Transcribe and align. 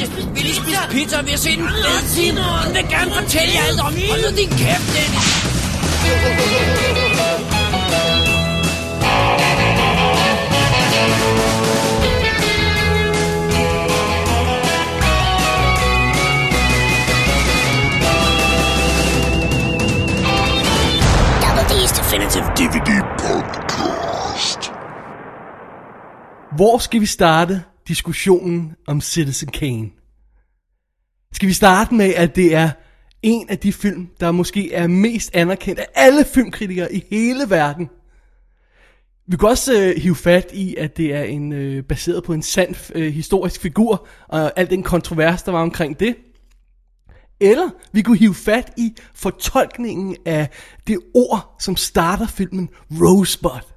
min 0.00 0.08
mors 0.08 0.10
garage. 0.10 0.34
Vi 0.34 0.40
lige 0.40 0.54
spise 0.54 0.78
pizza, 0.90 1.18
og 1.18 1.24
vi 1.24 1.30
har 1.30 1.36
set 1.38 1.58
en 1.58 1.68
fed 1.68 2.14
film. 2.16 2.36
Hun 2.36 2.74
vil 2.74 2.86
gerne 2.90 3.10
fortælle 3.10 3.54
jer 3.54 3.62
alt 3.68 3.80
om. 3.80 3.94
Hold 4.10 4.30
nu 4.30 4.36
din 4.36 4.48
kæft, 4.48 4.86
Dennis. 4.94 5.28
Double 21.42 21.64
D's 21.70 21.92
Definitive 21.98 22.44
DVD 22.56 22.90
Podcast. 23.18 24.72
Hvor 26.56 26.78
skal 26.78 27.00
vi 27.00 27.06
starte 27.06 27.62
diskussionen 27.88 28.74
om 28.86 29.00
Citizen 29.00 29.48
Kane? 29.48 29.90
Skal 31.32 31.48
vi 31.48 31.52
starte 31.52 31.94
med, 31.94 32.14
at 32.14 32.36
det 32.36 32.54
er 32.54 32.70
en 33.22 33.48
af 33.48 33.58
de 33.58 33.72
film, 33.72 34.08
der 34.20 34.30
måske 34.30 34.72
er 34.72 34.86
mest 34.86 35.30
anerkendt 35.34 35.80
af 35.80 35.86
alle 35.94 36.24
filmkritikere 36.24 36.94
i 36.94 37.04
hele 37.10 37.50
verden. 37.50 37.90
Vi 39.26 39.36
kan 39.36 39.48
også 39.48 39.82
øh, 39.82 40.02
hive 40.02 40.16
fat 40.16 40.50
i, 40.52 40.76
at 40.76 40.96
det 40.96 41.14
er 41.14 41.22
en 41.22 41.52
øh, 41.52 41.84
baseret 41.84 42.24
på 42.24 42.32
en 42.32 42.42
sand 42.42 42.92
øh, 42.94 43.12
historisk 43.12 43.60
figur, 43.60 44.06
og 44.28 44.58
al 44.58 44.70
den 44.70 44.82
kontrovers, 44.82 45.42
der 45.42 45.52
var 45.52 45.62
omkring 45.62 46.00
det. 46.00 46.16
Eller 47.40 47.70
vi 47.92 48.02
kunne 48.02 48.18
hive 48.18 48.34
fat 48.34 48.72
i 48.76 48.94
fortolkningen 49.14 50.16
af 50.26 50.48
det 50.86 50.98
ord, 51.14 51.56
som 51.60 51.76
starter 51.76 52.26
filmen 52.26 52.68
Rosebud. 52.90 53.71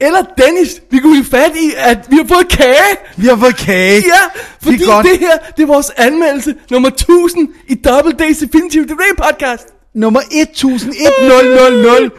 Eller 0.00 0.22
Dennis, 0.38 0.82
vi 0.90 0.98
kunne 0.98 1.14
hive 1.14 1.24
fat 1.24 1.52
i, 1.56 1.72
at 1.76 1.98
vi 2.10 2.16
har 2.16 2.24
fået 2.34 2.48
kage. 2.48 2.96
Vi 3.16 3.26
har 3.26 3.36
fået 3.36 3.56
kage. 3.56 3.96
Ja, 3.96 4.40
fordi 4.62 4.76
det, 4.76 4.88
er 4.88 4.92
godt. 4.92 5.06
det 5.06 5.18
her, 5.18 5.38
det 5.56 5.62
er 5.62 5.66
vores 5.66 5.90
anmeldelse 5.96 6.54
nummer 6.70 6.88
1000 6.88 7.48
i 7.68 7.74
Double 7.74 8.12
Days 8.12 8.38
Definitive 8.38 8.84
DVD 8.84 9.16
podcast. 9.16 9.66
Nummer 9.94 10.20
1100. 10.30 12.10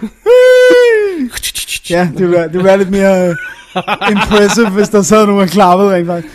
ja, 1.90 2.08
det 2.14 2.20
ville, 2.20 2.36
være, 2.36 2.44
det 2.44 2.54
ville 2.54 2.66
være 2.66 2.78
lidt 2.78 2.90
mere 2.92 3.30
uh, 3.76 4.12
impressive, 4.12 4.70
hvis 4.70 4.90
der 4.90 5.02
sad 5.02 5.26
nogen 5.26 5.42
og 5.42 5.48
klappede 5.48 5.96
rent 5.96 6.08
faktisk. 6.08 6.34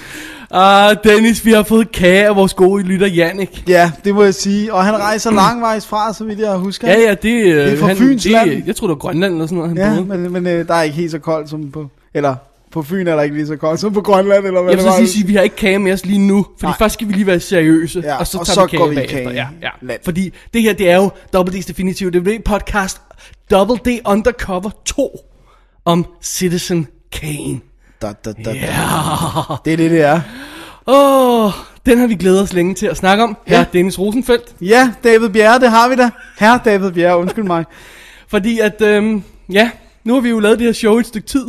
Ah, 0.57 0.97
Dennis, 1.05 1.45
vi 1.45 1.53
har 1.53 1.63
fået 1.63 1.93
kage 1.93 2.27
af 2.27 2.37
vores 2.37 2.55
gode 2.55 2.83
lytter 2.83 3.07
Jannik. 3.07 3.65
Ja, 3.69 3.93
det 4.05 4.15
må 4.15 4.23
jeg 4.23 4.35
sige. 4.35 4.75
Og 4.75 4.85
han 4.85 4.95
rejser 4.97 5.31
langvejs 5.43 5.87
fra, 5.87 6.13
så 6.13 6.25
vidt 6.25 6.39
jeg 6.39 6.55
husker. 6.57 6.89
Ja, 6.89 7.01
ja, 7.01 7.11
det, 7.11 7.23
Det 7.23 7.73
er 7.73 7.77
fra 7.77 7.93
Fyns 7.95 8.27
land. 8.29 8.51
det, 8.51 8.63
Jeg 8.67 8.77
tror 8.77 8.87
det 8.87 8.93
var 8.93 8.99
Grønland 8.99 9.33
eller 9.35 9.47
sådan 9.47 9.59
noget, 9.59 9.79
han 9.79 9.93
Ja, 9.97 10.03
boede. 10.03 10.19
men, 10.19 10.33
men 10.33 10.47
øh, 10.47 10.69
der 10.69 10.75
er 10.75 10.83
ikke 10.83 10.97
helt 10.97 11.11
så 11.11 11.19
koldt 11.19 11.51
som 11.51 11.71
på... 11.71 11.87
Eller 12.15 12.35
på 12.73 12.83
Fyn 12.83 13.07
er 13.07 13.15
der 13.17 13.23
ikke 13.23 13.37
lige 13.37 13.47
så 13.47 13.57
koldt 13.57 13.81
som 13.81 13.93
på 13.93 14.01
Grønland, 14.01 14.47
eller 14.47 14.63
hvad 14.63 14.73
Jeg 14.75 14.85
vil 14.85 15.07
så 15.07 15.13
sige, 15.13 15.23
at 15.25 15.29
vi 15.29 15.35
har 15.35 15.43
ikke 15.43 15.57
kage 15.57 15.79
med 15.79 15.93
os 15.93 16.07
lige 16.07 16.19
nu, 16.19 16.47
fordi 16.59 16.71
Nej. 16.71 16.79
først 16.79 16.95
skal 16.95 17.09
vi 17.09 17.13
lige 17.13 17.27
være 17.27 17.41
seriøse, 17.41 18.01
Ja, 18.05 18.17
og 18.17 18.27
så 18.27 18.39
og 18.39 18.47
tager 18.47 18.55
så 18.55 18.63
vi 18.65 18.69
kage 18.71 18.79
går 18.81 18.89
vi 18.89 18.95
bagefter. 18.95 19.17
kage. 19.23 19.31
Ja, 19.35 19.47
ja. 19.63 19.69
Land. 19.83 20.01
Fordi 20.05 20.33
det 20.55 20.63
her, 20.63 20.73
det 20.73 20.91
er 20.91 20.97
jo 20.97 21.11
Double 21.33 21.55
D's 21.59 21.69
Definitive 21.69 22.11
DVD 22.11 22.43
podcast, 22.45 23.01
Double 23.51 23.77
D 23.77 24.01
Undercover 24.07 24.71
2, 24.85 25.19
om 25.85 26.07
Citizen 26.23 26.87
Kane. 27.13 27.61
Da, 28.05 28.13
da, 28.13 28.33
da, 28.33 28.43
da. 28.43 28.51
Ja. 28.53 29.57
Det 29.65 29.73
er 29.73 29.77
det, 29.77 29.91
det 29.91 30.01
er. 30.01 30.21
Åh, 30.87 31.45
oh, 31.45 31.53
den 31.87 31.99
har 31.99 32.07
vi 32.07 32.15
glædet 32.15 32.43
os 32.43 32.53
længe 32.53 32.75
til 32.75 32.87
at 32.87 32.97
snakke 32.97 33.25
om. 33.25 33.37
Ja. 33.49 33.61
er 33.61 33.65
Dennis 33.65 33.99
Rosenfeldt. 33.99 34.55
Ja, 34.61 34.93
David 35.05 35.29
Bjerre, 35.29 35.61
det 35.61 35.71
har 35.71 35.89
vi 35.89 35.97
da. 35.97 36.11
Herre 36.39 36.61
David 36.65 36.93
Bjerre, 36.93 37.19
undskyld 37.19 37.45
mig. 37.45 37.65
Fordi 38.33 38.59
at, 38.61 38.81
øhm, 38.81 39.23
ja, 39.53 39.71
nu 40.05 40.15
har 40.15 40.21
vi 40.21 40.29
jo 40.29 40.39
lavet 40.39 40.59
det 40.59 40.67
her 40.67 40.73
show 40.73 40.99
et 40.99 41.07
stykke 41.07 41.27
tid. 41.27 41.45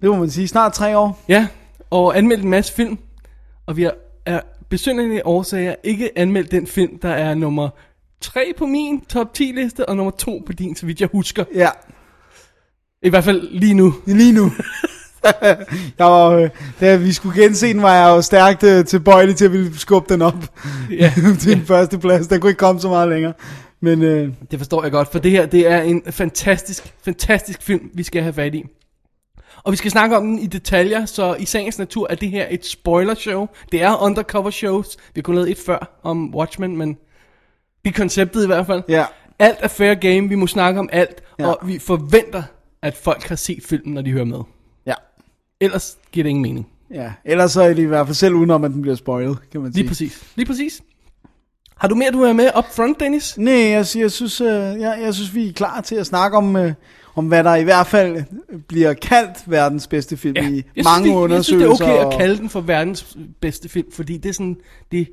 Det 0.00 0.10
må 0.10 0.16
man 0.16 0.30
sige. 0.30 0.48
Snart 0.48 0.72
tre 0.72 0.98
år. 0.98 1.24
Ja, 1.28 1.46
og 1.90 2.18
anmeldt 2.18 2.42
en 2.44 2.50
masse 2.50 2.72
film. 2.72 2.98
Og 3.66 3.76
vi 3.76 3.82
har 3.82 3.94
af 4.26 4.42
besynderlige 4.68 5.26
årsager 5.26 5.74
ikke 5.84 6.18
anmeldt 6.18 6.50
den 6.50 6.66
film, 6.66 6.98
der 6.98 7.10
er 7.10 7.34
nummer 7.34 7.68
3 8.20 8.52
på 8.58 8.66
min 8.66 9.00
top 9.00 9.34
10 9.34 9.42
liste, 9.42 9.88
og 9.88 9.96
nummer 9.96 10.10
2 10.10 10.42
på 10.46 10.52
din, 10.52 10.76
så 10.76 10.86
vidt 10.86 11.00
jeg 11.00 11.08
husker. 11.12 11.44
Ja, 11.54 11.68
I 13.02 13.08
hvert 13.08 13.24
fald 13.24 13.48
lige 13.50 13.74
nu. 13.74 13.94
lige 14.06 14.32
nu. 14.32 14.52
jeg 15.98 16.06
var, 16.06 16.28
øh, 16.30 16.50
da 16.80 16.96
vi 16.96 17.12
skulle 17.12 17.42
gense 17.42 17.66
den, 17.68 17.82
var 17.82 17.94
jeg 17.94 18.16
jo 18.16 18.22
stærkt 18.22 18.62
øh, 18.62 18.84
tilbøjelig 18.84 19.36
til 19.36 19.44
at 19.44 19.52
ville 19.52 19.78
skubbe 19.78 20.14
den 20.14 20.22
op 20.22 20.34
Ja, 20.90 21.12
til 21.40 21.52
den 21.56 21.66
første 21.66 21.98
plads. 21.98 22.26
Der 22.26 22.38
kunne 22.38 22.50
ikke 22.50 22.58
komme 22.58 22.80
så 22.80 22.88
meget 22.88 23.08
længere. 23.08 23.32
Men 23.80 24.02
øh, 24.02 24.28
det 24.50 24.58
forstår 24.58 24.82
jeg 24.82 24.92
godt, 24.92 25.12
for 25.12 25.18
det 25.18 25.30
her, 25.30 25.46
det 25.46 25.70
er 25.70 25.82
en 25.82 26.02
fantastisk, 26.10 26.94
fantastisk 27.04 27.62
film, 27.62 27.90
vi 27.94 28.02
skal 28.02 28.22
have 28.22 28.32
fat 28.32 28.54
i. 28.54 28.64
Og 29.64 29.72
vi 29.72 29.76
skal 29.76 29.90
snakke 29.90 30.16
om 30.16 30.26
den 30.26 30.38
i 30.38 30.46
detaljer, 30.46 31.06
så 31.06 31.34
i 31.34 31.44
sagens 31.44 31.78
natur 31.78 32.06
er 32.10 32.14
det 32.14 32.30
her 32.30 32.46
et 32.50 32.66
spoiler 32.66 33.14
show. 33.14 33.46
Det 33.72 33.82
er 33.82 34.02
undercover 34.02 34.50
shows. 34.50 34.96
Vi 35.14 35.20
kunne 35.20 35.36
lave 35.36 35.50
et 35.50 35.58
før 35.66 36.00
om 36.02 36.34
Watchmen, 36.34 36.76
men 36.76 36.88
det 37.84 37.90
er 37.90 37.96
konceptet 37.96 38.44
i 38.44 38.46
hvert 38.46 38.66
fald. 38.66 38.82
ja, 38.88 39.04
Alt 39.38 39.56
er 39.60 39.68
fair 39.68 39.94
game, 39.94 40.28
vi 40.28 40.34
må 40.34 40.46
snakke 40.46 40.80
om 40.80 40.88
alt. 40.92 41.22
Ja. 41.38 41.46
og 41.46 41.58
vi 41.68 41.78
forventer, 41.78 42.42
at 42.82 42.96
folk 42.96 43.22
har 43.28 43.36
set 43.36 43.62
filmen, 43.68 43.94
når 43.94 44.02
de 44.02 44.10
hører 44.12 44.24
med. 44.24 44.38
Ja, 45.60 45.64
Ellers 45.66 45.98
giver 46.12 46.24
det 46.24 46.30
ingen 46.30 46.42
mening. 46.42 46.68
ja. 46.94 47.12
Ellers 47.24 47.52
så 47.52 47.62
er 47.62 47.68
det 47.68 47.78
i 47.82 47.84
hvert 47.86 48.06
fald 48.06 48.14
selv 48.14 48.34
udenom, 48.34 48.64
at 48.64 48.70
den 48.70 48.82
bliver 48.82 48.94
spoilet, 48.96 49.38
kan 49.52 49.60
man 49.60 49.72
sige. 49.72 49.82
Lige 49.82 49.88
præcis. 49.88 50.22
Lige 50.36 50.46
præcis. 50.46 50.82
Har 51.76 51.88
du 51.88 51.94
mere, 51.94 52.10
du 52.10 52.22
have 52.24 52.34
med 52.34 52.50
up 52.58 52.64
front, 52.76 53.00
Dennis? 53.00 53.38
Nej, 53.38 53.52
jeg, 53.54 53.86
jeg, 53.96 54.10
synes, 54.12 54.40
øh, 54.40 54.48
jeg, 54.48 54.98
jeg 55.02 55.14
synes, 55.14 55.34
vi 55.34 55.48
er 55.48 55.52
klar 55.52 55.80
til 55.80 55.94
at 55.94 56.06
snakke 56.06 56.36
om, 56.36 56.56
øh, 56.56 56.72
om 57.14 57.26
hvad 57.26 57.44
der 57.44 57.54
i 57.54 57.62
hvert 57.64 57.86
fald 57.86 58.24
bliver 58.68 58.92
kaldt 58.94 59.38
verdens 59.46 59.86
bedste 59.86 60.16
film 60.16 60.36
i 60.36 60.40
jeg 60.76 60.84
mange 60.84 61.04
synes, 61.04 61.14
det, 61.14 61.14
undersøgelser. 61.14 61.68
Jeg 61.68 61.76
synes, 61.76 61.78
det 61.78 61.88
er 62.00 62.04
okay 62.04 62.14
at 62.14 62.20
kalde 62.20 62.36
den 62.36 62.50
for 62.50 62.60
verdens 62.60 63.16
bedste 63.40 63.68
film, 63.68 63.92
fordi 63.92 64.16
det 64.16 64.28
er 64.28 64.32
sådan... 64.32 64.56
Det, 64.92 65.08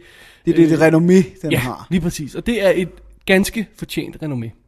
Det 0.45 0.51
er 0.51 0.55
det, 0.55 0.69
det 0.69 0.79
renommé, 0.79 1.41
den 1.41 1.51
ja, 1.51 1.57
har. 1.57 1.87
lige 1.89 2.01
præcis. 2.01 2.35
Og 2.35 2.45
det 2.45 2.65
er 2.65 2.71
et 2.75 2.89
ganske 3.25 3.67
fortjent 3.77 4.17
renommé. 4.23 4.62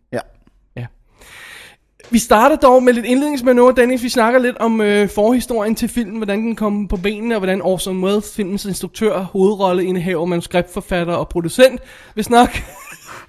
Vi 2.09 2.19
starter 2.19 2.55
dog 2.55 2.83
med 2.83 2.93
lidt 2.93 3.05
indledningsmanøvre, 3.05 3.73
Dennis. 3.77 4.03
Vi 4.03 4.09
snakker 4.09 4.39
lidt 4.39 4.57
om 4.57 4.81
øh, 4.81 5.09
forhistorien 5.09 5.75
til 5.75 5.89
filmen, 5.89 6.17
hvordan 6.17 6.39
den 6.39 6.55
kom 6.55 6.87
på 6.87 6.97
benene, 6.97 7.35
og 7.35 7.39
hvordan 7.39 7.61
Orson 7.61 8.03
Welles, 8.03 8.35
filmens 8.35 8.65
instruktør, 8.65 9.19
hovedrolleindehaver, 9.19 10.25
manuskriptforfatter 10.25 11.13
og 11.13 11.29
producent, 11.29 11.81
hvis 12.13 12.29
nok... 12.29 12.49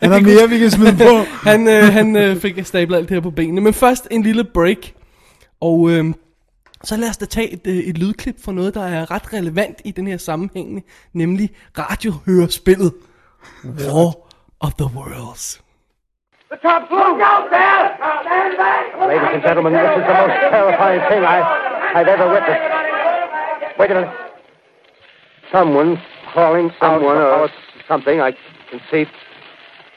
Er 0.01 0.09
der 0.09 0.21
mere, 0.21 0.49
vi 0.49 0.59
kan 0.59 0.71
smide 0.71 0.97
på? 0.97 1.25
han 1.51 1.69
øh, 1.69 1.83
han 1.93 2.17
øh, 2.17 2.37
fik 2.41 2.67
stablet 2.67 2.97
alt 2.97 3.09
det 3.09 3.15
her 3.15 3.21
på 3.21 3.31
benene. 3.31 3.61
Men 3.61 3.75
først 3.75 4.09
en 4.11 4.23
lille 4.23 4.45
break. 4.45 4.93
Og 5.61 5.91
øh, 5.91 6.15
så 6.85 6.97
lad 6.97 7.09
os 7.09 7.17
da 7.17 7.25
tage 7.25 7.53
et, 7.53 7.61
øh, 7.65 7.77
et 7.77 7.99
lydklip 7.99 8.45
for 8.45 8.53
noget, 8.53 8.75
der 8.75 8.85
er 8.85 9.11
ret 9.11 9.33
relevant 9.33 9.81
i 9.85 9.91
den 9.91 10.07
her 10.07 10.17
sammenhæng, 10.17 10.85
nemlig 11.13 11.51
radiohørespillet 11.79 12.93
War 13.65 14.15
of 14.61 14.73
the 14.75 14.91
Worlds. 14.97 15.66
The 16.49 16.57
top 16.59 16.89
floor! 16.89 17.11
Look 17.13 17.21
out 17.23 17.51
there! 17.51 17.97
Stand 18.23 18.57
back! 18.57 18.95
Ladies 19.01 19.29
and 19.33 19.43
gentlemen, 19.43 19.73
this 19.73 19.83
is 19.83 20.07
the 20.07 20.15
most 20.15 20.37
terrifying 20.47 21.01
thing 21.11 21.25
I, 21.25 21.43
I've 21.95 22.07
ever 22.07 22.31
witnessed. 22.31 23.79
Wait 23.79 23.91
a 23.91 23.95
minute. 23.95 24.15
Someone 25.51 26.01
calling 26.33 26.71
someone 26.79 27.17
or 27.17 27.49
something. 27.89 28.21
I 28.21 28.33
can 28.71 28.81
see 28.91 29.07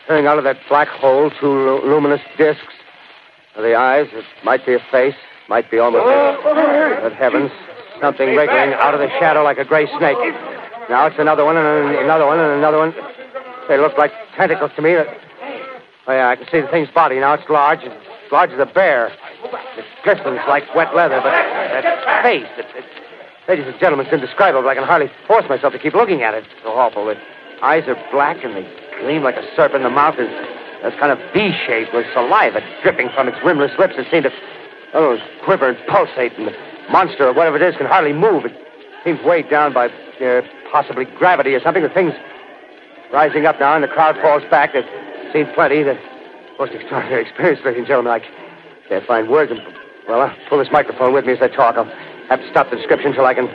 peering 0.07 0.25
out 0.25 0.39
of 0.39 0.43
that 0.43 0.57
black 0.67 0.87
hole 0.87 1.29
two 1.39 1.47
lu- 1.47 1.81
luminous 1.85 2.21
discs. 2.37 2.73
The 3.55 3.75
eyes? 3.75 4.07
It 4.11 4.25
might 4.43 4.65
be 4.65 4.73
a 4.73 4.79
face. 4.91 5.15
Might 5.49 5.69
be 5.69 5.77
almost. 5.77 6.03
Oh, 6.05 6.41
oh, 6.45 6.53
oh, 6.55 7.09
Good 7.09 7.13
heavens! 7.13 7.51
Something 8.01 8.29
wriggling 8.35 8.73
out 8.73 8.93
of 8.93 9.01
the 9.01 9.09
shadow 9.19 9.43
like 9.43 9.57
a 9.57 9.65
gray 9.65 9.85
snake. 9.97 10.17
Now 10.89 11.05
it's 11.05 11.19
another 11.19 11.45
one 11.45 11.57
and 11.57 11.95
another 11.97 12.25
one 12.25 12.39
and 12.39 12.53
another 12.53 12.77
one. 12.77 12.95
They 13.67 13.77
look 13.77 13.97
like 13.97 14.11
tentacles 14.35 14.71
to 14.77 14.81
me. 14.81 14.95
Oh, 16.09 16.11
yeah, 16.11 16.29
I 16.29 16.35
can 16.35 16.47
see 16.49 16.59
the 16.59 16.67
thing's 16.73 16.89
body 16.89 17.19
now. 17.19 17.35
It's 17.35 17.47
large, 17.49 17.85
as 17.85 17.93
large 18.31 18.49
as 18.49 18.57
a 18.57 18.65
bear. 18.65 19.13
It 19.77 19.85
glistens 20.03 20.41
like 20.49 20.65
wet 20.73 20.95
leather, 20.95 21.21
but 21.21 21.29
that 21.29 22.23
face, 22.25 22.49
it, 22.57 22.65
it, 22.73 22.85
ladies 23.47 23.67
and 23.69 23.77
gentlemen, 23.79 24.07
it's 24.07 24.13
indescribable. 24.17 24.67
I 24.67 24.73
can 24.73 24.85
hardly 24.85 25.11
force 25.27 25.45
myself 25.47 25.71
to 25.73 25.77
keep 25.77 25.93
looking 25.93 26.23
at 26.23 26.33
it. 26.33 26.45
It's 26.49 26.63
so 26.63 26.73
awful. 26.73 27.05
The 27.05 27.15
eyes 27.61 27.85
are 27.85 27.93
black 28.09 28.43
and 28.43 28.57
they 28.57 28.65
gleam 29.05 29.21
like 29.21 29.37
a 29.37 29.45
serpent. 29.55 29.83
The 29.83 29.93
mouth 29.93 30.17
is 30.17 30.33
that's 30.81 30.97
kind 30.97 31.13
of 31.13 31.21
V-shaped 31.29 31.93
with 31.93 32.07
saliva 32.11 32.65
dripping 32.81 33.13
from 33.13 33.27
its 33.27 33.37
rimless 33.45 33.77
lips. 33.77 33.93
It 33.95 34.09
seems 34.09 34.25
to 34.25 34.33
oh, 34.95 35.21
quiver 35.45 35.69
and 35.69 35.77
pulsate, 35.85 36.33
and 36.41 36.47
the 36.47 36.57
monster 36.89 37.29
or 37.29 37.33
whatever 37.33 37.57
it 37.57 37.61
is 37.61 37.77
can 37.77 37.85
hardly 37.85 38.13
move. 38.13 38.49
It 38.49 38.57
seems 39.05 39.21
weighed 39.21 39.51
down 39.51 39.73
by 39.77 39.93
uh, 40.25 40.41
possibly 40.71 41.05
gravity 41.05 41.53
or 41.53 41.61
something. 41.61 41.83
The 41.83 41.93
thing's 41.93 42.17
rising 43.13 43.45
up 43.45 43.59
now, 43.59 43.75
and 43.75 43.83
the 43.83 43.93
crowd 43.93 44.17
falls 44.25 44.41
back. 44.49 44.73
Seen 45.33 45.47
plenty. 45.55 45.83
The 45.83 45.97
most 46.59 46.73
extraordinary 46.73 47.21
experience, 47.25 47.59
ladies 47.65 47.79
and 47.79 47.87
gentlemen. 47.87 48.11
I 48.17 48.21
can't 48.89 49.05
find 49.05 49.29
words. 49.29 49.51
And, 49.51 49.61
well, 50.07 50.21
I'll 50.21 50.35
pull 50.49 50.59
this 50.63 50.71
microphone 50.71 51.13
with 51.13 51.25
me 51.25 51.33
as 51.37 51.41
I 51.41 51.49
talk. 51.61 51.73
I'll 51.77 51.91
have 52.29 52.41
to 52.43 52.49
stop 52.53 52.69
the 52.71 52.77
description 52.81 53.13
till 53.13 53.25
I 53.31 53.33
can 53.39 53.47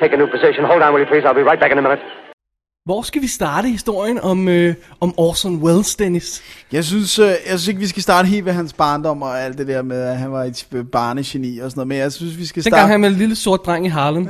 take 0.00 0.12
a 0.16 0.18
new 0.22 0.28
position. 0.36 0.64
Hold 0.64 0.82
on, 0.82 0.92
will 0.92 1.02
you 1.04 1.10
please? 1.12 1.24
I'll 1.26 1.40
be 1.42 1.46
right 1.50 1.60
back 1.60 1.72
in 1.72 1.78
a 1.78 1.82
minute. 1.82 2.02
Hvor 2.84 3.02
skal 3.02 3.22
vi 3.22 3.26
starte 3.26 3.68
historien 3.68 4.20
om, 4.20 4.48
øh, 4.48 4.74
om 5.00 5.14
Orson 5.16 5.56
Welles, 5.56 5.96
Dennis? 5.96 6.42
Jeg 6.72 6.84
synes, 6.84 7.18
øh, 7.18 7.26
jeg 7.26 7.36
synes 7.46 7.68
ikke, 7.68 7.80
vi 7.80 7.86
skal 7.86 8.02
starte 8.02 8.28
helt 8.28 8.44
ved 8.44 8.52
hans 8.52 8.72
barndom 8.72 9.22
og 9.22 9.40
alt 9.40 9.58
det 9.58 9.66
der 9.66 9.82
med, 9.82 10.02
at 10.02 10.16
han 10.16 10.32
var 10.32 10.44
et 10.44 10.86
barnegeni 10.92 11.58
og 11.58 11.70
sådan 11.70 11.78
noget. 11.78 11.88
Men 11.88 11.98
jeg 11.98 12.12
synes, 12.12 12.38
vi 12.38 12.46
skal 12.46 12.64
Dengang 12.64 12.80
starte... 12.80 12.90
han 12.90 13.02
var 13.02 13.08
en 13.08 13.14
lille 13.14 13.36
sort 13.36 13.66
dreng 13.66 13.86
i 13.86 13.88
Harlem. 13.88 14.22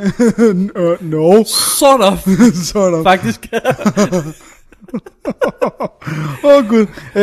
uh, 0.82 1.02
no. 1.02 1.44
sort 1.44 2.00
of, 2.00 2.18
Sådan. 2.72 2.94
Åh, 2.94 3.04
faktisk. 3.04 3.46
oh, 6.44 6.68
Gud. 6.68 6.86
Uh, 7.14 7.20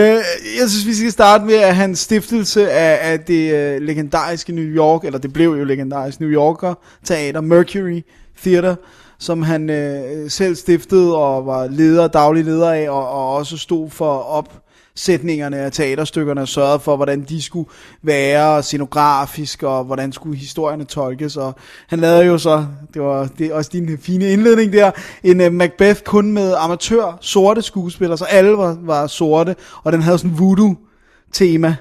jeg 0.59 0.69
synes, 0.69 0.87
vi 0.87 0.93
skal 0.93 1.11
starte 1.11 1.45
med, 1.45 1.55
at 1.55 1.75
hans 1.75 1.99
stiftelse 1.99 2.71
af, 2.71 3.11
af 3.11 3.19
det 3.19 3.75
uh, 3.77 3.81
legendariske 3.81 4.53
New 4.53 4.63
York, 4.65 5.03
eller 5.03 5.19
det 5.19 5.33
blev 5.33 5.49
jo 5.49 5.63
legendarisk 5.63 6.19
New 6.19 6.29
Yorker 6.29 6.73
teater, 7.03 7.41
Mercury 7.41 8.01
Theater, 8.41 8.75
som 9.19 9.41
han 9.41 9.69
uh, 9.69 10.29
selv 10.29 10.55
stiftede 10.55 11.17
og 11.17 11.45
var 11.45 11.67
leder, 11.67 12.07
daglig 12.07 12.45
leder 12.45 12.71
af, 12.71 12.89
og, 12.89 13.09
og 13.09 13.35
også 13.35 13.57
stod 13.57 13.89
for 13.89 14.13
op 14.19 14.66
sætningerne 14.97 15.57
af 15.57 15.71
teaterstykkerne 15.71 16.41
og 16.41 16.47
sørgede 16.47 16.79
for, 16.79 16.95
hvordan 16.95 17.23
de 17.23 17.41
skulle 17.41 17.69
være 18.01 18.63
scenografisk, 18.63 19.63
og 19.63 19.83
hvordan 19.83 20.11
skulle 20.11 20.37
historierne 20.37 20.85
tolkes. 20.85 21.37
Og 21.37 21.55
han 21.87 21.99
lavede 21.99 22.25
jo 22.25 22.37
så, 22.37 22.65
det 22.93 23.01
var 23.01 23.29
det 23.37 23.53
også 23.53 23.69
din 23.73 23.97
fine 23.97 24.31
indledning 24.31 24.73
der, 24.73 24.91
en 25.23 25.41
uh, 25.41 25.53
Macbeth 25.53 26.01
kun 26.01 26.31
med 26.31 26.53
amatør 26.57 27.17
sorte 27.21 27.61
skuespillere, 27.61 28.17
så 28.17 28.25
alle 28.25 28.51
var, 28.51 28.77
var 28.81 29.07
sorte, 29.07 29.55
og 29.83 29.91
den 29.91 30.01
havde 30.01 30.17
sådan 30.17 30.39
voodoo-tema. 30.39 31.75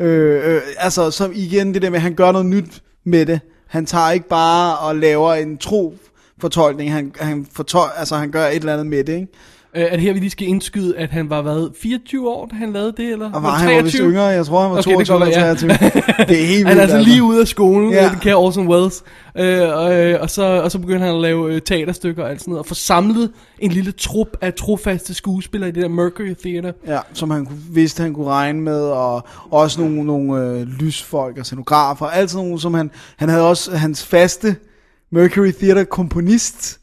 Øh, 0.00 0.54
øh, 0.54 0.62
altså, 0.78 1.10
som 1.10 1.32
igen 1.34 1.74
det 1.74 1.82
der 1.82 1.90
med, 1.90 1.96
at 1.98 2.02
han 2.02 2.14
gør 2.14 2.32
noget 2.32 2.46
nyt 2.46 2.82
med 3.04 3.26
det. 3.26 3.40
Han 3.66 3.86
tager 3.86 4.10
ikke 4.10 4.28
bare 4.28 4.78
og 4.78 4.96
laver 4.96 5.34
en 5.34 5.58
tro 5.58 5.96
fortolkning, 6.40 6.92
han, 6.92 7.12
han, 7.20 7.46
fortol, 7.52 7.88
altså, 7.96 8.16
han 8.16 8.30
gør 8.30 8.46
et 8.46 8.54
eller 8.54 8.72
andet 8.72 8.86
med 8.86 9.04
det, 9.04 9.14
ikke? 9.14 9.32
Øh, 9.76 9.82
er 9.82 9.90
det 9.90 10.00
her, 10.00 10.12
vi 10.12 10.18
lige 10.18 10.30
skal 10.30 10.48
indskyde, 10.48 10.98
at 10.98 11.10
han 11.10 11.30
var 11.30 11.42
været 11.42 11.72
24 11.82 12.28
år, 12.30 12.46
da 12.46 12.54
han 12.56 12.72
lavede 12.72 12.92
det, 12.96 13.12
eller? 13.12 13.32
Og 13.32 13.42
var 13.42 13.50
han 13.50 13.76
var 13.76 13.82
vist 13.82 13.96
yngre, 14.00 14.22
jeg 14.22 14.46
tror 14.46 14.62
han 14.62 14.70
var 14.70 14.78
Okay, 14.78 14.98
det 14.98 15.06
22 15.06 15.18
kan 15.18 15.28
eller 15.28 15.48
godt 15.48 15.58
23. 15.58 16.26
Det 16.28 16.42
er 16.42 16.46
helt 16.46 16.50
vildt. 16.50 16.68
Han 16.68 16.78
er 16.78 16.82
altså 16.82 16.98
lige 16.98 17.22
ude 17.22 17.40
af 17.40 17.48
skolen, 17.48 17.90
Ja. 17.90 18.04
ja. 18.04 18.10
det 18.10 18.20
kære 18.20 18.34
Orson 18.34 18.68
Welles. 18.68 19.02
Øh, 19.38 19.60
og, 19.60 19.94
øh, 19.94 20.20
og, 20.20 20.30
så, 20.30 20.44
og 20.44 20.70
så 20.72 20.78
begyndte 20.78 21.06
han 21.06 21.14
at 21.14 21.20
lave 21.20 21.54
øh, 21.54 21.60
teaterstykker 21.60 22.22
og 22.24 22.30
alt 22.30 22.40
sådan 22.40 22.50
noget, 22.50 22.60
og 22.60 22.66
få 22.66 22.74
samlet 22.74 23.30
en 23.58 23.70
lille 23.72 23.92
trup 23.92 24.28
af 24.40 24.54
trofaste 24.54 25.14
skuespillere 25.14 25.68
i 25.68 25.72
det 25.72 25.82
der 25.82 25.88
Mercury 25.88 26.34
Theater. 26.42 26.72
Ja, 26.86 26.98
som 27.12 27.30
han 27.30 27.46
kunne, 27.46 27.58
vidste, 27.70 28.02
han 28.02 28.14
kunne 28.14 28.26
regne 28.26 28.60
med, 28.60 28.80
og 28.82 29.26
også 29.50 29.80
nogle, 29.80 30.04
nogle 30.04 30.42
øh, 30.42 30.66
lysfolk 30.66 31.38
og 31.38 31.44
scenografer, 31.46 32.06
alt 32.06 32.30
sådan 32.30 32.44
nogle, 32.46 32.60
som 32.60 32.74
han, 32.74 32.90
han 33.16 33.28
havde 33.28 33.48
også 33.48 33.76
hans 33.76 34.04
faste 34.04 34.56
Mercury 35.12 35.50
Theater 35.50 35.84
komponist, 35.84 36.78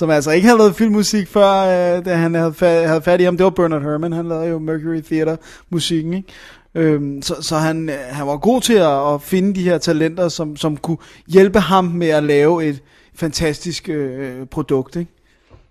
som 0.00 0.10
altså 0.10 0.30
ikke 0.30 0.46
havde 0.46 0.58
lavet 0.58 0.74
filmmusik 0.76 1.28
før, 1.28 1.48
øh, 1.48 2.04
da 2.04 2.14
han 2.14 2.34
havde, 2.34 2.54
fa- 2.62 2.86
havde 2.86 3.02
fat 3.02 3.20
i 3.20 3.24
ham, 3.24 3.36
det 3.36 3.44
var 3.44 3.50
Bernard 3.50 3.82
Herrmann, 3.82 4.12
han 4.12 4.28
lavede 4.28 4.48
jo 4.48 4.58
Mercury 4.58 5.00
Theater 5.00 5.36
musikken, 5.70 6.14
ikke? 6.14 6.28
Øhm, 6.74 7.22
så, 7.22 7.34
så 7.40 7.56
han, 7.56 7.88
øh, 7.88 7.94
han 8.08 8.26
var 8.26 8.36
god 8.36 8.60
til 8.60 8.72
at, 8.72 9.14
at 9.14 9.22
finde 9.22 9.54
de 9.54 9.62
her 9.62 9.78
talenter, 9.78 10.28
som, 10.28 10.56
som 10.56 10.76
kunne 10.76 10.96
hjælpe 11.28 11.60
ham 11.60 11.84
med 11.84 12.08
at 12.08 12.22
lave 12.22 12.64
et 12.64 12.82
fantastisk 13.14 13.88
øh, 13.88 14.46
produkt, 14.46 14.96
ikke? 14.96 15.10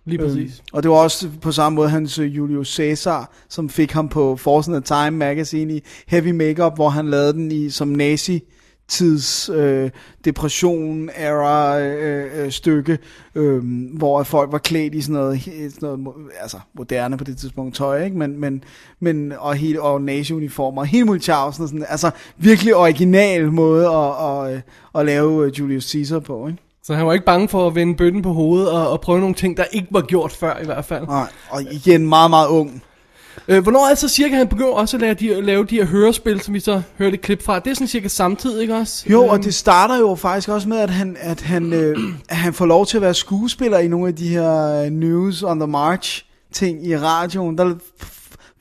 Lige 0.05 0.19
præcis. 0.19 0.37
Øhm, 0.37 0.67
og 0.73 0.83
det 0.83 0.91
var 0.91 0.97
også 0.97 1.27
på 1.41 1.51
samme 1.51 1.75
måde 1.75 1.89
hans 1.89 2.19
øh, 2.19 2.35
Julius 2.35 2.75
Caesar, 2.75 3.31
som 3.49 3.69
fik 3.69 3.91
ham 3.91 4.09
på 4.09 4.35
forsiden 4.35 4.75
af 4.75 4.83
Time 4.83 5.17
Magazine 5.17 5.73
i 5.73 5.83
Heavy 6.07 6.31
Makeup, 6.31 6.75
hvor 6.75 6.89
han 6.89 7.09
lavede 7.09 7.33
den 7.33 7.51
i 7.51 7.69
som 7.69 7.87
nazi 7.87 8.43
tids 8.89 9.49
øh, 9.49 9.89
depression 10.25 11.09
era 11.15 11.79
øh, 11.79 12.45
øh, 12.45 12.51
stykke 12.51 12.97
øh, 13.35 13.63
hvor 13.97 14.23
folk 14.23 14.51
var 14.51 14.57
klædt 14.57 14.95
i 14.95 15.01
sådan 15.01 15.13
noget, 15.13 15.41
sådan 15.73 15.89
noget 15.89 16.15
altså 16.41 16.57
moderne 16.73 17.17
på 17.17 17.23
det 17.23 17.37
tidspunkt 17.37 17.75
tøj 17.75 18.03
ikke? 18.03 18.17
Men 18.17 18.39
men 18.39 18.63
men 18.99 19.33
og 19.37 19.55
helt 19.55 19.79
og 19.79 20.01
nazi-uniformer 20.01 20.83
helt 20.83 21.05
muligt 21.05 21.23
Charles 21.23 21.55
sådan 21.55 21.85
altså 21.89 22.11
virkelig 22.37 22.75
original 22.75 23.51
måde 23.51 23.87
at 23.87 24.47
at, 24.47 24.53
øh, 24.53 24.61
at 24.95 25.05
lave 25.05 25.45
øh, 25.45 25.59
Julius 25.59 25.91
Caesar 25.91 26.19
på 26.19 26.47
ikke? 26.47 26.59
Så 26.83 26.95
han 26.95 27.05
var 27.05 27.13
ikke 27.13 27.25
bange 27.25 27.47
for 27.47 27.67
at 27.67 27.75
vende 27.75 27.95
bøtten 27.95 28.21
på 28.21 28.33
hovedet 28.33 28.71
og, 28.71 28.89
og 28.89 29.01
prøve 29.01 29.19
nogle 29.19 29.35
ting, 29.35 29.57
der 29.57 29.63
ikke 29.71 29.87
var 29.91 30.01
gjort 30.01 30.31
før 30.31 30.59
i 30.61 30.65
hvert 30.65 30.85
fald. 30.85 31.07
Nej, 31.07 31.27
og 31.49 31.61
igen 31.61 32.07
meget 32.07 32.29
meget 32.29 32.47
ung 32.47 32.83
Øh, 33.47 33.63
hvornår 33.63 33.85
er 33.85 33.89
det 33.89 33.97
så 33.97 34.07
cirka, 34.07 34.35
han 34.35 34.47
begynder 34.47 34.71
også 34.71 34.97
at 34.97 35.01
lave 35.01 35.13
de, 35.13 35.41
lave 35.41 35.65
de 35.65 35.75
her 35.75 35.85
hørespil, 35.85 36.41
som 36.41 36.53
vi 36.53 36.59
så 36.59 36.81
hørte 36.97 37.13
et 37.13 37.21
klip 37.21 37.43
fra? 37.43 37.59
Det 37.59 37.71
er 37.71 37.73
sådan 37.73 37.87
cirka 37.87 38.07
samtidig, 38.07 38.61
ikke 38.61 38.75
også? 38.75 39.05
Jo, 39.09 39.23
Øhm, 39.23 39.29
og 39.29 39.43
det 39.43 39.53
starter 39.53 39.97
jo 39.97 40.15
faktisk 40.15 40.49
også 40.49 40.69
med, 40.69 40.77
at 40.77 40.89
han, 40.89 41.17
at 41.19 41.41
han, 41.41 41.73
øh, 41.73 41.97
at 42.29 42.37
han 42.37 42.53
får 42.53 42.65
lov 42.65 42.85
til 42.85 42.97
at 42.97 43.01
være 43.01 43.13
skuespiller 43.13 43.77
i 43.79 43.87
nogle 43.87 44.07
af 44.07 44.15
de 44.15 44.27
her 44.27 44.81
øh, 44.83 44.89
News 44.89 45.43
on 45.43 45.59
the 45.59 45.67
March 45.67 46.25
ting 46.53 46.87
i 46.87 46.97
radioen. 46.97 47.57
Der, 47.57 47.75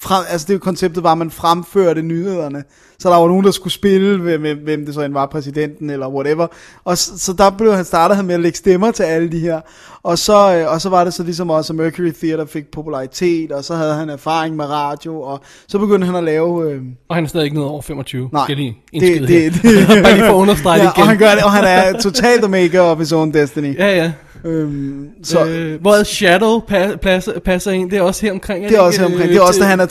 f- 0.05 0.09
frem, 0.09 0.25
altså 0.29 0.47
det 0.53 0.61
konceptet 0.61 1.03
var, 1.03 1.13
at 1.13 1.19
man 1.19 1.31
fremførte 1.31 2.03
nyhederne. 2.03 2.65
Så 3.01 3.11
der 3.11 3.17
var 3.17 3.29
nogen, 3.29 3.45
der 3.45 3.51
skulle 3.51 3.73
spille, 3.73 4.19
hvem, 4.21 4.41
hvem- 4.65 4.85
det 4.87 4.95
så 4.95 5.01
end 5.01 5.13
var, 5.13 5.27
præsidenten 5.27 5.91
eller 5.91 6.09
whatever. 6.09 6.47
Og 6.85 6.99
så, 6.99 7.19
så 7.19 7.33
der 7.33 7.51
blev 7.51 7.75
han 7.75 7.85
startet 7.85 8.17
han 8.17 8.27
med 8.27 8.35
at 8.35 8.41
lægge 8.41 8.59
stemmer 8.59 8.91
til 8.91 9.03
alle 9.03 9.33
de 9.33 9.39
her. 9.39 9.61
Og 10.03 10.19
så, 10.19 10.57
øh, 10.57 10.73
og 10.73 10.81
så 10.81 10.89
var 10.89 11.05
det 11.05 11.15
så 11.15 11.23
ligesom 11.23 11.51
også, 11.51 11.73
at 11.73 11.77
Mercury 11.77 12.11
Theater 12.13 12.47
fik 12.47 12.71
popularitet, 12.71 13.53
og 13.53 13.65
så 13.65 13.75
havde 13.75 13.95
han 13.95 14.11
erfaring 14.11 14.57
med 14.57 14.65
radio, 14.65 15.21
og 15.21 15.41
så 15.69 15.79
begyndte 15.79 16.07
han 16.07 16.17
at 16.17 16.25
lave... 16.25 16.71
Øh, 16.73 16.81
Og 17.09 17.15
han 17.15 17.25
er 17.25 17.29
stadig 17.29 17.45
ikke 17.45 17.57
nået 17.57 17.69
over 17.69 17.83
25. 17.83 18.29
Nej, 18.33 18.45
skal 18.45 18.57
lige 18.57 18.77
det, 18.93 19.29
det, 19.29 19.53
det, 19.63 19.87
Bare 20.03 20.13
lige 20.15 20.25
for 20.27 20.33
at 20.33 20.41
understrege 20.41 20.81
ja, 20.81 20.87
det 20.87 20.93
igen. 20.93 21.03
Og 21.03 21.09
han 21.09 21.19
gør 21.19 21.31
det, 21.35 21.43
og 21.45 21.53
han 21.53 21.65
er 21.65 22.01
totalt 22.01 22.43
the 22.43 22.51
maker 22.51 22.81
of 22.81 22.99
his 22.99 23.13
own 23.13 23.35
destiny. 23.35 23.79
Ja, 23.79 23.97
ja. 23.97 24.13
Øhm, 24.45 25.11
så 25.23 25.47
øh, 25.47 25.73
øh, 25.73 25.81
hvor 25.81 26.03
Shadow 26.03 26.61
pa- 26.61 26.97
passer, 26.97 27.39
passer 27.41 27.71
ind, 27.71 27.91
det 27.91 27.99
er 27.99 28.03
også 28.03 28.27
her 28.27 28.33
omkring. 28.33 28.65
det 28.69 28.77
er 28.77 28.81
også 28.81 29.01
her 29.01 29.07
omkring. 29.07 29.29
Det 29.29 29.37
er 29.37 29.41
også, 29.43 29.61
da 29.61 29.67
han 29.67 29.81
er 29.81 29.87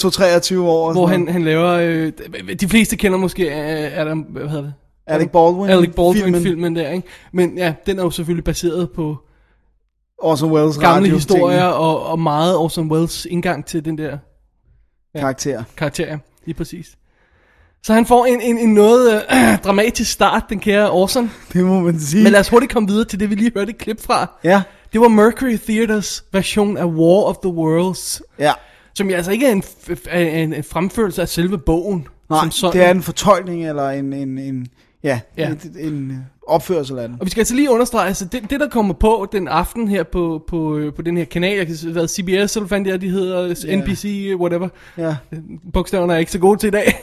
2-23 0.55 0.59
år. 0.59 0.94
Hvor 0.94 1.07
han, 1.07 1.27
han 1.27 1.44
laver, 1.44 1.67
øh, 1.71 2.11
de 2.61 2.67
fleste 2.67 2.95
kender 2.95 3.17
måske 3.17 3.44
øh, 3.45 3.99
Adam, 4.01 4.19
hvad 4.19 4.47
hedder 4.47 4.63
det? 4.63 4.73
Alec 5.07 5.29
Baldwin. 5.29 5.69
Alec 5.69 5.95
Baldwin 5.95 6.41
filmen. 6.41 6.75
der, 6.75 6.89
ikke? 6.89 7.07
Men 7.33 7.57
ja, 7.57 7.73
den 7.85 7.99
er 7.99 8.03
jo 8.03 8.09
selvfølgelig 8.09 8.44
baseret 8.44 8.91
på 8.91 9.17
Orson 10.17 10.51
Welles 10.51 10.77
gamle 10.77 11.09
historier 11.09 11.63
og, 11.63 12.06
og 12.06 12.19
meget 12.19 12.57
Orson 12.57 12.92
Welles 12.92 13.25
indgang 13.25 13.66
til 13.66 13.85
den 13.85 13.97
der 13.97 14.18
karakter. 15.16 15.63
karakter, 15.77 16.07
ja. 16.07 16.18
lige 16.45 16.56
præcis. 16.56 16.95
Så 17.87 17.94
han 17.94 18.06
får 18.06 18.25
en, 18.25 18.41
en, 18.41 18.57
en 18.57 18.73
noget 18.73 19.23
øh, 19.31 19.57
dramatisk 19.65 20.11
start, 20.11 20.44
den 20.49 20.59
kære 20.59 20.91
Orson. 20.91 21.31
Det 21.53 21.65
må 21.65 21.79
man 21.79 21.99
sige. 21.99 22.23
Men 22.23 22.31
lad 22.31 22.39
os 22.39 22.49
hurtigt 22.49 22.71
komme 22.73 22.89
videre 22.89 23.06
til 23.06 23.19
det, 23.19 23.29
vi 23.29 23.35
lige 23.35 23.51
hørte 23.56 23.69
et 23.69 23.77
klip 23.77 24.01
fra. 24.01 24.31
Ja, 24.44 24.61
Det 24.94 25.01
var 25.01 25.07
Mercury 25.07 25.57
Theaters 25.57 26.23
version 26.33 26.77
af 26.77 26.85
War 26.85 27.23
of 27.23 27.35
the 27.37 27.51
Worlds, 27.51 28.21
ja. 28.39 28.51
som 28.94 29.09
altså 29.09 29.31
ikke 29.31 29.47
er 29.47 29.51
en, 29.51 29.63
en, 30.13 30.53
en 30.53 30.63
fremførelse 30.63 31.21
af 31.21 31.27
selve 31.29 31.57
bogen. 31.57 32.07
Nej, 32.29 32.39
som 32.39 32.51
sådan. 32.51 32.79
det 32.79 32.87
er 32.87 32.91
en 32.91 33.01
fortolkning, 33.03 33.67
eller 33.67 33.89
en, 33.89 34.13
en, 34.13 34.37
en 34.37 34.67
ja, 35.03 35.19
Ja. 35.37 35.49
En, 35.49 35.59
en 35.79 36.25
opførsel 36.47 36.99
af 36.99 37.07
den. 37.07 37.17
Og 37.19 37.25
vi 37.25 37.31
skal 37.31 37.41
altså 37.41 37.56
lige 37.56 37.71
understrege, 37.71 38.07
altså 38.07 38.25
det, 38.25 38.49
det 38.49 38.59
der 38.59 38.69
kommer 38.69 38.94
på 38.94 39.27
den 39.31 39.47
aften 39.47 39.87
her 39.87 40.03
på, 40.03 40.44
på, 40.47 40.77
øh, 40.77 40.94
på 40.94 41.01
den 41.01 41.17
her 41.17 41.25
kanal, 41.25 41.57
jeg 41.57 41.67
kan 41.67 41.91
hvad 41.91 42.07
CBS, 42.07 42.56
eller 42.56 42.67
det 42.83 42.87
er, 42.87 42.97
de 42.97 43.09
hedder, 43.09 43.56
Ja. 43.67 43.75
NBC, 43.75 44.31
whatever. 44.35 44.67
Ja. 44.97 45.15
Bogstaverne 45.73 46.13
er 46.13 46.17
ikke 46.17 46.31
så 46.31 46.39
gode 46.39 46.59
til 46.59 46.67
i 46.67 46.71
dag 46.71 46.94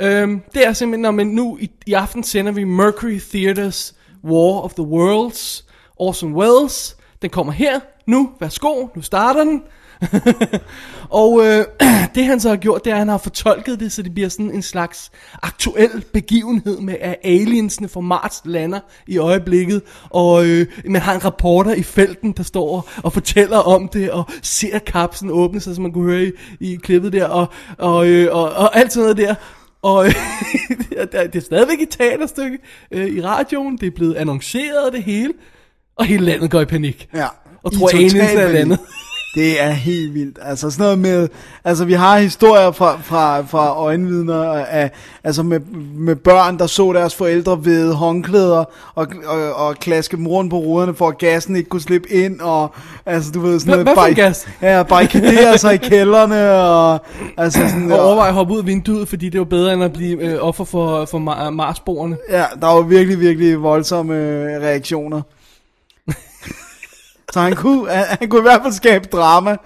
øhm, 0.00 0.40
det 0.54 0.66
er 0.66 0.72
simpelthen, 0.72 1.02
når 1.02 1.10
man 1.10 1.26
nu 1.26 1.58
i, 1.60 1.70
i 1.86 1.92
aften 1.92 2.24
sender 2.24 2.52
vi 2.52 2.64
Mercury 2.64 3.18
Theaters 3.30 3.94
War 4.24 4.60
of 4.60 4.74
the 4.74 4.82
Worlds, 4.82 5.64
Orson 5.96 6.34
Welles. 6.34 6.96
Den 7.22 7.30
kommer 7.30 7.52
her, 7.52 7.80
nu, 8.06 8.30
værsgo, 8.40 8.86
nu 8.96 9.02
starter 9.02 9.44
den. 9.44 9.62
og 11.22 11.40
øh, 11.46 11.64
det 12.14 12.24
han 12.24 12.40
så 12.40 12.48
har 12.48 12.56
gjort, 12.56 12.84
det 12.84 12.90
er, 12.90 12.94
at 12.94 12.98
han 12.98 13.08
har 13.08 13.18
fortolket 13.18 13.80
det, 13.80 13.92
så 13.92 14.02
det 14.02 14.14
bliver 14.14 14.28
sådan 14.28 14.50
en 14.50 14.62
slags 14.62 15.10
aktuel 15.42 16.04
begivenhed 16.12 16.80
med, 16.80 16.96
at 17.00 17.16
aliensene 17.24 17.88
fra 17.88 18.00
Mars 18.00 18.42
lander 18.44 18.80
i 19.06 19.18
øjeblikket, 19.18 19.82
og 20.10 20.46
øh, 20.46 20.66
man 20.84 21.02
har 21.02 21.14
en 21.14 21.24
reporter 21.24 21.74
i 21.74 21.82
felten, 21.82 22.32
der 22.32 22.42
står 22.42 22.76
og, 22.76 22.88
og 23.02 23.12
fortæller 23.12 23.58
om 23.58 23.88
det, 23.88 24.10
og 24.10 24.24
ser 24.42 24.78
kapslen 24.78 25.30
åbne 25.30 25.60
sig, 25.60 25.74
som 25.74 25.82
man 25.82 25.92
kunne 25.92 26.12
høre 26.12 26.24
i, 26.24 26.32
i 26.60 26.76
klippet 26.76 27.12
der, 27.12 27.26
og, 27.26 27.46
og, 27.78 28.08
øh, 28.08 28.36
og, 28.36 28.42
og 28.42 28.76
alt 28.76 28.92
sådan 28.92 29.02
noget 29.02 29.16
der. 29.16 29.34
Og 29.82 30.06
det 31.12 31.36
er 31.36 31.40
stadigvæk 31.40 31.80
et 31.80 31.88
teaterstykke 31.90 32.58
øh, 32.90 33.06
i 33.06 33.22
radioen, 33.22 33.76
det 33.76 33.86
er 33.86 33.90
blevet 33.90 34.14
annonceret 34.14 34.92
det 34.92 35.02
hele, 35.02 35.32
og 35.96 36.04
hele 36.04 36.24
landet 36.24 36.50
går 36.50 36.60
i 36.60 36.64
panik. 36.64 37.08
Ja. 37.14 37.26
Og 37.62 37.72
tror, 37.72 37.88
total 37.88 38.04
aliens 38.04 38.32
er 38.32 38.52
landet. 38.52 38.78
Det 39.34 39.62
er 39.62 39.70
helt 39.70 40.14
vildt. 40.14 40.38
Altså 40.42 40.70
sådan 40.70 40.84
noget 40.84 40.98
med, 40.98 41.28
altså 41.64 41.84
vi 41.84 41.92
har 41.92 42.18
historier 42.18 42.70
fra, 42.70 42.98
fra, 43.02 43.40
fra 43.40 43.76
øjenvidner 43.76 44.42
af, 44.52 44.90
altså 45.24 45.42
med, 45.42 45.60
med 45.96 46.16
børn, 46.16 46.58
der 46.58 46.66
så 46.66 46.92
deres 46.92 47.14
forældre 47.14 47.64
ved 47.64 47.92
håndklæder 47.92 48.64
og, 48.94 49.06
og, 49.26 49.54
og 49.54 49.74
klaske 49.76 50.16
moren 50.16 50.48
på 50.48 50.58
ruderne, 50.58 50.94
for 50.94 51.08
at 51.08 51.18
gassen 51.18 51.56
ikke 51.56 51.68
kunne 51.68 51.80
slippe 51.80 52.12
ind, 52.12 52.40
og 52.40 52.74
altså 53.06 53.30
du 53.32 53.40
ved 53.40 53.60
sådan 53.60 53.70
noget. 53.70 53.86
hvad 53.86 53.94
for 53.94 54.14
gas? 54.14 54.48
Ja, 54.62 54.82
barrikadere 54.82 55.58
sig 55.58 55.74
i 55.74 55.76
kældrene, 55.76 56.50
og 56.50 56.98
altså 57.36 57.68
sådan, 57.68 57.92
Og 57.92 58.00
overveje 58.00 58.28
at 58.28 58.34
hoppe 58.34 58.54
ud 58.54 58.58
af 58.58 58.66
vinduet, 58.66 59.08
fordi 59.08 59.28
det 59.28 59.38
var 59.40 59.44
bedre 59.44 59.72
end 59.74 59.84
at 59.84 59.92
blive 59.92 60.22
øh, 60.22 60.38
offer 60.40 60.64
for, 60.64 61.04
for 61.04 61.18
Mar- 61.18 61.50
Marsboerne. 61.50 62.16
Ja, 62.30 62.44
der 62.60 62.66
var 62.66 62.82
virkelig, 62.82 63.20
virkelig 63.20 63.62
voldsomme 63.62 64.14
øh, 64.14 64.62
reaktioner. 64.62 65.22
Så 67.32 67.40
han 67.40 67.56
kunne, 67.56 67.90
han, 67.90 68.04
han 68.20 68.28
kunne 68.28 68.40
i 68.40 68.42
hvert 68.42 68.62
fald 68.62 68.72
skabe 68.72 69.08
drama. 69.12 69.56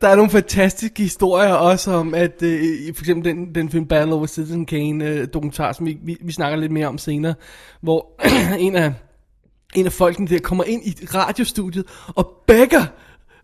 Der 0.00 0.08
er 0.08 0.14
nogle 0.14 0.30
fantastiske 0.30 1.02
historier 1.02 1.52
også 1.52 1.90
om, 1.90 2.14
at 2.14 2.42
øh, 2.42 2.94
for 2.94 3.02
eksempel 3.02 3.30
den, 3.30 3.54
den 3.54 3.70
film 3.70 3.86
Battle 3.86 4.14
over 4.14 4.26
Citizen 4.26 4.66
Kane 4.66 5.04
øh, 5.04 5.26
dokumentar, 5.34 5.72
som 5.72 5.86
vi, 5.86 5.98
vi, 6.04 6.16
vi 6.20 6.32
snakker 6.32 6.58
lidt 6.58 6.72
mere 6.72 6.86
om 6.86 6.98
senere, 6.98 7.34
hvor 7.80 8.06
en 8.58 8.76
af 8.76 8.92
en 9.74 9.86
af 9.86 9.92
folkene 9.92 10.28
der 10.28 10.38
kommer 10.38 10.64
ind 10.64 10.82
i 10.86 11.06
radiostudiet 11.14 11.84
og 12.06 12.30
begger 12.46 12.82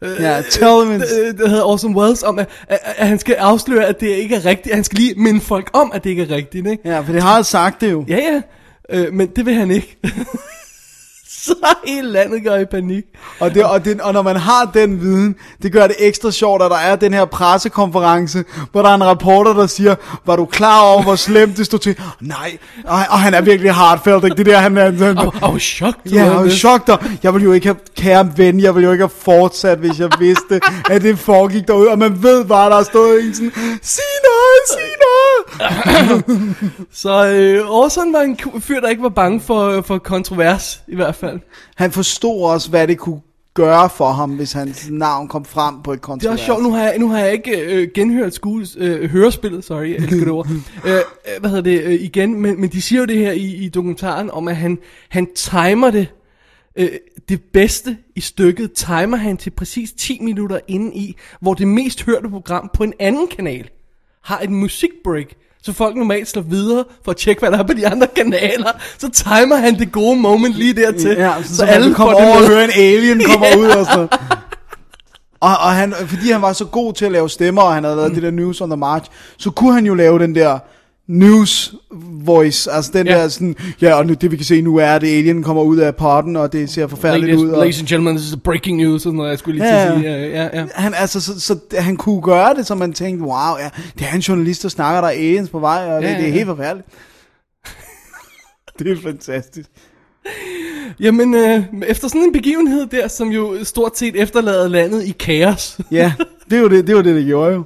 øh, 0.03 0.17
Ja, 0.21 0.43
Tillmans. 0.51 1.05
øh, 1.23 1.39
der 1.39 1.49
hedder 1.49 1.65
Orson 1.65 1.97
Welles 1.97 2.23
om, 2.23 2.39
at, 2.39 2.49
at, 2.69 2.79
at, 2.97 3.09
han 3.09 3.19
skal 3.19 3.35
afsløre, 3.35 3.87
at 3.87 4.01
det 4.01 4.09
ikke 4.09 4.35
er 4.35 4.45
rigtigt. 4.45 4.75
Han 4.75 4.85
skal 4.85 4.99
lige 4.99 5.15
minde 5.15 5.41
folk 5.41 5.71
om, 5.73 5.93
at 5.95 6.05
det 6.05 6.11
ikke 6.11 6.23
er 6.23 6.31
rigtigt, 6.31 6.67
ikke? 6.67 6.89
Ja, 6.89 7.01
for 7.01 7.13
det 7.13 7.23
har 7.23 7.35
han 7.35 7.45
sagt 7.45 7.81
det 7.81 7.91
jo. 7.91 8.05
Ja, 8.09 8.17
ja. 8.17 8.43
Øh, 8.91 9.13
men 9.13 9.29
det 9.37 9.47
vil 9.47 9.55
han 9.55 9.71
ikke. 9.71 9.99
Så 11.47 11.55
hele 11.87 12.09
landet 12.09 12.45
går 12.45 12.57
i 12.57 12.65
panik. 12.65 13.05
Og, 13.41 13.55
det, 13.55 13.65
og, 13.65 13.85
det, 13.85 14.01
og 14.01 14.13
når 14.13 14.23
man 14.23 14.37
har 14.37 14.71
den 14.75 15.01
viden, 15.01 15.35
det 15.63 15.73
gør 15.73 15.87
det 15.87 15.97
ekstra 15.99 16.31
sjovt, 16.31 16.63
at 16.63 16.71
der 16.71 16.77
er 16.77 16.97
den 16.97 17.15
her 17.15 17.25
pressekonference, 17.25 18.45
hvor 18.73 18.83
der 18.83 18.89
er 18.89 18.95
en 18.95 19.05
reporter, 19.05 19.53
der 19.53 19.67
siger, 19.67 19.95
var 20.27 20.37
du 20.37 20.45
klar 20.45 20.81
over, 20.83 21.03
hvor 21.03 21.15
slemt 21.17 21.57
det 21.57 21.67
stod 21.67 21.79
til? 21.79 22.01
Nej, 22.21 22.59
og, 22.85 22.99
og 23.11 23.21
han 23.21 23.35
er 23.35 23.41
virkelig 23.41 23.75
hardfelt, 23.75 24.25
ikke? 24.25 24.37
Det 24.37 24.47
der, 24.47 24.59
han 24.59 24.77
er... 24.77 24.91
Han, 25.05 25.19
Og, 25.19 25.35
og 25.43 25.61
chok. 25.61 25.95
Ja, 26.13 26.25
jeg 26.25 26.35
var 26.35 26.49
chok 26.49 26.87
dig. 26.87 27.19
Jeg 27.23 27.35
ville 27.35 27.45
jo 27.45 27.53
ikke 27.53 27.67
have, 27.67 27.77
kære 27.97 28.33
ven, 28.37 28.61
jeg 28.61 28.75
ville 28.75 28.87
jo 28.87 28.93
ikke 28.93 29.03
have 29.03 29.11
fortsat, 29.21 29.79
hvis 29.79 30.01
jeg 30.01 30.11
vidste, 30.19 30.61
at 30.91 31.03
det 31.03 31.19
foregik 31.19 31.69
derude. 31.69 31.89
Og 31.89 31.99
man 31.99 32.23
ved 32.23 32.45
bare, 32.45 32.71
der 32.71 32.77
er 32.77 32.83
stået 32.83 33.25
en 33.25 33.35
sådan, 33.35 33.53
sig 33.83 34.05
noget, 34.25 34.63
sig 34.69 34.81
noget. 35.07 36.47
Så 36.93 37.27
øh, 37.29 37.71
Orson 37.71 38.13
var 38.13 38.21
en 38.21 38.39
fyr, 38.61 38.81
der 38.81 38.89
ikke 38.89 39.03
var 39.03 39.09
bange 39.09 39.41
for, 39.41 39.83
for 39.83 39.99
kontrovers, 39.99 40.81
i 40.89 40.95
hvert 40.95 41.15
fald. 41.15 41.36
Han 41.77 41.93
forstod 41.93 42.43
også, 42.43 42.71
hvad 42.71 42.89
det 42.89 42.99
kunne 42.99 43.21
gøre 43.57 43.91
for 43.91 44.13
ham, 44.13 44.31
hvis 44.31 44.53
hans 44.53 44.89
navn 44.91 45.29
kom 45.29 45.45
frem 45.45 45.83
på 45.83 45.93
et 45.93 46.03
Det 46.03 46.25
er 46.25 46.37
sjovt, 46.37 46.63
nu 46.63 46.73
har 46.73 46.83
jeg, 46.83 46.99
nu 46.99 47.09
har 47.09 47.19
jeg 47.19 47.33
ikke 47.33 47.61
øh, 47.61 47.89
genhørt 47.95 48.35
skole, 48.35 48.67
øh, 48.77 49.11
hørespillet, 49.11 49.65
sorry, 49.65 49.91
jeg 49.91 49.97
elsker 49.97 50.17
det 50.17 50.29
ord, 50.29 50.49
øh, 50.51 50.93
øh, 50.95 51.01
hvad 51.41 51.51
hedder 51.51 51.63
det, 51.63 51.83
øh, 51.83 51.93
igen, 51.93 52.41
men, 52.41 52.61
men 52.61 52.71
de 52.71 52.83
siger 52.83 53.01
jo 53.01 53.07
det 53.07 53.17
her 53.17 53.33
i, 53.33 53.55
i 53.55 53.69
dokumentaren, 53.69 54.31
om 54.31 54.49
at 54.49 54.57
han, 54.57 54.79
han 55.09 55.29
timer 55.35 55.91
det, 55.91 56.09
øh, 56.77 56.89
det 57.29 57.43
bedste 57.53 57.97
i 58.15 58.21
stykket, 58.21 58.73
timer 58.73 59.17
han 59.17 59.37
til 59.37 59.51
præcis 59.51 59.93
10 59.93 60.19
minutter 60.21 60.61
inden 60.69 60.93
i, 60.93 61.17
hvor 61.41 61.55
det 61.55 61.69
mest 61.69 62.03
hørte 62.03 62.29
program 62.29 62.71
på 62.75 62.83
en 62.85 62.93
anden 62.99 63.29
kanal 63.29 63.71
har 64.25 64.41
et 64.41 64.51
musikbreak, 64.51 65.27
så 65.67 65.73
folk 65.73 65.97
normalt 65.97 66.29
slår 66.29 66.43
videre 66.43 66.85
for 67.05 67.11
at 67.11 67.17
tjekke, 67.17 67.41
hvad 67.41 67.51
der 67.51 67.59
er 67.59 67.63
på 67.63 67.73
de 67.73 67.89
andre 67.89 68.07
kanaler, 68.17 68.71
så 68.99 69.11
timer 69.11 69.57
han 69.57 69.79
det 69.79 69.93
gode 69.93 70.17
moment 70.17 70.55
lige 70.55 70.73
dertil, 70.73 71.11
Ja, 71.11 71.33
så, 71.45 71.57
så 71.57 71.65
alle 71.65 71.95
kommer 71.95 72.15
over 72.15 72.37
og 72.37 72.49
hører 72.49 72.65
en 72.65 72.71
alien 72.77 73.21
kommer 73.25 73.57
ud 73.61 73.67
og 73.67 73.87
sådan. 73.87 74.09
Og, 75.41 75.51
og 75.51 75.73
han, 75.73 75.95
fordi 76.07 76.31
han 76.31 76.43
var 76.43 76.53
så 76.53 76.65
god 76.65 76.93
til 76.93 77.05
at 77.05 77.13
lave 77.13 77.31
stemmer, 77.31 77.63
og 77.63 77.75
han 77.75 77.85
havde 77.85 77.97
lavet 77.97 78.15
det 78.15 78.23
der 78.23 78.31
News 78.31 78.61
on 78.61 78.71
the 78.71 78.77
March, 78.77 79.11
så 79.39 79.51
kunne 79.51 79.75
han 79.75 79.87
jo 79.87 79.95
lave 79.95 80.19
den 80.19 80.35
der 80.35 80.59
news 81.09 81.75
voice, 82.25 82.71
altså 82.73 82.91
den 82.95 83.07
Ja. 83.07 83.13
der 83.19 83.29
sådan, 83.29 83.57
ja, 83.81 83.95
og 83.95 84.07
nu, 84.07 84.15
det 84.15 84.31
vi 84.31 84.37
kan 84.37 84.45
se 84.47 84.61
nu 84.63 84.77
er, 84.77 84.87
at 84.87 85.03
alien 85.05 85.43
kommer 85.43 85.63
ud 85.63 85.77
af 85.77 85.97
potten, 85.97 86.37
og 86.37 86.53
det 86.53 86.71
ser 86.71 86.87
forfærdeligt 86.87 87.27
Ladies, 87.31 87.43
ud. 87.45 87.51
Og, 87.51 87.59
ladies 87.59 87.79
and 87.79 87.89
gentlemen, 87.89 88.17
this 88.17 88.29
is 88.29 88.37
breaking 88.45 88.77
news, 88.77 89.03
sådan 89.03 89.17
noget, 89.17 89.31
jeg 89.31 89.39
skulle 89.39 89.59
lige 89.59 89.75
Ja, 89.79 89.85
til 89.85 89.89
at 89.89 89.95
ja. 89.95 90.01
sige. 90.01 90.11
Ja, 90.11 90.43
ja, 90.45 90.61
ja. 90.61 90.67
han, 90.75 90.95
altså, 90.97 91.21
så, 91.21 91.41
så, 91.41 91.59
han 91.79 91.97
kunne 91.97 92.23
gøre 92.23 92.55
det, 92.55 92.67
så 92.67 92.75
man 92.75 92.93
tænkte, 92.93 93.25
wow, 93.25 93.57
ja, 93.59 93.69
det 93.99 94.07
er 94.11 94.15
en 94.15 94.21
journalist, 94.21 94.63
der 94.63 94.69
snakker, 94.69 95.01
der 95.01 95.09
er 95.09 95.13
aliens 95.13 95.51
på 95.51 95.59
vej, 95.59 95.85
og 95.93 96.03
det, 96.03 96.09
Ja, 96.09 96.15
det 96.15 96.21
er 96.23 96.27
ja. 96.27 96.33
helt 96.33 96.47
forfærdeligt. 96.47 96.89
det 98.79 98.93
er 98.93 98.97
fantastisk. 99.03 99.69
Jamen, 101.01 101.35
øh, 101.35 101.63
efter 101.87 102.09
sådan 102.09 102.23
en 102.23 102.33
begivenhed 102.33 102.87
der, 102.87 103.09
som 103.09 103.29
jo 103.29 103.65
stort 103.65 103.99
set 103.99 104.17
efterlader 104.23 104.69
landet 104.69 105.05
i 105.05 105.11
kaos, 105.11 105.79
Ja, 105.91 106.13
det 106.51 106.57
er 106.59 106.61
jo 106.63 106.69
det, 106.69 106.87
det, 106.87 106.97
var 106.97 107.03
det, 107.03 107.15
det 107.15 107.27
gjorde 107.27 107.55
jo. 107.55 107.65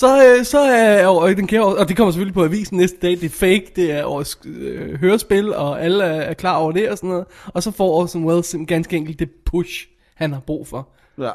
Så, 0.00 0.26
øh, 0.26 0.44
så 0.44 0.58
er 0.58 1.06
og 1.06 1.28
den 1.36 1.46
kaos, 1.46 1.74
og 1.74 1.88
det 1.88 1.96
kommer 1.96 2.12
selvfølgelig 2.12 2.34
på 2.34 2.44
avisen 2.44 2.76
næste 2.76 2.96
dag, 3.02 3.10
det 3.10 3.24
er 3.24 3.28
fake, 3.28 3.72
det 3.76 3.92
er 3.92 4.04
årets 4.04 4.38
øh, 4.44 5.00
hørespil, 5.00 5.54
og 5.54 5.82
alle 5.82 6.04
er, 6.04 6.20
er 6.20 6.34
klar 6.34 6.56
over 6.56 6.72
det 6.72 6.90
og 6.90 6.96
sådan 6.98 7.10
noget, 7.10 7.24
og 7.46 7.62
så 7.62 7.70
får 7.70 7.90
Orson 7.90 8.24
Welles 8.24 8.46
simpelthen 8.46 8.76
ganske 8.76 8.96
enkelt 8.96 9.18
det 9.18 9.30
push, 9.46 9.86
han 10.14 10.32
har 10.32 10.40
brug 10.40 10.68
for. 10.68 10.88
Ja. 11.18 11.30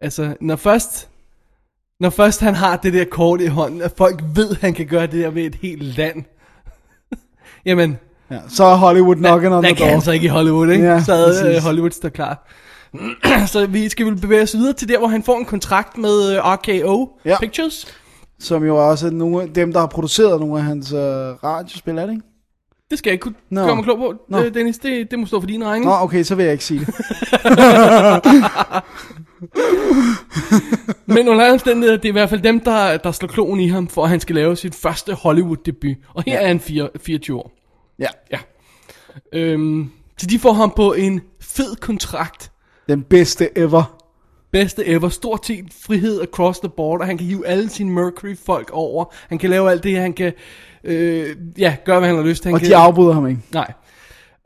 Altså, 0.00 0.34
når 0.40 0.56
først, 0.56 1.08
når 2.00 2.10
først 2.10 2.40
han 2.40 2.54
har 2.54 2.76
det 2.76 2.92
der 2.92 3.04
kort 3.04 3.40
i 3.40 3.46
hånden, 3.46 3.82
at 3.82 3.92
folk 3.96 4.22
ved, 4.34 4.56
han 4.60 4.74
kan 4.74 4.86
gøre 4.86 5.06
det 5.06 5.24
der 5.24 5.30
ved 5.30 5.42
et 5.42 5.54
helt 5.54 5.82
land, 5.82 6.24
jamen, 7.66 7.98
ja. 8.30 8.38
Så 8.48 8.64
er 8.64 8.74
Hollywood 8.74 9.16
knocking 9.16 9.54
on 9.54 9.64
der 9.64 9.68
the 9.68 9.76
kan 9.76 9.86
han 9.86 9.94
door. 9.94 10.00
så 10.00 10.12
ikke 10.12 10.26
i 10.26 10.28
Hollywood, 10.28 10.68
ikke? 10.68 10.84
Ja, 10.84 11.02
så 11.02 11.44
øh, 11.46 11.62
Hollywood 11.62 11.90
står 11.90 12.08
klar. 12.08 12.48
så 13.52 13.66
vi 13.66 13.88
skal 13.88 14.06
vel 14.06 14.16
bevæge 14.16 14.42
os 14.42 14.54
videre 14.54 14.72
til 14.72 14.88
der, 14.88 14.98
hvor 14.98 15.08
han 15.08 15.22
får 15.22 15.38
en 15.38 15.44
kontrakt 15.44 15.98
med 15.98 16.36
øh, 16.36 16.38
RKO 16.44 17.18
Ja. 17.24 17.38
Pictures. 17.40 17.86
Som 18.38 18.64
jo 18.64 18.90
også 18.90 19.06
er 19.06 19.10
nogle 19.10 19.42
af 19.42 19.52
dem, 19.52 19.72
der 19.72 19.80
har 19.80 19.86
produceret 19.86 20.40
nogle 20.40 20.58
af 20.58 20.64
hans 20.64 20.92
øh, 20.92 20.98
radiospil, 20.98 21.98
er 21.98 22.06
det 22.06 22.12
ikke? 22.12 22.22
Det 22.90 22.98
skal 22.98 23.10
jeg 23.10 23.14
ikke 23.14 23.22
kunne 23.22 23.34
no. 23.50 23.64
gøre 23.64 23.76
mig 23.76 23.84
klog 23.84 23.98
på, 23.98 24.14
no. 24.28 24.48
Dennis. 24.48 24.78
Det, 24.78 25.10
det 25.10 25.18
må 25.18 25.26
stå 25.26 25.40
for 25.40 25.46
din 25.46 25.64
regning. 25.64 25.84
Nå, 25.84 25.92
okay, 25.92 26.22
så 26.22 26.34
vil 26.34 26.42
jeg 26.42 26.52
ikke 26.52 26.64
sige 26.64 26.80
det. 26.80 26.94
Men 31.06 31.28
under 31.28 31.44
alle 31.44 31.52
omstændigheder, 31.52 31.96
det 31.96 32.04
er 32.04 32.08
i 32.08 32.12
hvert 32.12 32.30
fald 32.30 32.40
dem, 32.40 32.60
der, 32.60 32.96
der 32.96 33.12
slår 33.12 33.28
kloen 33.28 33.60
i 33.60 33.68
ham, 33.68 33.88
for 33.88 34.02
at 34.02 34.08
han 34.10 34.20
skal 34.20 34.34
lave 34.34 34.56
sit 34.56 34.74
første 34.74 35.14
Hollywood-debut. 35.14 35.96
Og 36.14 36.22
her 36.26 36.34
ja. 36.34 36.42
er 36.42 36.46
han 36.46 36.60
fire, 36.60 36.88
24 37.00 37.38
år. 37.38 37.52
Ja, 37.98 38.08
Ja. 38.32 38.38
Øhm, 39.32 39.90
så 40.18 40.26
de 40.26 40.38
får 40.38 40.52
ham 40.52 40.72
på 40.76 40.92
en 40.92 41.20
fed 41.40 41.76
kontrakt. 41.76 42.52
Den 42.90 43.02
bedste 43.02 43.58
ever. 43.58 44.00
Bedste 44.52 44.86
ever. 44.86 45.08
Stort 45.08 45.46
set 45.46 45.64
frihed 45.86 46.22
across 46.22 46.58
the 46.58 46.68
board. 46.68 47.00
Og 47.00 47.06
han 47.06 47.18
kan 47.18 47.26
hive 47.26 47.46
alle 47.46 47.70
sine 47.70 47.90
Mercury-folk 47.90 48.70
over. 48.72 49.04
Han 49.28 49.38
kan 49.38 49.50
lave 49.50 49.70
alt 49.70 49.84
det. 49.84 49.96
Han 49.96 50.12
kan 50.12 50.32
øh, 50.84 51.36
ja, 51.58 51.76
gøre, 51.84 51.98
hvad 51.98 52.08
han 52.08 52.16
har 52.16 52.24
lyst 52.24 52.42
til. 52.42 52.48
Han 52.48 52.54
Og 52.54 52.60
kan, 52.60 52.70
de 52.70 52.76
afbryder 52.76 53.12
ham 53.12 53.26
ikke. 53.26 53.40
Nej. 53.52 53.72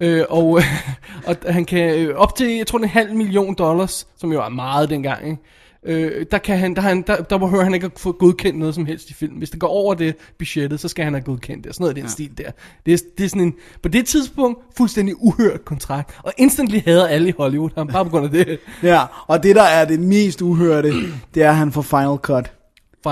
Øh, 0.01 0.25
og, 0.29 0.61
og 1.27 1.37
han 1.47 1.65
kan 1.65 1.99
øh, 1.99 2.17
op 2.17 2.37
til, 2.37 2.57
jeg 2.57 2.67
tror, 2.67 2.79
en 2.79 2.89
halv 2.89 3.15
million 3.15 3.55
dollars, 3.55 4.07
som 4.17 4.33
jo 4.33 4.41
er 4.43 4.49
meget 4.49 4.91
dengang, 4.91 5.27
ikke? 5.27 5.43
Øh, 5.87 6.27
der, 6.31 6.39
kan 6.39 6.59
han, 6.59 6.75
der, 6.75 6.83
han, 6.83 7.03
der, 7.03 7.17
der 7.17 7.39
behøver 7.39 7.65
han 7.65 7.75
ikke 7.75 7.87
at 7.87 7.93
få 7.97 8.13
godkendt 8.13 8.59
noget 8.59 8.75
som 8.75 8.87
helst 8.87 9.11
i 9.11 9.15
film. 9.15 9.35
Hvis 9.35 9.51
det 9.51 9.61
går 9.61 9.69
over 9.69 9.95
det 9.95 10.17
budgettet, 10.39 10.81
så 10.81 10.89
skal 10.89 11.05
han 11.05 11.15
have 11.15 11.25
godkendt 11.25 11.65
det. 11.65 11.75
Sådan 11.75 11.83
noget 11.83 11.97
i 11.97 12.01
den 12.01 12.07
ja. 12.07 12.13
stil 12.13 12.39
der. 12.39 12.51
Det 12.87 12.95
er, 12.95 12.99
det 13.19 13.25
er 13.25 13.29
sådan 13.29 13.43
en, 13.43 13.55
på 13.83 13.89
det 13.89 14.07
tidspunkt, 14.07 14.61
fuldstændig 14.77 15.15
uhørt 15.19 15.65
kontrakt. 15.65 16.19
Og 16.23 16.33
instantly 16.39 16.79
hader 16.85 17.07
alle 17.07 17.29
i 17.29 17.33
Hollywood 17.39 17.71
ham, 17.77 17.87
bare 17.87 18.05
på 18.05 18.11
grund 18.11 18.25
af 18.25 18.31
det. 18.31 18.59
Ja, 18.83 19.03
og 19.27 19.43
det 19.43 19.57
der 19.57 19.63
er 19.63 19.85
det 19.85 20.01
mest 20.01 20.43
uhørte, 20.43 20.93
det 21.35 21.43
er, 21.43 21.51
at 21.51 21.57
han 21.57 21.73
får 21.73 21.83
final 21.83 22.17
cut. 22.17 22.53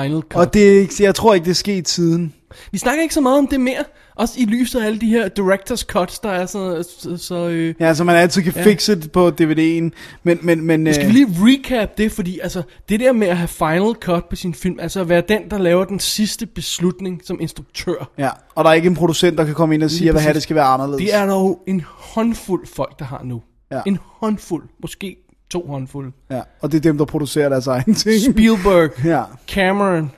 Final 0.00 0.20
cut. 0.22 0.34
Og 0.40 0.54
det 0.54 1.00
jeg 1.00 1.14
tror 1.14 1.34
ikke, 1.34 1.44
det 1.44 1.50
er 1.50 1.54
sket 1.54 1.88
siden. 1.88 2.34
Vi 2.72 2.78
snakker 2.78 3.02
ikke 3.02 3.14
så 3.14 3.20
meget 3.20 3.38
om 3.38 3.46
det 3.46 3.60
mere. 3.60 3.84
Også 4.16 4.34
i 4.38 4.44
lyset 4.44 4.80
af 4.80 4.86
alle 4.86 5.00
de 5.00 5.06
her 5.06 5.28
director's 5.38 5.84
cuts, 5.84 6.18
der 6.18 6.28
er 6.30 6.46
så... 6.46 6.84
så, 7.00 7.16
så 7.16 7.48
øh, 7.48 7.74
Ja, 7.80 7.94
så 7.94 8.04
man 8.04 8.16
altid 8.16 8.42
kan 8.42 8.52
Ja. 8.56 8.64
fixe 8.64 8.94
det 8.94 9.12
på 9.12 9.28
DVD'en. 9.28 9.90
Men, 10.22 10.38
men, 10.42 10.60
men 10.64 10.94
Skal 10.94 11.06
øh, 11.06 11.14
vi 11.14 11.18
lige 11.18 11.28
recap 11.38 11.98
det, 11.98 12.12
fordi 12.12 12.38
altså, 12.42 12.62
det 12.88 13.00
der 13.00 13.12
med 13.12 13.26
at 13.28 13.36
have 13.36 13.48
final 13.48 13.94
cut 13.94 14.24
på 14.24 14.36
sin 14.36 14.54
film, 14.54 14.78
altså 14.80 15.00
at 15.00 15.08
være 15.08 15.22
den, 15.28 15.50
der 15.50 15.58
laver 15.58 15.84
den 15.84 16.00
sidste 16.00 16.46
beslutning 16.46 17.20
som 17.24 17.40
instruktør, 17.40 18.10
Ja, 18.18 18.28
og 18.54 18.64
der 18.64 18.70
er 18.70 18.74
ikke 18.74 18.86
en 18.88 18.94
producent, 18.94 19.38
der 19.38 19.44
kan 19.44 19.54
komme 19.54 19.74
ind 19.74 19.82
og 19.82 19.90
sige, 19.90 20.10
hvad 20.12 20.20
her 20.22 20.32
det 20.32 20.42
skal 20.42 20.56
være 20.56 20.64
anderledes. 20.64 21.02
det 21.02 21.14
er 21.14 21.24
jo 21.24 21.58
en 21.66 21.82
håndfuld 21.86 22.66
folk, 22.66 22.98
der 22.98 23.04
har 23.04 23.20
nu. 23.24 23.42
Ja. 23.72 23.80
En 23.86 23.98
håndfuld, 24.20 24.64
måske 24.82 25.16
to 25.52 25.66
håndfulde. 25.66 26.12
Ja, 26.30 26.42
og 26.60 26.72
det 26.72 26.78
er 26.78 26.82
dem, 26.82 26.98
der 26.98 27.04
producerer 27.04 27.48
deres 27.48 27.66
egen 27.66 27.94
ting. 27.94 28.32
Spielberg, 28.32 28.90
Ja, 29.14 29.22
Cameron, 29.48 30.10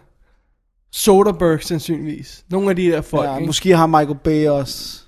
Soderbergh 0.93 1.63
sandsynligvis. 1.63 2.45
Nogle 2.51 2.71
af 2.71 2.77
de 2.77 2.83
der 2.87 3.01
folk, 3.01 3.29
ja 3.29 3.35
ikke? 3.37 3.47
måske 3.47 3.77
har 3.77 3.87
Michael 3.87 4.19
Bay 4.25 4.49
også. 4.49 5.03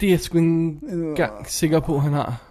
det 0.00 0.06
er 0.06 0.10
jeg 0.10 0.20
sgu 0.20 0.38
ikke 0.38 0.48
engang 0.48 1.46
sikker 1.48 1.80
på, 1.80 1.98
han 1.98 2.12
har. 2.12 2.42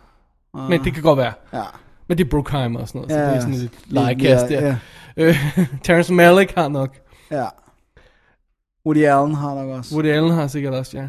Men 0.70 0.84
det 0.84 0.94
kan 0.94 1.04
godt 1.04 1.18
være. 1.18 1.34
Ja, 1.54 1.64
Men 2.08 2.18
det 2.18 2.26
er 2.26 2.30
Bruckheimer 2.30 2.80
og 2.80 2.88
sådan 2.88 3.00
noget, 3.00 3.12
så 3.12 3.18
Ja, 3.18 3.28
det 3.30 3.36
er 3.36 3.40
sådan 3.40 3.54
lidt 3.56 3.74
ja, 3.94 4.00
legekast 4.08 4.48
der. 4.50 4.62
ja. 4.68 4.78
Øh, 5.18 5.36
Terrence 5.84 6.14
Malick 6.14 6.56
har 6.56 6.68
nok. 6.68 6.98
ja. 7.32 7.46
Woody 8.86 8.98
Allen 9.06 9.36
har 9.36 9.56
nok 9.56 9.70
også. 9.70 9.96
Woody 9.96 10.08
Allen 10.08 10.32
har 10.32 10.48
sikkert 10.48 10.74
også, 10.74 10.98
ja. 10.98 11.08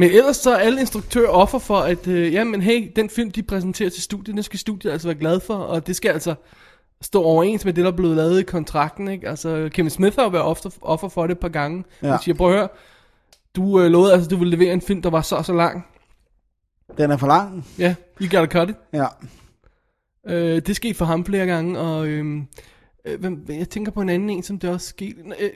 Men 0.00 0.10
ellers 0.10 0.36
så 0.36 0.50
er 0.50 0.56
alle 0.56 0.80
instruktører 0.80 1.28
offer 1.28 1.58
for, 1.58 1.76
at 1.78 2.06
øh, 2.06 2.32
jamen 2.32 2.60
hey, 2.62 2.92
den 2.96 3.10
film, 3.10 3.30
de 3.30 3.42
præsenterer 3.42 3.90
til 3.90 4.02
studiet, 4.02 4.34
den 4.36 4.42
skal 4.42 4.58
studiet 4.58 4.92
altså 4.92 5.08
være 5.08 5.18
glad 5.18 5.40
for, 5.40 5.54
og 5.54 5.86
det 5.86 5.96
skal 5.96 6.10
altså 6.10 6.34
stå 7.02 7.22
overens 7.22 7.64
med 7.64 7.72
det, 7.72 7.84
der 7.84 7.90
er 7.92 7.96
blevet 7.96 8.16
lavet 8.16 8.40
i 8.40 8.42
kontrakten, 8.42 9.08
ikke? 9.08 9.28
Altså, 9.28 9.68
Kevin 9.72 9.90
Smith 9.90 10.16
har 10.16 10.22
jo 10.22 10.28
været 10.28 10.44
offer, 10.44 10.70
offer 10.82 11.08
for 11.08 11.26
det 11.26 11.34
et 11.34 11.38
par 11.40 11.48
gange. 11.48 11.84
Ja. 12.02 12.10
Han 12.10 12.18
siger, 12.22 12.34
prøv 12.34 12.48
at 12.50 12.56
høre, 12.58 12.68
du 13.56 13.80
øh, 13.80 13.90
lovede 13.90 14.12
altså, 14.12 14.28
du 14.28 14.36
ville 14.36 14.56
levere 14.56 14.72
en 14.72 14.80
film, 14.80 15.02
der 15.02 15.10
var 15.10 15.22
så 15.22 15.36
og 15.36 15.44
så 15.44 15.52
lang. 15.52 15.86
Den 16.98 17.10
er 17.10 17.16
for 17.16 17.26
lang. 17.26 17.66
Ja, 17.78 17.94
you 18.20 18.38
gotta 18.38 18.58
cut 18.58 18.70
it. 18.70 18.76
Ja. 18.92 19.06
Øh, 20.28 20.62
det 20.66 20.76
skete 20.76 20.94
for 20.94 21.04
ham 21.04 21.24
flere 21.24 21.46
gange, 21.46 21.78
og 21.78 22.06
øh, 22.06 22.42
øh, 23.04 23.20
hvem- 23.20 23.46
jeg 23.48 23.68
tænker 23.68 23.92
på 23.92 24.00
en 24.00 24.08
anden 24.08 24.30
en, 24.30 24.42
som 24.42 24.58
det 24.58 24.70
også 24.70 24.86
skete. 24.86 25.16
Øh, 25.40 25.50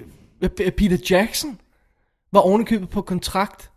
øh, 0.60 0.70
Peter 0.72 0.96
Jackson 1.10 1.58
var 2.32 2.40
ovenikøbet 2.40 2.88
på 2.88 3.02
kontrakt, 3.02 3.70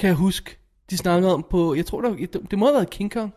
kan 0.00 0.08
jeg 0.08 0.16
huske. 0.16 0.56
De 0.90 0.96
snakkede 0.96 1.34
om 1.34 1.44
på, 1.50 1.74
jeg 1.74 1.86
tror, 1.86 2.00
der, 2.00 2.10
det, 2.10 2.40
det 2.50 2.58
må 2.58 2.66
have 2.66 2.74
været 2.74 2.90
King 2.90 3.12
Kong. 3.12 3.32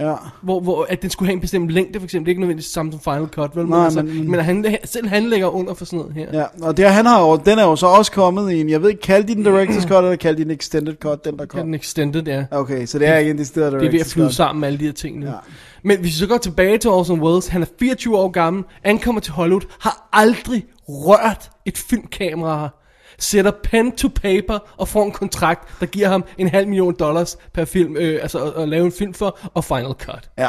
Ja. 0.00 0.14
Hvor, 0.42 0.60
hvor 0.60 0.86
at 0.88 1.02
den 1.02 1.10
skulle 1.10 1.26
have 1.26 1.34
en 1.34 1.40
bestemt 1.40 1.70
længde, 1.70 2.00
for 2.00 2.04
eksempel. 2.04 2.26
Det 2.26 2.30
er 2.30 2.32
ikke 2.32 2.40
nødvendigvis 2.40 2.72
samme 2.72 2.92
som 2.92 3.00
Final 3.00 3.26
Cut, 3.28 3.56
vel? 3.56 3.64
Men, 3.64 3.70
Nej, 3.70 3.84
altså, 3.84 4.02
men- 4.02 4.30
men 4.30 4.40
han, 4.40 4.76
selv 4.84 5.08
han 5.08 5.24
lægger 5.24 5.46
under 5.48 5.74
for 5.74 5.84
sådan 5.84 5.98
noget 5.98 6.14
her. 6.14 6.26
Ja, 6.40 6.44
og 6.62 6.76
det, 6.76 6.90
han 6.90 7.06
har 7.06 7.20
jo, 7.20 7.36
den 7.36 7.58
er 7.58 7.62
jo 7.64 7.76
så 7.76 7.86
også 7.86 8.12
kommet 8.12 8.52
i 8.52 8.60
en, 8.60 8.70
jeg 8.70 8.82
ved 8.82 8.88
ikke, 8.90 9.00
kaldte 9.02 9.34
de 9.34 9.44
den 9.44 9.46
Director's 9.46 9.88
Cut, 9.88 10.04
eller 10.04 10.16
kaldte 10.16 10.42
de 10.42 10.48
den 10.48 10.56
Extended 10.56 10.94
Cut, 10.94 11.24
den 11.24 11.34
der 11.36 11.42
Ja, 11.42 11.46
kom? 11.46 11.60
den 11.60 11.74
extended, 11.74 12.22
ja. 12.26 12.44
Okay, 12.50 12.86
så 12.86 12.98
det 12.98 13.08
er 13.08 13.16
ikke 13.16 13.30
en 13.30 13.38
decideret 13.38 13.72
Director's 13.72 13.78
Det 13.78 13.86
er 13.86 13.90
ved 13.92 14.00
at 14.00 14.06
flyde 14.06 14.32
sammen 14.32 14.60
med 14.60 14.68
alle 14.68 14.78
de 14.78 14.84
her 14.84 14.92
ting 14.92 15.18
nu. 15.18 15.26
Ja. 15.26 15.32
Ja. 15.32 15.38
Men 15.82 15.98
hvis 16.00 16.06
vi 16.14 16.18
så 16.18 16.26
går 16.26 16.38
tilbage 16.38 16.78
til 16.78 16.90
Orson 16.90 17.20
Welles, 17.20 17.46
han 17.46 17.62
er 17.62 17.66
24 17.78 18.16
år 18.18 18.28
gammel, 18.28 18.64
ankommer 18.84 19.20
til 19.20 19.32
Hollywood, 19.32 19.62
har 19.80 20.08
aldrig 20.12 20.64
rørt 20.88 21.50
et 21.64 21.78
filmkamera, 21.78 22.68
sætter 23.18 23.50
pen 23.62 23.92
to 23.92 24.08
paper 24.22 24.58
og 24.76 24.88
får 24.88 25.04
en 25.04 25.12
kontrakt, 25.12 25.80
der 25.80 25.86
giver 25.86 26.08
ham 26.08 26.24
en 26.38 26.48
halv 26.48 26.68
million 26.68 26.94
dollars 26.98 27.36
per 27.54 27.64
film, 27.64 27.96
øh, 27.96 28.18
altså 28.22 28.38
at, 28.38 28.62
at 28.62 28.68
lave 28.68 28.86
en 28.86 28.92
film 28.92 29.14
for, 29.14 29.38
og 29.54 29.64
final 29.64 29.92
cut. 30.00 30.30
Ja. 30.38 30.48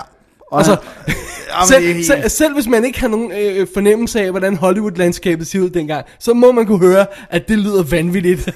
Og 0.52 0.58
Altså, 0.60 0.78
han, 1.50 1.68
Selv, 1.68 1.86
helt- 1.86 2.06
selv, 2.06 2.30
selv 2.30 2.54
hvis 2.54 2.68
man 2.68 2.86
ikke 2.86 3.00
har 3.00 3.08
nogen 3.08 3.32
øh, 3.32 3.68
fornemmelse 3.74 4.22
af, 4.22 4.32
hvordan 4.32 4.56
Hollywood-landskabet 4.56 5.48
ser 5.48 5.60
ud 5.60 5.70
dengang, 5.70 6.06
så 6.20 6.34
må 6.34 6.52
man 6.52 6.66
kunne 6.66 6.80
høre, 6.80 7.06
at 7.30 7.48
det 7.50 7.58
lyder 7.60 7.84
vanvittigt. 7.84 8.50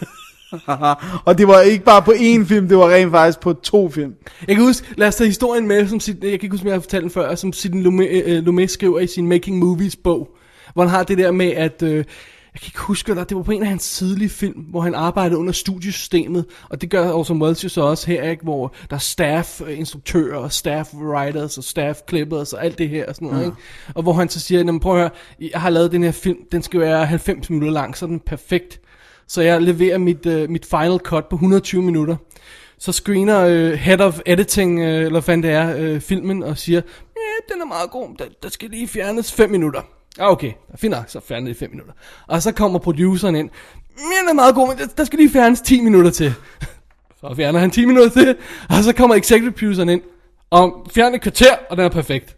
og 1.26 1.38
det 1.38 1.48
var 1.48 1.62
ikke 1.62 1.86
bare 1.86 2.02
på 2.02 2.12
én 2.12 2.46
film, 2.46 2.68
det 2.68 2.78
var 2.78 2.90
rent 2.90 3.12
faktisk 3.12 3.40
på 3.40 3.54
to 3.54 3.90
film. 3.90 4.14
Jeg 4.48 4.56
kan 4.56 4.66
huske, 4.66 4.88
lad 4.98 5.08
os 5.08 5.16
tage 5.16 5.28
historien 5.28 5.68
med, 5.68 5.88
som 5.88 6.00
Sid, 6.00 6.14
jeg 6.14 6.22
kan 6.22 6.32
ikke 6.32 6.50
huske, 6.50 6.64
om 6.64 6.68
jeg 6.68 6.76
har 6.76 6.82
fortalt 6.82 7.02
den 7.04 7.12
før, 7.12 7.36
som 7.36 7.54
Sidney 7.54 7.84
Lumet, 7.84 8.24
øh, 8.26 8.44
Lumet 8.44 8.72
skriver 8.72 9.00
i 9.00 9.08
sin 9.08 9.28
Making 9.28 9.58
Movies 9.58 9.96
bog, 9.96 10.30
hvor 10.74 10.84
han 10.84 10.90
har 10.90 11.04
det 11.04 11.18
der 11.18 11.32
med, 11.32 11.48
at, 11.52 11.84
øh, 11.84 12.06
jeg 12.54 12.62
kan 12.62 12.68
ikke 12.68 12.80
huske, 12.80 13.10
eller 13.10 13.24
det 13.24 13.38
var 13.38 13.44
på 13.44 13.52
en 13.52 13.62
af 13.62 13.68
hans 13.70 13.92
tidlige 13.98 14.30
film, 14.30 14.60
hvor 14.60 14.82
han 14.82 14.96
arbejdede 14.96 15.38
under 15.40 15.54
studiesystemet, 15.54 16.46
og 16.70 16.82
det 16.82 16.90
gør 16.90 17.12
Orson 17.12 17.42
Welles 17.42 17.64
jo 17.64 17.70
så 17.70 17.82
også 17.82 18.08
her, 18.08 18.30
ikke, 18.30 18.44
hvor 18.44 18.74
der 18.90 18.96
er 18.96 19.00
staff 19.00 19.62
øh, 19.62 19.80
instruktører, 19.80 20.38
og 20.38 20.52
staff 20.52 20.94
writers, 20.94 21.58
og 21.58 21.64
staff 21.64 22.00
clippers, 22.10 22.54
og 22.54 22.66
alt 22.66 22.78
det 22.78 22.90
her, 22.90 23.06
og 23.08 23.16
sådan 23.16 23.28
noget, 23.28 23.42
ja. 23.42 23.46
ikke? 23.46 23.58
og 23.96 24.04
hvor 24.04 24.14
han 24.14 24.30
så 24.30 24.40
siger, 24.40 24.64
"Nå, 24.64 24.72
men 24.72 24.80
prøv 24.80 24.94
at 24.94 25.00
høre, 25.00 25.10
jeg 25.52 25.62
har 25.62 25.70
lavet 25.70 25.92
den 25.92 26.04
her 26.04 26.12
film, 26.12 26.38
den 26.52 26.64
skal 26.64 26.80
være 26.80 27.06
90 27.06 27.50
minutter 27.50 27.72
lang, 27.74 27.98
så 27.98 28.06
er 28.06 28.10
den 28.10 28.20
perfekt, 28.20 28.80
så 29.28 29.42
jeg 29.42 29.62
leverer 29.62 29.98
mit, 29.98 30.26
øh, 30.26 30.50
mit 30.50 30.66
final 30.66 30.98
cut 30.98 31.26
på 31.26 31.36
120 31.36 31.82
minutter. 31.82 32.16
Så 32.78 32.92
screener 32.92 33.40
øh, 33.40 33.72
head 33.72 34.02
of 34.02 34.20
editing, 34.26 34.80
øh, 34.80 35.06
eller 35.06 35.22
hvad 35.22 35.38
det 35.38 35.52
er, 35.52 35.76
øh, 35.78 36.02
filmen, 36.02 36.44
og 36.44 36.58
siger, 36.58 36.82
ja, 37.16 37.54
den 37.54 37.62
er 37.62 37.66
meget 37.66 37.92
god, 37.92 38.10
der, 38.20 38.26
der 38.44 38.50
skal 38.50 38.70
lige 38.70 38.88
fjernes 38.88 39.32
5 39.34 39.50
minutter. 39.50 39.82
Ja, 40.18 40.32
okay, 40.32 40.52
fint 40.76 40.92
nok, 40.92 41.04
så 41.08 41.20
fjerner 41.28 41.48
det 41.48 41.56
i 41.56 41.60
5 41.60 41.70
minutter. 41.70 41.94
Og 42.28 42.42
så 42.42 42.52
kommer 42.52 42.80
produceren 42.80 43.36
ind, 43.36 43.50
den 43.98 44.30
er 44.30 44.34
meget 44.34 44.56
god, 44.56 44.68
men 44.68 44.78
der, 44.78 44.86
der 44.98 45.04
skal 45.04 45.20
lige 45.20 45.30
fjernes 45.32 45.62
10 45.62 45.82
minutter 45.82 46.12
til. 46.12 46.34
Så 47.22 47.34
fjerner 47.36 47.60
han 47.60 47.72
10 47.72 47.86
minutter 47.86 48.10
til, 48.10 48.36
og 48.70 48.84
så 48.84 48.94
kommer 48.94 49.16
executive 49.16 49.52
produceren 49.52 49.90
ind, 49.90 50.02
og 50.50 50.88
fjerner 50.94 51.16
et 51.16 51.22
kvarter, 51.22 51.56
og 51.70 51.78
den 51.78 51.86
er 51.86 51.90
perfekt. 51.90 52.36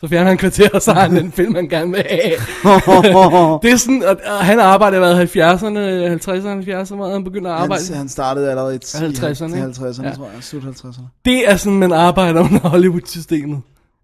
Så 0.00 0.08
fjerner 0.08 0.28
han 0.28 0.38
kvarter, 0.38 0.68
og 0.74 0.82
så 0.82 0.92
har 0.92 1.00
han 1.00 1.16
den 1.16 1.32
film, 1.32 1.54
han 1.54 1.68
gerne 1.68 1.90
vil 1.90 2.04
have. 2.10 2.30
det 3.62 3.72
er 3.72 3.76
sådan, 3.76 4.02
at, 4.02 4.16
at 4.24 4.44
han 4.44 4.60
arbejdede 4.60 5.00
i 5.00 5.04
hvad, 5.04 5.24
70'erne, 5.24 6.24
50'erne, 6.24 6.88
70'erne, 6.88 6.94
hvor 6.94 7.12
han 7.12 7.24
begyndte 7.24 7.50
at 7.50 7.56
arbejde. 7.56 7.86
Han, 7.88 7.96
han 7.96 8.08
startede 8.08 8.50
allerede 8.50 8.74
i 8.74 8.78
50'erne, 8.78 9.04
i 9.04 9.08
ikke? 9.08 9.20
50'erne, 9.20 10.06
Ja. 10.06 10.12
tror 10.14 10.30
jeg. 10.34 10.42
Slut 10.42 10.62
50'erne. 10.62 11.02
Det 11.24 11.50
er 11.50 11.56
sådan, 11.56 11.78
man 11.78 11.92
arbejder 11.92 12.40
under 12.40 12.68
Hollywood-systemet. 12.68 13.60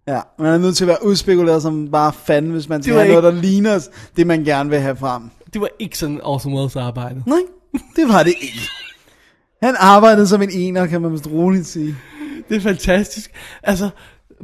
Ja, 0.08 0.20
man 0.38 0.52
er 0.52 0.58
nødt 0.58 0.76
til 0.76 0.84
at 0.84 0.88
være 0.88 1.04
udspekuleret 1.04 1.62
som 1.62 1.88
bare 1.90 2.12
fanden, 2.24 2.52
hvis 2.52 2.68
man 2.68 2.82
skal 2.82 2.94
have 2.94 3.08
noget, 3.08 3.22
der 3.22 3.30
ligner 3.42 3.88
det, 4.16 4.26
man 4.26 4.44
gerne 4.44 4.70
vil 4.70 4.78
have 4.78 4.96
frem. 4.96 5.22
Det 5.52 5.60
var 5.60 5.68
ikke 5.78 5.98
sådan 5.98 6.20
Orson 6.22 6.54
Welles 6.54 6.76
arbejde. 6.76 7.22
Nej, 7.26 7.38
det 7.96 8.08
var 8.08 8.22
det 8.22 8.34
ikke. 8.42 8.60
Han 9.62 9.74
arbejdede 9.78 10.26
som 10.26 10.42
en 10.42 10.50
ener, 10.50 10.86
kan 10.86 11.02
man 11.02 11.12
vist 11.12 11.26
roligt 11.26 11.66
sige. 11.66 11.96
Det 12.48 12.56
er 12.56 12.60
fantastisk. 12.60 13.30
Altså, 13.62 13.88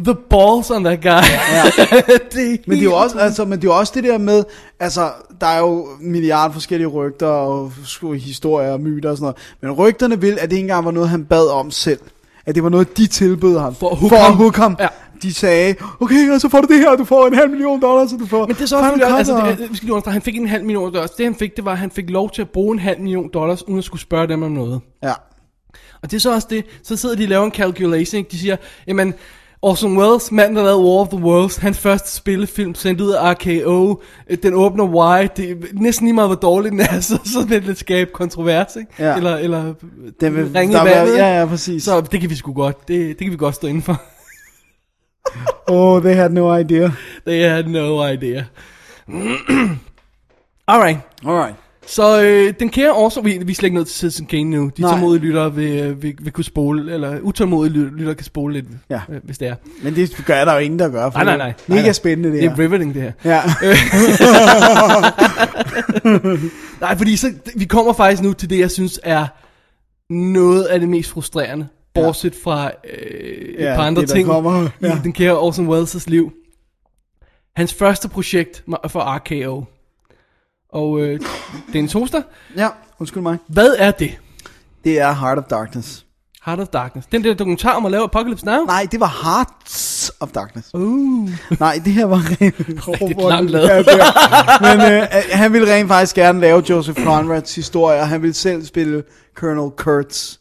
the 0.05 0.15
balls 0.31 0.71
on 0.71 0.85
that 0.85 1.03
guy. 1.03 1.09
Ja. 1.09 1.63
det 2.33 2.53
er 2.53 2.57
Men 2.67 2.79
det 2.79 2.79
er 2.79 2.91
jo 2.91 2.97
også, 2.97 3.19
altså, 3.19 3.45
men 3.45 3.63
det 3.63 3.69
er 3.69 3.73
også 3.73 3.93
det 3.97 4.05
der 4.05 4.19
med, 4.19 4.45
altså, 4.81 5.11
der 5.41 5.47
er 5.47 5.59
jo 5.59 5.89
milliard 6.01 6.53
forskellige 6.53 6.89
rygter 6.89 7.27
og 7.27 7.73
historier 8.19 8.73
og 8.73 8.81
myter 8.81 9.11
og 9.11 9.17
sådan 9.17 9.25
noget. 9.25 9.37
Men 9.61 9.73
rygterne 9.73 10.21
vil, 10.21 10.39
at 10.41 10.51
det 10.51 10.57
ikke 10.57 10.65
engang 10.65 10.85
var 10.85 10.91
noget, 10.91 11.09
han 11.09 11.25
bad 11.25 11.49
om 11.51 11.71
selv. 11.71 12.01
At 12.47 12.55
det 12.55 12.63
var 12.63 12.69
noget, 12.69 12.97
de 12.97 13.07
tilbød 13.07 13.59
ham. 13.59 13.75
For 13.75 13.91
at 13.91 13.97
hook 13.97 14.09
for 14.09 14.17
at 14.17 14.25
ham. 14.25 14.37
hook 14.37 14.57
ham. 14.57 14.77
Ja. 14.81 14.89
De 15.23 15.35
sagde, 15.35 15.75
okay, 16.01 16.31
og 16.31 16.41
så 16.41 16.49
får 16.49 16.61
du 16.61 16.75
det 16.75 16.81
her, 16.81 16.97
du 16.97 17.05
får 17.05 17.27
en 17.27 17.35
halv 17.35 17.51
million 17.51 17.83
dollars, 17.83 18.11
så 18.11 18.17
du 18.17 18.27
får... 18.27 18.47
Men 18.47 18.57
det 18.57 18.63
er 18.63 18.67
så 18.67 18.77
også, 18.77 19.07
altså, 19.07 19.55
det, 19.59 19.71
vi 19.71 19.77
skal 19.77 19.91
understrege, 19.91 20.13
han 20.13 20.23
fik 20.23 20.37
en 20.37 20.49
halv 20.49 20.65
million 20.65 20.93
dollars. 20.93 21.11
Det 21.11 21.27
han 21.27 21.35
fik, 21.35 21.57
det 21.57 21.65
var, 21.65 21.73
at 21.73 21.79
han 21.79 21.91
fik 21.91 22.11
lov 22.11 22.31
til 22.31 22.43
at 22.43 22.51
bruge 22.51 22.73
en 22.73 22.79
halv 22.79 23.01
million 23.01 23.31
dollars, 23.35 23.69
uden 23.69 23.79
at 23.79 23.85
skulle 23.85 24.03
spørge 24.03 24.29
dem 24.29 24.43
om 24.43 24.51
noget. 24.51 24.81
Ja. 25.03 25.13
Og 26.03 26.11
det 26.11 26.17
er 26.17 26.21
så 26.21 26.35
også 26.35 26.47
det, 26.51 26.65
så 26.83 26.97
sidder 26.97 27.17
de 27.17 27.25
og 27.25 27.29
laver 27.29 27.45
en 27.45 27.53
calculation, 27.53 28.19
ikke? 28.19 28.31
de 28.31 28.39
siger, 28.39 28.57
jamen, 28.87 29.15
Orson 29.65 29.99
Welles, 29.99 30.33
manden 30.33 30.57
der 30.57 30.63
lavede 30.63 30.79
War 30.79 31.01
of 31.01 31.09
the 31.09 31.19
Worlds, 31.19 31.57
hans 31.57 31.79
første 31.79 32.11
spillefilm, 32.11 32.75
sendt 32.75 33.01
ud 33.01 33.11
af 33.11 33.33
RKO, 33.33 34.03
øh, 34.31 34.39
den 34.43 34.55
åbner 34.55 34.85
wide, 34.85 35.29
det 35.37 35.51
er 35.51 35.55
næsten 35.73 36.07
lige 36.07 36.15
meget, 36.15 36.29
hvor 36.29 36.37
dårlig 36.37 36.73
den 36.73 36.81
er, 36.81 37.01
så, 37.11 37.19
så 37.25 37.45
vil 37.49 37.67
det 37.67 37.79
skabe 37.79 38.11
kontrovers, 38.15 38.77
ikke? 38.77 38.93
Ja. 38.99 39.17
Eller, 39.17 39.37
eller 39.37 39.75
Den 40.21 40.37
vil, 40.37 40.51
ringe 40.55 40.75
i 40.75 40.85
vandet? 40.85 41.17
Ja, 41.17 41.41
ja, 41.41 41.47
præcis. 41.47 41.83
Så 41.85 42.01
det 42.01 42.21
kan 42.21 42.31
vi 42.31 42.35
sgu 42.35 42.53
godt, 42.53 42.89
det, 42.89 43.09
det 43.09 43.19
kan 43.19 43.31
vi 43.31 43.37
godt 43.37 43.55
stå 43.55 43.67
inden 43.67 43.83
for. 43.83 44.03
Oh, 45.69 46.03
they 46.03 46.15
had 46.15 46.31
no 46.31 46.57
idea. 46.59 46.91
They 47.27 47.41
had 47.49 47.65
no 47.65 48.07
idea. 48.13 48.45
Alright. 50.69 50.99
Alright. 51.27 51.55
Så 51.87 52.23
øh, 52.23 52.55
den 52.61 52.69
kære 52.69 52.93
også, 52.95 53.21
vi, 53.21 53.39
vi 53.45 53.51
er 53.51 53.55
slet 53.55 53.65
ikke 53.67 53.75
nået 53.75 53.87
til 53.87 53.97
Citizen 53.97 54.27
Kane 54.27 54.45
nu. 54.51 54.71
De 54.77 54.83
Nej. 54.83 54.91
tålmodige 54.91 55.23
lyttere 55.23 55.55
vil, 55.55 55.79
øh, 55.79 56.03
vil, 56.03 56.15
vil 56.21 56.33
kunne 56.33 56.45
spole, 56.45 56.93
eller 56.95 57.21
utålmodige 57.21 57.73
ly- 57.75 57.97
lyttere 57.97 58.15
kan 58.15 58.25
spole 58.25 58.55
lidt, 58.55 58.67
Ja. 58.91 59.01
øh, 59.09 59.21
hvis 59.25 59.39
det 59.39 59.49
er. 59.49 59.55
Men 59.83 59.97
det 59.97 60.23
gør 60.27 60.45
der 60.45 60.53
jo 60.53 60.59
ingen, 60.59 60.79
der 60.79 60.89
gør. 60.89 61.11
For 61.11 61.19
Nej, 61.19 61.25
nej, 61.25 61.37
nej. 61.37 61.53
Mega 61.67 61.83
nej. 61.83 61.93
spændende, 61.93 62.29
det, 62.33 62.43
Det 62.43 62.47
er 62.47 62.51
her. 62.51 62.59
riveting, 62.59 62.95
det 62.95 63.03
her. 63.03 63.13
Ja. 63.25 63.43
Nej, 66.81 66.97
fordi 66.97 67.17
så, 67.17 67.33
vi 67.57 67.65
kommer 67.65 67.93
faktisk 67.93 68.23
nu 68.23 68.33
til 68.33 68.51
det, 68.51 68.59
jeg 68.59 68.71
synes 68.71 69.01
er 69.03 69.27
noget 70.13 70.65
af 70.65 70.81
det 70.81 70.89
mest 70.89 71.11
frustrerende. 71.11 71.67
Bortset 71.95 72.35
fra 72.45 72.71
øh, 72.85 73.55
Ja, 73.59 73.71
et 73.73 73.77
par 73.77 73.83
andre 73.87 74.03
det, 74.03 74.11
ting 74.11 74.27
kommer, 74.29 74.63
i 74.65 74.69
ja. 74.83 74.99
den 75.05 75.13
kære 75.13 75.39
Orson 75.39 75.69
Welles' 75.69 76.05
liv. 76.07 76.33
Hans 77.57 77.75
første 77.75 78.09
projekt 78.09 78.65
for 78.89 79.17
RKO. 79.17 79.65
Og 80.73 81.01
øh, 81.01 81.21
det 81.67 81.75
er 81.75 81.79
en 81.79 81.89
toaster. 81.89 82.23
ja, 82.57 82.69
undskyld 82.99 83.23
mig. 83.23 83.39
Hvad 83.49 83.75
er 83.79 83.91
det? 83.91 84.19
Det 84.85 85.01
er 85.01 85.13
Heart 85.13 85.39
of 85.39 85.45
Darkness. 85.45 86.07
Heart 86.45 86.61
of 86.61 86.69
Darkness. 86.69 87.07
Den 87.13 87.25
der 87.25 87.35
dokumentar 87.35 87.73
om 87.73 87.85
at 87.87 87.91
lave 87.93 88.05
Apocalypse 88.05 88.47
Now? 88.47 88.65
Nej, 88.65 88.87
det 88.93 89.01
var 89.01 89.21
Hearts 89.25 90.13
of 90.21 90.29
Darkness. 90.33 90.71
Uh. 90.75 91.31
Nej, 91.61 91.81
det 91.85 91.93
her 91.93 92.05
var 92.07 92.17
rent... 92.31 93.19
Langt 93.31 93.51
lavet. 93.51 93.69
Ja, 93.69 93.79
det 93.79 93.89
er- 93.89 94.77
Men 94.77 94.93
øh, 95.03 95.09
han 95.33 95.53
ville 95.53 95.75
rent 95.75 95.89
faktisk 95.89 96.15
gerne 96.15 96.41
lave 96.41 96.63
Joseph 96.71 97.05
Conrads 97.05 97.55
historie, 97.55 98.01
og 98.01 98.09
han 98.09 98.23
ville 98.23 98.35
selv 98.35 98.65
spille 98.65 99.03
Colonel 99.35 99.71
Kurtz. 99.77 100.37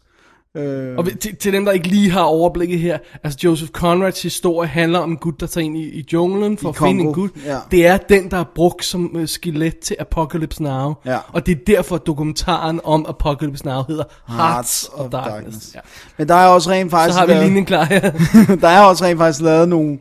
Øh, 0.57 0.97
Og 0.97 1.05
til, 1.19 1.35
til 1.35 1.53
dem, 1.53 1.65
der 1.65 1.71
ikke 1.71 1.87
lige 1.87 2.11
har 2.11 2.21
overblikket 2.21 2.79
her, 2.79 2.97
altså 3.23 3.39
Joseph 3.43 3.71
Conrads 3.71 4.21
historie 4.21 4.67
handler 4.69 4.99
om 4.99 5.11
en 5.11 5.17
gut, 5.17 5.39
der 5.39 5.47
tager 5.47 5.65
ind 5.65 5.77
i, 5.77 5.83
i 5.83 6.05
junglen 6.13 6.57
for 6.57 6.69
I 6.69 6.69
at 6.69 6.77
finde 6.77 7.03
en 7.03 7.13
gut. 7.13 7.29
ja. 7.45 7.57
Det 7.71 7.87
er 7.87 7.97
den, 7.97 8.31
der 8.31 8.37
er 8.37 8.43
brugt 8.55 8.85
som 8.85 9.15
uh, 9.15 9.25
skelet 9.25 9.77
til 9.79 9.95
Apocalypse 9.99 10.63
Now. 10.63 10.93
Ja. 11.05 11.17
Og 11.33 11.45
det 11.45 11.51
er 11.51 11.59
derfor, 11.67 11.97
dokumentaren 11.97 12.81
om 12.83 13.05
Apocalypse 13.09 13.65
Now 13.65 13.83
hedder 13.87 14.03
Hearts, 14.27 14.51
Hearts 14.53 14.89
of, 14.93 14.99
of 15.05 15.11
Darkness. 15.11 15.33
Darkness. 15.33 15.75
Ja. 15.75 15.79
Men 16.17 16.27
der 16.27 16.35
er 16.35 16.47
også 16.47 16.69
rent 16.69 16.91
faktisk 16.91 17.13
Så 17.13 17.19
har 17.19 17.25
vi 17.27 17.33
lavet, 17.33 17.45
linjen 17.45 17.65
klar 17.65 17.83
her. 17.85 17.99
der 18.61 18.67
er 18.67 18.81
også 18.81 19.05
rent 19.05 19.19
faktisk 19.19 19.41
lavet 19.41 19.69
nogle 19.69 19.99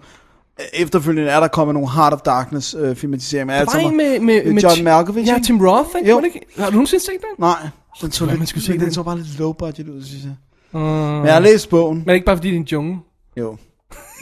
efterfølgende 0.73 1.31
er 1.31 1.41
der 1.41 1.49
kommet 1.49 1.75
nogle 1.75 1.91
Heart 1.91 2.13
of 2.13 2.21
Darkness 2.21 2.77
øh, 2.79 2.97
filmatiseringer. 2.97 3.65
Der 3.65 3.73
var 3.73 3.79
en 3.79 3.97
med, 3.97 4.21
med, 4.21 4.53
med 4.53 4.63
John 4.63 4.85
Malkovich. 4.85 5.29
Ja? 5.29 5.39
Tim 5.45 5.61
Roth, 5.61 5.89
ikke? 5.99 6.11
Jo. 6.11 6.23
Har 6.59 6.67
du 6.67 6.73
nogensinde 6.73 7.05
set 7.05 7.11
den? 7.21 7.45
Nej, 7.45 7.69
den 8.07 8.13
så, 8.13 8.27
lidt, 8.27 8.39
man 8.39 8.47
skulle 8.47 8.65
se 8.65 8.73
den, 8.73 8.81
den. 8.81 8.93
så 8.93 9.03
bare 9.03 9.19
lidt 9.19 9.39
low 9.39 9.53
budget 9.53 9.89
ud, 9.89 10.03
synes 10.05 10.25
jeg. 10.25 10.35
Uh, 10.73 10.81
Men 10.81 11.25
jeg 11.27 11.33
har 11.35 11.41
læst 11.41 11.69
bogen. 11.71 12.03
men 12.07 12.15
ikke 12.15 12.27
bare 12.27 12.37
fordi, 12.37 12.49
det 12.49 12.55
er 12.57 12.61
en 12.61 12.67
jungle? 12.73 12.99
Jo, 13.37 13.57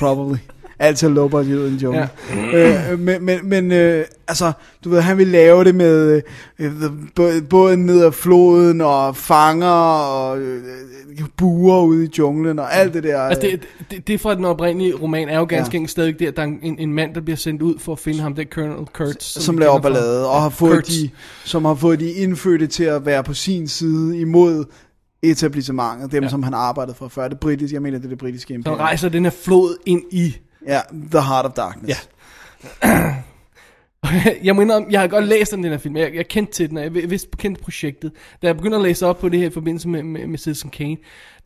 probably. 0.00 0.36
Altid 0.80 1.08
ud 1.08 1.68
i 1.68 1.72
en 1.72 1.76
jungle. 1.76 2.08
Ja. 2.52 2.90
øh, 2.92 2.98
men, 2.98 3.24
men, 3.24 3.38
men 3.42 3.72
øh, 3.72 4.04
altså, 4.28 4.52
du 4.84 4.90
ved, 4.90 5.00
han 5.00 5.18
vil 5.18 5.26
lave 5.28 5.64
det 5.64 5.74
med 5.74 6.22
øh, 6.58 6.72
øh, 7.20 7.42
båden 7.50 7.86
ned 7.86 8.04
ad 8.04 8.12
floden, 8.12 8.80
og 8.80 9.16
fanger, 9.16 9.66
og 9.68 10.38
øh, 10.38 10.62
buer 11.36 11.82
ude 11.82 12.04
i 12.04 12.08
junglen, 12.18 12.58
og 12.58 12.74
alt 12.74 12.94
det 12.94 13.02
der. 13.02 13.20
Altså, 13.20 13.40
det, 13.50 13.60
det, 13.90 14.06
det 14.06 14.20
fra 14.20 14.34
den 14.34 14.44
oprindelige 14.44 14.94
roman 14.94 15.28
er 15.28 15.38
jo 15.38 15.46
ganske 15.48 15.72
Ja. 15.74 15.76
enkelt 15.76 15.90
stadig 15.90 16.18
der, 16.18 16.30
der 16.30 16.42
er 16.42 16.46
en, 16.62 16.78
en 16.78 16.92
mand, 16.92 17.14
der 17.14 17.20
bliver 17.20 17.36
sendt 17.36 17.62
ud 17.62 17.78
for 17.78 17.92
at 17.92 17.98
finde 17.98 18.20
ham, 18.20 18.34
det 18.34 18.42
er 18.46 18.48
Colonel 18.50 18.86
Kurtz. 18.92 19.24
som, 19.24 19.42
som 19.42 19.58
laver 19.58 19.80
ballade, 19.80 20.28
og 20.28 20.42
har 20.42 20.48
fået 20.48 20.72
Kurtz. 20.74 20.88
de, 20.90 21.10
som 21.44 21.64
har 21.64 21.74
fået 21.74 22.00
de 22.00 22.12
indfødte 22.12 22.66
til 22.66 22.84
at 22.84 23.06
være 23.06 23.24
på 23.24 23.34
sin 23.34 23.68
side 23.68 24.18
imod 24.18 24.64
etablissementet, 25.22 26.12
dem 26.12 26.22
Ja. 26.22 26.28
som 26.28 26.42
han 26.42 26.54
arbejdede 26.54 26.96
for 26.96 27.08
før. 27.08 27.28
Det 27.28 27.40
britiske, 27.40 27.74
jeg 27.74 27.82
mener, 27.82 27.98
det 27.98 28.04
er 28.04 28.08
det 28.08 28.18
britiske 28.18 28.48
Så 28.48 28.54
imperium. 28.54 28.78
rejser 28.80 29.08
den 29.08 29.24
her 29.24 29.30
flod 29.44 29.76
ind 29.86 30.02
i... 30.10 30.36
Ja, 30.68 30.80
The 31.10 31.20
Heart 31.20 31.46
of 31.46 31.52
Darkness. 31.52 32.08
Ja. 32.84 32.88
jeg 34.44 34.56
må 34.56 34.62
indrømme, 34.62 34.88
jeg 34.90 35.00
har 35.00 35.08
godt 35.08 35.24
læst 35.24 35.54
om 35.54 35.62
den 35.62 35.70
her 35.70 35.78
film, 35.78 35.96
jeg, 35.96 36.14
jeg 36.14 36.28
kendte 36.28 36.52
til 36.52 36.70
den, 36.70 36.76
og 36.78 36.84
jeg 36.84 36.92
vidste 36.92 37.28
kendte 37.36 37.62
projektet. 37.62 38.12
Da 38.42 38.46
jeg 38.46 38.56
begyndte 38.56 38.76
at 38.76 38.82
læse 38.82 39.06
op 39.06 39.18
på 39.18 39.28
det 39.28 39.40
her 39.40 39.46
i 39.46 39.50
forbindelse 39.50 39.88
med, 39.88 40.02
med, 40.02 40.26
med 40.26 40.38
Citizen 40.38 40.70
Kane, 40.70 40.96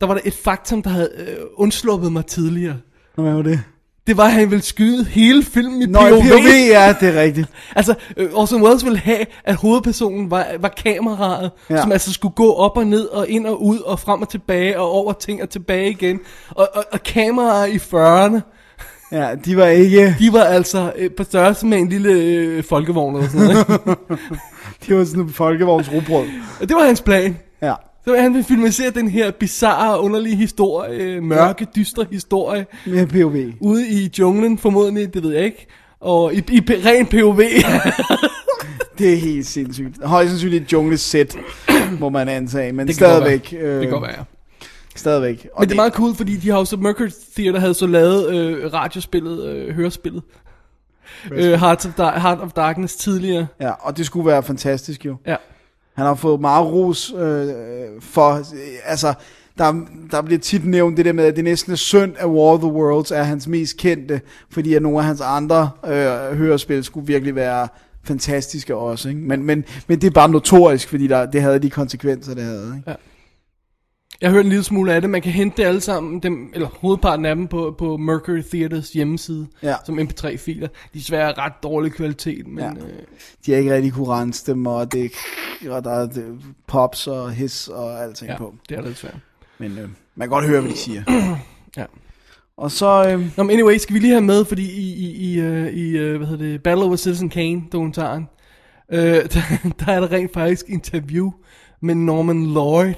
der 0.01 0.07
var 0.07 0.13
der 0.13 0.21
et 0.25 0.33
faktum, 0.33 0.81
der 0.81 0.89
havde 0.89 1.09
øh, 1.17 1.37
undsluppet 1.55 2.11
mig 2.11 2.25
tidligere. 2.25 2.77
Hvad 3.15 3.33
var 3.33 3.41
det? 3.41 3.63
Det 4.07 4.17
var, 4.17 4.23
at 4.23 4.31
han 4.31 4.51
ville 4.51 4.61
skyde 4.63 5.05
hele 5.05 5.43
filmen 5.43 5.81
i 5.81 5.85
Nå, 5.85 5.99
POV. 5.99 6.09
ja, 6.69 6.95
det 6.99 7.09
er 7.09 7.21
rigtigt. 7.21 7.47
Altså, 7.75 7.95
øh, 8.17 8.29
Orson 8.33 8.61
Welles 8.61 8.83
ville 8.85 8.99
have, 8.99 9.25
at 9.43 9.55
hovedpersonen 9.55 10.31
var, 10.31 10.47
var 10.59 10.67
kameraet. 10.69 11.51
Ja. 11.69 11.81
som 11.81 11.91
altså 11.91 12.13
skulle 12.13 12.35
gå 12.35 12.53
op 12.53 12.77
og 12.77 12.87
ned, 12.87 13.05
og 13.05 13.29
ind 13.29 13.47
og 13.47 13.63
ud, 13.63 13.79
og 13.79 13.99
frem 13.99 14.21
og 14.21 14.29
tilbage, 14.29 14.79
og 14.79 14.91
over 14.91 15.13
ting 15.13 15.41
og 15.41 15.49
tilbage 15.49 15.89
igen. 15.89 16.19
Og, 16.49 16.69
og, 16.73 16.85
og 16.91 17.03
kameraer 17.03 17.65
i 17.65 17.75
40'erne, 17.75 18.39
Ja, 19.13 19.35
de 19.45 19.57
var 19.57 19.67
ikke... 19.67 20.15
de 20.19 20.33
var 20.33 20.43
altså 20.43 20.93
øh, 20.97 21.11
på 21.17 21.23
størrelse 21.23 21.65
med 21.65 21.77
en 21.77 21.89
lille 21.89 22.11
øh, 22.11 22.63
folkevogn 22.63 23.15
eller 23.15 23.29
sådan 23.29 23.47
noget. 23.47 23.59
Ikke? 23.69 24.15
De 24.87 24.95
var 24.95 25.03
sådan 25.03 25.23
en 25.23 25.29
folkevogns 25.29 25.91
rugbrød. 25.93 26.25
og 26.61 26.69
det 26.69 26.75
var 26.75 26.85
hans 26.85 27.01
plan. 27.01 27.37
Ja. 27.61 27.73
Så 28.05 28.15
han 28.19 28.33
ville 28.33 28.43
filmatisere 28.45 28.89
den 28.89 29.09
her 29.09 29.31
bizarre, 29.31 29.99
underlige 30.01 30.35
historie, 30.35 30.93
øh, 30.99 31.23
mørke, 31.23 31.67
dystre 31.75 32.05
historie, 32.11 32.65
Med 32.85 33.07
POV. 33.07 33.35
ude 33.61 33.87
i 33.87 34.11
junglen 34.19 34.57
formodentlig, 34.57 35.13
det 35.13 35.23
ved 35.23 35.33
jeg 35.33 35.43
ikke. 35.45 35.67
Og 35.99 36.33
i, 36.33 36.37
i 36.37 36.61
ren 36.85 37.05
POV. 37.05 37.41
Det 38.97 39.13
er 39.13 39.17
helt 39.17 39.45
sindssygt. 39.47 40.03
Højst 40.03 40.29
sandsynligt 40.29 40.63
et 40.63 40.73
junglesæt, 40.73 41.37
må 41.99 42.09
man 42.09 42.29
antage, 42.29 42.71
men 42.73 42.87
Det 42.87 42.95
stadigvæk. 42.95 43.53
Øh, 43.61 43.73
det 43.73 43.81
kan 43.81 43.89
godt 43.89 44.03
være. 44.03 44.25
Stadigvæk. 44.95 45.47
Og 45.53 45.61
Men 45.61 45.69
det 45.69 45.75
er 45.75 45.81
meget 45.81 45.93
cool, 45.93 46.15
fordi 46.15 46.37
de 46.37 46.49
har 46.49 46.57
jo 46.57 46.65
så 46.65 46.77
Mercury 46.77 47.09
Theater 47.35 47.59
havde 47.59 47.73
så 47.73 47.87
lavet 47.87 48.35
øh, 48.35 48.73
radiospillet, 48.73 49.45
øh, 49.45 49.75
hørespillet. 49.75 50.23
Øh, 51.31 51.53
Heart, 51.53 51.85
of 51.85 52.21
Heart 52.21 52.39
of 52.39 52.51
Darkness 52.51 52.95
tidligere. 52.95 53.47
Ja, 53.61 53.71
og 53.79 53.97
det 53.97 54.05
skulle 54.05 54.27
være 54.27 54.43
fantastisk 54.43 55.05
jo. 55.05 55.15
Ja. 55.27 55.35
Han 55.93 56.05
har 56.05 56.15
fået 56.15 56.41
meget 56.41 56.67
ros 56.67 57.13
øh, 57.17 57.47
for, 58.01 58.33
øh, 58.33 58.41
altså, 58.85 59.13
der, 59.57 59.85
der 60.11 60.21
bliver 60.21 60.39
tit 60.39 60.65
nævnt 60.65 60.97
det 60.97 61.05
der 61.05 61.13
med, 61.13 61.23
at 61.23 61.35
det 61.35 61.43
næsten 61.43 61.71
er 61.71 61.75
synd, 61.75 62.13
at 62.17 62.27
War 62.27 62.53
of 62.53 62.59
the 62.59 62.71
Worlds 62.71 63.11
er 63.11 63.23
hans 63.23 63.47
mest 63.47 63.77
kendte, 63.77 64.21
fordi 64.49 64.73
at 64.73 64.81
nogle 64.81 64.97
af 64.97 65.05
hans 65.05 65.21
andre 65.21 65.69
øh, 65.85 66.37
hørespil 66.37 66.83
skulle 66.83 67.07
virkelig 67.07 67.35
være 67.35 67.67
fantastiske 68.03 68.75
også, 68.75 69.09
ikke? 69.09 69.21
Men, 69.21 69.43
men, 69.43 69.65
men 69.87 70.01
det 70.01 70.07
er 70.07 70.11
bare 70.11 70.29
notorisk, 70.29 70.89
fordi 70.89 71.07
der, 71.07 71.25
det 71.25 71.41
havde 71.41 71.59
de 71.59 71.69
konsekvenser, 71.69 72.33
det 72.33 72.43
havde, 72.43 72.73
ikke? 72.77 72.99
Jeg 74.21 74.29
har 74.29 74.33
hørt 74.35 74.45
en 74.45 74.49
lille 74.49 74.63
smule 74.63 74.93
af 74.93 75.01
det. 75.01 75.09
Man 75.09 75.21
kan 75.21 75.31
hente 75.31 75.57
det 75.57 75.67
alle 75.67 75.81
sammen, 75.81 76.19
dem, 76.19 76.51
eller 76.53 76.67
hovedparten 76.79 77.25
af 77.25 77.35
dem, 77.35 77.47
på, 77.47 77.75
på 77.77 77.97
Mercury 77.97 78.41
Theaters 78.41 78.89
hjemmeside, 78.89 79.47
Ja. 79.63 79.75
som 79.85 79.99
mp3-filer. 79.99 80.67
De 80.67 80.73
er 80.73 80.89
desværre 80.93 81.33
ret 81.33 81.53
dårlig 81.63 81.91
kvalitet, 81.93 82.47
men 82.47 82.59
Ja. 82.63 82.69
øh, 82.69 82.99
De 83.45 83.51
har 83.51 83.57
ikke 83.59 83.73
rigtig 83.75 83.93
kunne 83.93 84.07
rense 84.07 84.51
dem, 84.51 84.65
og, 84.67 84.91
det, 84.91 85.11
og 85.69 85.83
der 85.83 85.91
er 85.91 86.05
det, 86.05 86.25
pops 86.67 87.07
og 87.07 87.31
his 87.31 87.67
og 87.67 88.03
alting 88.03 88.29
ja, 88.31 88.37
på. 88.37 88.55
det 88.69 88.77
er 88.77 88.81
lidt 88.81 88.97
svært. 88.97 89.17
Men 89.57 89.71
øh, 89.71 89.89
man 90.15 90.27
kan 90.27 90.29
godt 90.29 90.45
høre, 90.45 90.61
hvad 90.61 90.71
de 90.71 90.77
siger. 90.77 91.03
Ja. 91.77 91.85
Og 92.57 92.71
så, 92.71 93.07
øh, 93.09 93.37
Nå, 93.37 93.43
men 93.43 93.51
anyway, 93.51 93.77
skal 93.77 93.93
vi 93.93 93.99
lige 93.99 94.11
have 94.11 94.21
med, 94.21 94.45
fordi 94.45 94.71
i, 94.71 94.93
i, 94.93 95.33
i, 95.33 95.39
uh, 95.41 95.67
i 95.67 95.99
uh, 96.11 96.17
hvad 96.17 96.27
hedder 96.27 96.45
det, 96.45 96.63
Battle 96.63 96.83
over 96.85 96.95
Citizen 96.95 97.29
Kane, 97.29 97.61
dokumentaren, 97.71 98.27
uh, 98.93 98.97
der, 99.33 99.41
der 99.79 99.85
er 99.91 99.99
der 99.99 100.11
rent 100.11 100.33
faktisk 100.33 100.65
interview 100.69 101.31
med 101.81 101.95
Norman 101.95 102.45
Lloyd. 102.45 102.93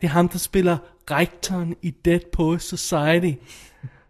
Det 0.00 0.06
er 0.06 0.10
ham, 0.10 0.28
der 0.28 0.38
spiller 0.38 0.78
rektoren 1.10 1.76
i 1.82 1.90
Dead 1.90 2.20
Poets 2.32 2.64
Society, 2.64 3.32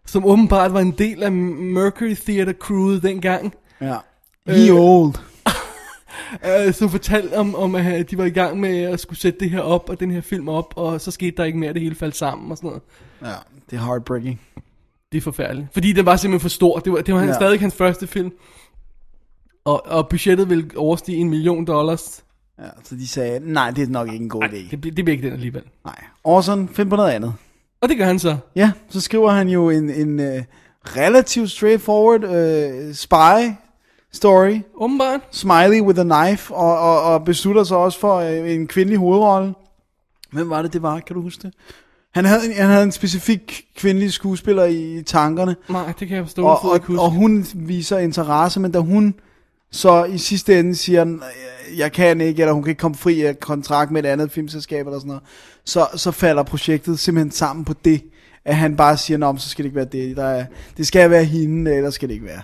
som 0.07 0.25
åbenbart 0.25 0.73
var 0.73 0.81
en 0.81 0.91
del 0.91 1.23
af 1.23 1.33
Mercury 1.33 2.15
Theater 2.15 2.53
crewet 2.53 3.03
dengang. 3.03 3.55
ja. 3.81 3.97
He 4.47 4.73
old. 4.73 5.15
Uh, 6.45 6.73
som 6.79 6.91
fortalte 6.91 7.35
om, 7.35 7.55
om, 7.55 7.75
at 7.75 8.11
de 8.11 8.19
var 8.19 8.25
i 8.25 8.31
gang 8.31 8.61
med 8.61 8.83
at 8.83 9.01
skulle 9.01 9.19
sætte 9.19 9.41
det 9.41 9.51
her 9.51 9.61
op, 9.61 9.89
og 9.89 10.01
den 10.01 10.11
her 10.11 10.21
film 10.21 10.49
op, 10.49 10.73
og 10.77 11.01
så 11.01 11.11
skete 11.11 11.37
der 11.37 11.45
ikke 11.45 11.59
mere, 11.59 11.73
det 11.73 11.83
hele 11.83 11.95
faldt 11.95 12.17
sammen 12.17 12.51
og 12.51 12.57
sådan 12.57 12.69
noget. 12.69 12.83
Ja, 13.23 13.35
det 13.71 13.79
er 13.79 13.85
heartbreaking. 13.85 14.41
Det 15.13 15.19
er 15.19 15.23
forfærdeligt. 15.23 15.69
Fordi 15.73 15.93
den 15.93 16.07
var 16.07 16.17
simpelthen 16.17 16.41
for 16.41 16.49
stor. 16.49 16.79
Det 16.79 16.93
var, 16.93 17.01
det 17.01 17.15
var 17.15 17.23
ja. 17.23 17.35
stadig 17.35 17.61
hans 17.61 17.75
første 17.75 18.07
film. 18.07 18.33
Og, 19.65 19.87
og 19.87 20.09
budgettet 20.09 20.51
ville 20.51 20.71
overstige 20.77 21.19
en 21.19 21.31
million 21.31 21.65
dollars. 21.65 22.25
Ja, 22.59 22.69
så 22.85 22.95
de 22.95 23.09
sagde, 23.09 23.41
nej, 23.53 23.71
det 23.71 23.83
er 23.85 23.89
nok 23.93 24.13
ikke 24.13 24.23
en 24.23 24.29
god 24.29 24.43
idé. 24.45 24.71
det, 24.71 24.81
bliver- 24.81 24.95
det 24.95 25.05
bliver 25.05 25.13
ikke 25.17 25.25
den 25.27 25.33
alligevel. 25.33 25.63
Nej. 25.85 26.05
Orson, 26.25 26.69
find 26.69 26.91
på 26.91 26.97
noget 26.97 27.11
andet. 27.11 27.35
Og 27.81 27.89
det 27.89 27.97
gør 27.99 28.05
han 28.05 28.19
så. 28.19 28.37
Ja, 28.57 28.71
så 28.89 29.01
skriver 29.01 29.31
han 29.31 29.49
jo 29.49 29.71
en, 29.71 29.91
en 29.91 30.21
uh, 30.21 30.43
relativt 30.97 31.51
straightforward 31.51 32.25
uh, 32.25 32.95
spy 32.95 33.53
story. 34.13 34.61
Åbenbart. 34.77 35.21
Smiley 35.31 35.81
with 35.81 36.01
a 36.01 36.03
knife, 36.27 36.55
og, 36.55 36.79
og, 36.79 37.03
og 37.03 37.25
beslutter 37.25 37.65
sig 37.65 37.77
også 37.77 38.01
for 38.01 38.21
uh, 38.43 38.51
en 38.51 38.67
kvindelig 38.67 38.99
hovedrolle. 38.99 39.55
Hvem 40.33 40.51
var 40.51 40.63
det, 40.63 40.73
det 40.73 40.83
var? 40.83 41.01
Kan 41.01 41.17
du 41.17 41.23
huske 41.23 41.43
det? 41.43 41.55
Han 42.15 42.25
havde, 42.25 42.47
en, 42.47 42.53
han 42.53 42.67
havde 42.67 42.85
en 42.85 42.93
specifik 42.93 43.63
kvindelig 43.77 44.13
skuespiller 44.13 44.65
i 44.65 45.03
tankerne, 45.07 45.57
Nej, 45.69 45.93
det 46.01 46.09
kan 46.09 46.17
jeg 46.17 46.25
forstå. 46.25 46.47
og, 46.47 46.65
og, 46.65 46.81
og 46.99 47.11
hun 47.11 47.47
viser 47.55 47.99
interesse, 47.99 48.61
men 48.61 48.73
da 48.73 48.79
hun 48.79 49.15
så 49.71 50.05
i 50.05 50.19
sidste 50.19 50.59
ende 50.59 50.75
siger, 50.75 51.05
jeg 51.77 51.93
kan 51.93 52.21
ikke, 52.21 52.43
eller 52.43 52.53
hun 52.53 52.63
kan 52.63 52.71
ikke 52.71 52.81
komme 52.81 52.97
fri 52.97 53.23
af 53.23 53.41
kontrakt 53.41 53.91
med 53.91 54.05
et 54.05 54.09
andet 54.09 54.31
filmselskab 54.31 54.87
eller 54.87 54.99
sådan 54.99 55.09
noget, 55.09 55.23
så, 55.65 55.87
så 55.95 56.11
falder 56.11 56.43
projektet 56.43 56.99
simpelthen 56.99 57.31
sammen 57.31 57.65
på 57.65 57.75
det, 57.85 58.03
at 58.45 58.57
han 58.57 58.77
bare 58.77 58.97
siger, 58.97 59.19
men 59.19 59.39
så 59.39 59.49
skal 59.49 59.63
det 59.63 59.67
ikke 59.67 59.77
være 59.77 59.85
det, 59.85 60.17
der 60.17 60.25
er, 60.25 60.45
det 60.77 60.87
skal 60.87 61.11
være 61.11 61.25
hende, 61.25 61.75
eller 61.75 61.91
skal 61.91 62.09
det 62.09 62.15
ikke 62.15 62.27
være. 62.27 62.43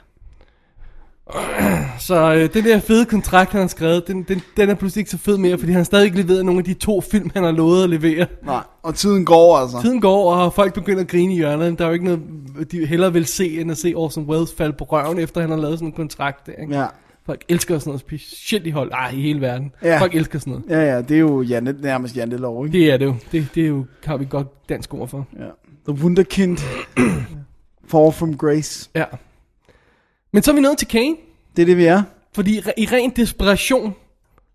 så 2.08 2.34
øh, 2.34 2.54
den 2.54 2.64
der 2.64 2.80
fede 2.80 3.04
kontrakt, 3.04 3.52
han 3.52 3.60
har 3.60 3.68
skrevet, 3.68 4.06
den, 4.06 4.22
den, 4.22 4.42
den 4.56 4.70
er 4.70 4.74
pludselig 4.74 5.00
ikke 5.00 5.10
så 5.10 5.18
fed 5.18 5.38
mere, 5.38 5.58
fordi 5.58 5.72
han 5.72 5.84
stadig 5.84 6.04
ikke 6.04 6.16
leveret 6.16 6.44
nogle 6.44 6.58
af 6.58 6.64
de 6.64 6.74
to 6.74 7.00
film, 7.00 7.30
han 7.34 7.44
har 7.44 7.50
lovet 7.50 7.84
at 7.84 7.90
levere. 7.90 8.26
Nej, 8.42 8.62
og 8.82 8.94
tiden 8.94 9.24
går 9.24 9.56
altså. 9.56 9.80
Tiden 9.82 10.00
går, 10.00 10.34
og 10.34 10.54
folk 10.54 10.74
begynder 10.74 11.00
at 11.00 11.08
grine 11.08 11.32
i 11.32 11.36
hjørnet. 11.36 11.78
Der 11.78 11.84
er 11.84 11.88
jo 11.88 11.92
ikke 11.92 12.04
noget, 12.04 12.20
de 12.72 12.86
hellere 12.86 13.12
vil 13.12 13.26
se, 13.26 13.60
end 13.60 13.70
at 13.70 13.78
se 13.78 13.94
Orson 13.96 14.24
Welles 14.24 14.54
falde 14.56 14.72
på 14.72 14.84
røven, 14.84 15.18
efter 15.18 15.40
han 15.40 15.50
har 15.50 15.56
lavet 15.56 15.78
sådan 15.78 15.88
en 15.88 15.92
kontrakt. 15.92 16.46
Der, 16.46 16.52
ikke? 16.52 16.78
Ja. 16.78 16.86
Folk 17.26 17.44
elsker 17.48 17.78
sådan 17.78 17.88
noget 17.88 18.00
specielt 18.00 18.66
i 18.66 18.70
hold. 18.70 18.92
Ej, 18.92 19.10
i 19.10 19.22
hele 19.22 19.40
verden. 19.40 19.72
Ja. 19.82 20.00
Folk 20.00 20.14
elsker 20.14 20.38
sådan 20.38 20.52
noget. 20.52 20.64
Ja, 20.68 20.94
ja, 20.94 21.02
det 21.02 21.14
er 21.14 21.18
jo 21.18 21.42
Janne, 21.42 21.74
nærmest 21.80 22.16
jantelov, 22.16 22.66
ikke? 22.66 22.78
Det 22.78 22.92
er 22.92 22.96
det 22.96 23.04
jo. 23.04 23.14
Det, 23.32 23.48
det 23.54 23.64
er 23.64 23.68
jo, 23.68 23.86
har 24.04 24.16
vi 24.16 24.26
godt 24.30 24.68
dansk 24.68 24.94
ord 24.94 25.08
for. 25.08 25.26
Ja. 25.38 25.48
The 25.88 26.02
Wunderkind. 26.02 26.58
Fall 27.90 28.12
from 28.12 28.36
Grace. 28.36 28.90
Ja. 28.94 29.04
Men 30.32 30.42
så 30.42 30.50
er 30.50 30.54
vi 30.54 30.60
nået 30.60 30.78
til 30.78 30.88
Kane. 30.88 31.16
Det 31.56 31.62
er 31.62 31.66
det, 31.66 31.76
vi 31.76 31.84
er. 31.84 32.02
Fordi 32.34 32.56
i 32.76 32.86
ren 32.92 33.10
desperation, 33.10 33.94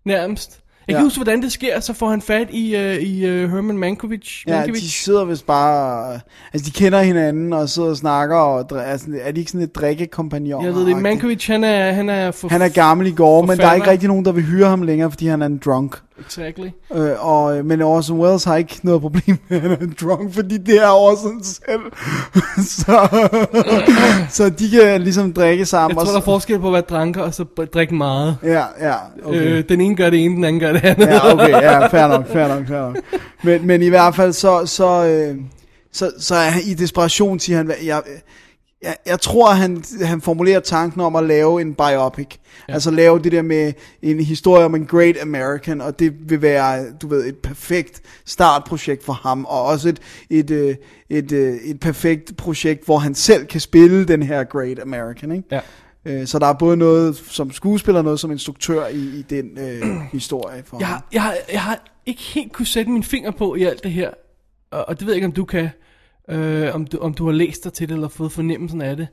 nærmest. 0.04 0.60
Jeg 0.90 0.96
kan 0.96 1.02
Ja. 1.02 1.06
huske, 1.06 1.18
hvordan 1.18 1.42
det 1.42 1.52
sker, 1.52 1.80
så 1.80 1.92
får 1.92 2.10
han 2.10 2.22
fat 2.22 2.48
i, 2.50 2.74
uh, 2.76 2.80
i 3.02 3.44
uh, 3.44 3.50
Herman 3.50 3.78
Mankiewicz. 3.78 4.46
Ja, 4.46 4.64
de 4.66 4.90
sidder 4.90 5.24
vist 5.24 5.46
bare... 5.46 6.20
Altså, 6.52 6.66
de 6.66 6.70
kender 6.70 7.00
hinanden 7.02 7.52
og 7.52 7.68
sidder 7.68 7.88
og 7.88 7.96
snakker, 7.96 8.36
og 8.36 8.86
altså, 8.90 9.06
er 9.22 9.32
de 9.32 9.40
ikke 9.40 9.50
sådan 9.50 9.64
et 9.64 9.74
drikkekompagnon? 9.74 10.64
Jeg 10.64 10.74
ved 10.74 10.86
det, 10.86 10.96
Mankiewicz, 10.96 11.46
han 11.46 11.64
er, 11.64 11.92
han 11.92 12.08
er 12.08 12.30
for... 12.30 12.48
Han 12.48 12.62
er 12.62 12.68
gammel 12.68 13.06
i 13.06 13.12
går, 13.12 13.46
men 13.46 13.58
der 13.58 13.66
er 13.66 13.74
ikke 13.74 13.90
rigtig 13.90 14.08
nogen, 14.08 14.24
der 14.24 14.32
vil 14.32 14.44
hyre 14.44 14.68
ham 14.68 14.82
længere, 14.82 15.10
fordi 15.10 15.26
han 15.26 15.42
er 15.42 15.46
en 15.46 15.58
drunk. 15.64 15.96
Exactly. 16.26 16.68
Øh, 16.94 17.26
og, 17.26 17.64
men 17.64 17.82
Orson 17.82 18.20
Welles 18.20 18.44
har 18.44 18.56
ikke 18.56 18.80
noget 18.82 19.00
problem 19.00 19.38
med, 19.48 19.56
at 19.56 19.62
han 19.62 19.70
er 19.70 19.76
en 19.76 19.96
drunk, 20.00 20.34
fordi 20.34 20.58
det 20.58 20.82
er 20.82 20.90
Orson 20.90 21.42
selv. 21.42 21.80
så, 22.80 23.08
så 24.36 24.50
de 24.50 24.70
kan 24.70 25.00
ligesom 25.00 25.32
drikke 25.32 25.66
sammen. 25.66 25.98
Jeg 25.98 26.04
tror, 26.06 26.12
der 26.12 26.20
er 26.20 26.24
forskel 26.24 26.58
på 26.58 26.66
at 26.66 26.72
være 26.72 26.82
dranker 26.82 27.22
og 27.22 27.34
så 27.34 27.44
drikke 27.74 27.94
meget. 27.94 28.36
Ja, 28.42 28.64
ja, 28.80 28.94
okay. 29.24 29.38
Okay. 29.38 29.58
Øh, 29.58 29.64
den 29.68 29.80
ene 29.80 29.96
gør 29.96 30.10
det 30.10 30.24
ene, 30.24 30.34
den 30.34 30.44
anden 30.44 30.60
gør 30.60 30.72
det 30.72 30.84
andet. 30.84 31.06
Ja, 31.06 31.32
okay, 31.32 31.50
ja, 31.50 31.86
fair 31.96 32.08
nok, 32.08 32.28
fair 32.28 32.48
nok, 32.48 32.66
fair 32.68 32.80
nok. 32.80 32.96
Men, 33.42 33.66
men 33.66 33.82
i 33.82 33.88
hvert 33.88 34.14
fald, 34.14 34.32
så, 34.32 34.66
så, 34.66 35.06
øh, 35.06 35.36
så, 35.92 36.10
så 36.18 36.34
er 36.34 36.50
han 36.50 36.62
i 36.66 36.74
desperation, 36.74 37.38
siger 37.38 37.56
han, 37.56 37.72
jeg, 37.84 38.02
jeg, 38.82 38.96
jeg 39.06 39.20
tror, 39.20 39.50
han, 39.50 39.84
han 40.02 40.20
formulerer 40.20 40.60
tanken 40.60 41.00
om 41.00 41.16
at 41.16 41.24
lave 41.24 41.60
en 41.60 41.74
biopic. 41.74 42.26
Ja. 42.68 42.72
Altså 42.72 42.90
lave 42.90 43.18
det 43.18 43.32
der 43.32 43.42
med 43.42 43.72
en 44.02 44.20
historie 44.20 44.64
om 44.64 44.74
en 44.74 44.86
great 44.86 45.16
American, 45.22 45.80
og 45.80 45.98
det 45.98 46.30
vil 46.30 46.42
være, 46.42 46.84
du 47.02 47.08
ved, 47.08 47.26
et 47.26 47.38
perfekt 47.38 48.02
startprojekt 48.26 49.04
for 49.04 49.12
ham, 49.12 49.44
og 49.44 49.62
også 49.62 49.88
et, 49.88 50.00
et, 50.30 50.50
øh, 50.50 50.74
et, 51.10 51.32
et, 51.32 51.60
et 51.70 51.80
perfekt 51.80 52.36
projekt, 52.36 52.84
hvor 52.84 52.98
han 52.98 53.14
selv 53.14 53.46
kan 53.46 53.60
spille 53.60 54.04
den 54.04 54.22
her 54.22 54.44
great 54.44 54.78
American, 54.78 55.32
ikke? 55.32 55.44
Ja. 55.50 55.60
Øh, 56.04 56.26
Så 56.26 56.38
der 56.38 56.46
er 56.46 56.52
både 56.52 56.76
noget 56.76 57.16
som 57.16 57.52
skuespiller, 57.52 57.98
og 57.98 58.04
noget 58.04 58.20
som 58.20 58.30
instruktør 58.30 58.86
i, 58.86 58.96
i 58.98 59.24
den 59.30 59.58
øh, 59.58 59.82
historie 60.12 60.62
for 60.66 60.76
Jeg, 60.78 60.86
ham. 60.88 61.00
jeg, 61.12 61.22
har, 61.22 61.34
jeg 61.52 61.62
har 61.62 61.84
ikke 62.06 62.22
helt 62.22 62.52
kunne 62.52 62.66
sætte 62.66 62.90
min 62.90 63.02
finger 63.02 63.30
på 63.30 63.54
i 63.54 63.62
alt 63.62 63.82
det 63.84 63.90
her. 63.92 64.10
Og, 64.70 64.88
og 64.88 64.98
det 64.98 65.06
ved 65.06 65.12
jeg 65.14 65.16
ikke, 65.16 65.26
om 65.26 65.32
du 65.32 65.44
kan. 65.44 65.68
Øh, 66.30 66.74
om, 66.74 66.86
du, 66.86 66.98
om 66.98 67.14
du 67.14 67.24
har 67.24 67.32
læst 67.32 67.64
dig 67.64 67.72
til 67.72 67.88
det, 67.88 67.94
eller 67.94 68.08
fået 68.08 68.32
fornemmelsen 68.32 68.82
af 68.82 68.96
det. 68.96 69.08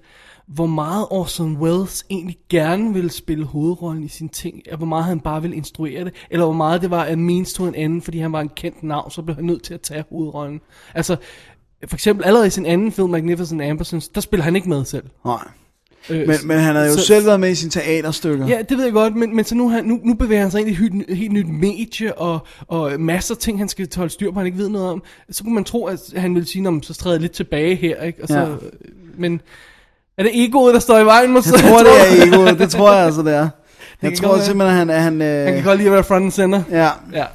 Hvor 0.47 0.65
meget 0.65 1.07
Orson 1.09 1.57
Welles 1.57 2.05
egentlig 2.09 2.37
gerne 2.49 2.93
ville 2.93 3.09
spille 3.09 3.45
hovedrollen 3.45 4.03
i 4.03 4.07
sine 4.07 4.29
ting. 4.29 4.61
og 4.71 4.77
Hvor 4.77 4.85
meget 4.85 5.05
han 5.05 5.19
bare 5.19 5.41
ville 5.41 5.55
instruere 5.55 6.05
det. 6.05 6.13
Eller 6.29 6.45
hvor 6.45 6.53
meget 6.53 6.81
det 6.81 6.89
var 6.89 7.03
at 7.03 7.19
means 7.19 7.53
to 7.53 7.65
en 7.65 7.75
anden, 7.75 8.01
fordi 8.01 8.19
han 8.19 8.31
var 8.31 8.41
en 8.41 8.49
kendt 8.49 8.83
navn, 8.83 9.11
så 9.11 9.21
blev 9.21 9.35
han 9.35 9.45
nødt 9.45 9.63
til 9.63 9.73
at 9.73 9.81
tage 9.81 10.05
hovedrollen. 10.09 10.61
Altså, 10.93 11.17
for 11.87 11.95
eksempel 11.95 12.25
allerede 12.25 12.47
i 12.47 12.49
sin 12.49 12.65
anden 12.65 12.91
film, 12.91 13.09
Magnificent 13.09 13.61
Ambersons, 13.61 14.09
der 14.09 14.21
spiller 14.21 14.43
han 14.43 14.55
ikke 14.55 14.69
med 14.69 14.85
selv. 14.85 15.05
Nej. 15.25 15.47
Øh, 16.09 16.27
Men, 16.27 16.35
men 16.43 16.57
han 16.59 16.75
havde 16.75 16.87
jo 16.87 16.93
så- 16.93 17.05
selv 17.05 17.25
været 17.25 17.39
med 17.39 17.49
i 17.49 17.55
sine 17.55 17.71
teaterstykker. 17.71 18.47
Ja, 18.47 18.57
det 18.69 18.77
ved 18.77 18.83
jeg 18.83 18.93
godt, 18.93 19.15
men, 19.15 19.35
men 19.35 19.45
så 19.45 19.55
nu, 19.55 19.69
han, 19.69 19.85
nu, 19.85 19.99
nu 20.03 20.13
bevæger 20.13 20.41
han 20.41 20.51
sig 20.51 20.59
ind 20.59 20.69
i 20.69 20.71
et 20.71 20.77
helt, 20.77 21.15
helt 21.17 21.33
nyt 21.33 21.47
medie, 21.47 22.17
og, 22.17 22.39
og 22.67 22.91
masser 22.99 23.35
af 23.35 23.39
ting, 23.39 23.57
han 23.59 23.69
skal 23.69 23.87
holde 23.95 24.09
styr 24.13 24.31
på, 24.31 24.39
han 24.39 24.45
ikke 24.45 24.57
ved 24.57 24.69
noget 24.69 24.87
om. 24.91 25.03
Så 25.31 25.43
kunne 25.43 25.53
man 25.55 25.63
tro, 25.63 25.85
at 25.85 25.99
han 26.15 26.35
ville 26.35 26.47
sige, 26.47 26.67
om 26.67 26.83
så 26.83 26.93
træder 26.93 27.15
jeg 27.15 27.21
lidt 27.21 27.31
tilbage 27.31 27.75
her, 27.75 28.03
ikke? 28.03 28.21
Og 28.21 28.27
så, 28.27 28.37
Ja. 28.39 28.45
Men 29.17 29.41
er 30.17 30.23
det 30.23 30.31
egoet, 30.33 30.73
der 30.73 30.79
står 30.79 30.99
i 30.99 31.05
vejen? 31.05 31.31
Måske? 31.31 31.51
Jeg 31.53 31.59
tror, 31.59 31.79
det 31.83 31.91
er 32.21 32.27
egoet. 32.27 32.59
Det 32.59 32.69
tror 32.69 32.93
jeg 32.93 33.05
altså, 33.05 33.21
det 33.23 33.33
er. 33.33 33.49
Jeg 34.01 34.11
kan 34.11 34.15
tror 34.19 34.29
godt 34.29 34.43
simpelthen, 34.45 34.89
at 34.89 35.01
han... 35.01 35.21
Øh, 35.21 35.45
Han 35.45 35.53
kan 35.53 35.63
godt 35.63 35.77
lide 35.77 35.89
at 35.89 35.93
være 35.93 36.03
front 36.03 36.23
and 36.23 36.31
center. 36.31 36.63
Ja, 36.71 36.89
Ja. 37.13 37.25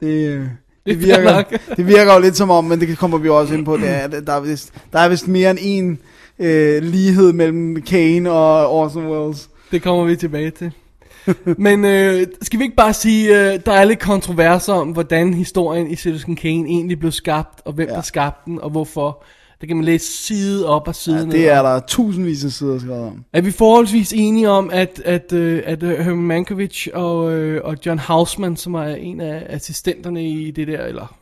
det, 0.00 0.06
øh, 0.28 0.40
Det 0.40 0.50
det, 0.86 0.92
er 0.92 0.96
virker, 1.20 1.42
det 1.76 1.86
virker 1.86 2.14
jo 2.14 2.20
lidt 2.20 2.36
som 2.36 2.50
om, 2.50 2.64
men 2.64 2.80
det 2.80 2.98
kommer 2.98 3.18
vi 3.18 3.28
også 3.28 3.54
ind 3.54 3.64
på, 3.64 3.76
det 3.76 3.88
er, 3.88 3.94
at 3.98 4.26
der, 4.26 4.32
er 4.32 4.40
vist, 4.40 4.72
der 4.92 4.98
er 4.98 5.08
vist 5.08 5.28
mere 5.28 5.50
end 5.50 5.58
en 5.62 5.98
øh, 6.38 6.82
lighed 6.82 7.32
mellem 7.32 7.82
Kane 7.82 8.30
og 8.30 8.72
Orson 8.72 9.06
Welles. 9.06 9.50
Det 9.70 9.82
kommer 9.82 10.04
vi 10.04 10.16
tilbage 10.16 10.50
til. 10.50 10.72
Men 11.58 11.84
øh, 11.84 12.26
skal 12.42 12.58
vi 12.58 12.64
ikke 12.64 12.76
bare 12.76 12.92
sige, 12.94 13.52
øh, 13.52 13.60
der 13.66 13.72
er 13.72 13.84
lidt 13.84 13.98
kontroverser 14.00 14.72
om, 14.72 14.88
hvordan 14.88 15.34
historien 15.34 15.90
i 15.90 15.96
Citizen 15.96 16.36
Kane 16.36 16.68
egentlig 16.68 16.98
blev 16.98 17.12
skabt, 17.12 17.60
og 17.64 17.72
hvem 17.72 17.88
ja. 17.88 17.94
Der 17.94 18.02
skabte 18.02 18.50
den, 18.50 18.60
og 18.60 18.70
hvorfor. 18.70 19.24
Det 19.60 19.68
kan 19.68 19.76
man 19.76 19.84
læse 19.84 20.26
side 20.26 20.66
op 20.68 20.88
og 20.88 20.94
side 20.94 21.16
Ja, 21.18 21.24
ned. 21.24 21.32
det 21.32 21.48
er 21.48 21.62
der 21.62 21.80
tusindvis 21.80 22.44
af 22.44 22.50
sider 22.50 22.78
skrevet 22.78 23.04
om. 23.04 23.24
Er 23.32 23.40
vi 23.40 23.50
forholdsvis 23.50 24.12
enige 24.12 24.48
om, 24.50 24.70
at, 24.72 25.02
at, 25.04 25.32
øh, 25.32 25.62
at 25.66 25.82
øh, 25.82 25.98
Herman 25.98 26.22
Mankiewicz 26.24 26.86
og, 26.94 27.32
øh, 27.32 27.60
og 27.64 27.76
John 27.86 27.98
Houseman, 27.98 28.56
som 28.56 28.74
er 28.74 28.84
en 28.84 29.20
af 29.20 29.46
assistenterne 29.48 30.28
i 30.28 30.50
det 30.50 30.68
der, 30.68 30.84
eller 30.84 31.14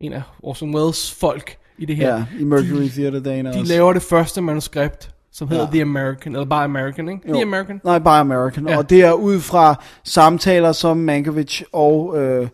en 0.00 0.12
af 0.12 0.22
Orson 0.42 0.74
Welles 0.74 1.12
folk 1.20 1.56
i 1.78 1.84
det 1.84 1.96
her, 1.96 2.16
Ja, 2.16 2.24
i 2.40 2.44
Mercury 2.44 2.88
Theatre 2.88 3.20
dagen 3.20 3.46
de 3.46 3.50
også. 3.50 3.72
laver 3.72 3.92
det 3.92 4.02
første 4.02 4.40
manuskript, 4.40 5.10
som 5.32 5.48
hedder 5.48 5.64
Ja. 5.64 5.70
The 5.70 5.82
American, 5.82 6.32
eller 6.32 6.46
bare 6.46 6.64
American, 6.64 7.08
ikke? 7.08 7.28
Jo. 7.28 7.34
The 7.34 7.42
American. 7.42 7.80
Nej, 7.84 7.98
bare 7.98 8.20
American. 8.20 8.68
Ja. 8.68 8.78
Og 8.78 8.90
det 8.90 9.04
er 9.04 9.12
ud 9.12 9.40
fra 9.40 9.82
samtaler, 10.04 10.72
som 10.72 10.96
Mankiewicz 10.96 11.62
og 11.72 12.14
øh, 12.22 12.48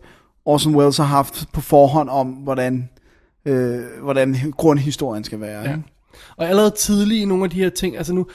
Orson 0.45 0.75
Welles 0.75 0.97
har 0.97 1.03
haft 1.03 1.45
på 1.53 1.61
forhånd 1.61 2.09
om, 2.09 2.27
hvordan, 2.27 2.89
øh, 3.45 3.79
hvordan 4.01 4.35
grundhistorien 4.57 5.23
skal 5.23 5.41
være. 5.41 5.61
Ja. 5.61 5.69
Ja. 5.69 5.75
Og 6.37 6.49
allerede 6.49 6.71
tidligt 6.71 7.21
i 7.21 7.25
nogle 7.25 7.43
af 7.43 7.49
de 7.49 7.55
her 7.55 7.69
ting, 7.69 7.97
altså 7.97 8.13
nu, 8.13 8.27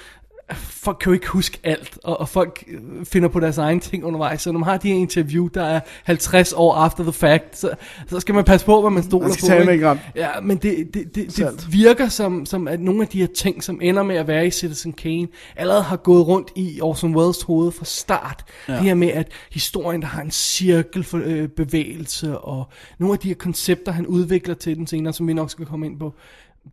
folk 0.56 0.96
kan 1.00 1.10
jo 1.10 1.14
ikke 1.14 1.28
huske 1.28 1.58
alt, 1.64 1.98
og, 2.04 2.20
og 2.20 2.28
folk 2.28 2.64
øh, 2.68 3.06
finder 3.06 3.28
på 3.28 3.40
deres 3.40 3.58
egne 3.58 3.80
ting 3.80 4.04
undervejs, 4.04 4.42
så 4.42 4.52
når 4.52 4.58
man 4.58 4.68
har 4.68 4.76
de 4.76 4.88
her 4.88 4.94
interview, 4.96 5.48
der 5.54 5.62
er 5.62 5.80
50 6.04 6.52
år 6.52 6.74
after 6.74 7.02
the 7.02 7.12
fact, 7.12 7.58
så, 7.58 7.70
så 8.06 8.20
skal 8.20 8.34
man 8.34 8.44
passe 8.44 8.66
på, 8.66 8.80
hvad 8.80 8.90
man 8.90 9.02
stoler 9.02 9.28
Man 9.28 9.66
på. 9.66 9.70
ikke? 9.70 9.98
Ja, 10.16 10.40
men 10.42 10.56
det, 10.56 10.94
det, 10.94 11.14
det, 11.14 11.32
Salt. 11.32 11.60
det 11.60 11.72
virker 11.72 12.08
som, 12.08 12.46
som, 12.46 12.68
at 12.68 12.80
nogle 12.80 13.02
af 13.02 13.08
de 13.08 13.20
her 13.20 13.26
ting, 13.36 13.64
som 13.64 13.80
ender 13.82 14.02
med 14.02 14.16
at 14.16 14.26
være 14.26 14.46
i 14.46 14.50
Citizen 14.50 14.92
Kane, 14.92 15.28
allerede 15.56 15.82
har 15.82 15.96
gået 15.96 16.26
rundt 16.26 16.50
i 16.56 16.80
Orson 16.80 17.16
Welles 17.16 17.42
hoved 17.42 17.72
fra 17.72 17.84
start. 17.84 18.44
Ja. 18.68 18.72
Det 18.72 18.82
her 18.82 18.94
med, 18.94 19.08
at 19.08 19.32
historien, 19.50 20.02
der 20.02 20.08
har 20.08 20.22
en 20.22 20.30
cirkelbevægelse, 20.30 22.26
øh, 22.26 22.34
og 22.34 22.68
nogle 22.98 23.12
af 23.12 23.18
de 23.18 23.28
her 23.28 23.34
koncepter, 23.34 23.92
han 23.92 24.06
udvikler 24.06 24.54
til 24.54 24.76
den 24.76 24.86
senere, 24.86 25.12
som 25.12 25.28
vi 25.28 25.32
nok 25.32 25.50
skal 25.50 25.66
komme 25.66 25.86
ind 25.86 25.98
på, 25.98 26.14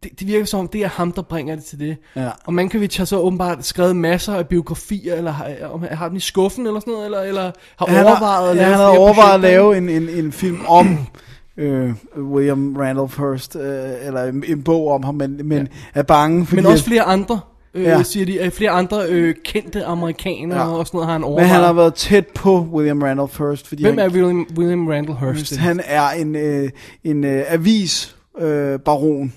det, 0.03 0.19
det 0.19 0.27
virker 0.27 0.45
som 0.45 0.59
om, 0.59 0.67
det 0.67 0.81
er 0.83 0.87
ham, 0.87 1.11
der 1.11 1.21
bringer 1.21 1.55
det 1.55 1.63
til 1.63 1.79
det. 1.79 1.97
Ja. 2.15 2.29
Og 2.45 2.53
Mankiewicz 2.53 2.97
har 2.97 3.05
så 3.05 3.17
åbenbart 3.19 3.65
skrevet 3.65 3.95
masser 3.95 4.33
af 4.33 4.47
biografier, 4.47 5.15
eller 5.15 5.31
har, 5.31 5.49
har 5.95 6.07
den 6.07 6.17
i 6.17 6.19
skuffen, 6.19 6.67
eller 6.67 6.79
sådan 6.79 6.91
noget, 6.93 7.05
eller, 7.05 7.21
eller 7.21 7.51
har 7.79 7.85
Han 7.85 8.05
overvejet 8.05 8.49
at 8.49 8.55
ja, 8.55 8.61
lave 8.61 8.69
han 8.71 8.79
har 8.79 8.97
overvejet 8.97 9.33
at 9.33 9.39
lave 9.39 9.77
en, 9.77 9.89
en, 9.89 10.09
en 10.09 10.31
film 10.31 10.59
om 10.67 10.97
øh, 11.57 11.91
William 12.17 12.75
Randolph 12.77 13.17
Hearst, 13.19 13.55
øh, 13.55 13.63
eller 14.01 14.23
en, 14.23 14.43
en 14.47 14.63
bog 14.63 14.91
om 14.91 15.03
ham, 15.03 15.15
men, 15.15 15.41
men 15.47 15.57
ja. 15.57 15.99
er 15.99 16.03
bange, 16.03 16.45
fordi 16.45 16.55
Men 16.61 16.65
også 16.65 16.83
at- 16.83 16.87
flere 16.87 17.03
andre, 17.03 17.39
øh, 17.73 17.83
ja. 17.83 18.03
Siger 18.03 18.25
de. 18.25 18.37
Øh, 18.45 18.51
flere 18.51 18.69
andre 18.71 19.05
øh, 19.09 19.35
kendte 19.45 19.85
amerikanere 19.85 20.59
Ja. 20.61 20.67
og 20.77 20.87
sådan 20.87 20.97
noget 20.97 21.05
har 21.07 21.13
han 21.13 21.21
men 21.21 21.27
overvejet. 21.27 21.49
han 21.49 21.63
har 21.63 21.73
været 21.73 21.93
tæt 21.93 22.27
på 22.27 22.67
William 22.73 23.01
Randolph 23.01 23.37
Hearst, 23.37 23.67
fordi 23.67 23.83
Hvem 23.83 23.97
han, 23.97 24.09
er 24.09 24.13
William, 24.13 24.47
William 24.57 24.87
Randall 24.87 25.17
Hearst? 25.17 25.57
han 25.57 25.81
er 25.85 26.09
en, 26.09 26.35
øh, 26.35 26.69
en 27.03 27.23
øh, 27.23 27.43
avis 27.47 28.15
øh, 28.39 28.79
baron. 28.79 29.33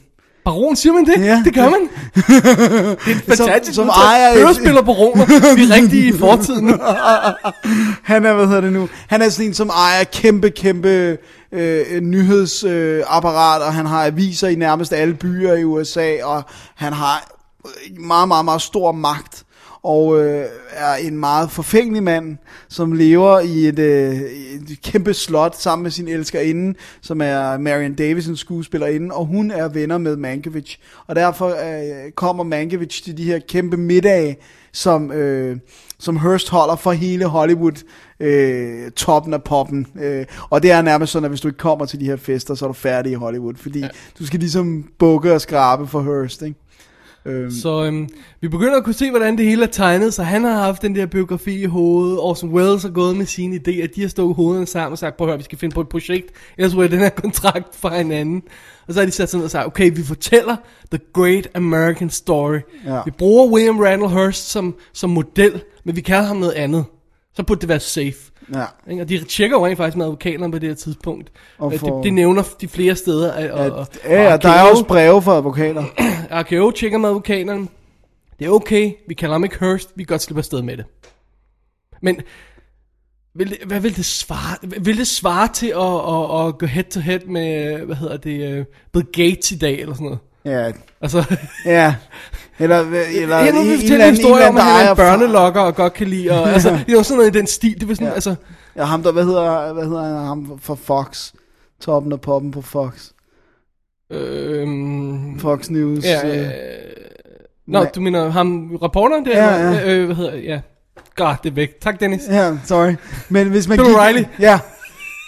Baron, 0.48 0.76
siger 0.76 0.92
man 0.92 1.04
det? 1.06 1.24
Ja. 1.24 1.42
Det 1.44 1.54
gør 1.54 1.68
man. 1.70 1.80
det 2.14 3.10
er 3.10 3.14
en 3.14 3.20
fantastisk 3.36 3.74
som 3.74 3.84
udtryk. 3.86 4.04
ejer 4.04 4.28
et- 4.32 4.38
Hørespiller 4.40 4.82
baroner. 4.82 5.24
Vi 5.56 5.62
er 5.62 5.74
rigtige 5.74 6.06
i 6.08 6.18
fortiden. 6.18 6.68
Han 8.12 8.26
er, 8.26 8.32
hvad 8.34 8.46
hedder 8.46 8.60
det 8.60 8.72
nu, 8.72 8.88
han 9.08 9.22
er 9.22 9.28
sådan 9.28 9.46
en, 9.46 9.54
som 9.54 9.68
ejer 9.68 10.04
kæmpe, 10.04 10.50
kæmpe 10.50 11.18
øh, 11.52 12.00
nyhedsapparat, 12.00 13.60
øh, 13.60 13.66
og 13.66 13.74
han 13.74 13.86
har 13.86 14.04
aviser 14.06 14.48
i 14.48 14.54
nærmest 14.54 14.92
alle 14.92 15.14
byer 15.14 15.52
i 15.54 15.64
USA, 15.64 16.24
og 16.24 16.42
han 16.76 16.92
har 16.92 17.28
meget, 18.00 18.28
meget, 18.28 18.44
meget 18.44 18.62
stor 18.62 18.92
magt, 18.92 19.42
og 19.82 20.20
øh, 20.20 20.44
er 20.70 20.94
en 20.94 21.18
meget 21.18 21.50
forfængelig 21.50 22.02
mand, 22.02 22.36
som 22.68 22.92
lever 22.92 23.40
i 23.40 23.66
et, 23.66 23.78
øh, 23.78 24.14
et 24.14 24.78
kæmpe 24.82 25.14
slot 25.14 25.56
sammen 25.56 25.82
med 25.82 25.90
sin 25.90 26.08
elskerinde, 26.08 26.78
som 27.00 27.20
er 27.20 27.58
Marion 27.58 27.94
Davison 27.94 28.36
skuespillerinde, 28.36 29.14
og 29.14 29.26
hun 29.26 29.50
er 29.50 29.68
venner 29.68 29.98
med 29.98 30.16
Mankiewicz, 30.16 30.76
og 31.06 31.16
derfor 31.16 31.48
øh, 31.48 32.12
kommer 32.12 32.44
Mankiewicz 32.44 33.02
til 33.02 33.16
de 33.16 33.24
her 33.24 33.38
kæmpe 33.48 33.76
middage, 33.76 34.36
som, 34.72 35.12
øh, 35.12 35.56
som 35.98 36.16
Hearst 36.18 36.48
holder 36.50 36.76
for 36.76 36.92
hele 36.92 37.24
Hollywood, 37.24 37.84
øh, 38.20 38.90
toppen 38.90 39.34
af 39.34 39.42
poppen. 39.42 39.86
Øh, 40.00 40.26
og 40.50 40.62
det 40.62 40.70
er 40.70 40.82
nærmest 40.82 41.12
sådan, 41.12 41.24
at 41.24 41.30
hvis 41.30 41.40
du 41.40 41.48
ikke 41.48 41.58
kommer 41.58 41.86
til 41.86 42.00
de 42.00 42.04
her 42.04 42.16
fester, 42.16 42.54
så 42.54 42.64
er 42.64 42.68
du 42.68 42.72
færdig 42.72 43.12
i 43.12 43.14
Hollywood, 43.14 43.54
fordi 43.54 43.80
ja. 43.80 43.88
du 44.18 44.26
skal 44.26 44.40
ligesom 44.40 44.88
bukke 44.98 45.32
og 45.32 45.40
skrabe 45.40 45.86
for 45.86 46.02
Hearst, 46.02 46.42
ikke? 46.42 46.58
Øhm, 47.28 47.50
Så 47.50 47.84
øhm, 47.84 48.08
vi 48.40 48.48
begynder 48.48 48.76
at 48.76 48.84
kunne 48.84 48.94
se, 48.94 49.10
hvordan 49.10 49.38
det 49.38 49.46
hele 49.46 49.62
er 49.62 49.66
tegnet. 49.66 50.14
Så 50.14 50.22
han 50.22 50.44
har 50.44 50.52
haft 50.62 50.82
den 50.82 50.94
der 50.94 51.06
biografi 51.06 51.62
i 51.62 51.64
hovedet. 51.64 52.18
Orson 52.18 52.50
Welles 52.50 52.82
har 52.82 52.90
gået 52.90 53.16
med 53.16 53.26
sine 53.26 53.56
idéer. 53.56 53.86
De 53.96 54.00
har 54.00 54.08
stået 54.08 54.34
hovederne 54.34 54.66
sammen 54.66 54.92
og 54.92 54.98
sagt, 54.98 55.16
prøv 55.16 55.26
at 55.26 55.30
høre, 55.30 55.38
vi 55.38 55.44
skal 55.44 55.58
finde 55.58 55.74
på 55.74 55.80
et 55.80 55.88
projekt. 55.88 56.26
Ellers 56.58 56.76
ryger 56.76 56.88
den 56.88 56.98
her 56.98 57.08
kontrakt 57.08 57.76
fra 57.76 57.96
hinanden. 57.96 58.42
Og 58.88 58.94
så 58.94 59.00
har 59.00 59.06
de 59.06 59.12
sat 59.12 59.34
ned 59.34 59.44
og 59.44 59.50
sagt, 59.50 59.66
okay, 59.66 59.90
vi 59.96 60.02
fortæller 60.02 60.56
The 60.90 61.00
Great 61.12 61.48
American 61.54 62.10
Story. 62.10 62.58
Ja. 62.86 63.00
Vi 63.04 63.10
bruger 63.10 63.46
William 63.52 63.78
Randall 63.80 64.10
Hearst 64.12 64.50
som, 64.50 64.74
som 64.92 65.10
model, 65.10 65.62
men 65.84 65.96
vi 65.96 66.00
kalder 66.00 66.24
ham 66.26 66.36
noget 66.36 66.52
andet. 66.52 66.84
Så 67.38 67.44
burde 67.44 67.60
det 67.60 67.68
være 67.68 67.80
safe. 67.80 68.16
ja. 68.54 68.64
Og 69.00 69.08
de 69.08 69.24
tjekker 69.24 69.56
jo 69.56 69.66
rent 69.66 69.76
faktisk 69.76 69.96
med 69.96 70.04
advokaterne 70.06 70.52
på 70.52 70.58
det 70.58 70.68
her 70.68 70.76
tidspunkt. 70.76 71.32
Og 71.58 71.66
Og 71.66 71.72
for- 71.80 71.96
det, 71.96 72.04
det 72.04 72.12
nævner 72.12 72.42
de 72.60 72.68
flere 72.68 72.96
steder. 72.96 73.50
Og, 73.52 73.60
og, 73.60 73.70
og, 73.78 73.86
Ja, 74.04 74.22
ja, 74.30 74.36
der 74.36 74.48
er 74.48 74.70
også 74.70 74.84
breve 74.84 75.22
fra 75.22 75.36
advokater. 75.36 75.84
RKO 76.42 76.70
tjekker 76.70 76.98
med 76.98 77.08
advokaterne. 77.08 77.68
Det 78.38 78.46
er 78.46 78.50
okay, 78.50 78.92
vi 79.08 79.14
kalder 79.14 79.34
ham 79.34 79.44
ikke 79.44 79.56
Hearst, 79.60 79.90
vi 79.96 80.02
kan 80.04 80.14
godt 80.14 80.22
slippe 80.22 80.38
afsted 80.38 80.62
med 80.62 80.76
det. 80.76 80.84
Men 82.02 82.20
vil 83.34 83.50
det, 83.50 83.58
hvad 83.66 83.80
vil 83.80 83.96
det 83.96 84.04
svare? 84.04 84.56
Vil 84.80 84.98
det 84.98 85.06
svare 85.06 85.48
til 85.54 85.66
at, 85.66 85.74
at, 85.76 86.46
at 86.48 86.58
gå 86.58 86.66
head 86.66 86.84
to 86.84 87.00
head 87.00 87.20
med, 87.20 87.78
hvad 87.86 87.96
hedder 87.96 88.16
det, 88.16 88.66
Bill 88.92 89.06
Gates 89.12 89.50
i 89.52 89.58
dag, 89.58 89.80
eller 89.80 89.94
sådan 89.94 90.04
noget? 90.04 90.18
Ja, 90.44 90.72
Altså, 91.00 91.36
ja. 91.64 91.94
Eller, 92.58 92.78
eller 93.14 93.38
jeg 93.38 93.48
en, 93.48 93.54
vil 93.54 93.84
en, 93.84 93.92
en 93.92 94.00
anden, 94.00 94.14
historie 94.16 94.42
en, 94.42 94.48
om, 94.48 94.56
at 94.56 94.62
han 94.62 94.86
er 94.86 94.90
en 94.90 94.96
børnelokker 94.96 95.60
og 95.60 95.74
godt 95.74 95.92
kan 95.92 96.06
lide, 96.06 96.30
og, 96.30 96.50
altså, 96.52 96.78
det 96.86 96.92
jo 96.92 97.02
sådan 97.02 97.16
noget 97.18 97.34
i 97.36 97.38
den 97.38 97.46
stil, 97.46 97.80
det 97.80 97.88
var 97.88 97.94
sådan, 97.94 98.06
ja. 98.08 98.12
Altså, 98.14 98.34
Ja, 98.76 98.84
ham 98.84 99.02
der, 99.02 99.12
hvad 99.12 99.24
hedder, 99.24 99.72
hvad 99.72 99.84
hedder 99.84 100.02
han, 100.04 100.26
ham 100.26 100.58
fra 100.62 100.74
Fox? 100.74 101.32
Toppen 101.80 102.12
af 102.12 102.20
poppen 102.20 102.50
på 102.50 102.62
Fox. 102.62 102.92
øhm, 104.10 105.38
Fox 105.38 105.70
News. 105.70 106.04
ja, 106.04 106.28
øh, 106.28 106.38
øh, 106.46 106.50
Nå, 107.66 107.82
Ma- 107.82 107.90
du 107.90 108.00
mener 108.00 108.30
ham, 108.30 108.76
reporteren 108.82 109.24
der? 109.24 109.44
Ja, 109.44 109.70
ja. 109.70 109.92
Øh, 109.94 110.06
hvad 110.06 110.16
hedder, 110.16 110.36
ja. 110.36 110.60
God, 111.16 111.34
det 111.42 111.50
er 111.50 111.54
væk. 111.54 111.80
Tak, 111.80 112.00
Dennis. 112.00 112.20
Ja, 112.30 112.52
sorry. 112.64 112.94
Men 113.28 113.48
hvis 113.48 113.68
man 113.68 113.78
Bill 113.78 113.88
O'Reilly. 113.90 114.24
Ja, 114.40 114.58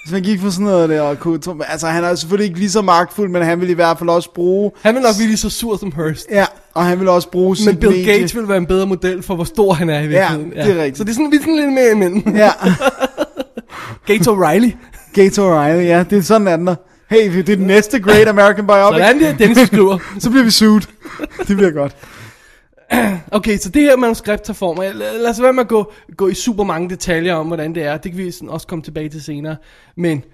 hvis 0.02 0.12
man 0.12 0.22
gik 0.22 0.40
for 0.40 0.50
sådan 0.50 0.64
noget 0.66 0.88
der, 0.88 1.00
og 1.02 1.18
kunne, 1.20 1.40
altså 1.68 1.86
han 1.86 2.04
er 2.04 2.14
selvfølgelig 2.14 2.46
ikke 2.48 2.58
lige 2.58 2.70
så 2.70 2.82
magtfuld, 2.82 3.30
men 3.30 3.42
han 3.42 3.60
vil 3.60 3.70
i 3.70 3.72
hvert 3.72 3.98
fald 3.98 4.08
også 4.10 4.34
bruge, 4.34 4.70
Han 4.82 4.94
vil 4.94 5.02
nok 5.02 5.14
blive 5.16 5.26
lige 5.28 5.36
så 5.36 5.50
sur 5.50 5.76
som 5.76 5.92
Hearst. 5.96 6.26
ja, 6.30 6.44
og 6.74 6.84
han 6.84 7.00
vil 7.00 7.08
også 7.08 7.30
bruge 7.30 7.56
Men 7.66 7.76
Bill 7.76 7.92
medie. 7.92 8.04
Gates 8.12 8.34
vil 8.36 8.48
være 8.48 8.56
en 8.56 8.66
bedre 8.66 8.86
model 8.86 9.22
for, 9.22 9.34
hvor 9.34 9.44
stor 9.44 9.72
han 9.72 9.90
er 9.90 10.00
i 10.00 10.06
virkeligheden. 10.06 10.50
det 10.50 10.58
er 10.76 10.82
rigtigt. 10.82 10.98
Så 10.98 11.04
det 11.04 11.10
er 11.10 11.14
sådan, 11.14 11.30
vi 11.30 11.36
er 11.36 11.40
sådan 11.40 11.56
lidt 11.56 11.72
mere 11.72 11.90
imellem. 11.92 12.36
Ja, 12.36 12.50
Gates 14.06 14.28
O'Reilly. 14.28 14.70
Gates 15.14 15.38
O'Reilly, 15.38 15.84
ja, 15.92 16.04
det 16.10 16.18
er 16.18 16.22
sådan 16.22 16.48
anden 16.48 16.66
der. 16.66 16.74
Hey, 17.10 17.32
det 17.36 17.48
er 17.48 17.56
den 17.56 17.66
næste 17.66 18.00
Great 18.00 18.28
American 18.28 18.66
Biopic. 18.66 18.98
Sådan 18.98 19.20
det, 19.20 19.38
Dennis 19.38 19.58
skriver. 19.66 19.98
Så 20.18 20.30
bliver 20.30 20.44
vi 20.44 20.50
sued. 20.50 20.80
Det 21.48 21.56
bliver 21.56 21.70
godt. 21.70 21.96
Okay, 23.33 23.57
så 23.59 23.68
det 23.70 23.83
her 23.83 23.96
manuskript 23.96 24.42
tager 24.42 24.55
form. 24.55 24.76
Lad, 24.79 24.94
lad 24.94 25.31
os 25.31 25.42
være 25.42 25.53
med 25.53 25.62
at 25.62 25.68
gå, 25.68 25.92
gå 26.16 26.29
i 26.29 26.35
super 26.35 26.64
mange 26.64 26.90
detaljer 26.90 27.35
om, 27.35 27.46
hvordan 27.46 27.74
det 27.74 27.83
er. 27.83 27.96
Det 27.96 28.12
kan 28.12 28.18
vi 28.24 28.31
sådan 28.31 28.48
også 28.48 28.66
komme 28.66 28.83
tilbage 28.83 29.09
til 29.09 29.22
senere. 29.22 29.57
Men 29.96 30.24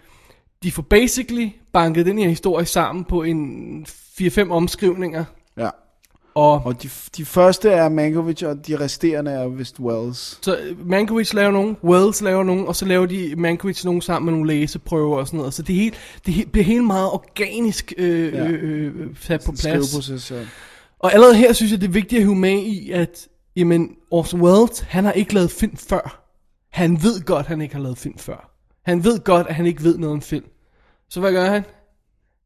de 0.62 0.72
får 0.72 0.82
basically 0.82 1.48
banket 1.72 2.06
den 2.06 2.18
her 2.18 2.28
historie 2.28 2.66
sammen 2.66 3.04
på 3.04 3.22
en 3.22 3.86
4-5 4.20 4.50
omskrivninger. 4.50 5.24
Ja. 5.58 5.68
Og 6.34 6.62
Og 6.66 6.82
de, 6.82 6.88
de 7.16 7.24
første 7.24 7.70
er 7.70 7.88
Mankiewicz, 7.88 8.42
og 8.42 8.66
de 8.66 8.80
resterende 8.80 9.30
er 9.30 9.48
vist 9.48 9.80
Wells. 9.80 10.38
så 10.42 10.56
øh, 10.56 10.88
Mankiewicz 10.88 11.32
laver 11.32 11.50
nogen, 11.50 11.76
Wells 11.84 12.22
laver 12.22 12.42
nogen, 12.44 12.66
og 12.66 12.76
så 12.76 12.84
laver 12.84 13.06
de 13.06 13.34
Mankiewicz 13.36 13.84
nogen 13.84 14.00
sammen 14.02 14.24
med 14.26 14.32
nogle 14.40 14.54
læseprøver 14.60 15.16
og 15.18 15.26
sådan 15.26 15.38
noget. 15.38 15.54
Så 15.54 15.62
det, 15.62 15.74
hele, 15.74 15.94
det 16.26 16.32
he- 16.34 16.50
bliver 16.50 16.64
helt 16.64 16.84
meget 16.84 17.10
organisk 17.10 17.92
øh, 17.98 18.32
Ja. 18.32 18.46
øh, 18.48 18.86
øh, 18.86 19.06
sat 19.20 19.42
på 19.46 19.52
plads. 19.52 19.60
Skriveproces, 19.88 20.30
ja. 20.30 20.36
Og 21.00 21.12
allerede 21.14 21.36
her 21.36 21.52
synes 21.52 21.72
jeg, 21.72 21.80
det 21.80 21.86
er 21.88 21.92
vigtigt 21.92 22.18
at 22.18 22.24
hive 22.24 22.36
med 22.36 22.58
i, 22.62 22.90
at 22.92 23.28
jamen 23.56 23.90
Orson 24.10 24.40
Welles, 24.40 24.80
han 24.80 25.04
har 25.04 25.12
ikke 25.12 25.34
lavet 25.34 25.50
film 25.50 25.76
før. 25.76 26.22
Han 26.72 27.02
ved 27.02 27.24
godt, 27.24 27.46
han 27.46 27.60
ikke 27.60 27.74
har 27.74 27.82
lavet 27.82 27.98
film 27.98 28.18
før. 28.18 28.50
Han 28.84 29.04
ved 29.04 29.24
godt, 29.24 29.46
at 29.46 29.54
han 29.54 29.66
ikke 29.66 29.82
ved 29.84 29.98
noget 29.98 30.12
om 30.12 30.22
film. 30.22 30.44
Så 31.10 31.20
hvad 31.20 31.32
gør 31.32 31.50
han? 31.50 31.62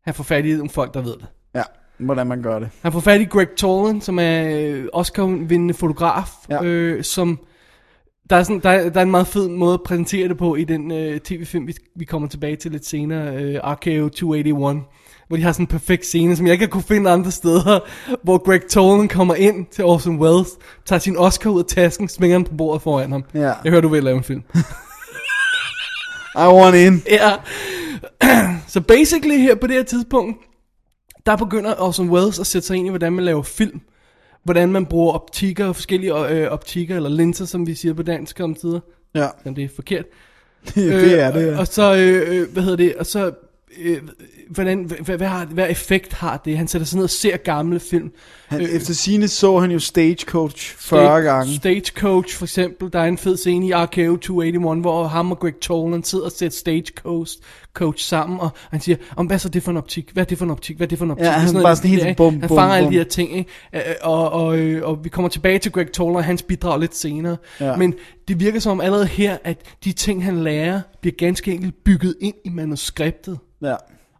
Han 0.04 0.14
får 0.14 0.24
fat 0.24 0.44
i 0.44 0.52
nogle 0.52 0.70
folk, 0.70 0.94
der 0.94 1.00
ved 1.02 1.12
det. 1.12 1.26
Ja, 1.54 1.62
hvordan 1.98 2.26
man 2.26 2.42
gør 2.42 2.58
det. 2.58 2.68
Han 2.82 2.92
får 2.92 3.00
fat 3.00 3.20
i 3.20 3.24
Greg 3.24 3.48
Tolan, 3.56 4.00
som 4.00 4.18
er 4.18 4.48
øh, 4.60 4.86
Oscar-vindende 4.92 5.74
fotograf, 5.74 6.28
Ja. 6.50 6.62
øh, 6.64 7.04
som 7.04 7.38
der 8.30 8.36
er, 8.36 8.42
sådan, 8.42 8.60
der, 8.60 8.70
er, 8.70 8.90
der 8.90 9.00
er 9.00 9.04
en 9.04 9.10
meget 9.10 9.26
fed 9.26 9.48
måde 9.48 9.74
at 9.74 9.82
præsentere 9.82 10.28
det 10.28 10.38
på 10.38 10.56
i 10.56 10.64
den 10.64 10.90
øh, 10.92 11.20
tv-film, 11.20 11.66
vi, 11.66 11.74
vi 11.96 12.04
kommer 12.04 12.28
tilbage 12.28 12.56
til 12.56 12.70
lidt 12.70 12.86
senere, 12.86 13.36
øh, 13.36 13.54
RKO 13.64 14.08
281, 14.08 14.84
hvor 15.30 15.36
de 15.36 15.42
har 15.42 15.52
sådan 15.52 15.62
en 15.62 15.66
perfekt 15.66 16.06
scene, 16.06 16.36
som 16.36 16.46
jeg 16.46 16.52
ikke 16.52 16.64
har 16.64 16.70
kunne 16.70 16.82
finde 16.82 17.10
andre 17.10 17.30
steder, 17.30 17.80
hvor 18.22 18.38
Greg 18.38 18.60
Tolan 18.70 19.08
kommer 19.08 19.34
ind 19.34 19.66
til 19.66 19.84
Orson 19.84 20.18
Welles, 20.18 20.48
tager 20.86 21.00
sin 21.00 21.16
Oscar 21.16 21.50
ud 21.50 21.58
af 21.58 21.66
tasken, 21.68 22.08
sminger 22.08 22.38
den 22.38 22.44
på 22.46 22.54
bordet 22.54 22.82
foran 22.82 23.12
ham. 23.12 23.24
Ja. 23.34 23.40
Jeg 23.40 23.70
hører, 23.70 23.80
du 23.80 23.88
vil 23.88 24.02
lave 24.04 24.16
en 24.16 24.24
film. 24.24 24.42
I 26.44 26.46
want 26.46 26.76
in. 26.76 27.02
Ja. 27.10 27.32
Så 28.68 28.80
basically 28.80 29.36
her 29.38 29.54
på 29.54 29.66
det 29.66 29.76
her 29.76 29.82
tidspunkt, 29.82 30.38
der 31.26 31.36
begynder 31.36 31.74
Orson 31.82 32.10
Welles 32.10 32.38
at 32.38 32.46
sætte 32.46 32.66
sig 32.66 32.76
ind 32.76 32.86
i, 32.86 32.90
hvordan 32.90 33.12
man 33.12 33.24
laver 33.24 33.42
film. 33.42 33.80
Hvordan 34.44 34.72
man 34.72 34.86
bruger 34.86 35.12
optikker, 35.12 35.72
forskellige 35.72 36.28
øh, 36.28 36.50
optikker, 36.50 36.96
eller 36.96 37.10
linser, 37.10 37.44
som 37.44 37.66
vi 37.66 37.74
siger 37.74 37.94
på 37.94 38.02
dansk 38.02 38.40
om 38.40 38.54
tider. 38.54 38.80
Ja, 39.14 39.28
Jamen, 39.44 39.56
det 39.56 39.64
er 39.64 39.68
forkert. 39.76 40.04
det 40.74 41.20
er 41.20 41.32
det. 41.32 41.40
Øh, 41.42 41.52
Ja. 41.52 41.58
Og 41.58 41.66
så, 41.66 41.94
øh, 41.96 42.36
øh, 42.40 42.52
hvad 42.52 42.62
hedder 42.62 42.76
det, 42.76 42.96
og 42.96 43.06
så, 43.06 43.32
øh, 43.78 43.98
hvordan, 44.48 44.85
hvad, 44.85 45.16
hvad, 45.16 45.28
har, 45.28 45.44
hvad 45.44 45.70
effekt 45.70 46.12
har 46.12 46.42
det? 46.44 46.56
Han 46.56 46.68
sætter 46.68 46.87
sig 46.87 46.96
ned 46.96 47.04
og 47.04 47.11
ser 47.11 47.37
gamle 47.37 47.80
film. 47.80 48.12
Han, 48.46 48.61
efter 48.61 48.94
sine 48.94 49.28
så 49.28 49.59
han 49.59 49.70
jo 49.70 49.78
Stagecoach 49.78 50.76
40 50.76 51.22
gange. 51.22 51.54
Stagecoach 51.54 52.37
for 52.37 52.44
eksempel, 52.44 52.92
der 52.92 53.00
er 53.00 53.04
en 53.04 53.18
fed 53.18 53.37
scene 53.37 53.66
i 53.66 53.72
RKO 53.72 54.16
281, 54.16 54.80
hvor 54.80 55.04
ham 55.04 55.30
og 55.30 55.38
Greg 55.38 55.61
Tolan 55.61 56.04
sidder 56.04 56.24
og 56.24 56.33
ser 56.33 56.48
Stagecoach 56.48 57.37
coach 57.74 58.04
sammen, 58.09 58.40
og 58.40 58.50
han 58.70 58.80
siger, 58.80 58.96
om 59.16 59.26
hvad 59.26 59.37
er 59.37 59.38
så 59.38 59.48
det 59.48 59.62
for 59.62 59.70
en 59.70 59.76
optik? 59.76 60.11
Hvad 60.12 60.22
er 60.22 60.26
det 60.26 60.38
for 60.38 60.44
en 60.44 60.50
optik? 60.50 60.76
Hvad 60.76 60.87
er 60.87 60.88
det 60.88 60.98
for 60.98 61.04
en 61.04 61.11
optik? 61.11 61.24
Ja, 61.26 61.30
han 61.30 61.56
er 61.56 61.62
bare 61.62 61.76
sådan 61.76 61.90
helt 61.90 62.06
ikke? 62.06 62.16
bum, 62.16 62.40
Han 62.40 62.48
bum, 62.48 62.59
fanger 62.59 62.74
alle 62.74 62.87
bum. 62.87 62.92
de 62.92 62.98
her 62.98 63.04
ting, 63.04 63.37
ikke? 63.37 63.50
Øh, 63.74 63.80
Og, 64.02 64.30
og, 64.33 64.59
øh, 64.59 64.88
og 64.88 65.04
vi 65.04 65.09
kommer 65.09 65.28
tilbage 65.28 65.59
til 65.59 65.72
Greg 65.72 65.92
Tolan 65.92 66.16
og 66.16 66.24
hans 66.24 66.42
bidrag 66.42 66.80
lidt 66.80 66.96
senere. 66.96 67.37
Ja. 67.61 67.76
Men 67.76 67.94
det 68.28 68.40
virker 68.40 68.61
som 68.61 68.72
om 68.72 68.80
allerede 68.80 69.06
her, 69.06 69.37
at 69.44 69.59
de 69.85 69.92
ting, 69.92 70.24
han 70.24 70.42
lærer, 70.44 70.80
bliver 71.00 71.14
ganske 71.18 71.52
enkelt 71.52 71.74
bygget 71.85 72.14
ind 72.20 72.35
i 72.44 72.48
manuskriptet. 72.48 73.38
Ja. 73.62 73.74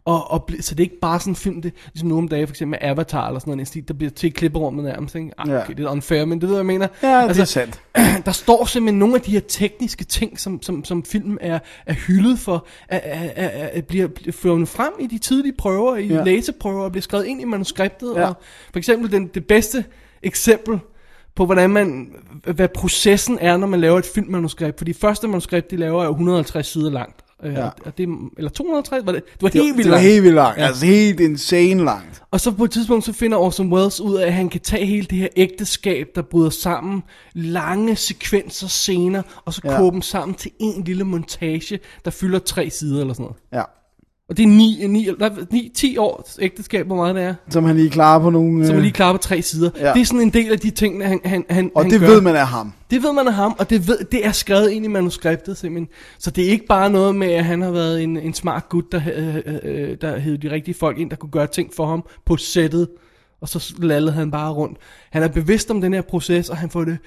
Og, 0.05 0.31
og, 0.31 0.49
så 0.59 0.75
det 0.75 0.83
er 0.83 0.85
ikke 0.85 0.99
bare 1.01 1.19
sådan 1.19 1.31
en 1.31 1.35
film, 1.35 1.61
det, 1.61 1.73
ligesom 1.93 2.09
nu 2.09 2.17
om 2.17 2.27
dagen, 2.27 2.47
for 2.47 2.53
eksempel 2.53 2.79
med 2.81 2.89
Avatar 2.89 3.27
eller 3.27 3.39
sådan 3.39 3.51
noget, 3.53 3.67
stil, 3.67 3.87
der 3.87 3.93
bliver 3.93 4.09
til 4.11 4.33
klipperummet 4.33 4.85
nærmest, 4.85 5.15
ikke? 5.15 5.31
Ja. 5.47 5.61
okay, 5.61 5.73
det 5.73 5.85
er 5.85 5.89
unfair, 5.89 6.25
men 6.25 6.41
det 6.41 6.49
ved 6.49 6.55
jeg, 6.55 6.65
mener. 6.65 6.87
Ja, 7.03 7.27
det 7.27 7.39
er 7.39 7.45
sandt. 7.45 7.81
der 8.25 8.31
står 8.31 8.65
simpelthen 8.65 8.99
nogle 8.99 9.15
af 9.15 9.21
de 9.21 9.31
her 9.31 9.39
tekniske 9.39 10.03
ting, 10.03 10.39
som, 10.39 10.61
som, 10.61 10.85
som 10.85 11.03
filmen 11.03 11.37
er, 11.41 11.59
er 11.85 11.93
hyldet 11.93 12.39
for, 12.39 12.67
at 12.87 13.85
bliver, 13.85 14.07
fundet 14.31 14.69
frem 14.69 14.93
i 14.99 15.07
de 15.07 15.17
tidlige 15.17 15.53
prøver, 15.57 15.95
i 15.95 16.07
Ja. 16.07 16.23
læseprøver, 16.23 16.83
og 16.83 16.91
bliver 16.91 17.01
skrevet 17.01 17.25
ind 17.25 17.41
i 17.41 17.45
manuskriptet. 17.45 18.13
Ja. 18.15 18.27
Og 18.27 18.35
for 18.71 18.77
eksempel 18.77 19.11
den, 19.11 19.27
det 19.27 19.47
bedste 19.47 19.85
eksempel 20.23 20.79
på, 21.35 21.45
hvordan 21.45 21.69
man, 21.69 22.13
hvad 22.43 22.67
processen 22.67 23.37
er, 23.41 23.57
når 23.57 23.67
man 23.67 23.81
laver 23.81 23.99
et 23.99 24.05
filmmanuskript. 24.05 24.77
For 24.77 24.85
de 24.85 24.93
første 24.93 25.27
manuskript, 25.27 25.71
de 25.71 25.77
laver, 25.77 26.01
er 26.01 26.05
jo 26.05 26.11
150 26.11 26.67
sider 26.67 26.91
langt. 26.91 27.20
Øh, 27.43 27.53
Ja. 27.53 27.65
og 27.85 27.97
det, 27.97 28.07
eller 28.37 28.49
250, 28.49 29.05
var 29.05 29.11
det? 29.11 29.23
Det 29.25 29.41
var 29.41 29.49
Det, 29.49 29.61
helt 29.63 29.77
vildt 29.77 29.85
det 29.85 29.91
var 29.91 29.97
langt. 29.97 30.11
helt 30.11 30.23
vildt 30.23 30.35
langt. 30.35 30.57
Ja. 30.59 30.65
Altså 30.67 30.85
helt 30.85 31.19
insane 31.19 31.83
langt. 31.83 32.21
Og 32.31 32.39
så 32.39 32.51
på 32.51 32.63
et 32.63 32.71
tidspunkt, 32.71 33.05
så 33.05 33.13
finder 33.13 33.37
Orson 33.37 33.73
Welles 33.73 34.01
ud 34.01 34.15
af, 34.15 34.27
at 34.27 34.33
han 34.33 34.49
kan 34.49 34.61
tage 34.61 34.85
hele 34.85 35.07
det 35.09 35.17
her 35.17 35.27
ægteskab, 35.35 36.07
der 36.15 36.21
bryder 36.21 36.49
sammen, 36.49 37.03
lange 37.33 37.95
sekvenser, 37.95 38.67
scener, 38.67 39.21
og 39.45 39.53
så 39.53 39.61
Ja. 39.63 39.77
koge 39.77 39.91
dem 39.91 40.01
sammen 40.01 40.35
til 40.35 40.51
en 40.59 40.83
lille 40.83 41.03
montage, 41.03 41.79
der 42.05 42.11
fylder 42.11 42.39
tre 42.39 42.69
sider 42.69 43.01
eller 43.01 43.13
sådan 43.13 43.23
noget. 43.23 43.37
Ja. 43.53 43.63
Og 44.31 44.37
det 44.37 44.43
er 44.43 44.47
9, 44.47 44.87
9, 44.87 45.07
nej, 45.19 45.29
9 45.49 45.71
10 45.75 45.97
års 45.97 46.37
ægteskab, 46.41 46.85
hvor 46.85 46.95
meget 46.95 47.15
det 47.15 47.23
er. 47.23 47.33
Som 47.49 47.63
han 47.65 47.75
lige 47.75 47.89
klarer 47.89 48.19
på 48.19 48.29
nogle... 48.29 48.65
Så 48.65 48.71
man 48.71 48.77
øh, 48.77 48.83
lige 48.83 48.93
klarer 48.93 49.13
på 49.13 49.17
tre 49.17 49.41
sider. 49.41 49.69
Ja. 49.77 49.87
Ja. 49.87 49.93
Det 49.93 50.01
er 50.01 50.05
sådan 50.05 50.21
en 50.21 50.29
del 50.29 50.51
af 50.51 50.59
de 50.59 50.69
ting, 50.69 51.07
han, 51.07 51.19
han, 51.25 51.45
han, 51.49 51.71
Og 51.75 51.83
han 51.83 51.91
det 51.91 51.99
gør. 51.99 52.07
ved 52.07 52.21
man 52.21 52.35
af 52.35 52.47
ham. 52.47 52.73
Det 52.91 53.03
ved 53.03 53.13
man 53.13 53.27
af 53.27 53.33
ham, 53.33 53.55
og 53.59 53.69
det, 53.69 53.87
ved, 53.87 53.97
det 54.11 54.25
er 54.25 54.31
skrevet 54.31 54.69
ind 54.69 54.85
i 54.85 54.87
manuskriptet 54.87 55.57
simpelthen. 55.57 55.87
Så 56.19 56.31
det 56.31 56.45
er 56.45 56.49
ikke 56.49 56.65
bare 56.65 56.89
noget 56.89 57.15
med, 57.15 57.27
at 57.27 57.45
han 57.45 57.61
har 57.61 57.71
været 57.71 58.03
en, 58.03 58.17
en 58.17 58.33
smart 58.33 58.69
gut, 58.69 58.91
der, 58.91 59.01
øh, 59.15 59.35
øh, 59.63 59.97
der 60.01 60.17
hed 60.17 60.37
de 60.37 60.51
rigtige 60.51 60.75
folk 60.75 60.99
ind, 60.99 61.09
der 61.09 61.15
kunne 61.15 61.31
gøre 61.31 61.47
ting 61.47 61.71
for 61.75 61.85
ham 61.85 62.03
på 62.25 62.37
sættet. 62.37 62.87
Og 63.41 63.49
så 63.49 63.73
lallede 63.79 64.13
han 64.13 64.31
bare 64.31 64.51
rundt. 64.51 64.77
Han 65.11 65.23
er 65.23 65.27
bevidst 65.27 65.71
om 65.71 65.81
den 65.81 65.93
her 65.93 66.01
proces, 66.01 66.49
og 66.49 66.57
han 66.57 66.69
får 66.69 66.83
det 66.83 66.97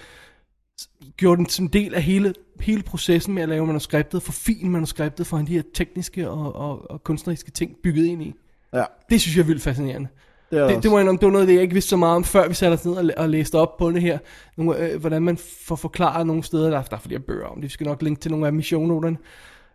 gjort 1.16 1.38
den 1.38 1.48
som 1.48 1.64
en 1.64 1.72
del 1.72 1.94
af 1.94 2.02
hele, 2.02 2.34
hele 2.60 2.82
processen 2.82 3.34
med 3.34 3.42
at 3.42 3.48
lave 3.48 3.66
manuskriptet, 3.66 4.22
for 4.22 4.32
fin 4.32 4.70
manuskriptet, 4.70 5.26
for 5.26 5.36
han 5.36 5.46
de 5.46 5.52
her 5.52 5.62
tekniske 5.74 6.30
og, 6.30 6.56
og, 6.56 6.90
og 6.90 7.04
kunstneriske 7.04 7.50
ting 7.50 7.76
bygget 7.82 8.04
ind 8.04 8.22
i. 8.22 8.34
Ja, 8.74 8.84
Det 9.10 9.20
synes 9.20 9.36
jeg 9.36 9.42
er 9.42 9.46
vildt 9.46 9.62
fascinerende. 9.62 10.08
det 10.50 10.58
er 10.58 10.66
Det, 10.66 10.82
det, 10.82 10.90
jeg 10.90 11.00
indrømme, 11.00 11.18
det 11.18 11.26
var 11.26 11.32
noget, 11.32 11.48
det 11.48 11.54
jeg 11.54 11.62
ikke 11.62 11.72
vidste 11.74 11.88
så 11.88 11.96
meget 11.96 12.16
om, 12.16 12.24
før 12.24 12.48
vi 12.48 12.54
satte 12.54 12.74
os 12.74 12.84
ned 12.84 12.94
og, 12.94 13.10
og 13.16 13.28
læste 13.28 13.54
op 13.58 13.76
på 13.76 13.90
det 13.90 14.02
her. 14.02 14.18
Nogle, 14.56 14.78
øh, 14.88 15.00
hvordan 15.00 15.22
man 15.22 15.36
får 15.66 15.76
forklaret 15.76 16.26
nogle 16.26 16.42
steder, 16.42 16.70
der, 16.70 16.82
der 16.82 16.96
er 16.96 17.00
flere 17.00 17.20
bøger 17.20 17.46
om 17.46 17.54
det. 17.56 17.62
Vi 17.62 17.68
skal 17.68 17.86
nok 17.86 18.02
linke 18.02 18.20
til 18.20 18.30
nogle 18.30 18.46
af 18.46 18.64
shownoterne. 18.64 19.16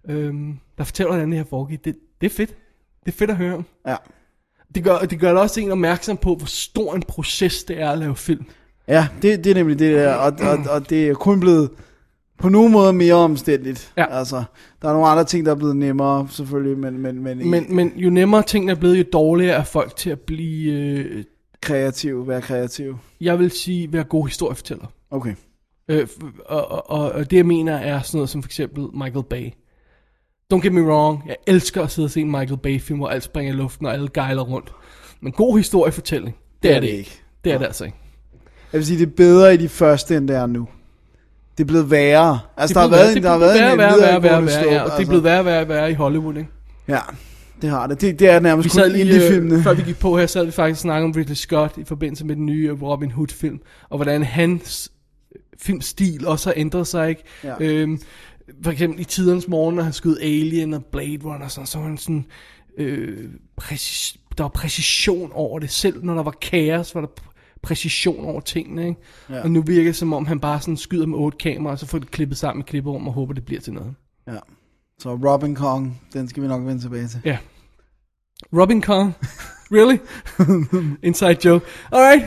Øhm, 0.10 0.60
der 0.78 0.84
fortæller, 0.84 1.12
hvordan 1.12 1.30
det 1.30 1.38
her 1.38 1.46
foregik. 1.46 1.86
Det, 1.86 1.96
det 2.22 2.32
er 2.32 2.36
fedt. 2.36 2.56
Det 3.06 3.12
er 3.14 3.18
fedt 3.18 3.30
at 3.30 3.38
høre 3.38 3.56
om. 3.56 3.66
Ja. 3.88 3.96
Det 4.76 4.84
gør, 4.84 4.98
det 4.98 5.20
gør 5.20 5.30
det 5.30 5.42
også 5.42 5.62
en 5.62 5.72
opmærksom 5.72 6.18
på, 6.18 6.36
hvor 6.36 6.48
stor 6.48 6.96
en 6.96 7.02
proces 7.02 7.64
det 7.64 7.82
er 7.82 7.90
at 7.90 7.98
lave 7.98 8.16
film. 8.16 8.46
Ja, 8.90 9.08
det, 9.22 9.44
det 9.44 9.50
er 9.50 9.56
nemlig 9.56 9.80
det 9.80 9.96
der, 9.96 10.14
og, 10.14 10.34
og, 10.42 10.58
og 10.70 10.90
det 10.90 11.08
er 11.08 11.14
kun 11.14 11.40
blevet 11.40 11.70
på 12.38 12.50
nogen 12.50 12.72
måde 12.72 12.94
mere 12.94 13.14
omstændigt. 13.14 13.94
Ja. 13.98 14.18
Altså, 14.18 14.44
der 14.82 14.90
er 14.90 14.94
nogle 14.94 15.08
andre 15.08 15.24
ting, 15.24 15.46
der 15.46 15.52
er 15.52 15.56
blevet 15.56 15.76
nemmere, 15.76 16.28
selvfølgelig, 16.32 16.78
men, 16.78 17.00
men, 17.00 17.24
men, 17.24 17.50
Men, 17.50 17.76
men 17.76 17.94
jo 17.96 18.10
nemmere 18.10 18.44
tingene 18.44 18.72
er 18.72 18.76
blevet, 18.76 18.98
jo 18.98 19.04
dårligere 19.14 19.58
er 19.58 19.64
folk 19.64 19.96
til 19.96 20.10
at 20.10 20.20
blive, 20.20 20.74
øh, 20.74 21.24
kreativ, 21.62 22.28
være 22.28 22.42
kreativ. 22.42 22.98
jeg 23.22 23.40
vil 23.40 23.52
sige, 23.52 23.94
være 23.94 24.04
gode 24.04 24.28
historiefortæller. 24.28 24.86
Okay. 25.12 25.36
Øh, 25.90 26.08
og, 26.46 26.72
og, 26.72 26.90
og, 26.90 27.12
og 27.12 27.32
det 27.32 27.38
jeg 27.38 27.46
mener 27.46 27.74
er 27.74 28.02
sådan 28.02 28.18
noget 28.18 28.30
som 28.30 28.44
for 28.44 28.48
eksempel 28.48 28.88
Michael 28.94 29.26
Bay. 29.30 29.50
Don't 30.54 30.62
get 30.62 30.74
me 30.74 30.82
wrong, 30.82 31.24
jeg 31.28 31.36
elsker 31.48 31.84
at 31.84 31.92
sidde 31.92 32.06
og 32.06 32.12
se 32.12 32.22
en 32.22 32.32
Michael 32.32 32.58
Bay 32.58 32.80
film, 32.80 33.00
hvor 33.00 33.08
alt 33.08 33.24
springer 33.24 33.54
i 33.54 33.56
luften 33.56 33.86
og 33.86 33.94
alle 33.94 34.10
gejler 34.14 34.42
rundt. 34.42 34.74
Men 35.22 35.32
god 35.32 35.58
historiefortælling, 35.58 36.36
det, 36.64 36.76
er 36.76 36.80
det 36.80 36.88
ikke. 36.88 37.22
Det 37.44 37.54
er 37.54 37.58
det 37.58 37.66
altså 37.66 37.86
ikke. 37.86 37.98
Jeg 38.74 38.80
vil 38.80 38.86
sige, 38.86 39.00
det 39.00 39.06
er 39.06 39.12
bedre 39.18 39.54
i 39.54 39.58
de 39.58 39.70
første, 39.70 40.18
end 40.18 40.28
det 40.28 40.36
er 40.36 40.46
nu. 40.46 40.68
Det 41.58 41.64
er 41.64 41.68
blevet 41.68 41.92
værre. 41.92 42.40
Altså, 42.58 42.74
der 42.74 42.80
har 42.80 42.88
været, 42.88 43.16
det 43.16 43.24
der 43.24 43.30
har 43.30 43.38
været 43.38 43.60
værre, 43.60 43.72
en 43.72 43.78
værre, 43.78 44.00
værre, 44.02 44.24
værre, 44.24 44.46
værre, 44.46 44.64
ja, 44.64 44.66
og 44.66 44.72
det 44.72 44.76
er 44.76 44.82
altså. 44.84 45.08
blevet 45.08 45.24
værre, 45.24 45.46
værre, 45.46 45.68
værre 45.68 45.92
i 45.92 45.94
Hollywood, 45.94 46.38
ikke? 46.38 46.50
Ja, 46.88 47.00
det 47.62 47.70
har 47.70 47.88
det. 47.88 48.02
Det, 48.02 48.20
det 48.20 48.30
er 48.30 48.40
nærmest 48.40 48.76
Vi 48.76 48.82
kun 48.82 48.92
lige, 48.92 49.02
indie-filmene. 49.02 49.56
øh, 49.56 49.64
før 49.64 49.74
vi 49.74 49.82
gik 49.82 50.00
på 50.00 50.18
her, 50.18 50.28
sad 50.28 50.46
vi 50.46 50.52
faktisk 50.52 50.86
og 50.86 50.92
om 50.92 51.12
Ridley 51.12 51.36
Scott 51.36 51.78
i 51.78 51.84
forbindelse 51.84 52.26
med 52.26 52.36
den 52.36 52.46
nye 52.46 52.78
Robin 52.82 53.12
Hood 53.12 53.28
film, 53.28 53.60
og 53.90 53.98
hvordan 53.98 54.24
hans 54.24 54.92
filmstil 55.62 56.28
også 56.28 56.50
har 56.50 56.54
ændret 56.58 56.88
sig, 56.88 57.10
ikke? 57.10 57.24
Ja. 57.44 57.54
Øhm, 57.60 58.02
for 58.64 58.72
eksempel 58.72 59.00
i 59.00 59.04
tidernes 59.04 59.48
morgen, 59.48 59.76
når 59.76 59.84
han 59.84 59.94
skød 59.94 60.18
Alien 60.22 60.74
og 60.74 60.86
Blade 60.86 61.20
Runner, 61.24 61.48
så, 61.48 61.62
så 61.66 61.78
var 61.78 61.86
han 61.86 61.98
sådan, 61.98 62.26
øh, 62.78 63.30
præcis, 63.58 64.18
der 64.38 64.44
var 64.44 64.50
præcision 64.50 65.32
over 65.34 65.60
det, 65.60 65.72
selv 65.72 66.04
når 66.04 66.14
der 66.16 66.24
var 66.24 66.36
kaos, 66.42 66.96
var 66.96 67.02
der 67.02 67.08
præcision 67.62 68.26
over 68.26 68.40
tingene, 68.42 68.88
ikke? 68.88 69.00
Ja. 69.30 69.42
Og 69.44 69.52
nu 69.52 69.62
virker 69.62 69.84
det 69.90 69.96
som 69.96 70.14
om, 70.14 70.26
han 70.26 70.40
bare 70.40 70.62
sådan 70.62 70.78
skyder 70.78 71.06
med 71.06 71.18
otte 71.18 71.38
kameraer, 71.38 71.72
og 71.72 71.80
så 71.80 71.86
får 71.86 72.00
det 72.00 72.12
klippet 72.12 72.38
sammen 72.38 72.62
i 72.62 72.66
klipperum, 72.70 73.08
og 73.08 73.14
håber, 73.14 73.34
det 73.34 73.46
bliver 73.46 73.62
til 73.62 73.74
noget. 73.74 73.94
Ja. 74.28 74.38
Så 75.00 75.10
Robin 75.14 75.56
Kong, 75.56 76.02
den 76.14 76.28
skal 76.30 76.44
vi 76.44 76.48
nok 76.48 76.66
vende 76.66 76.82
tilbage 76.82 77.08
til. 77.08 77.22
Ja. 77.26 77.38
Robin 78.54 78.82
Kong. 78.82 79.14
Really? 79.72 79.98
Inside 81.08 81.38
joke. 81.46 81.66
Alright. 81.92 82.24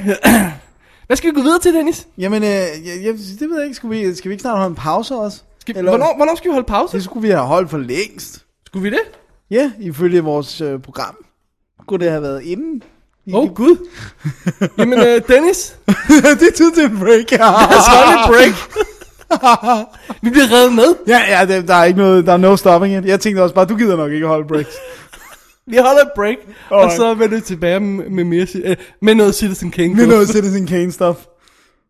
Hvad 1.07 1.17
skal 1.17 1.31
vi 1.31 1.35
gå 1.35 1.43
videre 1.43 1.61
til, 1.61 1.75
Dennis? 1.75 2.09
Jamen, 2.19 2.43
øh, 2.43 2.49
jeg, 2.49 2.99
jeg, 3.03 3.15
det 3.41 3.41
ved 3.51 3.57
jeg 3.57 3.65
ikke. 3.65 3.75
Skal 3.77 3.91
vi, 3.91 4.15
skal 4.15 4.29
vi 4.29 4.33
ikke 4.33 4.43
snart 4.43 4.57
holde 4.59 4.71
en 4.71 4.75
pause 4.77 5.15
også? 5.17 5.43
Skal, 5.59 5.77
Eller- 5.77 5.91
hvornår, 5.91 6.17
hvornår 6.17 6.35
skal 6.35 6.51
vi 6.51 6.53
holde 6.53 6.67
pause? 6.67 6.97
Det 6.97 7.05
skulle 7.05 7.23
vi 7.27 7.31
have 7.33 7.47
holdt 7.47 7.71
for 7.71 7.79
længst. 7.79 8.47
Skulle 8.67 8.83
vi 8.83 8.91
det? 8.91 9.03
Ja, 9.51 9.73
ifølge 9.81 10.21
vores 10.21 10.61
øh, 10.61 10.81
program. 10.81 11.17
Kunne 11.87 12.01
det 12.05 12.11
have 12.11 12.23
været 12.23 12.43
inden? 12.43 12.83
Åh, 13.29 13.41
oh, 13.41 13.55
Gud. 13.55 13.89
Jamen, 14.79 14.99
uh, 14.99 15.07
Dennis. 15.29 15.77
det 16.41 16.49
er 16.49 16.53
tid 16.55 16.73
til 16.73 16.85
en 16.85 16.99
break. 16.99 17.29
Så 17.29 17.93
er 17.99 18.11
det 18.11 18.21
break. 18.27 18.55
vi 20.23 20.31
bliver 20.31 20.53
reddet 20.53 20.73
med. 20.73 20.95
ja, 21.07 21.21
ja, 21.29 21.45
det, 21.47 21.69
der 21.69 21.75
er 21.75 21.85
ikke 21.85 21.99
noget, 21.99 22.27
der 22.27 22.33
er 22.33 22.37
no 22.37 22.57
stopping 22.57 22.97
it. 22.97 23.05
Jeg 23.05 23.21
tænkte 23.21 23.41
også 23.41 23.55
bare, 23.55 23.65
du 23.65 23.77
gider 23.77 23.97
nok 23.97 24.13
ikke 24.13 24.27
holde 24.27 24.49
breaks. 24.49 24.75
Vi 25.67 25.77
holder 25.77 26.01
et 26.01 26.11
break. 26.17 26.37
Og 26.71 26.81
Alright. 26.81 26.97
så 26.97 27.15
vender 27.15 27.37
vi 27.37 27.41
tilbage 27.41 27.81
med, 27.81 28.09
med, 28.09 28.25
mere, 28.25 28.47
øh, 28.65 28.77
med 29.03 29.15
noget 29.15 29.35
Citizen 29.35 29.71
King. 29.71 29.97
Med 29.97 30.07
noget 30.07 30.29
Citizen 30.29 30.67
Kane 30.67 30.93
stuff. 30.93 31.19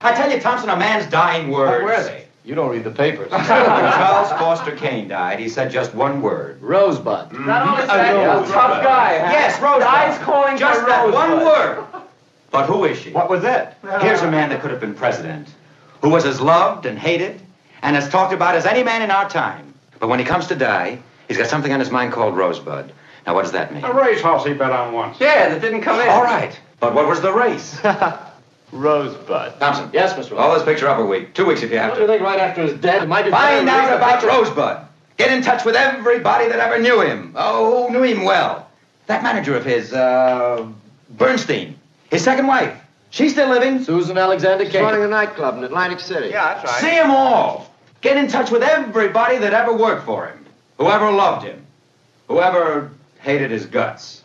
I 0.00 0.08
tell 0.16 0.32
you, 0.34 0.40
Thompson, 0.40 0.70
a 0.70 0.74
man's 0.74 1.10
dying 1.10 1.54
words. 1.54 1.82
Where 1.84 1.96
are 1.96 2.02
they? 2.02 2.21
You 2.44 2.54
don't 2.56 2.70
read 2.70 2.84
the 2.84 2.90
papers. 2.90 3.30
when 3.30 3.44
Charles 3.46 4.30
Foster 4.30 4.74
Kane 4.74 5.08
died, 5.08 5.38
he 5.38 5.48
said 5.48 5.70
just 5.70 5.94
one 5.94 6.20
word. 6.22 6.60
Rosebud. 6.60 7.32
Not 7.46 7.68
only 7.68 7.86
that, 7.86 8.12
Rosebud. 8.14 8.40
he's 8.42 8.50
a 8.50 8.54
tough 8.54 8.82
guy. 8.82 9.18
huh? 9.18 9.30
Yes, 9.30 9.60
Rosebud. 9.62 9.82
Eyes 9.82 10.18
calling 10.18 10.56
Just 10.58 10.80
for 10.80 10.86
that 10.86 11.04
Rosebud. 11.04 11.14
one 11.14 11.44
word. 11.46 11.84
But 12.50 12.66
who 12.66 12.84
is 12.84 12.98
she? 12.98 13.12
What 13.12 13.30
was 13.30 13.42
that? 13.42 13.78
Here's 14.00 14.22
a 14.22 14.30
man 14.30 14.48
that 14.50 14.60
could 14.60 14.70
have 14.72 14.80
been 14.80 14.94
president. 14.94 15.48
who 16.02 16.08
was 16.10 16.24
as 16.24 16.40
loved 16.40 16.84
and 16.84 16.98
hated 16.98 17.40
and 17.82 17.96
as 17.96 18.08
talked 18.08 18.32
about 18.32 18.54
as 18.56 18.66
any 18.66 18.82
man 18.82 19.02
in 19.02 19.10
our 19.10 19.28
time. 19.28 19.72
But 20.00 20.08
when 20.08 20.18
he 20.18 20.24
comes 20.24 20.48
to 20.48 20.56
die, 20.56 20.98
he's 21.28 21.38
got 21.38 21.46
something 21.46 21.72
on 21.72 21.78
his 21.78 21.90
mind 21.92 22.12
called 22.12 22.36
Rosebud. 22.36 22.92
Now, 23.24 23.34
what 23.36 23.42
does 23.42 23.52
that 23.52 23.72
mean? 23.72 23.84
A 23.84 23.92
racehorse 23.92 24.44
he 24.44 24.52
bet 24.52 24.72
on 24.72 24.92
once. 24.92 25.20
Yeah, 25.20 25.48
that 25.48 25.60
didn't 25.60 25.82
come 25.82 26.00
in. 26.00 26.08
All 26.08 26.24
right. 26.24 26.58
But 26.80 26.92
what 26.92 27.06
was 27.06 27.20
the 27.20 27.32
race? 27.32 27.78
Rosebud. 28.72 29.60
Thompson. 29.60 29.90
Yes, 29.92 30.14
Mr. 30.14 30.36
Hold 30.36 30.56
this 30.56 30.64
picture 30.64 30.88
up 30.88 30.98
a 30.98 31.04
week. 31.04 31.34
Two 31.34 31.44
weeks 31.46 31.62
if 31.62 31.70
you 31.70 31.78
have 31.78 31.92
Don't 31.92 32.00
you 32.02 32.06
think 32.06 32.22
right 32.22 32.40
after 32.40 32.62
his 32.62 32.74
death 32.80 33.02
it 33.02 33.06
might 33.06 33.24
be 33.26 33.30
Find 33.30 33.68
out 33.68 33.94
about 33.96 34.20
picture- 34.20 34.28
Rosebud. 34.28 34.78
Get 35.18 35.30
in 35.30 35.42
touch 35.42 35.64
with 35.64 35.74
everybody 35.76 36.48
that 36.48 36.58
ever 36.58 36.78
knew 36.78 37.00
him. 37.02 37.34
Oh, 37.36 37.86
who 37.86 37.92
knew 37.92 38.02
him 38.02 38.24
well. 38.24 38.66
That 39.06 39.22
manager 39.22 39.56
of 39.56 39.64
his, 39.64 39.92
uh, 39.92 40.66
Bernstein. 41.10 41.78
His 42.10 42.24
second 42.24 42.46
wife. 42.46 42.74
She's 43.10 43.32
still 43.32 43.48
living. 43.50 43.84
Susan 43.84 44.16
Alexander 44.16 44.64
He's 44.64 44.72
King. 44.72 44.82
running 44.84 45.02
a 45.02 45.08
nightclub 45.08 45.58
in 45.58 45.64
Atlantic 45.64 46.00
City. 46.00 46.28
Yeah, 46.28 46.54
that's 46.54 46.64
right. 46.72 46.80
See 46.80 46.96
them 46.96 47.10
all. 47.10 47.70
Get 48.00 48.16
in 48.16 48.26
touch 48.28 48.50
with 48.50 48.62
everybody 48.62 49.36
that 49.38 49.52
ever 49.52 49.72
worked 49.76 50.06
for 50.06 50.26
him. 50.26 50.44
Whoever 50.78 51.10
loved 51.12 51.44
him. 51.44 51.64
Whoever 52.28 52.90
hated 53.20 53.50
his 53.50 53.66
guts. 53.66 54.21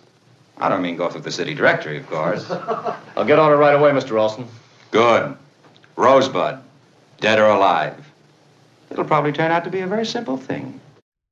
I 0.61 0.69
don't 0.69 0.81
mean 0.81 0.97
go 0.97 1.09
through 1.09 1.23
the 1.23 1.31
city 1.31 1.53
directory, 1.53 1.97
of 1.99 2.05
course. 2.09 2.43
I'll 3.17 3.27
get 3.27 3.39
on 3.39 3.51
it 3.53 3.57
right 3.65 3.75
away, 3.79 3.91
Mr. 3.91 4.11
Ralston. 4.15 4.45
Good. 4.91 5.23
Rosebud. 5.97 6.53
Dead 7.21 7.39
or 7.39 7.49
alive. 7.59 7.93
It'll 8.91 9.03
probably 9.07 9.31
turn 9.33 9.51
out 9.51 9.63
to 9.63 9.69
be 9.69 9.79
a 9.83 9.85
very 9.87 10.05
simple 10.05 10.37
thing. 10.49 10.81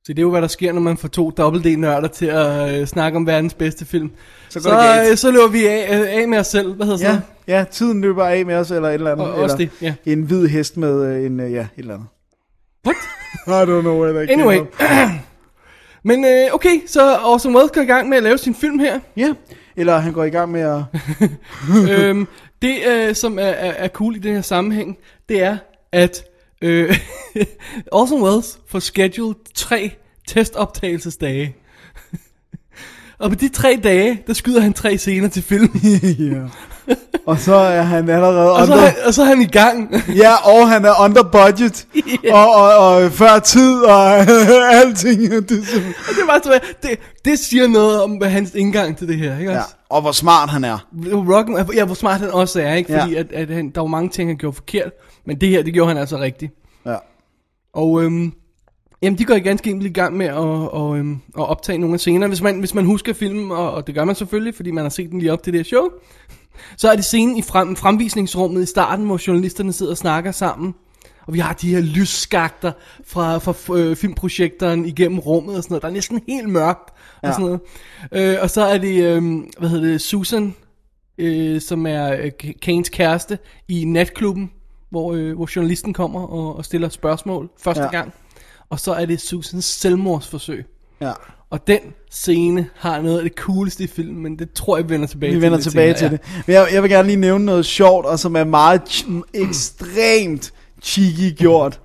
Så 0.05 0.13
det 0.13 0.19
er 0.19 0.21
jo, 0.21 0.29
hvad 0.29 0.41
der 0.41 0.47
sker, 0.47 0.71
når 0.73 0.81
man 0.81 0.97
får 0.97 1.07
to 1.07 1.29
dobbelt-D-nørder 1.31 2.07
til 2.07 2.25
at 2.25 2.79
øh, 2.81 2.87
snakke 2.87 3.15
om 3.15 3.27
verdens 3.27 3.53
bedste 3.53 3.85
film. 3.85 4.11
Så 4.49 4.61
Så, 4.61 4.69
det 4.69 4.77
galt. 4.79 5.11
øh, 5.11 5.17
så 5.17 5.31
løber 5.31 5.47
vi 5.47 5.67
af, 5.67 5.99
øh, 5.99 6.21
af 6.21 6.27
med 6.27 6.37
os 6.37 6.47
selv. 6.47 6.73
Hvad 6.75 6.85
hedder 6.85 6.97
sådan 6.99 7.11
Ja, 7.15 7.19
noget? 7.47 7.59
ja, 7.59 7.65
tiden 7.71 8.01
løber 8.01 8.25
af 8.25 8.45
med 8.45 8.55
os, 8.55 8.71
eller 8.71 8.89
et 8.89 8.93
eller 8.93 9.11
andet. 9.11 9.27
Og- 9.27 9.33
også 9.35 9.55
eller 9.55 9.69
det, 9.79 9.81
ja. 10.05 10.11
En 10.11 10.21
hvid 10.21 10.47
hest 10.47 10.77
med 10.77 11.03
øh, 11.05 11.25
en, 11.25 11.39
øh, 11.39 11.51
ja, 11.53 11.59
et 11.61 11.67
eller 11.77 11.93
andet. 11.93 12.07
What? 12.85 12.97
I 13.47 13.71
don't 13.71 13.81
know 13.81 14.01
where 14.01 14.13
that 14.13 14.29
came 14.29 14.41
Anyway. 14.41 14.57
from. 14.73 15.09
Men 16.05 16.25
øh, 16.25 16.53
okay, 16.53 16.81
så 16.87 17.17
Orson 17.17 17.55
Welles 17.55 17.71
går 17.71 17.81
i 17.81 17.85
gang 17.85 18.09
med 18.09 18.17
at 18.17 18.23
lave 18.23 18.37
sin 18.37 18.55
film 18.55 18.79
her. 18.79 18.99
Ja, 19.17 19.33
eller 19.75 19.97
han 19.97 20.13
går 20.13 20.23
i 20.23 20.29
gang 20.29 20.51
med 20.51 20.61
at... 20.61 20.83
øhm, 21.91 22.27
det, 22.61 22.75
øh, 22.87 23.15
som 23.15 23.39
er, 23.39 23.43
er, 23.43 23.71
er 23.71 23.87
cool 23.87 24.15
i 24.15 24.19
den 24.19 24.35
her 24.35 24.41
sammenhæng, 24.41 24.97
det 25.29 25.43
er, 25.43 25.57
at 25.91 26.23
øh, 26.61 26.97
Orson 27.91 28.23
Welles 28.23 28.59
får 28.67 28.79
scheduled 28.79 29.35
tre 29.53 29.91
testoptagelsesdage. 30.27 31.55
Og 33.19 33.29
på 33.29 33.35
de 33.35 33.49
tre 33.49 33.79
dage, 33.83 34.23
der 34.27 34.33
skyder 34.33 34.61
han 34.61 34.73
tre 34.73 34.97
scener 34.97 35.27
til 35.27 35.43
film. 35.43 35.79
ja. 36.19 36.47
Og 37.25 37.39
så 37.39 37.55
er 37.55 37.81
han 37.81 38.09
allerede 38.09 38.51
og, 38.53 38.67
så 38.67 38.73
under... 38.73 38.85
er, 38.85 38.89
han- 38.89 38.95
og 39.07 39.13
så 39.13 39.21
er 39.21 39.25
han 39.25 39.41
i 39.41 39.45
gang. 39.45 39.93
Ja, 40.23 40.33
og 40.59 40.69
han 40.69 40.85
er 40.85 41.03
under 41.03 41.23
budget. 41.23 41.87
og, 42.33 42.55
og, 42.55 42.77
og 42.77 43.11
før 43.11 43.39
tid 43.39 43.75
og 43.79 44.17
alting. 44.73 45.21
Det, 45.31 45.49
simpelthen- 45.49 45.93
det, 46.09 46.43
så, 46.43 46.59
det, 46.83 46.99
det 47.25 47.39
siger 47.39 47.67
noget 47.67 48.03
om 48.03 48.11
hvad 48.11 48.29
hans 48.29 48.55
indgang 48.55 48.97
til 48.97 49.07
det 49.07 49.17
her, 49.17 49.39
ikke 49.39 49.51
ja. 49.51 49.57
også? 49.57 49.75
Og 49.89 50.01
hvor 50.01 50.11
smart 50.11 50.49
han 50.49 50.63
er. 50.63 50.87
Rock, 51.13 51.75
ja, 51.75 51.85
hvor 51.85 51.95
smart 51.95 52.19
han 52.19 52.31
også 52.31 52.61
er, 52.61 52.73
ikke? 52.73 52.93
Ja. 52.93 53.01
Fordi 53.03 53.15
at, 53.15 53.31
at 53.31 53.49
han, 53.49 53.69
der 53.69 53.81
var 53.81 53.87
mange 53.87 54.09
ting, 54.09 54.29
han 54.29 54.37
gjorde 54.37 54.55
forkert. 54.55 54.91
Men 55.25 55.41
det 55.41 55.49
her, 55.49 55.63
det 55.63 55.73
gjorde 55.73 55.87
han 55.87 55.97
altså 55.97 56.17
rigtigt. 56.19 56.53
Ja. 56.85 56.95
Og 57.73 58.03
øhm, 58.03 58.33
jamen, 59.01 59.17
de 59.17 59.25
går 59.25 59.39
ganske 59.43 59.69
enkelt 59.69 59.89
i 59.89 59.93
gang 59.93 60.17
med 60.17 60.25
at, 60.25 60.35
og, 60.35 60.97
øhm, 60.97 61.17
at 61.37 61.49
optage 61.49 61.77
nogle 61.77 61.93
af 61.93 61.99
scenerne. 61.99 62.27
Hvis 62.27 62.41
man, 62.41 62.59
hvis 62.59 62.73
man 62.73 62.85
husker 62.85 63.13
filmen, 63.13 63.51
og, 63.51 63.71
og 63.71 63.87
det 63.87 63.95
gør 63.95 64.05
man 64.05 64.15
selvfølgelig, 64.15 64.55
fordi 64.55 64.71
man 64.71 64.83
har 64.83 64.89
set 64.89 65.09
den 65.11 65.19
lige 65.19 65.33
op 65.33 65.43
til 65.43 65.53
det 65.53 65.59
her 65.59 65.65
show, 65.65 65.83
så 66.77 66.91
er 66.91 66.95
det 66.95 67.05
scenen 67.05 67.37
i 67.37 67.41
frem, 67.41 67.75
fremvisningsrummet 67.75 68.63
i 68.63 68.65
starten, 68.65 69.05
hvor 69.05 69.19
journalisterne 69.27 69.73
sidder 69.73 69.91
og 69.91 69.97
snakker 69.97 70.31
sammen. 70.31 70.75
Og 71.27 71.33
vi 71.33 71.39
har 71.39 71.53
de 71.53 71.69
her 71.75 71.81
lysskakter 71.81 72.71
fra, 73.07 73.37
fra 73.37 73.77
øh, 73.77 73.95
filmprojekteren 73.95 74.85
igennem 74.85 75.19
rummet 75.19 75.57
og 75.57 75.63
sådan 75.63 75.73
noget. 75.73 75.81
Der 75.81 75.87
er 75.87 75.93
næsten 75.93 76.21
helt 76.27 76.49
mørkt 76.49 76.89
og 77.21 77.27
Ja. 77.29 77.31
sådan 77.31 77.45
noget. 77.45 77.59
Øh, 78.11 78.37
og 78.41 78.49
så 78.49 78.61
er 78.65 78.77
det, 78.77 79.03
øh, 79.03 79.23
hvad 79.59 79.69
hedder 79.69 79.87
det, 79.87 80.01
Susan, 80.01 80.55
øh, 81.17 81.61
som 81.61 81.85
er 81.87 82.11
øh, 82.13 82.31
Kanes 82.61 82.89
kæreste 82.89 83.39
i 83.67 83.85
natklubben, 83.85 84.51
hvor, 84.89 85.13
øh, 85.13 85.35
hvor 85.35 85.49
journalisten 85.55 85.93
kommer 85.93 86.21
og, 86.27 86.55
og 86.55 86.65
stiller 86.65 86.89
spørgsmål 86.89 87.49
første 87.59 87.83
Ja. 87.83 87.89
gang. 87.91 88.13
Og 88.69 88.79
så 88.79 88.93
er 88.93 89.05
det 89.05 89.21
Susans 89.21 89.65
selvmordsforsøg. 89.65 90.65
Ja. 91.01 91.11
Og 91.55 91.67
den 91.67 91.79
scene 92.11 92.67
har 92.75 93.01
noget 93.01 93.17
af 93.17 93.23
det 93.23 93.33
cooleste 93.37 93.83
i 93.83 93.87
filmen, 93.87 94.23
men 94.23 94.39
det 94.39 94.51
tror 94.51 94.77
jeg, 94.77 94.85
vi 94.85 94.93
vender 94.93 95.07
tilbage 95.07 95.29
Vi 95.29 95.35
til. 95.35 95.41
vender 95.41 95.57
lidt 95.57 95.67
tilbage 95.69 95.93
til 95.93 96.11
det. 96.11 96.19
Men 96.47 96.53
jeg, 96.53 96.67
jeg 96.73 96.83
vil 96.83 96.91
gerne 96.91 97.07
lige 97.07 97.15
nævne 97.19 97.45
noget 97.45 97.65
sjovt, 97.65 98.05
og 98.05 98.19
som 98.19 98.35
er 98.35 98.43
meget 98.43 98.81
ch- 98.89 99.21
ekstremt 99.33 100.53
cheeky 100.83 101.37
gjort. 101.37 101.79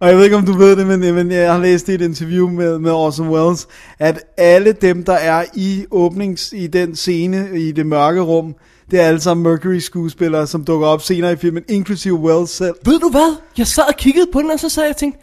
Og 0.00 0.08
jeg 0.08 0.16
ved 0.16 0.24
ikke, 0.24 0.36
om 0.36 0.46
du 0.46 0.52
ved 0.52 0.76
det, 0.76 0.86
men, 0.86 1.14
men 1.14 1.30
jeg 1.30 1.52
har 1.52 1.58
læst 1.60 1.88
i 1.88 1.92
et 1.92 2.00
interview 2.00 2.50
med, 2.50 2.78
med 2.78 2.90
Orson 2.92 3.28
Welles, 3.28 3.66
at 3.98 4.20
alle 4.36 4.72
dem, 4.72 5.04
der 5.04 5.12
er 5.14 5.44
i 5.54 5.84
åbnings, 5.90 6.52
i 6.56 6.66
den 6.66 6.96
scene, 6.96 7.48
i 7.60 7.72
det 7.72 7.86
mørke 7.86 8.20
rum, 8.20 8.54
det 8.90 9.00
er 9.00 9.04
alle 9.04 9.20
sammen 9.20 9.44
Mercury-skuespillere, 9.44 10.46
som 10.46 10.64
dukker 10.64 10.86
op 10.86 11.02
senere 11.02 11.32
i 11.32 11.36
filmen, 11.36 11.62
inklusive 11.68 12.14
Welles 12.14 12.50
selv. 12.50 12.74
Ved 12.84 12.98
du 12.98 13.08
hvad? 13.10 13.36
Jeg 13.58 13.66
sad 13.66 13.84
og 13.88 13.94
kiggede 13.96 14.26
på 14.32 14.40
den, 14.42 14.50
og 14.50 14.60
så 14.60 14.68
sad 14.68 14.82
jeg 14.82 14.90
og 14.90 14.96
tænkte, 14.96 15.20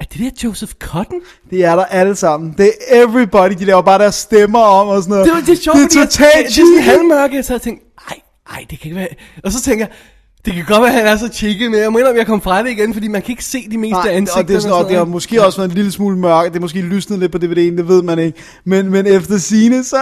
er 0.00 0.04
det 0.04 0.18
der 0.18 0.30
Joseph 0.44 0.72
Cotton? 0.72 1.20
Det 1.50 1.64
er 1.64 1.76
der 1.76 1.84
alle 1.84 2.16
sammen. 2.16 2.54
Det 2.58 2.72
er 2.88 3.02
everybody, 3.02 3.50
de 3.52 3.64
laver 3.64 3.82
bare 3.82 3.98
deres 3.98 4.14
stemmer 4.14 4.58
om 4.58 4.88
og 4.88 5.02
sådan 5.02 5.10
noget. 5.10 5.26
Det 5.26 5.34
var 5.34 5.40
det 5.40 5.48
er 5.48 5.56
sjovt, 5.62 5.76
det 5.76 5.84
er 5.84 6.04
totalt 6.04 6.32
det, 6.34 6.44
det 6.44 6.46
er 6.46 6.50
sådan 6.50 6.66
cheeky. 6.66 6.84
halvmørke, 6.84 7.42
så 7.42 7.52
jeg 7.52 7.62
tænkte, 7.62 7.86
ej, 8.10 8.16
ej, 8.50 8.66
det 8.70 8.80
kan 8.80 8.88
ikke 8.90 8.96
være. 8.96 9.08
Og 9.44 9.52
så 9.52 9.62
tænker 9.62 9.86
jeg, 9.86 9.94
det 9.94 10.15
kan 10.54 10.64
godt 10.64 10.80
være, 10.80 10.90
at 10.90 10.94
han 10.94 11.06
er 11.06 11.16
så 11.16 11.28
cheeky, 11.28 11.66
men 11.66 11.74
jeg 11.74 11.86
indrømme, 11.86 12.08
at 12.08 12.16
jeg 12.16 12.26
kom 12.26 12.42
fra 12.42 12.62
det 12.62 12.70
igen, 12.70 12.94
fordi 12.94 13.08
man 13.08 13.22
kan 13.22 13.30
ikke 13.30 13.44
se 13.44 13.68
de 13.70 13.78
meste 13.78 13.92
Nej, 13.92 14.12
ansigterne. 14.12 14.42
og 14.42 14.48
det, 14.48 14.56
er 14.56 14.60
sådan, 14.60 14.76
og 14.76 14.88
det 14.88 14.96
har 14.96 15.04
måske 15.04 15.44
også 15.44 15.58
været 15.58 15.68
en 15.68 15.74
lille 15.74 15.92
smule 15.92 16.18
mørkt. 16.18 16.52
Det 16.52 16.56
er 16.56 16.60
måske 16.60 16.80
lysnet 16.80 17.18
lidt 17.18 17.32
på 17.32 17.38
DVD'en, 17.38 17.76
det 17.76 17.88
ved 17.88 18.02
man 18.02 18.18
ikke. 18.18 18.38
Men, 18.64 18.90
men 18.90 19.06
efter 19.06 19.38
sine 19.38 19.84
så, 19.84 19.96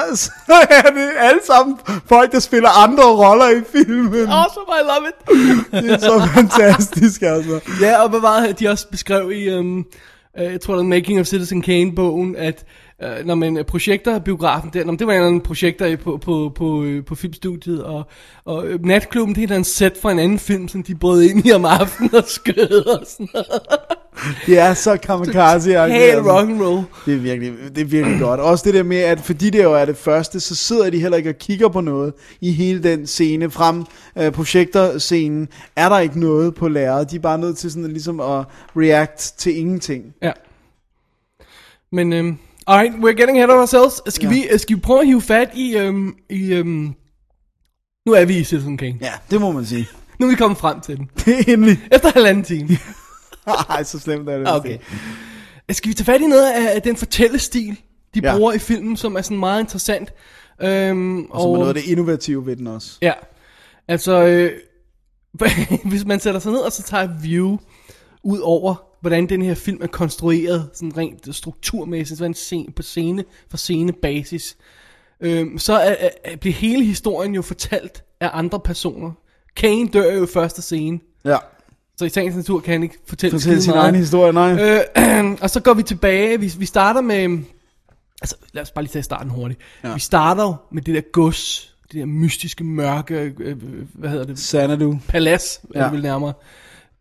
så 0.47 0.55
er 0.71 0.91
det 0.91 1.09
alle 1.19 1.41
sammen 1.47 1.77
folk, 2.07 2.33
der 2.33 2.41
spiller 2.41 2.69
andre 2.83 3.05
roller 3.05 3.49
i 3.49 3.63
filmen. 3.73 4.29
Awesome, 4.29 4.67
I 4.69 4.83
love 4.83 5.09
it. 5.09 5.85
Det 5.85 5.93
er 5.93 5.99
så 5.99 6.29
fantastisk, 6.35 7.23
altså. 7.23 7.61
ja, 7.81 8.03
og 8.03 8.09
hvad 8.11 8.21
var 8.21 8.41
det, 8.41 8.61
de 8.61 8.69
også 8.69 8.89
beskrev 8.89 9.33
i, 9.33 9.55
um, 9.59 9.79
uh, 9.79 9.85
jeg 10.45 10.61
tror 10.61 10.75
det 10.75 10.81
er 10.81 10.87
Making 10.87 11.21
of 11.21 11.27
Citizen 11.27 11.63
Kane-bogen, 11.63 12.37
at 12.37 12.65
uh, 13.03 13.27
når 13.27 13.35
man 13.35 13.65
projekter 13.69 14.19
biografen 14.19 14.71
der, 14.73 14.85
når 14.85 14.95
det 14.95 15.07
var 15.07 15.13
en 15.13 15.23
anden 15.23 15.41
projekter 15.41 15.97
på, 15.97 16.17
på, 16.17 16.53
på, 16.55 16.85
øh, 16.85 17.05
på 17.05 17.15
filmstudiet, 17.15 17.85
og, 17.85 18.07
og 18.45 18.67
øh, 18.67 18.85
natklubben, 18.85 19.35
det 19.35 19.51
er 19.51 19.57
en 19.57 19.65
set 19.65 19.97
fra 20.03 20.13
en 20.13 20.19
anden 20.19 20.39
film, 20.39 20.69
som 20.69 20.83
de 20.83 20.95
brød 20.95 21.23
ind 21.23 21.47
i 21.47 21.53
om 21.53 21.65
aftenen 21.65 22.15
og 22.15 22.25
skød 22.27 22.87
og 22.87 23.07
sådan 23.07 23.29
noget. 23.35 23.47
Det 24.47 24.59
er 24.59 24.75
så 24.75 24.97
kamikaze 24.97 25.89
Helt 25.89 26.17
rock 26.17 26.49
and 26.49 26.63
roll. 26.63 26.85
Det 27.07 27.15
er 27.15 27.19
virkelig, 27.19 27.53
det 27.75 27.79
er 27.79 27.85
virkelig 27.85 28.21
godt. 28.21 28.41
Også 28.41 28.65
det 28.67 28.75
der 28.75 28.83
med, 28.83 28.97
at 28.97 29.21
fordi 29.21 29.51
det 29.51 29.63
jo 29.63 29.73
er 29.73 29.85
det 29.85 29.97
første, 29.97 30.41
så 30.41 30.55
sidder 30.55 30.91
de 30.91 31.01
heller 31.01 31.17
ikke 31.17 31.31
og 31.31 31.39
kigger 31.39 31.69
på 31.69 31.81
noget 31.81 32.13
i 32.41 32.53
hele 32.53 32.83
den 32.83 33.07
scene. 33.07 33.51
Frem 33.51 33.85
øh, 34.19 34.33
projektorscenen 34.33 35.49
er 35.77 35.89
der 35.89 35.99
ikke 35.99 36.21
noget 36.21 36.55
på 36.55 36.69
lærredet. 36.69 37.11
De 37.11 37.17
er 37.17 37.21
bare 37.21 37.39
nødt 37.39 37.57
til 37.57 37.71
sådan 37.71 37.91
ligesom 37.91 38.21
at 38.21 38.45
react 38.77 39.35
til 39.39 39.59
ingenting. 39.59 40.05
Ja. 40.23 40.33
Men, 41.93 42.13
um, 42.13 42.39
alright, 42.67 42.95
we're 42.95 43.13
getting 43.21 43.39
ahead 43.39 43.51
of 43.51 43.59
ourselves. 43.59 44.01
Skal, 44.15 44.27
Ja. 44.29 44.35
vi, 44.35 44.49
øh, 44.53 44.59
skal 44.61 44.77
vi 44.77 44.81
prøve 44.81 45.01
at 45.01 45.07
hive 45.07 45.23
fat 45.23 45.51
i, 45.55 45.77
um, 45.81 46.17
i 46.31 46.61
um, 46.61 46.95
nu 48.07 48.13
er 48.13 48.25
vi 48.25 48.37
i 48.39 48.45
Citizen 48.45 48.77
Kane. 48.77 48.99
Ja, 49.01 49.13
det 49.31 49.41
må 49.41 49.53
man 49.53 49.67
sige. 49.67 49.89
Nu 50.19 50.27
er 50.27 50.31
vi 50.31 50.37
kommet 50.37 50.59
frem 50.59 50.81
til 50.81 50.97
den. 50.97 51.11
Det 51.25 51.49
er 51.49 51.53
endelig. 51.53 51.79
Efter 51.93 52.11
halvanden 52.15 52.45
time. 52.45 52.69
Ej, 53.71 53.83
så 53.83 53.99
slemt 53.99 54.29
er 54.29 54.39
det. 54.39 54.53
Okay. 54.55 54.79
Skal 55.71 55.89
vi 55.89 55.95
tage 55.95 56.05
fat 56.05 56.21
i 56.21 56.27
noget 56.27 56.53
af 56.53 56.83
den 56.83 56.97
fortællestil, 56.97 57.77
de 58.15 58.21
Ja. 58.23 58.37
bruger 58.37 58.53
i 58.53 58.59
filmen, 58.59 58.97
som 58.97 59.17
er 59.17 59.23
sådan 59.23 59.39
meget 59.39 59.61
interessant. 59.61 60.13
Øhm, 60.63 61.25
Og 61.25 61.41
som 61.43 61.51
er 61.51 61.55
noget 61.55 61.69
af 61.69 61.75
det 61.75 61.85
innovative 61.85 62.47
ved 62.47 62.57
den 62.57 62.67
også. 62.67 62.99
Ja, 63.03 63.13
altså, 63.89 64.25
øh, 64.25 64.53
hvis 65.91 66.05
man 66.05 66.21
sætter 66.21 66.41
sig 66.41 66.53
ned 66.53 66.61
og 66.61 66.73
så 66.73 66.83
tager 66.83 67.09
view 67.23 67.59
ud 68.25 68.39
over, 68.39 68.75
hvordan 69.05 69.27
den 69.29 69.43
her 69.43 69.55
film 69.55 69.79
er 69.83 69.87
konstrueret, 69.87 70.71
sådan 70.75 70.97
rent 70.97 71.35
strukturmæssigt, 71.35 72.19
sådan 72.19 72.35
scene, 72.35 72.73
på 72.77 72.83
scene 72.83 73.25
for 73.51 73.57
scene 73.57 73.93
basis, 73.93 74.57
øh, 75.21 75.47
så 75.59 75.73
er, 75.73 75.95
er, 75.99 76.09
er, 76.25 76.37
bliver 76.37 76.55
hele 76.55 76.85
historien 76.85 77.35
jo 77.35 77.43
fortalt 77.43 78.05
af 78.21 78.31
andre 78.33 78.61
personer. 78.61 79.13
Kane 79.57 79.89
dør 79.89 80.13
jo 80.13 80.25
i 80.25 80.27
første 80.27 80.63
scene, 80.63 80.99
Ja. 81.25 81.37
så 81.97 82.05
i 82.05 82.09
sagens 82.09 82.37
natur 82.37 82.61
kan 82.61 82.73
han 82.73 82.83
ikke 82.83 82.99
fortælle, 83.07 83.33
Fortæl 83.39 83.51
skide 83.53 83.63
sin 83.63 83.73
egen 83.73 83.95
historie, 83.95 84.33
nej. 84.33 84.81
Øh, 84.97 85.37
og 85.43 85.51
så 85.51 85.61
går 85.61 85.75
vi 85.75 85.83
tilbage, 85.83 86.41
vi, 86.41 86.53
vi 86.59 86.67
starter 86.67 87.01
med, 87.01 87.39
altså 88.23 88.37
lad 88.53 88.63
os 88.63 88.71
bare 88.71 88.85
lige 88.85 88.93
tage 88.93 89.03
starten 89.03 89.31
hurtigt. 89.31 89.61
Ja. 89.85 89.95
Vi 89.95 90.01
starter 90.01 90.67
med 90.73 90.83
det 90.83 90.95
der 90.95 91.01
gods, 91.13 91.75
det 91.93 92.01
der 92.01 92.07
mystiske, 92.07 92.65
mørke, 92.65 93.15
øh, 93.15 93.33
øh, 93.41 93.57
hvad 93.95 94.11
hedder 94.11 94.25
det, 94.25 94.39
Sanadu. 94.39 94.99
palads, 95.09 95.61
ja. 95.75 95.91
Vel 95.91 96.03
nærmere. 96.03 96.33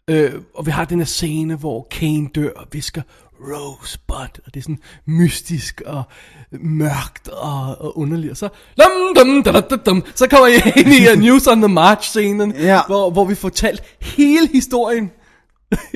Øh, 0.09 0.31
og 0.55 0.65
vi 0.65 0.71
har 0.71 0.85
den 0.85 0.97
her 0.97 1.05
scene, 1.05 1.55
hvor 1.55 1.87
Kane 1.91 2.27
dør 2.35 2.49
og 2.55 2.65
visker, 2.71 3.01
Rosebud, 3.39 4.15
og 4.45 4.53
det 4.53 4.57
er 4.57 4.61
sådan 4.61 4.79
mystisk 5.05 5.81
og 5.85 6.03
mørkt 6.51 7.27
og, 7.27 7.75
og 7.81 7.97
underligt. 7.97 8.31
Og 8.31 8.37
så, 8.37 8.49
dum, 8.79 9.15
dum, 9.15 9.43
da, 9.43 9.51
da, 9.61 9.75
dum, 9.75 10.03
så 10.15 10.27
kommer 10.27 10.47
jeg 10.47 10.73
ind 10.77 10.87
i 10.93 11.07
uh, 11.13 11.19
News 11.19 11.47
on 11.47 11.61
the 11.61 11.67
March-scenen, 11.73 12.55
Ja. 12.55 12.81
hvor, 12.87 13.09
hvor 13.09 13.25
vi 13.25 13.35
får 13.35 13.49
talt 13.49 13.83
hele 14.01 14.47
historien. 14.47 15.11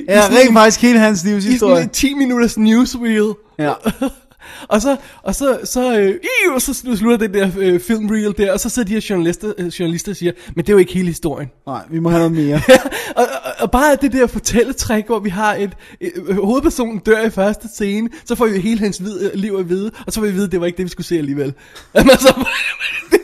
Ja, 0.08 0.22
rent 0.30 0.52
faktisk 0.54 0.80
hele 0.82 0.98
hans 0.98 1.18
I 1.18 1.22
sådan 1.22 1.32
livshistorie. 1.34 1.82
en 1.82 1.88
10 1.88 2.14
minutters 2.14 2.58
newsreel. 2.58 3.34
Ja. 3.58 3.72
og 4.68 4.82
så, 4.82 4.96
og 5.22 5.34
så, 5.34 5.58
så, 5.64 5.98
øh, 5.98 6.08
iu, 6.08 6.58
så 6.58 6.74
slutter 6.74 7.16
den 7.16 7.34
der 7.34 7.50
øh, 7.58 7.80
filmreel 7.80 8.34
der, 8.38 8.52
og 8.52 8.60
så 8.60 8.68
sidder 8.68 8.88
de 8.88 8.92
her 8.92 9.06
journalister, 9.10 9.52
øh, 9.58 9.66
journalister 9.66 10.12
og 10.12 10.16
siger, 10.16 10.32
men 10.56 10.64
det 10.64 10.72
er 10.72 10.74
jo 10.74 10.78
ikke 10.78 10.92
hele 10.92 11.06
historien. 11.08 11.50
Nej, 11.66 11.82
vi 11.90 11.98
må 11.98 12.10
have 12.10 12.30
noget 12.30 12.46
mere. 12.46 12.60
og, 13.16 13.22
og, 13.44 13.52
og 13.58 13.70
bare 13.70 13.96
det 13.96 14.12
der 14.12 14.26
fortælletræk, 14.26 15.06
hvor 15.06 15.18
vi 15.18 15.30
har 15.30 15.54
et, 15.54 15.76
et, 16.00 16.12
et 16.28 16.34
hovedpersonen 16.34 16.98
dør 16.98 17.22
i 17.22 17.30
første 17.30 17.68
scene, 17.68 18.10
så 18.24 18.34
får 18.34 18.46
vi 18.46 18.58
hele 18.58 18.80
hans 18.80 19.02
vid, 19.02 19.30
liv 19.34 19.56
at 19.58 19.68
vide, 19.68 19.90
og 20.06 20.12
så 20.12 20.20
får 20.20 20.26
vi 20.26 20.32
vide, 20.32 20.44
at 20.44 20.52
det 20.52 20.60
var 20.60 20.66
ikke 20.66 20.76
det, 20.76 20.84
vi 20.84 20.90
skulle 20.90 21.06
se 21.06 21.18
alligevel. 21.18 21.54
Altså, 21.94 22.44
det, 23.10 23.20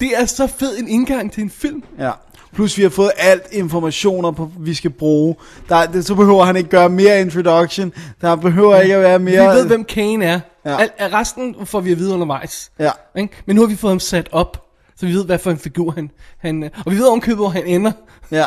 det 0.00 0.10
er 0.16 0.24
så 0.24 0.46
fed 0.46 0.78
en 0.78 0.88
indgang 0.88 1.32
til 1.32 1.42
en 1.42 1.50
film. 1.50 1.82
Ja. 1.98 2.10
Plus 2.56 2.78
vi 2.78 2.82
har 2.82 2.90
fået 2.90 3.10
alt 3.16 3.46
informationer, 3.52 4.30
på, 4.30 4.50
vi 4.58 4.74
skal 4.74 4.90
bruge. 4.90 5.36
Der, 5.68 5.86
det, 5.86 6.06
så 6.06 6.14
behøver 6.14 6.44
han 6.44 6.56
ikke 6.56 6.68
gøre 6.68 6.88
mere 6.88 7.20
introduction. 7.20 7.92
Der 8.20 8.36
behøver 8.36 8.80
ikke 8.80 8.94
at 8.94 9.02
være 9.02 9.18
mere... 9.18 9.52
Vi 9.52 9.58
ved, 9.58 9.66
hvem 9.66 9.84
Kane 9.84 10.24
er. 10.24 10.40
Ja. 10.64 10.76
Al, 10.98 11.10
resten 11.10 11.56
får 11.64 11.80
vi 11.80 11.92
at 11.92 11.98
vide 11.98 12.14
undervejs. 12.14 12.70
Ja. 12.78 12.90
Ikke? 13.16 13.34
Men 13.46 13.56
nu 13.56 13.62
har 13.62 13.68
vi 13.68 13.76
fået 13.76 13.90
ham 13.90 14.00
sat 14.00 14.28
op, 14.32 14.66
så 14.96 15.06
vi 15.06 15.12
ved, 15.12 15.24
hvad 15.24 15.38
for 15.38 15.50
en 15.50 15.58
figur 15.58 15.90
han... 15.90 16.10
han 16.38 16.70
og 16.86 16.92
vi 16.92 16.98
ved 16.98 17.06
ovenkøbet, 17.06 17.36
hvor 17.36 17.48
han 17.48 17.66
ender. 17.66 17.92
Ja, 18.30 18.44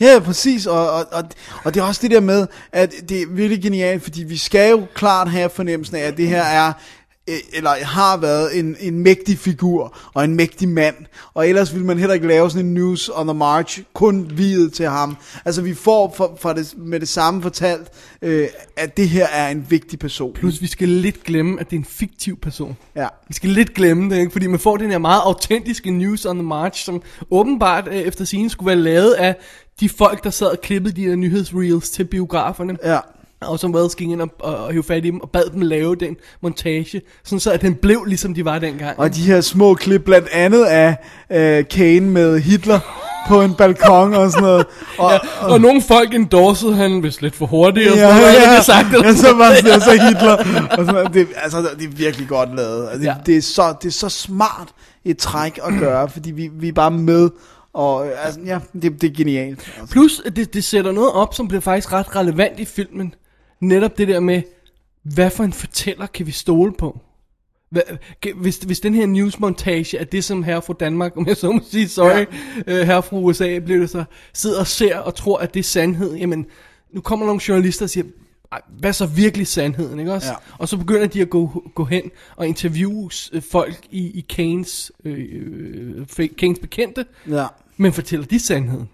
ja 0.00 0.18
præcis, 0.18 0.66
og, 0.66 0.90
og, 0.90 1.06
og, 1.12 1.24
og 1.64 1.74
det 1.74 1.80
er 1.80 1.84
også 1.84 2.02
det 2.02 2.10
der 2.10 2.20
med, 2.20 2.46
at 2.72 2.92
det 3.08 3.22
er 3.22 3.26
virkelig 3.30 3.62
genialt, 3.62 4.02
fordi 4.02 4.22
vi 4.22 4.36
skal 4.36 4.70
jo 4.70 4.82
klart 4.94 5.30
have 5.30 5.50
fornemmelsen 5.50 5.96
af, 5.96 6.00
at 6.00 6.16
det 6.16 6.28
her 6.28 6.42
er, 6.42 6.72
eller 7.26 7.70
har 7.70 8.16
været 8.16 8.58
en, 8.58 8.76
en 8.80 8.98
mægtig 8.98 9.38
figur, 9.38 9.96
og 10.14 10.24
en 10.24 10.34
mægtig 10.34 10.68
mand, 10.68 10.94
og 11.34 11.48
ellers 11.48 11.72
ville 11.72 11.86
man 11.86 11.98
heller 11.98 12.14
ikke 12.14 12.26
lave 12.26 12.50
sådan 12.50 12.66
en 12.66 12.74
news 12.74 13.10
on 13.14 13.26
the 13.26 13.34
march, 13.34 13.82
kun 13.92 14.30
videt 14.34 14.72
til 14.72 14.88
ham. 14.88 15.16
Altså 15.44 15.62
vi 15.62 15.74
får 15.74 16.14
for, 16.16 16.38
for 16.40 16.52
det, 16.52 16.74
med 16.76 17.00
det 17.00 17.08
samme 17.08 17.42
fortalt, 17.42 17.88
øh, 18.22 18.48
at 18.76 18.96
det 18.96 19.08
her 19.08 19.26
er 19.26 19.48
en 19.48 19.66
vigtig 19.68 19.98
person. 19.98 20.32
Plus, 20.32 20.62
vi 20.62 20.66
skal 20.66 20.88
lidt 20.88 21.24
glemme, 21.24 21.60
at 21.60 21.70
det 21.70 21.76
er 21.76 21.80
en 21.80 21.86
fiktiv 21.90 22.36
person. 22.36 22.76
Ja. 22.96 23.08
Vi 23.28 23.34
skal 23.34 23.50
lidt 23.50 23.74
glemme 23.74 24.14
det, 24.14 24.20
ikke? 24.20 24.32
fordi 24.32 24.46
man 24.46 24.60
får 24.60 24.76
den 24.76 24.90
her 24.90 24.98
meget 24.98 25.20
autentiske 25.24 25.90
News 25.90 26.26
on 26.26 26.36
the 26.36 26.46
March, 26.46 26.84
som 26.84 27.02
åbenbart 27.30 27.88
øh, 27.88 27.94
efter 27.94 28.24
scenen 28.24 28.50
skulle 28.50 28.66
være 28.66 28.84
lavet 28.84 29.12
af 29.12 29.36
de 29.80 29.88
folk, 29.88 30.24
der 30.24 30.30
sad 30.30 30.46
og 30.46 30.60
klippede 30.60 30.96
de 30.96 31.04
her 31.04 31.16
nyhedsreels 31.16 31.90
til 31.90 32.04
biograferne. 32.04 32.76
Ja. 32.84 32.98
Og 33.44 33.58
som 33.58 33.74
Wells 33.74 33.94
gik 33.94 34.08
ind 34.10 34.20
og, 34.22 34.28
og, 34.40 34.56
og 34.56 34.72
hævde 34.72 34.86
fat 34.86 35.04
i 35.04 35.10
dem 35.10 35.20
og 35.20 35.30
bad 35.30 35.42
dem 35.52 35.60
lave 35.60 35.96
den 35.96 36.16
montage, 36.42 37.02
sådan 37.24 37.40
så 37.40 37.50
at 37.52 37.62
den 37.62 37.74
blev 37.74 38.04
ligesom 38.04 38.34
de 38.34 38.44
var 38.44 38.58
dengang. 38.58 38.98
Og 38.98 39.14
de 39.14 39.20
her 39.20 39.40
små 39.40 39.74
klip, 39.74 40.04
blandt 40.04 40.28
andet 40.32 40.64
af 40.64 40.96
øh, 41.32 41.64
Kane 41.68 42.00
med 42.10 42.40
Hitler 42.40 42.80
på 43.28 43.42
en 43.42 43.54
balkon 43.54 44.14
og 44.14 44.30
sådan 44.30 44.42
noget. 44.42 44.66
Og, 44.98 45.12
Ja, 45.12 45.18
og 45.46 45.60
nogle 45.60 45.82
folk 45.82 46.14
endorsede 46.14 46.74
han 46.74 47.02
vist 47.02 47.22
lidt 47.22 47.36
for 47.36 47.46
hurtigt, 47.46 47.90
og 47.90 47.96
Ja, 47.96 48.02
sådan 48.08 48.20
noget, 48.20 48.34
ja, 48.34 48.56
det 48.56 48.64
sagt, 48.64 48.86
eller 48.92 49.06
ja, 49.06 49.14
så 49.14 49.20
sådan 49.22 49.38
var 49.38 49.48
det 49.50 49.82
så 49.82 49.90
Hitler. 49.92 50.36
Og 50.78 50.86
sådan, 50.86 51.12
det, 51.12 51.28
altså, 51.42 51.68
det 51.78 51.84
er 51.84 51.88
virkelig 51.96 52.28
godt 52.28 52.56
lavet. 52.56 52.84
Altså, 52.88 52.98
det, 52.98 53.04
Ja. 53.06 53.14
det, 53.26 53.36
er 53.36 53.42
så, 53.42 53.74
det 53.82 53.88
er 53.88 53.92
så 53.92 54.08
smart 54.08 54.68
et 55.04 55.18
træk 55.18 55.58
at 55.64 55.72
gøre, 55.80 56.08
fordi 56.08 56.30
vi, 56.30 56.50
vi 56.60 56.68
er 56.68 56.72
bare 56.72 56.90
med. 56.90 57.30
Og 57.74 58.06
øh, 58.06 58.12
altså, 58.24 58.40
ja, 58.46 58.58
det, 58.82 59.00
det 59.02 59.10
er 59.10 59.14
genialt. 59.16 59.72
Altså. 59.80 59.92
Plus, 59.92 60.22
det, 60.36 60.54
det 60.54 60.64
sætter 60.64 60.92
noget 60.92 61.12
op, 61.12 61.34
som 61.34 61.48
bliver 61.48 61.60
faktisk 61.60 61.92
ret 61.92 62.16
relevant 62.16 62.60
i 62.60 62.64
filmen. 62.64 63.14
Netop 63.62 63.98
det 63.98 64.08
der 64.08 64.20
med, 64.20 64.42
hvad 65.02 65.30
for 65.30 65.44
en 65.44 65.52
fortæller 65.52 66.06
kan 66.06 66.26
vi 66.26 66.30
stole 66.30 66.72
på? 66.78 67.00
Hvad, 67.70 67.82
hvis, 68.36 68.56
hvis 68.56 68.80
den 68.80 68.94
her 68.94 69.06
newsmontage 69.06 69.98
er 69.98 70.04
det, 70.04 70.24
som 70.24 70.42
herre 70.42 70.62
fra 70.62 70.74
Danmark, 70.80 71.12
om 71.16 71.26
jeg 71.26 71.36
så 71.36 71.52
må 71.52 71.60
sige, 71.70 71.88
sorry, 71.88 72.26
ja. 72.66 72.80
øh, 72.80 72.86
herre 72.86 73.02
fra 73.02 73.16
USA, 73.16 73.58
bliver 73.58 73.80
det 73.80 73.90
så, 73.90 74.04
sidder 74.32 74.60
og 74.60 74.66
ser 74.66 74.98
og 74.98 75.14
tror, 75.14 75.38
at 75.38 75.54
det 75.54 75.60
er 75.60 75.64
sandhed, 75.64 76.14
jamen, 76.14 76.46
nu 76.92 77.00
kommer 77.00 77.26
nogle 77.26 77.40
journalister 77.48 77.86
og 77.86 77.90
siger, 77.90 78.04
"Ej, 78.52 78.60
hvad 78.78 78.90
er 78.90 78.92
så 78.92 79.06
virkelig 79.06 79.46
sandheden, 79.46 79.98
ikke 79.98 80.12
også? 80.12 80.28
Ja. 80.28 80.34
Og 80.58 80.68
så 80.68 80.76
begynder 80.76 81.06
de 81.06 81.20
at 81.22 81.30
gå, 81.30 81.70
gå 81.74 81.84
hen 81.84 82.02
og 82.36 82.46
interviewe 82.48 83.10
øh, 83.32 83.42
folk 83.42 83.86
i, 83.90 84.10
i 84.10 84.20
Keynes, 84.28 84.92
øh, 85.04 85.18
øh, 86.18 86.28
Keynes 86.36 86.58
bekendte, 86.58 87.06
Ja, 87.28 87.46
men 87.76 87.92
fortæller 87.92 88.26
de 88.26 88.40
sandheden? 88.40 88.88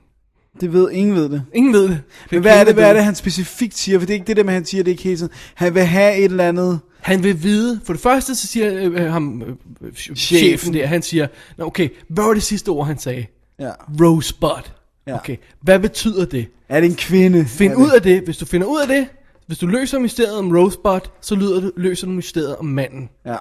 Det 0.61 0.73
ved, 0.73 0.91
ingen 0.91 1.15
ved 1.17 1.29
det. 1.29 1.43
Ingen 1.55 1.73
ved 1.73 1.83
det. 1.89 2.01
Men 2.31 2.41
hvad 2.41 2.61
er 2.61 2.65
det, 2.65 2.75
hvad 2.75 2.89
er 2.89 2.93
det, 2.93 3.05
han 3.05 3.15
specifikt 3.15 3.77
siger? 3.79 3.99
For 3.99 4.07
det 4.07 4.13
er 4.13 4.15
ikke 4.15 4.27
det 4.27 4.37
der 4.37 4.45
med, 4.45 4.53
han 4.53 4.65
siger, 4.65 4.83
det 4.85 4.91
er 4.91 4.93
ikke 4.93 5.03
hele 5.03 5.17
tiden. 5.17 5.33
Han 5.55 5.75
vil 5.75 5.83
have 5.85 6.17
et 6.17 6.25
eller 6.25 6.49
andet... 6.49 6.81
Han 7.01 7.23
vil 7.23 7.43
vide, 7.43 7.81
for 7.85 7.93
det 7.93 8.03
første 8.03 8.35
så 8.35 8.47
siger 8.47 8.75
øh, 8.75 8.85
øh, 9.05 9.13
ham, 9.13 9.43
øh, 9.83 9.93
chefen. 9.95 10.17
chefen 10.17 10.75
der, 10.75 10.87
han 10.87 11.03
siger, 11.03 11.27
"Nå, 11.59 11.65
okay, 11.67 11.89
hvad 12.09 12.25
var 12.25 12.35
det 12.35 12.43
sidste 12.43 12.69
ord, 12.69 12.87
han 12.87 12.99
sagde? 12.99 13.27
Ja. 13.59 13.71
Rosebud. 14.01 14.69
Ja. 15.07 15.15
Okay, 15.15 15.37
hvad 15.63 15.79
betyder 15.81 16.25
det? 16.25 16.47
Er 16.69 16.81
det 16.81 16.91
en 16.91 16.97
kvinde? 16.97 17.45
Find 17.45 17.77
ud 17.77 17.91
af 17.91 18.03
det. 18.03 18.23
Hvis 18.25 18.37
du 18.37 18.45
finder 18.47 18.67
ud 18.67 18.81
af 18.81 18.89
det, 18.89 19.07
hvis 19.47 19.59
du 19.59 19.67
løser 19.67 19.99
mysteriet 19.99 20.39
om 20.39 20.53
Rosebud, 20.57 21.01
så 21.21 21.35
lyder 21.35 21.61
du, 21.61 21.71
løser 21.77 22.07
du 22.07 22.13
mysteriet 22.13 22.57
om 22.57 22.65
manden. 22.65 23.09
Ja, 23.27 23.37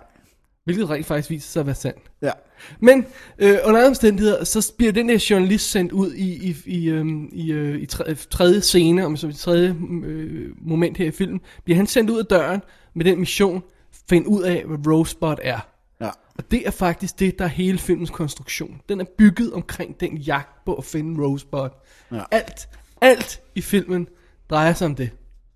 Hvilket 0.65 0.89
rent 0.89 1.05
faktisk 1.05 1.29
viser 1.29 1.47
sig 1.51 1.59
at 1.59 1.65
være 1.65 1.75
sandt. 1.75 1.99
ja. 2.21 2.31
Men 2.79 3.05
øh, 3.39 3.57
under 3.63 3.79
andre 3.79 3.87
omstændigheder, 3.87 4.43
så 4.43 4.73
bliver 4.77 4.91
den 4.91 5.09
der 5.09 5.25
journalist 5.29 5.71
sendt 5.71 5.91
ud 5.91 6.13
i, 6.13 6.49
i, 6.49 6.55
i, 6.65 6.89
øhm, 6.89 7.29
i, 7.31 7.51
øh, 7.51 7.81
i 7.81 7.85
tredje, 7.85 8.15
tredje 8.15 8.61
scene, 8.61 9.05
om 9.05 9.17
så 9.17 9.27
i 9.27 9.33
tredje 9.33 9.75
øh, 10.03 10.49
moment 10.61 10.97
her 10.97 11.05
i 11.05 11.11
filmen, 11.11 11.41
bliver 11.63 11.77
han 11.77 11.87
sendt 11.87 12.09
ud 12.09 12.19
af 12.19 12.25
døren 12.25 12.61
med 12.93 13.05
den 13.05 13.19
mission, 13.19 13.63
find 14.09 14.27
ud 14.27 14.43
af, 14.43 14.63
hvad 14.65 14.87
Rosebud 14.87 15.35
er. 15.41 15.59
Ja. 16.01 16.09
Og 16.37 16.51
det 16.51 16.67
er 16.67 16.71
faktisk 16.71 17.19
det, 17.19 17.39
der 17.39 17.45
er 17.45 17.49
hele 17.49 17.77
filmens 17.77 18.09
konstruktion. 18.09 18.81
Den 18.89 19.01
er 19.01 19.05
bygget 19.17 19.53
omkring 19.53 19.99
den 19.99 20.17
jagt 20.17 20.65
på 20.65 20.73
at 20.73 20.83
finde 20.83 21.23
Rosebud. 21.23 21.69
Ja. 22.11 22.23
Alt, 22.31 22.69
alt 23.01 23.41
i 23.55 23.61
filmen 23.61 24.07
drejer 24.49 24.73
sig 24.73 24.85
om 24.85 24.95
det. 24.95 25.09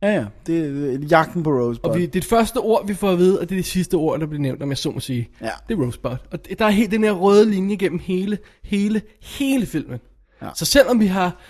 Ja, 0.03 0.13
ja. 0.13 0.25
Det 0.47 0.59
er 0.93 0.97
jagten 1.09 1.43
på 1.43 1.49
Rosebud. 1.49 1.89
Og 1.89 1.97
vi, 1.97 2.05
det 2.05 2.23
er 2.23 2.27
første 2.27 2.57
ord, 2.57 2.87
vi 2.87 2.93
får 2.93 3.09
at 3.11 3.17
vide, 3.17 3.39
og 3.39 3.49
det 3.49 3.55
er 3.55 3.59
det 3.59 3.65
sidste 3.65 3.95
ord, 3.95 4.19
der 4.19 4.25
bliver 4.25 4.41
nævnt, 4.41 4.63
om 4.63 4.69
jeg 4.69 4.77
så 4.77 4.91
må 4.91 4.99
sige. 4.99 5.29
Ja. 5.41 5.49
Det 5.69 5.77
er 5.77 5.81
Rosebud. 5.85 6.17
Og 6.31 6.45
det- 6.47 6.59
der 6.59 6.65
er 6.65 6.69
helt 6.69 6.91
den 6.91 7.03
her 7.03 7.11
røde 7.11 7.49
linje 7.51 7.75
gennem 7.75 7.99
hele, 8.03 8.37
hele, 8.63 9.01
hele 9.21 9.65
filmen. 9.65 9.99
Ja. 10.41 10.47
Så 10.55 10.65
selvom 10.65 10.99
vi 10.99 11.05
har 11.05 11.41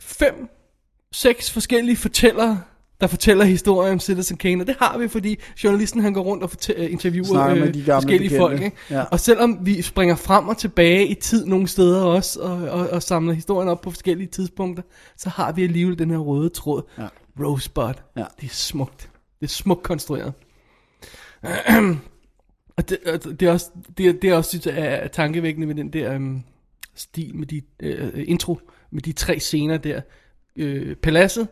fem, 0.00 0.48
seks 1.12 1.50
forskellige 1.50 1.96
fortællere, 1.96 2.60
der 3.00 3.06
fortæller 3.06 3.44
historier 3.44 3.92
om 3.92 4.00
Citizen 4.00 4.36
Kane, 4.36 4.62
og 4.62 4.66
det 4.66 4.76
har 4.78 4.98
vi, 4.98 5.08
fordi 5.08 5.36
journalisten 5.64 6.00
han 6.00 6.12
går 6.12 6.22
rundt 6.22 6.42
og 6.42 6.50
øh, 6.76 6.92
interviewer 6.92 7.26
øh, 7.48 7.74
de 7.74 7.84
forskellige 7.84 8.18
bekendte. 8.30 8.38
folk. 8.38 8.62
Ikke? 8.62 8.76
Ja. 8.90 9.02
Og 9.02 9.20
selvom 9.20 9.58
vi 9.62 9.82
springer 9.82 10.16
frem 10.16 10.48
og 10.48 10.56
tilbage 10.58 11.06
i 11.06 11.14
tid 11.14 11.46
nogle 11.46 11.68
steder 11.68 12.02
også, 12.02 12.40
og, 12.40 12.56
og, 12.56 12.88
og 12.90 13.02
samler 13.02 13.32
historien 13.34 13.68
op 13.68 13.80
på 13.80 13.90
forskellige 13.90 14.26
tidspunkter, 14.28 14.82
så 15.16 15.28
har 15.28 15.52
vi 15.52 15.64
alligevel 15.64 15.98
den 15.98 16.10
her 16.10 16.18
røde 16.18 16.48
tråd. 16.48 16.82
Ja. 16.98 17.06
Rosebud. 17.40 17.94
Ja. 18.16 18.24
Det 18.40 18.46
er 18.50 18.54
smukt. 18.54 19.10
Det 19.40 19.46
er 19.46 19.50
smukt 19.50 19.82
konstrueret. 19.82 20.32
og 22.76 22.88
det, 22.88 22.98
det 23.40 23.48
er 23.48 23.52
også, 23.52 23.70
det, 23.98 24.06
er- 24.08 24.12
det 24.12 24.30
er 24.30 24.34
også 24.34 24.48
synes 24.50 24.66
jeg, 24.66 24.74
er 24.78 25.08
tankevækkende 25.08 25.66
med 25.66 25.74
den 25.74 25.92
der 25.92 26.16
um, 26.16 26.44
stil, 26.94 27.36
med 27.36 27.46
de 27.46 27.62
uh, 27.84 28.20
intro, 28.28 28.60
med 28.90 29.02
de 29.02 29.12
tre 29.12 29.38
scener 29.40 29.76
der. 29.76 30.00
Uh, 30.62 30.94
paladset, 31.02 31.48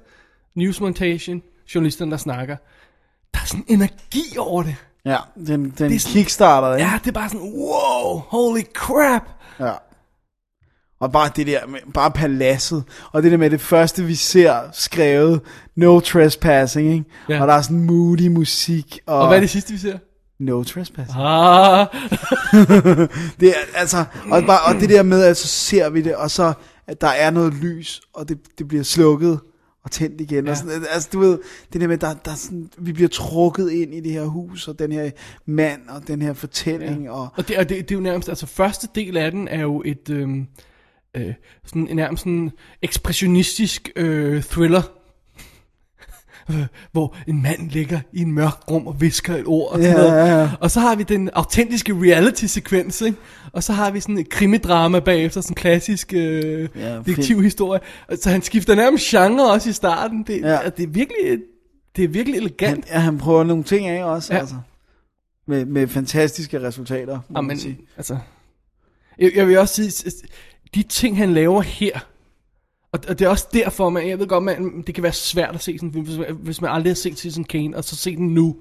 newsmontation, 0.55 1.43
journalisterne 1.75 2.11
der 2.11 2.17
snakker. 2.17 2.57
Der 3.35 3.41
er 3.41 3.45
sådan 3.47 3.65
en 3.69 3.75
energi 3.75 4.39
over 4.39 4.63
det. 4.63 4.77
Ja, 5.05 5.17
den, 5.37 5.47
den 5.47 5.71
Det 5.71 5.95
er 5.95 5.99
sådan- 5.99 6.13
kickstarter, 6.15 6.77
ikke? 6.77 6.89
Ja, 6.91 6.99
det 7.05 7.09
er 7.09 7.13
bare 7.13 7.29
sådan, 7.29 7.47
wow, 7.55 8.19
holy 8.19 8.61
crap. 8.75 9.23
Ja. 9.61 9.73
Og 11.01 11.13
bare 11.13 11.31
det 11.37 11.47
der, 11.47 11.67
med, 11.67 11.79
bare 11.95 12.11
paladset, 12.11 12.85
og 13.13 13.23
det 13.23 13.31
der 13.33 13.39
med 13.39 13.51
det 13.51 13.61
første, 13.61 14.05
vi 14.05 14.15
ser 14.15 14.61
skrevet, 14.73 15.41
no 15.77 16.01
trespassing, 16.01 16.93
ikke? 16.93 17.05
Ja. 17.29 17.41
Og 17.43 17.49
der 17.49 17.55
er 17.55 17.63
sådan 17.63 17.85
moody 17.85 18.29
musik, 18.29 19.01
og, 19.07 19.19
Og 19.19 19.27
hvad 19.27 19.37
er 19.37 19.41
det 19.41 19.51
sidste, 19.51 19.73
vi 19.73 19.79
ser? 19.79 19.99
no 20.39 20.63
trespassing. 20.65 21.19
Ah, 21.19 21.87
Det 23.41 23.49
er, 23.49 23.55
altså, 23.75 24.05
og, 24.31 24.43
bare, 24.47 24.75
og 24.75 24.81
det 24.81 24.89
der 24.91 25.03
med, 25.03 25.23
at 25.25 25.37
så 25.37 25.47
ser 25.49 25.91
vi 25.91 26.01
det, 26.01 26.17
og 26.17 26.31
så, 26.31 26.53
at 26.87 27.01
der 27.01 27.09
er 27.09 27.31
noget 27.31 27.55
lys, 27.55 28.01
og 28.15 28.29
det, 28.29 28.39
det 28.59 28.69
bliver 28.69 28.85
slukket 28.85 29.41
og 29.85 29.91
tændt 29.91 30.21
igen. 30.21 30.45
Ja. 30.45 30.51
Og 30.51 30.57
sådan, 30.57 30.83
altså, 30.91 31.09
du 31.13 31.19
ved, 31.19 31.39
det 31.73 31.81
der 31.81 31.89
med, 31.89 31.99
der, 31.99 32.15
der 32.25 32.31
er 32.31 32.35
sådan, 32.35 32.71
vi 32.79 32.93
bliver 32.93 33.09
trukket 33.09 33.71
ind 33.71 33.95
i 33.95 34.01
det 34.01 34.13
her 34.13 34.25
hus, 34.25 34.69
og 34.69 34.79
den 34.79 34.93
her 34.93 35.11
mand, 35.47 35.81
og 35.89 36.09
den 36.09 36.23
her 36.23 36.33
fortælling, 36.33 37.05
ja. 37.05 37.11
og 37.11 37.29
Og 37.37 37.49
det, 37.49 37.59
og 37.59 37.69
det, 37.69 37.89
det 37.89 37.91
er 37.95 37.99
jo 37.99 38.03
nærmest, 38.03 38.29
altså 38.29 38.47
første 38.47 38.89
del 38.95 39.17
af 39.17 39.31
den 39.31 39.49
er 39.49 39.61
jo 39.61 39.83
et, 39.85 40.11
øhm, 40.11 40.47
øh, 41.17 41.35
sådan 41.67 41.89
en 41.89 41.97
nærmest 41.97 42.23
sådan 42.23 42.51
ekspressionistisk 42.83 43.91
øh, 43.97 44.43
thriller, 44.43 44.83
hvor 46.93 47.17
en 47.29 47.43
mand 47.43 47.71
ligger 47.71 48.01
i 48.13 48.21
en 48.23 48.33
mørk 48.33 48.71
rum 48.71 48.87
og 48.87 49.01
visker 49.01 49.37
et 49.37 49.45
ord 49.47 49.73
og 49.73 49.79
sådan 49.83 49.97
Ja, 49.97 50.03
noget. 50.03 50.13
ja, 50.29 50.41
ja. 50.41 50.51
Og 50.61 50.71
så 50.71 50.81
har 50.81 50.95
vi 50.95 51.03
den 51.03 51.31
autentiske 51.33 51.93
reality-sekvens, 51.95 53.01
ikke? 53.01 53.19
Og 53.53 53.63
så 53.63 53.73
har 53.73 53.91
vi 53.91 54.01
sådan 54.01 54.19
et 54.19 54.29
krimidrama 54.29 55.01
bagefter, 55.01 55.41
sådan 55.41 55.53
en 55.53 55.55
klassisk 55.55 56.13
øh, 56.15 56.69
Ja, 56.77 56.99
detektivhistorie. 56.99 57.81
Så 58.23 58.31
han 58.31 58.43
skifter 58.43 58.75
nærmest 58.75 59.05
genre 59.11 59.53
også 59.53 59.71
i 59.71 59.73
starten. 59.73 60.23
Det, 60.27 60.41
Ja. 60.41 60.53
ja. 60.53 60.69
det 60.69 60.83
er 60.83 60.87
virkelig 60.89 61.33
et 61.33 61.43
det 61.97 62.05
er 62.05 62.09
virkelig 62.09 62.39
elegant. 62.39 62.85
Han, 62.89 62.95
ja, 62.95 62.99
han 62.99 63.19
prøver 63.19 63.45
nogle 63.45 63.65
ting 63.65 63.87
af 63.87 64.05
også, 64.05 64.35
Ja. 64.35 64.39
altså. 64.41 64.55
Med, 65.49 65.65
med 65.65 65.89
fantastiske 65.89 66.63
resultater, 66.63 67.21
må 67.29 67.39
Ja, 67.39 67.41
man 67.41 67.59
sige. 67.59 67.79
altså, 67.97 68.19
jeg, 69.19 69.33
jeg 69.37 69.49
vil 69.49 69.59
også 69.59 69.75
sige, 69.75 70.13
de 70.77 70.83
ting, 70.83 71.17
han 71.17 71.33
laver 71.35 71.61
her, 71.63 71.99
og, 72.93 73.01
og 73.09 73.19
det 73.19 73.25
er 73.25 73.29
også 73.29 73.47
derfor, 73.55 73.91
man, 73.91 74.09
jeg 74.09 74.19
ved 74.19 74.27
godt, 74.27 74.45
man, 74.45 74.83
det 74.87 74.95
kan 74.95 75.03
være 75.03 75.13
svært 75.13 75.55
at 75.55 75.63
se 75.63 75.79
sådan 75.79 75.89
hvis, 76.03 76.19
man- 76.19 76.37
hvis 76.43 76.61
man 76.61 76.71
aldrig 76.71 76.91
har 76.91 76.95
set 76.95 77.19
Citizen 77.19 77.45
Kane, 77.45 77.77
og 77.77 77.85
så 77.85 77.97
se 77.97 78.17
den 78.17 78.27
nu, 78.35 78.57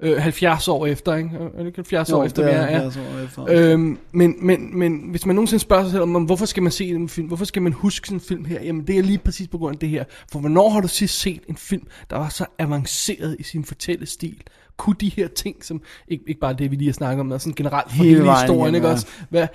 øh, 0.00 0.16
70 0.18 0.68
år 0.68 0.86
efter, 0.86 1.14
ikke? 1.16 1.30
Er 1.36 1.58
det 1.58 1.66
ikke 1.66 1.76
70 1.76 2.12
år 2.12 2.24
efter, 2.24 2.42
vi 2.44 2.50
er? 2.50 2.62
Ja. 2.64 2.82
Ja, 2.82 2.90
så 2.90 3.00
efter. 3.24 3.44
Øhm, 3.72 3.98
men, 4.12 4.34
men, 4.46 4.78
men 4.78 5.00
hvis 5.10 5.26
man 5.26 5.34
nogensinde 5.36 5.60
spørger 5.60 5.82
sig 5.84 5.90
selv 5.90 6.02
om, 6.02 6.16
om, 6.16 6.22
hvorfor 6.24 6.46
skal 6.46 6.62
man 6.62 6.72
se 6.72 6.88
en 6.88 7.08
film, 7.08 7.26
hvorfor 7.26 7.44
skal 7.44 7.62
man 7.62 7.72
huske 7.72 8.06
sådan 8.08 8.16
en 8.16 8.20
film 8.20 8.44
her, 8.44 8.62
jamen 8.62 8.86
det 8.86 8.98
er 8.98 9.02
lige 9.02 9.18
præcis 9.18 9.48
på 9.48 9.58
grund 9.58 9.74
af 9.74 9.78
det 9.78 9.88
her. 9.88 10.04
For 10.32 10.38
hvornår 10.40 10.68
har 10.68 10.80
du 10.80 10.88
sidst 10.88 11.20
set 11.20 11.40
en 11.48 11.56
film, 11.56 11.86
der 12.10 12.16
var 12.16 12.28
så 12.28 12.46
avanceret 12.58 13.36
i 13.38 13.42
sin 13.42 13.64
fortællestil? 13.64 14.42
Kunne 14.80 14.96
de 15.00 15.08
her 15.08 15.28
ting, 15.28 15.64
som, 15.64 15.82
ikke, 16.08 16.24
ikke 16.26 16.40
bare 16.40 16.54
det 16.54 16.70
vi 16.70 16.76
lige 16.76 16.88
har 16.88 16.92
snakket 16.92 17.20
om, 17.20 17.26
men 17.26 17.38
sådan 17.38 17.54
generelt 17.54 17.90
for 17.90 17.96
Hele 17.96 18.08
hele, 18.08 18.24
vejen 18.24 18.50
historien, 18.50 18.74
ikke 18.74 18.86
ja. 18.86 18.92
også? 18.92 19.06
Hvad, 19.30 19.46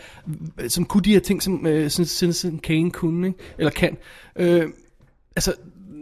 som 0.69 0.85
kunne 0.85 1.03
de 1.03 1.13
her 1.13 1.19
ting, 1.19 1.43
som 1.43 1.67
øh, 1.67 1.89
Citizen 1.89 2.59
Kane 2.59 2.91
kunne, 2.91 3.27
ikke? 3.27 3.39
eller 3.57 3.71
kan. 3.71 3.97
Øh, 4.35 4.69
altså, 5.35 5.53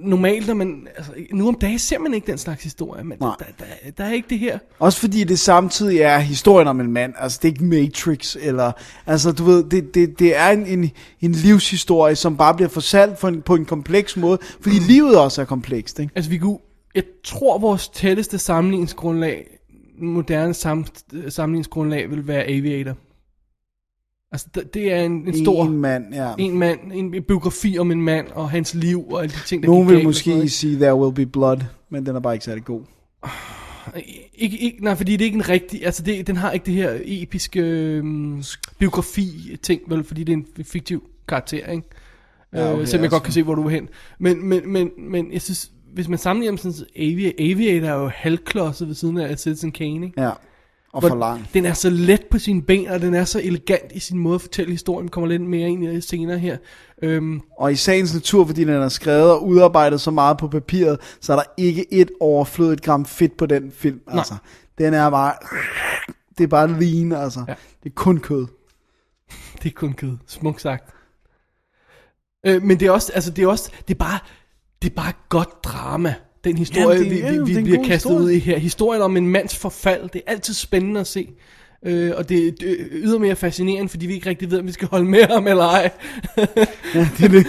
normalt, 0.04 0.48
når 0.48 0.54
man, 0.54 0.88
altså, 0.98 1.12
nu 1.34 1.48
om 1.48 1.56
dagen 1.56 1.80
ser 1.80 2.00
man 2.00 2.14
ikke 2.14 2.28
den 2.28 2.38
slags 2.38 2.64
historie, 2.64 3.04
men 3.04 3.20
der, 3.20 3.36
der, 3.60 3.92
der, 3.98 4.04
er 4.04 4.14
ikke 4.14 4.30
det 4.30 4.40
her. 4.40 4.60
Også 4.80 5.00
fordi 5.00 5.24
det 5.24 5.40
samtidig 5.40 6.00
er 6.00 6.20
historien 6.20 6.68
om 6.68 6.80
en 6.80 6.92
mand. 6.92 7.14
Altså, 7.20 7.40
det 7.42 7.48
er 7.48 7.54
ikke 7.54 7.66
Matrix, 7.66 8.36
eller... 8.40 8.72
Altså, 9.06 9.32
du 9.32 9.44
ved, 9.44 9.64
det, 9.64 9.96
det, 9.96 10.20
det 10.20 10.38
er 10.38 10.50
en, 10.50 10.66
en, 10.66 10.92
en 11.22 11.32
livshistorie, 11.32 12.16
som 12.16 12.38
bare 12.38 12.54
bliver 12.56 12.70
fortalt 12.70 13.18
på 13.18 13.28
en, 13.28 13.42
på 13.42 13.56
en 13.56 13.66
kompleks 13.66 14.18
måde. 14.18 14.38
Fordi 14.62 14.76
livet 14.76 15.20
også 15.20 15.42
er 15.42 15.46
komplekst, 15.46 16.00
ikke? 16.00 16.12
Altså 16.16 16.32
vi 16.32 16.38
kunne, 16.38 16.58
jeg 16.96 17.04
tror 17.24 17.58
vores 17.58 17.90
tætteste 17.90 18.38
sammenligningsgrundlag, 18.38 19.48
moderne 19.98 20.54
sam, 20.54 20.86
sammenligningsgrundlag 21.30 22.10
vil 22.10 22.28
være 22.28 22.44
Aviator. 22.44 22.96
Altså 24.32 24.48
det, 24.74 24.94
er 24.94 25.02
en, 25.02 25.28
en 25.28 25.44
stor, 25.44 25.66
En 25.66 25.78
mand, 25.78 26.14
ja. 26.14 26.34
en 26.38 26.60
mand, 26.60 26.80
en, 26.94 27.14
en 27.14 27.24
biografi 27.24 27.78
om 27.78 27.92
en 27.92 28.02
mand 28.02 28.28
og 28.28 28.50
hans 28.50 28.74
liv 28.74 29.12
og 29.12 29.24
alle 29.24 29.34
de 29.34 29.48
ting, 29.48 29.64
der 29.64 29.70
Nogen 29.70 29.90
vil 29.90 30.04
måske 30.04 30.50
sige, 30.50 30.76
There 30.76 30.96
Will 30.96 31.14
Be 31.14 31.26
Blood, 31.26 31.58
men 31.90 32.06
den 32.06 32.16
er 32.16 32.20
bare 32.20 32.34
ikke 32.34 32.46
særlig 32.46 32.64
god. 32.64 32.82
ikke, 34.34 34.58
ikke, 34.58 34.84
nej, 34.84 34.96
fordi 34.96 35.12
det 35.12 35.22
er 35.22 35.26
ikke 35.26 35.36
en 35.36 35.50
rigtig, 35.50 35.86
altså 35.86 36.04
det, 36.04 36.28
den 36.28 36.36
har 36.36 36.52
ikke 36.52 36.66
det 36.66 36.74
her 36.74 37.00
episke 37.04 37.62
øhm, 37.62 38.44
biografi-ting, 38.80 39.82
vel, 39.88 40.04
fordi 40.04 40.24
det 40.24 40.34
er 40.34 40.38
en 40.38 40.66
fiktiv 40.66 41.04
karakter, 41.28 41.68
ikke? 41.68 41.88
Ja, 42.54 42.60
okay, 42.60 42.74
okay, 42.74 42.86
selvom 42.86 43.04
jeg 43.04 43.04
altså. 43.04 43.10
godt 43.10 43.24
kan 43.24 43.34
se, 43.34 43.44
hvor 43.44 43.56
du 43.56 43.64
er 43.64 43.70
hen. 43.70 43.90
Men, 44.20 44.46
men, 44.46 44.72
men, 44.72 44.90
men 44.98 45.32
jeg 45.32 45.42
synes, 45.42 45.72
hvis 45.94 46.08
man 46.08 46.20
sammenligner 46.20 46.52
med 46.52 46.60
sådan 46.74 46.88
Avi- 46.96 47.52
Aviator 47.52 47.88
er 47.88 47.94
jo 48.02 48.08
halvklodset 48.08 48.88
ved 48.88 48.96
siden 48.96 49.18
af 49.18 49.40
Citizen 49.40 49.72
Kane, 49.72 50.06
ikke? 50.06 50.22
Ja, 50.22 50.32
og 50.94 51.00
Hvor 51.00 51.10
for 51.10 51.16
lang. 51.16 51.48
Den 51.54 51.66
er 51.66 51.74
så 51.74 51.90
let 51.90 52.26
på 52.32 52.40
sine 52.40 52.62
ben, 52.62 52.88
og 52.88 53.02
den 53.02 53.14
er 53.14 53.24
så 53.26 53.42
elegant 53.44 53.92
i 53.92 54.00
sin 54.00 54.18
måde 54.18 54.36
at 54.36 54.42
fortælle 54.42 54.72
historien. 54.72 55.08
Kommer 55.10 55.28
lidt 55.28 55.42
mere 55.42 55.70
ind 55.70 55.84
i 55.84 55.88
det 55.88 56.04
senere 56.04 56.40
her. 56.40 56.58
Øhm, 57.02 57.42
Og 57.60 57.72
i 57.72 57.76
sagens 57.76 58.14
natur, 58.14 58.46
fordi 58.46 58.62
den 58.62 58.70
er 58.74 58.90
skrevet 58.90 59.32
og 59.32 59.48
udarbejdet 59.48 60.02
så 60.02 60.12
meget 60.12 60.38
på 60.38 60.48
papiret, 60.48 61.00
så 61.22 61.32
er 61.34 61.38
der 61.38 61.44
ikke 61.58 61.94
et 61.94 62.12
overflødigt 62.20 62.82
gram 62.82 63.06
fedt 63.06 63.38
på 63.38 63.46
den 63.46 63.72
film. 63.72 64.00
Altså, 64.08 64.34
den 64.78 64.94
er 64.94 65.10
bare... 65.10 65.34
Det 66.38 66.44
er 66.44 66.48
bare 66.48 66.80
lean, 66.80 67.12
altså. 67.12 67.40
Ja. 67.48 67.54
Det 67.84 67.90
er 67.90 67.94
kun 67.96 68.20
kød. 68.20 68.46
det 69.64 69.70
er 69.70 69.74
kun 69.76 69.94
kød. 69.94 70.18
Smukt 70.28 70.62
sagt. 70.62 70.94
Øh, 72.46 72.62
men 72.64 72.80
det 72.80 72.88
er 72.88 72.92
også, 72.92 73.12
altså 73.16 73.32
det 73.32 73.44
er 73.44 73.48
også, 73.48 73.72
det 73.88 73.94
er 73.94 73.98
bare, 74.00 74.20
det 74.84 74.90
er 74.90 74.96
bare 74.96 75.14
godt 75.30 75.64
drama. 75.64 76.14
Den 76.44 76.58
historie, 76.58 76.98
Jamen, 76.98 77.12
det- 77.12 77.24
vi, 77.24 77.32
vi, 77.32 77.38
det 77.38 77.58
vi 77.58 77.62
bliver 77.64 77.78
kastet 77.84 77.94
historie. 78.12 78.26
ud 78.26 78.32
i 78.32 78.40
her. 78.40 78.58
Historien 78.60 79.02
om 79.02 79.18
en 79.18 79.28
mands 79.28 79.56
forfald, 79.58 80.10
det 80.10 80.22
er 80.28 80.32
altid 80.32 80.54
spændende 80.54 81.00
at 81.00 81.08
se. 81.08 81.30
Øh, 81.86 82.12
og 82.18 82.30
det 82.30 82.48
er 82.48 82.52
øh, 82.66 82.76
ydermere 82.92 83.36
fascinerende, 83.36 83.90
fordi 83.90 84.06
vi 84.08 84.14
ikke 84.14 84.30
rigtig 84.30 84.52
ved, 84.52 84.60
om 84.60 84.68
vi 84.68 84.72
skal 84.72 84.88
holde 84.88 85.06
med 85.06 85.24
ham 85.24 85.48
eller 85.48 85.64
ej. 85.64 85.90
Ja, 86.96 87.08
det 87.18 87.26
er 87.26 87.30
det. 87.30 87.48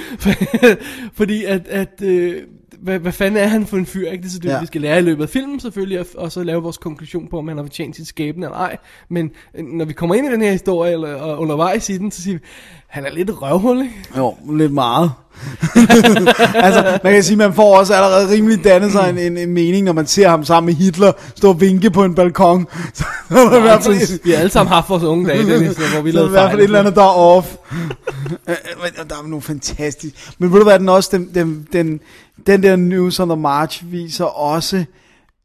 fordi 1.18 1.44
at, 1.44 1.68
at 1.68 2.02
øh, 2.02 2.42
hvad, 2.80 2.98
hvad 2.98 3.12
fanden 3.12 3.40
er 3.42 3.46
han 3.46 3.66
for 3.66 3.76
en 3.76 3.86
fyr, 3.86 4.10
ikke? 4.10 4.22
Det 4.22 4.28
er 4.28 4.32
så 4.32 4.38
det, 4.38 4.48
ja. 4.48 4.54
Ja. 4.54 4.60
vi 4.60 4.66
skal 4.66 4.80
lære 4.80 4.98
i 4.98 5.02
løbet 5.02 5.22
af 5.22 5.28
filmen 5.28 5.60
selvfølgelig, 5.60 6.00
og, 6.00 6.06
og 6.16 6.32
så 6.32 6.42
lave 6.42 6.62
vores 6.62 6.78
konklusion 6.78 7.28
på, 7.28 7.38
om 7.38 7.48
han 7.48 7.56
har 7.56 7.64
fortjent 7.64 7.96
sit 7.96 8.06
skæbne 8.06 8.46
eller 8.46 8.58
ej. 8.58 8.76
Men 9.08 9.30
øh, 9.54 9.64
når 9.64 9.84
vi 9.84 9.92
kommer 9.92 10.14
ind 10.14 10.26
i 10.26 10.30
den 10.32 10.42
her 10.42 10.52
historie, 10.52 10.92
eller 10.92 11.14
og 11.14 11.40
undervejs 11.40 11.88
i 11.88 11.98
den, 11.98 12.10
så 12.10 12.22
siger 12.22 12.34
vi, 12.38 12.42
han 12.94 13.06
er 13.06 13.10
lidt 13.10 13.42
røvhul, 13.42 13.80
ikke? 13.80 13.94
Jo, 14.16 14.34
lidt 14.52 14.72
meget. 14.72 15.12
altså, 16.66 16.98
man 17.04 17.12
kan 17.12 17.22
sige, 17.22 17.36
man 17.36 17.54
får 17.54 17.78
også 17.78 17.94
allerede 17.94 18.30
rimelig 18.30 18.64
dannet 18.64 18.92
sig 18.92 19.10
en, 19.10 19.18
en, 19.18 19.36
en 19.36 19.52
mening, 19.52 19.84
når 19.84 19.92
man 19.92 20.06
ser 20.06 20.28
ham 20.28 20.44
sammen 20.44 20.66
med 20.66 20.74
Hitler 20.74 21.12
stå 21.36 21.48
og 21.48 21.60
vinke 21.60 21.90
på 21.90 22.04
en 22.04 22.14
balkon. 22.14 22.66
Så 22.94 23.04
er 23.30 23.34
der 23.34 23.58
i 23.58 23.60
hvert 23.60 23.82
fald, 23.82 23.94
Altid, 23.94 24.20
vi 24.24 24.30
har 24.30 24.38
alle 24.38 24.50
sammen 24.50 24.72
haft 24.72 24.90
vores 24.90 25.02
unge 25.02 25.28
dage, 25.28 25.46
Dennis, 25.46 25.76
hvor 25.76 26.02
vi 26.02 26.10
lavede 26.10 26.28
i 26.28 26.30
hvert 26.30 26.50
fald 26.50 26.60
et 26.60 26.64
eller 26.64 26.78
andet, 26.78 26.94
der 26.94 27.02
er 27.02 27.16
off. 27.16 27.46
Øh, 28.48 28.56
men 28.82 29.08
der 29.08 29.16
er 29.16 29.28
nogle 29.28 29.42
fantastiske. 29.42 30.18
Men 30.38 30.52
ved 30.52 30.58
du 30.58 30.64
hvad, 30.64 30.78
den 30.78 30.88
også, 30.88 31.08
den, 31.12 31.30
den, 31.34 31.68
den, 31.72 32.00
den 32.46 32.62
der 32.62 32.76
News 32.76 33.20
on 33.20 33.28
the 33.28 33.40
March 33.40 33.82
viser 33.90 34.24
også 34.24 34.84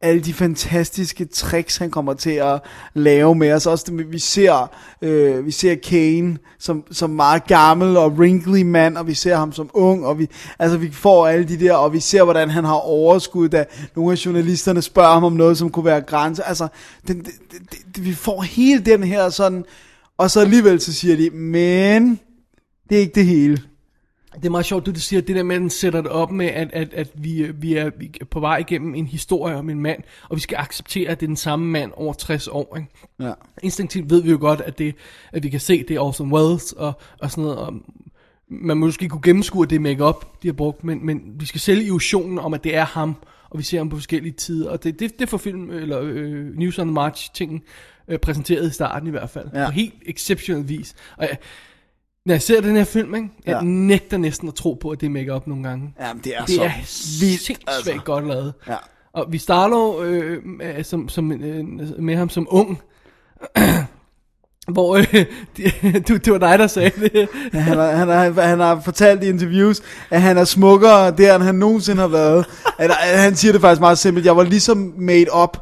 alle 0.01 0.21
de 0.21 0.33
fantastiske 0.33 1.25
tricks, 1.25 1.77
han 1.77 1.91
kommer 1.91 2.13
til 2.13 2.29
at 2.29 2.61
lave 2.93 3.35
med 3.35 3.53
os. 3.53 3.65
Også 3.65 3.85
det, 3.87 4.11
vi 4.11 4.19
ser, 4.19 4.71
øh, 5.01 5.45
vi 5.45 5.51
ser 5.51 5.75
Kane 5.75 6.37
som, 6.59 6.83
som 6.91 7.09
meget 7.09 7.47
gammel 7.47 7.97
og 7.97 8.11
wrinkly 8.11 8.61
mand, 8.61 8.97
og 8.97 9.07
vi 9.07 9.13
ser 9.13 9.35
ham 9.35 9.53
som 9.53 9.69
ung, 9.73 10.05
og 10.05 10.19
vi, 10.19 10.27
altså, 10.59 10.77
vi 10.77 10.91
får 10.91 11.27
alle 11.27 11.47
de 11.47 11.59
der, 11.59 11.73
og 11.73 11.93
vi 11.93 11.99
ser, 11.99 12.23
hvordan 12.23 12.49
han 12.49 12.65
har 12.65 12.73
overskud, 12.73 13.49
da 13.49 13.65
nogle 13.95 14.11
af 14.11 14.25
journalisterne 14.25 14.81
spørger 14.81 15.13
ham 15.13 15.23
om 15.23 15.33
noget, 15.33 15.57
som 15.57 15.69
kunne 15.69 15.85
være 15.85 16.01
grænse. 16.01 16.43
Altså, 16.43 16.67
den, 17.07 17.17
den, 17.17 17.33
den, 17.51 17.67
den, 17.95 18.05
vi 18.05 18.13
får 18.13 18.41
hele 18.41 18.81
den 18.81 19.03
her 19.03 19.29
sådan, 19.29 19.65
og 20.17 20.31
så 20.31 20.39
alligevel 20.39 20.81
så 20.81 20.93
siger 20.93 21.15
de, 21.15 21.29
men 21.29 22.19
det 22.89 22.95
er 22.95 23.01
ikke 23.01 23.15
det 23.15 23.25
hele. 23.25 23.61
Det 24.35 24.45
er 24.45 24.49
meget 24.49 24.65
sjovt, 24.65 24.85
du 24.85 24.93
siger, 24.95 25.21
det 25.21 25.35
der 25.35 25.43
med, 25.43 25.55
at 25.55 25.61
den 25.61 25.69
sætter 25.69 26.01
det 26.01 26.11
op 26.11 26.31
med, 26.31 26.45
at, 26.45 26.69
at, 26.73 26.93
at 26.93 27.09
vi, 27.13 27.51
vi, 27.55 27.73
er, 27.75 27.91
vi 27.97 28.11
er 28.21 28.25
på 28.25 28.39
vej 28.39 28.57
igennem 28.57 28.95
en 28.95 29.07
historie 29.07 29.55
om 29.55 29.69
en 29.69 29.81
mand, 29.81 30.03
og 30.29 30.35
vi 30.35 30.41
skal 30.41 30.55
acceptere, 30.57 31.09
at 31.09 31.19
det 31.19 31.25
er 31.25 31.27
den 31.27 31.35
samme 31.35 31.65
mand 31.65 31.91
over 31.95 32.13
60 32.13 32.47
år. 32.47 32.77
Ikke? 32.77 32.89
Ja. 33.19 33.33
Instinktivt 33.63 34.09
ved 34.09 34.21
vi 34.21 34.31
jo 34.31 34.37
godt, 34.39 34.61
at, 34.61 34.77
det, 34.77 34.95
at 35.31 35.43
vi 35.43 35.49
kan 35.49 35.59
se, 35.59 35.83
det 35.83 35.95
er 35.95 35.99
Orson 35.99 36.33
Welles 36.33 36.73
og, 36.73 36.93
og 37.21 37.31
sådan 37.31 37.43
noget. 37.43 37.57
Og 37.57 37.73
man 38.47 38.77
måske 38.77 39.09
kunne 39.09 39.21
gennemskue, 39.21 39.65
det 39.65 39.81
make-up, 39.81 40.25
de 40.43 40.47
har 40.47 40.53
brugt, 40.53 40.83
men, 40.83 41.05
men 41.05 41.21
vi 41.39 41.45
skal 41.45 41.61
sælge 41.61 41.83
illusionen 41.83 42.39
om, 42.39 42.53
at 42.53 42.63
det 42.63 42.75
er 42.75 42.85
ham, 42.85 43.15
og 43.49 43.59
vi 43.59 43.63
ser 43.63 43.77
ham 43.77 43.89
på 43.89 43.95
forskellige 43.95 44.33
tider. 44.33 44.69
Og 44.69 44.83
det, 44.83 44.99
det, 44.99 45.19
det 45.19 45.29
får 45.29 45.37
film, 45.37 45.69
eller 45.69 45.99
øh, 46.03 46.57
News 46.57 46.79
on 46.79 46.87
the 46.87 46.93
March 46.93 47.33
tingen 47.33 47.61
øh, 48.07 48.19
præsenteret 48.19 48.69
i 48.69 48.73
starten 48.73 49.07
i 49.07 49.11
hvert 49.11 49.29
fald. 49.29 49.47
Ja. 49.53 49.65
På 49.65 49.71
helt 49.71 49.93
exceptionel 50.05 50.69
vis. 50.69 50.95
Og 51.17 51.29
når 52.25 52.33
jeg 52.33 52.41
ser 52.41 52.61
den 52.61 52.75
her 52.75 52.83
film, 52.83 53.15
ikke, 53.15 53.27
jeg 53.45 53.53
Ja. 53.55 53.61
nægter 53.63 54.17
næsten 54.17 54.47
at 54.47 54.55
tro 54.55 54.73
på, 54.81 54.89
at 54.89 55.01
det 55.01 55.05
er 55.05 55.09
make-up 55.09 55.47
nogle 55.47 55.63
gange. 55.63 55.93
Jamen, 56.01 56.23
det 56.23 56.33
er 56.37 56.45
Det 56.45 56.55
så 56.55 56.63
er 56.63 56.69
vildt, 57.21 57.59
altså. 57.67 58.01
godt 58.05 58.27
lavet. 58.27 58.53
Ja. 58.67 58.75
Og 59.13 59.25
vi 59.29 59.37
starter 59.37 59.99
øh, 60.01 60.37
med- 60.45 60.83
som, 60.83 61.09
som, 61.09 61.31
øh, 61.31 61.63
med 61.99 62.15
ham 62.15 62.29
som 62.29 62.47
ung, 62.49 62.81
hvor 64.73 64.95
øh, 64.97 65.25
du, 66.07 66.17
det 66.17 66.33
var 66.33 66.37
dig, 66.37 66.59
der 66.59 66.67
sagde 66.67 66.91
det. 67.09 67.27
Ja, 67.53 67.59
han, 67.59 67.77
har, 67.77 67.91
han, 67.91 68.07
har, 68.07 68.41
han 68.41 68.59
har 68.59 68.79
fortalt 68.81 69.23
i 69.23 69.29
interviews, 69.29 69.81
at 70.09 70.21
han 70.21 70.37
er 70.37 70.43
smukkere 70.43 71.11
der, 71.11 71.35
end 71.35 71.43
han 71.43 71.55
nogensinde 71.55 72.01
har 72.01 72.07
været. 72.07 72.45
Eller, 72.79 72.95
at 72.95 73.19
han 73.19 73.35
siger 73.35 73.51
det 73.51 73.61
faktisk 73.61 73.79
meget 73.81 73.97
simpelt. 73.97 74.25
Jeg 74.25 74.37
var 74.37 74.43
ligesom 74.43 74.93
made 74.97 75.25
up, 75.43 75.57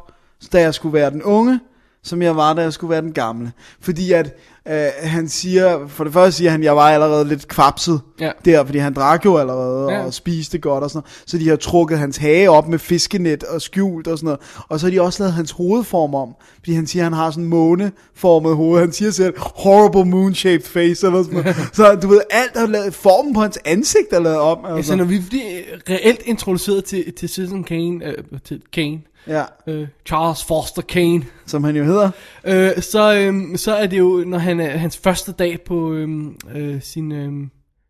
da 0.52 0.60
jeg 0.60 0.74
skulle 0.74 0.92
være 0.92 1.10
den 1.10 1.22
unge, 1.22 1.60
som 2.08 2.22
jeg 2.22 2.36
var, 2.36 2.54
da 2.54 2.62
jeg 2.62 2.72
skulle 2.72 2.90
være 2.90 3.02
den 3.02 3.12
gamle. 3.12 3.52
Fordi 3.80 4.12
at 4.12 4.36
øh, 4.68 4.86
han 5.02 5.28
siger, 5.28 5.88
for 5.88 6.04
det 6.04 6.12
første 6.12 6.32
siger 6.32 6.50
han, 6.50 6.60
at 6.60 6.64
jeg 6.64 6.76
var 6.76 6.82
allerede 6.90 7.28
lidt 7.28 7.48
kvapset 7.48 8.00
Ja. 8.20 8.30
der, 8.44 8.64
fordi 8.64 8.78
han 8.78 8.94
drak 8.94 9.24
jo 9.24 9.36
allerede 9.36 9.92
Ja. 9.92 10.04
og 10.04 10.14
spiste 10.14 10.58
godt 10.58 10.84
og 10.84 10.90
sådan 10.90 10.98
noget. 10.98 11.22
Så 11.26 11.38
de 11.38 11.48
har 11.48 11.56
trukket 11.56 11.98
hans 11.98 12.16
hage 12.16 12.50
op 12.50 12.68
med 12.68 12.78
fiskenet 12.78 13.44
og 13.44 13.62
skjult 13.62 14.06
og 14.06 14.18
sådan 14.18 14.26
noget. 14.26 14.40
Og 14.68 14.80
så 14.80 14.86
har 14.86 14.90
de 14.90 15.02
også 15.02 15.22
lavet 15.22 15.32
hans 15.32 15.50
hovedform 15.50 16.14
om, 16.14 16.34
fordi 16.58 16.72
han 16.72 16.86
siger, 16.86 17.02
at 17.02 17.04
han 17.04 17.12
har 17.12 17.30
sådan 17.30 17.44
en 17.44 17.50
måneformet 17.50 18.56
hoved. 18.56 18.80
Han 18.80 18.92
siger 18.92 19.10
selv, 19.10 19.34
horrible 19.38 20.04
moon-shaped 20.10 20.66
face 20.68 21.06
eller 21.06 21.22
sådan 21.22 21.38
noget. 21.38 21.56
så 21.76 21.94
du 22.02 22.08
ved, 22.08 22.20
alt 22.30 22.56
er 22.56 22.66
lavet, 22.66 22.94
formen 22.94 23.34
på 23.34 23.40
hans 23.40 23.58
ansigt 23.64 24.12
er 24.12 24.20
lavet 24.20 24.38
om. 24.38 24.58
Altså, 24.64 24.76
Altså. 24.76 24.96
når 24.96 25.04
vi 25.04 25.18
bliver 25.28 25.50
reelt 25.90 26.22
introduceret 26.24 26.84
til, 26.84 27.12
til 27.18 27.28
Citizen 27.28 27.64
Kane, 27.64 28.04
øh, 28.06 28.14
til 28.44 28.62
Kane, 28.72 28.98
Ja, 29.28 29.44
øh, 29.66 29.88
Charles 30.06 30.44
Foster 30.44 30.82
Kane, 30.82 31.24
som 31.46 31.64
han 31.64 31.76
jo 31.76 31.84
hedder. 31.84 32.10
øh, 32.44 32.82
så, 32.82 33.14
øh, 33.18 33.56
så 33.58 33.74
er 33.74 33.86
det 33.86 33.98
jo, 33.98 34.24
når 34.26 34.38
han 34.38 34.60
er 34.60 34.76
hans 34.76 34.96
første 34.98 35.32
dag 35.32 35.58
på 35.66 35.92
øh, 35.92 36.08
øh, 36.54 36.82
sin... 36.82 37.12
Øh, 37.12 37.32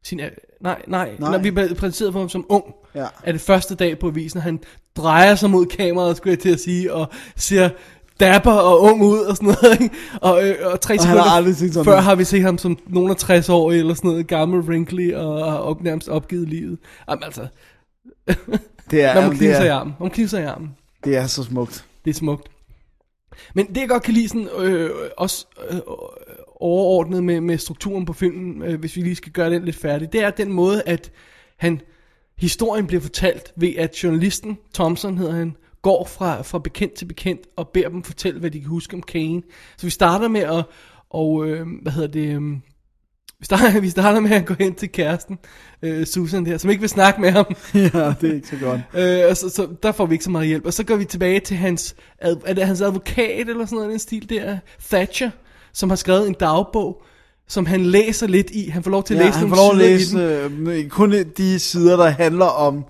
sin 0.04 0.20
øh, 0.20 0.30
nej, 0.60 0.82
nej, 0.88 1.10
Nej. 1.18 1.30
når 1.30 1.38
vi 1.38 1.50
bliver 1.50 1.74
præsenteret 1.74 2.12
for 2.12 2.20
ham 2.20 2.28
som 2.28 2.46
ung, 2.48 2.64
Ja. 2.94 3.06
er 3.24 3.32
det 3.32 3.40
første 3.40 3.74
dag 3.74 3.98
på 3.98 4.06
avisen, 4.06 4.36
og 4.38 4.42
han 4.42 4.60
drejer 4.96 5.34
sig 5.34 5.50
mod 5.50 5.66
kameraet, 5.66 6.16
skulle 6.16 6.30
jeg 6.32 6.38
til 6.38 6.52
at 6.52 6.60
sige, 6.60 6.92
og 6.94 7.08
ser 7.36 7.68
dapper 8.20 8.52
og 8.52 8.80
ung 8.82 9.02
ud 9.02 9.18
og 9.18 9.36
sådan 9.36 9.54
noget, 9.62 9.80
ikke? 9.80 9.94
Og, 10.20 10.48
øh, 10.48 10.54
og 10.72 10.80
tre 10.80 10.94
Og 10.98 11.06
har 11.06 11.42
sekunder 11.42 11.54
sådan 11.54 11.84
før 11.84 11.90
noget. 11.90 12.02
har 12.04 12.14
vi 12.14 12.24
set 12.24 12.42
ham 12.42 12.58
som 12.58 12.78
nogen 12.86 13.10
af 13.10 13.16
60 13.16 13.48
år 13.48 13.72
eller 13.72 13.94
sådan 13.94 14.10
noget, 14.10 14.26
gammel, 14.26 14.60
wrinkly 14.60 15.12
og 15.14 15.50
har 15.52 15.58
op, 15.58 15.82
nærmest 15.82 16.08
opgivet 16.08 16.48
livet. 16.48 16.78
Jamen 17.10 17.24
altså, 17.24 17.46
Det 18.90 19.02
er, 19.02 19.14
Når 19.20 19.20
man 19.20 19.36
kniver 19.36 19.54
sig 19.56 19.66
i 19.66 19.68
armen. 19.68 19.94
Om 20.00 20.10
kniver 20.10 20.28
sig 20.28 20.42
i 20.42 20.44
armen 20.46 20.70
det 21.04 21.16
er 21.16 21.26
så 21.26 21.44
smukt. 21.44 21.84
Det 22.04 22.10
er 22.10 22.14
smukt. 22.14 22.50
Men 23.54 23.66
det 23.66 23.76
jeg 23.76 23.88
godt 23.88 24.02
kan 24.02 24.14
lide 24.14 24.28
sådan, 24.28 24.48
øh, 24.58 24.90
også 25.16 25.46
øh, 25.70 25.80
overordnet 26.60 27.24
med, 27.24 27.40
med 27.40 27.58
strukturen 27.58 28.04
på 28.04 28.12
filmen, 28.12 28.62
øh, 28.62 28.80
hvis 28.80 28.96
vi 28.96 29.00
lige 29.00 29.16
skal 29.16 29.32
gøre 29.32 29.50
den 29.50 29.64
lidt 29.64 29.76
færdig, 29.76 30.12
det 30.12 30.22
er 30.22 30.30
den 30.30 30.52
måde, 30.52 30.82
at 30.82 31.12
han, 31.56 31.80
historien 32.38 32.86
bliver 32.86 33.00
fortalt 33.00 33.52
ved, 33.56 33.74
at 33.76 34.04
journalisten, 34.04 34.58
Thompson 34.74 35.18
hedder 35.18 35.32
han, 35.32 35.56
går 35.82 36.04
fra, 36.04 36.42
fra 36.42 36.58
bekendt 36.58 36.94
til 36.94 37.04
bekendt 37.04 37.46
og 37.56 37.68
beder 37.68 37.88
dem 37.88 38.02
fortælle, 38.02 38.40
hvad 38.40 38.50
de 38.50 38.60
kan 38.60 38.68
huske 38.68 38.96
om 38.96 39.02
Kane. 39.02 39.42
Så 39.76 39.86
vi 39.86 39.90
starter 39.90 40.28
med 40.28 40.40
at, 40.40 40.64
og, 41.10 41.48
øh, 41.48 41.66
hvad 41.82 41.92
hedder 41.92 42.08
det, 42.08 42.36
øh, 42.36 42.58
vi 43.40 43.44
starter, 43.44 43.80
vi 43.86 43.90
starter 43.90 44.20
med 44.20 44.30
at 44.30 44.46
gå 44.46 44.54
hen 44.58 44.74
til 44.74 44.92
kæresten, 44.92 45.38
øh, 45.82 46.06
Susan 46.06 46.46
der, 46.46 46.58
som 46.58 46.70
ikke 46.70 46.80
vil 46.80 46.88
snakke 46.88 47.20
med 47.20 47.30
ham. 47.30 47.46
ja, 47.74 48.14
det 48.20 48.30
er 48.30 48.34
ikke 48.34 48.48
så 48.48 48.56
godt. 48.62 48.80
Øh, 48.94 49.30
og 49.30 49.36
så, 49.36 49.48
så, 49.48 49.68
der 49.82 49.92
får 49.92 50.06
vi 50.06 50.14
ikke 50.14 50.24
så 50.24 50.30
meget 50.30 50.46
hjælp. 50.46 50.66
Og 50.66 50.72
så 50.72 50.84
går 50.84 50.96
vi 50.96 51.04
tilbage 51.04 51.40
til 51.40 51.56
hans, 51.56 51.94
ad, 52.18 52.36
er 52.46 52.54
det 52.54 52.66
hans 52.66 52.80
advokat 52.80 53.48
eller 53.48 53.66
sådan 53.66 53.76
noget 53.76 53.90
den 53.90 53.98
stil 53.98 54.30
der, 54.30 54.58
Thatcher, 54.90 55.30
som 55.72 55.88
har 55.88 55.96
skrevet 55.96 56.28
en 56.28 56.34
dagbog, 56.40 57.02
som 57.48 57.66
han 57.66 57.86
læser 57.86 58.26
lidt 58.26 58.50
i. 58.50 58.68
Han 58.68 58.82
får 58.82 58.90
lov 58.90 59.04
til 59.04 59.14
at 59.14 59.20
Ja, 59.20 59.26
læse 59.26 59.38
han 59.38 59.48
får 59.48 59.56
lov 59.56 59.70
at 59.70 59.76
læse 59.76 60.18
øh, 60.18 60.88
kun 60.88 61.14
de 61.36 61.58
sider, 61.58 61.96
der 61.96 62.08
handler 62.10 62.44
om 62.46 62.84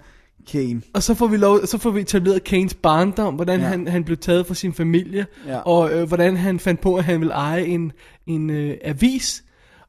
Kane. 0.53 0.83
Og 0.95 1.03
så 1.03 1.15
får 1.15 1.27
vi 1.27 1.37
lov, 1.37 1.67
så 1.67 1.79
får 1.79 1.91
vi 1.91 2.01
etableret 2.01 2.45
Kanes 2.45 2.75
barndom, 2.75 3.35
hvordan 3.35 3.61
ja. 3.61 3.67
han, 3.67 3.89
han 3.89 4.05
blev 4.05 4.17
taget 4.17 4.47
fra 4.47 4.55
sin 4.55 4.75
familie, 4.75 5.27
Ja. 5.47 5.59
og 5.59 5.93
øh, 5.93 6.09
hvordan 6.09 6.37
han 6.37 6.61
fandt 6.61 6.81
på, 6.81 6.95
at 6.97 7.05
han 7.05 7.21
ville 7.21 7.33
eje 7.35 7.65
en, 7.65 7.93
en 8.27 8.51
øh, 8.51 8.77
avis, 8.85 9.45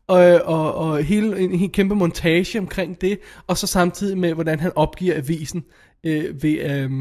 og, 0.09 0.41
og, 0.45 0.75
og 0.75 1.03
hele 1.03 1.39
en, 1.39 1.51
en 1.51 1.69
kæmpe 1.69 1.95
montage 1.95 2.59
omkring 2.59 3.01
det, 3.01 3.19
og 3.47 3.57
så 3.57 3.67
samtidig 3.67 4.17
med, 4.17 4.33
hvordan 4.33 4.59
han 4.59 4.71
opgiver 4.75 5.17
avisen 5.17 5.63
øh, 6.03 6.43
ved, 6.43 6.59
øh, 6.59 6.91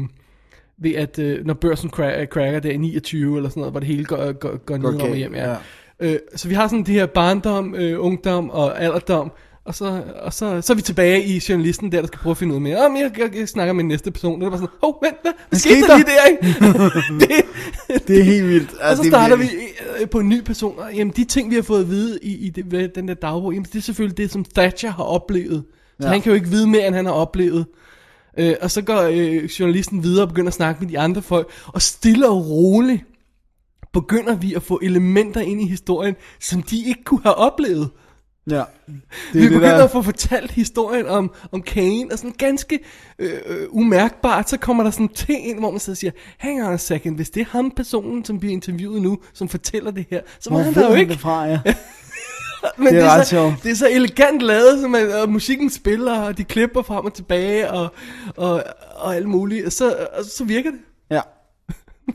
ved 0.77 0.95
at, 0.95 1.19
øh, 1.19 1.45
når 1.45 1.53
børsen 1.53 1.89
cra- 1.89 2.25
cracker 2.25 2.59
der 2.59 2.71
i 2.71 2.77
29 2.77 3.37
eller 3.37 3.49
sådan 3.49 3.61
noget, 3.61 3.73
hvor 3.73 3.79
det 3.79 3.87
hele 3.87 4.05
går, 4.05 4.31
går, 4.31 4.57
går 4.57 4.77
ned 4.77 4.85
og 4.85 4.99
galt, 4.99 5.17
hjem. 5.17 5.35
Ja. 5.35 5.49
ja. 5.49 5.57
Øh, 5.99 6.19
så 6.35 6.47
vi 6.47 6.53
har 6.53 6.67
sådan 6.67 6.83
de 6.83 6.93
her 6.93 7.05
barndom, 7.05 7.75
øh, 7.75 8.05
ungdom 8.05 8.49
og 8.49 8.81
alderdom, 8.81 9.31
og 9.69 9.75
så, 9.75 10.03
og 10.21 10.33
så, 10.33 10.61
så 10.61 10.73
er 10.73 10.75
vi 10.75 10.81
tilbage 10.81 11.23
i 11.23 11.41
journalisten 11.49 11.91
der, 11.91 11.99
der 11.99 12.07
skal 12.07 12.19
prøve 12.19 12.31
at 12.31 12.37
finde 12.37 12.55
ud 12.55 12.59
mere. 12.59 12.85
Om 12.85 12.95
jeg, 12.95 13.11
jeg, 13.17 13.35
jeg 13.35 13.47
snakker 13.47 13.73
med 13.73 13.83
næste 13.83 14.11
person, 14.11 14.33
og 14.35 14.41
det 14.45 14.51
var 14.51 14.57
sådan, 14.57 14.75
hov, 14.83 14.99
vent, 15.03 15.15
hvad, 15.21 15.31
hvad 15.49 15.59
skete 15.59 15.81
der 15.81 15.97
lige 15.97 16.05
der, 16.07 16.25
ikke? 16.25 16.59
det, 17.19 17.45
Det 18.07 18.19
er 18.19 18.23
helt 18.23 18.47
vildt. 18.47 18.73
og 18.73 18.95
så 18.97 19.03
er 19.03 19.07
starter 19.07 19.35
vi 19.35 19.49
øh, 20.01 20.09
på 20.09 20.19
en 20.19 20.29
ny 20.29 20.41
person, 20.43 20.79
og 20.79 20.93
jamen 20.93 21.13
de 21.15 21.23
ting, 21.23 21.49
vi 21.49 21.55
har 21.55 21.61
fået 21.61 21.81
at 21.81 21.89
vide 21.89 22.19
i, 22.21 22.35
i 22.37 22.49
det, 22.49 22.95
den 22.95 23.07
der 23.07 23.13
dagbog, 23.13 23.53
jamen 23.53 23.65
det 23.73 23.75
er 23.75 23.81
selvfølgelig 23.81 24.17
det, 24.17 24.31
som 24.31 24.45
Thatcher 24.55 24.91
har 24.91 25.03
oplevet. 25.03 25.63
Så 25.99 26.07
Ja. 26.07 26.11
han 26.11 26.21
kan 26.21 26.29
jo 26.29 26.35
ikke 26.35 26.47
vide 26.49 26.67
mere, 26.67 26.87
end 26.87 26.95
han 26.95 27.05
har 27.05 27.13
oplevet. 27.13 27.65
Øh, 28.39 28.53
og 28.61 28.71
så 28.71 28.81
går 28.81 29.01
øh, 29.01 29.43
journalisten 29.45 30.03
videre 30.03 30.23
og 30.25 30.27
begynder 30.29 30.47
at 30.47 30.53
snakke 30.53 30.81
med 30.83 30.89
de 30.91 30.99
andre 30.99 31.21
folk, 31.21 31.49
og 31.67 31.81
stille 31.81 32.29
og 32.29 32.49
roligt 32.49 33.03
begynder 33.93 34.35
vi 34.35 34.53
at 34.53 34.63
få 34.63 34.79
elementer 34.83 35.41
ind 35.41 35.61
i 35.61 35.65
historien, 35.67 36.15
som 36.39 36.63
de 36.63 36.87
ikke 36.87 37.03
kunne 37.03 37.21
have 37.23 37.35
oplevet. 37.35 37.89
Ja. 38.51 38.63
Det 38.87 38.93
Vi 39.33 39.41
det, 39.41 39.49
begynder 39.51 39.77
der... 39.77 39.83
at 39.83 39.91
få 39.91 40.01
fortalt 40.01 40.51
historien 40.51 41.07
om, 41.07 41.31
om 41.51 41.61
Kane, 41.61 42.05
og 42.11 42.17
sådan 42.17 42.35
ganske 42.37 42.79
øh, 43.19 43.33
øh, 43.45 43.67
umærkbart, 43.69 44.49
så 44.49 44.57
kommer 44.57 44.83
der 44.83 44.91
sådan 44.91 45.07
ting 45.07 45.47
ind, 45.47 45.59
hvor 45.59 45.71
man 45.71 45.75
og 45.89 45.97
siger, 45.97 46.11
hang 46.37 46.67
on 46.67 46.73
a 46.73 46.77
second, 46.77 47.15
hvis 47.15 47.29
det 47.29 47.41
er 47.41 47.45
ham 47.45 47.71
personen, 47.71 48.25
som 48.25 48.39
bliver 48.39 48.53
interviewet 48.53 49.01
nu, 49.01 49.17
som 49.33 49.49
fortæller 49.49 49.91
det 49.91 50.05
her, 50.09 50.21
så 50.39 50.49
var 50.49 50.59
han 50.59 50.73
der 50.73 50.89
jo 50.89 50.95
ikke. 50.95 51.11
det 51.11 51.19
fra, 51.19 51.45
ja. 51.45 51.59
Men 52.77 52.87
Det 52.87 52.93
er 52.95 52.99
det, 52.99 53.03
er 53.03 53.11
ret 53.19 53.27
så, 53.27 53.29
sjovt. 53.29 53.53
det 53.63 53.71
er 53.71 53.75
så 53.75 53.87
elegant 53.89 54.41
lavet, 54.41 54.81
som 54.81 54.95
at, 54.95 55.13
og 55.13 55.29
musikken 55.29 55.69
spiller, 55.69 56.19
og 56.19 56.37
de 56.37 56.43
klipper 56.43 56.81
frem 56.81 57.05
og 57.05 57.13
tilbage, 57.13 57.71
og, 57.71 57.93
og, 58.35 58.63
og 58.95 59.15
alt 59.15 59.27
muligt, 59.29 59.65
og 59.65 59.71
så, 59.71 59.95
og 60.17 60.25
så 60.25 60.43
virker 60.43 60.71
det. 60.71 60.79
ja. 61.11 61.21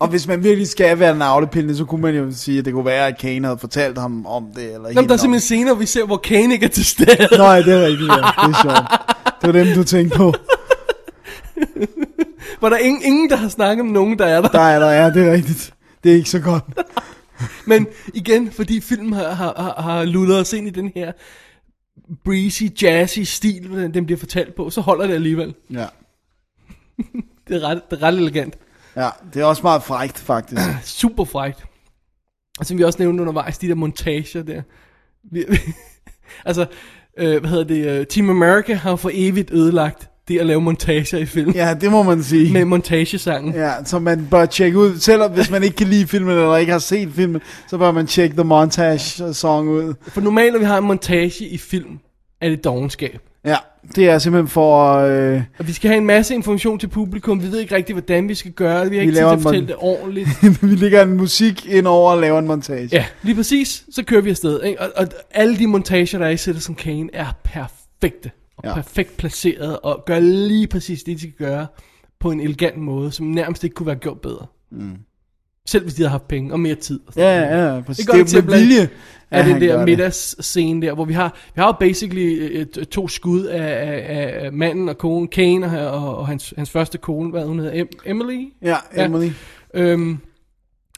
Og 0.00 0.08
hvis 0.08 0.26
man 0.26 0.44
virkelig 0.44 0.68
skal 0.68 0.98
være 0.98 1.18
navlepillende, 1.18 1.76
så 1.76 1.84
kunne 1.84 2.02
man 2.02 2.14
jo 2.14 2.30
sige, 2.30 2.58
at 2.58 2.64
det 2.64 2.72
kunne 2.72 2.84
være, 2.84 3.06
at 3.06 3.18
Kane 3.18 3.46
havde 3.46 3.58
fortalt 3.58 3.98
ham 3.98 4.26
om 4.26 4.46
det. 4.54 4.74
Eller 4.74 4.88
Jamen, 4.88 5.08
der 5.08 5.14
er 5.14 5.18
simpelthen 5.18 5.40
scener, 5.40 5.72
hvor 5.72 5.80
vi 5.80 5.86
ser, 5.86 6.04
hvor 6.04 6.16
Kane 6.16 6.54
ikke 6.54 6.66
er 6.66 6.70
til 6.70 6.84
stede. 6.84 7.28
Nå, 7.38 7.44
ja, 7.44 7.62
det 7.62 7.74
er 7.74 7.86
rigtigt, 7.86 8.10
ja. 8.10 8.16
Det 8.16 8.54
er 8.54 8.62
sjovt. 8.62 9.42
Det 9.42 9.54
var 9.54 9.64
dem, 9.64 9.74
du 9.74 9.84
tænkte 9.84 10.16
på. 10.16 10.34
Hvor 12.58 12.68
der 12.68 12.76
er 12.76 12.80
ingen, 12.80 13.02
ingen, 13.02 13.30
der 13.30 13.36
har 13.36 13.48
snakket 13.48 13.84
med 13.84 13.92
nogen, 13.92 14.18
der 14.18 14.26
er 14.26 14.40
der. 14.40 14.48
Der 14.48 14.60
er 14.60 14.78
der, 14.78 14.90
ja, 14.90 15.10
det 15.10 15.28
er 15.28 15.32
rigtigt. 15.32 15.74
Det 16.04 16.12
er 16.12 16.16
ikke 16.16 16.30
så 16.30 16.40
godt. 16.40 16.64
Men 17.66 17.86
igen, 18.14 18.50
fordi 18.50 18.80
filmen 18.80 19.12
har, 19.12 19.30
har, 19.34 19.74
har, 19.82 20.04
lullet 20.04 20.38
os 20.38 20.52
ind 20.52 20.66
i 20.66 20.70
den 20.70 20.92
her 20.94 21.12
breezy, 22.24 22.62
jazzy 22.82 23.20
stil, 23.20 23.90
den 23.94 24.06
bliver 24.06 24.18
fortalt 24.18 24.54
på, 24.54 24.70
så 24.70 24.80
holder 24.80 25.06
det 25.06 25.14
alligevel. 25.14 25.54
Ja. 25.70 25.86
Det 27.48 27.56
er 27.56 27.68
ret, 27.68 27.80
det 27.90 27.98
er 27.98 28.02
ret 28.02 28.14
elegant. 28.14 28.58
Ja, 28.96 29.08
det 29.34 29.42
er 29.42 29.44
også 29.44 29.62
meget 29.62 29.82
frægt, 29.82 30.18
faktisk. 30.18 30.62
Super 31.00 31.24
frækt. 31.24 31.64
Og 32.58 32.66
som 32.66 32.78
vi 32.78 32.84
også 32.84 32.98
nævnte 32.98 33.20
undervejs, 33.20 33.58
de 33.58 33.68
der 33.68 33.74
montager 33.74 34.42
der. 34.42 34.62
Vi, 35.32 35.44
altså, 36.46 36.66
øh, 37.18 37.40
hvad 37.40 37.50
hedder 37.50 37.64
det, 37.64 38.00
uh, 38.00 38.06
Team 38.06 38.30
America 38.30 38.74
har 38.74 38.96
for 38.96 39.10
evigt 39.12 39.50
ødelagt 39.50 40.10
det 40.28 40.38
at 40.38 40.46
lave 40.46 40.60
montager 40.60 41.18
i 41.18 41.26
film. 41.26 41.50
Ja, 41.50 41.74
det 41.80 41.90
må 41.90 42.02
man 42.02 42.22
sige. 42.22 42.52
Med 42.52 42.64
montagesangen. 42.64 43.54
Ja, 43.54 43.84
så 43.84 43.98
man 43.98 44.26
bør 44.30 44.46
tjekke 44.46 44.78
ud, 44.78 44.98
selvom 44.98 45.32
hvis 45.32 45.50
man 45.50 45.62
ikke 45.62 45.76
kan 45.76 45.86
lide 45.86 46.06
filmen, 46.06 46.30
eller 46.30 46.56
ikke 46.56 46.72
har 46.72 46.78
set 46.78 47.12
filmen, 47.12 47.40
så 47.68 47.78
bør 47.78 47.92
man 47.92 48.06
tjekke 48.06 48.36
The 48.36 48.44
Montage 48.44 49.34
Song 49.34 49.68
ud. 49.68 49.94
For 50.08 50.20
normalt, 50.20 50.52
når 50.52 50.58
vi 50.58 50.64
har 50.64 50.78
en 50.78 50.84
montage 50.84 51.48
i 51.48 51.58
film, 51.58 51.98
er 52.40 52.48
det 52.48 52.64
dogenskab. 52.64 53.20
Ja, 53.44 53.56
det 53.96 54.08
er 54.08 54.18
simpelthen 54.18 54.48
for... 54.48 54.94
Øh, 54.94 55.42
Og 55.58 55.66
vi 55.68 55.72
skal 55.72 55.88
have 55.88 55.98
en 55.98 56.06
masse 56.06 56.34
information 56.34 56.78
til 56.78 56.86
publikum. 56.88 57.42
Vi 57.42 57.46
ved 57.52 57.58
ikke 57.60 57.74
rigtig, 57.74 57.94
hvordan 57.94 58.28
vi 58.28 58.34
skal 58.34 58.52
gøre 58.52 58.82
det. 58.84 58.90
Vi 58.90 58.96
har 58.96 59.00
ikke 59.02 59.12
tid 59.12 59.20
laver 59.20 59.30
til 59.30 59.34
at 59.34 59.38
en 59.38 59.42
fortælle 59.42 59.64
mon- 59.64 59.68
det 59.68 59.76
ordentligt. 59.78 60.28
vi 60.70 60.74
lægger 60.76 61.02
en 61.02 61.16
musik 61.16 61.66
ind 61.66 61.86
over 61.86 62.10
og 62.12 62.20
laver 62.20 62.38
en 62.38 62.46
montage. 62.46 62.88
Ja, 62.92 63.04
lige 63.22 63.34
præcis. 63.36 63.84
Så 63.92 64.02
kører 64.04 64.20
vi 64.20 64.30
afsted. 64.30 64.62
Ikke? 64.62 64.80
Og, 64.80 64.90
og 64.96 65.06
alle 65.30 65.58
de 65.58 65.66
montager, 65.66 66.18
der 66.18 66.26
er 66.26 66.30
i 66.30 66.36
Citizen 66.36 66.74
Kane, 66.74 67.08
er 67.12 67.26
perfekte. 67.44 68.30
Og 68.56 68.64
Ja. 68.64 68.68
ja. 68.68 68.74
perfekt 68.74 69.16
placeret. 69.16 69.78
Og 69.82 70.02
gør 70.06 70.18
lige 70.20 70.66
præcis 70.66 71.02
det, 71.02 71.16
de 71.16 71.20
skal 71.20 71.46
gøre. 71.48 71.66
På 72.20 72.30
en 72.30 72.40
elegant 72.40 72.76
måde, 72.78 73.12
som 73.12 73.26
nærmest 73.26 73.64
ikke 73.64 73.74
kunne 73.74 73.86
være 73.86 73.96
gjort 73.96 74.20
bedre. 74.20 74.46
Mm. 74.72 74.90
Selv 75.68 75.82
hvis 75.82 75.94
de 75.94 76.02
havde 76.02 76.10
haft 76.10 76.28
penge 76.28 76.52
og 76.52 76.60
mere 76.60 76.74
tid. 76.74 77.00
og 77.06 77.12
sådan 77.12 77.28
Ja, 77.42 77.50
noget. 77.50 77.66
ja, 77.68 77.74
ja, 77.74 77.80
præcis. 77.80 78.06
Det 78.06 78.12
Det, 78.14 78.18
går 78.18 78.24
det 78.24 78.34
er 78.34 78.38
jo 78.40 78.46
med 78.46 78.54
eksempel 78.54 78.68
vilje, 78.68 78.88
af 79.30 79.40
at 79.40 79.46
den 79.46 79.60
der 79.60 79.86
middagsscene 79.86 80.86
der, 80.86 80.94
hvor 80.94 81.04
vi 81.04 81.12
har, 81.12 81.36
vi 81.54 81.60
har 81.60 81.66
jo 81.66 81.72
basically 81.72 82.38
øh, 82.40 82.66
øh, 82.78 82.84
to 82.84 83.08
skud 83.08 83.44
af, 83.44 83.66
af, 83.66 84.44
af 84.44 84.52
manden 84.52 84.88
og 84.88 84.98
konen, 84.98 85.28
Kane 85.28 85.90
og, 85.90 86.16
og, 86.16 86.26
hans, 86.26 86.54
hans 86.56 86.70
første 86.70 86.98
kone, 86.98 87.30
hvad 87.30 87.44
hun 87.44 87.58
hedder, 87.58 87.72
em, 87.72 87.88
Emily? 88.06 88.48
Ja, 88.62 88.76
Emily. 88.96 89.30
Øhm, 89.74 90.18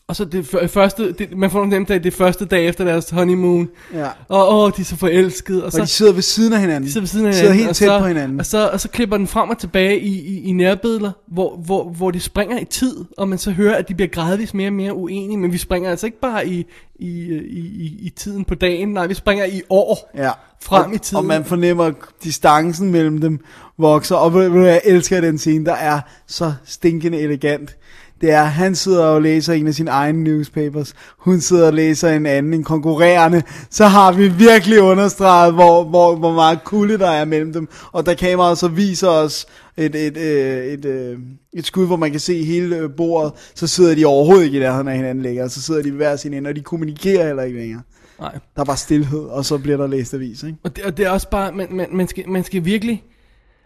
og 0.09 0.16
så 0.16 0.24
det 0.24 0.46
første, 0.70 1.12
det, 1.12 1.36
man 1.36 1.50
får 1.50 1.64
nemt 1.64 1.90
af 1.90 2.02
det 2.02 2.14
første 2.14 2.44
dag 2.44 2.68
efter 2.68 2.84
deres 2.84 3.11
honeymoon, 3.11 3.68
Ja. 3.94 4.07
og 4.28 4.54
åh, 4.64 4.70
de 4.76 4.80
er 4.80 4.84
så 4.84 4.96
forelskede, 4.96 5.61
og 5.62 5.66
Og 5.66 5.72
så 5.72 5.80
de 5.80 5.86
sidder 5.86 6.12
ved 6.12 6.22
siden 6.22 6.52
af 6.52 6.61
hinanden. 6.61 6.82
de 6.84 6.92
sidder 6.92 7.02
ved 7.02 7.09
siden 7.09 7.26
af 7.26 7.34
sidder 7.34 7.52
hinanden, 7.52 7.59
helt 7.66 7.70
og 7.70 7.76
tæt 7.76 7.86
så, 7.88 7.98
på 7.98 8.07
hinanden. 8.07 8.40
Og 8.40 8.46
så, 8.46 8.68
og 8.68 8.80
så 8.80 8.88
klipper 8.88 9.16
den 9.16 9.26
frem 9.26 9.50
og 9.50 9.59
tilbage 9.59 10.00
i, 10.00 10.20
i, 10.20 10.42
i 10.42 10.52
nærbilleder, 10.52 11.11
hvor, 11.28 11.57
hvor, 11.57 11.84
hvor 11.84 12.11
de 12.11 12.20
springer 12.20 12.59
i 12.59 12.64
tid, 12.64 13.04
og 13.18 13.28
man 13.28 13.38
så 13.38 13.50
hører, 13.50 13.74
at 13.76 13.88
de 13.88 13.94
bliver 13.94 14.09
gradvist 14.09 14.54
mere 14.54 14.68
og 14.68 14.72
mere 14.72 14.94
uenige, 14.94 15.36
men 15.38 15.52
vi 15.52 15.59
springer 15.59 15.90
altså 15.90 16.07
ikke 16.07 16.20
bare 16.20 16.48
i, 16.48 16.66
i, 16.98 17.09
i, 17.30 17.59
i, 17.59 17.98
i 18.00 18.12
tiden 18.16 18.44
på 18.44 18.54
dagen, 18.54 18.88
nej, 18.88 19.07
vi 19.07 19.14
springer 19.14 19.44
i 19.44 19.62
år. 19.70 20.11
Ja. 20.16 20.30
Frem 20.62 20.90
og, 20.90 20.94
i 20.94 20.98
tiden. 20.98 21.16
Og 21.18 21.24
man 21.24 21.44
fornemmer, 21.44 21.90
distancen 22.24 22.90
mellem 22.92 23.20
dem 23.20 23.40
vokser. 23.78 24.16
Og 24.16 24.64
jeg 24.66 24.80
elsker 24.84 25.20
den 25.20 25.38
scene, 25.38 25.64
der 25.64 25.74
er 25.74 26.00
så 26.26 26.52
stinkende 26.64 27.18
elegant. 27.18 27.76
Det 28.21 28.31
er, 28.31 28.43
han 28.43 28.75
sidder 28.75 29.05
og 29.05 29.23
læser 29.23 29.53
en 29.53 29.67
af 29.67 29.75
sine 29.75 29.91
egne 29.91 30.25
newspapers. 30.25 30.95
Hun 31.19 31.41
sidder 31.41 31.67
og 31.67 31.73
læser 31.73 32.09
en 32.09 32.27
anden, 32.27 32.55
en 32.55 32.64
konkurrerende. 32.64 33.43
Så 33.71 33.87
har 33.87 34.12
vi 34.12 34.29
virkelig 34.29 34.81
understreget, 34.81 35.55
hvor, 35.55 35.85
hvor, 35.85 36.17
hvor 36.17 36.33
meget 36.33 36.64
kulde 36.64 36.99
der 36.99 37.11
er 37.11 37.25
mellem 37.25 37.53
dem. 37.53 37.69
Og 37.93 38.07
da 38.07 38.14
kameraet 38.14 38.59
så 38.59 38.69
viser 38.69 39.09
os 39.09 39.47
et, 39.77 39.95
et, 39.95 40.17
et, 40.17 40.73
et, 40.73 40.85
et, 40.85 41.19
et 41.53 41.67
skud, 41.67 41.87
hvor 41.87 41.97
man 41.97 42.11
kan 42.11 42.21
se 42.21 42.45
hele 42.45 42.77
øh, 42.77 42.91
bordet, 42.97 43.33
så 43.55 43.67
sidder 43.67 43.95
de 43.95 44.05
overhovedet 44.05 44.45
ikke 44.45 44.57
i 44.57 44.61
nærheden 44.61 44.89
af 44.89 44.97
hinanden 44.97 45.23
længere. 45.23 45.49
Så 45.49 45.62
sidder 45.62 45.83
de 45.83 45.91
ved 45.91 45.97
hver 45.97 46.17
sin 46.17 46.35
ende, 46.35 46.49
og 46.49 46.57
de 46.57 46.61
kommunikerer 46.61 47.27
heller 47.27 47.43
ikke 47.43 47.59
længere. 47.59 47.83
Nej. 48.21 48.33
Der 48.55 48.61
er 48.61 48.64
bare 48.64 48.77
stillhed, 48.77 49.21
og 49.21 49.45
så 49.45 49.59
bliver 49.59 49.77
der 49.77 49.87
læst 49.87 50.14
avis, 50.14 50.43
ikke? 50.43 50.59
Og 50.64 50.77
det, 50.77 50.85
og 50.85 50.97
det 50.97 51.07
er 51.07 51.11
også 51.11 51.31
bare, 51.31 51.53
man, 51.53 51.67
man, 51.71 51.87
man, 51.93 52.09
skal, 52.09 52.29
man 52.29 52.45
skal 52.45 52.64
virkelig, 52.64 53.05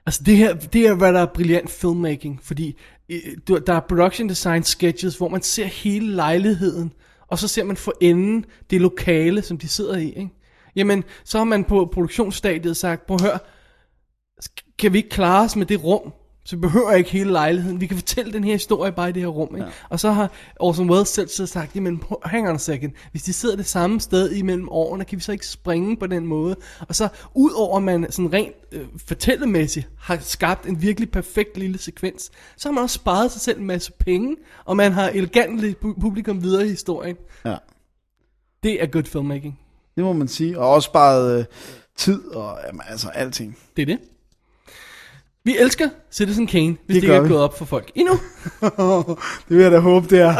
altså 0.06 0.22
det 0.26 0.36
her, 0.36 0.54
det 0.54 0.86
er 0.86 0.94
hvad 0.94 1.12
der 1.12 1.20
er 1.20 1.26
brilliant 1.34 1.70
filmmaking, 1.70 2.40
fordi 2.42 2.78
øh, 3.08 3.18
du- 3.48 3.58
der 3.66 3.72
er 3.74 3.80
production 3.80 4.28
design 4.28 4.62
sketches, 4.62 5.16
hvor 5.16 5.28
man 5.28 5.42
ser 5.42 5.64
hele 5.64 6.06
lejligheden, 6.14 6.92
og 7.28 7.38
så 7.38 7.48
ser 7.48 7.64
man 7.64 7.76
for 7.76 7.92
enden 8.00 8.44
det 8.70 8.80
lokale, 8.80 9.42
som 9.42 9.58
de 9.58 9.68
sidder 9.68 9.96
i, 9.96 10.06
ikke? 10.08 10.30
Jamen, 10.76 11.04
så 11.24 11.38
har 11.38 11.44
man 11.44 11.64
på 11.64 11.90
produktionsstadiet 11.92 12.76
sagt, 12.76 13.06
prøv 13.06 13.14
at 13.14 13.22
høre, 13.22 13.38
kan 14.78 14.92
vi 14.92 14.98
ikke 14.98 15.08
klare 15.10 15.44
os 15.44 15.56
med 15.56 15.66
det 15.66 15.84
rum, 15.84 16.12
så 16.44 16.56
vi 16.56 16.60
behøver 16.60 16.92
ikke 16.92 17.10
hele 17.10 17.32
lejligheden. 17.32 17.80
Vi 17.80 17.86
kan 17.86 17.96
fortælle 17.96 18.32
den 18.32 18.44
her 18.44 18.52
historie 18.52 18.92
bare 18.92 19.08
i 19.08 19.12
det 19.12 19.22
her 19.22 19.28
rum. 19.28 19.56
Ikke? 19.56 19.66
Ja. 19.66 19.72
Og 19.88 20.00
så 20.00 20.10
har 20.10 20.30
Orson 20.60 20.90
Welles 20.90 21.08
selv 21.08 21.28
så 21.28 21.46
sagt, 21.46 21.76
jamen 21.76 22.02
hang 22.24 22.48
on 22.48 22.54
a 22.54 22.58
second. 22.58 22.92
Hvis 23.10 23.22
de 23.22 23.32
sidder 23.32 23.56
det 23.56 23.66
samme 23.66 24.00
sted 24.00 24.32
imellem 24.32 24.68
årene, 24.68 25.04
kan 25.04 25.18
vi 25.18 25.22
så 25.22 25.32
ikke 25.32 25.46
springe 25.46 25.96
på 25.96 26.06
den 26.06 26.26
måde? 26.26 26.56
Og 26.88 26.94
så 26.96 27.08
udover 27.34 27.76
at 27.76 27.82
man 27.82 28.06
sådan 28.12 28.32
rent 28.32 28.54
øh, 28.72 28.86
fortællemæssigt 29.06 29.88
har 29.98 30.18
skabt 30.20 30.66
en 30.66 30.82
virkelig 30.82 31.10
perfekt 31.10 31.56
lille 31.56 31.78
sekvens, 31.78 32.30
så 32.56 32.68
har 32.68 32.72
man 32.72 32.82
også 32.82 32.94
sparet 32.94 33.32
sig 33.32 33.40
selv 33.40 33.60
en 33.60 33.66
masse 33.66 33.92
penge, 33.92 34.36
og 34.64 34.76
man 34.76 34.92
har 34.92 35.08
elegant 35.08 35.60
lidt 35.60 35.76
pu- 35.84 36.00
publikum 36.00 36.42
videre 36.42 36.66
i 36.66 36.68
historien. 36.68 37.16
Ja. 37.44 37.56
Det 38.62 38.82
er 38.82 38.86
good 38.86 39.04
filmmaking. 39.04 39.58
Det 39.96 40.04
må 40.04 40.12
man 40.12 40.28
sige. 40.28 40.58
Og 40.58 40.70
også 40.70 40.86
sparet 40.86 41.38
øh, 41.38 41.44
tid 41.96 42.24
og 42.24 42.58
jamen, 42.66 42.80
altså 42.88 43.08
alting. 43.08 43.58
Det 43.76 43.82
er 43.82 43.86
det. 43.86 43.98
Vi 45.44 45.56
elsker 45.58 45.88
Citizen 46.12 46.46
Kane, 46.46 46.66
hvis 46.66 46.76
det, 46.78 46.88
Det 46.88 46.94
ikke 47.02 47.14
er 47.14 47.20
vi. 47.22 47.28
gået 47.28 47.40
op 47.40 47.58
for 47.58 47.64
folk 47.64 47.90
endnu. 47.94 48.14
det 49.48 49.56
vil 49.56 49.62
jeg 49.62 49.70
da 49.70 49.78
håbe, 49.78 50.06
det 50.08 50.20
er. 50.20 50.34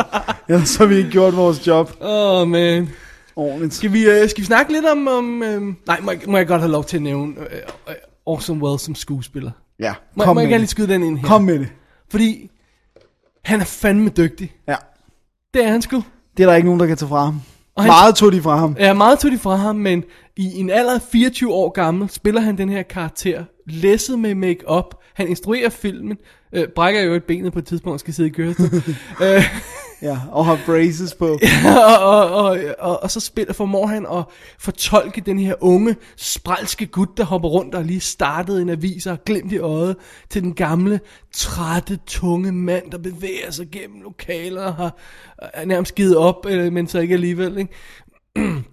Ellers 0.48 0.76
har 0.76 0.86
vi 0.86 0.96
ikke 0.96 1.11
gjort 1.11 1.36
vores 1.36 1.66
job 1.66 1.90
Åh, 2.01 2.40
oh, 2.42 2.48
man. 2.48 2.88
ordentligt. 3.36 3.74
Skal 3.74 3.92
vi, 3.92 4.05
øh, 4.05 4.28
skal 4.30 4.40
vi 4.40 4.46
snakke 4.46 4.72
lidt 4.72 4.86
om... 4.86 5.09
om 5.09 5.42
øh, 5.42 5.62
nej, 5.86 6.01
må 6.03 6.11
jeg, 6.11 6.20
må 6.26 6.36
jeg 6.36 6.46
godt 6.46 6.61
have 6.61 6.72
lov 6.72 6.84
til 6.84 6.96
at 6.96 7.03
nævne 7.03 7.34
øh, 7.38 7.46
øh, 7.88 7.94
Orson 8.26 8.62
Welles 8.62 8.80
som 8.82 8.94
skuespiller? 8.94 9.51
Ja, 9.78 9.94
Må, 10.16 10.24
kom 10.24 10.36
må 10.36 10.40
jeg 10.40 10.46
med 10.46 10.53
gerne 10.53 10.62
lige 10.62 10.68
skyde 10.68 10.88
den 10.88 11.03
ind 11.03 11.18
her? 11.18 11.26
Kom 11.28 11.42
med 11.42 11.59
det. 11.59 11.68
Fordi 12.11 12.51
han 13.44 13.61
er 13.61 13.64
fandme 13.64 14.09
dygtig. 14.16 14.53
Ja. 14.68 14.76
Det 15.55 15.64
er 15.64 15.68
han 15.68 15.82
sgu. 15.82 16.03
Det 16.36 16.42
er 16.42 16.46
der 16.48 16.55
ikke 16.57 16.66
nogen, 16.66 16.80
der 16.80 16.86
kan 16.86 16.96
tage 16.96 17.09
fra 17.09 17.24
ham. 17.24 17.40
Og 17.76 17.82
han- 17.82 17.90
Meget 17.90 18.14
tog 18.14 18.32
de 18.32 18.42
fra 18.42 18.57
ham. 18.57 18.76
Jeg 18.78 18.88
er 18.88 18.92
meget 18.92 19.18
tog 19.18 19.30
de 19.30 19.38
fra 19.38 19.57
ham, 19.57 19.76
men 19.76 20.05
i 20.36 20.55
en 20.61 20.70
alder 20.70 20.94
af 20.94 21.03
24 21.12 21.53
år 21.53 21.70
gammel 21.70 22.09
spiller 22.11 22.40
han 22.40 22.59
den 22.59 22.68
her 22.68 22.82
karakter, 22.82 23.44
læsset 23.71 24.18
med 24.18 24.35
make-up. 24.35 24.95
Han 25.14 25.29
instruerer 25.29 25.68
filmen, 25.68 26.16
øh, 26.53 26.68
brækker 26.68 27.03
jo 27.03 27.14
et 27.14 27.25
benet 27.25 27.53
på 27.53 27.59
et 27.59 27.66
tidspunkt 27.66 27.95
og 27.95 28.01
skal 28.01 28.14
sidde 28.14 28.29
i 28.29 28.33
kørestol. 28.33 28.66
øh, 29.27 29.45
Ja, 30.03 30.18
og 30.31 30.47
har 30.47 30.61
braces 30.66 31.14
på. 31.14 31.27
og, 31.87 31.99
og, 32.01 32.31
og, 32.31 32.59
og, 32.79 33.03
og 33.03 33.11
så 33.11 33.21
spiller, 33.21 33.53
formår 33.53 33.87
han 33.87 34.07
at 34.07 34.25
fortolke 34.59 35.21
den 35.21 35.39
her 35.39 35.55
unge, 35.61 35.97
spralske 36.16 36.87
gut, 36.87 37.16
der 37.16 37.25
hopper 37.25 37.49
rundt 37.49 37.75
og 37.75 37.85
lige 37.85 38.01
startede 38.01 38.62
en 38.62 38.68
avis 38.68 39.07
og 39.07 39.25
glemt 39.25 39.53
i 39.53 39.59
øjet, 39.59 39.97
til 40.31 40.43
den 40.43 40.55
gamle, 40.55 41.01
trætte, 41.33 41.99
tunge 42.07 42.53
mand, 42.53 42.91
der 42.91 42.99
bevæger 42.99 43.51
sig 43.51 43.66
gennem 43.73 44.03
lokaler 44.03 44.62
og 44.62 44.75
har 44.75 44.97
er 45.39 45.64
nærmest 45.64 45.95
givet 45.95 46.16
op, 46.16 46.47
øh, 46.49 46.73
men 46.73 46.87
så 46.87 46.99
ikke 46.99 47.14
alligevel. 47.14 47.59
Ikke? 47.59 47.73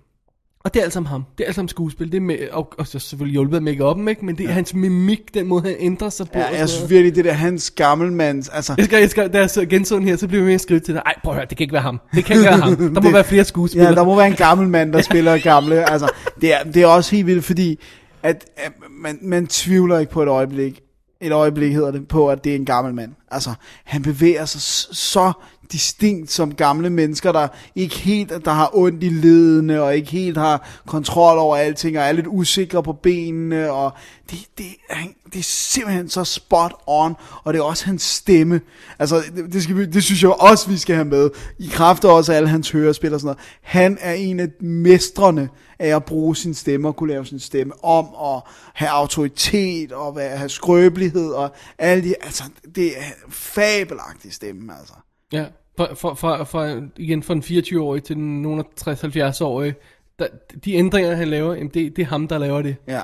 Og 0.68 0.74
det 0.74 0.80
er 0.80 0.84
alt 0.84 0.94
sammen 0.94 1.08
ham. 1.08 1.24
Det 1.38 1.44
er 1.44 1.48
alt 1.48 1.56
sammen 1.56 1.70
skuespil. 1.70 2.12
Det 2.12 2.18
er 2.18 2.22
med, 2.22 2.38
og, 2.52 2.74
og 2.78 2.88
så 2.88 3.00
selvfølgelig 3.00 3.32
hjulpet 3.34 3.58
af 3.58 3.62
make-up'en, 3.62 4.10
ikke? 4.10 4.26
Men 4.26 4.36
det 4.38 4.44
er 4.44 4.48
ja. 4.48 4.54
hans 4.54 4.74
mimik, 4.74 5.34
den 5.34 5.48
måde 5.48 5.62
han 5.64 5.76
ændrer 5.80 6.10
sig 6.10 6.28
på. 6.34 6.40
Ja, 6.40 6.58
jeg 6.60 6.70
synes 6.70 6.90
virkelig, 6.90 7.16
det 7.16 7.26
der 7.26 7.32
hans 7.34 7.72
gammelmands, 7.72 8.50
altså, 8.50 8.74
Jeg 8.78 8.86
skal, 8.86 9.00
jeg 9.00 9.10
skal, 9.10 9.34
da 9.34 9.40
jeg 9.40 9.50
så 9.50 9.66
genså 9.66 10.00
her, 10.00 10.16
så 10.16 10.28
blev 10.28 10.44
jeg 10.44 10.54
at 10.54 10.62
skrive 10.62 10.80
til 10.80 10.94
dig, 10.94 11.02
ej 11.06 11.14
prøv 11.24 11.34
at 11.34 11.36
høre, 11.38 11.46
det 11.50 11.58
kan 11.58 11.64
ikke 11.64 11.74
være 11.74 11.82
ham. 11.82 12.00
Det 12.16 12.26
kan 12.26 12.36
ikke 12.38 12.50
være 12.50 12.58
ham. 12.60 12.76
Der 12.78 12.90
må 12.90 13.02
Det- 13.02 13.14
være 13.14 13.24
flere 13.24 13.44
skuespillere. 13.46 13.90
ja, 13.90 13.96
der 13.96 14.04
må 14.06 14.16
være 14.16 14.28
en 14.28 14.34
gammel 14.36 14.68
mand, 14.70 14.94
der 14.94 15.02
spiller 15.12 15.38
gamle, 15.38 15.90
altså, 15.92 16.12
det 16.42 16.54
er, 16.54 16.64
det 16.64 16.82
er 16.82 16.88
også 16.88 17.16
helt 17.16 17.28
vildt, 17.28 17.46
fordi, 17.46 17.80
at, 18.24 18.46
at 18.58 18.72
man, 19.02 19.20
man 19.22 19.48
tvivler 19.48 20.00
ikke 20.00 20.12
på 20.12 20.24
et 20.24 20.28
øjeblik, 20.30 20.82
et 21.22 21.32
øjeblik 21.32 21.74
hedder 21.74 21.92
det, 21.92 22.08
på 22.08 22.30
at 22.30 22.44
det 22.44 22.52
er 22.52 22.56
en 22.56 22.66
gammel 22.66 22.94
mand. 22.94 23.12
Altså, 23.32 23.50
han 23.84 24.02
bevæger 24.02 24.46
sig 24.46 24.62
så 24.98 25.32
distinkt 25.72 26.32
som 26.32 26.56
gamle 26.56 26.90
mennesker, 26.90 27.32
der 27.32 27.48
ikke 27.76 27.96
helt, 27.96 28.46
der 28.46 28.52
har 28.52 28.70
ondt 28.74 29.04
i 29.04 29.10
ledene, 29.10 29.82
og 29.82 29.96
ikke 29.96 30.12
helt 30.12 30.38
har 30.38 30.82
kontrol 30.86 31.38
over 31.38 31.56
alting, 31.56 31.98
og 31.98 32.04
er 32.04 32.12
lidt 32.12 32.28
usikre 32.28 32.84
på 32.84 32.94
benene, 32.94 33.72
og 33.72 33.92
det, 34.32 34.40
det, 34.58 34.66
han, 34.90 35.16
det 35.34 35.40
er 35.40 35.44
simpelthen 35.44 36.10
så 36.10 36.24
spot 36.24 36.74
on, 36.88 37.16
og 37.44 37.54
det 37.54 37.60
er 37.60 37.64
også 37.64 37.86
hans 37.86 38.04
stemme. 38.04 38.62
Altså, 39.00 39.24
det, 39.36 39.54
det, 39.54 39.64
skal 39.64 39.78
vi, 39.78 39.86
det 39.86 40.04
synes 40.04 40.24
jeg 40.24 40.32
også, 40.32 40.70
vi 40.70 40.78
skal 40.78 40.96
have 40.96 41.08
med. 41.08 41.30
I 41.60 41.68
kraft 41.68 42.06
af 42.06 42.10
også 42.10 42.34
alle 42.34 42.50
hans 42.50 42.72
hørespil 42.72 43.14
og 43.14 43.20
sådan 43.20 43.26
noget. 43.26 43.40
Han 43.62 43.98
er 44.02 44.14
en 44.14 44.40
af 44.40 44.50
mestrene 44.60 45.50
af 45.80 45.96
at 45.96 46.06
bruge 46.06 46.36
sin 46.36 46.54
stemme 46.54 46.88
og 46.88 46.96
kunne 46.96 47.12
lave 47.14 47.26
sin 47.26 47.40
stemme 47.40 47.84
om, 47.84 48.06
og 48.06 48.48
have 48.74 48.90
autoritet, 48.90 49.92
og 49.92 50.20
have 50.20 50.50
skrøbelighed, 50.50 51.30
og 51.30 51.52
alle 51.78 52.04
de, 52.04 52.16
altså, 52.22 52.44
det 52.76 52.98
er 52.98 53.12
fabelagtig 53.30 54.34
stemme, 54.34 54.74
altså. 54.80 54.94
Ja, 55.34 55.46
for, 55.78 55.90
for, 55.96 56.14
for, 56.14 56.44
for, 56.44 56.82
igen 56.98 57.24
fra 57.24 57.34
den 57.34 57.44
24-årige 57.44 58.02
til 58.02 58.16
den 58.16 58.42
nogle 58.42 58.64
60-70-årige, 58.82 59.76
der, 60.20 60.28
de 60.66 60.74
ændringer, 60.74 61.16
han 61.16 61.28
laver, 61.28 61.54
jamen 61.54 61.72
det, 61.74 61.96
det 61.96 62.02
er 62.02 62.06
ham, 62.06 62.28
der 62.28 62.38
laver 62.38 62.62
det. 62.62 62.76
Ja. 62.88 63.02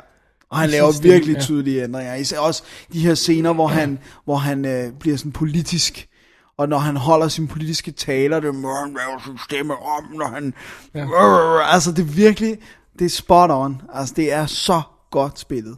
Og 0.50 0.58
han 0.60 0.70
laver 0.70 0.92
sin 0.92 0.98
stemme, 0.98 1.14
virkelig 1.14 1.36
ja. 1.36 1.42
tydelige 1.42 1.84
ændringer. 1.84 2.16
Især 2.16 2.40
også 2.40 2.64
de 2.94 3.00
her 3.00 3.14
scener, 3.14 3.54
hvor 3.54 3.68
han, 3.68 4.00
hvor 4.26 4.36
han 4.36 4.66
øh, 4.66 4.94
bliver 5.00 5.18
sådan 5.18 5.32
politisk. 5.32 6.08
Og 6.58 6.70
når 6.70 6.78
han 6.78 6.96
holder 6.98 7.28
sine 7.28 7.48
politiske 7.48 7.92
taler, 7.92 8.40
det 8.40 8.48
er, 8.48 8.52
"Mør, 8.52 8.86
han 8.86 8.94
laver 8.94 9.22
sin 9.26 9.38
stemme 9.50 9.74
om, 9.74 10.04
når 10.14 10.26
han... 10.28 10.54
Ja. 10.96 11.00
Ja. 11.00 11.74
Altså, 11.74 11.92
det 11.92 12.00
er 12.00 12.04
virkelig... 12.16 12.58
Det 13.00 13.06
er 13.06 13.10
spot 13.10 13.50
on. 13.52 13.82
Altså, 13.94 14.14
det 14.18 14.34
er 14.34 14.46
så 14.46 14.82
godt 15.12 15.40
spillet. 15.40 15.78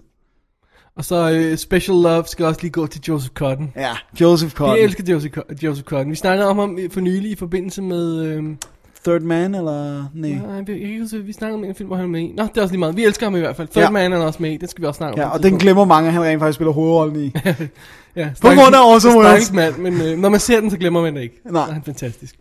Og 0.98 1.06
så 1.06 1.50
uh, 1.52 1.58
Special 1.58 1.98
Love 1.98 2.24
skal 2.28 2.46
også 2.46 2.62
lige 2.62 2.72
gå 2.72 2.88
til 2.88 3.02
Joseph 3.08 3.34
Cotton. 3.34 3.72
Ja, 3.76 3.92
Joseph 4.22 4.52
Vi 4.52 4.56
Cotton. 4.56 4.78
elsker 4.78 5.04
Joseph, 5.14 5.38
Co- 5.38 5.56
Joseph 5.64 5.86
Cotton. 5.86 6.12
Vi 6.12 6.16
snakkede 6.16 6.48
om 6.48 6.58
ham 6.58 6.78
for 6.92 7.00
nylig 7.00 7.32
i 7.32 7.36
forbindelse 7.36 7.82
med... 7.82 8.26
Øhm, 8.26 8.58
Third 9.06 9.22
Man, 9.22 9.56
eller... 9.56 10.06
Nej. 10.14 10.30
nej, 10.32 10.76
ikke 10.76 11.02
huske, 11.02 11.18
vi 11.18 11.34
snakkede 11.34 11.58
om 11.58 11.64
en 11.64 11.76
film, 11.76 11.88
hvor 11.88 11.96
han 11.96 12.06
er 12.06 12.10
med 12.10 12.22
i. 12.22 12.34
Nå, 12.38 12.44
det 12.44 12.58
er 12.58 12.62
også 12.62 12.72
lige 12.74 12.80
meget. 12.80 12.96
Vi 12.96 13.04
elsker 13.04 13.26
ham 13.26 13.36
i 13.36 13.40
hvert 13.40 13.56
fald. 13.56 13.68
Third 13.68 13.84
Ja. 13.84 13.90
Man 13.90 14.12
er 14.14 14.18
han 14.18 14.28
også 14.28 14.42
med 14.42 14.52
i. 14.52 14.58
Den 14.58 14.68
skal 14.68 14.82
vi 14.82 14.88
også 14.88 14.98
snakke 14.98 15.14
om. 15.14 15.20
Ja, 15.20 15.34
og 15.34 15.44
den 15.44 15.58
glemmer 15.60 15.86
mange, 15.86 16.08
at 16.08 16.14
han 16.14 16.24
rent 16.24 16.40
faktisk 16.40 16.56
spiller 16.56 16.72
hovedrollen 16.74 17.24
i. 17.24 17.34
Ja, 18.16 18.30
På 18.42 18.48
grund 18.48 18.76
af 18.76 18.94
Orson 18.94 19.18
Welles. 19.18 19.44
Stakkels 19.44 19.52
mand, 19.52 19.78
men 19.78 20.02
øh, 20.02 20.18
når 20.18 20.30
man 20.30 20.40
ser 20.40 20.60
den, 20.60 20.70
så 20.72 20.78
glemmer 20.78 21.02
man 21.02 21.16
det 21.16 21.22
ikke. 21.22 21.42
Nej. 21.46 21.64
Så 21.66 21.70
er 21.70 21.74
han 21.74 21.84
fantastisk. 21.84 22.36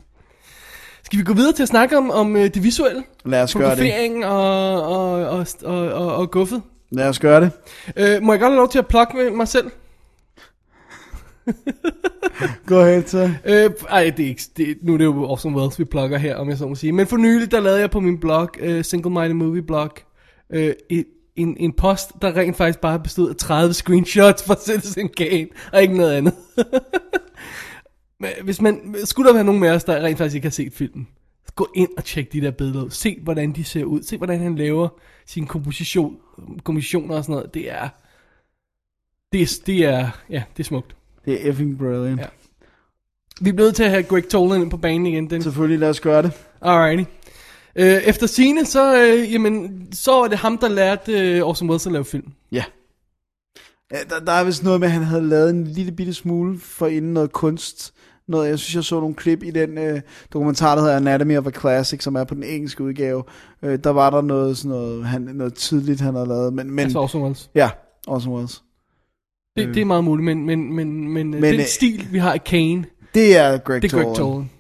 Skal 1.05 1.19
vi 1.19 1.25
gå 1.25 1.33
videre 1.33 1.53
til 1.53 1.63
at 1.63 1.69
snakke 1.69 1.97
om, 1.99 2.11
om 2.11 2.37
øh, 2.37 2.43
det 2.55 2.63
visuelle? 2.63 3.03
Lad 3.25 3.43
os 3.43 3.55
gøre 3.55 3.77
det. 3.77 4.25
Og, 4.25 4.83
og, 4.83 5.47
og, 5.65 5.89
og, 5.93 6.15
og 6.17 6.31
guffet. 6.31 6.63
Lad 6.95 7.09
os 7.09 7.19
gøre 7.19 7.41
det. 7.41 7.51
Øh, 7.97 8.23
må 8.23 8.33
jeg 8.33 8.41
godt 8.41 8.51
have 8.51 8.57
lov 8.57 8.69
til 8.69 8.79
at 8.79 8.87
plukke 8.87 9.17
med 9.17 9.31
mig 9.31 9.49
selv? 9.49 9.71
Gå 12.67 12.81
ahead, 12.81 13.03
så. 13.07 13.31
Øh, 13.45 13.71
ej, 13.89 14.13
det 14.17 14.25
er 14.25 14.29
ikke, 14.29 14.43
det, 14.57 14.77
nu 14.83 14.95
er 14.95 14.99
det 14.99 15.05
jo 15.05 15.25
Orson 15.25 15.55
Welles, 15.55 15.79
vi 15.79 15.85
plukker 15.85 16.19
her, 16.19 16.37
om 16.37 16.49
jeg 16.49 16.59
så 16.59 16.67
må 16.67 16.75
sige. 16.75 16.93
Men 16.93 17.07
for 17.07 17.17
nylig, 17.17 17.51
der 17.51 17.61
lavede 17.61 17.81
jeg 17.81 17.91
på 17.91 18.01
min 18.01 18.21
blog, 18.21 18.51
uh, 18.63 18.83
Single 18.83 19.11
Minded 19.11 19.35
Movie 19.35 19.63
blog, 19.63 19.91
uh, 20.55 20.59
et, 20.59 21.05
en, 21.37 21.57
en 21.61 21.73
post, 21.73 22.13
der 22.23 22.37
rent 22.37 22.57
faktisk 22.57 22.81
bare 22.81 23.01
bestod 23.01 23.31
af 23.31 23.37
30 23.37 23.75
screenshots 23.75 24.43
fra 24.43 24.57
Citizen 24.65 25.09
Kane, 25.09 25.49
og 25.73 25.83
ikke 25.83 25.97
noget 25.97 26.13
andet. 26.13 26.35
Men 28.21 28.31
hvis 28.45 28.61
man, 28.61 28.97
skulle 29.05 29.29
der 29.29 29.35
være 29.35 29.45
nogen 29.45 29.61
med 29.61 29.71
os, 29.71 29.85
der 29.85 30.03
rent 30.03 30.19
faktisk 30.19 30.35
ikke 30.35 30.47
har 30.47 30.51
set 30.51 30.73
filmen, 30.73 31.09
gå 31.55 31.69
ind 31.75 31.89
og 31.97 32.05
tjek 32.05 32.33
de 32.33 32.41
der 32.41 32.51
billeder 32.51 32.85
ud. 32.85 32.91
Se, 32.91 33.19
hvordan 33.23 33.53
de 33.53 33.65
ser 33.65 33.85
ud. 33.85 34.03
Se, 34.03 34.17
hvordan 34.17 34.41
han 34.41 34.57
laver 34.57 34.89
sine 35.27 35.47
komposition, 35.47 36.17
kompositioner 36.65 37.17
og 37.17 37.25
sådan 37.25 37.35
noget. 37.35 37.55
Det 37.55 37.71
er, 37.71 37.89
det 39.33 39.43
er, 39.43 39.63
det 39.67 39.85
er, 39.85 40.09
ja, 40.31 40.43
det 40.57 40.63
er 40.63 40.65
smukt. 40.65 40.97
Det 41.25 41.33
er 41.47 41.51
effing 41.51 41.79
brilliant. 41.79 42.21
Ja. 42.21 42.27
Vi 43.41 43.51
er 43.51 43.55
nødt 43.55 43.75
til 43.77 43.83
at 43.83 43.91
have 43.91 44.03
Greg 44.03 44.29
Tolan 44.29 44.63
ind 44.63 44.71
på 44.71 44.77
banen 44.77 45.07
igen. 45.07 45.31
Den. 45.31 45.43
Selvfølgelig, 45.43 45.79
lad 45.79 45.91
os 45.91 46.01
gøre 46.01 46.23
det. 46.23 46.33
Alrighty. 46.61 47.11
Øh, 47.77 48.03
efter 48.03 48.27
sine 48.27 48.67
så, 48.67 49.03
øh, 49.03 49.33
jamen, 49.33 49.89
så 49.93 50.13
var 50.13 50.29
det 50.29 50.39
ham, 50.39 50.59
der 50.59 50.69
lærte 50.69 51.13
øh, 51.13 51.43
Orson 51.43 51.71
Welles 51.71 51.87
at 51.87 51.93
lave 51.93 52.05
film. 52.05 52.33
Ja. 52.53 52.65
ja 53.93 53.99
der, 54.11 54.21
der 54.21 54.33
er 54.33 54.45
vist 54.45 54.65
noget 54.65 54.81
med, 54.81 54.89
at 54.89 54.95
han 54.95 55.03
havde 55.03 55.29
lavet 55.29 55.51
en 55.51 55.65
lille 55.65 55.93
bitte 55.93 56.15
smule 56.15 56.59
for 56.59 56.87
inden 56.87 57.13
noget 57.13 57.33
kunst. 57.33 57.95
Noget, 58.29 58.49
jeg 58.49 58.59
synes, 58.59 58.75
jeg 58.75 58.85
så 58.85 59.01
nogle 59.01 59.15
klip 59.15 59.43
i 59.43 59.51
den 59.51 59.79
øh, 59.79 60.01
dokumentar, 60.33 60.75
der 60.75 60.83
hedder 60.83 60.97
Anatomy 60.97 61.39
of 61.39 61.47
a 61.47 61.51
Classic, 61.51 62.03
som 62.03 62.15
er 62.15 62.25
på 62.25 62.35
den 62.35 62.43
engelske 62.43 62.85
udgave. 62.85 63.23
Øh, 63.63 63.79
der 63.85 63.91
var 63.91 64.11
der 64.11 64.21
noget, 64.21 64.57
sådan 64.57 64.69
noget, 64.69 65.07
han, 65.07 65.23
noget 65.23 65.55
tidligt, 65.55 66.01
han 66.01 66.15
havde 66.15 66.29
lavet. 66.29 66.53
Men, 66.53 66.71
men 66.71 66.79
Altså 66.79 66.99
Orson 66.99 67.23
Welles. 67.23 67.51
ja, 67.55 67.71
Orson 68.07 68.33
Welles. 68.33 68.63
Det, 69.57 69.75
det 69.75 69.81
er 69.81 69.85
meget 69.85 70.05
muligt, 70.05 70.25
men, 70.25 70.47
men, 70.47 70.73
men, 70.73 71.09
men, 71.09 71.31
men 71.31 71.43
den 71.43 71.61
øh, 71.61 71.67
stil, 71.67 72.09
vi 72.13 72.19
har 72.19 72.35
i 72.35 72.39
Kane, 72.39 72.85
Det 73.15 73.37
er 73.37 73.59
Greg 73.59 73.83
det 73.83 73.93
er 73.93 74.05
Greg 74.05 74.17
Tolan. 74.17 74.51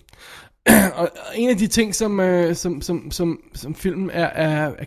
Og 0.97 1.09
en 1.35 1.51
af 1.51 1.57
de 1.57 1.67
ting, 1.67 1.95
som, 1.95 2.21
øh, 2.21 2.55
som, 2.55 2.83
som, 2.83 3.11
som, 3.11 3.41
som 3.55 3.75
filmen 3.75 4.11
er, 4.11 4.25
er, 4.25 4.69
er, 4.69 4.85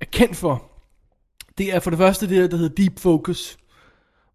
er 0.00 0.06
kendt 0.12 0.36
for, 0.36 0.70
det 1.58 1.74
er 1.74 1.80
for 1.80 1.90
det 1.90 1.98
første 1.98 2.28
det, 2.28 2.50
der 2.50 2.56
hedder 2.56 2.74
deep 2.74 2.98
focus. 2.98 3.56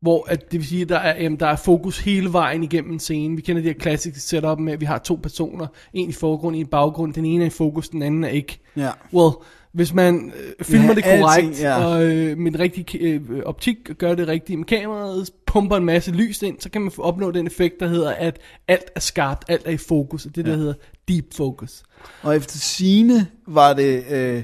Hvor 0.06 0.26
at 0.30 0.51
det 0.51 0.60
vil 0.60 0.68
sige, 0.68 0.82
at 0.82 0.89
der 0.89 0.97
er, 0.97 1.24
jamen, 1.24 1.39
der 1.39 1.47
er 1.47 1.56
fokus 1.56 1.99
hele 1.99 2.34
vejen 2.34 2.64
igennem 2.64 2.91
en 2.93 2.99
scene. 2.99 3.36
Vi 3.36 3.41
kender 3.41 3.62
det 3.62 3.70
her 3.74 3.80
klassiske 3.80 4.20
setup 4.20 4.60
med, 4.60 4.74
at 4.74 4.80
vi 4.82 4.86
har 4.86 4.97
to 4.97 5.20
personer. 5.24 5.68
En 5.93 6.10
i 6.10 6.14
forgrund, 6.14 6.56
en 6.56 6.62
i 6.62 6.66
baggrund. 6.66 7.14
Den 7.14 7.26
ene 7.26 7.43
er 7.43 7.47
i 7.47 7.49
fokus, 7.49 7.89
den 7.89 8.01
anden 8.01 8.24
er 8.24 8.28
ikke. 8.28 8.60
Ja. 8.78 8.89
Well, 9.14 9.32
hvis 9.72 9.93
man 9.93 10.32
øh, 10.60 10.66
filmer 10.66 10.88
Ja, 10.88 10.93
det 10.93 11.06
alting, 11.06 11.22
korrekt, 11.24 11.62
ja. 11.62 11.86
og 11.86 12.03
øh, 12.06 12.38
med 12.38 12.51
den 12.51 12.60
rigtige 12.60 12.99
øh, 12.99 13.22
optik, 13.45 13.78
gør 13.97 14.16
det 14.16 14.28
rigtigt 14.28 14.60
med 14.60 14.66
kameraet, 14.66 15.30
pumper 15.45 15.78
en 15.78 15.86
masse 15.86 16.12
lys 16.12 16.41
ind, 16.41 16.56
så 16.60 16.70
kan 16.70 16.82
man 16.82 16.91
opnå 16.97 17.32
den 17.32 17.47
effekt, 17.47 17.80
der 17.80 17.88
hedder, 17.88 18.10
at 18.14 18.38
alt 18.68 18.91
er 18.95 18.99
skarpt, 18.99 19.45
alt 19.47 19.62
er 19.66 19.72
i 19.72 19.78
fokus, 19.78 20.26
og 20.26 20.36
det 20.36 20.45
der 20.45 20.51
Ja. 20.51 20.58
hedder 20.58 20.74
deep 21.08 21.26
focus. 21.34 21.84
Og 22.22 22.36
efter 22.36 22.58
sine 22.58 23.28
var 23.47 23.74
det... 23.74 24.03
Øh, 24.12 24.43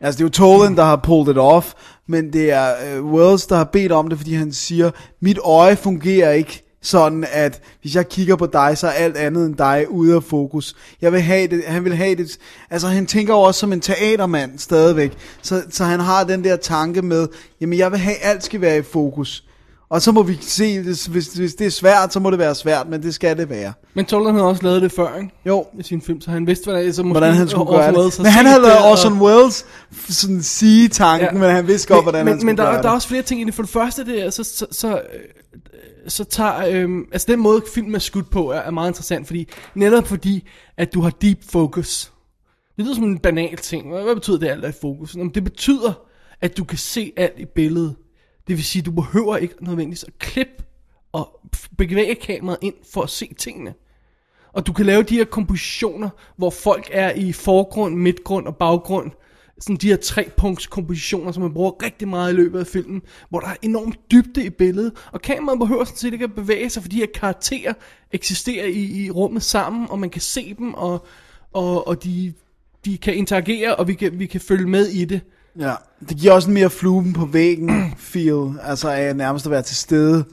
altså, 0.00 0.18
det 0.18 0.20
er 0.20 0.24
jo 0.24 0.28
Tolan, 0.28 0.76
der 0.76 0.84
har 0.84 0.96
pulled 0.96 1.30
it 1.34 1.38
off, 1.38 1.72
men 2.12 2.32
det 2.32 2.50
er 2.50 2.72
øh, 2.86 3.04
Wells, 3.04 3.46
der 3.46 3.56
har 3.56 3.64
bedt 3.64 3.92
om 3.92 4.08
det, 4.08 4.18
fordi 4.18 4.34
han 4.34 4.52
siger, 4.52 4.90
mit 5.20 5.38
øje 5.38 5.76
fungerer 5.76 6.32
ikke 6.32 6.62
sådan, 6.82 7.26
at 7.32 7.60
hvis 7.80 7.94
jeg 7.94 8.08
kigger 8.08 8.36
på 8.36 8.46
dig, 8.46 8.78
så 8.78 8.86
er 8.86 8.90
alt 8.90 9.16
andet 9.16 9.46
end 9.46 9.56
dig 9.56 9.86
ude 9.90 10.14
af 10.14 10.22
fokus. 10.22 10.76
Jeg 11.00 11.12
vil 11.12 11.20
have 11.20 11.46
det, 11.46 11.64
han 11.66 11.84
vil 11.84 11.94
have 11.96 12.14
det, 12.14 12.38
altså 12.70 12.88
han 12.88 13.06
tænker 13.06 13.34
jo 13.34 13.40
også 13.40 13.60
som 13.60 13.72
en 13.72 13.80
teatermand 13.80 14.58
stadigvæk, 14.58 15.12
så, 15.42 15.62
så 15.70 15.84
han 15.84 16.00
har 16.00 16.24
den 16.24 16.44
der 16.44 16.56
tanke 16.56 17.02
med, 17.02 17.28
jamen 17.60 17.78
jeg 17.78 17.90
vil 17.90 17.98
have, 17.98 18.16
alt 18.16 18.44
skal 18.44 18.60
være 18.60 18.78
i 18.78 18.82
fokus. 18.82 19.44
Og 19.92 20.02
så 20.02 20.12
må 20.12 20.22
vi 20.22 20.38
se, 20.40 20.80
hvis, 20.82 21.06
hvis, 21.06 21.28
det 21.54 21.66
er 21.66 21.70
svært, 21.70 22.12
så 22.12 22.20
må 22.20 22.30
det 22.30 22.38
være 22.38 22.54
svært, 22.54 22.88
men 22.88 23.02
det 23.02 23.14
skal 23.14 23.36
det 23.38 23.50
være. 23.50 23.72
Men 23.94 24.04
Tolan 24.04 24.34
havde 24.34 24.46
også 24.46 24.62
lavet 24.62 24.82
det 24.82 24.92
før, 24.92 25.16
ikke? 25.16 25.30
Jo, 25.46 25.66
I 25.78 25.82
sin 25.82 26.02
film, 26.02 26.20
så 26.20 26.30
han 26.30 26.46
vidste, 26.46 26.64
hvordan, 26.64 26.92
så 26.92 27.02
måske 27.02 27.12
hvordan 27.18 27.34
han 27.34 27.48
skulle 27.48 27.68
Orson 27.70 27.80
gøre 27.80 27.92
Welles 27.94 28.14
det. 28.16 28.22
Men 28.22 28.32
han 28.32 28.46
havde 28.46 28.62
lavet 28.62 28.76
det, 28.76 28.90
Orson 28.90 29.20
Welles 29.20 29.66
sådan 30.08 30.42
sige 30.42 30.88
tanken, 30.88 31.26
Ja. 31.26 31.32
men 31.32 31.50
han 31.50 31.66
vidste 31.66 31.88
godt, 31.94 32.04
hvordan 32.04 32.24
men, 32.24 32.32
han 32.32 32.40
skulle 32.40 32.46
men 32.46 32.56
der, 32.56 32.64
gøre 32.64 32.72
er- 32.76 32.82
der 32.82 32.88
er 32.88 32.92
det. 32.92 32.96
også 32.96 33.08
flere 33.08 33.22
ting 33.22 33.40
i 33.40 33.44
det. 33.44 33.54
For 33.54 33.62
det 33.62 33.70
første, 33.72 34.04
det 34.06 34.22
er, 34.26 34.30
så, 34.30 34.44
så, 34.44 34.66
så, 34.70 34.88
øh, 34.94 35.00
så 36.08 36.24
tager, 36.24 36.66
øhm, 36.70 37.04
altså 37.12 37.26
den 37.30 37.40
måde 37.40 37.62
filmen 37.74 37.94
er 37.94 37.98
skudt 37.98 38.30
på, 38.30 38.50
er, 38.50 38.58
er 38.58 38.70
meget 38.70 38.90
interessant, 38.90 39.26
fordi, 39.26 39.48
netop 39.74 40.06
fordi, 40.06 40.48
at 40.76 40.94
du 40.94 41.00
har 41.00 41.10
deep 41.10 41.38
focus. 41.50 42.12
Det 42.76 42.84
lyder 42.84 42.94
som 42.94 43.04
en 43.04 43.18
banal 43.18 43.56
ting. 43.56 43.88
Hvad, 43.90 44.02
hvad 44.02 44.14
betyder 44.14 44.38
det 44.38 44.48
alt 44.48 44.64
er 44.64 44.68
i 44.68 44.72
fokus? 44.80 45.14
Jamen, 45.14 45.34
det 45.34 45.44
betyder, 45.44 45.92
at 46.40 46.56
du 46.56 46.64
kan 46.64 46.78
se 46.78 47.12
alt 47.16 47.38
i 47.38 47.44
billedet. 47.54 47.94
Det 48.46 48.56
vil 48.56 48.64
sige, 48.64 48.82
du 48.82 48.90
behøver 48.90 49.36
ikke 49.36 49.64
nødvendigvis 49.64 50.04
at 50.04 50.18
klippe 50.18 50.64
og 51.12 51.40
bevæge 51.78 52.14
kameraet 52.14 52.58
ind 52.62 52.74
for 52.92 53.02
at 53.02 53.10
se 53.10 53.34
tingene. 53.38 53.74
Og 54.52 54.66
du 54.66 54.72
kan 54.72 54.86
lave 54.86 55.02
de 55.02 55.16
her 55.16 55.24
kompositioner, 55.24 56.08
hvor 56.36 56.50
folk 56.50 56.88
er 56.90 57.12
i 57.12 57.32
forgrund, 57.32 57.96
midtgrund 57.96 58.46
og 58.46 58.56
baggrund. 58.56 59.10
Sådan 59.60 59.76
de 59.76 59.88
her 59.88 59.96
tre 59.96 60.30
punkts 60.36 60.66
kompositioner, 60.66 61.32
som 61.32 61.42
man 61.42 61.54
bruger 61.54 61.82
rigtig 61.82 62.08
meget 62.08 62.32
i 62.32 62.36
løbet 62.36 62.60
af 62.60 62.66
filmen, 62.66 63.02
hvor 63.28 63.40
der 63.40 63.46
er 63.46 63.56
enorm 63.62 63.94
dybde 64.10 64.44
i 64.44 64.50
billedet. 64.50 64.92
Og 65.12 65.22
kameraet 65.22 65.58
behøver 65.58 65.84
sådan 65.84 65.98
set 65.98 66.12
ikke 66.12 66.24
at 66.24 66.34
bevæge 66.34 66.70
sig, 66.70 66.82
for 66.82 66.88
de 66.88 66.96
her 66.96 67.06
karakterer 67.14 67.72
eksisterer 68.12 68.66
i, 68.66 69.04
i 69.04 69.10
rummet 69.10 69.42
sammen, 69.42 69.90
og 69.90 69.98
man 69.98 70.10
kan 70.10 70.20
se 70.20 70.54
dem, 70.58 70.74
og, 70.74 71.06
og, 71.52 71.88
og 71.88 72.04
de, 72.04 72.32
de 72.84 72.98
kan 72.98 73.14
interagere, 73.14 73.76
og 73.76 73.88
vi 73.88 73.94
kan, 73.94 74.18
vi 74.18 74.26
kan 74.26 74.40
følge 74.40 74.66
med 74.66 74.86
i 74.86 75.04
det. 75.04 75.20
Ja, 75.58 75.74
det 76.08 76.16
giver 76.16 76.32
også 76.32 76.48
en 76.48 76.54
mere 76.54 76.70
fluben 76.70 77.12
på 77.12 77.26
væggen 77.26 77.94
feel, 77.96 78.60
altså 78.62 78.88
af 78.88 79.16
nærmest 79.16 79.46
at 79.46 79.50
være 79.50 79.62
til 79.62 79.76
stede. 79.76 80.24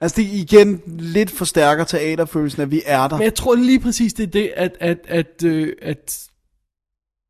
Altså 0.00 0.16
det 0.16 0.22
igen 0.22 0.82
lidt 0.86 1.30
forstærker 1.30 1.84
teaterfølelsen, 1.84 2.62
at 2.62 2.70
vi 2.70 2.82
er 2.86 3.08
der. 3.08 3.16
Men 3.16 3.24
jeg 3.24 3.34
tror 3.34 3.54
lige 3.54 3.80
præcis, 3.80 4.14
det 4.14 4.22
er 4.22 4.30
det, 4.30 4.52
at, 4.56 4.76
at, 4.80 4.98
at, 5.08 5.44
øh, 5.44 5.72
at, 5.82 6.28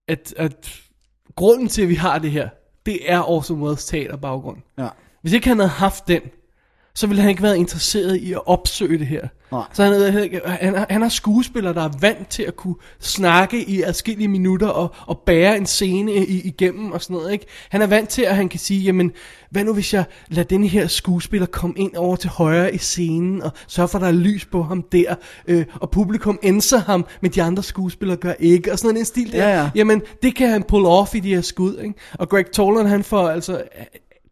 at, 0.08 0.34
at 0.36 0.80
grunden 1.36 1.68
til, 1.68 1.82
at 1.82 1.88
vi 1.88 1.94
har 1.94 2.18
det 2.18 2.30
her, 2.30 2.48
det 2.86 3.10
er 3.12 3.30
Orson 3.30 3.62
Welles 3.62 3.84
teaterbaggrund. 3.84 4.58
Ja. 4.78 4.88
Hvis 5.22 5.32
ikke 5.32 5.48
han 5.48 5.58
havde 5.58 5.70
haft 5.70 6.08
den, 6.08 6.22
så 6.96 7.06
ville 7.06 7.20
han 7.20 7.30
ikke 7.30 7.42
være 7.42 7.58
interesseret 7.58 8.16
i 8.16 8.32
at 8.32 8.46
opsøge 8.46 8.98
det 8.98 9.06
her. 9.06 9.28
Nej. 9.52 9.62
Så 9.72 9.82
han, 9.84 9.92
havde- 9.92 10.12
han, 10.12 10.74
han, 10.74 10.86
han 10.90 11.02
har 11.02 11.08
skuespillere, 11.08 11.74
der 11.74 11.82
er 11.82 11.90
vant 12.00 12.28
til 12.28 12.42
at 12.42 12.56
kunne 12.56 12.74
snakke 13.00 13.64
i 13.68 13.82
adskillige 13.82 14.28
minutter 14.28 14.66
og, 14.66 14.94
og 15.06 15.18
bære 15.26 15.56
en 15.56 15.66
scene 15.66 16.14
i, 16.14 16.40
igennem 16.40 16.92
og 16.92 17.02
sådan 17.02 17.16
noget. 17.16 17.32
Ikke? 17.32 17.46
Han 17.70 17.82
er 17.82 17.86
vant 17.86 18.08
til, 18.08 18.22
at 18.22 18.36
han 18.36 18.48
kan 18.48 18.60
sige, 18.60 18.80
jamen, 18.80 19.12
hvad 19.50 19.64
nu 19.64 19.72
hvis 19.74 19.94
jeg 19.94 20.04
lader 20.28 20.48
denne 20.48 20.66
her 20.66 20.86
skuespiller 20.86 21.46
komme 21.46 21.74
ind 21.78 21.94
over 21.96 22.16
til 22.16 22.30
højre 22.30 22.74
i 22.74 22.78
scenen 22.78 23.42
og 23.42 23.50
sørge 23.68 23.88
for, 23.88 23.98
at 23.98 24.02
der 24.02 24.08
er 24.08 24.12
lys 24.12 24.44
på 24.44 24.62
ham 24.62 24.82
der, 24.92 25.14
øh, 25.46 25.64
og 25.80 25.90
publikum 25.90 26.38
enser 26.42 26.78
ham, 26.78 27.06
men 27.20 27.30
de 27.30 27.42
andre 27.42 27.62
skuespillere 27.62 28.16
gør 28.16 28.32
ikke, 28.38 28.72
og 28.72 28.78
sådan 28.78 28.96
en 28.96 29.04
stil 29.04 29.32
der. 29.32 29.48
Ja, 29.48 29.60
ja. 29.62 29.70
Jamen, 29.74 30.02
det 30.22 30.36
kan 30.36 30.50
han 30.50 30.62
pull 30.62 30.86
off 30.86 31.14
i 31.14 31.20
de 31.20 31.34
her 31.34 31.40
skud. 31.42 31.76
Ikke? 31.78 31.94
Og 32.18 32.28
Greg 32.28 32.46
Tolan, 32.52 32.86
han 32.86 33.04
får 33.04 33.28
altså, 33.28 33.62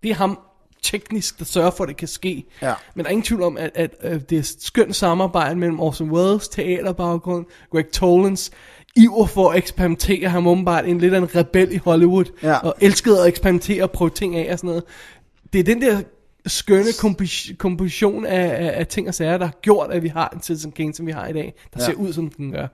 det 0.03 0.11
er 0.11 0.15
ham 0.15 0.39
teknisk, 0.83 1.39
der 1.39 1.45
sørger 1.45 1.71
for, 1.71 1.85
at 1.85 1.89
det 1.89 1.97
kan 1.97 2.09
ske. 2.09 2.45
Ja. 2.63 2.75
Men 2.95 3.05
der 3.05 3.09
er 3.09 3.13
ingen 3.13 3.25
tvivl 3.25 3.43
om, 3.43 3.57
at, 3.57 3.71
at, 3.75 3.95
at 4.01 4.31
det 4.31 4.37
er 4.37 4.41
et 4.41 4.57
skønt 4.61 4.97
samarbejde 4.97 5.57
mellem 5.57 5.81
Orson 5.81 6.11
Welles 6.11 6.49
teaterbaggrund, 6.49 7.47
Greg 7.73 7.91
Tolans 7.93 8.51
iver 8.97 9.27
for 9.27 9.51
at 9.51 9.59
eksperimentere, 9.59 10.29
ham 10.29 10.47
åbenbart 10.47 10.85
en 10.85 10.99
lidt 10.99 11.15
af 11.15 11.19
en 11.19 11.37
rebel 11.37 11.73
i 11.73 11.77
Hollywood, 11.77 12.25
Ja. 12.43 12.59
og 12.59 12.75
elskede 12.81 13.21
at 13.23 13.29
eksperimentere 13.29 13.83
og 13.83 13.91
prøve 13.91 14.11
ting 14.11 14.37
af 14.37 14.53
og 14.53 14.59
sådan 14.59 14.69
noget. 14.69 14.85
Det 15.53 15.59
er 15.59 15.65
den 15.65 15.83
der 15.83 16.01
skønne 16.47 16.93
komposition 17.59 18.27
af, 18.27 18.67
af, 18.67 18.79
af 18.79 18.87
ting 18.87 19.09
og 19.09 19.15
sager, 19.15 19.39
der 19.39 19.45
har 19.45 19.55
gjort, 19.63 19.91
at 19.93 20.03
vi 20.03 20.09
har 20.09 20.29
en 20.29 20.43
Citizen 20.43 20.73
Kane, 20.73 20.95
som 20.95 21.07
vi 21.07 21.13
har 21.13 21.27
i 21.27 21.33
dag, 21.33 21.55
der 21.75 21.81
Ja. 21.81 21.85
ser 21.87 21.95
ud, 21.95 22.13
som 22.13 22.31
den 22.31 22.53
gør. 22.53 22.67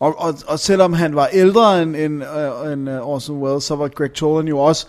Og, 0.00 0.20
og, 0.20 0.34
og 0.48 0.58
selvom 0.58 0.92
han 0.92 1.14
var 1.14 1.26
ældre 1.26 1.82
end, 1.82 1.96
end, 1.96 2.22
øh, 2.24 2.72
end 2.72 2.88
uh, 2.90 3.08
Orson 3.08 3.42
Welles, 3.42 3.64
så 3.64 3.76
var 3.76 3.88
Greg 3.88 4.12
Tolan 4.12 4.48
jo 4.48 4.58
også 4.58 4.86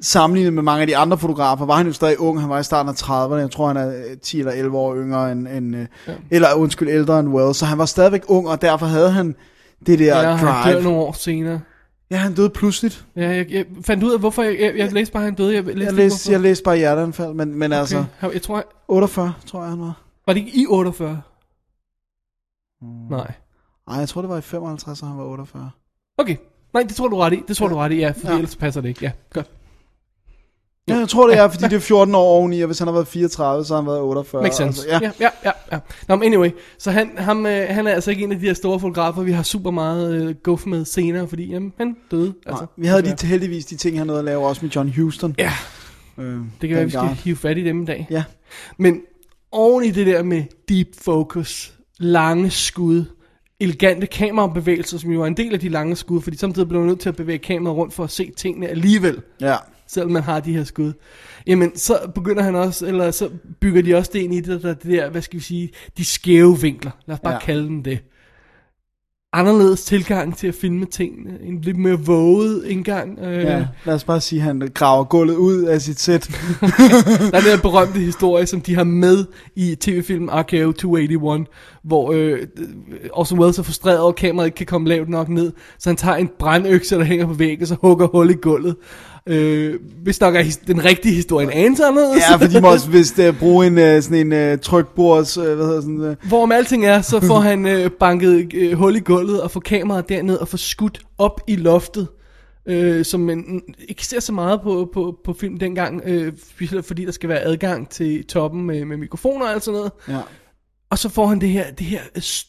sammenlignet 0.00 0.52
med 0.52 0.62
mange 0.62 0.80
af 0.80 0.86
de 0.86 0.96
andre 0.96 1.18
fotografer, 1.18 1.66
var 1.66 1.74
han 1.76 1.86
jo 1.86 1.92
stadig 1.92 2.20
ung, 2.20 2.40
han 2.40 2.50
var 2.50 2.58
i 2.58 2.62
starten 2.62 2.88
af 2.90 2.94
30'erne, 3.02 3.34
jeg 3.34 3.50
tror 3.50 3.66
han 3.66 3.76
er 3.76 3.88
øh, 3.88 4.16
10 4.22 4.38
eller 4.38 4.52
11 4.52 4.78
år 4.78 4.96
yngre 4.96 5.32
end, 5.32 5.48
end 5.48 5.76
ja. 6.06 6.14
eller 6.30 6.54
undskyld, 6.54 6.88
ældre 6.88 7.20
end 7.20 7.28
Welles, 7.28 7.56
så 7.56 7.66
han 7.66 7.78
var 7.78 7.86
stadigvæk 7.86 8.22
ung, 8.28 8.48
og 8.48 8.62
derfor 8.62 8.86
havde 8.86 9.10
han 9.10 9.34
det 9.86 9.98
der 9.98 10.20
Ja, 10.20 10.34
han 10.34 10.46
dør 10.46 10.62
drive. 10.62 10.82
nogle 10.82 10.98
år 10.98 11.12
senere. 11.12 11.60
Ja, 12.10 12.16
han 12.16 12.34
døde 12.34 12.50
pludseligt. 12.50 13.06
Ja, 13.16 13.28
jeg, 13.28 13.50
jeg 13.50 13.66
fandt 13.82 14.04
ud 14.04 14.12
af, 14.12 14.18
hvorfor 14.20 14.42
jeg, 14.42 14.56
jeg, 14.60 14.76
jeg 14.76 14.92
læste 14.92 15.12
bare, 15.12 15.22
at 15.22 15.24
han 15.24 15.34
døde. 15.34 15.54
Jeg, 15.54 15.64
læste 15.64 15.84
Jeg 15.84 15.94
læste, 15.94 16.32
jeg 16.32 16.40
læste 16.40 16.64
bare 16.64 16.76
hjerteanfald, 16.76 17.34
men, 17.34 17.54
men 17.58 17.72
okay. 17.72 17.78
altså. 17.80 18.04
Jeg 18.22 18.42
tror, 18.42 18.56
jeg, 18.56 18.64
48, 18.88 19.32
tror 19.46 19.60
jeg 19.60 19.70
han 19.70 19.80
var. 19.80 20.02
var 20.26 20.32
det 20.32 20.40
ikke 20.40 20.58
i 20.58 20.66
48? 20.68 21.20
Mm. 22.82 22.88
Nej. 23.10 23.32
Nej, 23.88 23.98
jeg 23.98 24.08
tror 24.08 24.20
det 24.20 24.30
var 24.30 24.36
i 24.38 24.40
55, 24.40 25.02
og 25.02 25.08
han 25.08 25.18
var 25.18 25.24
48. 25.24 25.70
Okay. 26.18 26.36
Nej, 26.74 26.82
det 26.82 26.94
tror 26.96 27.08
du 27.08 27.16
ret 27.16 27.32
i. 27.32 27.42
Det 27.48 27.56
tror 27.56 27.68
du 27.68 27.74
ret 27.76 27.92
i, 27.92 27.96
ja. 27.96 28.08
Fordi 28.10 28.26
Ja. 28.26 28.30
ja. 28.32 28.36
ellers 28.38 28.56
passer 28.56 28.80
det 28.80 28.88
ikke. 28.88 29.00
Ja, 29.04 29.10
godt. 29.32 29.50
Ja, 30.88 30.96
jeg 30.96 31.08
tror 31.08 31.26
det 31.26 31.38
er, 31.38 31.48
fordi 31.48 31.64
det 31.64 31.72
er 31.72 31.80
14 31.80 32.14
år 32.14 32.20
oveni, 32.20 32.60
og 32.60 32.66
hvis 32.66 32.78
han 32.78 32.88
har 32.88 32.92
været 32.92 33.08
34, 33.08 33.64
så 33.64 33.74
har 33.74 33.80
han 33.80 33.86
været 33.86 34.00
48. 34.00 34.42
Makes 34.42 34.56
sense. 34.56 34.90
Altså, 34.90 35.04
ja. 35.04 35.10
ja, 35.20 35.30
ja, 35.44 35.50
ja. 35.50 35.50
ja. 35.72 35.78
Nå, 36.08 36.16
men 36.16 36.32
anyway. 36.32 36.50
Så 36.78 36.90
han, 36.90 37.10
ham, 37.18 37.46
øh, 37.46 37.66
han 37.68 37.86
er 37.86 37.92
altså 37.92 38.10
ikke 38.10 38.24
en 38.24 38.32
af 38.32 38.38
de 38.38 38.46
her 38.46 38.54
store 38.54 38.80
fotografer, 38.80 39.22
vi 39.22 39.32
har 39.32 39.42
super 39.42 39.70
meget 39.70 40.14
øh, 40.14 40.34
guf 40.42 40.66
med 40.66 40.84
senere, 40.84 41.28
fordi 41.28 41.52
jamen, 41.52 41.72
han 41.78 41.96
døde. 42.10 42.34
Altså, 42.46 42.62
Nej, 42.62 42.68
vi 42.76 42.86
havde 42.86 43.02
de, 43.02 43.26
heldigvis 43.26 43.64
de 43.64 43.76
ting, 43.76 43.98
han 43.98 44.06
nåede 44.06 44.18
at 44.18 44.24
lave 44.24 44.46
også 44.46 44.64
med 44.64 44.70
John 44.70 44.92
Houston. 44.96 45.34
Ja, 45.38 45.52
Øh, 46.18 46.38
det 46.60 46.68
kan 46.68 46.76
være, 46.76 46.84
vi 46.84 46.90
skal 46.90 47.08
hive 47.08 47.36
fat 47.36 47.58
i 47.58 47.64
dem 47.64 47.82
i 47.82 47.84
dag. 47.84 48.06
Ja. 48.10 48.24
Men 48.78 49.00
oven 49.52 49.84
i 49.84 49.90
det 49.90 50.06
der 50.06 50.22
med 50.22 50.42
deep 50.68 50.88
focus, 51.00 51.72
lange 51.98 52.50
skud, 52.50 53.04
elegante 53.60 54.06
kamerabevægelser, 54.06 54.98
som 54.98 55.10
jo 55.10 55.22
er 55.22 55.26
en 55.26 55.36
del 55.36 55.54
af 55.54 55.60
de 55.60 55.68
lange 55.68 55.96
skud, 55.96 56.20
fordi 56.20 56.36
samtidig 56.36 56.68
bliver 56.68 56.80
man 56.80 56.88
nødt 56.88 57.00
til 57.00 57.08
at 57.08 57.16
bevæge 57.16 57.38
kameraet 57.38 57.76
rundt 57.76 57.94
for 57.94 58.04
at 58.04 58.10
se 58.10 58.32
tingene 58.36 58.68
alligevel. 58.68 59.22
Ja. 59.40 59.56
Selvom 59.88 60.12
man 60.12 60.22
har 60.22 60.40
de 60.40 60.52
her 60.56 60.64
skud. 60.64 60.92
Jamen, 61.46 61.76
så 61.76 61.98
begynder 62.14 62.42
han 62.42 62.54
også, 62.54 62.86
eller 62.86 63.10
så 63.10 63.28
bygger 63.60 63.82
de 63.82 63.94
også 63.94 64.10
det 64.14 64.18
ind 64.20 64.34
i 64.34 64.40
det, 64.40 64.62
der, 64.62 64.74
det 64.74 64.92
der, 64.92 65.10
hvad 65.10 65.22
skal 65.22 65.38
vi 65.38 65.44
sige, 65.44 65.70
de 65.98 66.04
skæve 66.04 66.60
vinkler. 66.60 66.90
Lad 67.06 67.14
os 67.14 67.20
bare 67.20 67.32
Ja. 67.32 67.38
kalde 67.40 67.66
dem 67.68 67.82
det. 67.82 67.98
Anderledes 69.36 69.84
tilgang 69.84 70.36
til 70.36 70.46
at 70.48 70.54
filme 70.54 70.86
tingene. 70.86 71.38
En 71.42 71.60
lidt 71.60 71.76
mere 71.76 71.98
våget 71.98 72.64
indgang. 72.66 73.18
Øh, 73.18 73.42
ja. 73.44 73.66
Lad 73.84 73.94
os 73.94 74.04
bare 74.04 74.20
sige, 74.20 74.38
at 74.40 74.44
han 74.44 74.70
graver 74.74 75.04
gulvet 75.04 75.36
ud 75.36 75.62
af 75.62 75.80
sit 75.82 76.00
sæt. 76.00 76.22
Der 76.60 76.66
er 77.32 77.40
den 77.40 77.50
her 77.50 77.60
berømte 77.62 77.98
historie, 78.00 78.46
som 78.46 78.60
de 78.60 78.74
har 78.74 78.84
med 78.84 79.24
i 79.56 79.74
tv-filmen 79.80 80.30
RKO 80.32 80.72
281, 80.72 81.48
hvor 81.84 82.12
øh, 82.12 82.38
Orson 83.12 83.38
Welles 83.38 83.58
er 83.58 83.62
frustreret 83.62 83.98
over, 84.00 84.08
at 84.12 84.16
kameraet 84.16 84.46
ikke 84.46 84.56
kan 84.56 84.66
komme 84.66 84.88
lavt 84.88 85.08
nok 85.08 85.28
ned, 85.28 85.52
så 85.78 85.88
han 85.88 85.96
tager 85.96 86.16
en 86.16 86.30
brandøkse, 86.38 86.96
der 86.96 87.04
hænger 87.04 87.26
på 87.26 87.32
væggen, 87.34 87.62
og 87.62 87.68
så 87.68 87.76
hugger 87.80 88.06
hul 88.06 88.30
i 88.30 88.34
gulvet. 88.34 88.76
Øh, 89.28 89.80
hvis 90.02 90.20
nok 90.20 90.34
er 90.36 90.58
den 90.66 90.84
rigtige 90.84 91.14
historie 91.14 91.46
en 91.46 91.52
anelse 91.52 91.84
anderledes. 91.84 92.22
ja, 92.30 92.36
for 92.36 92.46
de 92.46 92.60
må 92.60 92.72
også 92.72 92.90
vist 92.98 93.18
uh, 93.18 93.38
bruge 93.38 93.66
en, 93.66 93.72
uh, 93.72 94.02
sådan 94.02 94.32
en 94.32 94.52
uh, 94.52 94.58
trykbords, 94.58 95.38
uh, 95.38 95.44
hvad 95.44 95.66
hedder 95.66 95.80
sådan, 95.80 96.00
uh, 96.00 96.28
Hvorom 96.28 96.52
alting 96.52 96.86
er, 96.86 97.00
så 97.00 97.20
får 97.20 97.40
han 97.50 97.66
øh, 97.66 97.90
banket 97.90 98.54
øh, 98.54 98.72
hul 98.72 98.96
i 98.96 99.00
gulvet 99.00 99.42
og 99.42 99.50
får 99.50 99.60
kameraet 99.60 100.08
derned 100.08 100.36
og 100.36 100.48
får 100.48 100.58
skudt 100.58 101.00
op 101.18 101.40
i 101.46 101.56
loftet. 101.56 102.08
Øh, 102.66 103.04
som 103.04 103.20
man 103.20 103.62
ikke 103.88 104.06
ser 104.06 104.20
så 104.20 104.32
meget 104.32 104.60
på, 104.62 104.90
på, 104.94 105.16
på 105.24 105.32
film 105.32 105.58
dengang, 105.58 106.02
øh, 106.06 106.32
fordi 106.82 107.04
der 107.04 107.12
skal 107.12 107.28
være 107.28 107.40
adgang 107.40 107.88
til 107.88 108.26
toppen 108.26 108.64
med, 108.64 108.84
med 108.84 108.96
mikrofoner 108.96 109.46
og 109.46 109.52
alt 109.52 109.64
sådan 109.64 109.78
noget. 109.78 109.92
ja. 110.08 110.20
Og 110.94 110.98
så 110.98 111.08
får 111.08 111.26
han 111.26 111.40
det 111.40 111.48
her, 111.48 111.70
det 111.70 111.86
her, 111.86 112.00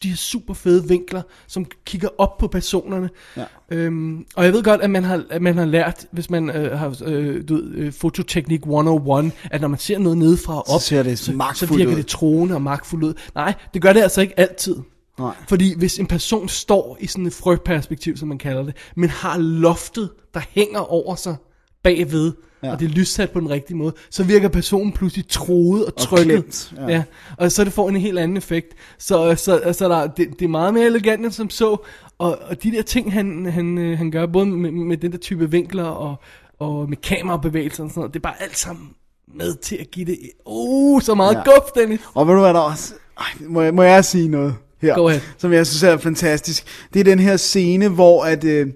de 0.03 0.09
her 0.09 0.15
super 0.15 0.53
fede 0.53 0.87
vinkler, 0.87 1.21
som 1.47 1.65
kigger 1.85 2.09
op 2.17 2.37
på 2.37 2.47
personerne. 2.47 3.09
Ja. 3.37 3.43
Øhm, 3.71 4.25
og 4.35 4.45
jeg 4.45 4.53
ved 4.53 4.63
godt, 4.63 4.81
at 4.81 4.89
man 4.89 5.03
har, 5.03 5.23
at 5.29 5.41
man 5.41 5.57
har 5.57 5.65
lært, 5.65 6.05
hvis 6.11 6.29
man 6.29 6.49
øh, 6.49 6.79
har 6.79 6.97
øh, 7.05 7.47
du 7.49 7.55
ved, 7.55 7.75
øh, 7.75 7.93
fototeknik 7.93 8.59
101, 8.59 9.31
at 9.51 9.61
når 9.61 9.67
man 9.67 9.79
ser 9.79 9.99
noget 9.99 10.17
nedefra 10.17 10.53
og 10.57 10.69
op, 10.69 10.81
ser 10.81 11.03
det 11.03 11.19
så, 11.19 11.51
så 11.55 11.65
virker 11.65 11.91
ud. 11.91 11.97
det 11.97 12.07
troende 12.07 12.55
og 12.55 12.61
magtfuldt 12.61 13.03
ud. 13.03 13.13
Nej, 13.35 13.53
det 13.73 13.81
gør 13.81 13.93
det 13.93 14.01
altså 14.01 14.21
ikke 14.21 14.39
altid. 14.39 14.75
Nej. 15.19 15.35
Fordi 15.47 15.77
hvis 15.77 15.99
en 15.99 16.07
person 16.07 16.49
står 16.49 16.97
i 16.99 17.07
sådan 17.07 17.25
et 17.25 17.33
frøperspektiv, 17.33 18.17
som 18.17 18.27
man 18.27 18.37
kalder 18.37 18.63
det, 18.63 18.75
men 18.95 19.09
har 19.09 19.37
loftet, 19.37 20.09
der 20.33 20.41
hænger 20.49 20.79
over 20.79 21.15
sig 21.15 21.35
bagved, 21.83 22.31
Ja. 22.65 22.71
og 22.71 22.79
det 22.79 22.85
er 22.85 22.89
lyssat 22.89 23.31
på 23.31 23.39
den 23.39 23.49
rigtige 23.49 23.77
måde, 23.77 23.93
så 24.09 24.23
virker 24.23 24.47
personen 24.47 24.91
pludselig 24.91 25.27
troet 25.27 25.85
og 25.85 25.93
Og 25.97 26.01
trykket. 26.01 26.27
klemt, 26.27 26.73
ja. 26.77 26.87
ja. 26.87 27.03
Og 27.37 27.51
så 27.51 27.63
det 27.63 27.73
får 27.73 27.89
en 27.89 27.95
helt 27.95 28.19
anden 28.19 28.37
effekt. 28.37 28.67
Så, 28.97 29.35
så, 29.35 29.73
så 29.73 29.89
der, 29.89 30.07
det, 30.07 30.29
det 30.39 30.45
er 30.45 30.49
meget 30.49 30.73
mere 30.73 30.85
elegant 30.85 31.25
end 31.25 31.31
som 31.31 31.49
så, 31.49 31.77
og, 32.17 32.37
og 32.49 32.63
de 32.63 32.71
der 32.71 32.81
ting, 32.81 33.13
han, 33.13 33.45
han, 33.45 33.77
øh, 33.77 33.97
han 33.97 34.11
gør, 34.11 34.25
både 34.25 34.45
med, 34.45 34.71
med 34.71 34.97
den 34.97 35.11
der 35.11 35.17
type 35.17 35.51
vinkler, 35.51 35.83
og, 35.83 36.15
og 36.59 36.89
med 36.89 36.97
kamerabevægelser 36.97 37.83
og 37.83 37.89
sådan 37.89 37.99
noget. 37.99 38.13
Det 38.13 38.19
er 38.19 38.23
bare 38.23 38.41
alt 38.41 38.57
sammen 38.57 38.89
med 39.37 39.55
til 39.55 39.75
at 39.75 39.91
give 39.91 40.05
det, 40.05 40.19
uh, 40.45 41.01
så 41.01 41.15
meget 41.15 41.35
ja. 41.35 41.41
guf, 41.43 41.71
Dennis. 41.75 41.99
Og 42.13 42.27
ved 42.27 42.33
du 42.33 42.39
hvad 42.39 42.53
der 42.53 42.59
også... 42.59 42.93
Ej, 43.17 43.25
må, 43.47 43.61
jeg, 43.61 43.73
må 43.73 43.83
jeg 43.83 44.05
sige 44.05 44.27
noget 44.27 44.55
her? 44.81 44.95
Go 44.95 45.07
ahead. 45.07 45.21
Som 45.37 45.53
jeg 45.53 45.67
synes 45.67 45.83
er 45.83 45.97
fantastisk. 45.97 46.87
Det 46.93 46.99
er 46.99 47.03
den 47.03 47.19
her 47.19 47.37
scene, 47.37 47.87
hvor 47.87 48.23
at, 48.25 48.43
øh, 48.43 48.67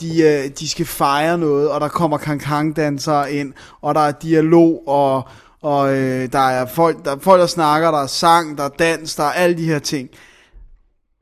de, 0.00 0.22
øh, 0.22 0.50
de 0.58 0.68
skal 0.68 0.86
fejre 0.86 1.38
noget, 1.38 1.70
og 1.70 1.80
der 1.80 1.88
kommer 1.88 2.18
kankang-dansere 2.18 3.32
ind, 3.32 3.52
og 3.80 3.94
der 3.94 4.00
er 4.00 4.12
dialog, 4.12 4.88
og, 4.88 5.22
og 5.62 5.96
øh, 5.96 6.32
der, 6.32 6.48
er 6.48 6.66
folk, 6.66 7.04
der 7.04 7.10
er 7.16 7.18
folk, 7.20 7.40
der 7.40 7.46
snakker, 7.46 7.90
der 7.90 8.02
er 8.02 8.06
sang, 8.06 8.58
der 8.58 8.64
er 8.64 8.68
dans, 8.78 9.14
der 9.14 9.22
er 9.22 9.32
alle 9.32 9.56
de 9.56 9.64
her 9.64 9.78
ting. 9.78 10.08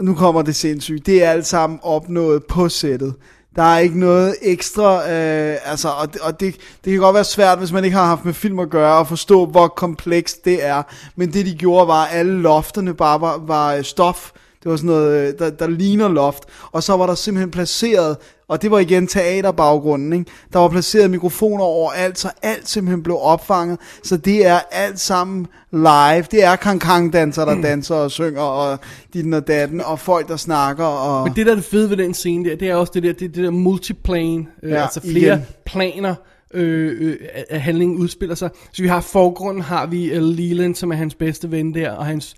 Nu 0.03 0.14
kommer 0.14 0.43
det 0.43 0.57
sindssygt. 0.57 1.07
Det 1.07 1.24
er 1.24 1.30
alt 1.30 1.47
sammen 1.47 1.78
opnået 1.82 2.45
på 2.45 2.68
sættet. 2.68 3.14
Der 3.57 3.62
er 3.62 3.78
ikke 3.78 3.98
noget 3.98 4.36
ekstra, 4.42 5.11
øh, 5.11 5.57
altså, 5.64 5.88
og, 5.88 6.12
det, 6.12 6.20
og 6.20 6.40
det, 6.40 6.57
det 6.84 6.92
kan 6.92 7.00
godt 7.00 7.14
være 7.14 7.24
svært, 7.24 7.59
hvis 7.59 7.72
man 7.72 7.84
ikke 7.84 7.96
har 7.96 8.07
haft 8.07 8.24
med 8.24 8.34
film 8.34 8.59
at 8.59 8.70
gøre, 8.70 9.00
at 9.00 9.09
forstå, 9.09 9.46
hvor 9.46 9.68
komplekst 9.68 10.44
det 10.44 10.64
er. 10.64 10.82
Men 11.16 11.32
det 11.32 11.46
de 11.46 11.54
gjorde 11.54 11.88
var, 11.88 12.04
at 12.04 12.18
alle 12.18 12.42
lofterne 12.42 12.94
bare 12.94 13.20
var, 13.20 13.38
var 13.38 13.74
øh, 13.74 13.84
stof. 13.84 14.30
Det 14.62 14.70
var 14.70 14.76
sådan 14.76 14.86
noget, 14.86 15.28
øh, 15.28 15.38
der, 15.38 15.50
der 15.50 15.66
ligner 15.66 16.09
loft. 16.09 16.44
Og 16.72 16.82
så 16.82 16.96
var 16.96 17.07
der 17.07 17.14
simpelthen 17.14 17.50
placeret, 17.50 18.16
og 18.49 18.62
det 18.62 18.70
var 18.70 18.78
igen 18.78 19.07
teaterbaggrunden, 19.07 20.12
ikke? 20.12 20.30
der 20.53 20.59
var 20.59 20.68
placeret 20.68 21.11
mikrofoner 21.11 21.64
overalt, 21.64 22.18
så 22.18 22.30
alt 22.42 22.68
simpelthen 22.68 23.03
blev 23.03 23.18
opfanget. 23.20 23.78
Så 24.03 24.16
det 24.16 24.47
er 24.47 24.61
alt 24.70 25.01
sammen 25.01 25.47
live. 25.72 26.24
Det 26.30 26.44
er 26.44 26.57
kankang-dansere, 26.57 27.47
der 27.47 27.62
danser 27.62 27.94
og 27.94 28.11
synger, 28.11 28.40
og 28.40 28.78
dit 29.14 29.34
og 29.34 29.47
datten, 29.47 29.80
og 29.80 29.99
folk, 29.99 30.28
der 30.28 30.36
snakker. 30.36 30.84
Og... 30.84 31.24
Men 31.24 31.36
det 31.36 31.47
der 31.47 31.53
er 31.53 31.57
det 31.57 31.64
fede 31.64 31.90
ved 31.90 31.97
den 31.97 32.14
scene 32.14 32.49
der, 32.49 32.57
det 32.57 32.68
er 32.70 32.74
også 32.74 32.92
det 32.94 33.03
der, 33.03 33.12
det, 33.12 33.34
det 33.34 33.44
der 33.44 33.51
multiplane, 33.51 34.47
øh, 34.62 34.70
Ja, 34.70 34.82
altså 34.82 35.01
flere 35.01 35.34
igen. 35.34 35.47
planer, 35.66 36.14
øh, 36.55 37.01
øh, 37.01 37.16
handlingen 37.51 37.99
udspiller 37.99 38.34
sig. 38.34 38.51
Så 38.72 38.82
vi 38.82 38.88
har 38.88 39.01
forgrunden, 39.01 39.62
har 39.62 39.86
vi 39.86 40.16
uh, 40.16 40.22
Leland, 40.22 40.74
som 40.74 40.92
er 40.92 40.97
hans 40.97 41.14
bedste 41.14 41.51
ven 41.51 41.74
der, 41.74 41.90
og 41.90 42.07
hans, 42.07 42.36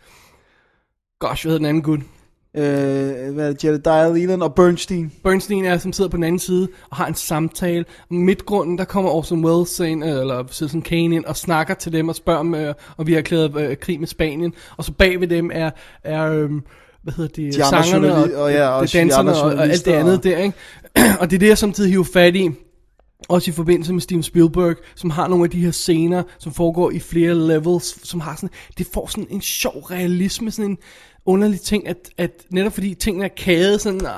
gosh, 1.20 1.44
hvad 1.44 1.52
hedder 1.52 1.58
den 1.58 1.66
anden 1.66 1.82
gut? 1.82 2.00
Øh, 2.58 3.34
hvad 3.34 3.48
er 3.48 3.52
det, 3.52 3.64
Jedediah 3.64 4.14
Leland 4.14 4.42
og 4.42 4.54
Bernstein. 4.54 5.12
Bernstein 5.24 5.64
er, 5.64 5.78
som 5.78 5.92
sidder 5.92 6.10
på 6.10 6.16
den 6.16 6.24
anden 6.24 6.38
side 6.38 6.68
og 6.90 6.96
har 6.96 7.06
en 7.06 7.14
samtale. 7.14 7.84
Midtgrunden, 8.10 8.78
der 8.78 8.84
kommer 8.84 9.10
Orson 9.10 9.44
Welles 9.44 9.80
ind, 9.80 10.04
øh, 10.04 10.10
eller 10.10 10.44
Citizen 10.50 10.82
Kane 10.82 11.14
ind, 11.14 11.24
og 11.24 11.36
snakker 11.36 11.74
til 11.74 11.92
dem 11.92 12.08
og 12.08 12.14
spørger 12.14 12.42
dem, 12.42 12.54
øh, 12.54 12.74
og 12.96 13.06
vi 13.06 13.12
har 13.12 13.18
erklæret 13.18 13.60
øh, 13.60 13.76
krig 13.76 14.00
med 14.00 14.08
Spanien. 14.08 14.54
Og 14.76 14.84
så 14.84 14.92
bag 14.92 15.20
ved 15.20 15.28
dem 15.28 15.50
er, 15.54 15.70
er 16.04 16.24
øh, 16.24 16.50
hvad 17.02 17.12
hedder 17.12 17.30
det, 17.42 17.54
De 17.54 17.64
andre 17.64 17.84
sangerne 17.84 18.14
og, 18.14 18.42
og 18.42 18.52
ja, 18.52 18.68
og 18.68 18.92
de 18.92 18.98
danserne 18.98 19.36
og, 19.36 19.52
og 19.52 19.62
alt 19.62 19.84
det 19.84 19.92
andet 19.92 20.24
der, 20.24 20.38
ikke? 20.38 20.56
og 21.20 21.30
det 21.30 21.36
er 21.36 21.40
det, 21.40 21.48
jeg 21.48 21.58
samtidig 21.58 21.90
hiver 21.90 22.04
fat 22.12 22.36
i. 22.36 22.50
Også 23.28 23.50
i 23.50 23.54
forbindelse 23.54 23.92
med 23.92 24.00
Steven 24.00 24.22
Spielberg, 24.22 24.76
som 24.96 25.10
har 25.10 25.28
nogle 25.28 25.44
af 25.44 25.50
de 25.50 25.60
her 25.60 25.70
scener, 25.70 26.22
som 26.38 26.52
foregår 26.52 26.90
i 26.90 26.98
flere 26.98 27.34
levels, 27.34 28.08
som 28.08 28.20
har 28.20 28.36
sådan, 28.36 28.50
det 28.78 28.86
får 28.94 29.06
sådan 29.06 29.26
en 29.30 29.40
sjov 29.40 29.72
realisme, 29.72 30.50
sådan 30.50 30.70
en 30.70 30.78
underlig 31.28 31.60
ting, 31.60 31.88
at, 31.88 31.96
at 32.18 32.30
netop 32.50 32.72
fordi 32.72 32.94
tingene 32.94 33.24
er 33.24 33.28
kædet 33.36 33.80
sådan, 33.80 34.00
uh, 34.02 34.10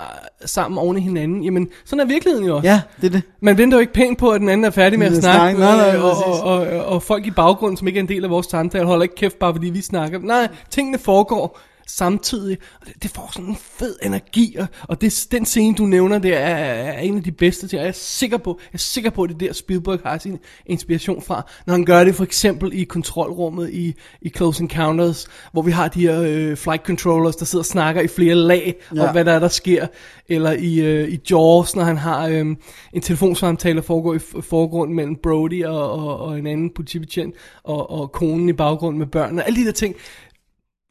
sammen 0.44 0.78
oven 0.78 0.98
i 0.98 1.00
hinanden, 1.00 1.44
jamen 1.44 1.68
sådan 1.84 2.00
er 2.00 2.04
virkeligheden 2.04 2.46
jo 2.46 2.56
også. 2.56 2.68
Ja, 2.68 2.80
det 3.00 3.06
er 3.06 3.10
det. 3.10 3.22
Man 3.40 3.58
venter 3.58 3.76
jo 3.76 3.80
ikke 3.80 3.92
pænt 3.92 4.18
på, 4.18 4.30
at 4.30 4.40
den 4.40 4.48
anden 4.48 4.64
er 4.64 4.70
færdig 4.70 4.98
med 4.98 5.06
at 5.06 5.16
snakke, 5.16 5.56
snakke. 5.56 5.60
Nej, 5.60 5.76
nej, 5.76 5.96
øh, 5.96 6.04
og, 6.04 6.10
præcis. 6.10 6.42
og, 6.42 6.52
og, 6.52 6.84
og 6.84 7.02
folk 7.02 7.26
i 7.26 7.30
baggrunden, 7.30 7.76
som 7.76 7.86
ikke 7.86 7.98
er 7.98 8.02
en 8.02 8.08
del 8.08 8.24
af 8.24 8.30
vores 8.30 8.46
samtale, 8.46 8.86
holder 8.86 9.02
ikke 9.02 9.14
kæft 9.14 9.38
bare 9.38 9.54
fordi 9.54 9.70
vi 9.70 9.80
snakker. 9.80 10.18
Nej, 10.18 10.48
tingene 10.70 10.98
foregår 10.98 11.60
samtidig, 11.96 12.58
og 12.80 12.86
det, 12.86 13.02
det 13.02 13.10
får 13.10 13.30
sådan 13.32 13.48
en 13.48 13.56
fed 13.78 13.96
energi, 14.02 14.56
og, 14.58 14.66
og 14.82 15.00
det, 15.00 15.26
den 15.30 15.44
scene, 15.44 15.74
du 15.74 15.86
nævner, 15.86 16.18
det 16.18 16.36
er, 16.36 16.40
er 16.40 16.98
en 16.98 17.16
af 17.16 17.22
de 17.22 17.32
bedste 17.32 17.68
til, 17.68 17.78
og 17.78 17.84
jeg 17.84 17.88
er 17.88 17.94
sikker 17.94 18.38
på, 18.38 18.58
jeg 18.72 18.74
er 18.74 18.78
sikker 18.78 19.10
på, 19.10 19.22
at 19.22 19.30
det 19.30 19.42
er 19.42 19.46
der 19.46 19.54
Spielberg 19.54 20.00
har 20.04 20.18
sin 20.18 20.38
inspiration 20.66 21.22
fra, 21.22 21.46
når 21.66 21.72
han 21.74 21.84
gør 21.84 22.04
det 22.04 22.14
for 22.14 22.24
eksempel 22.24 22.72
i 22.72 22.84
kontrolrummet 22.84 23.70
i, 23.70 23.94
i 24.22 24.28
Close 24.28 24.62
Encounters, 24.62 25.26
hvor 25.52 25.62
vi 25.62 25.70
har 25.70 25.88
de 25.88 26.00
her 26.00 26.22
øh, 26.22 26.56
flight 26.56 26.86
controllers, 26.86 27.36
der 27.36 27.44
sidder 27.44 27.62
og 27.62 27.66
snakker 27.66 28.00
i 28.02 28.08
flere 28.08 28.34
lag, 28.34 28.74
ja. 28.94 29.06
Om 29.06 29.12
hvad 29.12 29.24
der 29.24 29.32
er, 29.32 29.38
der 29.38 29.48
sker, 29.48 29.86
eller 30.28 30.52
i, 30.52 30.80
øh, 30.80 31.08
i 31.08 31.20
Jaws, 31.30 31.76
når 31.76 31.84
han 31.84 31.96
har 31.96 32.28
øh, 32.28 32.46
en 32.92 33.00
telefonsamtale, 33.02 33.76
der 33.76 33.82
foregår 33.82 34.14
i 34.14 34.18
forgrunden 34.40 34.96
mellem 34.96 35.16
Brody 35.22 35.64
og, 35.64 35.92
og, 35.92 36.20
og 36.20 36.38
en 36.38 36.46
anden 36.46 36.70
politibetjent, 36.74 37.34
og, 37.64 37.90
og 37.90 38.12
konen 38.12 38.48
i 38.48 38.52
baggrunden 38.52 38.98
med 38.98 39.06
børnene, 39.06 39.46
alle 39.46 39.60
de 39.60 39.66
der 39.66 39.72
ting, 39.72 39.94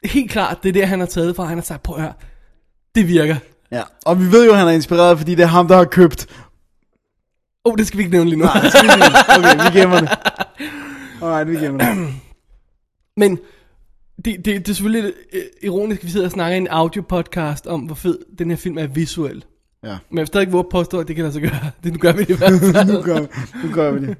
helt 0.04 0.30
klart, 0.30 0.62
det 0.62 0.68
er 0.68 0.72
det, 0.72 0.88
han 0.88 1.00
har 1.00 1.06
taget 1.06 1.36
fra, 1.36 1.44
han 1.44 1.58
har 1.58 1.62
sagt, 1.64 1.82
prøv 1.82 1.96
at 1.96 2.02
høre, 2.02 2.12
det 2.94 3.08
virker. 3.08 3.36
Ja. 3.72 3.82
Og 4.06 4.20
vi 4.20 4.24
ved 4.32 4.44
jo, 4.46 4.52
at 4.52 4.58
han 4.58 4.68
er 4.68 4.72
inspireret, 4.72 5.18
fordi 5.18 5.34
det 5.34 5.42
er 5.42 5.46
ham, 5.46 5.68
der 5.68 5.76
har 5.76 5.84
købt. 5.84 6.26
Åh, 7.64 7.72
oh, 7.72 7.78
det 7.78 7.86
skal 7.86 7.98
vi 7.98 8.02
ikke 8.02 8.12
nævne 8.12 8.30
lige 8.30 8.38
nu. 8.38 8.44
Nej, 8.44 8.60
det 8.60 8.72
skal 8.72 8.84
vi 8.88 8.92
ikke. 8.94 9.18
Okay, 9.38 9.72
vi 9.72 9.78
gemmer 9.78 10.00
det. 10.00 10.10
Alright, 11.22 11.48
vi 11.48 11.64
gemmer 11.66 11.94
det. 11.94 12.14
Men 13.20 13.38
det, 14.24 14.36
det, 14.36 14.46
det 14.46 14.68
er 14.68 14.74
selvfølgelig 14.74 15.02
lidt, 15.02 15.48
ironisk, 15.62 16.00
at 16.00 16.06
vi 16.06 16.10
sidder 16.10 16.26
og 16.26 16.32
snakker 16.32 16.54
i 16.54 16.58
en 16.58 16.68
audio-podcast 16.68 17.66
om, 17.66 17.80
hvor 17.80 17.94
fed 17.94 18.18
den 18.38 18.50
her 18.50 18.56
film 18.56 18.78
er 18.78 18.86
visuel. 18.86 19.44
Ja. 19.84 19.88
Men 19.88 20.18
jeg 20.18 20.20
vil 20.20 20.26
stadig 20.26 20.42
ikke 20.42 20.52
våge 20.52 20.64
påstå, 20.70 21.00
at 21.00 21.08
det 21.08 21.16
kan 21.16 21.32
sig 21.32 21.42
gøre. 21.42 21.70
Det 21.84 21.92
nu 21.92 21.98
gør 21.98 22.12
vi 22.12 22.24
det 22.24 22.30
i 22.30 22.38
hvert 22.38 22.60
fald. 22.74 22.92
nu, 22.92 23.02
gør, 23.02 23.18
nu 23.66 23.74
gør 23.74 23.90
vi 23.90 24.06
det. 24.06 24.16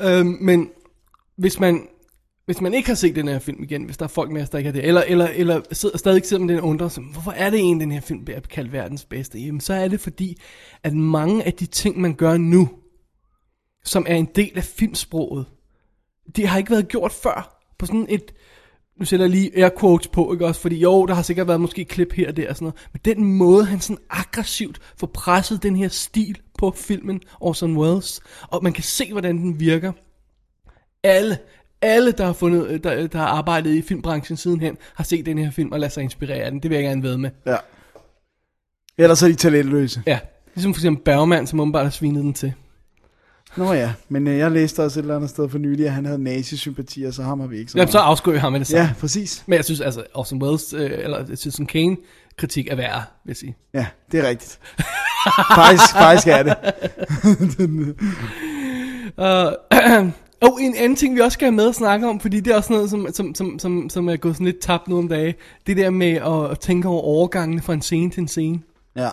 øhm, 0.00 0.38
men 0.40 0.68
hvis 1.38 1.60
man, 1.60 1.86
hvis 2.50 2.60
man 2.60 2.74
ikke 2.74 2.88
har 2.88 2.94
set 2.94 3.16
den 3.16 3.28
her 3.28 3.38
film 3.38 3.62
igen, 3.62 3.84
hvis 3.84 3.96
der 3.96 4.04
er 4.04 4.08
folk 4.08 4.30
med 4.30 4.42
os, 4.42 4.50
der 4.50 4.58
ikke 4.58 4.68
har 4.68 4.72
det, 4.72 4.84
eller, 4.84 5.02
eller, 5.02 5.28
eller 5.34 5.60
sidder, 5.72 5.98
stadig 5.98 6.26
sidder 6.26 6.44
med 6.44 6.54
den 6.54 6.62
og 6.62 6.68
undrer 6.68 6.88
sig, 6.88 7.02
hvorfor 7.02 7.30
er 7.30 7.50
det 7.50 7.58
egentlig, 7.60 7.84
den 7.84 7.92
her 7.92 8.00
film 8.00 8.24
bliver 8.24 8.40
kaldt 8.40 8.72
verdens 8.72 9.04
bedste? 9.04 9.38
Jamen, 9.38 9.60
så 9.60 9.74
er 9.74 9.88
det 9.88 10.00
fordi, 10.00 10.40
at 10.82 10.94
mange 10.94 11.44
af 11.44 11.52
de 11.52 11.66
ting, 11.66 12.00
man 12.00 12.14
gør 12.14 12.36
nu, 12.36 12.68
som 13.84 14.06
er 14.08 14.14
en 14.14 14.28
del 14.34 14.52
af 14.56 14.64
filmsproget, 14.64 15.46
det 16.36 16.48
har 16.48 16.58
ikke 16.58 16.70
været 16.70 16.88
gjort 16.88 17.12
før. 17.12 17.64
På 17.78 17.86
sådan 17.86 18.06
et, 18.08 18.34
nu 18.98 19.04
sætter 19.04 19.26
jeg 19.26 19.30
lige 19.30 19.64
air 19.64 19.70
quotes 19.80 20.08
på, 20.08 20.32
ikke 20.32 20.46
også? 20.46 20.60
Fordi 20.60 20.76
jo, 20.76 21.06
der 21.06 21.14
har 21.14 21.22
sikkert 21.22 21.48
været 21.48 21.60
måske 21.60 21.84
klip 21.84 22.12
her 22.12 22.28
og 22.28 22.36
der 22.36 22.48
og 22.48 22.56
sådan 22.56 22.64
noget. 22.64 22.88
Men 22.92 23.00
den 23.04 23.24
måde, 23.24 23.64
han 23.64 23.80
sådan 23.80 24.02
aggressivt 24.10 24.80
får 24.96 25.06
presset 25.06 25.62
den 25.62 25.76
her 25.76 25.88
stil 25.88 26.40
på 26.58 26.70
filmen, 26.70 27.20
Orson 27.40 27.76
Welles, 27.76 28.20
og 28.42 28.62
man 28.62 28.72
kan 28.72 28.84
se, 28.84 29.12
hvordan 29.12 29.38
den 29.38 29.60
virker. 29.60 29.92
Alle, 31.02 31.38
alle, 31.82 32.12
der 32.12 32.24
har, 32.26 32.32
fundet, 32.32 32.84
der, 32.84 33.06
der 33.06 33.18
har 33.18 33.26
arbejdet 33.26 33.74
i 33.74 33.82
filmbranchen 33.82 34.36
sidenhen, 34.36 34.76
har 34.94 35.04
set 35.04 35.26
den 35.26 35.38
her 35.38 35.50
film 35.50 35.72
og 35.72 35.80
ladet 35.80 35.92
sig 35.92 36.02
inspirere 36.02 36.38
af 36.38 36.50
den. 36.50 36.60
Det 36.60 36.70
vil 36.70 36.76
jeg 36.76 36.84
gerne 36.84 37.02
ved 37.02 37.16
med. 37.16 37.30
Ja. 37.46 37.56
Ellers 38.98 39.22
er 39.22 39.26
de 39.26 39.34
talentløse. 39.34 40.02
Ja, 40.06 40.18
ligesom 40.54 40.74
for 40.74 40.78
eksempel 40.78 41.04
Bergman, 41.04 41.46
som 41.46 41.60
åbenbart 41.60 41.84
har 41.84 41.90
svinet 41.90 42.24
den 42.24 42.34
til. 42.34 42.52
Nå 43.56 43.72
ja, 43.72 43.92
men 44.08 44.26
øh, 44.26 44.38
jeg 44.38 44.50
læste 44.50 44.84
også 44.84 45.00
et 45.00 45.02
eller 45.02 45.16
andet 45.16 45.30
sted 45.30 45.48
for 45.48 45.58
nylig, 45.58 45.86
at 45.86 45.92
han 45.92 46.04
havde 46.04 46.22
nazi-sympatier, 46.22 47.10
så 47.10 47.22
ham 47.22 47.40
har 47.40 47.46
vi 47.46 47.58
ikke 47.58 47.72
så 47.72 47.78
Jamen, 47.78 47.92
så 47.92 47.98
afskriver 47.98 48.34
jeg 48.34 48.42
ham 48.42 48.52
med 48.52 48.60
det 48.60 48.68
samme. 48.68 48.84
Ja, 48.84 48.92
præcis. 49.00 49.44
Men 49.46 49.56
jeg 49.56 49.64
synes 49.64 49.80
altså, 49.80 50.04
Orson 50.14 50.42
Welles, 50.42 50.72
øh, 50.72 50.90
eller 50.92 51.26
Citizen 51.26 51.66
Kane, 51.66 51.96
kritik 52.36 52.68
er 52.70 52.74
værre, 52.74 53.02
vil 53.24 53.30
jeg 53.30 53.36
sige. 53.36 53.56
Ja, 53.74 53.86
det 54.12 54.20
er 54.20 54.28
rigtigt. 54.28 54.60
faktisk, 55.54 55.92
faktisk 55.92 56.26
er 56.26 56.42
det. 56.42 56.56
Uh, 59.16 60.10
og 60.42 60.58
en 60.62 60.74
anden 60.76 60.96
ting, 60.96 61.14
vi 61.16 61.20
også 61.20 61.34
skal 61.34 61.46
have 61.46 61.54
med 61.56 61.68
at 61.68 61.74
snakke 61.74 62.08
om, 62.08 62.20
fordi 62.20 62.40
det 62.40 62.52
er 62.52 62.56
også 62.56 62.72
noget, 62.72 62.90
som, 62.90 63.06
som, 63.12 63.34
som, 63.34 63.58
som, 63.58 63.90
som 63.90 64.08
er 64.08 64.16
gået 64.16 64.34
sådan 64.34 64.46
lidt 64.46 64.58
tabt 64.60 64.88
nu 64.88 64.98
om 64.98 65.08
dagen, 65.08 65.34
det 65.66 65.76
der 65.76 65.90
med 65.90 66.12
at, 66.12 66.50
at 66.50 66.60
tænke 66.60 66.88
over 66.88 67.02
overgangene 67.02 67.62
fra 67.62 67.72
en 67.72 67.82
scene 67.82 68.10
til 68.10 68.20
en 68.20 68.28
scene. 68.28 68.58
Ja. 68.96 69.08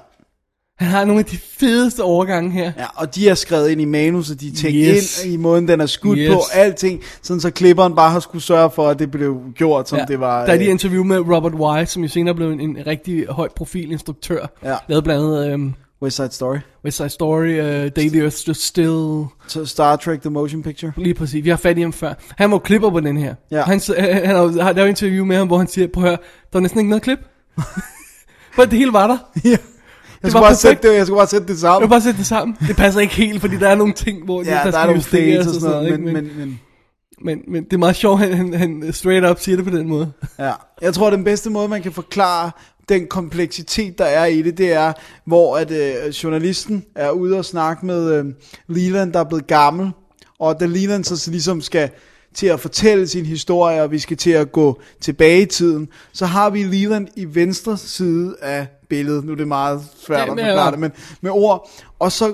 Han 0.77 0.87
har 0.87 1.05
nogle 1.05 1.19
af 1.19 1.25
de 1.25 1.37
fedeste 1.37 2.03
overgange 2.03 2.51
her. 2.51 2.71
ja, 2.77 2.85
og 2.95 3.15
de 3.15 3.29
er 3.29 3.33
skrevet 3.35 3.69
ind 3.69 3.81
i 3.81 3.85
manus, 3.85 4.31
og 4.31 4.41
de 4.41 4.47
er 4.47 4.51
tænkt 4.51 4.77
Yes. 4.77 5.25
ind 5.25 5.33
i 5.33 5.37
måden, 5.37 5.67
den 5.67 5.81
er 5.81 5.85
skudt 5.85 6.19
Yes. 6.21 6.33
på, 6.33 6.39
alting, 6.53 7.01
sådan 7.21 7.41
så 7.41 7.51
klipperen 7.51 7.95
bare 7.95 8.11
har 8.11 8.19
skulle 8.19 8.43
sørge 8.43 8.71
for, 8.71 8.87
at 8.89 8.99
det 8.99 9.11
blev 9.11 9.41
gjort, 9.55 9.89
som 9.89 9.99
det 10.07 10.19
var. 10.19 10.45
der 10.45 10.53
er 10.53 10.57
de 10.57 10.63
øh, 10.65 10.69
interview 10.71 11.03
med 11.03 11.19
Robert 11.19 11.53
Wise, 11.53 11.91
som 11.93 12.03
jo 12.03 12.09
senere 12.09 12.35
blev 12.35 12.51
en, 12.51 12.59
en 12.59 12.77
rigtig 12.87 13.25
høj 13.29 13.47
profil 13.55 13.91
instruktør. 13.91 14.45
Ja. 14.63 14.75
Lavede 14.87 15.01
blandt 15.03 15.23
andet 15.23 15.53
um, 15.53 15.73
West 16.01 16.15
Side 16.15 16.31
Story. 16.31 16.57
West 16.85 16.97
Side 16.97 17.09
Story, 17.09 17.59
uh, 17.59 17.91
the 17.91 18.19
Earth 18.21 18.35
Stood 18.35 18.55
Still, 18.55 19.25
Så 19.47 19.65
Star 19.65 19.95
Trek 19.95 20.21
The 20.21 20.29
Motion 20.29 20.63
Picture. 20.63 20.91
Lige 20.97 21.13
præcis, 21.13 21.43
vi 21.43 21.49
har 21.49 21.57
fat 21.57 21.77
i 21.77 21.81
ham 21.81 21.93
før. 21.93 22.13
Han 22.37 22.51
var 22.51 22.57
klipper 22.59 22.89
på 22.89 22.99
den 22.99 23.17
her. 23.17 23.35
Ja. 23.51 23.61
Han, 23.63 23.79
s- 23.79 23.91
han, 23.99 24.25
han, 24.25 24.35
har- 24.35 24.47
der 24.73 24.79
er 24.79 24.81
jo 24.81 24.85
interview 24.85 25.25
med 25.25 25.37
ham, 25.37 25.47
hvor 25.47 25.57
han 25.57 25.67
siger, 25.67 25.87
prøv 25.93 26.03
at 26.03 26.09
høre, 26.09 26.17
der 26.53 26.59
er 26.59 26.61
næsten 26.61 26.79
ikke 26.79 26.89
noget 26.89 27.03
klip. 27.03 27.19
For 28.55 28.65
det 28.65 28.73
hele 28.79 28.93
var 28.93 29.07
der. 29.07 29.17
ja. 29.45 29.57
Jeg 30.23 30.31
skulle, 30.31 30.43
bare 30.43 30.55
sætte 30.55 30.87
det, 30.89 30.95
jeg 30.95 31.05
skulle 31.05 31.17
bare 31.19 31.27
sætte 31.27 31.47
det 31.47 31.53
Jeg 31.53 31.57
sammen. 31.59 31.81
vil 31.81 31.89
bare 31.89 32.01
sætte 32.01 32.17
det 32.17 32.25
sammen. 32.25 32.57
Det 32.67 32.75
passer 32.75 33.01
ikke 33.01 33.13
helt, 33.15 33.41
fordi 33.41 33.57
der 33.57 33.67
er 33.69 33.75
nogle 33.75 33.93
ting, 33.93 34.25
hvor 34.25 34.43
Ja, 34.43 34.51
der, 34.63 34.71
der, 34.71 34.77
er 34.79 34.85
nogle 34.85 35.01
fades 35.01 35.47
og 35.47 35.53
sådan 35.53 35.69
noget, 35.75 35.85
ikke? 35.91 35.97
men, 36.03 36.13
men, 36.13 36.31
men, 36.37 36.59
men, 37.21 37.39
men 37.47 37.63
det 37.63 37.73
er 37.73 37.77
meget 37.77 37.95
sjovt, 37.95 38.19
han, 38.19 38.33
han, 38.33 38.53
han 38.53 38.93
straight 38.93 39.25
up 39.29 39.39
siger 39.39 39.55
det 39.55 39.65
på 39.65 39.71
den 39.77 39.87
måde. 39.87 40.11
Ja, 40.39 40.51
jeg 40.81 40.93
tror, 40.93 41.09
den 41.09 41.23
bedste 41.23 41.49
måde, 41.49 41.67
man 41.67 41.81
kan 41.81 41.91
forklare 41.91 42.51
den 42.89 43.07
kompleksitet, 43.07 43.97
der 43.97 44.05
er 44.05 44.25
i 44.25 44.41
det, 44.41 44.57
det 44.57 44.73
er, 44.73 44.93
hvor 45.25 45.57
at 45.57 45.71
øh, 45.71 46.09
journalisten 46.09 46.85
er 46.95 47.11
ude 47.11 47.37
og 47.37 47.45
snakke 47.45 47.85
med 47.85 48.13
øh, 48.13 48.25
Leland, 48.67 49.13
der 49.13 49.19
er 49.19 49.23
blevet 49.23 49.47
gammel, 49.47 49.91
og 50.39 50.59
da 50.59 50.65
Leland 50.65 51.03
så 51.03 51.31
ligesom 51.31 51.61
skal 51.61 51.89
til 52.33 52.47
at 52.47 52.59
fortælle 52.59 53.07
sin 53.07 53.25
historie, 53.25 53.81
og 53.81 53.91
vi 53.91 53.99
skal 53.99 54.17
til 54.17 54.31
at 54.31 54.51
gå 54.51 54.81
tilbage 55.01 55.41
i 55.41 55.45
tiden, 55.45 55.89
så 56.13 56.25
har 56.25 56.49
vi 56.49 56.63
Leland 56.63 57.07
i 57.15 57.25
venstre 57.35 57.77
side 57.77 58.35
af 58.41 58.67
billedet. 58.89 59.25
Nu 59.25 59.31
er 59.31 59.35
det 59.35 59.47
meget 59.47 59.81
svært 60.05 60.17
Ja, 60.17 60.23
at 60.23 60.29
forklare 60.29 60.71
det, 60.71 60.79
men 60.79 60.91
med 61.21 61.31
ord. 61.31 61.69
Og 61.99 62.11
så 62.11 62.33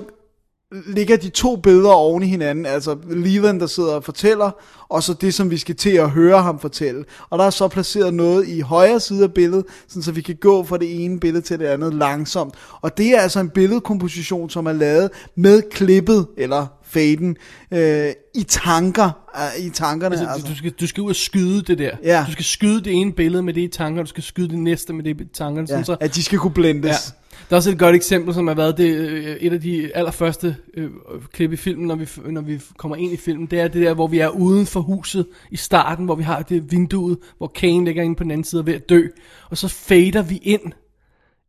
ligger 0.86 1.16
de 1.16 1.28
to 1.28 1.56
billeder 1.56 1.90
oven 1.90 2.22
i 2.22 2.26
hinanden, 2.26 2.66
altså 2.66 2.96
Leland, 3.10 3.60
der 3.60 3.66
sidder 3.66 3.92
og 3.92 4.04
fortæller, 4.04 4.50
og 4.88 5.02
så 5.02 5.14
det, 5.14 5.34
som 5.34 5.50
vi 5.50 5.58
skal 5.58 5.76
til 5.76 5.90
at 5.90 6.10
høre 6.10 6.42
ham 6.42 6.58
fortælle. 6.58 7.04
Og 7.30 7.38
der 7.38 7.44
er 7.44 7.50
så 7.50 7.68
placeret 7.68 8.14
noget 8.14 8.48
i 8.48 8.60
højre 8.60 9.00
side 9.00 9.24
af 9.24 9.34
billedet, 9.34 9.64
sådan 9.88 10.02
så 10.02 10.12
vi 10.12 10.20
kan 10.20 10.36
gå 10.40 10.64
fra 10.64 10.78
det 10.78 11.04
ene 11.04 11.20
billede 11.20 11.44
til 11.44 11.58
det 11.58 11.66
andet 11.66 11.94
langsomt. 11.94 12.54
Og 12.80 12.98
det 12.98 13.06
er 13.06 13.20
altså 13.20 13.40
en 13.40 13.50
billedkomposition, 13.50 14.50
som 14.50 14.66
er 14.66 14.72
lavet 14.72 15.10
med 15.36 15.62
klippet, 15.70 16.26
eller 16.36 16.66
faden, 16.82 17.36
øh, 17.72 18.12
i 18.34 18.42
tanker, 18.42 19.10
øh, 19.36 19.66
i 19.66 19.70
tankerne. 19.70 20.14
Altså, 20.14 20.30
Altså, 20.32 20.48
du, 20.48 20.56
skal, 20.56 20.70
du 20.70 20.86
skal 20.86 21.02
ud 21.02 21.10
og 21.10 21.16
skyde 21.16 21.62
det 21.62 21.78
der. 21.78 21.90
Ja. 22.04 22.24
Du 22.26 22.32
skal 22.32 22.44
skyde 22.44 22.84
det 22.84 22.92
ene 22.92 23.12
billede 23.12 23.42
med 23.42 23.54
det 23.54 23.60
i 23.60 23.68
tanker, 23.68 24.02
du 24.02 24.08
skal 24.08 24.22
skyde 24.22 24.48
det 24.48 24.58
næste 24.58 24.92
med 24.92 25.04
det 25.04 25.20
i 25.20 25.24
tankerne. 25.34 25.66
Sådan, 25.66 25.80
ja, 25.80 25.84
så, 25.84 25.96
at 26.00 26.14
de 26.14 26.22
skal 26.22 26.38
kunne 26.38 26.54
blendes. 26.54 26.90
Ja. 26.90 27.23
Der 27.48 27.56
er 27.56 27.56
også 27.56 27.70
et 27.70 27.78
godt 27.78 27.96
eksempel, 27.96 28.34
som 28.34 28.46
har 28.46 28.54
været 28.54 28.78
det, 28.78 28.88
øh, 28.96 29.36
et 29.36 29.52
af 29.52 29.60
de 29.60 29.96
allerførste 29.96 30.56
øh, 30.74 30.90
klip 31.32 31.52
i 31.52 31.56
filmen, 31.56 31.86
når 31.86 31.94
vi, 31.94 32.08
når 32.26 32.40
vi 32.40 32.60
kommer 32.76 32.96
ind 32.96 33.12
i 33.12 33.16
filmen. 33.16 33.46
Det 33.46 33.60
er 33.60 33.68
det 33.68 33.82
der, 33.82 33.94
hvor 33.94 34.06
vi 34.06 34.18
er 34.18 34.28
uden 34.28 34.66
for 34.66 34.80
huset 34.80 35.26
i 35.50 35.56
starten, 35.56 36.04
hvor 36.04 36.14
vi 36.14 36.22
har 36.22 36.42
det 36.42 36.72
vinduet, 36.72 37.18
hvor 37.38 37.46
Kane 37.46 37.84
ligger 37.84 38.02
inde 38.02 38.16
på 38.16 38.22
den 38.22 38.30
anden 38.30 38.44
side 38.44 38.62
og 38.62 38.66
ved 38.66 38.74
at 38.74 38.88
dø. 38.88 39.02
Og 39.50 39.58
så 39.58 39.68
fader 39.68 40.22
vi 40.22 40.36
ind 40.42 40.72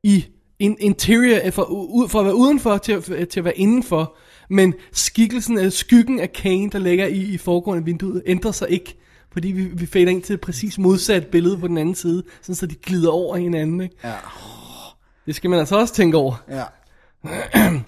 i 0.04 0.26
in, 0.60 0.78
interior, 0.80 1.52
for, 1.52 1.64
ud, 1.64 2.10
for 2.10 2.20
at 2.20 2.26
være 2.26 2.36
udenfor 2.36 2.78
til, 2.78 3.04
øh, 3.12 3.28
til 3.28 3.40
at 3.40 3.44
være 3.44 3.58
indenfor. 3.58 4.16
Men 4.50 4.74
skikkelsen 4.92 5.58
af 5.58 5.72
skyggen 5.72 6.20
af 6.20 6.34
Kane, 6.34 6.70
der 6.70 6.80
ligger 6.80 7.08
i, 7.08 7.18
i 7.18 7.38
forgrunden 7.38 7.84
af 7.84 7.86
vinduet, 7.86 8.22
ændrer 8.26 8.52
sig 8.52 8.70
ikke. 8.70 8.96
Fordi 9.34 9.48
vi, 9.52 9.64
vi 9.64 9.86
fader 9.86 10.10
ind 10.10 10.22
til 10.22 10.34
et 10.34 10.42
præcis 10.42 10.78
modsat 10.78 11.28
billede 11.28 11.58
på 11.58 11.68
den 11.68 11.78
anden 11.78 11.96
side, 11.96 12.24
sådan 12.42 12.56
så 12.56 12.66
de 12.66 12.76
glider 12.76 13.10
over 13.10 13.38
hinanden. 13.38 13.82
Ikke? 13.82 13.96
Ja. 14.04 14.14
Det 15.26 15.36
skal 15.36 15.50
man 15.50 15.60
altså 15.60 15.76
også 15.80 15.94
tænke 15.94 16.18
over. 16.18 16.44
Ja. 16.50 16.64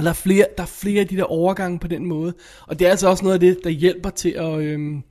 Der 0.00 0.08
er, 0.08 0.12
flere, 0.12 0.46
der 0.56 0.62
er 0.62 0.66
flere 0.66 1.00
af 1.00 1.08
de 1.08 1.16
der 1.16 1.24
overgange 1.24 1.78
på 1.78 1.88
den 1.88 2.06
måde. 2.06 2.34
Og 2.66 2.78
det 2.78 2.86
er 2.86 2.90
altså 2.90 3.08
også 3.08 3.22
noget 3.24 3.34
af 3.34 3.40
det, 3.40 3.58
der 3.64 3.70
hjælper 3.70 4.10
til 4.10 4.28
at, 4.30 4.58
øhm, 4.58 5.02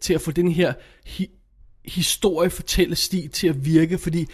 til 0.00 0.14
at 0.14 0.20
få 0.20 0.30
den 0.30 0.52
her 0.52 0.72
hi- 1.08 1.82
historiefortællestil 1.84 3.30
til 3.30 3.48
at 3.48 3.64
virke. 3.64 3.98
Fordi 3.98 4.26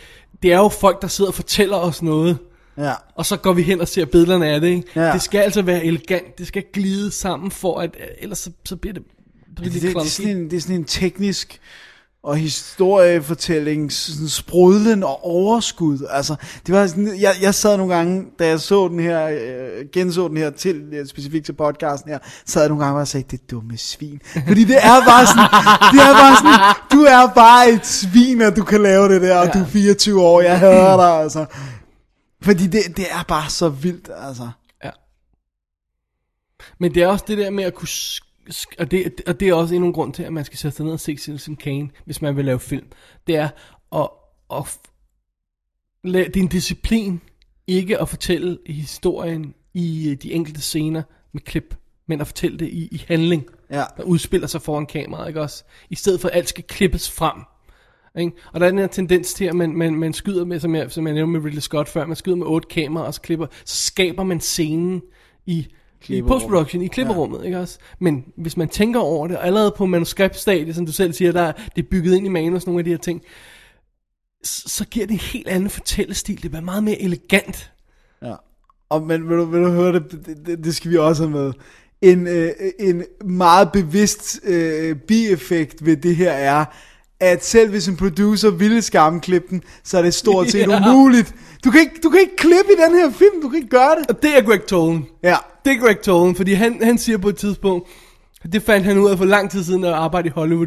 det 0.43 0.53
er 0.53 0.57
jo 0.59 0.69
folk, 0.69 1.03
der 1.03 1.09
sidder 1.09 1.31
og 1.31 1.35
fortæller 1.35 1.77
os 1.77 2.03
noget. 2.03 2.39
Ja. 2.79 2.93
Og 3.15 3.27
så 3.27 3.37
går 3.37 3.53
vi 3.53 3.63
hen 3.63 3.81
og 3.81 3.89
ser 3.89 4.05
billederne 4.05 4.47
af 4.47 4.61
det. 4.61 4.69
Ikke? 4.69 4.89
Ja. 4.97 5.13
Det 5.13 5.23
skal 5.23 5.39
altså 5.39 5.63
være 5.63 5.85
elegant. 5.85 6.39
Det 6.39 6.47
skal 6.47 6.65
glide 6.73 7.11
sammen, 7.11 7.51
for 7.51 7.79
at 7.81 7.97
ellers 8.19 8.39
så, 8.39 8.51
så 8.65 8.77
bliver 8.77 8.95
det, 8.95 9.03
Det, 9.57 9.65
det, 9.65 9.73
det, 9.73 9.83
det, 9.83 9.97
er 9.97 10.05
sådan 10.05 10.37
en, 10.37 10.51
det 10.51 10.57
er 10.57 10.61
sådan 10.61 10.77
en 10.77 10.85
teknisk 10.85 11.61
og 12.29 12.37
historiefortælling, 12.37 13.93
sådan 13.93 14.29
sprudlen 14.29 15.03
og 15.03 15.25
overskud. 15.25 16.07
Altså, 16.11 16.37
det 16.67 16.75
var 16.75 16.87
sådan, 16.87 17.21
jeg, 17.21 17.35
jeg 17.43 17.55
sad 17.55 17.77
nogle 17.77 17.95
gange, 17.95 18.27
da 18.39 18.47
jeg 18.47 18.61
så 18.61 18.89
den 18.89 19.01
her, 19.01 19.29
øh, 19.29 19.87
genså 19.93 20.29
den 20.29 20.37
her 20.37 20.51
til, 20.51 20.89
øh, 20.93 21.07
specifikt 21.07 21.45
til 21.45 21.53
podcasten 21.53 22.11
her, 22.11 22.19
sad 22.47 22.63
jeg 22.63 22.69
nogle 22.69 22.85
gange 22.85 23.01
og 23.01 23.09
sagde, 23.09 23.27
det 23.31 23.41
er 23.41 23.45
dumme 23.51 23.79
svin. 23.79 24.21
Fordi 24.47 24.65
det 24.65 24.77
er 24.77 25.05
bare 25.07 25.27
sådan, 25.27 25.49
det 25.93 26.01
er 26.01 26.13
bare 26.13 26.37
sådan, 26.37 26.75
du 26.93 27.03
er 27.03 27.35
bare 27.35 27.71
et 27.71 27.87
svin, 27.87 28.43
at 28.43 28.57
du 28.57 28.65
kan 28.65 28.83
lave 28.83 29.09
det 29.09 29.23
der, 29.23 29.37
og 29.37 29.55
du 29.55 29.59
er 29.59 29.67
24 29.67 30.23
år, 30.23 30.41
jeg 30.41 30.59
hader 30.59 30.97
dig, 30.97 31.21
altså. 31.23 31.47
Fordi 32.43 32.67
det, 32.67 32.83
det 32.97 33.07
er 33.11 33.23
bare 33.29 33.51
så 33.51 33.69
vildt, 33.69 34.11
altså. 34.29 34.51
Ja. 34.85 34.91
Men 36.81 36.95
det 36.95 37.03
er 37.03 37.07
også 37.07 37.25
det 37.29 37.39
der 37.39 37.51
med 37.51 37.65
at 37.65 37.75
kunne... 37.75 37.89
Og 38.79 38.91
det, 38.91 39.21
og 39.27 39.41
det 39.41 39.49
er 39.49 39.55
også 39.55 39.75
endnu 39.75 39.87
en 39.87 39.93
grund 39.93 40.13
til, 40.15 40.23
at 40.23 40.33
man 40.33 40.45
skal 40.45 40.59
sætte 40.59 40.77
sig 40.77 40.85
ned 40.85 40.93
og 40.93 41.01
se 41.01 41.17
Citizen 41.17 41.57
Kane, 41.57 41.91
hvis 42.05 42.23
man 42.23 42.37
vil 42.37 42.45
lave 42.45 42.61
film. 42.61 42.87
Det 43.27 43.37
er 43.37 43.49
at, 43.95 44.09
at 44.53 44.79
det 46.05 46.37
er 46.37 46.41
en 46.41 46.49
disciplin 46.49 47.21
ikke 47.67 47.99
at 48.01 48.09
fortælle 48.09 48.59
historien 48.67 49.55
i 49.75 50.11
øh, 50.11 50.17
de 50.17 50.33
enkelte 50.33 50.61
scener 50.61 51.03
med 51.33 51.41
klip, 51.43 51.75
men 52.07 52.21
at 52.21 52.27
fortælle 52.27 52.59
det 52.59 52.69
i, 52.69 52.89
i 52.93 53.05
handling, 53.09 53.47
Ja. 53.71 53.85
der 53.97 54.03
udspiller 54.03 54.47
sig 54.47 54.63
foran 54.63 54.87
kameraet, 54.87 55.29
ikke 55.29 55.41
også? 55.41 55.65
I 55.91 55.95
stedet 55.95 56.21
for 56.21 56.29
at 56.29 56.37
alt 56.37 56.49
skal 56.49 56.65
klippes 56.65 57.11
frem. 57.11 57.43
Ikke? 58.19 58.33
Og 58.53 58.61
der 58.61 58.67
er 58.67 58.71
den 58.71 58.79
her 58.79 58.87
tendens 58.87 59.35
til, 59.35 59.45
at 59.45 59.55
man, 59.55 59.77
man, 59.77 59.95
man 59.95 60.13
skyder 60.13 60.45
med, 60.45 60.61
som 60.61 60.75
jeg, 60.75 60.91
som 60.91 61.07
jeg 61.07 61.15
nævnte 61.15 61.33
med 61.39 61.47
Ridley 61.47 61.61
Scott 61.61 61.89
før, 61.89 62.07
man 62.07 62.17
skyder 62.17 62.37
med 62.37 62.47
otte 62.47 62.69
kameraer, 62.69 63.07
og 63.07 63.15
så 63.15 63.21
klipper, 63.21 63.47
så 63.65 63.77
skaber 63.77 64.23
man 64.25 64.41
scenen 64.41 65.03
i, 65.47 65.67
i 66.09 66.23
postproduktion, 66.23 66.83
i 66.83 66.87
klipperummet, 66.87 67.39
ja. 67.39 67.45
ikke 67.45 67.59
også? 67.59 67.79
Men 67.99 68.25
hvis 68.37 68.57
man 68.57 68.69
tænker 68.69 69.01
over 69.01 69.29
det, 69.29 69.37
og 69.37 69.47
allerede 69.47 69.75
på 69.77 69.87
manuskriptstadiet, 69.87 70.75
som 70.75 70.87
du 70.87 70.93
selv 70.93 71.13
siger, 71.13 71.33
der 71.33 71.43
er, 71.43 71.53
det 71.77 71.85
er 71.85 71.89
bygget 71.91 72.17
ind 72.17 72.27
i 72.27 72.29
manus, 72.29 72.67
nogle 72.67 72.81
af 72.81 72.85
de 72.85 72.91
her 72.91 72.99
ting, 72.99 73.23
så, 74.45 74.85
giver 74.91 75.07
det 75.07 75.13
en 75.13 75.21
helt 75.21 75.49
anden 75.49 75.71
fortællestil. 75.71 76.43
Det 76.43 76.51
bliver 76.51 76.65
meget 76.65 76.85
mere 76.85 77.03
elegant. 77.03 77.73
Ja. 78.23 78.35
Og 78.89 79.03
men 79.03 79.29
vil 79.29 79.37
du, 79.37 79.45
vil 79.45 79.61
du 79.61 79.71
høre 79.71 79.93
det, 79.93 80.27
det, 80.27 80.47
det, 80.47 80.65
det 80.65 80.77
skal 80.77 80.91
vi 80.91 80.97
også 80.97 81.23
have 81.23 81.31
med. 81.31 81.53
En, 82.03 82.27
øh, 82.27 82.51
en 82.79 83.05
meget 83.25 83.73
bevidst 83.73 84.41
øh, 84.45 84.97
bieffekt 84.97 85.85
ved 85.87 85.97
det 85.97 86.17
her 86.17 86.33
er, 86.33 86.65
at 87.21 87.45
selv 87.45 87.71
hvis 87.71 87.89
en 87.89 87.97
producer 87.97 88.51
ville 88.51 88.83
skamklippe 88.83 89.49
den, 89.51 89.63
så 89.85 89.99
er 89.99 90.03
det 90.03 90.15
stort 90.15 90.51
set 90.53 90.59
Ja. 90.69 90.91
umuligt. 90.91 91.35
Du 91.65 91.71
kan, 91.71 91.81
ikke, 91.81 91.95
du 92.03 92.11
kan 92.11 92.21
ikke 92.21 92.37
klippe 92.37 92.73
i 92.73 92.83
den 92.87 92.95
her 92.99 93.11
film, 93.11 93.43
du 93.43 93.49
kan 93.49 93.57
ikke 93.57 93.69
gøre 93.69 93.97
det. 94.01 94.07
Og 94.11 94.23
det 94.23 94.39
er 94.39 94.43
Greg 94.43 94.67
Tolan. 94.67 95.07
Ja, 95.23 95.37
Det 95.65 95.73
er 95.73 95.79
Greg 95.81 96.01
Tolan, 96.01 96.35
fordi 96.35 96.53
han, 96.53 96.85
han 96.85 96.99
siger 96.99 97.19
på 97.19 97.29
et 97.29 97.37
tidspunkt, 97.37 97.89
det 98.53 98.63
fandt 98.63 98.87
han 98.87 98.99
ud 98.99 99.11
af 99.11 99.19
for 99.19 99.25
lang 99.25 99.51
tid 99.51 99.65
siden, 99.65 99.85
at 99.85 99.93
arbejde 99.93 100.29
i 100.29 100.31
Hollywood. 100.35 100.67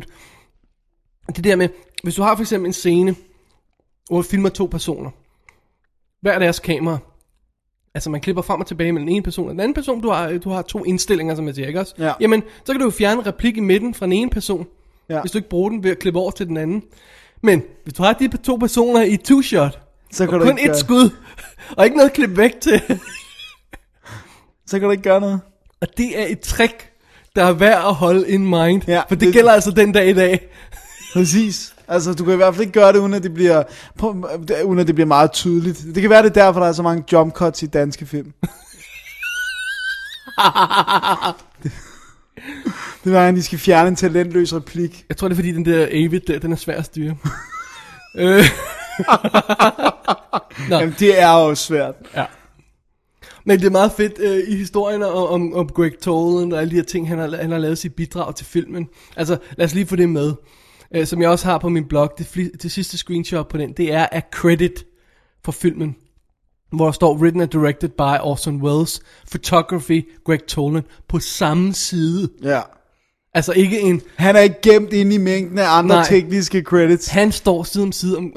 Det 1.36 1.44
der 1.44 1.56
med, 1.56 1.70
hvis 2.04 2.16
du 2.16 2.22
har 2.22 2.36
for 2.36 2.42
eksempel 2.44 2.68
en 2.68 2.74
scene, 2.74 3.16
hvor 4.10 4.18
du 4.18 4.28
filmer 4.28 4.50
to 4.50 4.66
personer, 4.66 5.10
hver 6.22 6.40
deres 6.40 6.60
kamera, 6.60 6.98
altså 7.96 8.10
man 8.10 8.22
klipper 8.22 8.42
frem 8.42 8.62
og 8.62 8.68
tilbage 8.68 8.92
mellem 8.92 9.08
ene 9.10 9.24
person 9.24 9.46
og 9.48 9.52
den 9.52 9.60
anden 9.60 9.74
person, 9.74 10.02
du 10.02 10.10
har, 10.10 10.38
du 10.38 10.50
har 10.50 10.62
to 10.62 10.84
indstillinger, 10.86 11.36
som 11.36 11.48
jeg 11.48 11.56
siger, 11.56 11.68
ikke 11.68 11.80
også? 11.80 11.94
Ja. 12.00 12.14
Jamen, 12.20 12.44
så 12.66 12.74
kan 12.74 12.80
du 12.80 12.86
jo 12.86 12.92
fjerne 12.92 13.20
en 13.22 13.28
replik 13.28 13.58
i 13.58 13.60
midten 13.60 13.94
fra 13.94 14.06
den 14.06 14.14
ene 14.14 14.30
person, 14.30 14.68
Ja. 15.10 15.22
hvis 15.22 15.32
du 15.32 15.38
ikke 15.38 15.50
bruger 15.50 15.70
den 15.70 15.84
ved 15.84 15.92
at 15.92 16.00
klippe 16.00 16.20
over 16.20 16.32
til 16.32 16.48
den 16.48 16.58
anden. 16.58 16.84
Men 17.44 17.64
hvis 17.84 17.94
du 17.94 18.04
har 18.04 18.14
de 18.14 18.38
to 18.38 18.56
personer 18.56 19.02
i 19.04 19.18
two-shot, 19.28 19.80
så 20.12 20.26
kan, 20.26 20.34
og 20.34 20.40
du 20.42 20.46
kun 20.46 20.58
ikke 20.58 20.72
et 20.72 20.78
skud, 20.78 21.10
og 21.78 21.86
ikke 21.86 21.98
noget 21.98 22.14
klip 22.14 22.38
væk 22.38 22.62
til, 22.62 22.82
så 24.68 24.80
kan 24.80 24.82
du 24.82 24.92
ikke 24.92 25.04
gøre 25.04 25.22
noget. 25.22 25.40
Og 25.82 25.88
det 25.98 26.20
er 26.22 26.26
et 26.28 26.40
trick, 26.40 26.92
der 27.36 27.44
er 27.44 27.52
værd 27.54 27.86
at 27.88 27.94
holde 27.94 28.30
in 28.30 28.50
mind. 28.50 28.82
Ja, 28.88 29.00
for 29.08 29.16
det, 29.16 29.22
det- 29.22 29.34
gælder 29.34 29.52
altså 29.52 29.72
den 29.72 29.92
dag 29.92 30.10
i 30.10 30.14
dag. 30.14 30.50
Præcis. 31.14 31.76
Altså, 31.88 32.14
du 32.14 32.24
kan 32.24 32.34
i 32.34 32.38
hvert 32.38 32.56
fald 32.56 32.62
ikke 32.62 32.74
gøre 32.80 32.94
det, 32.94 33.00
uden 33.00 33.14
at 33.14 33.24
det 33.24 33.34
bliver, 33.34 33.64
uden 34.66 34.80
at 34.80 34.88
det 34.88 34.96
bliver 34.96 35.08
meget 35.08 35.32
tydeligt. 35.32 35.86
Det 35.96 36.02
kan 36.02 36.10
være, 36.10 36.24
det 36.24 36.30
er 36.38 36.44
derfor, 36.46 36.60
der 36.60 36.68
er 36.68 36.74
så 36.74 36.84
mange 36.84 37.04
jump 37.12 37.34
cuts 37.34 37.64
i 37.64 37.66
danske 37.66 38.06
film. 38.06 38.34
det, 43.04 43.12
var, 43.12 43.28
at 43.28 43.36
de 43.36 43.44
skal 43.44 43.60
fjerne 43.60 43.88
en 43.88 43.96
talentløs 43.96 44.54
replik. 44.54 45.06
Jeg 45.10 45.18
tror, 45.18 45.28
det 45.28 45.36
er 45.36 45.38
fordi, 45.38 45.52
den 45.52 45.66
der 45.66 45.88
Avid 45.92 46.20
der, 46.20 46.40
den 46.40 46.52
er 46.52 46.56
svær 46.56 46.78
at 46.78 46.86
styre. 46.86 47.18
øh, 48.18 48.44
Nå. 50.70 50.76
Jamen, 50.76 50.96
det 51.00 51.22
er 51.22 51.32
jo 51.32 51.56
svært. 51.56 51.96
ja. 52.16 52.26
Men 53.46 53.60
det 53.60 53.66
er 53.66 53.72
meget 53.72 53.92
fedt 53.92 54.20
øh, 54.20 54.44
i 54.48 54.56
historien 54.56 55.04
om, 55.04 55.14
om, 55.14 55.54
om 55.54 55.70
Greg 55.70 55.92
Tolan 56.02 56.52
og 56.52 56.60
alle 56.60 56.72
de 56.72 56.76
her 56.76 56.84
ting, 56.84 57.08
han 57.08 57.20
har, 57.20 57.38
han 57.38 57.52
har 57.52 57.58
lavet 57.58 57.78
sit 57.78 57.96
bidrag 57.96 58.36
til 58.36 58.46
filmen. 58.46 58.88
Altså, 59.18 59.38
lad 59.58 59.66
os 59.66 59.74
lige 59.74 59.88
få 59.88 59.96
det 59.96 60.10
med. 60.10 60.34
Øh, 60.96 61.06
som 61.08 61.22
jeg 61.22 61.30
også 61.30 61.46
har 61.46 61.58
på 61.58 61.70
min 61.70 61.88
blog, 61.88 62.14
det, 62.18 62.52
det 62.64 62.72
sidste 62.72 62.98
screenshot 62.98 63.48
på 63.48 63.58
den, 63.58 63.74
det 63.74 63.94
er 63.94 64.08
a 64.12 64.22
credit 64.34 64.86
for 65.46 65.52
filmen. 65.52 65.96
Hvor 66.72 66.86
der 66.86 66.92
står, 66.92 67.18
written 67.18 67.42
and 67.42 67.50
directed 67.50 67.90
by 67.90 68.22
Orson 68.22 68.62
Welles, 68.62 69.02
photography, 69.30 70.10
Greg 70.26 70.46
Tolan, 70.48 70.84
på 71.10 71.20
samme 71.20 71.74
side. 71.74 72.30
Ja. 72.44 72.62
Altså 73.34 73.54
ikke 73.54 73.82
en, 73.82 74.02
Han 74.16 74.36
er 74.36 74.40
ikke 74.40 74.62
gemt 74.62 74.94
inde 74.94 75.16
i 75.16 75.18
mængden 75.18 75.58
af 75.60 75.78
andre 75.78 75.96
Nej. 75.96 76.06
tekniske 76.06 76.62
credits. 76.62 77.08
Han 77.08 77.32
står 77.32 77.64
side 77.64 77.84
om 77.84 77.92
side 77.92 78.18
om, 78.18 78.34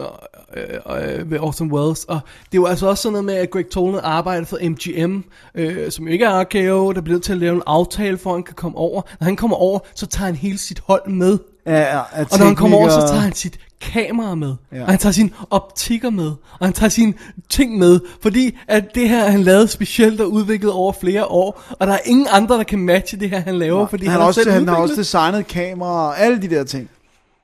øh, 0.56 0.62
øh, 0.90 1.18
øh, 1.18 1.30
ved 1.30 1.38
Orson 1.40 1.72
Welles, 1.72 2.04
og 2.04 2.20
det 2.52 2.58
er 2.58 2.60
jo 2.60 2.66
altså 2.66 2.86
også 2.86 3.02
sådan 3.02 3.12
noget 3.12 3.24
med, 3.24 3.34
at 3.34 3.50
Greg 3.50 3.66
Tolan 3.70 4.00
arbejder 4.02 4.44
for 4.44 4.58
MGM, 4.62 5.24
øh, 5.54 5.90
som 5.90 6.08
ikke 6.08 6.24
er 6.24 6.40
RKO, 6.40 6.92
der 6.92 7.00
bliver 7.00 7.14
nødt 7.14 7.24
til 7.24 7.32
at 7.32 7.38
lave 7.38 7.54
en 7.54 7.62
aftale, 7.66 8.18
for 8.18 8.30
at 8.30 8.36
han 8.36 8.42
kan 8.42 8.54
komme 8.54 8.78
over. 8.78 9.02
Når 9.20 9.24
han 9.24 9.36
kommer 9.36 9.56
over, 9.56 9.78
så 9.94 10.06
tager 10.06 10.26
han 10.26 10.34
hele 10.34 10.58
sit 10.58 10.80
hold 10.86 11.08
med. 11.08 11.38
Ja, 11.66 11.98
Og 11.98 12.38
når 12.38 12.44
han 12.46 12.56
kommer 12.56 12.76
over, 12.76 12.88
så 12.88 13.00
tager 13.08 13.20
han 13.20 13.32
sit 13.32 13.58
kamera 13.80 14.34
med. 14.34 14.54
Ja. 14.72 14.82
Og 14.82 14.88
han 14.90 14.98
tager 14.98 15.12
sine 15.12 15.30
optikker 15.50 16.10
med. 16.10 16.26
Og 16.60 16.66
han 16.66 16.72
tager 16.72 16.90
sine 16.90 17.14
ting 17.50 17.78
med. 17.78 18.00
Fordi 18.22 18.58
at 18.68 18.94
det 18.94 19.08
her, 19.08 19.24
han 19.30 19.42
lavede 19.42 19.68
specielt 19.68 20.20
og 20.20 20.32
udviklet 20.32 20.72
over 20.72 20.92
flere 20.92 21.24
år. 21.26 21.62
Og 21.70 21.86
der 21.86 21.92
er 21.92 21.98
ingen 22.04 22.26
andre, 22.30 22.56
der 22.56 22.62
kan 22.62 22.78
matche 22.78 23.18
det 23.20 23.30
her, 23.30 23.40
han 23.40 23.58
laver. 23.58 23.86
fordi 23.86 24.04
han, 24.04 24.12
han, 24.12 24.20
har 24.20 24.26
også, 24.28 24.40
selv 24.42 24.52
han 24.52 24.68
har 24.68 24.76
også 24.76 24.94
designet 24.96 25.46
kamera 25.46 26.08
og 26.08 26.20
alle 26.20 26.42
de 26.42 26.48
der 26.50 26.64
ting. 26.64 26.90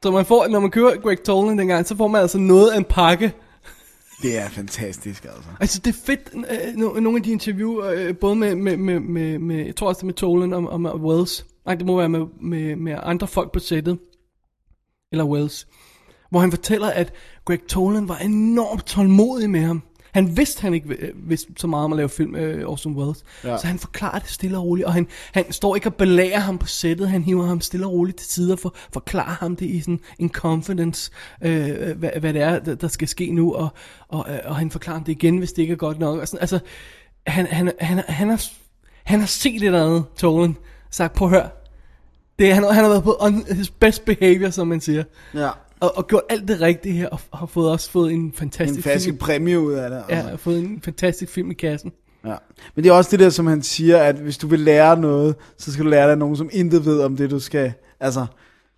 Så 0.03 0.11
man 0.11 0.25
får, 0.25 0.47
når 0.49 0.61
man 0.61 0.71
kører 0.71 0.97
Greg 1.03 1.23
Tolan 1.23 1.59
dengang, 1.59 1.87
så 1.87 1.97
får 1.97 2.09
man 2.09 2.21
altså 2.21 2.39
noget 2.39 2.71
af 2.71 2.77
en 2.77 2.85
pakke. 2.85 3.33
Det 4.23 4.39
er 4.39 4.49
fantastisk, 4.49 5.25
altså. 5.25 5.49
Altså 5.61 5.81
det 5.85 5.95
er 5.95 5.99
fedt, 6.07 6.21
øh, 6.35 6.59
no- 6.75 7.01
nogle 7.01 7.17
af 7.17 7.23
de 7.23 7.31
interview, 7.31 7.85
øh, 7.85 8.17
både 8.17 8.37
med, 8.37 8.55
med, 8.55 8.77
med, 8.77 9.01
med, 9.01 9.39
med, 9.39 9.67
jeg 9.67 9.77
tror 9.77 9.89
også 9.89 9.99
det 9.99 10.03
er 10.03 10.07
med 10.07 10.15
Tolan 10.15 10.53
og, 10.53 10.69
og 10.73 10.81
med 10.81 10.91
Wells. 10.95 11.45
Nej, 11.67 11.75
det 11.75 11.87
må 11.87 11.97
være 11.97 12.09
med, 12.09 12.21
med, 12.43 12.77
med 12.77 12.97
andre 13.03 13.27
folk 13.27 13.53
på 13.53 13.59
sættet. 13.59 13.99
Eller 15.12 15.24
Wells. 15.24 15.66
Hvor 16.31 16.41
han 16.41 16.51
fortæller, 16.51 16.91
at 16.91 17.12
Greg 17.45 17.61
Tolan 17.69 18.09
var 18.09 18.16
enormt 18.16 18.87
tålmodig 18.87 19.51
med 19.51 19.61
ham. 19.61 19.82
Han 20.12 20.37
vidste, 20.37 20.62
han 20.62 20.74
ikke 20.74 20.89
øh, 20.89 21.31
vidste 21.31 21.53
så 21.57 21.66
meget 21.66 21.85
om 21.85 21.93
at 21.93 21.97
lave 21.97 22.09
film, 22.09 22.37
øh, 22.37 22.69
Orson 22.69 22.97
Welles. 22.97 23.24
Ja. 23.45 23.59
Så 23.59 23.66
han 23.66 23.78
forklarer 23.78 24.19
det 24.19 24.28
stille 24.28 24.59
og 24.59 24.65
roligt, 24.65 24.87
og 24.87 24.93
han, 24.93 25.07
han 25.35 25.53
står 25.53 25.74
ikke 25.74 25.89
og 25.89 25.95
belærer 25.95 26.39
ham 26.39 26.59
på 26.59 26.66
sættet, 26.66 27.09
han 27.09 27.23
hiver 27.23 27.47
ham 27.47 27.61
stille 27.61 27.87
og 27.87 27.93
roligt 27.93 28.19
til 28.19 28.28
sider, 28.28 28.57
for 28.57 28.74
forklarer 28.93 29.37
ham 29.41 29.57
det 29.57 29.66
i 29.66 29.81
sådan 29.81 30.01
en 30.19 30.28
confidence, 30.28 31.11
øh, 31.43 31.99
hvad, 31.99 32.11
hvad 32.20 32.32
det 32.32 32.43
er, 32.43 32.59
der, 32.59 32.74
der 32.74 32.89
skal 32.89 33.09
ske 33.09 33.32
nu, 33.32 33.55
og, 33.55 33.69
og, 34.09 34.27
øh, 34.31 34.39
og 34.45 34.57
han 34.57 34.70
forklarer 34.70 34.97
ham 34.97 35.05
det 35.05 35.12
igen, 35.12 35.39
hvis 35.39 35.53
det 35.53 35.62
ikke 35.62 35.73
er 35.73 35.77
godt 35.77 35.99
nok. 35.99 36.20
Og 36.20 36.28
sådan, 36.28 36.41
altså, 36.41 36.59
han, 37.27 37.47
han, 37.47 37.73
han, 37.81 38.03
han, 38.09 38.28
har, 38.28 38.45
han 39.05 39.20
har 39.20 39.27
set 39.27 39.57
et 39.57 39.62
eller 39.62 39.85
andet, 39.87 40.05
Tolan, 40.16 40.57
sagt, 40.91 41.15
prøv 41.15 41.28
at 41.28 41.35
høre, 41.35 41.51
det, 42.41 42.55
han, 42.55 42.65
han 42.65 42.85
har 42.85 42.89
været 42.89 43.03
på 43.03 43.17
on 43.21 43.45
his 43.51 43.71
best 43.71 44.05
behavior, 44.05 44.51
som 44.51 44.69
man 44.69 44.81
siger. 44.81 45.05
Ja. 45.35 45.49
Og, 45.81 45.97
og 45.97 46.07
gjort 46.07 46.23
alt 46.29 46.49
det 46.49 46.61
rigtige 46.61 46.95
her, 46.95 47.09
og 47.09 47.21
har 47.35 47.47
fået 47.47 47.71
også 47.71 47.91
fået 47.91 48.12
en 48.12 48.21
En 48.21 48.33
fantastisk 48.33 48.83
fast 48.87 49.05
film. 49.05 49.17
præmie 49.17 49.61
ud 49.61 49.73
af 49.73 49.91
det. 49.91 50.03
Ja, 50.09 50.15
har 50.15 50.37
fået 50.37 50.59
en 50.59 50.81
fantastisk 50.85 51.33
film 51.33 51.51
i 51.51 51.55
kassen. 51.55 51.93
Ja. 52.25 52.35
Men 52.75 52.85
det 52.85 52.91
er 52.91 52.95
også 52.95 53.11
det 53.11 53.21
der, 53.21 53.31
som 53.31 53.47
han 53.47 53.62
siger, 53.62 53.99
at 53.99 54.17
hvis 54.17 54.39
du 54.39 54.47
vil 54.47 54.61
lære 54.61 54.97
noget, 54.97 55.35
så 55.59 55.73
skal 55.73 55.85
du 55.85 55.91
lære 55.91 56.05
dig 56.05 56.12
af 56.12 56.19
nogen, 56.19 56.37
som 56.37 56.51
intet 56.53 56.85
ved 56.85 57.01
om 57.01 57.17
det, 57.17 57.31
du 57.31 57.39
skal... 57.39 57.73
Altså, 58.01 58.27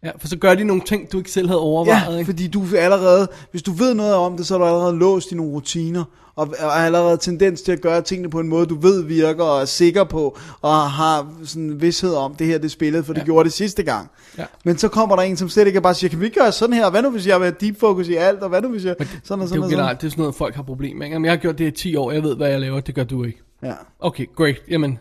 Ja, 0.05 0.11
for 0.19 0.29
så 0.29 0.37
gør 0.37 0.55
de 0.55 0.65
nogle 0.65 0.83
ting, 0.87 1.13
du 1.13 1.19
ikke 1.19 1.31
selv 1.31 1.47
havde 1.49 1.61
overvejet. 1.61 2.03
ja, 2.13 2.19
ikke? 2.19 2.25
fordi 2.25 2.47
du 2.49 2.63
er 2.77 2.81
allerede, 2.81 3.29
hvis 3.51 3.63
du 3.63 3.73
ved 3.73 3.95
noget 3.95 4.15
om 4.15 4.37
det, 4.37 4.47
så 4.47 4.55
er 4.55 4.59
du 4.59 4.65
allerede 4.65 4.97
låst 4.99 5.33
i 5.33 5.35
nogle 5.35 5.53
rutiner, 5.53 6.05
og 6.37 6.55
har 6.61 6.69
allerede 6.71 7.17
tendens 7.17 7.63
til 7.63 7.73
at 7.73 7.81
gøre 7.81 8.03
tingene 8.03 8.31
på 8.31 8.41
en 8.41 8.49
måde, 8.49 8.67
du 8.67 8.75
ved 8.81 9.03
virker, 9.05 9.45
og 9.45 9.61
er 9.61 9.65
sikker 9.65 10.05
på, 10.05 10.39
og 10.63 10.91
har 10.91 11.27
sådan 11.45 11.81
vidshed 11.81 12.15
om, 12.15 12.35
det 12.35 12.47
her 12.47 12.59
det 12.59 12.71
spillet, 12.71 13.07
for 13.07 13.13
det 13.13 13.21
Ja. 13.21 13.25
gjorde 13.25 13.45
det 13.45 13.53
sidste 13.53 13.83
gang. 13.83 14.11
Ja. 14.39 14.45
Men 14.65 14.79
så 14.79 14.89
kommer 14.89 15.17
der 15.17 15.23
en, 15.23 15.37
som 15.37 15.49
slet 15.49 15.67
ikke 15.67 15.81
bare 15.81 15.95
siger, 15.95 16.09
kan 16.11 16.21
vi 16.21 16.25
ikke 16.25 16.41
gøre 16.41 16.53
sådan 16.53 16.75
her, 16.77 16.91
hvad 16.91 17.03
nu 17.03 17.11
hvis 17.11 17.27
jeg 17.27 17.41
vil 17.41 17.55
deep 17.61 17.81
focus 17.81 18.09
i 18.09 18.15
alt, 18.15 18.41
og 18.41 18.49
hvad 18.49 18.63
nu 18.63 18.69
hvis 18.69 18.85
jeg... 18.85 18.95
sådan 18.99 19.07
og 19.09 19.09
det 19.09 19.23
er 19.23 19.27
sådan 19.27 19.43
jo 19.43 19.47
sådan. 19.49 19.71
generelt, 19.71 20.01
det 20.01 20.07
er 20.07 20.11
sådan 20.11 20.23
noget, 20.23 20.35
folk 20.35 20.55
har 20.55 20.63
problemer 20.63 20.99
med. 20.99 21.09
Jamen, 21.09 21.25
jeg 21.25 21.33
har 21.33 21.37
gjort 21.37 21.59
det 21.59 21.67
i 21.67 21.71
10 21.71 21.97
år, 21.97 22.13
jeg 22.13 22.23
ved, 22.23 22.37
hvad 22.37 22.49
jeg 22.51 22.61
laver, 22.61 22.81
det 22.81 22.95
gør 22.95 23.05
du 23.05 23.25
ikke. 23.25 23.39
Ja, 23.63 23.73
Okay, 24.01 24.27
great. 24.37 24.57
Jamen, 24.71 24.99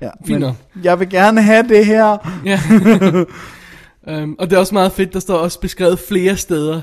ja. 0.00 0.10
Fint 0.26 0.40
Men 0.40 0.52
jeg 0.84 1.00
vil 1.00 1.08
gerne 1.10 1.42
have 1.42 1.68
det 1.68 1.86
her. 1.86 2.16
ja. 2.44 2.60
um, 4.06 4.36
og 4.38 4.50
det 4.50 4.56
er 4.56 4.60
også 4.60 4.74
meget 4.74 4.92
fedt, 4.92 5.12
der 5.12 5.20
står 5.20 5.36
også 5.36 5.60
beskrevet 5.60 5.98
flere 5.98 6.36
steder, 6.36 6.80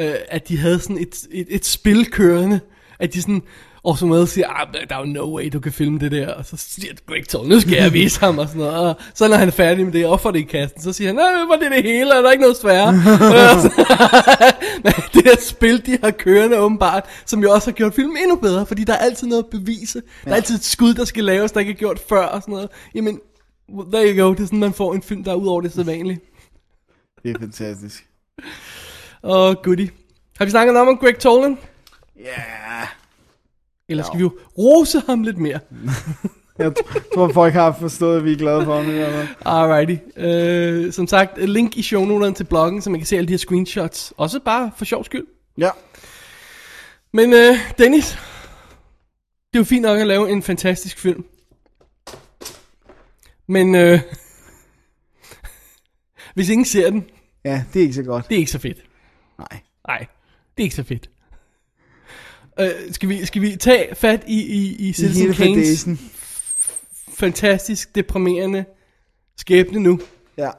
øh, 0.00 0.14
at 0.28 0.48
de 0.48 0.58
havde 0.58 0.80
sådan 0.80 0.98
et, 0.98 1.26
et, 1.30 1.46
et 1.50 1.64
spil 1.64 2.10
kørende, 2.10 2.60
at 2.98 3.14
de 3.14 3.22
sådan, 3.22 3.42
og 3.84 3.98
som 3.98 4.08
med 4.08 4.26
siger, 4.26 4.48
ah, 4.48 4.66
der 4.88 4.96
er 4.96 5.00
jo 5.00 5.06
no 5.06 5.36
way, 5.36 5.48
du 5.52 5.60
kan 5.60 5.72
filme 5.72 5.98
det 5.98 6.12
der, 6.12 6.34
og 6.34 6.46
så 6.46 6.56
siger 6.56 6.94
Greg 7.06 7.28
Toll, 7.28 7.48
nu 7.48 7.60
skal 7.60 7.72
jeg 7.72 7.92
vise 7.92 8.20
ham, 8.20 8.38
og 8.38 8.48
sådan 8.48 8.60
noget, 8.60 8.76
og 8.76 8.94
så 9.14 9.28
når 9.28 9.36
han 9.36 9.48
er 9.48 9.52
færdig 9.52 9.84
med 9.84 9.92
det, 9.92 10.06
og 10.06 10.20
får 10.20 10.30
det 10.30 10.38
i 10.38 10.42
kassen, 10.42 10.80
så 10.80 10.92
siger 10.92 11.08
han, 11.08 11.14
nej, 11.14 11.24
var 11.48 11.56
det 11.56 11.70
det 11.70 11.82
hele, 11.82 12.14
er 12.14 12.22
der 12.22 12.30
ikke 12.30 12.42
noget 12.42 12.56
svære? 12.56 12.88
Og 13.44 13.62
Men 14.84 14.92
det 15.14 15.24
der 15.24 15.40
spil, 15.40 15.86
de 15.86 15.98
har 16.04 16.10
kørende 16.10 16.58
åbenbart, 16.58 17.04
som 17.26 17.42
jo 17.42 17.52
også 17.52 17.70
har 17.70 17.72
gjort 17.72 17.94
filmen 17.94 18.16
endnu 18.16 18.36
bedre, 18.36 18.66
fordi 18.66 18.84
der 18.84 18.92
er 18.92 18.98
altid 18.98 19.26
noget 19.26 19.42
at 19.42 19.50
bevise, 19.50 20.02
der 20.24 20.30
er 20.30 20.34
altid 20.34 20.54
et 20.54 20.64
skud, 20.64 20.94
der 20.94 21.04
skal 21.04 21.24
laves, 21.24 21.52
der 21.52 21.60
ikke 21.60 21.72
er 21.72 21.76
gjort 21.76 22.00
før, 22.08 22.26
og 22.26 22.42
sådan 22.42 22.52
noget, 22.52 22.68
jamen, 22.94 23.20
there 23.92 24.14
you 24.14 24.24
go, 24.24 24.34
det 24.34 24.40
er 24.40 24.44
sådan, 24.44 24.58
man 24.58 24.72
får 24.72 24.94
en 24.94 25.02
film, 25.02 25.24
der 25.24 25.30
er 25.30 25.36
ud 25.36 25.46
over 25.46 25.60
det 25.60 25.72
sædvanlige. 25.72 26.20
Det 27.24 27.36
er 27.36 27.40
fantastisk. 27.40 28.08
Åh, 29.22 29.48
oh, 29.48 29.54
goodie. 29.62 29.90
Har 30.38 30.44
vi 30.44 30.50
snakket 30.50 30.76
om 30.76 30.98
Greg 30.98 31.18
Tolan? 31.18 31.58
Ja. 32.16 32.42
Eller 33.88 34.04
skal 34.04 34.18
vi 34.18 34.22
jo 34.22 34.38
rose 34.58 35.02
ham 35.06 35.22
lidt 35.22 35.38
mere? 35.38 35.60
Jeg 36.58 36.72
tror, 37.14 37.32
folk 37.32 37.54
har 37.54 37.76
forstået, 37.80 38.16
at 38.16 38.24
vi 38.24 38.32
er 38.32 38.36
glade 38.36 38.64
for 38.64 38.80
ham. 38.80 39.26
Alrighty. 39.44 39.96
Uh, 40.86 40.92
som 40.92 41.06
sagt, 41.06 41.48
link 41.48 41.76
i 41.76 41.82
shownoterne 41.82 42.34
til 42.34 42.44
bloggen, 42.44 42.82
så 42.82 42.90
man 42.90 43.00
kan 43.00 43.06
se 43.06 43.16
alle 43.16 43.28
de 43.28 43.32
her 43.32 43.38
screenshots. 43.38 44.12
Også 44.16 44.40
bare 44.40 44.70
for 44.76 44.84
sjov 44.84 45.04
skyld. 45.04 45.26
Ja. 45.58 45.70
Men 47.12 47.32
uh, 47.32 47.56
Dennis, 47.78 48.18
det 49.52 49.54
er 49.54 49.58
jo 49.58 49.64
fint 49.64 49.82
nok 49.82 49.98
at 49.98 50.06
lave 50.06 50.30
en 50.30 50.42
fantastisk 50.42 50.98
film. 50.98 51.24
Men 53.46 53.74
uh, 53.74 53.82
hvis 56.34 56.48
ingen 56.48 56.64
ser 56.64 56.90
den, 56.90 57.04
Ja, 57.44 57.64
det 57.72 57.80
er 57.80 57.82
ikke 57.82 57.94
så 57.94 58.02
godt. 58.02 58.28
det 58.28 58.34
er 58.34 58.38
ikke 58.38 58.50
så 58.50 58.58
fedt. 58.58 58.78
Nej. 59.38 59.60
Nej, 59.88 59.98
det 60.56 60.62
er 60.62 60.64
ikke 60.64 60.74
så 60.74 60.82
fedt. 60.82 61.10
Uh, 62.60 62.92
skal, 62.92 63.08
vi, 63.08 63.26
skal 63.26 63.42
vi 63.42 63.56
tage 63.56 63.94
fat 63.94 64.24
i, 64.26 64.42
i, 64.42 64.76
i 64.78 64.88
I 64.88 64.92
Citizen 64.92 65.22
hele 65.22 65.34
Kanes 65.34 65.88
fantastisk 67.14 67.94
deprimerende 67.94 68.64
skæbne 69.36 69.80
nu? 69.80 70.00
Ja. 70.38 70.50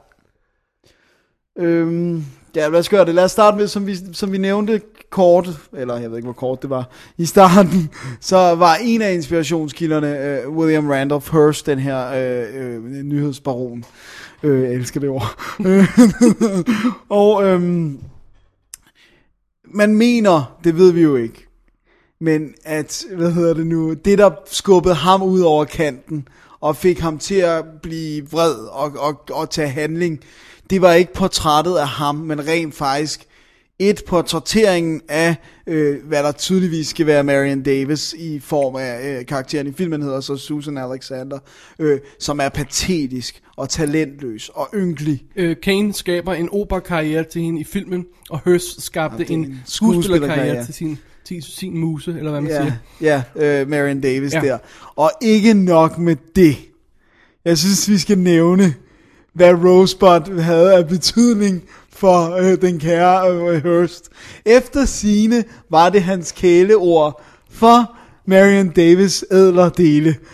Øhm, 1.58 2.26
ja, 2.56 2.68
lad 2.68 2.80
os 2.80 2.90
gøre 2.90 3.06
det. 3.06 3.16
Lad 3.16 3.24
os 3.24 3.32
starte 3.32 3.58
med, 3.58 3.68
som 3.68 3.88
vi, 3.88 3.96
som 4.14 4.32
vi 4.32 4.38
nævnte 4.38 4.82
kort, 5.10 5.50
eller 5.74 5.98
jeg 5.98 6.10
ved 6.10 6.18
ikke, 6.18 6.26
hvor 6.26 6.34
kort 6.34 6.62
det 6.62 6.70
var, 6.70 6.90
i 7.18 7.26
starten, 7.26 7.90
så 8.22 8.38
var 8.38 8.76
en 8.76 9.02
af 9.02 9.14
inspirationskilderne 9.14 10.42
uh, 10.48 10.58
William 10.58 10.90
Randolph 10.90 11.32
Hearst, 11.32 11.66
den 11.66 11.80
her 11.80 12.08
uh, 12.08 12.78
uh, 12.78 12.86
nyhedsbaron. 12.86 13.86
Øh, 14.46 14.64
jeg 14.64 14.74
elsker 14.74 15.00
det 15.00 15.10
ord. 15.10 15.42
og 17.10 17.44
øhm, 17.44 18.00
man 19.64 19.96
mener, 19.96 20.58
det 20.64 20.78
ved 20.78 20.92
vi 20.92 21.02
jo 21.02 21.16
ikke, 21.16 21.48
men 22.20 22.54
at, 22.64 23.06
hvad 23.16 23.32
hedder 23.32 23.54
det 23.54 23.68
nu, 23.68 23.94
det 23.94 24.18
der 24.18 24.32
skubbede 24.46 24.96
ham 24.96 25.24
ud 25.24 25.42
over 25.42 25.66
kanten, 25.66 26.28
og 26.60 26.76
fik 26.76 27.00
ham 27.00 27.18
til 27.18 27.36
at 27.36 27.66
blive 27.84 28.30
vred 28.32 28.54
og, 28.54 28.92
og, 28.98 29.24
og 29.32 29.50
tage 29.50 29.70
handling, 29.70 30.20
det 30.70 30.82
var 30.82 30.94
ikke 30.94 31.14
portrættet 31.14 31.76
af 31.76 31.88
ham, 31.88 32.16
men 32.16 32.48
rent 32.48 32.76
faktisk 32.76 33.28
et 33.80 34.02
portrætteringen 34.08 35.02
af, 35.10 35.36
øh, 35.68 35.96
hvad 36.08 36.24
der 36.24 36.32
tydeligvis 36.32 36.88
skal 36.88 37.06
være 37.06 37.24
Marion 37.24 37.62
Davis 37.64 38.16
i 38.18 38.40
form 38.40 38.76
af 38.76 39.20
øh, 39.20 39.26
karakteren 39.26 39.68
i 39.68 39.72
filmen, 39.72 40.02
hedder 40.02 40.20
så 40.22 40.38
Susan 40.38 40.78
Alexander, 40.78 41.40
øh, 41.80 42.00
som 42.20 42.40
er 42.40 42.50
patetisk 42.50 43.42
og 43.58 43.70
talentløs 43.70 44.50
og 44.54 44.70
ynkelig. 44.76 45.24
Øh, 45.36 45.56
Kane 45.64 45.94
skaber 45.94 46.34
en 46.34 46.50
operakarriere 46.52 47.24
til 47.24 47.42
hende 47.42 47.62
i 47.62 47.64
filmen, 47.64 48.06
og 48.30 48.40
Hearst 48.46 48.82
skabte 48.82 49.24
er 49.24 49.28
en, 49.30 49.46
en 49.46 49.60
skuespillerkarriere 49.66 50.66
til 50.66 50.74
sin, 50.74 50.98
til 51.26 51.44
sin 51.44 51.78
muse, 51.78 52.16
eller 52.18 52.32
hvad 52.32 52.42
man 52.42 52.52
Ja, 52.52 52.62
siger. 53.02 53.24
ja 53.36 53.62
øh, 53.62 53.70
Marion 53.70 54.02
Davis 54.02 54.34
Ja. 54.34 54.40
ja. 54.44 54.48
der. 54.52 54.58
Og 54.96 55.12
ikke 55.22 55.54
nok 55.54 55.98
med 55.98 56.16
det. 56.36 56.56
Jeg 57.46 57.58
synes, 57.58 57.90
vi 57.90 57.98
skal 57.98 58.18
nævne, 58.18 58.74
hvad 59.34 59.54
Rosebud 59.54 60.40
havde 60.40 60.74
af 60.74 60.88
betydning 60.88 61.64
for 61.96 62.36
øh, 62.36 62.62
den 62.62 62.80
kære 62.80 63.32
øh, 63.32 63.64
Hearst. 63.64 64.10
Efter 64.46 64.86
sine 64.86 65.44
var 65.70 65.90
det 65.90 66.04
hans 66.04 66.32
kæleord 66.32 67.24
for 67.52 67.96
Marion 68.28 68.70
Davis 68.70 69.26
ædler 69.32 69.70
dele. 69.70 70.16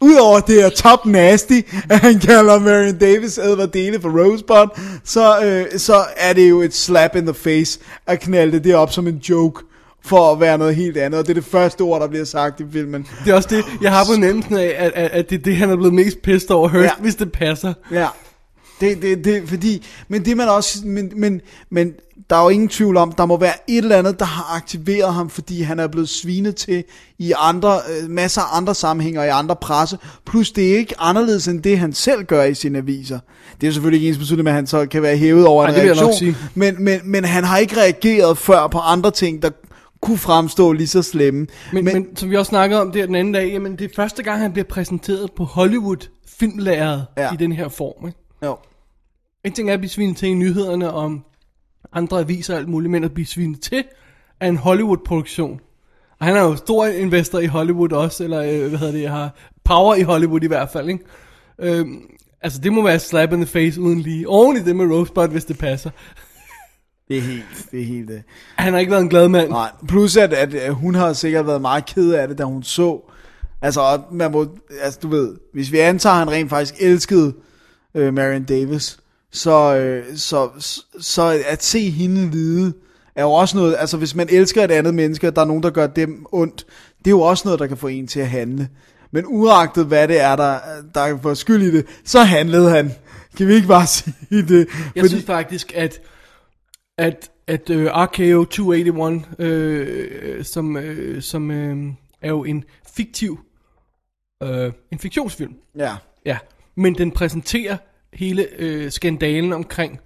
Udover 0.00 0.40
det 0.40 0.64
er 0.64 0.68
top 0.68 1.06
nasty, 1.06 1.60
at 1.90 1.98
han 1.98 2.18
kalder 2.18 2.58
Marion 2.58 2.98
Davis 2.98 3.38
ædler 3.38 3.66
dele 3.66 4.00
for 4.00 4.08
Rosebud, 4.08 4.78
så, 5.04 5.44
øh, 5.44 5.78
så 5.78 6.04
er 6.16 6.32
det 6.32 6.50
jo 6.50 6.60
et 6.60 6.74
slap 6.74 7.16
in 7.16 7.24
the 7.26 7.34
face 7.34 7.80
at 8.06 8.20
knalde 8.20 8.58
det 8.58 8.74
op 8.74 8.92
som 8.92 9.06
en 9.06 9.16
joke 9.16 9.62
for 10.04 10.32
at 10.32 10.40
være 10.40 10.58
noget 10.58 10.76
helt 10.76 10.96
andet. 10.96 11.20
Og 11.20 11.26
det 11.26 11.30
er 11.30 11.40
det 11.40 11.44
første 11.50 11.80
ord, 11.80 12.00
der 12.00 12.08
bliver 12.08 12.24
sagt 12.24 12.60
i 12.60 12.64
filmen. 12.72 13.06
Det 13.24 13.30
er 13.30 13.34
også 13.34 13.48
det, 13.48 13.64
jeg 13.82 13.92
har 13.92 14.04
på 14.04 14.20
nemmelsen 14.20 14.56
af, 14.56 14.74
at, 14.78 14.92
at, 14.94 15.10
at 15.10 15.30
det 15.30 15.38
er 15.38 15.42
det, 15.42 15.56
han 15.56 15.70
er 15.70 15.76
blevet 15.76 15.94
mest 15.94 16.22
pissed 16.22 16.50
over 16.50 16.68
Hearst, 16.68 16.84
ja. 16.84 16.90
Ja. 16.98 17.02
hvis 17.02 17.14
det 17.14 17.32
passer. 17.32 17.74
Ja. 17.90 18.06
Det, 18.82 19.02
det, 19.02 19.24
det, 19.24 19.48
fordi, 19.48 19.86
men 20.08 20.24
det 20.24 20.36
man 20.36 20.48
også, 20.48 20.86
men, 20.86 21.12
men, 21.16 21.40
men 21.70 21.92
der 22.30 22.36
er 22.36 22.42
jo 22.42 22.48
ingen 22.48 22.68
tvivl 22.68 22.96
om, 22.96 23.12
der 23.12 23.26
må 23.26 23.36
være 23.36 23.54
et 23.68 23.76
eller 23.76 23.96
andet, 23.96 24.18
der 24.18 24.24
har 24.24 24.56
aktiveret 24.56 25.14
ham, 25.14 25.30
fordi 25.30 25.62
han 25.62 25.78
er 25.78 25.86
blevet 25.86 26.08
svinet 26.08 26.56
til 26.56 26.84
i 27.18 27.32
andre, 27.38 27.74
øh, 27.74 28.10
masser 28.10 28.40
af 28.40 28.56
andre 28.56 28.74
sammenhænge 28.74 29.20
og 29.20 29.26
i 29.26 29.28
andre 29.28 29.56
presse. 29.56 29.98
Plus 30.26 30.52
det 30.52 30.72
er 30.72 30.78
ikke 30.78 30.94
anderledes 30.98 31.48
end 31.48 31.62
det, 31.62 31.78
han 31.78 31.92
selv 31.92 32.24
gør 32.24 32.44
i 32.44 32.54
sine 32.54 32.78
aviser. 32.78 33.18
Det 33.60 33.66
er 33.66 33.72
selvfølgelig 33.72 33.98
ikke 33.98 34.08
ens 34.08 34.18
betydning, 34.18 34.48
at 34.48 34.54
han 34.54 34.66
så 34.66 34.86
kan 34.86 35.02
være 35.02 35.16
hævet 35.16 35.46
over 35.46 35.64
Ej, 35.64 35.70
en 35.70 35.76
reaktion. 35.76 36.36
Men, 36.54 36.84
men, 36.84 37.00
men 37.04 37.24
han 37.24 37.44
har 37.44 37.58
ikke 37.58 37.76
reageret 37.76 38.38
før 38.38 38.66
på 38.66 38.78
andre 38.78 39.10
ting, 39.10 39.42
der 39.42 39.50
kunne 40.00 40.18
fremstå 40.18 40.72
lige 40.72 40.86
så 40.86 41.02
slemme. 41.02 41.46
Men, 41.72 41.84
men, 41.84 41.94
men 41.94 42.16
som 42.16 42.30
vi 42.30 42.36
også 42.36 42.50
snakkede 42.50 42.80
om 42.80 42.92
der 42.92 43.06
den 43.06 43.14
anden 43.14 43.34
dag, 43.34 43.52
jamen 43.52 43.76
det 43.76 43.84
er 43.84 43.94
første 43.96 44.22
gang, 44.22 44.40
han 44.40 44.52
bliver 44.52 44.66
præsenteret 44.68 45.32
på 45.36 45.44
Hollywood 45.44 46.08
filmlæret. 46.38 47.06
Ja. 47.16 47.32
i 47.32 47.36
den 47.36 47.52
her 47.52 47.68
form. 47.68 48.06
Ikke? 48.06 48.18
jo. 48.44 48.56
En 49.44 49.52
ting 49.52 49.68
er 49.70 49.74
at 49.74 49.80
blive 49.80 49.90
svinet 49.90 50.16
til 50.16 50.28
i 50.28 50.34
nyhederne 50.34 50.92
om 50.92 51.24
andre 51.92 52.20
aviser 52.20 52.54
og 52.54 52.60
alt 52.60 52.68
muligt, 52.68 52.90
men 52.90 53.04
at 53.04 53.14
blive 53.14 53.26
svinet 53.26 53.60
til 53.60 53.84
af 54.40 54.48
en 54.48 54.56
Hollywood-produktion. 54.56 55.60
Og 56.20 56.26
han 56.26 56.36
er 56.36 56.40
jo 56.40 56.56
stor 56.56 56.86
investor 56.86 57.38
i 57.38 57.46
Hollywood 57.46 57.92
også, 57.92 58.24
eller 58.24 58.42
øh, 58.42 58.68
hvad 58.68 58.78
hedder 58.78 58.92
det, 58.92 59.08
har 59.08 59.34
power 59.64 59.94
i 59.94 60.02
Hollywood 60.02 60.42
i 60.42 60.46
hvert 60.46 60.68
fald, 60.70 60.88
ikke? 60.88 61.04
Øhm, 61.58 62.00
altså 62.40 62.60
det 62.60 62.72
må 62.72 62.82
være 62.82 62.98
slap 62.98 63.32
in 63.32 63.38
the 63.38 63.46
face 63.46 63.80
uden 63.80 64.00
lige. 64.00 64.28
Oven 64.28 64.56
i 64.56 64.60
det 64.60 64.76
med 64.76 64.86
Rosebud, 64.86 65.28
hvis 65.28 65.44
det 65.44 65.58
passer. 65.58 65.90
Det 67.08 67.16
er 67.18 67.22
helt, 67.22 67.66
det 67.70 67.80
er 67.80 67.84
helt... 67.84 68.10
øh, 68.10 68.20
Han 68.56 68.72
har 68.72 68.80
ikke 68.80 68.90
været 68.92 69.02
en 69.02 69.08
glad 69.08 69.28
mand. 69.28 69.48
Nej, 69.48 69.70
plus 69.88 70.16
at, 70.16 70.32
at, 70.32 70.54
at 70.54 70.74
hun 70.74 70.94
har 70.94 71.12
sikkert 71.12 71.46
været 71.46 71.60
meget 71.60 71.86
ked 71.86 72.12
af 72.12 72.28
det, 72.28 72.38
da 72.38 72.44
hun 72.44 72.62
så. 72.62 73.12
Altså, 73.62 74.02
man 74.12 74.32
må, 74.32 74.46
altså 74.82 74.98
du 75.02 75.08
ved, 75.08 75.36
hvis 75.52 75.72
vi 75.72 75.78
antager, 75.78 76.14
at 76.14 76.18
han 76.18 76.30
rent 76.30 76.50
faktisk 76.50 76.74
elskede 76.80 77.34
øh, 77.94 78.14
Marion 78.14 78.44
Davis, 78.44 78.98
så, 79.32 79.76
øh, 79.76 80.16
så, 80.16 80.50
så, 81.00 81.42
at 81.46 81.64
se 81.64 81.90
hende 81.90 82.30
lide, 82.30 82.72
er 83.14 83.22
jo 83.22 83.32
også 83.32 83.56
noget, 83.56 83.76
altså 83.78 83.96
hvis 83.96 84.14
man 84.14 84.28
elsker 84.30 84.64
et 84.64 84.70
andet 84.70 84.94
menneske, 84.94 85.28
og 85.28 85.36
der 85.36 85.42
er 85.42 85.46
nogen, 85.46 85.62
der 85.62 85.70
gør 85.70 85.86
dem 85.86 86.26
ondt, 86.32 86.66
det 86.98 87.06
er 87.06 87.10
jo 87.10 87.20
også 87.20 87.42
noget, 87.44 87.60
der 87.60 87.66
kan 87.66 87.76
få 87.76 87.86
en 87.86 88.06
til 88.06 88.20
at 88.20 88.28
handle. 88.28 88.68
Men 89.10 89.24
uagtet 89.26 89.86
hvad 89.86 90.08
det 90.08 90.20
er, 90.20 90.36
der, 90.36 90.58
der 90.94 91.18
får 91.22 91.34
skyld 91.34 91.62
i 91.62 91.76
det, 91.76 91.86
så 92.04 92.22
handlede 92.22 92.70
han. 92.70 92.92
Kan 93.36 93.48
vi 93.48 93.54
ikke 93.54 93.68
bare 93.68 93.86
sige 93.96 94.42
det? 94.48 94.68
Jeg 94.96 95.08
synes 95.08 95.24
faktisk, 95.24 95.72
at, 95.76 96.00
at, 96.98 97.30
at 97.46 97.70
uh, 97.70 97.84
RKO 97.84 98.44
281, 98.44 99.24
øh, 99.38 100.44
som, 100.44 100.76
øh, 100.76 101.22
som 101.22 101.50
øh, 101.50 101.92
er 102.22 102.28
jo 102.28 102.44
en 102.44 102.64
fiktiv, 102.96 103.40
øh, 104.42 104.72
en 104.92 104.98
fiktionsfilm, 104.98 105.54
Ja. 105.78 105.96
ja, 106.26 106.38
men 106.76 106.98
den 106.98 107.10
præsenterer 107.10 107.76
hele 108.12 108.46
øh, 108.58 108.90
skandalen 108.90 109.52
omkring 109.52 110.00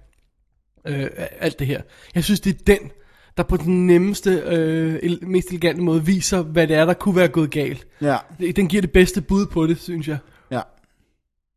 øh, 0.87 1.07
alt 1.39 1.59
det 1.59 1.67
her. 1.67 1.81
Jeg 2.15 2.23
synes, 2.23 2.39
det 2.39 2.53
er 2.55 2.63
den, 2.67 2.91
der 3.37 3.43
på 3.43 3.57
den 3.57 3.87
nemmeste, 3.87 4.31
øh, 4.45 5.11
mest 5.21 5.47
elegante 5.49 5.81
måde 5.81 6.05
viser, 6.05 6.41
hvad 6.41 6.67
det 6.67 6.75
er, 6.75 6.85
der 6.85 6.93
kunne 6.93 7.15
være 7.15 7.27
gået 7.27 7.51
galt. 7.51 7.87
Ja. 8.01 8.17
Den 8.55 8.67
giver 8.67 8.81
det 8.81 8.91
bedste 8.91 9.21
bud 9.21 9.45
på 9.45 9.67
det, 9.67 9.79
synes 9.81 10.07
jeg. 10.07 10.17
Ja. 10.51 10.61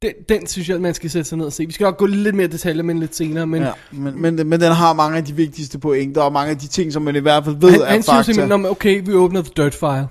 Den, 0.03 0.13
den 0.29 0.47
synes 0.47 0.69
jeg, 0.69 0.75
at 0.75 0.81
man 0.81 0.95
skal 0.95 1.11
sætte 1.11 1.29
sig 1.29 1.39
ned 1.39 1.47
og 1.47 1.53
se. 1.53 1.67
Vi 1.67 1.73
skal 1.73 1.85
nok 1.85 1.97
gå 1.99 2.07
lidt 2.07 2.35
mere 2.35 2.47
detaljer, 2.47 2.83
men 2.83 2.99
lidt 3.01 3.17
senere. 3.17 3.47
Men 3.47 3.63
ja. 3.63 3.73
Men, 3.93 4.23
men, 4.23 4.35
men 4.49 4.61
den 4.61 4.73
har 4.73 4.93
mange 4.93 5.17
af 5.19 5.25
de 5.25 5.37
vigtigste 5.37 5.79
pointer, 5.79 6.23
og 6.23 6.33
mange 6.33 6.51
af 6.51 6.59
de 6.59 6.67
ting, 6.69 6.93
som 6.93 7.03
man 7.03 7.17
i 7.17 7.19
hvert 7.19 7.45
fald 7.45 7.57
ved 7.61 7.71
han, 7.71 7.81
er 7.81 7.85
han 7.85 8.03
fakta. 8.03 8.23
simpelthen, 8.23 8.49
"Nå, 8.49 8.57
men 8.57 8.71
okay, 8.71 9.03
vi 9.07 9.13
åbner 9.13 9.43
The 9.43 9.53
Dirt 9.57 9.75
File. 9.75 10.09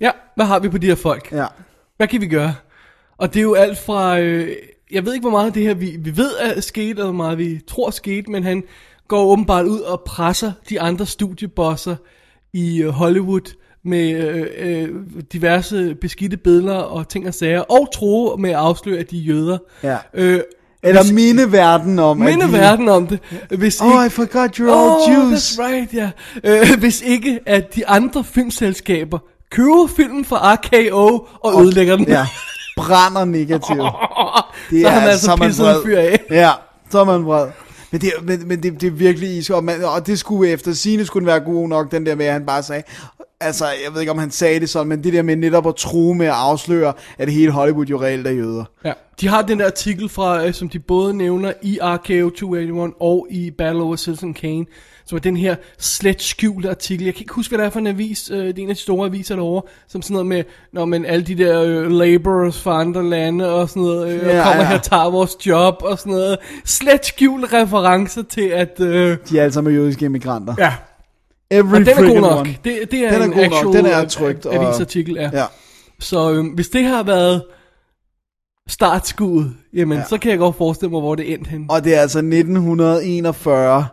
Ja, 0.00 0.10
hvad 0.36 0.46
har 0.46 0.58
vi 0.58 0.68
på 0.68 0.78
de 0.78 0.86
her 0.86 0.94
folk? 0.94 1.32
Ja. 1.32 1.46
Hvad 1.96 2.08
kan 2.08 2.20
vi 2.20 2.26
gøre? 2.26 2.54
Og 3.18 3.34
det 3.34 3.40
er 3.40 3.44
jo 3.44 3.54
alt 3.54 3.78
fra, 3.78 4.20
øh, 4.20 4.56
jeg 4.92 5.04
ved 5.04 5.14
ikke 5.14 5.22
hvor 5.22 5.30
meget 5.30 5.46
af 5.46 5.52
det 5.52 5.62
her 5.62 5.74
vi, 5.74 5.96
vi 6.00 6.16
ved 6.16 6.30
er 6.40 6.60
sket, 6.60 6.90
eller 6.90 7.04
hvor 7.04 7.12
meget 7.12 7.38
vi 7.38 7.60
tror 7.68 7.86
er 7.86 7.90
sket, 7.90 8.28
men 8.28 8.44
han 8.44 8.62
går 9.08 9.24
åbenbart 9.24 9.66
ud 9.66 9.80
og 9.80 10.02
presser 10.06 10.52
de 10.68 10.80
andre 10.80 11.06
studiebosser 11.06 11.96
i 12.52 12.82
øh, 12.82 12.88
Hollywood 12.88 13.54
med 13.84 14.10
øh, 14.10 14.46
øh, 14.58 14.88
diverse 15.32 15.94
beskidte 16.00 16.36
billeder 16.36 16.74
og 16.76 17.08
ting 17.08 17.26
og 17.28 17.34
sager, 17.34 17.60
og 17.60 17.88
tro 17.94 18.36
med 18.36 18.50
at 18.50 18.56
afsløre, 18.56 18.98
at 18.98 19.10
de 19.10 19.18
er 19.18 19.22
jøder. 19.22 19.58
Ja. 19.82 19.96
Øh, 20.14 20.40
Eller 20.82 21.12
minde 21.12 21.52
verden 21.52 21.98
om, 21.98 22.22
at 22.22 22.30
minde 22.30 22.46
de- 22.46 22.52
verden 22.52 22.88
om 22.88 23.06
det. 23.06 23.18
Hvis 23.58 23.80
Oh, 23.80 24.06
I 24.06 24.08
forgot 24.08 24.60
you're 24.60 24.62
all 24.62 24.72
oh, 24.72 25.10
Jews. 25.12 25.52
that's 25.58 25.62
right, 25.62 25.94
ja. 25.94 26.10
Øh, 26.44 26.78
hvis 26.78 27.02
ikke, 27.02 27.40
at 27.46 27.74
de 27.74 27.86
andre 27.86 28.24
filmselskaber 28.24 29.18
køber 29.50 29.86
filmen 29.96 30.24
fra 30.24 30.54
RKO 30.54 31.26
og 31.40 31.62
ødelægger 31.62 31.96
den. 31.96 32.08
Ja. 32.08 32.26
Brænder 32.78 33.24
negativt. 33.24 33.78
Det 34.70 34.82
så 34.82 34.88
har 34.88 35.00
man 35.00 35.08
altså 35.08 35.32
er 35.32 35.36
pisset 35.36 35.76
en 35.76 35.82
fyr 35.84 35.98
af. 35.98 36.20
Ja, 36.30 36.50
så 36.90 36.98
er 37.00 37.04
man 37.04 37.24
vred. 37.24 37.46
Men 37.90 38.00
det, 38.00 38.08
er- 38.18 38.22
men, 38.22 38.48
men 38.48 38.62
det, 38.62 38.80
det 38.80 38.86
er 38.86 38.90
virkelig 38.90 39.36
isk, 39.38 39.50
og, 39.50 39.64
man, 39.64 39.84
og 39.84 40.06
det 40.06 40.18
skulle 40.18 40.50
efter 40.52 40.72
sine 40.72 41.06
skulle 41.06 41.26
være 41.26 41.40
god 41.40 41.68
nok, 41.68 41.90
den 41.92 42.06
der 42.06 42.14
med, 42.14 42.26
at 42.26 42.32
han 42.32 42.46
bare 42.46 42.62
sagde, 42.62 42.82
altså, 43.40 43.64
jeg 43.64 43.92
ved 43.94 44.00
ikke, 44.00 44.12
om 44.12 44.18
han 44.18 44.30
sagde 44.30 44.60
det 44.60 44.68
sådan, 44.70 44.86
men 44.86 45.04
det 45.04 45.12
der 45.12 45.22
med 45.22 45.36
netop 45.36 45.66
at 45.66 45.74
true 45.74 46.14
med 46.14 46.26
at 46.26 46.32
afsløre, 46.32 46.92
at 47.18 47.32
hele 47.32 47.52
Hollywood 47.52 47.86
jo 47.86 48.00
reelt 48.00 48.26
er 48.26 48.30
jøder. 48.30 48.64
Ja. 48.84 48.92
De 49.20 49.28
har 49.28 49.42
den 49.42 49.58
der 49.60 49.66
artikel 49.66 50.08
fra, 50.08 50.46
øh, 50.46 50.54
som 50.54 50.68
de 50.68 50.78
både 50.78 51.14
nævner 51.14 51.52
i 51.62 51.78
RKO 51.82 52.30
281 52.30 52.92
og 53.00 53.26
i 53.30 53.50
Battle 53.58 53.82
Over 53.82 53.96
Citizen 53.96 54.34
Kane, 54.34 54.64
som 55.08 55.16
er 55.16 55.20
den 55.20 55.36
her 55.36 55.56
slet 55.78 56.22
skjulte 56.22 56.70
artikel. 56.70 57.04
Jeg 57.04 57.14
kan 57.14 57.20
ikke 57.22 57.34
huske, 57.34 57.50
hvad 57.50 57.58
det 57.58 57.66
er 57.66 57.70
for 57.70 57.78
en 57.78 57.86
avis. 57.86 58.30
Øh, 58.30 58.38
det 58.38 58.58
er 58.58 58.62
en 58.62 58.68
af 58.70 58.74
de 58.76 58.80
store 58.82 59.06
aviser 59.06 59.34
derovre, 59.36 59.62
som 59.88 60.02
sådan 60.02 60.12
noget 60.12 60.26
med, 60.26 60.44
når 60.72 60.84
man 60.84 61.04
alle 61.04 61.24
de 61.24 61.34
der 61.34 61.62
øh, 61.62 61.90
laborers 61.90 62.62
fra 62.62 62.80
andre 62.80 63.04
lande 63.10 63.52
og 63.54 63.68
sådan 63.68 63.82
noget, 63.82 64.08
øh, 64.12 64.26
Ja, 64.26 64.38
og 64.38 64.44
kommer 64.44 64.62
ja. 64.62 64.68
her 64.68 64.76
og 64.78 64.82
tager 64.82 65.10
vores 65.10 65.46
job 65.46 65.74
og 65.80 65.98
sådan 65.98 66.12
noget. 66.12 66.38
Slet 66.64 67.06
skjulte 67.06 67.62
referencer 67.62 68.22
til, 68.22 68.48
at... 68.48 68.80
Øh, 68.80 69.16
De 69.30 69.38
er 69.38 69.42
alle 69.42 69.52
sammen 69.52 69.74
jødiske 69.74 70.04
immigranter. 70.04 70.54
ja, 70.58 70.72
Every 71.50 71.74
og 71.80 71.86
den 71.86 71.88
er 71.88 72.08
god 72.14 72.20
nok. 72.20 72.38
one. 72.40 72.56
Det, 72.64 72.78
det 72.90 72.94
er 73.06 73.10
Den 73.12 73.20
er 73.20 73.24
en 73.24 73.30
god 73.32 73.42
nok. 73.42 73.52
actual 73.52 73.76
Den 73.76 73.86
er 73.86 74.04
trygt, 74.04 74.46
og- 74.46 74.54
avisartikel, 74.54 75.14
ja. 75.14 75.30
Ja. 75.32 75.44
Så 76.00 76.32
øh, 76.32 76.44
hvis 76.54 76.68
det 76.68 76.84
har 76.84 77.02
været 77.02 77.42
startskuddet, 78.68 79.52
jamen 79.74 79.96
Ja. 79.98 80.02
ja. 80.02 80.08
så 80.08 80.18
kan 80.18 80.30
jeg 80.30 80.38
godt 80.38 80.56
forestille 80.56 80.90
mig, 80.90 81.00
hvor 81.00 81.14
det 81.14 81.32
endte 81.32 81.50
hen. 81.50 81.66
Og 81.70 81.84
det 81.84 81.96
er 81.96 82.00
altså 82.00 82.18
1941, 82.18 83.86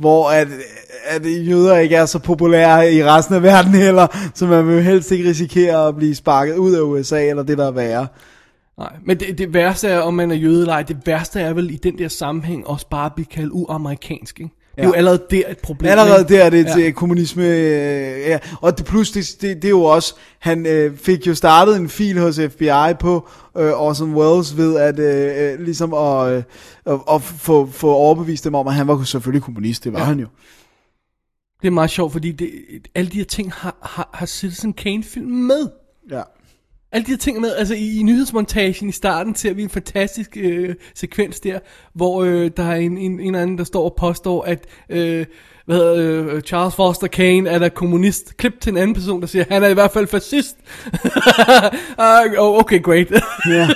hvor 0.00 0.30
at, 0.30 0.48
at 1.04 1.22
jøder 1.24 1.76
ikke 1.76 1.96
er 1.96 2.06
så 2.06 2.18
populære 2.18 2.92
i 2.92 3.04
resten 3.04 3.34
af 3.34 3.42
verden 3.42 3.74
heller, 3.74 4.30
så 4.34 4.46
man 4.46 4.68
vil 4.68 4.82
helst 4.82 5.10
ikke 5.10 5.28
risikere 5.28 5.88
at 5.88 5.96
blive 5.96 6.14
sparket 6.14 6.56
ud 6.56 6.72
af 6.72 6.80
USA, 6.80 7.28
eller 7.28 7.42
det 7.42 7.58
der 7.58 7.66
er 7.66 7.70
værre. 7.70 8.06
Nej, 8.78 8.92
men 9.04 9.20
det, 9.20 9.38
det 9.38 9.54
værste 9.54 9.88
er, 9.88 9.98
om 10.00 10.14
man 10.14 10.30
er 10.30 10.34
jøde 10.34 10.60
eller 10.60 10.72
ej, 10.72 10.82
det 10.82 10.96
værste 11.06 11.40
er 11.40 11.52
vel 11.52 11.70
i 11.70 11.76
den 11.76 11.98
der 11.98 12.08
sammenhæng 12.08 12.66
også 12.66 12.86
bare 12.90 13.06
at 13.06 13.14
blive 13.14 13.26
kaldt 13.26 13.52
uamerikansk, 13.52 14.40
ikke? 14.40 14.54
Det 14.76 14.82
er 14.84 14.86
jo 14.88 14.92
allerede 14.92 15.22
der 15.30 15.42
et 15.48 15.58
problem. 15.58 15.90
Allerede 15.90 16.28
der 16.28 16.44
er 16.44 16.50
det 16.50 16.64
Ja. 16.64 16.72
til 16.72 16.92
kommunisme, 16.92 17.42
øh, 17.42 18.20
ja. 18.20 18.38
og 18.60 18.78
det, 18.78 18.86
plus 18.86 19.10
det, 19.10 19.36
det, 19.40 19.56
det 19.56 19.64
er 19.64 19.68
jo 19.68 19.82
også, 19.82 20.14
han 20.38 20.66
øh, 20.66 20.96
fik 20.96 21.26
jo 21.26 21.34
startet 21.34 21.76
en 21.76 21.88
fil 21.88 22.18
hos 22.20 22.40
FBI 22.50 22.94
på 23.00 23.28
øh, 23.56 23.72
Orson 23.72 24.14
Welles 24.14 24.56
ved 24.56 24.76
at 24.76 24.98
øh, 24.98 25.52
øh, 25.52 25.60
ligesom 25.64 25.94
at, 25.94 26.32
øh, 26.32 26.42
at, 27.12 27.22
få, 27.22 27.66
få 27.66 27.92
overbevist 27.92 28.44
dem 28.44 28.54
om, 28.54 28.68
at 28.68 28.74
han 28.74 28.88
var 28.88 29.04
selvfølgelig 29.04 29.42
kommunist, 29.42 29.84
det 29.84 29.92
var 29.92 29.98
ja. 29.98 30.04
Han 30.04 30.20
jo. 30.20 30.26
Det 31.62 31.66
er 31.66 31.72
meget 31.72 31.90
sjovt, 31.90 32.12
fordi 32.12 32.32
det, 32.32 32.50
alle 32.94 33.10
de 33.10 33.16
her 33.16 33.24
ting 33.24 33.52
har, 33.52 33.76
har, 33.82 34.10
har 34.14 34.26
Citizen 34.26 34.72
Kane 34.72 35.02
film 35.02 35.26
med. 35.30 35.68
Ja. 36.10 36.22
Alle 36.92 37.06
de 37.06 37.10
her 37.10 37.18
ting 37.18 37.40
med, 37.40 37.54
altså 37.56 37.74
i, 37.74 37.98
i 37.98 38.02
nyhedsmontagen 38.02 38.88
i 38.88 38.92
starten 38.92 39.34
ser 39.34 39.54
vi 39.54 39.62
en 39.62 39.70
fantastisk 39.70 40.36
øh, 40.40 40.74
sekvens 40.94 41.40
der, 41.40 41.58
hvor 41.92 42.22
øh, 42.22 42.50
der 42.56 42.62
er 42.62 42.76
en, 42.76 42.98
en, 42.98 43.12
en 43.12 43.20
eller 43.20 43.42
anden, 43.42 43.58
der 43.58 43.64
står 43.64 43.84
og 43.84 43.94
påstår, 43.98 44.42
at 44.42 44.66
øh, 44.88 45.26
hvad 45.70 45.78
hedder, 45.78 46.34
øh, 46.34 46.40
Charles 46.42 46.74
Foster 46.74 47.06
Kane 47.06 47.50
er 47.50 47.58
der 47.58 47.68
kommunist. 47.68 48.36
Klip 48.36 48.60
til 48.60 48.70
en 48.70 48.76
anden 48.76 48.94
person, 48.94 49.20
der 49.20 49.26
siger, 49.26 49.44
han 49.50 49.62
er 49.62 49.68
i 49.68 49.74
hvert 49.74 49.90
fald 49.90 50.06
fascist. 50.06 50.56
uh, 52.38 52.58
okay, 52.60 52.82
great. 52.82 53.10
ja. 53.48 53.68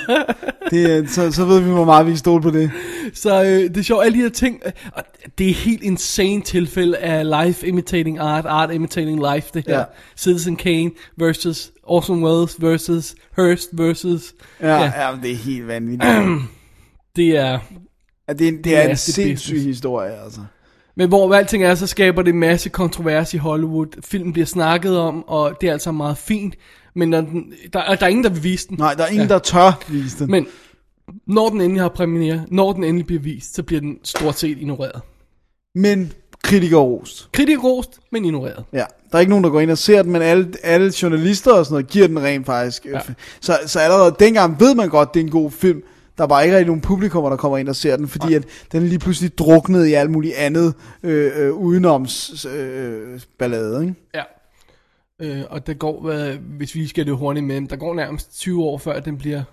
Det, 0.69 0.97
er- 0.97 1.07
så, 1.07 1.31
så 1.31 1.45
ved 1.45 1.59
vi, 1.59 1.69
hvor 1.69 1.85
meget 1.85 2.07
vi 2.07 2.15
stole 2.15 2.41
på 2.41 2.49
det. 2.51 2.71
Så 3.13 3.43
øh, 3.43 3.47
det 3.49 3.77
er 3.77 3.81
sjovt, 3.81 4.05
alle 4.05 4.17
de 4.17 4.21
her 4.23 4.29
ting, 4.29 4.61
øh, 4.65 4.71
og 4.93 5.03
det 5.37 5.49
er 5.49 5.53
helt 5.53 5.83
insane 5.83 6.41
tilfælde 6.41 6.97
af 6.97 7.45
life 7.45 7.67
imitating 7.67 8.19
art, 8.19 8.45
art 8.45 8.73
imitating 8.73 9.33
life, 9.33 9.47
det 9.53 9.63
her. 9.67 9.77
Ja. 9.79 9.83
Citizen 10.17 10.55
Kane 10.55 10.91
versus 11.17 11.71
Orson 11.83 12.23
Welles 12.23 12.55
versus 12.61 13.15
Hearst 13.37 13.69
versus, 13.73 14.33
Ja, 14.61 14.67
Ja. 14.67 14.81
ja. 14.83 15.15
det 15.23 15.31
er 15.31 15.35
helt 15.35 15.67
vanvittigt. 15.67 16.11
det 17.15 17.37
er, 17.37 17.59
ja, 18.27 18.33
det, 18.33 18.41
er, 18.47 18.51
en- 18.51 18.63
det 18.63 18.77
er 18.77 18.81
en 18.89 18.97
sindssyg 18.97 19.53
business. 19.53 19.65
historie, 19.65 20.23
altså. 20.23 20.39
Men 20.97 21.07
hvor 21.07 21.35
alting 21.35 21.63
er, 21.63 21.75
så 21.75 21.87
skaber 21.87 22.21
det 22.21 22.33
en 22.33 22.39
masse 22.39 22.69
kontrovers 22.69 23.33
i 23.33 23.37
Hollywood. 23.37 23.87
Filmen 24.05 24.33
bliver 24.33 24.45
snakket 24.45 24.97
om, 24.97 25.23
og 25.27 25.61
det 25.61 25.69
er 25.69 25.73
altså 25.73 25.91
meget 25.91 26.17
fint, 26.17 26.55
men 26.95 27.09
når 27.09 27.21
den, 27.21 27.53
der, 27.73 27.95
der 27.95 28.05
er 28.05 28.07
ingen, 28.07 28.23
der 28.23 28.29
vil 28.29 28.43
vise 28.43 28.67
den. 28.67 28.77
Nej, 28.79 28.93
der 28.93 29.03
er 29.03 29.07
ingen, 29.07 29.27
Ja. 29.27 29.33
der 29.33 29.39
tør 29.39 29.79
vise 29.87 30.19
den. 30.19 30.31
Men 30.31 30.47
når 31.27 31.49
den 31.49 31.61
endelig 31.61 31.81
har 31.81 31.89
premiere, 31.89 32.45
når 32.47 32.73
den 32.73 32.83
endelig 32.83 33.05
bliver 33.07 33.21
vist, 33.21 33.55
så 33.55 33.63
bliver 33.63 33.81
den 33.81 33.97
stort 34.03 34.39
set 34.39 34.57
ignoreret. 34.57 35.01
Men 35.75 36.11
kritikerrost. 36.43 37.29
Kritikerrost, 37.31 37.99
men 38.11 38.25
ignoreret. 38.25 38.63
Ja, 38.73 38.83
der 39.11 39.15
er 39.15 39.19
ikke 39.19 39.29
nogen, 39.29 39.43
der 39.43 39.49
går 39.49 39.59
ind 39.59 39.71
og 39.71 39.77
ser 39.77 40.01
den, 40.03 40.11
men 40.11 40.21
alle, 40.21 40.53
alle 40.63 40.93
journalister 41.01 41.53
og 41.53 41.65
sådan 41.65 41.73
noget 41.73 41.87
giver 41.87 42.07
den 42.07 42.23
rent 42.23 42.45
faktisk. 42.45 42.85
Ja. 42.85 42.91
Ja. 42.91 42.99
Så, 43.41 43.59
så 43.65 43.79
allerede 43.79 44.15
dengang 44.19 44.59
ved 44.59 44.75
man 44.75 44.89
godt, 44.89 45.13
det 45.13 45.19
er 45.19 45.23
en 45.23 45.31
god 45.31 45.51
film. 45.51 45.81
Der 46.17 46.23
er 46.23 46.27
bare 46.27 46.43
ikke 46.43 46.55
rigtig 46.55 46.67
nogen 46.67 46.81
publikummer, 46.81 47.29
der 47.29 47.37
kommer 47.37 47.57
ind 47.57 47.69
og 47.69 47.75
ser 47.75 47.97
den, 47.97 48.07
fordi 48.07 48.33
at 48.33 48.45
den 48.71 48.83
lige 48.83 48.99
pludselig 48.99 49.37
druknet 49.37 49.87
i 49.87 49.93
alt 49.93 50.11
muligt 50.11 50.35
andet 50.35 50.73
øh, 51.03 51.31
øh, 51.35 51.53
udenoms 51.53 52.45
øh, 52.45 53.19
ballade, 53.39 53.81
ikke? 53.81 53.95
Ja. 54.13 54.23
Øh, 55.21 55.43
og 55.49 55.67
der 55.67 55.73
går, 55.73 56.09
øh, 56.09 56.35
hvis 56.57 56.75
vi 56.75 56.87
skal 56.87 57.05
det 57.05 57.15
hurtigt 57.15 57.45
med, 57.45 57.67
der 57.67 57.75
går 57.75 57.93
nærmest 57.93 58.39
20 58.39 58.63
år 58.63 58.77
før, 58.77 58.93
at 58.93 59.05
den 59.05 59.17
bliver 59.17 59.43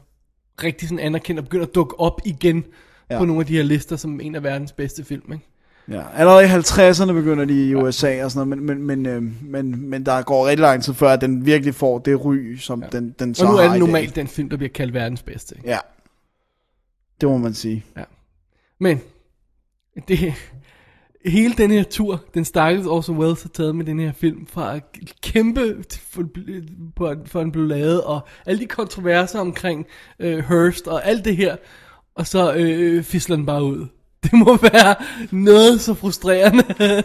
rigtig 0.63 0.89
sådan 0.89 0.99
anerkendt 0.99 1.39
og 1.39 1.45
begynder 1.45 1.67
at 1.67 1.75
dukke 1.75 2.01
op 2.01 2.21
igen 2.25 2.65
Ja. 3.11 3.15
ja. 3.15 3.21
på 3.21 3.25
nogle 3.25 3.41
af 3.41 3.47
de 3.47 3.57
her 3.57 3.63
lister 3.63 3.97
som 3.97 4.21
en 4.21 4.35
af 4.35 4.43
verdens 4.43 4.73
bedste 4.73 5.05
film. 5.05 5.33
Ikke? 5.33 5.45
Ja, 5.89 6.03
allerede 6.17 6.45
i 6.45 6.49
50'erne 6.49 7.13
begynder 7.13 7.45
de 7.45 7.69
i 7.69 7.75
USA 7.75 8.25
og 8.25 8.31
sådan 8.31 8.49
noget, 8.49 8.67
men, 8.67 8.87
men, 8.87 9.05
men, 9.05 9.07
øh, 9.07 9.23
men, 9.51 9.91
men 9.91 10.07
der 10.07 10.23
går 10.23 10.47
rigtig 10.47 10.63
lang 10.63 10.83
tid 10.83 10.95
før, 10.95 11.09
at 11.09 11.21
den 11.21 11.47
virkelig 11.47 11.75
får 11.75 11.99
det 11.99 12.25
ry, 12.25 12.57
som 12.57 12.83
ja. 12.83 12.99
den, 12.99 13.15
den 13.19 13.35
så 13.35 13.45
Og 13.45 13.51
nu 13.51 13.57
har 13.57 13.65
er 13.65 13.71
det 13.71 13.79
normalt 13.79 14.17
den 14.17 14.27
film, 14.27 14.51
der 14.51 14.57
bliver 14.57 14.71
kaldt 14.71 14.95
verdens 14.95 15.23
bedste. 15.23 15.55
Ikke? 15.57 15.69
Ja, 15.69 15.79
det 17.23 17.31
må 17.31 17.39
man 17.39 17.55
sige. 17.55 17.85
Men 18.81 19.01
det, 20.09 20.35
hele 21.25 21.55
den 21.55 21.71
her 21.71 21.83
tur, 21.83 22.21
den 22.35 22.45
stakkels 22.45 22.87
Orson 22.87 23.19
Welles 23.19 23.43
har 23.43 23.49
taget 23.49 23.77
med 23.77 23.85
den 23.85 24.01
her 24.01 24.13
film, 24.13 24.47
fra 24.47 24.77
at 24.77 24.83
kæmpe 25.23 25.85
for, 26.11 26.23
for, 26.97 27.17
for 27.27 27.41
den 27.41 27.53
blev 27.53 27.65
lavet, 27.65 28.03
og 28.03 28.21
alle 28.47 28.61
de 28.61 28.67
kontroverser 28.67 29.41
omkring 29.41 29.87
øh, 30.19 30.39
Hearst 30.39 30.89
og 30.89 31.07
alt 31.07 31.25
det 31.25 31.37
her, 31.37 31.57
og 32.15 32.27
så 32.27 32.55
øh, 32.55 33.03
fisler 33.03 33.37
den 33.37 33.47
bare 33.47 33.65
ud. 33.65 33.87
Det 34.23 34.33
må 34.33 34.57
være 34.57 34.95
noget 35.33 35.81
så 35.81 35.95
frustrerende. 35.95 36.65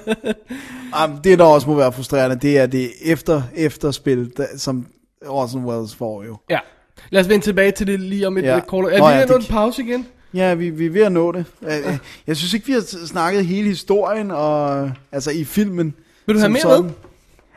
Um, 1.04 1.18
det, 1.24 1.40
der 1.40 1.46
også 1.46 1.70
må 1.70 1.76
være 1.76 1.92
frustrerende, 1.94 2.36
det 2.36 2.58
er 2.58 2.66
det 2.66 2.92
efter, 3.02 3.42
efterspil, 3.56 4.38
der, 4.38 4.46
som 4.58 4.88
Orson 5.28 5.66
Welles 5.66 5.96
får 5.96 6.24
jo. 6.24 6.38
ja. 6.50 6.60
Lad 7.10 7.22
os 7.22 7.30
vende 7.30 7.46
tilbage 7.46 7.72
til 7.72 7.88
det 7.88 8.00
lige 8.00 8.28
om 8.28 8.38
et 8.38 8.44
Ja. 8.44 8.60
kort. 8.68 8.94
Er 8.94 8.98
Nå 8.98 9.06
vi 9.08 9.12
ja, 9.12 9.16
ved 9.16 9.24
at 9.24 9.30
nå 9.30 9.38
det- 9.38 9.48
en 9.50 9.54
pause 9.54 9.82
igen? 9.84 10.08
Ja, 10.34 10.54
vi, 10.54 10.70
vi 10.70 10.86
er 10.86 10.90
ved 10.90 11.02
at 11.02 11.12
nå 11.12 11.32
det. 11.32 11.46
Jeg, 11.62 11.98
jeg 12.28 12.38
synes 12.38 12.54
ikke, 12.54 12.66
vi 12.66 12.72
har 12.74 13.06
snakket 13.06 13.46
hele 13.46 13.70
historien, 13.70 14.32
og, 14.32 14.92
altså 15.12 15.32
i 15.32 15.44
filmen. 15.44 15.94
Vil 16.26 16.36
du 16.36 16.40
have 16.40 16.50
mere 16.50 16.62
sådan. 16.62 16.84
med? 16.84 16.92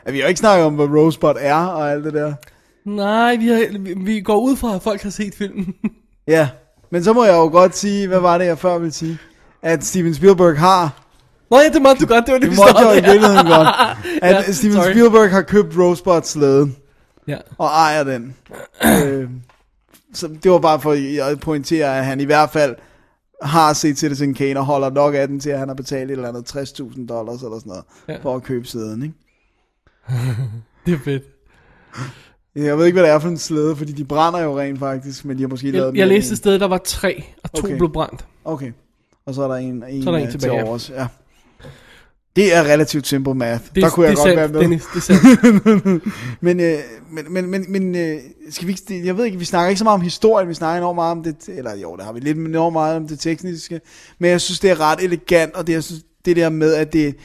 Ja, 0.06 0.10
vi 0.12 0.18
har 0.18 0.22
jo 0.24 0.28
ikke 0.28 0.38
snakket 0.38 0.66
om, 0.66 0.74
hvad 0.74 0.86
Rosebud 0.86 1.34
er 1.38 1.54
og 1.66 1.92
alt 1.92 2.04
det 2.04 2.14
der. 2.14 2.32
Nej, 2.84 3.36
vi, 3.36 3.48
har, 3.48 3.64
vi, 4.04 4.20
går 4.20 4.38
ud 4.40 4.56
fra, 4.56 4.74
at 4.74 4.82
folk 4.82 5.02
har 5.02 5.10
set 5.10 5.34
filmen. 5.34 5.74
Ja, 6.26 6.48
men 6.90 7.04
så 7.04 7.12
må 7.12 7.24
jeg 7.24 7.32
jo 7.32 7.48
godt 7.48 7.76
sige, 7.76 8.08
hvad 8.08 8.20
var 8.20 8.38
det, 8.38 8.44
jeg 8.44 8.58
før 8.58 8.78
ville 8.78 8.92
sige? 8.92 9.18
At 9.62 9.84
Steven 9.84 10.14
Spielberg 10.14 10.58
har, 10.58 11.02
Nå 11.50 11.58
ja, 11.58 11.68
det 11.68 11.82
måtte 11.82 12.00
du 12.06 12.06
godt, 12.14 12.26
det 12.26 12.32
var 12.32 12.38
det, 12.38 12.42
det 12.42 12.50
vi 12.50 12.56
måtte 12.56 12.78
jeg 12.78 12.84
jo 12.86 12.90
i 12.92 13.12
virkeligheden 13.12 13.46
godt, 13.46 13.68
at 14.22 14.34
Ja, 14.46 14.52
Steven 14.52 14.74
sorry. 14.74 14.90
Spielberg 14.90 15.30
har 15.30 15.42
købt 15.42 15.78
Rosebud 15.78 16.20
slæden 16.24 16.76
Ja. 17.28 17.38
og 17.58 17.66
ejer 17.66 18.04
den. 18.04 18.36
øh, 19.04 19.30
så 20.14 20.28
det 20.42 20.50
var 20.50 20.58
bare 20.58 20.80
for 20.80 21.22
at 21.30 21.40
pointere, 21.40 21.98
at 21.98 22.04
han 22.04 22.20
i 22.20 22.24
hvert 22.24 22.50
fald 22.50 22.76
har 23.42 23.72
set 23.72 23.98
Citizen 23.98 24.34
Kane 24.34 24.60
og 24.60 24.66
holder 24.66 24.90
nok 24.90 25.14
af 25.14 25.28
den 25.28 25.40
til, 25.40 25.50
at 25.50 25.58
han 25.58 25.68
har 25.68 25.74
betalt 25.74 26.10
et 26.10 26.16
eller 26.16 26.28
andet 26.28 26.56
60.000 26.56 27.06
dollars 27.06 27.42
eller 27.42 27.58
sådan 27.58 27.70
noget, 27.70 27.84
Ja. 28.08 28.16
for 28.22 28.36
at 28.36 28.42
købe 28.42 28.66
sæden, 28.66 29.02
ikke? 29.02 29.14
Det 30.86 30.94
er 30.94 30.98
fedt. 31.04 31.22
Jeg 32.54 32.78
ved 32.78 32.86
ikke, 32.86 32.94
hvad 32.96 33.04
det 33.08 33.12
er 33.14 33.18
for 33.18 33.28
en 33.28 33.38
slæde, 33.38 33.76
fordi 33.76 33.92
de 33.92 34.04
brænder 34.04 34.40
jo 34.40 34.58
rent 34.60 34.78
faktisk, 34.78 35.24
men 35.24 35.36
de 35.36 35.42
har 35.42 35.48
måske 35.48 35.70
lavet 35.70 35.84
Jeg, 35.84 35.92
den 35.92 35.98
jeg 35.98 36.08
læste 36.08 36.32
et 36.32 36.38
sted, 36.38 36.58
der 36.58 36.68
var 36.68 36.78
tre, 36.84 37.24
og 37.42 37.52
to 37.52 37.64
Okay. 37.66 37.76
blev 37.76 37.92
brændt. 37.92 38.24
Okay. 38.44 38.72
Og 39.26 39.34
så 39.34 39.42
er 39.42 39.48
der 39.48 39.54
en, 39.54 39.84
en, 39.88 40.02
Så 40.02 40.10
er 40.10 40.14
der 40.14 40.18
en 40.20 40.26
øh, 40.26 40.32
tilbage, 40.32 40.58
til 40.58 40.68
overs. 40.68 40.90
Ja. 40.90 41.06
Det 42.36 42.54
er 42.54 42.62
relativt 42.62 43.06
simple 43.06 43.34
math. 43.34 43.64
Det, 43.74 43.82
der 43.82 43.90
kunne 43.90 44.06
jeg 44.06 44.10
det 44.10 44.18
godt 44.18 44.26
sandt, 44.26 44.36
være 44.36 44.48
med. 44.48 44.60
Dennis, 44.60 44.84
det 44.94 45.10
er 45.10 46.00
men, 46.46 46.60
øh, 46.60 46.78
men, 47.10 47.32
men, 47.32 47.50
men, 47.50 47.72
men 47.72 47.94
øh, 47.94 48.20
skal 48.50 48.66
vi 48.68 48.72
ikke, 48.72 49.06
jeg 49.06 49.16
ved 49.16 49.24
ikke, 49.24 49.38
vi 49.38 49.44
snakker 49.44 49.68
ikke 49.68 49.78
så 49.78 49.84
meget 49.84 49.94
om 49.94 50.00
historien, 50.00 50.48
vi 50.48 50.54
snakker 50.54 50.78
enormt 50.78 50.94
meget 50.94 51.12
om 51.12 51.22
det, 51.22 51.48
eller 51.48 51.76
jo, 51.76 51.96
der 51.96 52.04
har 52.04 52.12
vi 52.12 52.20
lidt 52.20 52.38
enormt 52.38 52.72
meget 52.72 52.96
om 52.96 53.08
det 53.08 53.20
tekniske, 53.20 53.80
men 54.18 54.30
jeg 54.30 54.40
synes, 54.40 54.60
det 54.60 54.70
er 54.70 54.80
ret 54.80 55.00
elegant, 55.00 55.54
og 55.54 55.66
det, 55.66 55.72
jeg 55.72 55.84
synes, 55.84 56.02
det 56.24 56.36
der 56.36 56.48
med, 56.48 56.74
at 56.74 56.92
det, 56.92 57.16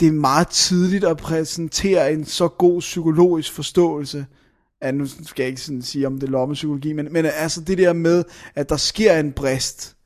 det 0.00 0.08
er 0.08 0.12
meget 0.12 0.48
tidligt 0.48 1.04
at 1.04 1.16
præsentere 1.16 2.12
en 2.12 2.24
så 2.24 2.48
god 2.48 2.80
psykologisk 2.80 3.52
forståelse, 3.52 4.26
ja, 4.82 4.90
nu 4.90 5.06
skal 5.06 5.42
jeg 5.42 5.48
ikke 5.48 5.60
sådan 5.60 5.82
sige, 5.82 6.06
om 6.06 6.14
det 6.14 6.26
er 6.26 6.30
lommepsykologi, 6.30 6.92
men, 6.92 7.08
men 7.10 7.26
altså 7.26 7.60
det 7.60 7.78
der 7.78 7.92
med, 7.92 8.24
at 8.54 8.68
der 8.68 8.76
sker 8.76 9.18
en 9.18 9.32
brist 9.32 9.96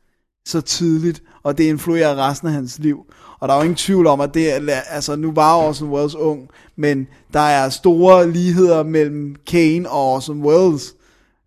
så 0.47 0.61
tidligt, 0.61 1.23
og 1.43 1.59
det 1.59 1.65
influerer 1.65 2.29
resten 2.29 2.49
af 2.49 2.55
hans 2.55 2.79
liv. 2.79 3.07
Og 3.41 3.49
der 3.49 3.55
er 3.55 3.59
jo 3.59 3.63
ingen 3.63 3.77
tvivl 3.77 4.07
om, 4.07 4.21
at 4.21 4.35
det 4.35 4.55
er, 4.55 4.81
altså 4.91 5.17
nu 5.17 5.33
var 5.33 5.57
Orson 5.57 5.91
Welles 5.91 6.15
ung, 6.15 6.49
men 6.77 7.07
der 7.33 7.41
er 7.41 7.69
store 7.69 8.31
ligheder 8.31 8.83
mellem 8.83 9.37
Kane 9.51 9.91
og 9.91 10.13
Orson 10.13 10.43
Welles. 10.43 10.95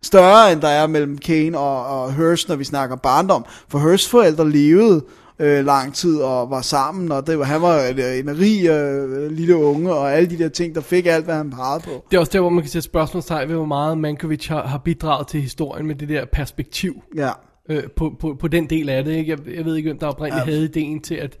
Større 0.02 0.52
end 0.52 0.60
der 0.60 0.68
er 0.68 0.86
mellem 0.86 1.18
Kane 1.18 1.58
og, 1.58 1.86
og 2.02 2.12
Hearst, 2.14 2.48
når 2.48 2.56
vi 2.56 2.64
snakker 2.64 2.96
barndom. 2.96 3.44
For 3.68 3.78
Hearsts 3.78 4.08
forældre 4.08 4.50
levede 4.50 5.04
øh, 5.38 5.66
lang 5.66 5.94
tid 5.94 6.16
og 6.20 6.50
var 6.50 6.60
sammen, 6.60 7.12
og 7.12 7.26
det 7.26 7.38
var, 7.38 7.44
han 7.44 7.62
var 7.62 7.80
en, 7.84 7.98
en 7.98 8.38
rig 8.38 8.66
øh, 8.68 9.30
lille 9.30 9.56
unge, 9.56 9.94
og 9.94 10.12
alle 10.12 10.30
de 10.30 10.38
der 10.38 10.48
ting, 10.48 10.74
der 10.74 10.80
fik 10.80 11.06
alt, 11.06 11.24
hvad 11.24 11.34
han 11.34 11.50
pegede 11.50 11.82
på. 11.84 12.04
Det 12.10 12.16
er 12.16 12.20
også 12.20 12.32
der, 12.32 12.40
hvor 12.40 12.50
man 12.50 12.62
kan 12.62 12.70
sætte 12.70 12.84
spørgsmålstegn 12.84 13.48
ved, 13.48 13.56
hvor 13.56 13.64
meget 13.64 13.98
Mankiewicz 13.98 14.46
har, 14.46 14.66
har 14.66 14.78
bidraget 14.78 15.28
til 15.28 15.40
historien 15.40 15.86
med 15.86 15.94
det 15.94 16.08
der 16.08 16.24
perspektiv 16.32 17.02
Ja. 17.16 17.30
øh, 17.68 17.82
på, 17.96 18.12
på, 18.20 18.36
på 18.40 18.48
den 18.48 18.70
del 18.70 18.88
af 18.88 19.04
det. 19.04 19.12
Ikke? 19.12 19.30
Jeg, 19.30 19.38
jeg 19.56 19.64
ved 19.64 19.76
ikke, 19.76 19.88
hvem 19.88 19.98
der 19.98 20.06
oprindeligt 20.06 20.46
ja. 20.46 20.52
havde 20.52 20.64
ideen 20.64 21.00
til, 21.00 21.14
at, 21.14 21.38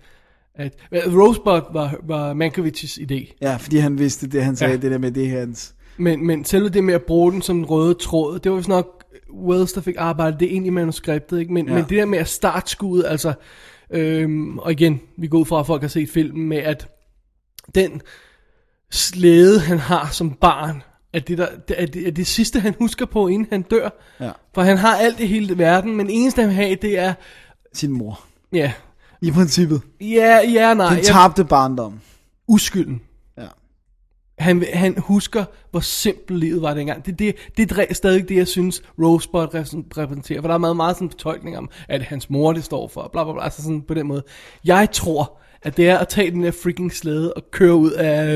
at 0.58 0.72
Rosebud 0.92 1.72
var, 1.72 1.96
var 2.02 2.34
Mankiewicz' 2.34 3.00
idé. 3.02 3.36
Ja, 3.40 3.56
fordi 3.56 3.76
han 3.76 3.98
vidste 3.98 4.28
det, 4.28 4.44
han 4.44 4.56
sagde, 4.56 4.72
Ja. 4.74 4.78
det 4.80 4.90
der 4.90 4.98
med 4.98 5.10
det 5.12 5.30
hans. 5.30 5.74
Men, 5.96 6.26
men 6.26 6.44
selve 6.44 6.68
det 6.68 6.84
med 6.84 6.94
at 6.94 7.02
bruge 7.02 7.32
den 7.32 7.42
som 7.42 7.58
en 7.58 7.64
røde 7.64 7.94
tråd, 7.94 8.38
det 8.38 8.50
var 8.50 8.56
vist 8.56 8.68
nok 8.68 9.04
Wells, 9.46 9.72
der 9.72 9.80
fik 9.80 9.94
arbejdet 9.98 10.40
det 10.40 10.46
ind 10.46 10.66
i 10.66 10.70
manuskriptet. 10.70 11.38
Ikke? 11.40 11.52
Men, 11.52 11.66
ja. 11.68 11.74
Men 11.74 11.82
det 11.82 11.90
der 11.90 12.04
med 12.04 12.18
at 12.18 12.28
starte 12.28 12.70
skuddet, 12.70 13.06
altså, 13.08 13.32
øhm, 13.90 14.58
og 14.58 14.72
igen, 14.72 15.00
vi 15.18 15.26
går 15.26 15.38
ud 15.38 15.44
fra, 15.44 15.60
at 15.60 15.66
folk 15.66 15.80
har 15.82 15.88
set 15.88 16.08
filmen 16.10 16.48
med, 16.48 16.56
at 16.58 16.88
den 17.74 18.00
slæde, 18.90 19.60
han 19.60 19.78
har 19.78 20.08
som 20.12 20.30
barn, 20.30 20.82
at 21.12 21.28
det, 21.28 21.38
der, 21.38 21.46
er 21.68 21.86
det, 21.86 22.06
er 22.06 22.10
det 22.10 22.26
sidste, 22.26 22.60
han 22.60 22.74
husker 22.78 23.06
på, 23.06 23.28
inden 23.28 23.48
han 23.52 23.62
dør. 23.62 23.88
Ja. 24.20 24.30
For 24.54 24.62
han 24.62 24.76
har 24.76 24.96
alt 24.96 25.20
i 25.20 25.26
hele 25.26 25.58
verden, 25.58 25.96
men 25.96 26.10
eneste 26.10 26.42
han 26.42 26.50
har, 26.50 26.74
det 26.82 26.98
er, 26.98 27.14
Sin 27.72 27.90
mor. 27.92 28.20
ja, 28.52 28.72
I 29.26 29.30
princippet. 29.30 29.80
ja, 30.00 30.38
ja, 30.52 30.74
nej, 30.74 30.94
Den 30.94 31.04
tabte 31.04 31.44
barndom. 31.44 32.00
uskylden. 32.48 33.00
Ja. 33.38 33.46
Han, 34.38 34.64
han 34.72 34.94
husker, 34.98 35.44
hvor 35.70 35.80
simpelt 35.80 36.38
livet 36.40 36.62
var 36.62 36.74
dengang. 36.74 37.06
Det, 37.06 37.18
det, 37.18 37.34
det 37.56 37.72
er 37.90 37.94
stadig 37.94 38.28
det, 38.28 38.36
jeg 38.36 38.48
synes, 38.48 38.82
Rosebud 39.02 39.40
repræsen- 39.40 39.98
repræsenterer. 39.98 40.40
For 40.40 40.48
der 40.48 40.54
er 40.54 40.58
meget, 40.58 40.76
meget 40.76 40.96
sådan 40.96 41.10
fortolkning 41.10 41.58
om, 41.58 41.68
at 41.88 42.02
hans 42.02 42.30
mor 42.30 42.52
det 42.52 42.64
står 42.64 42.88
for, 42.88 43.08
bla 43.12 43.24
bla 43.24 43.32
bla, 43.32 43.44
altså 43.44 43.62
sådan 43.62 43.82
på 43.82 43.94
den 43.94 44.06
måde. 44.06 44.22
Jeg 44.64 44.88
tror, 44.92 45.38
at 45.62 45.76
det 45.76 45.88
er 45.88 45.98
at 45.98 46.08
tage 46.08 46.30
den 46.30 46.42
der 46.44 46.50
freaking 46.50 46.92
slæde 46.92 47.32
og 47.32 47.42
køre 47.50 47.74
ud 47.74 47.90
af... 47.90 48.34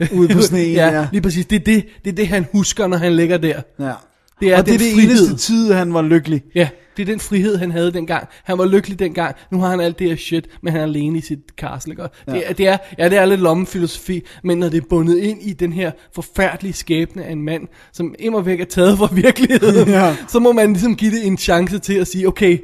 Øh, 0.00 0.08
Ude 0.18 0.28
på 0.34 0.40
sneen, 0.40 0.74
ja, 0.82 0.88
ja. 1.00 1.08
lige 1.12 1.22
præcis. 1.22 1.46
Det 1.46 1.56
er 1.60 1.64
det, 1.64 1.86
det 2.04 2.10
er 2.10 2.14
det, 2.14 2.28
han 2.28 2.46
husker, 2.52 2.86
når 2.86 2.96
han 2.96 3.16
ligger 3.16 3.36
der. 3.38 3.62
Ja. 3.78 3.92
Det 4.40 4.52
er 4.52 4.58
og 4.58 4.66
det 4.66 4.74
er 4.74 4.78
det 4.78 4.92
frihed. 4.94 5.10
eneste 5.10 5.36
tid, 5.36 5.72
han 5.72 5.94
var 5.94 6.02
lykkelig. 6.02 6.42
Ja, 6.54 6.68
det 6.96 7.02
er 7.02 7.06
den 7.06 7.20
frihed, 7.20 7.56
han 7.56 7.70
havde 7.70 7.92
dengang. 7.92 8.28
Han 8.44 8.58
var 8.58 8.66
lykkelig 8.66 8.98
dengang. 8.98 9.34
Nu 9.52 9.58
har 9.60 9.68
han 9.70 9.80
alt 9.80 9.98
det 9.98 10.08
her 10.08 10.16
shit, 10.16 10.46
men 10.62 10.72
han 10.72 10.80
er 10.80 10.84
alene 10.84 11.18
i 11.18 11.20
sit 11.20 11.38
castle. 11.56 11.92
Ikke? 11.92 12.02
Det, 12.26 12.48
er, 12.48 12.52
det 12.52 12.68
er, 12.68 12.76
ja, 12.98 13.08
det 13.08 13.18
er 13.18 13.24
lidt 13.26 13.40
lommefilosofi, 13.40 14.22
men 14.44 14.58
når 14.58 14.68
det 14.68 14.82
er 14.82 14.86
bundet 14.90 15.18
ind 15.18 15.42
i 15.42 15.52
den 15.52 15.72
her 15.72 15.92
forfærdelige 16.14 16.72
skæbne 16.72 17.24
af 17.24 17.32
en 17.32 17.42
mand, 17.42 17.68
som 17.92 18.14
immer 18.18 18.40
væk 18.40 18.60
er 18.60 18.64
taget 18.64 18.98
fra 18.98 19.08
virkeligheden, 19.12 19.88
Ja. 20.00 20.16
så 20.28 20.38
må 20.38 20.52
man 20.52 20.72
ligesom 20.72 20.96
give 20.96 21.10
det 21.10 21.26
en 21.26 21.38
chance 21.38 21.78
til 21.78 21.94
at 21.94 22.06
sige, 22.06 22.28
okay, 22.28 22.58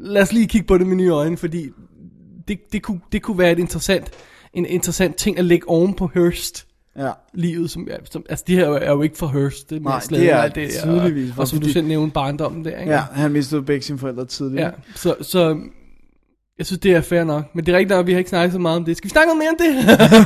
lad 0.00 0.22
os 0.22 0.32
lige 0.32 0.46
kigge 0.46 0.66
på 0.66 0.78
det 0.78 0.86
med 0.86 0.96
nye 0.96 1.10
øjne, 1.10 1.36
fordi 1.36 1.68
det, 2.48 2.58
det, 2.72 2.82
kunne, 2.82 3.00
det 3.12 3.22
kunne 3.22 3.38
være 3.38 3.52
et 3.52 3.58
interessant, 3.58 4.10
en 4.54 4.66
interessant 4.66 5.16
ting 5.16 5.38
at 5.38 5.44
lægge 5.44 5.68
oven 5.68 5.94
på 5.94 6.10
Hearst 6.14 6.66
Ja. 6.98 7.10
livet, 7.34 7.70
som, 7.70 7.88
ja, 7.90 7.96
som, 8.10 8.24
altså 8.28 8.44
det 8.46 8.56
her 8.56 8.68
er 8.68 8.90
jo 8.90 9.02
ikke 9.02 9.18
for 9.18 9.26
Hearst, 9.26 9.70
det, 9.70 9.82
med 9.82 9.90
Nej, 9.90 10.00
det 10.10 10.32
er 10.32 10.48
det, 10.48 10.70
tydeligvis 10.82 11.30
og, 11.30 11.38
og 11.38 11.48
som 11.48 11.60
du 11.60 11.68
selv 11.68 11.86
nævnte, 11.86 12.14
barndommen 12.14 12.64
der, 12.64 12.78
ikke? 12.78 12.92
Ja, 12.92 13.00
han 13.12 13.32
mistede 13.32 13.62
begge 13.62 13.82
sine 13.82 13.98
forældre 13.98 14.24
tidligt. 14.24 14.60
Ja, 14.60 14.70
så, 14.94 15.14
så 15.20 15.58
jeg 16.62 16.66
synes, 16.66 16.80
det 16.80 16.92
er 16.92 17.00
fair 17.00 17.24
nok. 17.24 17.54
Men 17.54 17.66
det 17.66 17.72
er 17.72 17.76
rigtigt 17.76 17.90
nok, 17.90 18.00
at 18.00 18.06
vi 18.06 18.12
har 18.12 18.18
ikke 18.18 18.30
snakket 18.30 18.52
så 18.52 18.58
meget 18.58 18.76
om 18.76 18.84
det. 18.84 18.96
Skal 18.96 19.04
vi 19.04 19.10
snakke 19.10 19.30
om 19.30 19.36
mere 19.36 19.48
om 19.48 19.56
det? 19.58 19.74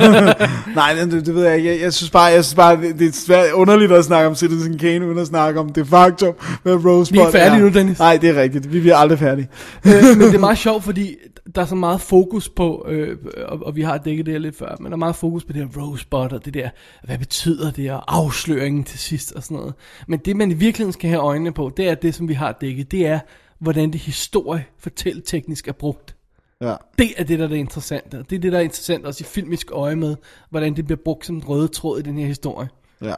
Nej, 0.75 0.93
det, 0.93 1.25
det, 1.25 1.35
ved 1.35 1.45
jeg 1.45 1.57
ikke. 1.57 1.69
Jeg, 1.69 1.81
jeg 1.81 1.93
synes 1.93 2.11
bare, 2.11 2.23
jeg 2.23 2.45
synes 2.45 2.55
bare 2.55 2.81
det, 2.81 2.99
det 2.99 3.07
er 3.07 3.11
svært 3.11 3.51
underligt 3.51 3.91
at 3.91 4.05
snakke 4.05 4.27
om 4.27 4.35
Citizen 4.35 4.77
Kane, 4.77 5.07
uden 5.07 5.17
at 5.17 5.27
snakke 5.27 5.59
om 5.59 5.73
det 5.73 5.87
faktum 5.87 6.35
med 6.63 6.73
Rosebud. 6.85 7.19
Vi 7.19 7.25
er 7.27 7.31
færdige 7.31 7.61
nu, 7.61 7.69
Dennis. 7.69 7.99
Nej, 7.99 8.17
det 8.17 8.29
er 8.29 8.41
rigtigt. 8.41 8.73
Vi 8.73 8.79
bliver 8.79 8.95
aldrig 8.95 9.19
færdige. 9.19 9.49
Øh, 9.85 9.91
men 9.93 10.27
det 10.27 10.35
er 10.35 10.39
meget 10.49 10.57
sjovt, 10.57 10.83
fordi 10.83 11.15
der 11.55 11.61
er 11.61 11.65
så 11.65 11.75
meget 11.75 12.01
fokus 12.01 12.49
på, 12.49 12.85
øh, 12.89 13.17
og, 13.47 13.59
og 13.65 13.75
vi 13.75 13.81
har 13.81 13.97
dækket 13.97 14.25
det 14.25 14.33
her 14.33 14.39
lidt 14.39 14.57
før, 14.57 14.75
men 14.79 14.85
der 14.85 14.91
er 14.91 14.97
meget 14.97 15.15
fokus 15.15 15.45
på 15.45 15.53
det 15.53 15.61
her 15.61 15.81
rosebud, 15.81 16.19
og 16.19 16.45
det 16.45 16.53
der, 16.53 16.69
hvad 17.03 17.17
betyder 17.17 17.71
det, 17.71 17.91
og 17.91 18.03
afsløringen 18.17 18.83
til 18.83 18.99
sidst, 18.99 19.31
og 19.31 19.43
sådan 19.43 19.57
noget. 19.57 19.73
Men 20.07 20.19
det, 20.19 20.35
man 20.35 20.51
i 20.51 20.53
virkeligheden 20.53 20.93
skal 20.93 21.09
have 21.09 21.21
øjnene 21.21 21.51
på, 21.51 21.71
det 21.77 21.89
er 21.89 21.95
det, 21.95 22.15
som 22.15 22.27
vi 22.27 22.33
har 22.33 22.57
dækket, 22.61 22.91
det 22.91 23.07
er, 23.07 23.19
hvordan 23.59 23.91
det 23.91 24.01
historie 24.01 24.65
fortælleteknisk 24.79 25.67
er 25.67 25.71
brugt. 25.71 26.16
Ja. 26.61 26.75
Det 26.97 27.13
er 27.17 27.23
det, 27.23 27.39
der 27.39 27.45
er 27.45 27.49
det 27.49 27.55
interessante. 27.57 28.17
Det 28.29 28.35
er 28.35 28.39
det, 28.39 28.51
der 28.51 28.57
er 28.57 28.61
interessant 28.61 29.05
også 29.05 29.23
i 29.23 29.25
filmisk 29.27 29.67
øje 29.71 29.95
med, 29.95 30.15
hvordan 30.49 30.75
det 30.75 30.85
bliver 30.85 30.99
brugt 31.05 31.25
som 31.25 31.35
en 31.35 31.43
røde 31.43 31.67
tråd 31.67 31.99
i 31.99 32.01
den 32.01 32.17
her 32.17 32.25
historie. 32.25 32.69
Ja. 33.01 33.13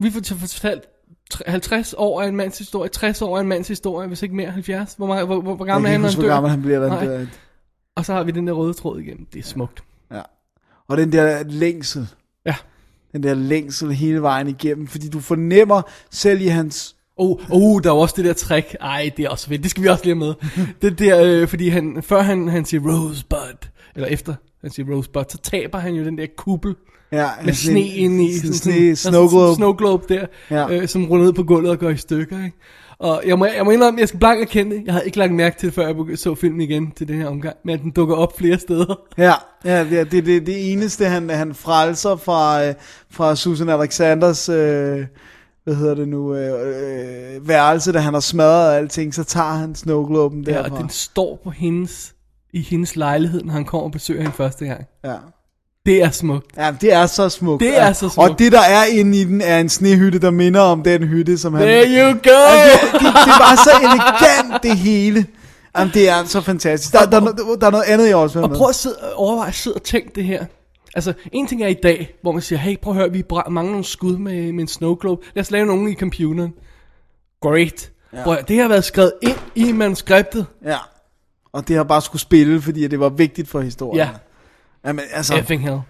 Vi 0.00 0.10
får 0.10 0.20
fortalt 0.36 0.82
tre- 1.30 1.44
50 1.50 1.94
år 1.98 2.22
af 2.22 2.28
en 2.28 2.36
mands 2.36 2.58
historie, 2.58 2.88
60 2.88 3.22
år 3.22 3.36
af 3.36 3.40
en 3.40 3.48
mands 3.48 3.68
historie, 3.68 4.08
hvis 4.08 4.22
ikke 4.22 4.34
mere 4.36 4.50
70. 4.50 4.94
Hvor, 4.94 5.06
meget, 5.06 5.26
hvor, 5.26 5.40
hvor, 5.40 5.54
hvor 5.54 5.64
gammel 5.64 5.88
er 5.88 5.92
han, 5.92 6.00
når 6.00 6.08
han 6.08 6.20
dør? 6.20 6.28
gammel 6.28 6.50
han 6.50 6.62
bliver. 6.62 6.78
Der, 6.78 7.26
Og 7.96 8.04
så 8.04 8.12
har 8.12 8.22
vi 8.22 8.30
den 8.30 8.46
der 8.46 8.52
røde 8.52 8.74
tråd 8.74 9.00
igen. 9.00 9.26
Det 9.32 9.38
er 9.38 9.42
smukt. 9.42 9.82
ja. 10.12 10.22
Og 10.88 10.96
den 10.96 11.12
der 11.12 11.42
længsel. 11.44 12.08
Ja. 12.46 12.54
Den 13.12 13.22
der 13.22 13.34
længsel 13.34 13.92
hele 13.92 14.22
vejen 14.22 14.48
igennem. 14.48 14.86
Fordi 14.86 15.08
du 15.08 15.20
fornemmer 15.20 15.82
selv 16.10 16.40
i 16.40 16.46
hans... 16.46 16.96
Oh, 17.20 17.38
oh, 17.50 17.82
der 17.82 17.90
er 17.90 17.94
også 17.94 18.14
det 18.16 18.24
der 18.24 18.32
trick. 18.32 18.76
Ej, 18.80 19.10
det 19.16 19.24
er 19.24 19.28
også 19.28 19.48
fedt. 19.48 19.62
Det 19.62 19.70
skal 19.70 19.82
vi 19.82 19.88
også 19.88 20.04
lige 20.04 20.14
med. 20.14 20.34
det 20.82 20.98
der, 20.98 21.22
øh, 21.24 21.48
fordi 21.48 21.68
han, 21.68 21.98
før 22.02 22.22
han, 22.22 22.48
han 22.48 22.64
siger 22.64 22.80
Rosebud, 22.80 23.66
eller 23.94 24.08
efter 24.08 24.34
han 24.60 24.70
siger 24.70 24.94
Rosebud, 24.96 25.24
så 25.28 25.38
taber 25.38 25.78
han 25.78 25.94
jo 25.94 26.04
den 26.04 26.18
der 26.18 26.26
kuppel 26.36 26.74
Ja, 27.12 27.28
med 27.44 27.52
sne 27.52 27.80
ind 27.80 28.22
i. 28.22 28.38
Sådan, 28.38 28.52
sne, 28.54 28.96
sådan- 28.96 28.96
snow 28.96 29.28
globe. 29.28 29.54
Snow 29.54 29.72
globe 29.72 30.14
der, 30.14 30.26
Ja. 30.50 30.68
øh, 30.70 30.88
som 30.88 31.04
ruller 31.06 31.24
ned 31.24 31.32
på 31.32 31.42
gulvet 31.42 31.70
og 31.70 31.78
går 31.78 31.88
i 31.90 31.96
stykker. 31.96 32.44
Ikke? 32.44 32.56
Og 32.98 33.22
jeg 33.26 33.38
må, 33.38 33.46
jeg 33.46 33.64
må 33.64 33.70
indrømme, 33.70 34.00
jeg 34.00 34.08
skal 34.08 34.20
blankt 34.20 34.42
erkende. 34.42 34.82
Jeg 34.86 34.94
havde 34.94 35.06
ikke 35.06 35.18
lagt 35.18 35.32
mærke 35.32 35.58
til 35.58 35.66
det, 35.66 35.74
før 35.74 35.86
jeg 36.08 36.18
så 36.18 36.34
filmen 36.34 36.60
igen 36.60 36.90
til 36.96 37.08
den 37.08 37.18
her 37.20 37.26
omgang. 37.26 37.56
Men 37.64 37.78
den 37.82 37.90
dukker 37.90 38.14
op 38.14 38.38
flere 38.38 38.58
steder. 38.58 39.00
Ja, 39.18 39.32
ja 39.64 39.84
det 39.84 40.12
det, 40.12 40.26
det, 40.26 40.46
det 40.46 40.72
eneste, 40.72 41.04
han, 41.04 41.30
han 41.30 41.54
frelser 41.54 42.16
fra, 42.16 42.66
øh, 42.66 42.74
fra 43.10 43.36
Susan 43.36 43.68
Alexanders, 43.68 44.48
øh, 44.48 45.06
hvad 45.64 45.74
hedder 45.74 45.94
det 45.94 46.08
nu, 46.08 46.34
øh, 46.34 47.34
øh, 47.34 47.48
værelse, 47.48 47.92
da 47.92 47.98
han 47.98 48.12
har 48.14 48.20
smadret 48.20 48.74
alting, 48.76 49.14
så 49.14 49.24
tager 49.24 49.52
han 49.52 49.74
snowgloben 49.74 50.44
Ja, 50.44 50.52
derfra. 50.52 50.74
og 50.74 50.80
den 50.80 50.88
står 50.90 51.40
på 51.44 51.50
hendes, 51.50 52.12
i 52.54 52.60
hendes 52.62 52.96
lejlighed, 52.96 53.42
når 53.42 53.52
han 53.52 53.64
kommer 53.64 53.84
og 53.84 53.92
besøger 53.92 54.20
hende 54.20 54.36
første 54.36 54.64
gang. 54.64 54.84
Ja. 55.04 55.14
Det 55.86 56.02
er 56.02 56.10
smukt. 56.10 56.46
Ja, 56.56 56.74
det 56.80 56.92
er 56.92 57.06
så 57.06 57.28
smukt. 57.28 57.60
Det 57.60 57.78
er 57.78 57.86
Ja. 57.86 57.92
så 57.92 58.08
smukt. 58.08 58.30
Og 58.30 58.38
det, 58.38 58.52
der 58.52 58.60
er 58.60 58.84
inde 58.84 59.20
i 59.20 59.24
den, 59.24 59.40
er 59.40 59.58
en 59.58 59.68
snehytte, 59.68 60.18
der 60.18 60.30
minder 60.30 60.60
om 60.60 60.82
den 60.82 61.02
hytte, 61.02 61.38
som 61.38 61.54
han... 61.54 61.62
There 61.62 61.86
you 61.86 62.06
go! 62.06 62.12
det, 62.12 62.92
det, 62.92 63.00
det 63.00 63.34
var 63.38 63.60
så 63.64 63.70
elegant, 63.82 64.62
det 64.62 64.76
hele. 64.76 65.26
Jamen, 65.78 65.94
det 65.94 66.08
er 66.08 66.24
så 66.24 66.40
fantastisk. 66.40 66.92
Der, 66.92 67.04
der, 67.10 67.20
der, 67.20 67.56
der 67.60 67.66
er 67.66 67.70
noget 67.70 67.84
andet, 67.84 68.08
jeg 68.08 68.16
også 68.16 68.38
vil 68.38 68.50
Og 68.50 68.56
prøv 68.56 68.68
at 68.68 68.74
sidde, 68.74 68.96
overveje 69.14 69.48
at 69.48 69.54
sidde 69.54 69.74
og 69.74 69.82
tænke 69.82 70.10
det 70.14 70.24
her. 70.24 70.44
Altså, 70.94 71.12
en 71.32 71.46
ting 71.46 71.62
er 71.62 71.68
i 71.68 71.74
dag, 71.82 72.14
hvor 72.22 72.32
man 72.32 72.42
siger, 72.42 72.58
hey, 72.58 72.76
prøv 72.82 72.92
at 72.92 72.98
høre, 72.98 73.12
vi 73.12 73.22
mangler 73.50 73.70
nogle 73.70 73.84
skud 73.84 74.16
med, 74.16 74.52
med 74.52 74.60
en 74.60 74.68
snow 74.68 74.94
globe. 74.94 75.22
Lad 75.34 75.40
os 75.40 75.50
lave 75.50 75.66
nogen 75.66 75.88
i 75.88 75.94
computeren. 75.94 76.52
Great. 77.42 77.90
Ja. 78.12 78.22
Prøv, 78.24 78.36
det 78.48 78.58
har 78.58 78.68
været 78.68 78.84
skrevet 78.84 79.12
ind 79.22 79.36
i 79.54 79.72
manuskriptet. 79.72 80.46
Ja. 80.64 80.76
Og 81.52 81.68
det 81.68 81.76
har 81.76 81.84
bare 81.84 82.02
skulle 82.02 82.22
spille, 82.22 82.62
fordi 82.62 82.86
det 82.88 83.00
var 83.00 83.08
vigtigt 83.08 83.48
for 83.48 83.60
historien. 83.60 83.96
Ja. 84.06 84.08
Jamen, 84.86 85.04
altså, 85.12 85.34
Effing 85.36 85.62
hell. 85.62 85.80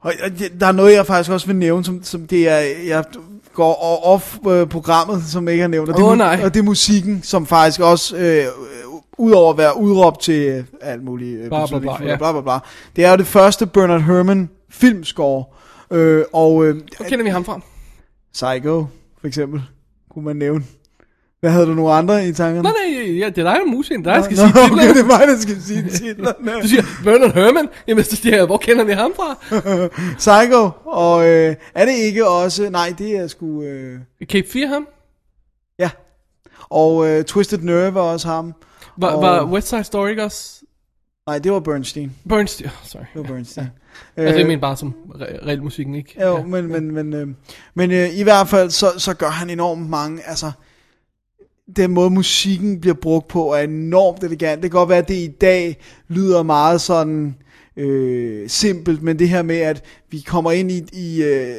og, 0.00 0.12
der 0.60 0.66
er 0.66 0.72
noget, 0.72 0.94
jeg 0.94 1.06
faktisk 1.06 1.30
også 1.30 1.46
vil 1.46 1.56
nævne, 1.56 1.84
som, 1.84 2.02
som 2.04 2.26
det 2.26 2.48
er, 2.48 2.58
jeg 2.86 3.04
går 3.54 4.04
off 4.04 4.38
øh, 4.48 4.66
programmet, 4.68 5.22
som 5.24 5.44
jeg 5.44 5.52
ikke 5.52 5.62
har 5.62 5.68
nævnt. 5.68 5.90
Og 5.90 5.96
det, 5.96 6.02
mu- 6.02 6.14
nej. 6.14 6.40
Og 6.44 6.54
det 6.54 6.60
er 6.60 6.64
musikken, 6.64 7.22
som 7.22 7.46
faktisk 7.46 7.80
også, 7.80 8.16
øh, 8.16 8.44
udover 9.18 9.50
at 9.52 9.58
være 9.58 9.76
udråbt 9.78 10.20
til 10.20 10.42
øh, 10.48 10.64
alt 10.80 11.04
muligt, 11.04 11.40
øh, 11.40 11.48
Bla, 11.48 11.66
bla, 11.66 11.78
bla, 11.78 11.92
ja. 11.92 12.16
bla, 12.16 12.32
bla, 12.32 12.40
bla, 12.40 12.58
det 12.96 13.04
er 13.04 13.10
jo 13.10 13.16
det 13.16 13.26
første 13.26 13.66
Bernard 13.66 14.00
Herrmann 14.00 14.50
filmscore. 14.70 15.44
Øh, 15.90 16.24
og 16.32 16.64
øh, 16.64 16.74
Hvor 16.96 17.06
kender 17.06 17.24
vi 17.24 17.30
ham 17.30 17.44
fra? 17.44 17.60
Psycho, 18.32 18.86
for 19.20 19.26
eksempel, 19.26 19.62
kunne 20.10 20.24
man 20.24 20.36
nævne. 20.36 20.64
Hvad 21.40 21.50
havde 21.50 21.66
du 21.66 21.74
nogle 21.74 21.92
andre 21.92 22.28
i 22.28 22.32
tankerne? 22.32 22.62
Nej, 22.62 22.72
nej, 22.88 23.02
ja, 23.10 23.12
det 23.12 23.22
er 23.24 23.30
dig, 23.30 23.44
der 23.44 23.50
er 23.50 23.64
musikeren. 23.64 24.04
Der, 24.04 24.14
jeg 24.14 24.24
skal 24.24 24.36
Nå, 24.36 24.42
sige 24.42 24.50
okay, 24.64 24.68
titlerne. 24.68 24.94
det 24.94 25.00
er 25.00 25.06
mig, 25.18 25.28
der 25.28 25.38
skal 25.38 25.62
sige 25.62 25.88
titlerne. 26.06 26.62
Du 26.62 26.68
siger, 26.68 26.82
Bernard 27.04 27.34
Herrmann. 27.34 27.68
Jamen, 27.88 28.04
så 28.04 28.16
siger 28.16 28.36
jeg, 28.36 28.46
hvor 28.46 28.56
kender 28.56 28.84
vi 28.84 28.92
ham 28.92 29.12
fra? 29.16 29.38
Psycho, 30.44 30.70
og 30.84 31.26
øh, 31.28 31.56
er 31.74 31.84
det 31.84 31.92
ikke 31.94 32.28
også... 32.28 32.70
Nej, 32.70 32.94
det 32.98 33.16
er 33.16 33.26
sgu... 33.26 33.62
Øh, 33.62 33.98
Cape 34.24 34.48
4 34.52 34.66
ham? 34.66 34.86
ja. 35.78 35.90
Og 36.70 37.08
øh, 37.08 37.24
Twisted 37.24 37.58
Nerve 37.58 37.98
er 37.98 38.02
også 38.02 38.28
ham. 38.28 38.54
Var, 38.96 39.08
og, 39.08 39.22
var 39.22 39.44
West 39.44 39.68
Side 39.68 39.84
Story 39.84 40.08
ikke 40.08 40.24
også? 40.24 40.62
Nej, 41.26 41.38
det 41.38 41.52
var 41.52 41.60
Bernstein. 41.60 42.12
Bernstein, 42.28 42.66
oh, 42.68 42.86
sorry. 42.88 43.02
Det 43.14 43.20
var 43.20 43.34
Bernstein. 43.34 43.66
Altså, 44.16 44.38
jeg 44.38 44.46
mener 44.46 44.60
bare 44.60 44.76
som 44.76 44.94
re- 45.08 45.46
reel 45.46 45.62
musikken, 45.62 45.94
ikke? 45.94 46.22
Jo, 46.22 46.36
ja. 46.36 46.44
men, 46.44 46.66
men, 46.66 46.90
men, 46.90 47.12
øh, 47.14 47.28
men 47.74 47.90
øh, 47.90 48.18
i 48.18 48.22
hvert 48.22 48.48
fald, 48.48 48.70
så, 48.70 48.92
så 48.98 49.14
gør 49.14 49.28
han 49.28 49.50
enormt 49.50 49.90
mange, 49.90 50.22
altså, 50.28 50.52
den 51.76 51.90
måde 51.90 52.10
musikken 52.10 52.80
bliver 52.80 52.94
brugt 52.94 53.28
på, 53.28 53.52
er 53.52 53.58
enormt 53.58 54.24
elegant. 54.24 54.62
Det 54.62 54.70
kan 54.70 54.78
godt 54.78 54.88
være, 54.88 54.98
at 54.98 55.08
det 55.08 55.14
i 55.14 55.30
dag 55.40 55.76
lyder 56.08 56.42
meget 56.42 56.80
sådan 56.80 57.36
øh, 57.76 58.48
simpelt, 58.48 59.02
men 59.02 59.18
det 59.18 59.28
her 59.28 59.42
med, 59.42 59.56
at 59.56 59.84
vi 60.10 60.20
kommer 60.20 60.50
ind 60.50 60.70
i, 60.70 60.82
i 60.92 61.22
øh, 61.22 61.56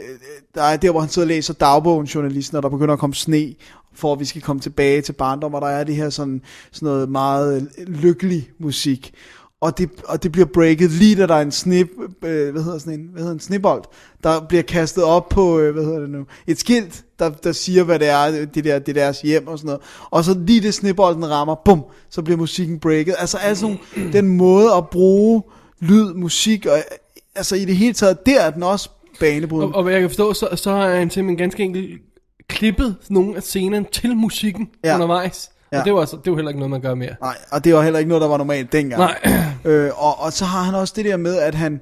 der 0.55 0.63
er 0.63 0.77
der, 0.77 0.91
hvor 0.91 0.99
han 0.99 1.09
sidder 1.09 1.25
og 1.25 1.29
læser 1.29 1.53
dagbogen, 1.53 2.05
journalisten, 2.05 2.57
og 2.57 2.63
der 2.63 2.69
begynder 2.69 2.93
at 2.93 2.99
komme 2.99 3.15
sne, 3.15 3.53
for 3.95 4.13
at 4.13 4.19
vi 4.19 4.25
skal 4.25 4.41
komme 4.41 4.59
tilbage 4.59 5.01
til 5.01 5.13
barndom, 5.13 5.53
og 5.53 5.61
der 5.61 5.67
er 5.67 5.83
det 5.83 5.95
her 5.95 6.09
sådan, 6.09 6.41
sådan 6.71 6.87
noget 6.87 7.09
meget 7.09 7.69
øh, 7.77 7.87
lykkelig 7.87 8.49
musik. 8.59 9.13
Og 9.61 9.77
det, 9.77 9.89
og 10.05 10.23
det 10.23 10.31
bliver 10.31 10.47
breaket 10.53 10.91
lige 10.91 11.15
da 11.15 11.27
der 11.27 11.35
er 11.35 11.41
en 11.41 11.51
snip, 11.51 11.87
øh, 12.23 12.51
hvad 12.51 12.63
hedder 12.63 12.77
sådan 12.77 12.99
en, 12.99 13.09
hvad 13.11 13.21
hedder 13.21 13.33
en 13.33 13.39
snibbold, 13.39 13.83
der 14.23 14.45
bliver 14.49 14.63
kastet 14.63 15.03
op 15.03 15.29
på, 15.29 15.59
øh, 15.59 15.73
hvad 15.73 15.83
hedder 15.83 15.99
det 15.99 16.09
nu, 16.09 16.25
et 16.47 16.59
skilt, 16.59 17.05
der, 17.19 17.29
der 17.29 17.51
siger, 17.51 17.83
hvad 17.83 17.99
det 17.99 18.07
er, 18.07 18.45
det 18.45 18.63
der, 18.63 18.79
det 18.79 18.89
er 18.89 19.01
deres 19.01 19.21
hjem 19.21 19.47
og 19.47 19.57
sådan 19.57 19.67
noget. 19.67 19.81
Og 20.09 20.23
så 20.23 20.39
lige 20.39 20.61
det 20.61 20.73
snibbolden 20.73 21.29
rammer, 21.29 21.55
bum, 21.65 21.83
så 22.09 22.21
bliver 22.21 22.37
musikken 22.37 22.79
breaket. 22.79 23.15
Altså, 23.17 23.37
altså 23.37 23.75
den 24.13 24.27
måde 24.27 24.73
at 24.73 24.89
bruge 24.89 25.43
lyd, 25.79 26.13
musik, 26.13 26.65
og 26.65 26.77
altså 27.35 27.55
i 27.55 27.65
det 27.65 27.75
hele 27.75 27.93
taget, 27.93 28.25
der 28.25 28.41
er 28.41 28.51
den 28.51 28.63
også 28.63 28.89
banebrydende. 29.19 29.73
Og, 29.73 29.77
og 29.77 29.83
hvad 29.83 29.93
jeg 29.93 30.01
kan 30.01 30.09
forstå, 30.09 30.33
så, 30.33 30.47
så 30.55 30.71
er 30.71 30.95
han 30.95 31.09
simpelthen 31.09 31.37
ganske 31.37 31.63
enkelt 31.63 32.01
klippet 32.47 32.95
nogle 33.09 33.35
af 33.35 33.43
scenerne 33.43 33.85
til 33.91 34.15
musikken 34.15 34.69
Ja. 34.83 34.93
undervejs. 34.95 35.49
Ja. 35.71 35.79
Og 35.79 35.85
det 35.85 35.93
var, 35.93 35.99
altså, 35.99 36.17
det 36.25 36.31
var 36.31 36.37
heller 36.37 36.49
ikke 36.49 36.59
noget, 36.59 36.71
man 36.71 36.81
gør 36.81 36.95
mere. 36.95 37.15
Nej, 37.21 37.37
og 37.51 37.63
det 37.63 37.73
var 37.73 37.81
heller 37.83 37.99
ikke 37.99 38.09
noget, 38.09 38.21
der 38.21 38.27
var 38.27 38.37
normalt 38.37 38.71
dengang. 38.71 38.99
Nej. 38.99 39.17
Øh, 39.65 39.91
og, 39.95 40.19
og 40.21 40.33
så 40.33 40.45
har 40.45 40.63
han 40.63 40.75
også 40.75 40.93
det 40.97 41.05
der 41.05 41.17
med, 41.17 41.37
at 41.37 41.55
han, 41.55 41.81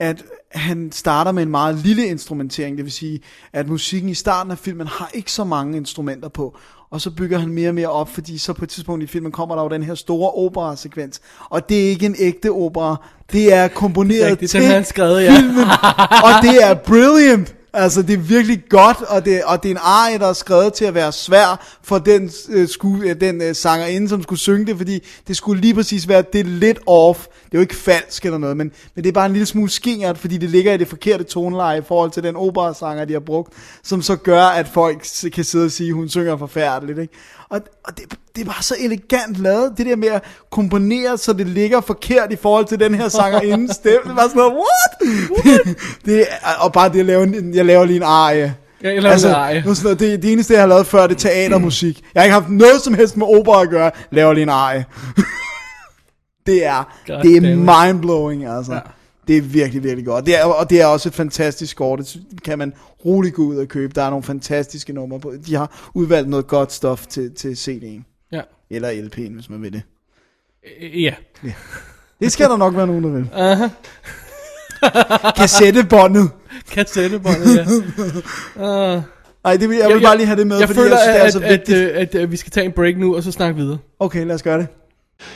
at 0.00 0.22
han 0.52 0.92
starter 0.92 1.32
med 1.32 1.42
en 1.42 1.48
meget 1.50 1.74
lille 1.76 2.06
instrumentering, 2.06 2.76
det 2.76 2.84
vil 2.84 2.92
sige, 2.92 3.20
at 3.52 3.68
musikken 3.68 4.10
i 4.10 4.14
starten 4.14 4.50
af 4.52 4.58
filmen 4.58 4.86
har 4.86 5.10
ikke 5.14 5.32
så 5.32 5.44
mange 5.44 5.76
instrumenter 5.76 6.28
på, 6.28 6.56
og 6.90 7.00
så 7.00 7.10
bygger 7.10 7.38
han 7.38 7.48
mere 7.48 7.68
og 7.68 7.74
mere 7.74 7.88
op, 7.88 8.08
fordi 8.14 8.38
så 8.38 8.52
på 8.52 8.64
et 8.64 8.68
tidspunkt 8.68 9.04
i 9.04 9.06
filmen 9.06 9.32
kommer 9.32 9.54
der 9.54 9.62
jo 9.62 9.68
den 9.68 9.82
her 9.82 9.94
store 9.94 10.30
opera-sekvens, 10.30 11.20
og 11.50 11.68
det 11.68 11.84
er 11.86 11.88
ikke 11.90 12.06
en 12.06 12.16
ægte 12.18 12.50
opera, 12.50 12.96
det 13.32 13.52
er 13.54 13.68
komponeret 13.68 14.30
Rigtigt, 14.30 14.50
til 14.50 14.60
den 14.60 14.68
har 14.68 14.74
han 14.74 14.84
skrevet, 14.84 15.22
ja. 15.24 15.36
filmen, 15.36 15.64
og 16.26 16.30
det 16.42 16.64
er 16.64 16.74
brilliant. 16.74 17.54
Altså, 17.72 18.02
det 18.02 18.12
er 18.12 18.18
virkelig 18.18 18.62
godt, 18.68 19.02
og 19.02 19.24
det, 19.24 19.44
og 19.44 19.62
det 19.62 19.68
er 19.68 19.74
en 19.74 19.80
arie, 19.82 20.18
der 20.18 20.26
er 20.26 20.32
skrevet 20.32 20.72
til 20.72 20.84
at 20.84 20.94
være 20.94 21.12
svær 21.12 21.78
for 21.82 21.98
den, 21.98 22.30
øh, 22.48 22.68
sku, 22.68 23.02
øh, 23.02 23.20
den 23.20 23.42
øh, 23.42 23.54
sangerinde, 23.54 24.08
som 24.08 24.22
skulle 24.22 24.38
synge 24.38 24.66
det, 24.66 24.76
fordi 24.76 25.06
det 25.28 25.36
skulle 25.36 25.60
lige 25.60 25.74
præcis 25.74 26.08
være 26.08 26.24
det 26.32 26.46
lidt 26.46 26.78
off. 26.86 27.26
Det 27.26 27.54
er 27.54 27.58
jo 27.58 27.60
ikke 27.60 27.76
falsk 27.76 28.24
eller 28.24 28.38
noget, 28.38 28.56
men, 28.56 28.72
men 28.94 29.04
det 29.04 29.08
er 29.08 29.12
bare 29.12 29.26
en 29.26 29.32
lille 29.32 29.46
smule 29.46 29.70
skingert, 29.70 30.18
fordi 30.18 30.38
det 30.38 30.50
ligger 30.50 30.72
i 30.72 30.76
det 30.76 30.88
forkerte 30.88 31.24
toneleje 31.24 31.78
i 31.78 31.82
forhold 31.82 32.10
til 32.10 32.22
den 32.22 32.36
operasanger, 32.36 33.04
de 33.04 33.12
har 33.12 33.20
brugt, 33.20 33.52
som 33.82 34.02
så 34.02 34.16
gør, 34.16 34.42
at 34.42 34.68
folk 34.68 35.06
kan 35.32 35.44
sidde 35.44 35.64
og 35.64 35.70
sige, 35.70 35.92
hun 35.92 36.08
synger 36.08 36.36
forfærdeligt. 36.36 36.98
Ikke? 36.98 37.14
Og, 37.48 37.60
og 37.84 37.98
det, 37.98 38.04
det 38.36 38.40
er 38.42 38.44
bare 38.44 38.62
så 38.62 38.74
elegant 38.80 39.36
lavet, 39.36 39.72
det 39.78 39.86
der 39.86 39.96
med 39.96 40.08
at 40.08 40.22
komponere, 40.50 41.18
så 41.18 41.32
det 41.32 41.46
ligger 41.46 41.80
forkert 41.80 42.32
i 42.32 42.36
forhold 42.36 42.64
til 42.64 42.80
den 42.80 42.94
her 42.94 43.08
sangerinde 43.08 43.74
stemme. 43.80 44.10
Det 44.10 44.16
var 44.16 44.22
sådan 44.22 44.36
noget, 44.36 44.52
what? 44.52 45.64
Det, 45.64 45.76
det, 46.04 46.26
og 46.60 46.72
bare 46.72 46.92
det 46.92 47.00
at 47.00 47.06
lave 47.06 47.22
en, 47.22 47.54
jeg 47.54 47.64
laver 47.64 47.84
lige 47.84 47.96
en 47.96 48.02
arie. 48.02 48.54
Jeg 48.82 49.02
laver 49.02 49.12
altså, 49.12 49.28
en 49.28 49.34
arie. 49.34 49.62
nu 49.66 49.74
sådan 49.74 49.84
noget, 49.84 50.00
det, 50.00 50.22
det 50.22 50.32
eneste, 50.32 50.52
jeg 50.52 50.62
har 50.62 50.68
lavet 50.68 50.86
før, 50.86 51.06
det 51.06 51.14
er 51.14 51.18
teatermusik. 51.18 52.02
Jeg 52.14 52.20
har 52.20 52.24
ikke 52.24 52.34
haft 52.34 52.50
noget 52.50 52.80
som 52.80 52.94
helst 52.94 53.16
med 53.16 53.26
opera 53.26 53.62
at 53.62 53.70
gøre. 53.70 53.90
Laver 54.10 54.32
lige 54.32 54.42
en 54.42 54.48
arie. 54.48 54.84
det 56.46 56.66
er, 56.66 56.96
God 57.06 57.22
det 57.22 57.36
er 57.36 57.56
mindblowing, 57.56 58.46
altså. 58.46 58.72
Ja. 58.72 58.80
Det 59.28 59.36
er 59.36 59.42
virkelig, 59.42 59.82
virkelig 59.82 60.06
godt. 60.06 60.26
Det 60.26 60.40
er, 60.40 60.44
og 60.44 60.70
det 60.70 60.80
er 60.80 60.86
også 60.86 61.08
et 61.08 61.14
fantastisk 61.14 61.70
score. 61.70 61.98
Det 61.98 62.16
kan 62.44 62.58
man 62.58 62.72
roligt 63.04 63.34
gå 63.34 63.42
ud 63.42 63.56
og 63.56 63.68
købe. 63.68 63.92
Der 63.94 64.02
er 64.02 64.10
nogle 64.10 64.22
fantastiske 64.22 64.92
numre 64.92 65.20
på. 65.20 65.32
De 65.46 65.54
har 65.54 65.90
udvalgt 65.94 66.28
noget 66.28 66.46
godt 66.46 66.72
stof 66.72 67.06
til, 67.06 67.34
til 67.34 67.54
CD'en. 67.54 68.09
Ja. 68.70 68.74
Eller 68.76 68.90
LP'en, 68.90 69.34
hvis 69.34 69.50
man 69.50 69.62
vil 69.62 69.72
det. 69.72 69.82
Øh, 70.80 71.02
Ja. 71.02 71.14
Det 72.20 72.32
skal 72.32 72.50
der 72.50 72.56
nok 72.56 72.76
være 72.76 72.86
nogen, 72.86 73.04
der 73.04 73.10
vil. 73.10 73.28
Aha. 73.32 73.68
Kassettebåndet. 75.36 76.30
Kassettebåndet, 76.70 77.56
ja. 77.56 78.96
Uh, 78.96 79.02
Ej, 79.44 79.56
det 79.56 79.68
vil, 79.68 79.78
jeg 79.78 79.88
vil 79.88 80.00
bare 80.02 80.16
lige 80.16 80.26
have 80.26 80.38
det 80.38 80.46
med, 80.46 80.58
jeg 80.58 80.68
fordi 80.68 80.80
føler, 80.80 80.96
jeg 80.96 81.02
synes, 81.02 81.14
det 81.14 81.22
er 81.22 81.26
at, 81.26 81.32
så 81.32 81.40
at, 81.40 81.50
vigtigt. 81.50 81.78
at, 81.78 82.14
at, 82.14 82.14
at, 82.14 82.30
vi 82.30 82.36
skal 82.36 82.52
tage 82.52 82.66
en 82.66 82.72
break 82.72 82.96
nu, 82.96 83.16
og 83.16 83.22
så 83.22 83.32
snakke 83.32 83.56
videre. 83.60 83.78
Okay, 83.98 84.26
lad 84.26 84.34
os 84.34 84.42
gøre 84.42 84.58
det. 84.58 84.66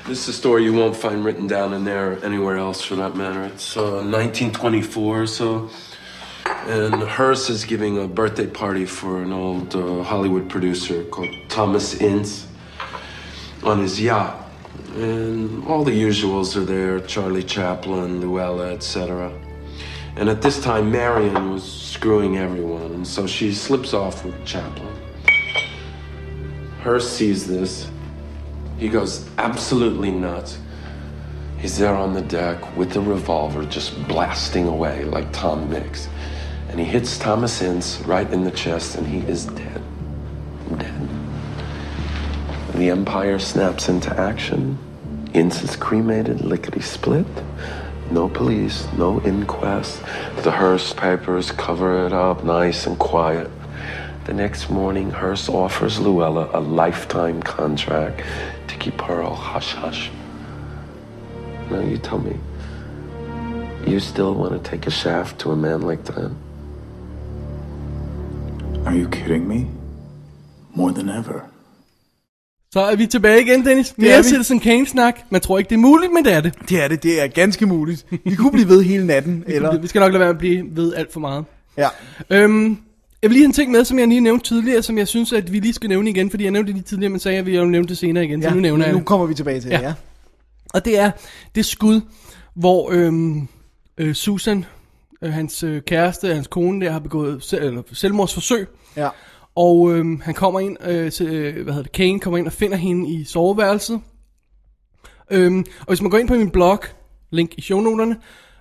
This 0.04 0.18
is 0.18 0.28
a 0.28 0.32
story 0.32 0.60
you 0.60 0.74
won't 0.74 1.08
find 1.08 1.24
written 1.24 1.48
down 1.48 1.74
in 1.74 1.84
there 1.84 2.16
anywhere 2.24 2.68
else 2.68 2.86
for 2.88 2.94
that 2.96 3.16
matter. 3.16 3.44
It's 3.44 3.76
uh, 3.76 3.82
1924 3.82 5.22
or 5.22 5.26
so. 5.26 5.68
And 6.68 6.94
Hearst 6.94 7.50
is 7.50 7.64
giving 7.66 7.98
a 7.98 8.06
birthday 8.06 8.46
party 8.46 8.86
for 8.86 9.22
an 9.22 9.32
old 9.32 9.74
uh, 9.74 10.02
Hollywood 10.02 10.48
producer 10.48 11.04
called 11.10 11.30
Thomas 11.48 11.94
Ince 12.00 12.46
on 13.64 13.80
his 13.80 14.00
yacht. 14.00 14.40
And 14.94 15.66
all 15.66 15.84
the 15.84 15.92
usuals 15.92 16.56
are 16.56 16.64
there 16.64 17.00
Charlie 17.00 17.42
Chaplin, 17.42 18.20
Luella, 18.20 18.72
etc. 18.72 19.32
And 20.16 20.28
at 20.28 20.42
this 20.42 20.60
time, 20.62 20.92
Marion 20.92 21.50
was 21.50 21.64
screwing 21.64 22.38
everyone, 22.38 22.92
and 22.92 23.06
so 23.06 23.26
she 23.26 23.52
slips 23.52 23.92
off 23.92 24.24
with 24.24 24.44
Chaplin. 24.44 24.94
Hearst 26.82 27.14
sees 27.14 27.46
this. 27.46 27.90
He 28.78 28.88
goes 28.88 29.28
absolutely 29.38 30.10
nuts. 30.10 30.58
He's 31.58 31.78
there 31.78 31.94
on 31.94 32.12
the 32.12 32.22
deck 32.22 32.76
with 32.76 32.94
a 32.96 33.00
revolver 33.00 33.64
just 33.64 34.06
blasting 34.06 34.68
away 34.68 35.04
like 35.04 35.32
Tom 35.32 35.70
Mix. 35.70 36.08
And 36.68 36.78
he 36.78 36.84
hits 36.84 37.18
Thomas 37.18 37.62
Ince 37.62 38.00
right 38.00 38.30
in 38.32 38.44
the 38.44 38.50
chest 38.50 38.96
and 38.96 39.06
he 39.06 39.18
is. 39.20 39.46
Dead. 39.46 39.83
The 42.74 42.90
Empire 42.90 43.38
snaps 43.38 43.88
into 43.88 44.10
action. 44.18 44.76
Ince 45.32 45.62
is 45.62 45.76
cremated, 45.76 46.40
lickety 46.40 46.80
split. 46.80 47.26
No 48.10 48.28
police, 48.28 48.88
no 48.98 49.20
inquest. 49.22 50.00
The 50.42 50.50
Hearst 50.50 50.96
papers 50.96 51.52
cover 51.52 52.04
it 52.04 52.12
up 52.12 52.42
nice 52.42 52.88
and 52.88 52.98
quiet. 52.98 53.48
The 54.24 54.34
next 54.34 54.70
morning, 54.70 55.12
Hearst 55.12 55.48
offers 55.48 56.00
Luella 56.00 56.50
a 56.52 56.58
lifetime 56.58 57.40
contract 57.44 58.22
to 58.66 58.76
keep 58.76 59.00
her 59.02 59.22
all 59.22 59.36
hush 59.36 59.72
hush. 59.72 60.10
Now 61.70 61.78
you 61.78 61.96
tell 61.96 62.18
me, 62.18 62.36
you 63.86 64.00
still 64.00 64.34
want 64.34 64.52
to 64.52 64.70
take 64.70 64.88
a 64.88 64.90
shaft 64.90 65.38
to 65.42 65.52
a 65.52 65.56
man 65.56 65.82
like 65.82 66.04
that? 66.06 66.34
Are 68.84 68.94
you 68.94 69.08
kidding 69.08 69.46
me? 69.46 69.70
More 70.74 70.90
than 70.90 71.08
ever. 71.08 71.53
Så 72.74 72.80
er 72.80 72.96
vi 72.96 73.06
tilbage 73.06 73.40
igen, 73.42 73.64
Dennis. 73.66 73.94
Mere 73.96 74.10
er 74.10 74.22
vi. 74.22 74.28
Citizen 74.28 74.60
Kane-snak. 74.60 75.20
Man 75.30 75.40
tror 75.40 75.58
ikke, 75.58 75.68
det 75.68 75.74
er 75.74 75.80
muligt, 75.80 76.12
men 76.12 76.24
det 76.24 76.32
er 76.32 76.40
det. 76.40 76.54
Det 76.68 76.84
er 76.84 76.88
det, 76.88 77.02
det 77.02 77.22
er 77.22 77.26
ganske 77.26 77.66
muligt. 77.66 78.06
Vi 78.24 78.34
kunne 78.34 78.52
blive 78.52 78.68
ved 78.68 78.82
hele 78.82 79.06
natten, 79.06 79.44
eller... 79.46 79.78
Vi 79.80 79.86
skal 79.86 80.00
nok 80.00 80.12
lade 80.12 80.20
være 80.20 80.28
med 80.28 80.34
at 80.34 80.38
blive 80.38 80.64
ved 80.70 80.94
alt 80.94 81.12
for 81.12 81.20
meget. 81.20 81.44
Ja. 81.76 81.88
Øhm, 82.30 82.78
jeg 83.22 83.30
vil 83.30 83.32
lige 83.32 83.40
have 83.42 83.46
en 83.46 83.52
ting 83.52 83.70
med, 83.70 83.84
som 83.84 83.98
jeg 83.98 84.08
lige 84.08 84.20
nævnte 84.20 84.48
tidligere, 84.48 84.82
som 84.82 84.98
jeg 84.98 85.08
synes, 85.08 85.32
at 85.32 85.52
vi 85.52 85.60
lige 85.60 85.72
skal 85.72 85.88
nævne 85.88 86.10
igen, 86.10 86.30
fordi 86.30 86.44
jeg 86.44 86.50
nævnte 86.50 86.66
det 86.66 86.74
lige 86.74 86.84
tidligere, 86.84 87.10
men 87.10 87.20
sagde, 87.20 87.38
at 87.38 87.46
vi 87.46 87.50
ville 87.50 87.70
nævne 87.70 87.88
det 87.88 87.98
senere 87.98 88.24
igen, 88.24 88.42
så 88.42 88.50
nu 88.50 88.60
nævner 88.60 88.84
jeg 88.84 88.92
nu 88.92 88.98
det. 88.98 89.06
kommer 89.06 89.26
vi 89.26 89.34
tilbage 89.34 89.60
til 89.60 89.70
det, 89.70 89.76
Ja. 89.76 89.82
ja. 89.82 89.94
Og 90.74 90.84
det 90.84 90.98
er 90.98 91.10
det 91.54 91.66
skud, 91.66 92.00
hvor 92.54 92.90
øhm, 92.92 93.48
øh, 93.98 94.14
Susan, 94.14 94.64
Øh, 95.22 95.32
hans 95.32 95.62
øh, 95.62 95.82
kæreste, 95.82 96.34
hans 96.34 96.46
kone 96.46 96.84
der, 96.86 96.92
har 96.92 96.98
begået 96.98 97.42
selv, 97.42 97.64
eller 97.64 97.82
selvmordsforsøg. 97.92 98.68
Ja. 98.96 99.08
Og 99.56 99.92
øh, 99.92 100.20
han 100.20 100.34
kommer 100.34 100.60
ind, 100.60 100.76
øh, 100.86 101.12
til, 101.12 101.26
øh, 101.26 101.54
hvad 101.54 101.72
hedder 101.72 101.82
det, 101.82 101.92
Kane 101.92 102.20
kommer 102.20 102.38
ind 102.38 102.46
og 102.46 102.52
finder 102.52 102.76
hende 102.76 103.10
i 103.10 103.24
soveværelset. 103.24 104.00
Øhm, 105.30 105.64
og 105.80 105.86
hvis 105.86 106.02
man 106.02 106.10
går 106.10 106.18
ind 106.18 106.28
på 106.28 106.34
min 106.34 106.50
blog, 106.50 106.78
link 107.30 107.54
i 107.58 107.60
shownoterne, 107.60 108.16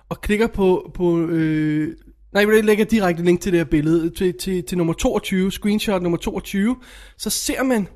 og 0.08 0.20
klikker 0.20 0.46
på, 0.46 0.90
på 0.94 1.18
øh, 1.18 1.96
nej, 2.32 2.54
jeg 2.54 2.64
lægger 2.64 2.84
direkte 2.84 3.22
link 3.22 3.40
til 3.40 3.52
det 3.52 3.60
her 3.60 3.64
billede, 3.64 4.10
til, 4.10 4.34
til, 4.40 4.64
til 4.64 4.78
nummer 4.78 4.92
22, 4.92 5.52
screenshot 5.52 6.02
nummer 6.02 6.18
22, 6.18 6.76
så 7.16 7.30
ser 7.30 7.62
man 7.62 7.88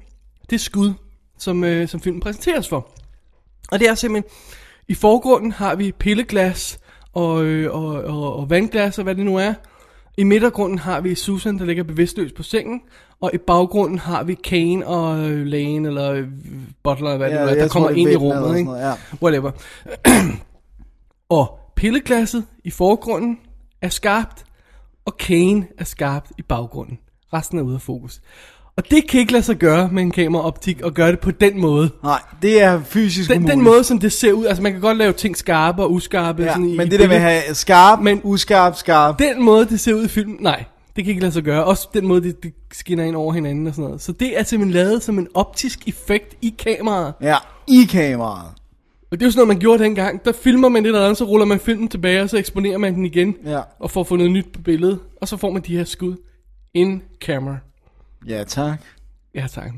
det 0.51 0.61
skud, 0.61 0.93
som, 1.39 1.65
øh, 1.65 1.89
som 1.89 2.01
filmen 2.01 2.21
præsenteres 2.21 2.69
for. 2.69 2.91
Og 3.73 3.79
det 3.81 3.89
er 3.89 3.95
simpelthen, 3.95 4.31
i 4.89 4.95
forgrunden 4.95 5.53
har 5.53 5.75
vi 5.75 5.93
pilleglas 5.93 6.79
og, 7.13 7.45
øh, 7.45 7.75
og, 7.75 7.87
og, 7.87 8.37
og 8.37 8.51
vandglas 8.51 8.99
og 8.99 9.05
hvad 9.05 9.15
det 9.15 9.25
nu 9.25 9.37
er. 9.37 9.55
I 10.19 10.25
midtergrunden 10.25 10.79
har 10.79 11.01
vi 11.01 11.15
Susan, 11.15 11.59
der 11.59 11.65
ligger 11.65 11.83
bevidstløs 11.83 12.33
på 12.33 12.43
sengen. 12.43 12.81
Og 13.21 13.31
i 13.35 13.39
baggrunden 13.39 13.99
har 13.99 14.23
vi 14.23 14.35
Kane 14.35 14.87
og 14.87 15.31
øh, 15.31 15.47
Lane, 15.47 15.89
eller 15.89 16.13
øh, 16.13 16.29
Butler, 16.83 17.09
eller 17.09 17.17
hvad 17.17 17.31
Ja, 17.31 17.37
det 17.37 17.47
nu 17.47 17.51
er, 17.51 17.55
der 17.55 17.69
kommer 17.69 17.89
er 17.89 17.95
ind 17.95 18.11
i 18.11 18.17
rummet. 18.17 18.57
Ikke? 18.57 18.71
noget, 18.71 18.83
ja. 18.83 18.95
Whatever. 19.23 19.51
og 21.39 21.59
pilleglasset 21.77 22.45
i 22.65 22.71
forgrunden 22.71 23.39
er 23.83 23.89
skarpt, 23.89 24.45
og 25.05 25.17
Kane 25.17 25.67
er 25.79 25.85
skarpt 25.85 26.33
i 26.39 26.43
baggrunden. 26.43 26.99
Resten 27.33 27.59
er 27.59 27.63
ude 27.63 27.75
af 27.75 27.81
fokus. 27.81 28.21
Og 28.79 28.91
det 28.91 29.09
kan 29.09 29.21
ikke 29.21 29.33
lade 29.33 29.43
sig 29.45 29.57
gøre 29.57 29.89
med 29.93 30.03
en 30.03 30.11
kameraoptik, 30.11 30.81
og 30.83 30.95
gøre 30.95 31.11
det 31.11 31.21
på 31.21 31.31
den 31.31 31.61
måde. 31.61 31.91
Nej, 32.03 32.21
det 32.43 32.63
er 32.63 32.83
fysisk 32.85 33.31
Den, 33.31 33.37
umuligt. 33.39 33.57
den 33.57 33.65
måde, 33.65 33.85
som 33.85 33.99
det 33.99 34.13
ser 34.13 34.33
ud, 34.33 34.47
altså 34.47 34.63
man 34.63 34.73
kan 34.73 34.81
godt 34.81 34.97
lave 34.99 35.13
ting 35.13 35.37
skarpe 35.37 35.83
og 35.83 35.93
uskarpe. 35.93 36.43
Ja, 36.43 36.49
sådan 36.49 36.65
i, 36.69 36.77
men 36.77 36.87
i 36.87 36.91
det 36.91 37.01
der 37.01 37.09
med 37.09 37.17
at 37.17 37.23
have 37.23 37.43
skarp, 37.55 38.01
Men- 38.01 38.21
uskarp, 38.25 38.77
skarp. 38.77 39.19
Den 39.19 39.43
måde, 39.45 39.67
det 39.67 39.81
ser 39.81 39.95
ud 39.95 40.05
i 40.05 40.09
filmen, 40.09 40.37
nej, 40.41 40.65
det 40.97 41.05
kan 41.05 41.11
ikke 41.11 41.21
lade 41.21 41.33
sig 41.33 41.43
gøre. 41.43 41.65
Også 41.65 41.89
den 41.95 42.07
måde, 42.07 42.23
det, 42.23 42.43
det 42.43 42.53
skinner 42.73 43.05
ind 43.05 43.17
over 43.17 43.33
hinanden 43.33 43.67
og 43.67 43.75
sådan 43.75 43.85
noget. 43.85 44.03
Så 44.03 44.13
det 44.13 44.39
er 44.39 44.43
simpelthen 44.43 44.75
lavet 44.75 45.03
som 45.03 45.19
en 45.19 45.29
optisk 45.35 45.89
effekt 45.89 46.37
i 46.43 46.55
kameraet. 46.59 47.13
Ja, 47.23 47.37
i 47.69 47.85
kameraet. 47.91 48.53
Og 49.11 49.19
det 49.19 49.23
er 49.23 49.27
jo 49.27 49.31
sådan 49.31 49.39
noget, 49.39 49.49
man 49.49 49.59
gjorde 49.61 49.83
dengang. 49.85 50.25
Der 50.25 50.33
filmer 50.33 50.69
man 50.69 50.85
det 50.85 50.95
der, 50.95 51.15
så 51.15 51.25
ruller 51.25 51.47
man 51.47 51.61
filmen 51.61 51.89
tilbage, 51.89 52.23
og 52.23 52.29
så 52.31 52.37
eksponerer 52.39 52.79
man 52.79 52.95
den 52.95 53.05
igen. 53.05 53.35
Ja. 53.47 53.61
Og 53.81 53.91
får 53.91 54.05
fundet 54.05 54.31
nyt 54.31 54.47
på 54.53 54.63
billedet. 54.63 54.99
Og 55.21 55.29
så 55.29 55.37
får 55.37 55.51
man 55.51 55.63
de 55.67 55.77
her 55.77 55.85
skud 55.85 56.17
in 56.75 57.03
camera. 57.25 57.57
Ja, 58.27 58.45
tak. 58.45 58.81
Ja, 59.35 59.47
tak. 59.47 59.73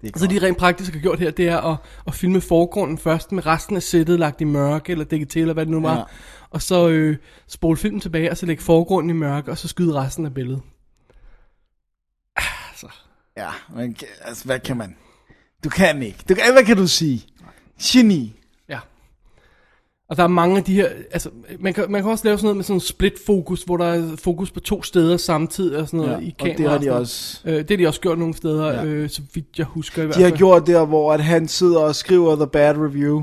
Det 0.00 0.14
er 0.14 0.18
Så 0.18 0.26
det 0.26 0.40
de 0.40 0.46
rent 0.46 0.58
praktisk 0.58 0.92
har 0.92 1.00
gjort 1.00 1.18
her, 1.18 1.30
det 1.30 1.48
er 1.48 1.60
at, 1.60 1.78
at 2.06 2.14
filme 2.14 2.40
forgrunden 2.40 2.98
først, 2.98 3.32
med 3.32 3.46
resten 3.46 3.76
af 3.76 3.82
sættet 3.82 4.18
lagt 4.18 4.40
i 4.40 4.44
mørke, 4.44 4.92
eller 4.92 5.04
dækket 5.04 5.28
til, 5.28 5.40
eller 5.40 5.54
hvad 5.54 5.66
det 5.66 5.72
nu 5.72 5.80
var. 5.80 5.96
Ja. 5.96 6.04
Og 6.50 6.62
så 6.62 6.88
øh, 6.88 7.16
spole 7.48 7.76
filmen 7.76 8.00
tilbage, 8.00 8.30
og 8.30 8.36
så 8.36 8.46
lægge 8.46 8.62
forgrunden 8.62 9.10
i 9.10 9.12
mørke, 9.12 9.50
og 9.50 9.58
så 9.58 9.68
skyde 9.68 9.94
resten 9.94 10.26
af 10.26 10.34
billedet. 10.34 10.62
Ja, 13.36 13.50
men 13.74 13.96
altså, 14.20 14.44
hvad 14.44 14.60
kan 14.60 14.76
man? 14.76 14.96
Du 15.64 15.68
kan 15.68 16.02
ikke. 16.02 16.18
Du 16.28 16.34
kan, 16.34 16.52
hvad 16.52 16.64
kan 16.64 16.76
du 16.76 16.86
sige? 16.86 17.26
Geni. 17.82 18.35
Og 20.08 20.16
der 20.16 20.22
er 20.22 20.28
mange 20.28 20.56
af 20.56 20.64
de 20.64 20.74
her, 20.74 20.88
altså, 21.10 21.30
man 21.60 21.74
kan, 21.74 21.84
man 21.88 22.02
kan 22.02 22.10
også 22.10 22.24
lave 22.24 22.38
sådan 22.38 22.44
noget 22.44 22.56
med 22.56 22.64
sådan 22.64 22.76
en 22.76 22.80
split 22.80 23.12
fokus, 23.26 23.62
hvor 23.62 23.76
der 23.76 23.84
er 23.86 24.16
fokus 24.16 24.50
på 24.50 24.60
to 24.60 24.82
steder 24.82 25.16
samtidig 25.16 25.78
og 25.78 25.86
sådan 25.86 26.00
noget 26.00 26.12
Ja, 26.12 26.18
i 26.26 26.34
og 26.40 26.46
kameraet. 26.46 26.58
det 26.58 26.70
har 26.70 26.78
de 26.78 27.00
også. 27.00 27.40
Øh, 27.44 27.54
det 27.58 27.70
har 27.70 27.76
de 27.76 27.86
også 27.86 28.00
gjort 28.00 28.18
nogle 28.18 28.34
steder, 28.34 28.66
Ja. 28.72 28.84
øh, 28.84 29.10
så 29.10 29.22
vidt 29.34 29.46
jeg 29.58 29.66
husker 29.66 30.02
i 30.02 30.06
hvert 30.06 30.16
De 30.16 30.22
har 30.22 30.28
fald. 30.28 30.38
gjort 30.38 30.66
der, 30.66 30.84
hvor 30.86 31.12
at 31.12 31.20
han 31.24 31.48
sidder 31.48 31.78
og 31.80 31.94
skriver 31.94 32.36
The 32.36 32.46
Bad 32.46 32.74
Review. 32.76 33.22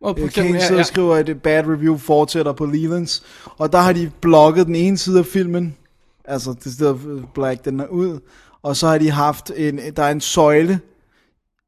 Og 0.00 0.18
Øh, 0.18 0.24
eksempel, 0.24 0.52
Kane 0.52 0.60
sidder 0.62 0.74
ja. 0.74 0.80
og 0.80 0.86
skriver, 0.86 1.14
at 1.14 1.26
The 1.26 1.34
Bad 1.34 1.66
Review 1.66 1.96
fortsætter 1.96 2.52
på 2.52 2.66
Lelands. 2.66 3.22
Og 3.58 3.72
der 3.72 3.78
har 3.78 3.92
de 3.92 4.10
blokket 4.20 4.66
den 4.66 4.74
ene 4.74 4.98
side 4.98 5.18
af 5.18 5.26
filmen. 5.26 5.76
Altså, 6.24 6.54
det 6.64 6.72
stedet 6.72 7.24
black 7.34 7.64
den 7.64 7.80
er 7.80 7.86
ud. 7.86 8.18
Og 8.62 8.76
så 8.76 8.86
har 8.86 8.98
de 8.98 9.10
haft 9.10 9.50
en, 9.56 9.80
der 9.96 10.02
er 10.02 10.10
en 10.10 10.20
søjle 10.20 10.80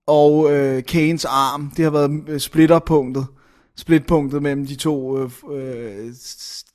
og 0.06 0.52
øh, 0.52 0.82
Kanes 0.84 1.24
arm. 1.24 1.72
Det 1.76 1.84
har 1.84 1.90
været 1.90 2.22
øh, 2.28 2.40
splitterpunktet. 2.40 3.26
Splitpunktet 3.76 4.42
mellem 4.42 4.66
de 4.66 4.74
to 4.74 5.18
øh, 5.18 5.30
øh, 5.50 6.12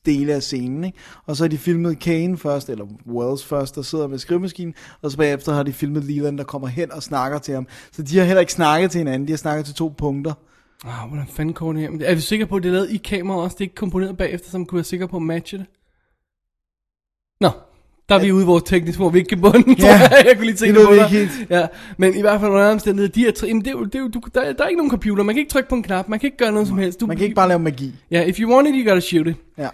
dele 0.06 0.34
af 0.34 0.44
scenen. 0.44 0.84
Ikke? 0.84 0.98
Og 1.26 1.36
så 1.36 1.44
har 1.44 1.50
de 1.50 1.58
filmet 1.58 2.00
Kane 2.00 2.38
først, 2.38 2.70
eller 2.70 2.86
Wells 3.08 3.46
først, 3.46 3.76
der 3.76 3.82
sidder 3.82 4.08
med 4.08 4.18
skrivemaskinen. 4.18 4.74
Og 5.02 5.12
så 5.12 5.18
bagefter 5.18 5.54
har 5.54 5.64
de 5.64 5.74
filmet 5.74 6.04
Leland, 6.04 6.38
der 6.38 6.44
kommer 6.44 6.68
hen 6.68 6.92
og 6.92 7.04
snakker 7.04 7.40
til 7.40 7.54
ham. 7.54 7.68
Så 7.92 8.02
de 8.02 8.18
har 8.18 8.26
heller 8.26 8.40
ikke 8.40 8.54
snakket 8.54 8.92
til 8.92 8.98
hinanden, 8.98 9.28
de 9.28 9.32
har 9.32 9.38
snakket 9.38 9.66
til 9.66 9.76
to 9.76 9.94
punkter. 9.98 10.34
Ah, 10.86 11.08
hvordan 11.08 11.28
fanden 11.28 11.54
koordinerer 11.54 11.92
man? 11.92 12.02
Er 12.02 12.16
vi 12.16 12.22
sikre 12.22 12.46
på, 12.46 12.56
at 12.56 12.64
det 12.64 12.70
er 12.70 12.74
lavet 12.74 12.90
i 12.90 12.98
kamera 12.98 13.38
også? 13.38 13.54
Det 13.54 13.62
er 13.62 13.66
ikke 13.66 13.76
komponeret 13.76 14.18
bagefter, 14.18 14.50
så 14.50 14.58
man 14.58 14.66
kunne 14.66 14.78
være 14.78 14.84
sikker 14.84 15.08
på 15.08 15.16
at 15.16 15.22
matche 15.22 15.58
det? 15.58 15.66
Nå, 17.42 17.50
der 18.12 18.18
er 18.18 18.24
vi 18.24 18.32
ude 18.32 18.44
i 18.44 18.46
vores 18.46 18.64
teknisk, 18.64 18.98
hvor 19.00 19.10
vi 19.10 19.18
ikke 19.20 19.30
kan 19.30 19.42
bunde, 19.42 19.76
Ja, 19.80 19.88
jeg. 20.28 20.34
kunne 20.36 20.46
lige 20.46 20.56
tænke 20.58 20.80
det 20.80 20.90
ved 20.90 21.00
på 21.00 21.10
dig. 21.10 21.30
Ja, 21.50 21.68
men 21.98 22.16
i 22.18 22.22
hvert 22.22 22.40
fald 22.40 22.52
under 22.52 22.72
omstændigheder, 22.72 23.32
de 23.32 23.32
tre, 23.32 23.48
jamen 23.48 23.62
det 23.62 23.68
er 23.68 23.72
jo, 23.72 23.84
det 23.84 23.96
er 23.96 24.00
jo, 24.00 24.08
du, 24.08 24.22
der, 24.36 24.54
der, 24.54 24.64
er 24.64 24.68
ikke 24.68 24.78
nogen 24.78 24.90
computer, 24.90 25.24
man 25.24 25.36
kan 25.36 25.40
ikke 25.40 25.52
trykke 25.52 25.70
på 25.70 25.76
en 25.76 25.84
knap, 25.84 26.08
man 26.10 26.20
kan 26.20 26.28
ikke 26.28 26.38
gøre 26.38 26.52
noget 26.52 26.68
som 26.68 26.78
helst. 26.78 27.00
Du, 27.00 27.06
Man 27.06 27.18
kan 27.18 27.24
ikke 27.24 27.36
bare 27.36 27.48
lave 27.48 27.60
magi. 27.60 27.96
Ja, 28.12 28.22
if 28.24 28.40
you 28.40 28.54
want 28.56 28.68
it, 28.68 28.74
you 28.78 28.90
gotta 28.90 29.00
shoot 29.02 29.28
it. 29.28 29.36
Ja. 29.58 29.68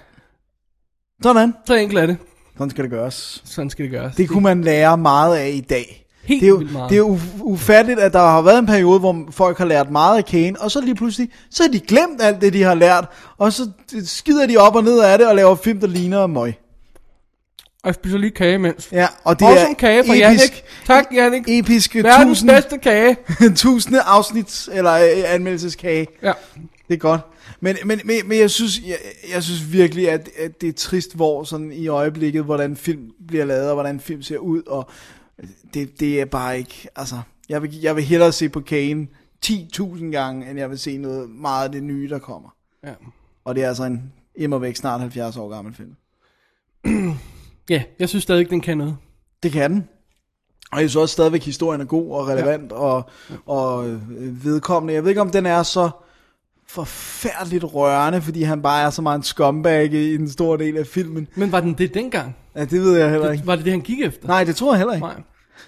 Sådan. 1.24 1.54
Så 1.68 1.74
enkelt 1.74 2.00
er 2.00 2.06
det. 2.06 2.18
Sådan 2.58 2.70
skal 2.70 2.84
det 2.84 2.92
gøres. 2.92 3.42
Sådan 3.46 3.70
skal 3.70 3.84
det 3.86 3.92
gøres. 3.92 4.16
Det 4.16 4.30
kunne 4.30 4.44
man 4.44 4.62
lære 4.62 4.98
meget 4.98 5.38
af 5.38 5.50
i 5.50 5.62
dag. 5.62 6.04
Helt 6.24 6.42
det 6.42 6.46
er 6.48 6.50
jo, 6.50 6.60
meget. 6.72 6.90
det 6.90 6.96
er 6.96 7.00
jo 7.00 7.16
uf- 7.16 7.42
ufatteligt, 7.42 8.00
at 8.00 8.14
der 8.14 8.20
har 8.20 8.42
været 8.42 8.60
en 8.60 8.66
periode, 8.66 9.00
hvor 9.00 9.26
folk 9.32 9.58
har 9.58 9.66
lært 9.66 9.92
meget 9.92 10.18
af 10.18 10.26
Kane, 10.26 10.62
og 10.62 10.72
så 10.72 10.82
lige 10.82 10.96
pludselig, 10.96 11.30
så 11.52 11.64
har 11.64 11.70
de 11.70 11.80
glemt 11.80 12.22
alt 12.22 12.42
det, 12.42 12.54
de 12.54 12.64
har 12.64 12.76
lært, 12.76 13.06
og 13.38 13.54
så 13.54 13.70
skider 14.06 14.48
de 14.48 14.58
op 14.58 14.76
og 14.76 14.84
ned 14.84 15.00
af 15.00 15.18
det, 15.18 15.28
og 15.28 15.36
laver 15.36 15.56
film, 15.56 15.80
der 15.80 15.88
ligner 15.88 16.28
møg. 16.28 16.54
Og 17.88 17.90
jeg 17.90 17.96
spiser 17.96 18.18
lige 18.18 18.32
kage 18.32 18.54
imens. 18.54 18.90
Ja, 18.92 19.08
og 19.24 19.40
det 19.40 19.48
Også 19.48 19.60
er 19.60 19.68
en 19.68 19.76
kage 19.76 20.04
fra 20.04 20.14
episk, 20.14 20.22
Jannik. 20.22 20.64
Tak, 20.86 21.06
Jannik. 21.14 21.44
Episke 21.48 22.04
Verdens 22.04 22.28
tusind, 22.30 22.50
bedste 22.50 22.78
kage. 22.78 23.18
tusinde 23.56 24.02
afsnits, 24.02 24.70
eller 24.74 24.94
øh, 24.94 25.34
anmeldelseskage. 25.34 26.08
Ja. 26.24 26.34
Det 26.88 26.94
er 26.94 26.98
godt. 26.98 27.22
Men, 27.60 27.76
men, 27.86 28.02
men, 28.06 28.28
men 28.28 28.40
jeg, 28.40 28.52
synes, 28.52 28.82
jeg, 28.88 28.98
jeg 29.34 29.44
synes 29.44 29.72
virkelig, 29.72 30.10
at, 30.10 30.30
at 30.38 30.62
det 30.62 30.70
er 30.70 30.74
trist, 30.74 31.16
hvor 31.16 31.44
sådan 31.44 31.72
i 31.72 31.88
øjeblikket, 31.88 32.44
hvordan 32.44 32.76
film 32.76 33.12
bliver 33.28 33.46
lavet, 33.46 33.70
og 33.70 33.74
hvordan 33.74 34.00
film 34.00 34.22
ser 34.22 34.38
ud, 34.38 34.64
og 34.64 34.90
det, 35.74 36.00
det 36.00 36.22
er 36.22 36.26
bare 36.26 36.58
ikke, 36.58 36.88
altså, 36.96 37.20
jeg 37.50 37.62
vil, 37.62 37.80
jeg 37.82 37.96
vil 37.96 38.04
hellere 38.04 38.32
se 38.32 38.50
på 38.50 38.62
Kane 38.62 39.08
10.000 39.46 40.06
gange, 40.06 40.50
end 40.50 40.60
jeg 40.60 40.70
vil 40.70 40.80
se 40.80 40.98
noget 40.98 41.30
meget 41.30 41.66
af 41.66 41.72
det 41.72 41.84
nye, 41.84 42.10
der 42.10 42.20
kommer. 42.20 42.50
Ja. 42.84 42.94
Og 43.46 43.56
det 43.56 43.64
er 43.64 43.68
altså 43.68 43.84
en 43.84 44.14
immer 44.36 44.58
væk 44.58 44.76
snart 44.76 45.00
70 45.00 45.38
år 45.38 45.50
gammel 45.50 45.74
film. 45.74 45.96
Ja, 47.70 47.84
jeg 48.00 48.10
synes 48.10 48.24
stadig, 48.24 48.50
den 48.50 48.62
kan 48.62 48.78
noget. 48.78 48.98
Det 49.44 49.52
kan 49.52 49.72
den. 49.72 49.88
Og 50.72 50.82
jeg 50.82 50.90
synes 50.90 51.02
også 51.02 51.14
stadigvæk, 51.14 51.44
historien 51.44 51.82
er 51.82 51.86
god 51.86 52.12
og 52.12 52.28
relevant 52.28 52.72
ja. 52.72 52.78
og, 52.78 53.10
og 53.46 53.90
øh, 53.90 54.46
vedkommende. 54.46 54.94
Jeg 54.94 55.04
ved 55.04 55.10
ikke, 55.10 55.22
om 55.22 55.30
den 55.30 55.46
er 55.46 55.64
så 55.64 55.90
forfærdeligt 56.68 57.64
rørende, 57.64 58.22
fordi 58.22 58.44
han 58.44 58.62
bare 58.62 58.82
er 58.82 58.90
så 58.90 59.02
meget 59.02 59.18
en 59.18 59.24
scumbag 59.24 59.94
i 59.94 60.16
en 60.16 60.30
stor 60.30 60.58
del 60.58 60.78
af 60.78 60.88
filmen. 60.88 61.28
Men 61.36 61.52
var 61.52 61.60
den 61.60 61.74
det 61.74 61.94
dengang? 61.94 62.36
Ja, 62.56 62.66
det 62.66 62.82
ved 62.82 62.98
jeg 62.98 63.12
heller 63.12 63.32
ikke. 63.32 63.48
Var 63.48 63.56
det 63.56 63.66
det, 63.66 63.74
han 63.74 63.82
gik 63.82 64.02
efter? 64.02 64.28
Nej, 64.28 64.44
det 64.44 64.56
tror 64.56 64.74
jeg 64.74 64.78
heller 64.78 64.94
ikke. 64.94 65.08
Nej. 65.08 65.22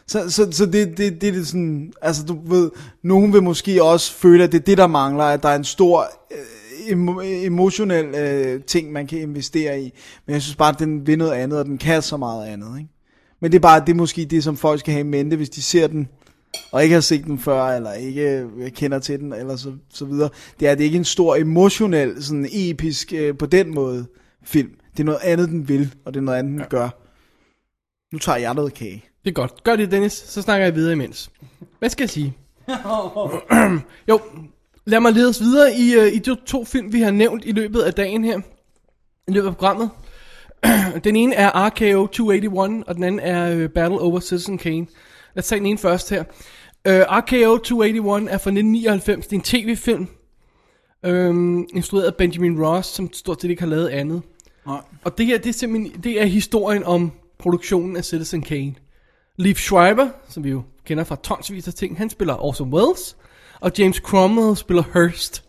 Så, 0.08 0.30
så, 0.30 0.52
så 0.52 0.66
det, 0.66 0.98
det, 0.98 1.22
det 1.22 1.36
er 1.38 1.44
sådan, 1.44 1.94
altså 2.02 2.26
du 2.26 2.40
ved, 2.46 2.72
nogen 3.04 3.34
vil 3.34 3.44
måske 3.44 3.84
også 3.84 4.14
føle, 4.14 4.44
at 4.44 4.52
det 4.52 4.60
er 4.60 4.64
det, 4.64 4.78
der 4.78 4.88
mangler, 4.88 5.24
at 5.24 5.44
der 5.44 5.50
er 5.50 5.56
en 5.56 5.64
stor 5.64 6.04
øh, 6.32 6.38
emo, 6.88 7.22
emotionel 7.22 8.06
øh, 8.06 8.64
ting, 8.64 8.92
man 8.92 9.08
kan 9.08 9.20
investere 9.20 9.82
i. 9.82 9.94
Men 10.26 10.34
jeg 10.34 10.42
synes 10.42 10.56
bare, 10.56 10.74
at 10.74 10.80
den 10.80 11.08
vil 11.08 11.18
noget 11.18 11.32
andet, 11.32 11.60
og 11.60 11.66
den 11.66 11.78
kan 11.78 12.02
så 12.02 12.18
meget 12.18 12.48
andet. 12.48 12.78
Ikke? 12.78 12.90
Men 13.42 13.52
det 13.52 13.58
er 13.58 13.62
bare, 13.62 13.80
det 13.80 13.90
er 13.90 13.96
måske 13.96 14.26
det, 14.26 14.44
som 14.44 14.58
folk 14.58 14.80
skal 14.80 14.94
have 14.94 15.06
i 15.06 15.10
mente, 15.10 15.36
hvis 15.36 15.50
de 15.50 15.62
ser 15.62 15.88
den, 15.88 16.08
og 16.72 16.84
ikke 16.84 16.94
har 16.94 17.02
set 17.02 17.26
den 17.26 17.40
før, 17.40 17.64
eller 17.64 17.94
ikke 17.94 18.46
øh, 18.58 18.72
kender 18.72 19.00
til 19.00 19.20
den, 19.20 19.34
eller 19.34 19.56
så, 19.56 19.74
så 19.90 20.06
videre. 20.06 20.30
Det 20.60 20.68
er, 20.68 20.76
det 20.76 20.84
ikke 20.84 20.96
er 20.96 21.00
en 21.00 21.06
stor 21.06 21.36
emotionel, 21.36 22.24
sådan 22.24 22.50
episk, 22.52 23.14
øh, 23.14 23.38
på 23.38 23.46
den 23.46 23.74
måde, 23.74 24.06
film. 24.44 24.72
Det 24.92 25.00
er 25.00 25.06
noget 25.06 25.20
andet, 25.24 25.50
den 25.50 25.68
vil, 25.68 25.96
og 26.06 26.14
det 26.14 26.20
er 26.20 26.24
noget 26.24 26.40
andet, 26.40 26.52
den 26.52 26.60
ja. 26.60 26.68
gør. 26.70 26.90
Nu 28.14 28.20
tager 28.20 28.38
jeg 28.38 28.54
noget 28.54 28.74
kage. 28.74 29.06
Det 29.26 29.30
er 29.30 29.34
godt. 29.34 29.64
Gør 29.64 29.76
det, 29.76 29.92
Dennis. 29.92 30.14
Så 30.14 30.42
snakker 30.42 30.66
jeg 30.66 30.76
videre 30.76 30.94
imens. 30.94 31.32
Hvad 31.80 31.90
skal 31.90 32.04
jeg 32.04 32.10
sige? 32.10 32.34
jo, 34.10 34.20
lad 34.86 35.00
mig 35.00 35.14
lede 35.14 35.30
os 35.30 35.40
videre 35.42 35.74
i, 35.76 35.98
uh, 35.98 36.14
i 36.14 36.20
de 36.20 36.36
to 36.46 36.66
film, 36.66 36.94
vi 36.94 37.02
har 37.02 37.12
nævnt 37.12 37.46
i 37.46 37.52
løbet 37.52 37.82
af 37.82 37.94
dagen 37.94 38.24
her. 38.24 38.40
I 39.28 39.32
løbet 39.32 39.48
af 39.48 39.54
programmet. 39.54 39.90
den 41.04 41.16
ene 41.16 41.36
er 41.36 41.68
RKO 41.68 42.08
281, 42.08 42.84
og 42.88 42.96
den 42.96 43.04
anden 43.04 43.20
er 43.20 43.56
uh, 43.56 43.70
Battle 43.70 44.00
Over 44.00 44.20
Citizen 44.20 44.58
Kane. 44.58 44.88
Lad 45.36 45.44
os 45.44 45.48
tage 45.48 45.60
den 45.60 45.66
ene 45.66 45.78
først 45.78 46.10
her. 46.10 46.24
Uh, 46.90 46.94
RKO 46.94 47.58
281 47.58 48.34
er 48.34 48.38
fra 48.38 48.50
1999. 48.50 49.28
Det 49.28 49.34
er 49.34 49.38
en 49.38 49.42
tv-film. 49.42 50.08
Um, 51.08 51.68
instrueret 51.76 52.06
af 52.06 52.16
Benjamin 52.16 52.66
Ross, 52.66 52.90
som 52.90 53.14
stort 53.14 53.42
set 53.42 53.50
ikke 53.50 53.62
har 53.62 53.70
lavet 53.70 53.88
andet. 53.88 54.22
Nej. 54.66 54.82
Og 55.04 55.18
det 55.18 55.26
her, 55.26 55.38
det 55.38 55.50
er 55.50 55.54
simpelthen, 55.54 56.04
det 56.04 56.22
er 56.22 56.26
historien 56.26 56.84
om 56.84 57.12
produktionen 57.40 57.98
af 57.98 58.06
Citizen 58.06 58.42
Kane. 58.42 58.76
Leif 59.38 59.58
Schreiber, 59.58 60.10
som 60.30 60.44
vi 60.44 60.50
jo 60.50 60.62
kender 60.86 61.04
fra 61.04 61.16
tonsvis 61.24 61.68
af 61.68 61.74
ting, 61.74 61.98
han 61.98 62.10
spiller 62.10 62.44
Orson 62.44 62.74
Welles, 62.74 63.18
og 63.62 63.72
James 63.80 63.98
Cromwell 63.98 64.56
spiller 64.58 64.84
Hearst. 64.94 65.44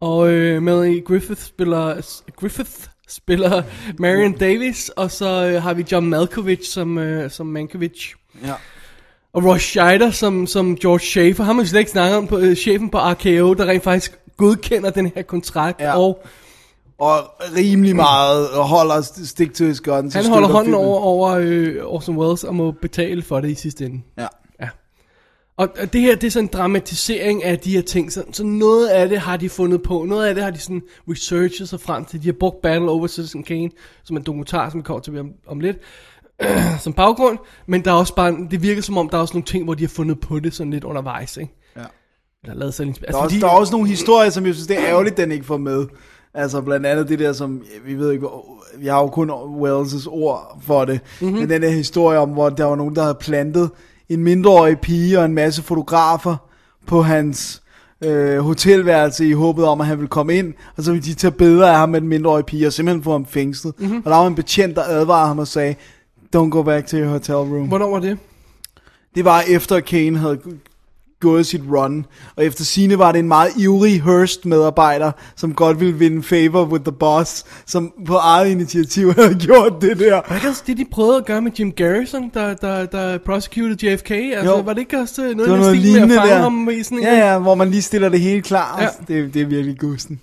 Og 0.00 0.28
øh, 0.30 0.62
Melanie 0.62 1.00
Griffith 1.00 1.40
spiller, 1.42 1.94
Griffith 2.36 2.70
spiller 3.08 3.62
Marion 3.98 4.32
Davis, 4.32 4.88
og 4.88 5.10
så 5.10 5.46
øh, 5.46 5.62
har 5.62 5.74
vi 5.74 5.84
John 5.92 6.06
Malkovich 6.06 6.70
som, 6.72 6.98
øh, 6.98 7.30
som 7.30 7.46
Mankovich. 7.46 8.14
Ja. 8.44 8.52
Og 9.32 9.44
Ross 9.44 9.64
Scheider 9.64 10.10
som, 10.10 10.46
som 10.46 10.76
George 10.76 11.00
Schaefer. 11.00 11.44
Ham 11.44 11.56
har 11.56 11.62
vi 11.62 11.68
slet 11.68 11.78
ikke 11.80 11.90
snakket 11.90 12.16
om 12.16 12.26
på 12.26 12.38
øh, 12.38 12.56
chefen 12.56 12.90
på 12.90 12.98
RKO, 12.98 13.54
der 13.54 13.66
rent 13.66 13.82
faktisk 13.84 14.18
godkender 14.36 14.90
den 14.90 15.12
her 15.14 15.22
kontrakt. 15.22 15.80
Ja. 15.80 15.98
Og 15.98 16.26
Og 16.98 17.18
rimelig 17.56 17.96
meget 17.96 18.50
og 18.50 18.64
holder 18.68 19.00
stik 19.24 19.54
til 19.54 19.66
his 19.66 19.80
guns. 19.80 20.14
han 20.14 20.26
holder 20.26 20.48
hånden 20.48 20.72
filmen. 20.72 20.86
over, 20.88 21.00
over 21.00 21.30
øh, 21.30 21.76
Orson 21.84 22.16
Welles 22.16 22.44
og 22.44 22.54
må 22.54 22.70
betale 22.70 23.22
for 23.22 23.40
det 23.40 23.50
i 23.50 23.54
sidste 23.54 23.84
ende. 23.84 24.02
Ja. 24.18 24.26
Og 25.56 25.68
og 25.80 25.92
det 25.92 26.00
her, 26.00 26.14
det 26.14 26.26
er 26.26 26.30
sådan 26.30 26.44
en 26.44 26.50
dramatisering 26.52 27.44
af 27.44 27.58
de 27.58 27.70
her 27.70 27.82
ting. 27.82 28.12
Så, 28.12 28.24
så 28.32 28.44
noget 28.44 28.88
af 28.88 29.08
det 29.08 29.18
har 29.18 29.36
de 29.36 29.48
fundet 29.48 29.82
på. 29.82 30.04
Noget 30.04 30.26
af 30.26 30.34
det 30.34 30.44
har 30.44 30.50
de 30.50 30.58
sådan 30.58 30.82
researchet 31.10 31.68
sig 31.68 31.80
frem 31.80 32.04
til. 32.04 32.22
De 32.22 32.26
har 32.26 32.32
brugt 32.32 32.62
Battle 32.62 32.90
Over 32.90 33.06
Citizen 33.06 33.42
Kane, 33.42 33.70
som 34.04 34.16
er 34.16 34.20
en 34.20 34.26
dokumentar, 34.26 34.70
som 34.70 34.78
vi 34.78 34.82
kommer 34.82 35.00
til 35.00 35.18
om, 35.18 35.30
om 35.46 35.60
lidt, 35.60 35.76
som 36.84 36.92
baggrund. 36.92 37.38
Men 37.66 37.84
der 37.84 37.90
er 37.90 37.94
også 37.94 38.14
bare, 38.14 38.36
det 38.50 38.62
virker 38.62 38.82
som 38.82 38.98
om, 38.98 39.08
der 39.08 39.16
er 39.16 39.20
også 39.20 39.34
nogle 39.34 39.44
ting, 39.44 39.64
hvor 39.64 39.74
de 39.74 39.84
har 39.84 39.88
fundet 39.88 40.20
på 40.20 40.38
det 40.38 40.54
sådan 40.54 40.70
lidt 40.70 40.84
undervejs, 40.84 41.36
ikke? 41.36 41.54
Ja. 41.76 41.82
Eller 42.42 42.54
lavet 42.54 42.74
sig 42.74 42.86
lidt... 42.86 43.00
Der, 43.00 43.18
er 43.18 43.22
også, 43.22 43.36
der 43.40 43.46
er 43.46 43.50
også 43.50 43.72
nogle 43.72 43.88
historier, 43.88 44.30
som 44.30 44.46
jeg 44.46 44.54
synes, 44.54 44.66
det 44.66 44.78
er 44.78 44.86
ærgerligt, 44.86 45.16
den 45.16 45.32
ikke 45.32 45.44
får 45.44 45.56
med. 45.56 45.86
Altså 46.34 46.60
blandt 46.60 46.86
andet 46.86 47.08
det 47.08 47.18
der, 47.18 47.32
som 47.32 47.62
vi 47.84 47.94
ved 47.94 48.12
ikke, 48.12 48.28
vi 48.78 48.86
har 48.86 49.00
jo 49.00 49.08
kun 49.08 49.30
Wells' 49.30 50.08
ord 50.08 50.62
for 50.62 50.84
det. 50.84 51.00
Mhm. 51.20 51.28
Mm-hmm. 51.28 51.40
Men 51.40 51.50
den 51.50 51.62
der 51.62 51.68
historie 51.68 52.18
om, 52.18 52.30
hvor 52.30 52.48
der 52.48 52.64
var 52.64 52.76
nogen, 52.76 52.96
der 52.96 53.02
havde 53.02 53.16
plantet 53.20 53.70
en 54.08 54.24
mindreårig 54.24 54.78
pige 54.78 55.18
og 55.18 55.24
en 55.24 55.34
masse 55.34 55.62
fotografer 55.62 56.36
på 56.86 57.02
hans 57.02 57.62
øh, 58.00 58.38
hotelværelse 58.38 59.28
i 59.28 59.32
håbet 59.32 59.64
om, 59.64 59.80
at 59.80 59.86
han 59.86 59.98
ville 59.98 60.08
komme 60.08 60.34
ind, 60.34 60.54
og 60.76 60.82
så 60.82 60.92
ville 60.92 61.04
de 61.04 61.14
tage 61.14 61.30
billeder 61.30 61.70
af 61.70 61.76
ham 61.76 61.88
med 61.88 62.00
den 62.00 62.08
mindreårige 62.08 62.44
pige 62.44 62.66
og 62.66 62.72
simpelthen 62.72 63.02
få 63.02 63.12
ham 63.12 63.26
fængslet. 63.26 63.74
Mhm. 63.78 63.88
Mm-hmm. 63.88 64.02
Og 64.04 64.10
der 64.10 64.16
var 64.16 64.26
en 64.26 64.34
betjent, 64.34 64.76
der 64.76 64.82
advarede 64.82 65.28
ham 65.28 65.38
og 65.38 65.48
sagde, 65.48 65.74
don't 66.36 66.48
go 66.48 66.62
back 66.62 66.86
to 66.86 66.96
your 66.96 67.08
hotel 67.08 67.34
room. 67.34 67.68
Hvornår 67.68 67.90
var 67.90 68.00
det? 68.00 68.18
Det 69.14 69.24
var 69.24 69.42
efter 69.48 69.80
Kane 69.80 70.18
havde 70.18 70.38
gået 71.20 71.46
sit 71.46 71.60
run, 71.70 72.06
og 72.36 72.44
efter 72.44 72.64
sine 72.64 72.98
var 72.98 73.12
det 73.12 73.18
en 73.18 73.28
meget 73.28 73.50
ivrig 73.58 74.02
Hearst-medarbejder, 74.02 75.12
som 75.36 75.54
godt 75.54 75.80
ville 75.80 75.94
vinde 75.94 76.22
favor 76.22 76.64
with 76.64 76.84
the 76.84 76.92
boss, 76.92 77.44
som 77.66 77.92
på 78.06 78.14
eget 78.14 78.50
initiativ 78.50 79.12
havde 79.18 79.34
gjort 79.34 79.72
det 79.80 79.98
der. 79.98 80.20
Var 80.28 80.38
det 80.38 80.48
også 80.48 80.62
det, 80.66 80.76
de 80.78 80.84
prøvede 80.90 81.16
at 81.16 81.26
gøre 81.26 81.42
med 81.42 81.52
Jim 81.58 81.72
Garrison, 81.72 82.30
der, 82.34 82.54
der, 82.54 82.86
der 82.86 83.18
prosecuted 83.18 83.76
JFK? 83.82 84.10
Altså, 84.10 84.54
Jo. 84.56 84.60
var 84.60 84.72
det 84.72 84.80
ikke 84.80 84.98
også 84.98 85.22
øh, 85.22 85.28
Det 85.28 85.36
noget 85.36 85.50
var 85.50 85.56
af 85.56 85.60
noget 85.62 85.82
med 86.08 86.16
at 86.16 86.20
fange 86.20 86.34
der. 86.34 86.38
ham 86.42 86.68
i 86.70 86.82
sådan 86.82 86.98
en... 86.98 87.04
Ja, 87.04 87.32
ja, 87.32 87.38
hvor 87.38 87.54
man 87.54 87.70
lige 87.70 87.82
stiller 87.82 88.08
det 88.08 88.20
hele 88.20 88.42
klar. 88.42 88.76
Ja. 88.80 88.84
Ja. 88.84 89.14
Det, 89.22 89.34
det 89.34 89.42
er 89.42 89.46
virkelig 89.46 89.78
gusten. 89.78 90.20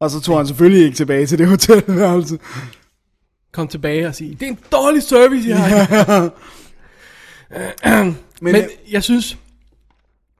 Og 0.00 0.10
så 0.10 0.20
tog 0.20 0.36
han 0.36 0.46
selvfølgelig 0.46 0.84
ikke 0.84 0.96
tilbage 0.96 1.26
til 1.26 1.38
det 1.38 1.46
hotelværelse. 1.48 2.38
Kom 3.52 3.68
tilbage 3.68 4.06
og 4.06 4.14
sige, 4.14 4.36
det 4.40 4.42
er 4.42 4.50
en 4.50 4.58
dårlig 4.72 5.02
service, 5.02 5.48
jeg 5.48 5.58
har. 5.60 6.30
Men, 8.04 8.16
Men 8.40 8.52
Men 8.52 8.64
jeg 8.90 9.02
synes, 9.02 9.38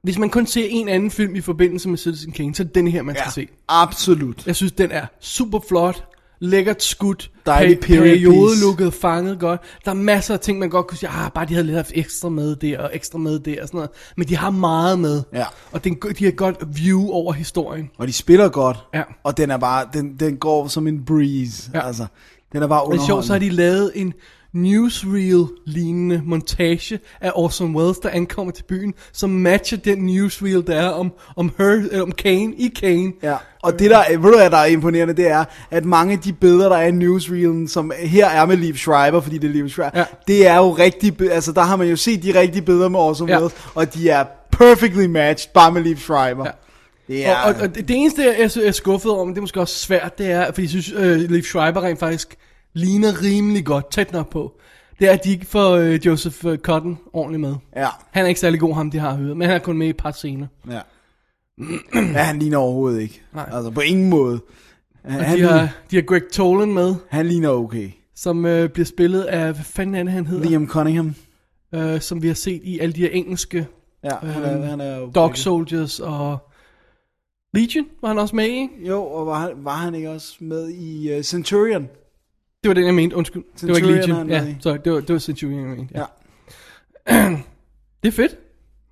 hvis 0.05 0.17
man 0.17 0.29
kun 0.29 0.45
ser 0.47 0.65
en 0.69 0.87
anden 0.89 1.11
film 1.11 1.35
i 1.35 1.41
forbindelse 1.41 1.89
med 1.89 1.97
Citizen 1.97 2.31
Kane, 2.31 2.55
så 2.55 2.63
er 2.63 2.65
det 2.65 2.75
den 2.75 2.87
her, 2.87 3.01
man 3.01 3.15
skal 3.15 3.31
se. 3.31 3.47
absolut. 3.67 4.47
Jeg 4.47 4.55
synes, 4.55 4.71
den 4.71 4.91
er 4.91 5.05
super 5.19 5.59
flot, 5.69 6.03
lækkert 6.39 6.83
skudt, 6.83 7.31
Dejlig 7.45 7.77
pe- 7.77 7.87
period 7.87 8.03
periodelukket, 8.17 8.93
fanget 8.93 9.39
godt. 9.39 9.61
Der 9.85 9.91
er 9.91 9.95
masser 9.95 10.33
af 10.33 10.39
ting, 10.39 10.59
man 10.59 10.69
godt 10.69 10.87
kunne 10.87 10.97
sige, 10.97 11.09
ah, 11.09 11.31
bare 11.31 11.45
de 11.45 11.53
havde 11.53 11.65
lidt 11.65 11.75
haft 11.75 11.91
ekstra 11.95 12.29
med 12.29 12.55
der, 12.55 12.79
og 12.79 12.89
ekstra 12.93 13.17
med 13.19 13.39
der, 13.39 13.61
og 13.61 13.67
sådan 13.67 13.77
noget. 13.77 13.89
Men 14.17 14.27
de 14.27 14.35
har 14.37 14.49
meget 14.49 14.99
med. 14.99 15.23
Ja. 15.33 15.45
Og 15.71 15.83
den, 15.83 15.93
de 16.19 16.23
har 16.23 16.31
et 16.31 16.35
godt 16.37 16.57
view 16.77 17.09
over 17.09 17.33
historien. 17.33 17.89
Og 17.97 18.07
de 18.07 18.13
spiller 18.13 18.49
godt. 18.49 18.77
Ja. 18.93 19.03
Og 19.23 19.37
den 19.37 19.51
er 19.51 19.57
bare, 19.57 19.85
den, 19.93 20.15
den 20.19 20.37
går 20.37 20.67
som 20.67 20.87
en 20.87 21.05
breeze. 21.05 21.71
Ja. 21.73 21.79
Ja. 21.79 21.87
Altså, 21.87 22.05
den 22.53 22.63
er 22.63 22.67
bare 22.67 22.81
Og 22.83 22.93
det 22.93 22.99
er 23.01 23.05
sjovt, 23.05 23.25
så 23.25 23.33
har 23.33 23.39
de 23.39 23.49
lavet 23.49 23.91
en 23.95 24.13
newsreel-lignende 24.55 26.21
montage 26.25 26.99
af 27.21 27.31
Orson 27.35 27.75
Welles, 27.75 27.97
der 27.97 28.09
ankommer 28.09 28.51
til 28.53 28.63
byen, 28.63 28.93
som 29.13 29.29
matcher 29.29 29.77
den 29.77 29.97
newsreel, 29.97 30.63
der 30.67 30.75
er 30.75 30.89
om, 30.89 31.11
om, 31.35 31.51
her, 31.57 31.65
eller 31.65 32.01
om 32.01 32.11
Kane 32.11 32.53
i 32.57 32.67
Kane. 32.67 33.11
Ja, 33.23 33.35
og 33.63 33.79
det 33.79 33.89
der, 33.89 34.17
ved 34.19 34.31
du 34.31 34.37
hvad 34.37 34.49
der 34.49 34.57
er 34.57 34.65
imponerende, 34.65 35.13
det 35.13 35.27
er, 35.27 35.45
at 35.71 35.85
mange 35.85 36.13
af 36.13 36.19
de 36.19 36.33
billeder, 36.33 36.69
der 36.69 36.75
er 36.75 36.87
i 36.87 36.91
newsreelen, 36.91 37.67
som 37.67 37.91
her 37.99 38.27
er 38.27 38.45
med 38.45 38.57
Liv 38.57 38.75
Schreiber, 38.75 39.21
fordi 39.21 39.37
det 39.37 39.47
er 39.47 39.53
Liv 39.53 39.69
Schreiber, 39.69 39.99
Ja. 39.99 40.05
det 40.27 40.47
er 40.47 40.57
jo 40.57 40.71
rigtig, 40.71 41.21
altså 41.31 41.51
der 41.51 41.61
har 41.61 41.75
man 41.75 41.87
jo 41.87 41.95
set 41.95 42.23
de 42.23 42.39
rigtige 42.39 42.61
billeder 42.61 42.89
med 42.89 42.99
Orson 42.99 43.29
Ja. 43.29 43.35
Welles, 43.35 43.53
og 43.75 43.93
de 43.93 44.09
er 44.09 44.25
perfectly 44.51 45.05
matched, 45.05 45.53
bare 45.53 45.71
med 45.71 45.81
Liv 45.81 45.97
Schreiber. 45.97 46.45
Ja. 46.45 46.51
Ja. 47.09 47.43
Og, 47.43 47.55
og, 47.55 47.61
og 47.61 47.75
det 47.75 47.87
det 47.87 47.95
eneste, 47.95 48.21
jeg, 48.23 48.35
jeg 48.55 48.63
er 48.65 48.71
skuffet 48.71 49.11
over, 49.11 49.25
men 49.25 49.33
det 49.33 49.37
er 49.37 49.41
måske 49.41 49.61
også 49.61 49.75
svært, 49.75 50.17
det 50.17 50.31
er, 50.31 50.45
fordi 50.45 50.61
jeg 50.61 50.69
synes, 50.69 50.93
øh, 50.97 51.17
Liv 51.17 51.43
Schreiber 51.43 51.83
rent 51.83 51.99
faktisk 51.99 52.35
ligner 52.75 53.21
rimelig 53.23 53.65
godt, 53.65 53.91
tæt 53.91 54.11
nok 54.11 54.29
på. 54.31 54.59
Det 54.99 55.07
er, 55.07 55.11
at 55.13 55.23
de 55.23 55.31
ikke 55.31 55.45
får 55.45 55.71
øh, 55.71 56.05
Joseph 56.05 56.45
øh, 56.45 56.57
Cotton 56.57 56.97
ordentligt 57.13 57.41
med. 57.41 57.55
ja, 57.75 57.87
Han 58.11 58.23
er 58.25 58.29
ikke 58.29 58.39
særlig 58.39 58.59
god, 58.59 58.73
ham 58.75 58.91
de 58.91 58.99
har 58.99 59.15
hørt, 59.15 59.37
men 59.37 59.47
han 59.47 59.55
er 59.55 59.59
kun 59.63 59.77
med 59.77 59.87
i 59.87 59.89
et 59.89 59.97
par 59.97 60.11
scener. 60.11 60.47
ja. 60.69 60.79
ja, 61.95 62.23
han 62.23 62.39
ligner 62.39 62.57
overhovedet 62.57 63.01
ikke. 63.01 63.21
Nej. 63.33 63.49
Altså 63.53 63.71
på 63.71 63.81
ingen 63.81 64.09
måde. 64.09 64.39
Han, 65.05 65.19
Og 65.19 65.25
han, 65.25 65.37
de 65.37 65.43
har, 65.43 65.69
de 65.91 65.95
har 65.95 66.03
Greg 66.03 66.21
Tolan 66.33 66.73
med, 66.73 66.95
han 67.09 67.25
ligner 67.27 67.49
okay. 67.49 67.89
som 68.15 68.45
øh, 68.45 68.69
bliver 68.69 68.85
spillet 68.85 69.21
af, 69.23 69.53
hvad 69.53 69.63
fanden 69.63 69.95
er 69.95 70.03
det, 70.03 70.11
han 70.11 70.27
hedder? 70.27 70.49
Liam 70.49 70.67
Cunningham. 70.67 71.15
øh, 71.75 72.01
som 72.01 72.21
vi 72.21 72.27
har 72.27 72.35
set 72.35 72.61
i 72.63 72.79
alle 72.79 72.93
de 72.93 73.01
her 73.01 73.09
engelske 73.09 73.67
Ja, 74.03 74.15
han 74.21 74.43
er, 74.43 74.53
Øhm, 74.57 74.63
han 74.63 74.81
er 74.81 74.97
jo 74.97 75.11
Dog 75.15 75.37
Soldiers 75.37 75.99
og 75.99 76.37
Legion 77.53 77.85
var 78.01 78.07
han 78.07 78.17
også 78.19 78.35
med 78.35 78.47
i. 78.49 78.67
Jo, 78.87 79.03
og 79.03 79.25
var 79.27 79.39
han, 79.39 79.51
var 79.57 79.75
han 79.75 79.95
ikke 79.95 80.09
også 80.09 80.35
med 80.39 80.69
i 80.69 81.17
uh, 81.17 81.21
Centurion? 81.23 81.87
Det 82.65 82.69
var 82.69 82.73
den, 82.73 82.85
jeg 82.85 82.93
mente. 82.95 83.15
Undskyld. 83.15 83.43
det 83.61 83.69
var 83.69 83.75
ikke 83.75 83.87
Centurion 83.87 84.27
Legion. 84.27 84.47
Ja, 84.47 84.55
sorry, 84.59 84.77
det 84.85 84.93
var, 84.93 84.99
det 84.99 85.13
var 85.13 85.19
Centurion, 85.19 85.59
jeg 85.69 85.77
mente. 85.77 85.93
Ja. 85.95 86.03
Ja. 87.15 87.29
Det 88.03 88.07
er 88.07 88.11
fedt. 88.11 88.37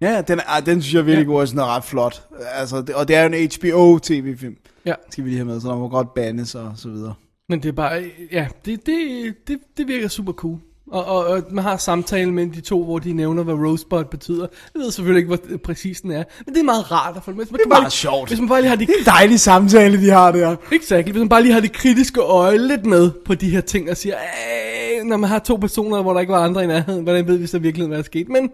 Ja, 0.02 0.22
den, 0.22 0.40
er, 0.40 0.60
den 0.66 0.82
synes 0.82 0.94
jeg 0.94 1.06
virkelig 1.06 1.26
Ja. 1.26 1.32
god, 1.32 1.42
og 1.42 1.48
sådan 1.48 1.60
er 1.62 1.76
ret 1.76 1.84
flot. 1.84 2.24
Altså, 2.56 2.82
det, 2.82 2.96
og 2.96 3.08
det 3.08 3.16
er 3.16 3.24
jo 3.24 3.30
en 3.34 3.50
HBO-tv-film, 3.60 4.56
Ja. 4.86 4.94
skal 5.10 5.24
vi 5.24 5.30
lige 5.30 5.38
have 5.38 5.46
med, 5.46 5.62
så 5.62 5.68
der 5.70 5.78
må 5.78 5.88
godt 5.90 6.14
bandes 6.14 6.56
og 6.56 6.72
så 6.76 6.90
videre. 6.90 7.14
Men 7.50 7.64
det 7.64 7.70
er 7.70 7.74
bare, 7.74 8.04
ja, 8.32 8.48
det, 8.66 8.86
det, 8.86 9.34
det, 9.48 9.60
det 9.78 9.88
virker 9.88 10.08
super 10.08 10.34
cool. 10.34 10.58
Og, 10.92 11.06
og, 11.06 11.26
og 11.26 11.44
man 11.52 11.64
har 11.64 11.78
samtale 11.78 12.32
med 12.34 12.48
de 12.48 12.62
to, 12.62 12.84
hvor 12.84 13.00
de 13.00 13.14
nævner, 13.14 13.44
hvad 13.44 13.54
Rosebud 13.54 14.04
betyder. 14.04 14.48
Jeg 14.74 14.80
ved 14.82 14.92
selvfølgelig 14.92 15.20
ikke, 15.20 15.48
hvor 15.48 15.58
præcis 15.58 16.02
den 16.02 16.12
er, 16.12 16.24
men 16.46 16.54
det 16.56 16.60
er 16.60 16.64
meget 16.66 16.92
rart 16.92 17.18
at 17.18 17.24
følge 17.24 17.38
med. 17.38 17.46
Man 17.52 17.60
Det 17.60 17.66
er 17.66 17.70
bare 17.70 17.82
meget 17.82 17.84
lige- 17.84 17.92
sjovt. 17.92 18.30
Hvis 18.30 18.40
man 18.40 18.50
bare 18.50 18.62
lige 18.62 18.70
har 18.70 18.76
de, 18.76 18.86
Det 18.86 18.96
er 18.96 19.00
en 19.00 19.06
dejlig 19.06 19.40
samtale, 19.40 20.02
de 20.06 20.10
har 20.10 20.32
der. 20.32 20.56
exactly, 20.72 21.12
hvis 21.12 21.20
man 21.20 21.30
bare 21.30 21.42
lige 21.44 21.54
har 21.54 21.60
det 21.60 21.74
kritiske 21.74 22.22
øje 22.22 22.58
lidt 22.68 22.86
med 22.86 23.12
på 23.26 23.36
de 23.36 23.50
her 23.50 23.62
ting, 23.62 23.90
og 23.90 23.98
siger, 23.98 24.16
"Ej, 24.16 25.04
når 25.04 25.18
man 25.18 25.30
har 25.30 25.40
to 25.40 25.56
personer, 25.56 26.02
hvor 26.02 26.14
der 26.14 26.20
ikke 26.20 26.34
var 26.34 26.44
andre 26.44 26.64
i 26.64 26.68
nærheden, 26.68 27.04
hvordan 27.04 27.28
ved 27.28 27.38
vi 27.38 27.48
så 27.48 27.60
virkelig, 27.60 27.88
hvad 27.88 27.98
der 27.98 28.04
er 28.04 28.06
sket? 28.06 28.30
Men 28.30 28.50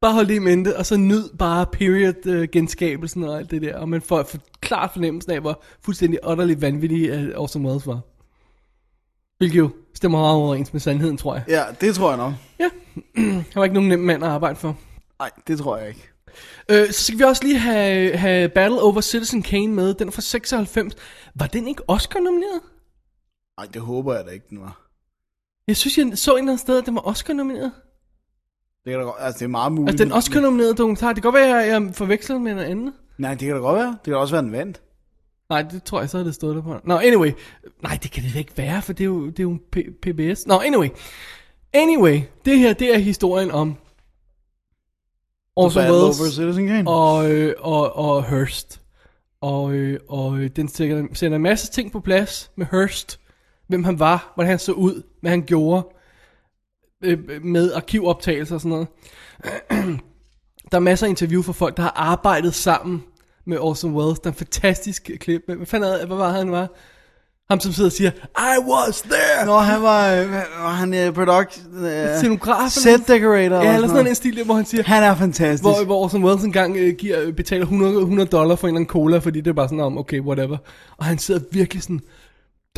bare 0.00 0.12
hold 0.12 0.26
det 0.26 0.34
i 0.34 0.38
mente, 0.38 0.76
og 0.76 0.86
så 0.86 0.96
nyd 0.96 1.24
bare 1.38 1.66
period-genskabelsen 1.72 3.24
og 3.24 3.38
alt 3.38 3.50
det 3.50 3.62
der, 3.62 3.76
og 3.78 3.88
man 3.88 4.00
får, 4.02 4.22
får 4.22 4.38
klart 4.60 4.90
fornemmelsen 4.92 5.32
af, 5.32 5.40
hvor 5.40 5.62
fuldstændig 5.84 6.18
utterly 6.30 6.54
vanvittig 6.58 7.12
uh, 7.36 7.42
Orson 7.42 7.66
Welles 7.66 7.86
var. 7.86 8.00
Hvilket 9.38 9.58
jo 9.58 9.70
stemmer 9.94 10.18
meget 10.18 10.36
overens 10.36 10.72
med 10.72 10.80
sandheden, 10.80 11.16
tror 11.16 11.34
jeg. 11.34 11.44
Ja, 11.48 11.64
det 11.80 11.94
tror 11.94 12.08
jeg 12.08 12.18
nok. 12.18 12.32
Ja, 12.60 12.68
han 13.22 13.44
var 13.54 13.64
ikke 13.64 13.74
nogen 13.74 13.88
nem 13.88 13.98
mand 13.98 14.24
at 14.24 14.30
arbejde 14.30 14.56
for. 14.56 14.76
Nej, 15.18 15.30
det 15.46 15.58
tror 15.58 15.76
jeg 15.76 15.88
ikke. 15.88 16.08
Øh, 16.70 16.90
så 16.90 17.04
skal 17.04 17.18
vi 17.18 17.24
også 17.24 17.44
lige 17.44 17.58
have, 17.58 18.16
have 18.16 18.48
Battle 18.48 18.82
Over 18.82 19.00
Citizen 19.00 19.42
Kane 19.42 19.68
med. 19.68 19.94
Den 19.94 20.08
er 20.08 20.12
fra 20.12 20.20
96. 20.20 20.94
Var 21.34 21.46
den 21.46 21.68
ikke 21.68 21.82
Oscar-nomineret? 21.88 22.60
Nej, 23.58 23.66
det 23.74 23.82
håber 23.82 24.14
jeg 24.14 24.24
da 24.24 24.30
ikke, 24.30 24.46
den 24.50 24.60
var. 24.60 24.90
Jeg 25.68 25.76
synes, 25.76 25.98
jeg 25.98 26.18
så 26.18 26.34
et 26.34 26.38
eller 26.38 26.52
andet 26.52 26.60
sted, 26.60 26.78
at 26.78 26.86
den 26.86 26.94
var 26.94 27.06
Oscar-nomineret. 27.06 27.72
Det 28.84 28.92
kan 28.92 28.98
da 28.98 29.04
godt, 29.04 29.16
altså 29.20 29.38
det 29.38 29.44
er 29.44 29.48
meget 29.48 29.72
muligt. 29.72 29.90
Altså, 29.90 30.04
den 30.04 30.12
Oscar-nominerede 30.12 30.74
dokumentar. 30.74 31.12
Det 31.12 31.22
kan 31.22 31.32
godt 31.32 31.42
være, 31.42 31.64
at 31.64 31.68
jeg 31.68 31.94
forveksler 31.94 32.38
med 32.38 32.54
noget 32.54 32.66
andet. 32.68 32.92
Nej, 33.18 33.30
det 33.30 33.40
kan 33.40 33.50
da 33.50 33.60
godt 33.60 33.76
være. 33.76 33.88
Det 33.88 34.04
kan 34.04 34.16
også 34.16 34.34
være, 34.34 34.42
den 34.42 34.52
vandt. 34.52 34.80
Nej, 35.50 35.62
det 35.62 35.82
tror 35.82 36.00
jeg, 36.00 36.10
så 36.10 36.16
havde 36.16 36.26
det 36.26 36.34
stået 36.34 36.56
der 36.56 36.62
på. 36.62 36.76
Nå, 36.84 36.98
anyway. 36.98 37.32
Nej, 37.82 37.98
det 38.02 38.10
kan 38.10 38.22
det 38.22 38.34
da 38.34 38.38
ikke 38.38 38.56
være, 38.58 38.82
for 38.82 38.92
det 38.92 39.04
er 39.04 39.08
jo, 39.08 39.26
det 39.26 39.38
er 39.38 39.42
jo 39.42 39.50
en 39.50 39.60
P- 39.76 39.98
PBS. 40.02 40.46
Nå, 40.46 40.58
anyway. 40.60 40.88
Anyway, 41.72 42.20
det 42.44 42.58
her, 42.58 42.72
det 42.72 42.94
er 42.94 42.98
historien 42.98 43.50
om 43.50 43.76
Orson 45.56 45.82
Welles 45.82 46.16
Citizen 46.34 46.66
Kane. 46.66 46.90
og, 46.90 47.30
øh, 47.32 47.54
og, 47.58 47.96
og 47.96 48.24
Hearst. 48.24 48.80
Og, 49.40 49.72
øh, 49.72 50.00
og 50.08 50.38
øh, 50.38 50.50
den 50.56 50.68
sætter, 50.68 51.06
sætter 51.12 51.36
en 51.36 51.42
masse 51.42 51.72
ting 51.72 51.92
på 51.92 52.00
plads 52.00 52.50
med 52.56 52.66
Hearst. 52.70 53.20
Hvem 53.66 53.84
han 53.84 53.98
var, 53.98 54.32
hvordan 54.34 54.50
han 54.50 54.58
så 54.58 54.72
ud, 54.72 55.02
hvad 55.20 55.30
han 55.30 55.42
gjorde. 55.42 55.86
Øh, 57.04 57.42
med 57.42 57.72
arkivoptagelser 57.72 58.54
og 58.54 58.60
sådan 58.60 58.70
noget. 58.70 58.88
Der 60.72 60.76
er 60.76 60.80
masser 60.80 61.06
af 61.06 61.10
interview 61.10 61.42
for 61.42 61.52
folk, 61.52 61.76
der 61.76 61.82
har 61.82 61.92
arbejdet 61.96 62.54
sammen 62.54 63.04
med 63.48 63.58
Orson 63.58 63.94
Welles. 63.94 64.18
Der 64.18 64.30
er 64.30 64.32
en 64.32 64.38
fantastisk 64.38 65.10
klip. 65.20 65.42
Hvad 65.46 65.66
fanden 65.66 66.06
hvad 66.06 66.16
var 66.16 66.32
han 66.32 66.52
var? 66.52 66.68
Ham 67.50 67.60
som 67.60 67.72
sidder 67.72 67.88
og 67.88 67.92
siger, 67.92 68.10
I 68.38 68.70
was 68.70 69.02
there! 69.02 69.46
Nå, 69.46 69.58
han 69.58 69.82
var, 69.82 70.14
øh, 70.14 70.32
var 70.32 70.70
han 70.72 71.08
uh, 71.08 71.14
product, 71.14 71.62
uh, 71.72 72.16
Scenograf, 72.16 72.70
set 72.70 73.08
decorator. 73.08 73.56
Ja, 73.56 73.74
eller 73.74 73.88
sådan 73.88 74.06
en 74.06 74.14
stil, 74.14 74.44
hvor 74.44 74.54
han 74.54 74.64
siger, 74.64 74.82
Han 74.82 75.02
er 75.02 75.14
fantastisk. 75.14 75.62
hvor, 75.62 75.84
hvor 75.84 76.04
Orson 76.04 76.24
Welles 76.24 76.44
engang 76.44 76.76
øh, 76.76 76.94
giver, 76.94 77.32
betaler 77.32 77.62
100, 77.62 77.98
100 77.98 78.28
dollar 78.28 78.56
for 78.56 78.66
en 78.66 78.70
eller 78.70 78.78
anden 78.78 78.88
cola, 78.90 79.18
fordi 79.18 79.40
det 79.40 79.50
er 79.50 79.54
bare 79.54 79.68
sådan 79.68 79.80
om, 79.80 79.98
okay, 79.98 80.20
whatever. 80.20 80.56
Og 80.96 81.04
han 81.04 81.18
sidder 81.18 81.40
virkelig 81.52 81.82
sådan, 81.82 82.00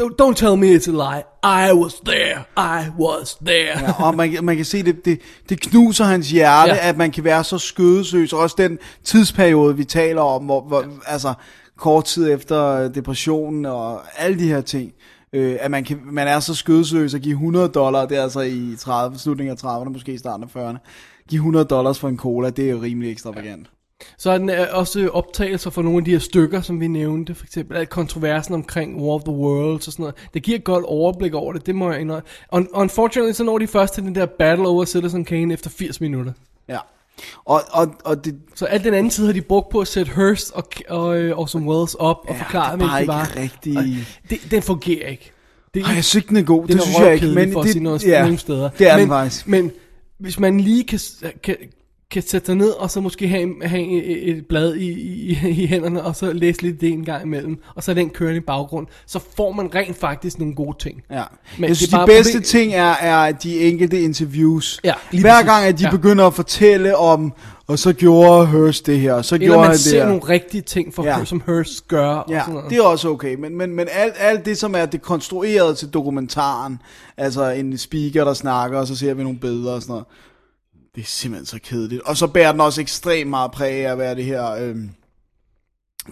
don't, 0.00 0.16
don't 0.22 0.34
tell 0.36 0.56
me 0.56 0.74
it's 0.76 0.88
a 0.88 0.92
lie. 0.92 1.22
I 1.68 1.72
was 1.72 1.94
there. 2.04 2.44
I 2.56 2.88
was 2.98 3.34
there. 3.46 3.80
Ja, 3.80 4.04
og 4.06 4.14
man, 4.14 4.36
man 4.42 4.56
kan 4.56 4.64
se, 4.64 4.82
det, 4.82 5.04
det, 5.04 5.20
det 5.48 5.60
knuser 5.60 6.04
hans 6.04 6.30
hjerte, 6.30 6.70
Ja. 6.72 6.74
ja. 6.76 6.88
at 6.88 6.96
man 6.96 7.10
kan 7.10 7.24
være 7.24 7.44
så 7.44 7.58
skødesløs. 7.58 8.32
Også 8.32 8.54
den 8.58 8.78
tidsperiode, 9.04 9.76
vi 9.76 9.84
taler 9.84 10.20
om, 10.22 10.44
hvor, 10.44 10.60
hvor 10.60 10.84
altså 11.06 11.34
kort 11.78 12.04
tid 12.04 12.32
efter 12.32 12.88
depressionen 12.88 13.66
og 13.66 14.00
alle 14.18 14.38
de 14.38 14.48
her 14.48 14.60
ting. 14.60 14.92
Øh, 15.32 15.56
at 15.60 15.70
man, 15.70 15.84
kan, 15.84 16.00
man 16.04 16.28
er 16.28 16.40
så 16.40 16.54
skødesløs 16.54 17.14
at 17.14 17.22
give 17.22 17.32
100 17.32 17.68
dollar, 17.68 18.06
det 18.06 18.18
er 18.18 18.22
altså 18.22 18.40
i 18.40 18.76
30, 18.78 19.18
slutningen 19.18 19.56
af 19.62 19.64
30'erne, 19.64 19.88
måske 19.88 20.12
i 20.12 20.18
starten 20.18 20.46
af 20.54 20.72
40'erne. 20.72 20.78
Give 21.28 21.38
100 21.38 21.64
dollars 21.64 21.98
for 21.98 22.08
en 22.08 22.16
cola, 22.18 22.50
det 22.50 22.66
er 22.66 22.70
jo 22.70 22.78
rimelig 22.82 23.10
ekstravagant. 23.12 23.70
Så 24.18 24.30
er 24.30 24.38
den 24.38 24.48
er 24.48 24.66
også 24.72 25.08
optagelser 25.12 25.70
for 25.70 25.82
nogle 25.82 25.98
af 25.98 26.04
de 26.04 26.10
her 26.10 26.18
stykker, 26.18 26.60
som 26.60 26.80
vi 26.80 26.88
nævnte, 26.88 27.34
for 27.34 27.44
eksempel 27.44 27.76
at 27.76 27.88
kontroversen 27.90 28.54
omkring 28.54 28.96
War 29.02 29.14
of 29.14 29.22
the 29.22 29.32
Worlds 29.34 29.86
og 29.86 29.92
sådan 29.92 30.02
noget. 30.02 30.14
Det 30.34 30.42
giver 30.42 30.58
et 30.58 30.64
godt 30.64 30.84
overblik 30.84 31.34
over 31.34 31.52
det, 31.52 31.66
det 31.66 31.74
må 31.74 31.90
jeg 31.92 32.00
indrømme. 32.00 32.22
Un- 32.54 32.68
unfortunately, 32.80 33.32
så 33.32 33.44
når 33.44 33.58
de 33.58 33.66
først 33.66 33.94
til 33.94 34.02
den 34.02 34.14
der 34.14 34.26
battle 34.26 34.68
over 34.68 34.84
Citizen 34.84 35.24
Kane 35.24 35.54
efter 35.54 35.70
80 35.70 36.00
minutter. 36.00 36.32
Ja. 36.68 36.78
Og, 37.44 37.62
og, 37.70 37.94
og 38.04 38.24
det, 38.24 38.38
Så 38.54 38.64
al 38.66 38.84
den 38.84 38.94
anden 38.94 39.10
tid 39.10 39.26
har 39.26 39.32
de 39.32 39.40
brugt 39.42 39.68
på 39.68 39.80
at 39.80 39.88
sætte 39.88 40.12
Hearst 40.12 40.52
og, 40.54 40.64
og 40.88 41.08
uh, 41.08 41.38
Orson 41.38 41.68
Welles 41.68 41.94
op 41.94 42.16
og 42.28 42.34
Ja, 42.34 42.42
forklare, 42.42 42.76
det 42.76 42.82
er 42.82 42.86
bare 42.88 43.00
ikke 43.00 43.08
var. 43.12 43.36
rigtig- 43.36 43.76
Og 43.76 43.84
det, 44.30 44.38
den 44.50 44.62
fungerer 44.62 45.08
ikke. 45.08 45.32
Det, 45.74 45.82
Ej, 45.82 45.94
jeg 45.94 46.04
synes 46.04 46.14
ikke, 46.14 46.28
den 46.28 46.36
er 46.36 46.42
god. 46.42 46.66
det 46.66 46.74
er 46.76 46.80
synes 46.82 46.98
jeg 46.98 47.14
ikke. 47.14 47.26
røvkedelig 47.26 47.52
for 47.52 47.60
at 47.60 47.64
det, 47.64 47.72
sige 47.72 47.82
noget 47.82 48.04
ja, 48.06 48.36
steder. 48.36 48.70
Det 48.78 48.88
er 48.90 48.96
men, 48.96 49.08
faktisk. 49.08 49.48
Men 49.48 49.72
hvis 50.18 50.38
man 50.38 50.60
lige 50.60 50.84
kan, 50.84 50.98
kan, 51.42 51.56
kan 52.10 52.22
sætte 52.22 52.46
sig 52.46 52.54
ned, 52.54 52.70
og 52.70 52.90
så 52.90 53.00
måske 53.00 53.28
have, 53.28 53.54
have 53.62 54.02
et, 54.02 54.46
blad 54.46 54.74
i, 54.74 54.90
i, 54.90 55.38
i 55.50 55.66
hænderne, 55.66 56.02
og 56.02 56.16
så 56.16 56.32
læse 56.32 56.62
lidt 56.62 56.80
det 56.80 56.88
en 56.88 57.04
gang 57.04 57.24
imellem, 57.24 57.58
og 57.74 57.82
så 57.82 57.94
den 57.94 58.10
kørende 58.10 58.36
i 58.36 58.40
baggrund, 58.40 58.86
så 59.06 59.20
får 59.36 59.52
man 59.52 59.74
rent 59.74 59.96
faktisk 59.96 60.38
nogle 60.38 60.54
gode 60.54 60.76
ting. 60.80 61.02
Ja. 61.10 61.22
Men 61.58 61.68
jeg 61.68 61.76
synes, 61.76 61.90
de 61.90 61.96
bedste 62.06 62.32
problem- 62.32 62.42
ting 62.42 62.74
er, 62.74 62.92
er 62.92 63.32
de 63.32 63.60
enkelte 63.60 64.00
interviews. 64.00 64.80
Ja, 64.84 64.94
lige 65.10 65.20
Hver 65.22 65.32
præcis. 65.32 65.48
gang, 65.50 65.64
at 65.64 65.78
de 65.78 65.84
Ja. 65.84 65.90
begynder 65.90 66.26
at 66.26 66.34
fortælle 66.34 66.96
om, 66.96 67.32
og 67.66 67.78
så 67.78 67.92
gjorde 67.92 68.46
Hearst 68.46 68.86
det 68.86 69.00
her, 69.00 69.12
og 69.14 69.24
så 69.24 69.34
Eller 69.34 69.46
gjorde 69.46 69.58
man 69.58 69.66
han 69.66 69.72
det 69.72 69.80
ser 69.80 69.98
her. 69.98 70.06
nogle 70.06 70.22
rigtige 70.28 70.62
ting, 70.62 70.94
for, 70.94 71.04
ja. 71.04 71.24
som 71.24 71.42
Hearst 71.46 71.88
gør, 71.88 72.08
og 72.08 72.30
Ja, 72.30 72.40
sådan 72.40 72.54
noget. 72.54 72.70
det 72.70 72.78
er 72.78 72.82
også 72.82 73.08
okay, 73.08 73.34
men, 73.34 73.56
men, 73.58 73.74
men 73.74 73.86
alt, 73.92 74.14
alt 74.18 74.44
det, 74.44 74.58
som 74.58 74.74
er 74.74 74.86
det 74.86 75.02
konstruerede 75.02 75.74
til 75.74 75.88
dokumentaren, 75.88 76.78
altså 77.16 77.50
en 77.50 77.78
speaker, 77.78 78.24
der 78.24 78.34
snakker, 78.34 78.78
og 78.78 78.86
så 78.86 78.96
ser 78.96 79.14
vi 79.14 79.22
nogle 79.22 79.38
billeder 79.38 79.72
og 79.72 79.82
sådan 79.82 79.92
noget, 79.92 80.06
det 80.94 81.00
er 81.00 81.06
simpelthen 81.06 81.46
så 81.46 81.58
kedeligt. 81.64 82.02
Og 82.02 82.16
så 82.16 82.26
bærer 82.26 82.52
den 82.52 82.60
også 82.60 82.80
ekstremt 82.80 83.30
meget 83.30 83.50
præg 83.50 83.86
af 83.86 83.92
at 83.92 83.98
være 83.98 84.14
det 84.14 84.24
her 84.24 84.50
øhm, 84.50 84.90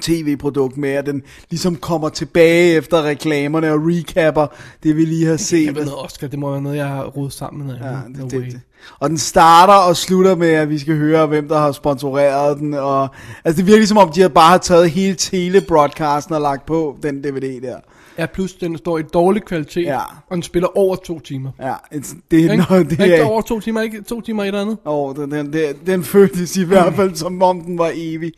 tv-produkt 0.00 0.76
med, 0.76 0.90
at 0.90 1.06
den 1.06 1.22
ligesom 1.50 1.76
kommer 1.76 2.08
tilbage 2.08 2.72
efter 2.72 3.02
reklamerne 3.02 3.72
og 3.72 3.80
recapper 3.82 4.46
det, 4.82 4.96
vi 4.96 5.04
lige 5.04 5.24
har 5.24 5.32
Det 5.32 5.40
set. 5.40 5.74
være 5.76 5.84
noget 5.84 6.04
Oscar, 6.04 6.26
det 6.26 6.38
må 6.38 6.50
være 6.50 6.62
noget, 6.62 6.76
jeg 6.76 6.86
har 6.88 7.04
rodet 7.04 7.32
sammen 7.32 7.66
med. 7.66 7.76
Ja, 7.76 7.90
no 8.08 8.24
det, 8.28 8.32
way. 8.34 8.44
det, 8.44 8.52
det. 8.52 8.60
Og 9.00 9.08
den 9.10 9.18
starter 9.18 9.74
og 9.74 9.96
slutter 9.96 10.36
med, 10.36 10.48
at 10.48 10.68
vi 10.68 10.78
skal 10.78 10.96
høre, 10.96 11.26
hvem 11.26 11.48
der 11.48 11.58
har 11.58 11.72
sponsoreret 11.72 12.58
den. 12.58 12.74
Og, 12.74 13.08
altså 13.44 13.56
det 13.62 13.66
virker 13.66 13.86
som 13.86 13.96
om, 13.98 14.12
de 14.12 14.20
har 14.20 14.28
bare 14.28 14.50
har 14.50 14.58
taget 14.58 14.90
hele 14.90 15.14
telebroadcasten 15.14 16.34
og 16.34 16.40
lagt 16.40 16.66
på 16.66 16.98
den 17.02 17.22
DVD 17.22 17.60
der. 17.62 17.76
Ja, 18.18 18.26
plus 18.26 18.54
den 18.54 18.78
står 18.78 18.98
i 18.98 19.02
dårlig 19.02 19.42
kvalitet, 19.44 19.84
Ja. 19.84 20.00
og 20.00 20.34
den 20.34 20.42
spiller 20.42 20.78
over 20.78 20.96
to 20.96 21.20
timer. 21.20 21.50
Ja, 21.60 21.74
it's, 21.74 22.16
det 22.30 22.44
er 22.46 22.52
Ikke? 22.52 22.84
det 22.90 22.90
ikke 23.04 23.16
er... 23.16 23.24
over 23.24 23.42
to 23.42 23.60
timer, 23.60 23.80
ikke 23.80 24.02
to 24.02 24.20
timer 24.20 24.42
et 24.42 24.46
eller 24.46 24.60
andet. 24.60 24.78
Oh, 24.84 25.16
den, 25.16 25.30
den, 25.30 25.52
den, 25.52 25.76
den 25.86 26.04
føltes 26.04 26.56
i 26.56 26.64
hvert 26.64 26.94
fald, 26.94 27.14
som 27.14 27.42
om 27.42 27.60
den 27.60 27.78
var 27.78 27.90
evig. 27.94 28.32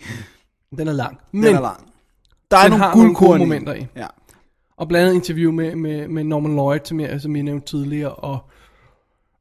Den 0.78 0.88
er 0.88 0.92
lang. 0.92 1.18
Den 1.32 1.40
Men, 1.40 1.54
er 1.56 1.60
lang. 1.60 1.86
Der 2.50 2.56
er 2.56 2.62
den 2.62 2.70
nogle 2.70 2.84
har 2.84 2.94
nogle 2.96 3.14
gode 3.14 3.36
i. 3.36 3.38
momenter 3.38 3.74
i. 3.74 3.86
Ja. 3.96 4.06
Og 4.76 4.88
blandt 4.88 5.04
andet 5.08 5.14
interview 5.14 5.52
med, 5.52 5.76
med, 5.76 6.08
med 6.08 6.24
Norman 6.24 6.52
Lloyd, 6.54 6.80
som 6.84 7.00
jeg, 7.00 7.20
som 7.20 7.36
jeg 7.36 7.42
nævnte 7.42 7.66
tidligere, 7.66 8.10
og 8.12 8.38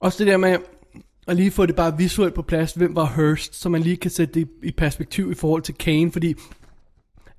også 0.01 0.17
det 0.23 0.27
der 0.31 0.37
med 0.37 0.57
at 1.27 1.35
lige 1.35 1.51
få 1.51 1.65
det 1.65 1.75
bare 1.75 1.97
visuelt 1.97 2.33
på 2.33 2.41
plads, 2.41 2.73
hvem 2.73 2.95
var 2.95 3.13
Hearst, 3.15 3.55
så 3.61 3.69
man 3.69 3.81
lige 3.81 3.97
kan 3.97 4.11
sætte 4.11 4.33
det 4.33 4.47
i 4.63 4.71
perspektiv 4.71 5.31
i 5.31 5.35
forhold 5.35 5.61
til 5.61 5.75
Kane, 5.75 6.11
fordi, 6.11 6.35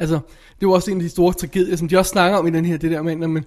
altså, 0.00 0.18
det 0.60 0.68
var 0.68 0.74
også 0.74 0.90
en 0.90 0.96
af 0.96 1.02
de 1.02 1.08
store 1.08 1.32
tragedier, 1.32 1.76
som 1.76 1.88
de 1.88 1.98
også 1.98 2.10
snakker 2.10 2.38
om 2.38 2.46
i 2.46 2.50
den 2.50 2.64
her, 2.64 2.76
det 2.76 2.90
der 2.90 3.02
med, 3.02 3.16
men 3.16 3.44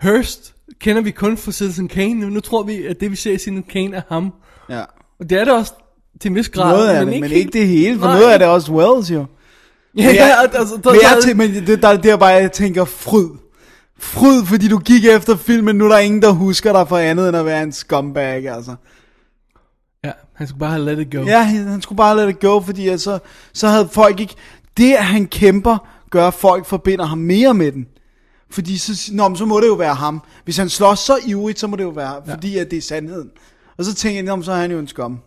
Hearst 0.00 0.54
kender 0.80 1.02
vi 1.02 1.10
kun 1.10 1.36
fra 1.36 1.52
Citizen 1.52 1.88
Kane, 1.88 2.14
nu, 2.14 2.28
nu 2.28 2.40
tror 2.40 2.62
vi, 2.62 2.86
at 2.86 3.00
det 3.00 3.10
vi 3.10 3.16
ser 3.16 3.32
i 3.32 3.38
Citizen 3.38 3.62
Kane 3.62 3.96
er 3.96 4.02
ham, 4.08 4.32
ja. 4.70 4.80
og 5.20 5.30
det 5.30 5.40
er 5.40 5.44
det 5.44 5.54
også 5.54 5.72
til 6.20 6.28
en 6.28 6.34
vis 6.34 6.48
grad, 6.48 6.72
Noget 6.76 6.88
af 6.88 7.06
det, 7.06 7.20
men 7.20 7.30
ikke 7.32 7.50
det 7.58 7.68
hele, 7.68 7.98
for 7.98 8.06
Nej. 8.06 8.18
noget 8.18 8.32
af 8.32 8.38
det 8.38 8.46
er 8.46 8.50
også 8.50 8.72
Wells 8.72 9.10
jo. 9.10 9.18
Ja, 9.18 9.24
Men 9.94 10.04
jeg- 10.04 10.14
ja, 10.14 10.58
altså, 10.58 10.74
der, 10.84 10.90
Men, 10.92 11.00
jeg, 11.02 11.18
der, 11.26 11.34
men 11.34 11.66
det, 11.66 11.82
der, 11.82 11.96
der 11.96 12.12
er 12.12 12.16
bare, 12.16 12.28
jeg 12.28 12.52
tænker, 12.52 12.84
fryd. 12.84 13.28
Fryd, 13.98 14.44
fordi 14.44 14.68
du 14.68 14.78
gik 14.78 15.04
efter 15.04 15.36
filmen, 15.36 15.76
nu 15.76 15.84
er 15.84 15.88
der 15.88 15.98
ingen, 15.98 16.22
der 16.22 16.30
husker 16.30 16.72
dig 16.72 16.88
for 16.88 16.96
andet, 16.98 17.28
end 17.28 17.36
at 17.36 17.44
være 17.46 17.62
en 17.62 17.72
scumbag, 17.72 18.48
altså. 18.48 18.74
ja, 20.04 20.10
han 20.34 20.46
skulle 20.46 20.60
bare 20.60 20.70
have 20.70 20.84
let 20.84 20.98
it 20.98 21.12
go. 21.12 21.18
Ja, 21.26 21.42
han 21.42 21.82
skulle 21.82 21.96
bare 21.96 22.16
lade 22.16 22.26
det 22.26 22.40
gå, 22.40 22.60
fordi 22.60 22.88
at 22.88 23.00
så, 23.00 23.18
så 23.52 23.68
havde 23.68 23.88
folk 23.92 24.20
ikke... 24.20 24.34
Det, 24.78 24.94
at 24.94 25.04
han 25.04 25.26
kæmper, 25.26 25.88
gør, 26.10 26.28
at 26.28 26.34
folk 26.34 26.66
forbinder 26.66 27.04
ham 27.04 27.18
mere 27.18 27.54
med 27.54 27.72
den. 27.72 27.86
Fordi 28.50 28.78
så, 28.78 29.10
nå, 29.14 29.28
men 29.28 29.36
så 29.36 29.44
må 29.44 29.60
det 29.60 29.66
jo 29.66 29.74
være 29.74 29.94
ham. 29.94 30.22
Hvis 30.44 30.56
han 30.56 30.68
slås 30.68 30.98
så 30.98 31.18
ivrigt, 31.26 31.58
så 31.58 31.66
må 31.66 31.76
det 31.76 31.82
jo 31.82 31.88
være, 31.88 32.14
ja. 32.26 32.34
fordi 32.34 32.58
at 32.58 32.70
det 32.70 32.76
er 32.76 32.82
sandheden. 32.82 33.30
Og 33.76 33.84
så 33.84 33.94
tænker 33.94 34.22
jeg, 34.22 34.38
men 34.38 34.44
så 34.44 34.52
er 34.52 34.56
han 34.56 34.70
jo 34.70 34.78
en 34.78 34.88
skum. 34.88 35.20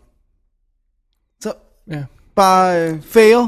Så 1.42 1.54
ja. 1.92 2.04
bare 2.36 2.90
øh, 2.90 3.02
fail. 3.02 3.48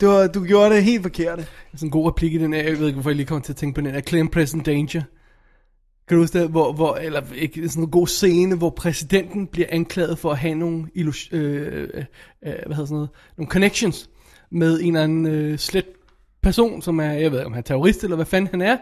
Det 0.00 0.08
var, 0.08 0.26
du 0.26 0.44
gjorde 0.44 0.74
det 0.74 0.84
helt 0.84 1.02
forkert. 1.02 1.38
Sådan 1.74 1.86
en 1.86 1.90
god 1.90 2.08
replik 2.08 2.34
i 2.34 2.38
den 2.38 2.52
her, 2.52 2.62
jeg 2.62 2.78
ved 2.78 2.86
ikke, 2.86 2.94
hvorfor 2.94 3.10
jeg 3.10 3.16
lige 3.16 3.26
kommer 3.26 3.42
til 3.42 3.52
at 3.52 3.56
tænke 3.56 3.74
på 3.74 3.80
den 3.80 3.90
her, 3.90 4.00
Claim 4.00 4.28
Present 4.28 4.66
Danger. 4.66 5.02
Kan 6.08 6.16
du 6.16 6.22
huske 6.22 6.40
det, 6.40 6.48
hvor, 6.48 6.72
hvor, 6.72 6.94
eller 6.94 7.22
ikke, 7.34 7.68
sådan 7.68 7.84
en 7.84 7.90
god 7.90 8.06
scene, 8.06 8.56
hvor 8.56 8.70
præsidenten 8.70 9.46
bliver 9.46 9.68
anklaget 9.70 10.18
for 10.18 10.30
at 10.30 10.38
have 10.38 10.54
nogle, 10.54 10.86
øh, 10.96 11.14
øh, 11.32 11.88
øh, 11.92 12.04
hvad 12.42 12.52
hedder 12.52 12.74
sådan 12.74 12.94
noget, 12.94 13.08
nogle 13.36 13.50
connections 13.50 14.10
med 14.54 14.80
en 14.80 14.86
eller 14.86 15.02
anden 15.04 15.26
øh, 15.26 15.58
slet 15.58 15.84
person, 16.42 16.82
som 16.82 17.00
er, 17.00 17.12
jeg 17.12 17.30
ved 17.32 17.38
ikke, 17.38 17.46
om 17.46 17.52
han 17.52 17.58
er 17.58 17.62
terrorist, 17.62 18.02
eller 18.04 18.16
hvad 18.16 18.26
fanden 18.26 18.48
han 18.50 18.62
er, 18.62 18.76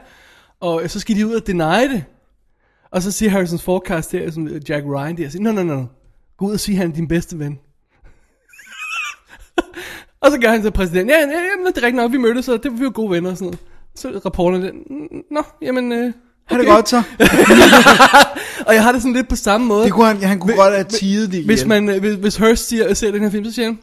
og 0.61 0.82
så 0.86 1.01
skal 1.01 1.16
de 1.16 1.27
ud 1.27 1.32
og 1.35 1.47
deny 1.47 1.90
det. 1.93 2.05
Og 2.90 3.03
så 3.03 3.11
siger 3.11 3.31
Harrison 3.31 3.59
Forecast 3.59 4.12
der, 4.12 4.31
som 4.31 4.49
Jack 4.49 4.85
Ryan 4.86 5.16
der, 5.16 5.28
siger, 5.28 5.43
no, 5.43 5.53
no, 5.53 5.62
no, 5.62 5.85
gå 6.36 6.47
ud 6.47 6.53
og 6.53 6.61
sige, 6.61 6.77
han 6.78 6.90
er 6.90 6.94
din 6.94 7.09
bedste 7.09 7.39
ven. 7.39 7.59
Og 10.23 10.31
så 10.31 10.39
gør 10.40 10.51
han 10.51 10.62
til 10.62 10.70
præsident, 10.70 11.11
ja, 11.11 11.15
ja, 11.15 11.20
jamen, 11.20 11.66
det 11.66 11.77
er 11.78 11.86
rigtigt 11.86 11.94
nok, 11.94 12.12
vi 12.12 12.19
mødtes, 12.19 12.49
og 12.49 12.62
det 12.62 12.73
var 12.73 12.78
vi 12.78 12.85
jo 12.85 12.90
gode 12.94 13.11
venner 13.11 13.31
og 13.31 13.36
sådan 13.36 13.47
noget. 13.47 13.59
Så 13.94 14.20
rapporterne 14.24 14.66
den, 14.66 14.77
nå, 15.31 15.43
jamen, 15.62 15.93
øh, 15.93 16.12
Ha' 16.44 16.59
det 16.59 16.66
godt 16.66 16.89
så. 16.89 16.97
og 18.66 18.74
jeg 18.74 18.82
har 18.82 18.93
det 18.93 19.03
sådan 19.03 19.15
lidt 19.15 19.28
på 19.28 19.36
samme 19.36 19.66
måde. 19.66 19.85
Det 19.85 19.93
kunne 19.93 20.07
han, 20.07 20.23
han 20.23 20.39
kunne 20.39 20.53
Hvis- 20.53 20.59
godt 20.61 20.74
have 20.74 20.85
tidet 20.85 21.31
det 21.31 21.36
igen. 21.39 21.47
Hvis, 21.47 21.65
man, 21.65 21.89
øh, 21.89 22.01
hvis, 22.01 22.15
hvis 22.15 22.36
Hearst 22.36 22.69
siger, 22.69 22.94
ser 22.94 23.11
den 23.11 23.23
her 23.23 23.31
film, 23.31 23.44
så 23.44 23.53
siger 23.53 23.66
han, 23.66 23.78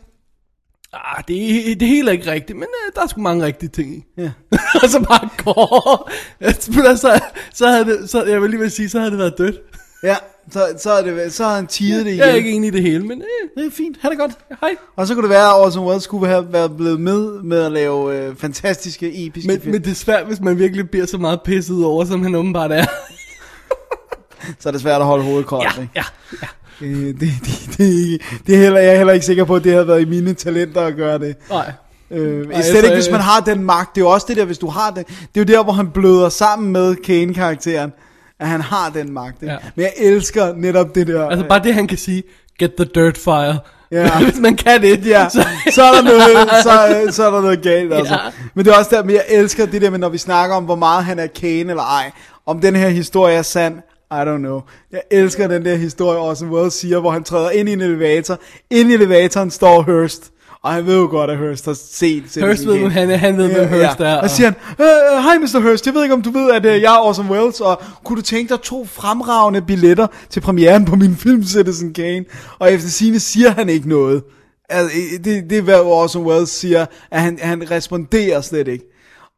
ah, 0.94 1.24
det, 1.28 1.72
er- 1.72 1.76
det 1.76 1.82
er 1.82 1.96
heller 1.96 2.12
ikke 2.12 2.32
rigtigt, 2.32 2.58
men 2.58 2.68
øh, 2.88 2.96
der 2.96 3.02
er 3.02 3.08
sgu 3.08 3.22
mange 3.22 3.46
rigtige 3.46 3.70
ting 3.70 3.96
i. 3.96 4.04
Ja. 4.18 4.32
og 4.84 4.90
så 4.90 5.00
bare 5.10 5.30
går. 5.44 6.12
så, 6.98 7.22
så 7.54 7.68
havde 7.68 7.86
det, 7.86 8.10
så, 8.10 8.24
jeg 8.24 8.42
vil 8.42 8.50
lige 8.50 8.60
vil 8.60 8.72
sige, 8.72 8.90
så 8.90 9.00
havde 9.00 9.12
det 9.12 9.20
været 9.20 9.38
dødt. 9.38 9.56
Ja, 10.04 10.16
så, 10.52 10.68
så, 10.78 10.92
er 10.92 11.02
det, 11.02 11.34
så 11.34 11.44
har 11.44 11.56
han 11.56 11.68
tidet 11.68 12.06
det 12.06 12.12
igen. 12.12 12.20
Jeg 12.20 12.30
er 12.30 12.34
ikke 12.36 12.52
enig 12.52 12.68
i 12.68 12.72
det 12.72 12.82
hele, 12.82 13.06
men 13.06 13.22
øh, 13.22 13.50
Det 13.64 13.68
er 13.68 13.76
fint, 13.76 13.98
ha' 14.02 14.10
det 14.10 14.18
godt. 14.18 14.32
hej. 14.62 14.76
Og 14.96 15.08
så 15.08 15.14
kunne 15.14 15.24
det 15.24 15.30
være, 15.30 15.48
at 15.50 15.56
Orson 15.66 15.86
Welles 15.86 16.04
skulle 16.04 16.28
have 16.28 16.54
været 16.54 16.78
blevet 16.78 17.00
med 17.00 17.42
med 17.44 17.60
at 17.66 17.72
lave 17.72 18.16
øh, 18.18 18.36
fantastiske, 18.36 19.26
episke 19.28 19.48
Men, 19.48 19.62
film. 19.62 19.72
men 19.72 19.82
det 19.84 19.92
er 19.92 19.96
svært, 19.96 20.26
hvis 20.26 20.40
man 20.40 20.58
virkelig 20.60 20.90
bliver 20.90 21.06
så 21.06 21.18
meget 21.18 21.40
pisset 21.46 21.86
over, 21.86 22.06
som 22.06 22.24
han 22.24 22.36
åbenbart 22.36 22.72
er. 22.72 22.86
Så 24.60 24.70
er 24.70 24.72
det 24.72 24.82
svært 24.82 25.02
at 25.02 25.08
holde 25.08 25.24
hovedet 25.24 25.46
koldt. 25.46 25.78
ja, 25.78 25.82
ikke? 25.82 25.94
ja, 25.96 26.04
ja. 26.42 26.48
Øh, 26.82 27.08
det, 27.08 27.20
det, 27.20 27.70
det, 27.78 28.22
det 28.48 28.56
er 28.56 28.60
heller, 28.60 28.80
jeg 28.80 28.94
er 28.94 28.98
heller 28.98 29.14
ikke 29.14 29.26
sikker 29.26 29.44
på, 29.44 29.56
at 29.56 29.64
det 29.64 29.74
har 29.74 29.84
været 29.84 30.02
i 30.02 30.06
mine 30.06 30.34
talenter 30.34 30.82
at 30.82 30.96
gøre 30.96 31.20
det. 31.20 31.36
Nej. 31.50 31.72
Øh, 32.12 32.20
Ej, 32.20 32.44
slet 32.44 32.56
altså, 32.56 32.78
ikke, 32.78 32.96
hvis 32.96 33.08
øh, 33.08 33.12
man 33.12 33.22
har 33.22 33.40
den 33.40 33.64
magt. 33.64 33.96
Det 33.96 34.02
er 34.02 34.06
jo 34.06 34.10
også 34.10 34.26
det 34.30 34.38
der, 34.38 34.46
hvis 34.46 34.58
du 34.58 34.68
har 34.68 34.92
det. 34.92 35.08
Det 35.08 35.16
er 35.16 35.54
jo 35.54 35.58
der, 35.58 35.64
hvor 35.64 35.74
han 35.74 35.90
bløder 35.90 36.30
sammen 36.30 36.72
med 36.72 36.96
Kane-karakteren. 36.96 37.94
At 38.40 38.48
han 38.48 38.62
har 38.62 38.90
den 38.90 39.14
magt. 39.14 39.42
Ikke? 39.42 39.54
Ja. 39.54 39.58
Men 39.76 39.84
jeg 39.84 39.94
elsker 39.98 40.54
netop 40.56 40.96
det 40.96 41.08
der. 41.08 41.28
Altså 41.28 41.46
bare 41.48 41.64
det, 41.64 41.74
han 41.74 41.88
kan 41.88 41.98
sige, 41.98 42.24
get 42.60 42.72
the 42.76 42.86
dirt 42.96 43.18
fire. 43.18 43.60
Ja. 43.92 44.20
hvis 44.24 44.40
man 44.40 44.56
kan 44.56 44.82
det, 44.82 45.06
Ja, 45.06 45.30
så, 45.30 45.46
så 45.72 45.84
er 45.84 45.92
der 45.92 46.02
noget, 46.02 46.50
så, 46.64 47.16
så 47.16 47.28
er 47.28 47.32
der 47.32 47.42
noget 47.42 47.62
galt, 47.62 47.94
altså. 47.94 48.14
Ja. 48.14 48.20
Men 48.54 48.66
det 48.66 48.74
er 48.74 48.78
også 48.78 48.96
der, 48.96 49.04
men 49.04 49.16
jeg 49.16 49.24
elsker 49.30 49.66
det 49.66 49.82
der 49.82 49.90
med, 49.90 50.00
når 50.00 50.10
vi 50.10 50.18
snakker 50.18 50.56
om, 50.56 50.64
hvor 50.64 50.76
meget 50.76 51.06
han 51.06 51.20
er 51.20 51.28
Kane 51.28 51.70
eller 51.70 51.84
ej. 51.84 52.12
Om 52.46 52.62
den 52.62 52.76
her 52.76 52.90
historie 52.90 53.36
er 53.36 53.42
sand, 53.42 53.76
I 54.12 54.22
don't 54.26 54.38
know. 54.38 54.62
Jeg 54.92 55.02
elsker 55.12 55.48
den 55.48 55.66
der 55.66 55.76
historie, 55.76 56.20
Orson 56.20 56.50
Welles 56.50 56.74
siger, 56.74 57.00
hvor 57.00 57.12
han 57.12 57.24
træder 57.24 57.50
ind 57.50 57.70
i 57.70 57.74
en 57.74 57.82
elevator. 57.82 58.40
Ind 58.70 58.90
i 58.90 58.94
elevatoren 58.94 59.52
står 59.52 59.82
Hearst. 59.82 60.32
Og 60.64 60.74
han 60.74 60.86
ved 60.86 60.96
jo 60.98 61.08
godt, 61.08 61.32
at 61.32 61.38
Hearst 61.38 61.66
har 61.66 61.74
set 61.74 62.24
Hearst 62.36 62.68
ved, 62.68 62.78
hvem 62.78 62.92
han 62.92 63.10
er, 63.10 63.18
han 63.18 63.38
ved, 63.38 63.54
hvem 63.54 63.68
Hearst 63.68 64.00
er. 64.00 64.16
Og 64.16 64.30
så 64.30 64.36
siger 64.36 64.48
han, 64.48 64.56
øh, 64.80 65.24
hej 65.24 65.38
Mr. 65.38 65.60
Hearst, 65.60 65.86
jeg 65.86 65.94
ved 65.94 66.04
ikke, 66.04 66.14
om 66.14 66.22
du 66.22 66.32
ved, 66.32 66.52
at 66.52 66.66
øh, 66.66 66.82
jeg 66.82 66.96
er 66.96 67.00
Orson 67.00 67.30
Welles, 67.30 67.62
og 67.62 67.82
kunne 68.04 68.18
du 68.18 68.22
tænke 68.22 68.54
dig 68.54 68.62
to 68.62 68.86
fremragende 68.86 69.62
billetter 69.62 70.08
til 70.30 70.40
premieren 70.40 70.86
på 70.86 70.96
min 70.96 71.16
film 71.16 71.44
Citizen 71.44 71.94
Kane? 71.94 72.26
Og 72.60 72.74
efter 72.74 72.90
sine 72.90 73.20
siger 73.20 73.50
han 73.50 73.70
ikke 73.70 73.90
noget. 73.90 74.24
Altså, 74.70 74.98
øh, 74.98 75.24
det, 75.24 75.50
det 75.50 75.58
er, 75.58 75.62
hvad 75.62 75.80
Orson 75.80 76.26
Welles 76.26 76.50
siger, 76.50 76.86
at 77.12 77.22
han, 77.22 77.40
han 77.42 77.72
responderer 77.72 78.42
slet 78.42 78.68
ikke. 78.68 78.86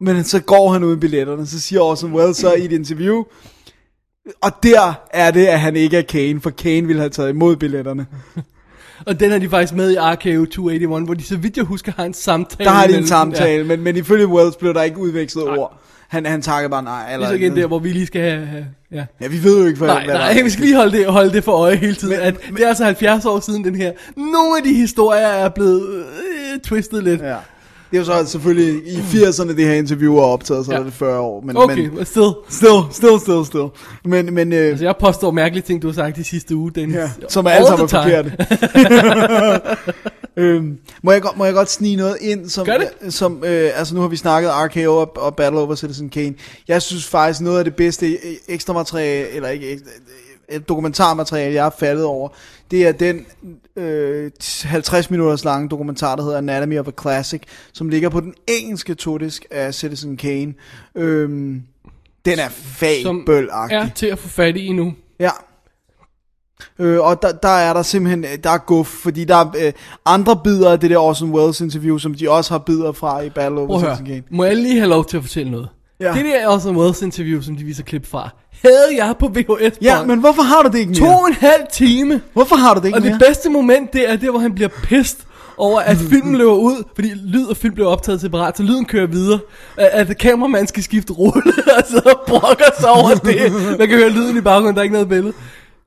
Men 0.01 0.23
så 0.23 0.39
går 0.39 0.73
han 0.73 0.83
ud 0.83 0.89
med 0.89 0.97
billetterne, 0.97 1.47
så 1.47 1.59
siger 1.59 1.81
Orson 1.81 2.13
Welles 2.13 2.37
så 2.37 2.53
i 2.53 2.65
et 2.65 2.71
interview, 2.71 3.23
og 4.41 4.51
der 4.63 4.93
er 5.13 5.31
det, 5.31 5.45
at 5.45 5.59
han 5.59 5.75
ikke 5.75 5.97
er 5.97 6.01
Kane, 6.01 6.41
for 6.41 6.49
Kane 6.49 6.87
ville 6.87 6.99
have 6.99 7.09
taget 7.09 7.29
imod 7.29 7.55
billetterne. 7.55 8.05
Og 9.05 9.19
den 9.19 9.31
er 9.31 9.39
de 9.39 9.49
faktisk 9.49 9.73
med 9.73 9.91
i 9.91 9.95
RKO 9.99 10.45
281, 10.45 11.05
hvor 11.05 11.13
de 11.13 11.23
så 11.23 11.37
vidt 11.37 11.57
jeg 11.57 11.65
husker 11.65 11.91
har 11.97 12.03
en 12.05 12.13
samtale. 12.13 12.65
Der 12.69 12.71
har 12.75 12.87
de 12.87 12.97
en 12.97 13.07
samtale, 13.07 13.57
Ja. 13.57 13.63
men, 13.63 13.81
men 13.81 13.95
ifølge 13.97 14.27
Welles 14.27 14.55
blev 14.55 14.73
der 14.73 14.81
ikke 14.81 14.97
udvekslet 14.97 15.43
ord. 15.49 15.79
Han, 16.07 16.25
han 16.25 16.41
takker 16.41 16.69
bare 16.69 16.83
nej. 16.83 17.01
Det 17.03 17.09
er 17.09 17.13
Eller, 17.13 17.27
så 17.27 17.33
igen 17.33 17.55
der, 17.55 17.67
hvor 17.67 17.79
vi 17.79 17.89
lige 17.89 18.05
skal 18.07 18.21
have... 18.21 18.45
have 18.45 18.65
ja. 18.91 19.05
Ja, 19.21 19.27
vi 19.27 19.43
ved 19.43 19.59
jo 19.61 19.65
ikke, 19.65 19.77
hvad, 19.77 19.87
Nej, 19.87 20.05
hvad 20.05 20.13
der 20.13 20.19
nej, 20.19 20.39
er. 20.39 20.43
vi 20.43 20.49
skal 20.49 20.63
lige 20.65 20.75
holde 20.75 20.97
det, 20.97 21.05
holde 21.05 21.33
det 21.33 21.43
for 21.43 21.51
øje 21.51 21.75
hele 21.75 21.95
tiden, 21.95 22.09
men, 22.17 22.19
at 22.27 22.35
det 22.55 22.63
er 22.63 22.67
altså 22.67 22.83
70 22.83 23.25
år 23.25 23.39
siden 23.39 23.63
den 23.63 23.75
her. 23.75 23.91
Nogle 24.15 24.57
af 24.57 24.63
de 24.63 24.73
historier 24.73 25.27
er 25.27 25.49
blevet 25.49 25.87
øh, 25.89 26.59
twistet 26.63 27.03
lidt. 27.03 27.21
Ja. 27.21 27.35
Det 27.91 27.97
er 27.97 28.01
jo 28.01 28.05
så 28.23 28.31
selvfølgelig 28.31 28.87
i 28.87 28.95
80'erne, 28.97 29.55
det 29.55 29.65
her 29.65 29.73
interview 29.73 30.15
er 30.15 30.21
optaget, 30.21 30.65
så 30.65 30.71
Ja. 30.71 30.77
er 30.79 30.83
det 30.83 30.93
40 30.93 31.19
år. 31.19 31.41
Men, 31.41 31.57
Okay, 31.57 31.87
men, 31.89 32.05
still. 32.05 32.31
still, 32.49 32.71
still, 32.91 33.19
still, 33.19 33.45
still. 33.45 33.67
Men, 34.05 34.33
men 34.33 34.53
øh, 34.53 34.59
Altså, 34.69 34.85
jeg 34.85 34.95
påstår 34.99 35.31
mærkelige 35.31 35.63
ting, 35.63 35.81
du 35.81 35.87
har 35.87 35.93
sagt 35.93 36.15
de 36.15 36.23
sidste 36.23 36.55
uge, 36.55 36.71
Dennis. 36.71 36.95
ja, 36.95 37.09
som 37.29 37.45
er 37.45 37.49
alle 37.49 37.69
All 37.69 37.89
sammen 37.89 38.23
er 38.23 38.23
forkerte. 38.27 39.71
øhm, 40.37 40.77
må, 41.03 41.11
jeg 41.11 41.21
godt, 41.21 41.37
må 41.37 41.45
jeg 41.45 41.53
godt 41.53 41.69
snige 41.71 41.95
noget 41.95 42.17
ind, 42.21 42.49
som, 42.49 42.65
Gør 42.65 42.77
det. 43.01 43.13
som 43.13 43.43
øh, 43.45 43.71
altså 43.75 43.95
nu 43.95 44.01
har 44.01 44.07
vi 44.07 44.15
snakket 44.15 44.51
RKO 44.53 44.97
og, 44.97 45.17
og 45.17 45.35
Battle 45.35 45.59
Over 45.59 45.75
Citizen 45.75 46.09
Kane. 46.09 46.33
Jeg 46.67 46.81
synes 46.81 47.07
faktisk 47.07 47.41
noget 47.41 47.57
af 47.57 47.63
det 47.63 47.75
bedste 47.75 48.07
øh, 48.11 48.17
ekstra 48.47 48.73
materiale, 48.73 49.29
eller 49.29 49.49
ikke 49.49 49.69
ekstra, 49.71 49.89
dokumentarmateriale, 50.59 51.53
jeg 51.53 51.63
har 51.63 51.75
faldet 51.79 52.05
over, 52.05 52.29
det 52.71 52.87
er 52.87 52.91
den 52.91 53.25
øh, 53.75 54.31
50 54.63 55.09
minutters 55.09 55.43
lange 55.45 55.69
dokumentar, 55.69 56.15
der 56.15 56.23
hedder 56.23 56.37
Anatomy 56.37 56.79
of 56.79 56.87
a 56.87 56.91
Classic, 57.01 57.41
som 57.73 57.89
ligger 57.89 58.09
på 58.09 58.19
den 58.19 58.33
engelske 58.47 58.93
todisk 58.95 59.45
af 59.51 59.73
Citizen 59.73 60.17
Kane. 60.17 60.53
Øhm, 60.95 61.61
den 62.25 62.39
er 62.39 62.49
Som 63.03 63.23
fabelagtig. 63.25 63.75
er 63.75 63.89
til 63.95 64.07
at 64.07 64.19
få 64.19 64.27
fat 64.27 64.57
i 64.57 64.71
nu. 64.73 64.93
Ja. 65.19 65.29
Øh, 66.79 66.99
og 66.99 67.21
der, 67.21 67.31
der 67.31 67.49
er 67.49 67.73
der 67.73 67.81
simpelthen, 67.81 68.23
øh, 68.23 68.29
der 68.43 68.49
er 68.49 68.57
guf, 68.57 68.87
fordi 68.87 69.25
der 69.25 69.35
er 69.35 69.51
øh, 69.65 69.73
andre 70.05 70.39
bidder 70.43 70.71
af 70.71 70.79
det 70.79 70.89
der 70.89 70.97
Orson 70.97 71.31
Welles 71.31 71.61
interview, 71.61 71.97
som 71.97 72.13
de 72.13 72.29
også 72.31 72.53
har 72.53 72.59
bidder 72.59 72.91
fra 72.91 73.21
i 73.21 73.29
Battle 73.29 73.59
Over. 73.59 73.79
Citizen 73.79 74.05
Kane. 74.05 74.23
Må 74.29 74.43
jeg 74.45 74.55
lige 74.55 74.77
have 74.77 74.89
lov 74.89 75.05
til 75.05 75.17
at 75.17 75.23
fortælle 75.23 75.51
noget? 75.51 75.69
Ja. 76.01 76.13
Det 76.13 76.25
der 76.25 76.35
er 76.35 76.47
også 76.47 76.69
en 76.69 76.77
Wells 76.77 77.01
interview, 77.01 77.41
som 77.41 77.55
de 77.55 77.63
viser 77.63 77.83
klip 77.83 78.05
fra. 78.11 78.29
Havde 78.61 79.05
jeg 79.05 79.15
på 79.19 79.27
VHS 79.27 79.77
Ja, 79.81 80.03
men 80.03 80.19
hvorfor 80.19 80.41
har 80.41 80.61
du 80.61 80.69
det 80.69 80.77
ikke 80.79 80.93
To 80.93 81.05
mere? 81.05 81.15
og 81.19 81.27
en 81.27 81.33
halv 81.33 81.61
time. 81.73 82.21
Hvorfor 82.33 82.55
har 82.55 82.73
du 82.73 82.79
det 82.79 82.85
ikke 82.85 82.97
Og 82.97 83.01
mere? 83.01 83.13
det 83.13 83.21
bedste 83.27 83.49
moment, 83.49 83.93
det 83.93 84.09
er 84.11 84.15
der, 84.15 84.29
hvor 84.31 84.39
han 84.39 84.53
bliver 84.55 84.69
pissed 84.83 85.19
over, 85.57 85.79
at 85.79 85.97
filmen 86.11 86.35
løber 86.37 86.51
ud, 86.53 86.83
fordi 86.95 87.11
lyd 87.23 87.45
og 87.45 87.57
film 87.57 87.73
bliver 87.73 87.89
optaget 87.89 88.21
separat, 88.21 88.57
så 88.57 88.63
lyden 88.63 88.85
kører 88.85 89.07
videre. 89.07 89.39
At, 89.77 90.09
at 90.09 90.17
kameramanden 90.17 90.67
skal 90.67 90.83
skifte 90.83 91.13
rulle, 91.13 91.53
og 91.77 91.83
så 91.87 92.15
brokker 92.27 92.71
sig 92.79 92.89
over 92.89 93.09
det. 93.15 93.51
Man 93.79 93.87
kan 93.89 93.97
høre 93.97 94.09
lyden 94.09 94.37
i 94.37 94.41
baggrunden, 94.41 94.73
der 94.75 94.79
er 94.79 94.83
ikke 94.83 94.93
noget 94.93 95.09
billede. 95.09 95.33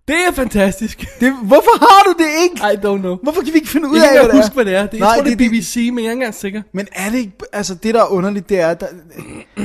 Det 0.08 0.16
er 0.28 0.32
fantastisk. 0.32 0.98
det, 1.20 1.32
hvorfor 1.42 1.78
har 1.78 2.02
du 2.12 2.22
det 2.22 2.30
ikke? 2.42 2.56
I 2.56 2.76
don't 2.86 2.98
know. 3.00 3.16
Hvorfor 3.22 3.42
kan 3.42 3.52
vi 3.52 3.58
ikke 3.58 3.68
finde 3.68 3.88
ud 3.88 3.96
Jeg 3.96 4.04
af, 4.08 4.12
hvad 4.12 4.24
det 4.24 4.30
er? 4.32 4.36
huske, 4.42 4.54
hvad 4.54 4.64
det 4.64 4.74
er. 4.74 4.82
Det, 4.86 4.92
jeg 4.92 5.00
Nej, 5.00 5.14
tror, 5.16 5.24
det 5.24 5.32
er 5.32 5.36
det- 5.36 5.50
BBC, 5.50 5.76
men 5.76 5.98
jeg 5.98 6.08
er 6.08 6.10
ikke 6.10 6.12
engang 6.12 6.34
sikker. 6.34 6.62
Men 6.72 6.86
er 6.92 7.10
det 7.10 7.18
ikke, 7.18 7.32
altså 7.52 7.74
det 7.74 7.94
der 7.94 8.00
er 8.02 8.06
underligt, 8.12 8.48
det 8.48 8.60
er, 8.60 8.68
at 8.68 8.80
der, 8.80 8.86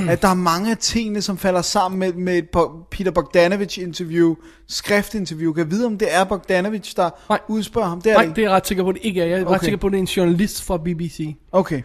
at 0.09 0.21
der 0.21 0.27
er 0.27 0.33
mange 0.33 0.71
af 0.71 0.77
tingene, 0.77 1.21
som 1.21 1.37
falder 1.37 1.61
sammen 1.61 1.99
med, 1.99 2.13
med 2.13 2.37
et 2.37 2.47
Peter 2.91 3.11
Bogdanovich 3.11 3.79
interview, 3.81 4.35
skriftinterview. 4.67 5.53
Kan 5.53 5.63
jeg 5.63 5.71
vide, 5.71 5.85
om 5.85 5.97
det 5.97 6.07
er 6.15 6.23
Bogdanovich, 6.23 6.95
der 6.95 7.09
Nej. 7.29 7.39
udspørger 7.47 7.89
ham? 7.89 8.01
Det 8.01 8.11
er 8.11 8.15
Nej, 8.15 8.25
det 8.25 8.35
det 8.35 8.41
er 8.41 8.45
jeg 8.47 8.55
ret 8.55 8.67
sikker 8.67 8.83
på, 8.83 8.91
det 8.91 8.99
ikke 9.03 9.21
er. 9.21 9.25
Jeg 9.25 9.39
er 9.39 9.45
ret 9.45 9.47
Okay. 9.47 9.59
sikker 9.63 9.77
på, 9.77 9.87
at 9.87 9.91
det 9.91 9.97
er 9.97 10.01
en 10.01 10.05
journalist 10.07 10.63
fra 10.63 10.77
BBC. 10.77 11.35
Okay. 11.51 11.81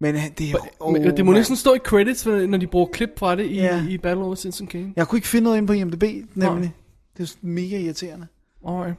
Men 0.00 0.14
han- 0.16 0.32
det 0.38 0.50
er... 0.50 0.54
Oh, 0.80 0.92
men 0.92 1.16
det 1.16 1.24
må 1.26 1.32
næsten 1.32 1.56
stå 1.56 1.74
i 1.74 1.78
credits, 1.78 2.26
når 2.26 2.58
de 2.58 2.66
bruger 2.66 2.86
klip 2.86 3.10
fra 3.18 3.36
det 3.36 3.44
i, 3.46 3.54
Ja. 3.54 3.82
i 3.88 3.98
Battle 3.98 4.24
Over 4.24 4.34
Citizen 4.34 4.66
Kane. 4.66 4.92
Jeg 4.96 5.08
kunne 5.08 5.16
ikke 5.16 5.28
finde 5.28 5.44
noget 5.44 5.56
inde 5.56 5.66
på 5.66 5.72
IMDb, 5.72 6.04
nemlig. 6.34 6.72
Det 7.18 7.30
er 7.30 7.34
mega 7.42 7.78
irriterende. 7.78 8.26
Alright. 8.68 8.94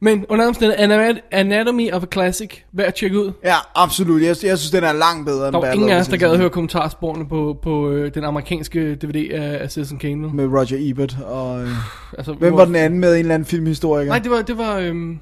Men 0.00 0.26
under 0.28 0.46
omstændigheden, 0.46 0.90
Anat- 1.16 1.20
Anatomy 1.30 1.90
of 1.92 2.02
a 2.02 2.06
Classic, 2.12 2.50
værd 2.72 2.86
at 2.86 2.94
tjekke 2.94 3.18
ud. 3.18 3.32
Ja, 3.44 3.54
absolut. 3.74 4.20
Jeg, 4.22 4.28
jeg 4.28 4.36
synes, 4.58 4.70
den 4.70 4.84
er 4.84 4.92
langt 4.92 5.26
bedre 5.26 5.46
end 5.48 5.52
Der 5.52 5.60
var 5.60 5.72
ingen 5.72 5.88
af 5.90 6.00
os, 6.00 6.08
der 6.08 6.16
gad 6.16 6.30
at 6.30 6.38
høre 6.38 6.50
kommentarsporene 6.50 7.28
på, 7.28 7.58
på 7.62 7.90
øh, 7.90 8.14
den 8.14 8.24
amerikanske 8.24 8.94
DVD 8.94 9.30
af, 9.32 9.70
Citizen 9.70 9.98
Kane. 9.98 10.28
Med 10.34 10.46
Roger 10.46 10.76
Ebert 10.90 11.16
og... 11.26 11.62
Øh, 11.62 11.68
Altså, 12.18 12.32
hvem 12.32 12.56
var 12.56 12.64
den 12.64 12.76
anden 12.76 13.00
med? 13.00 13.12
En 13.12 13.18
eller 13.18 13.34
anden 13.34 13.46
filmhistoriker? 13.46 14.08
Nej, 14.08 14.18
det 14.18 14.30
var, 14.30 14.42
det 14.42 14.58
var 14.58 14.78
øhm, 14.78 15.18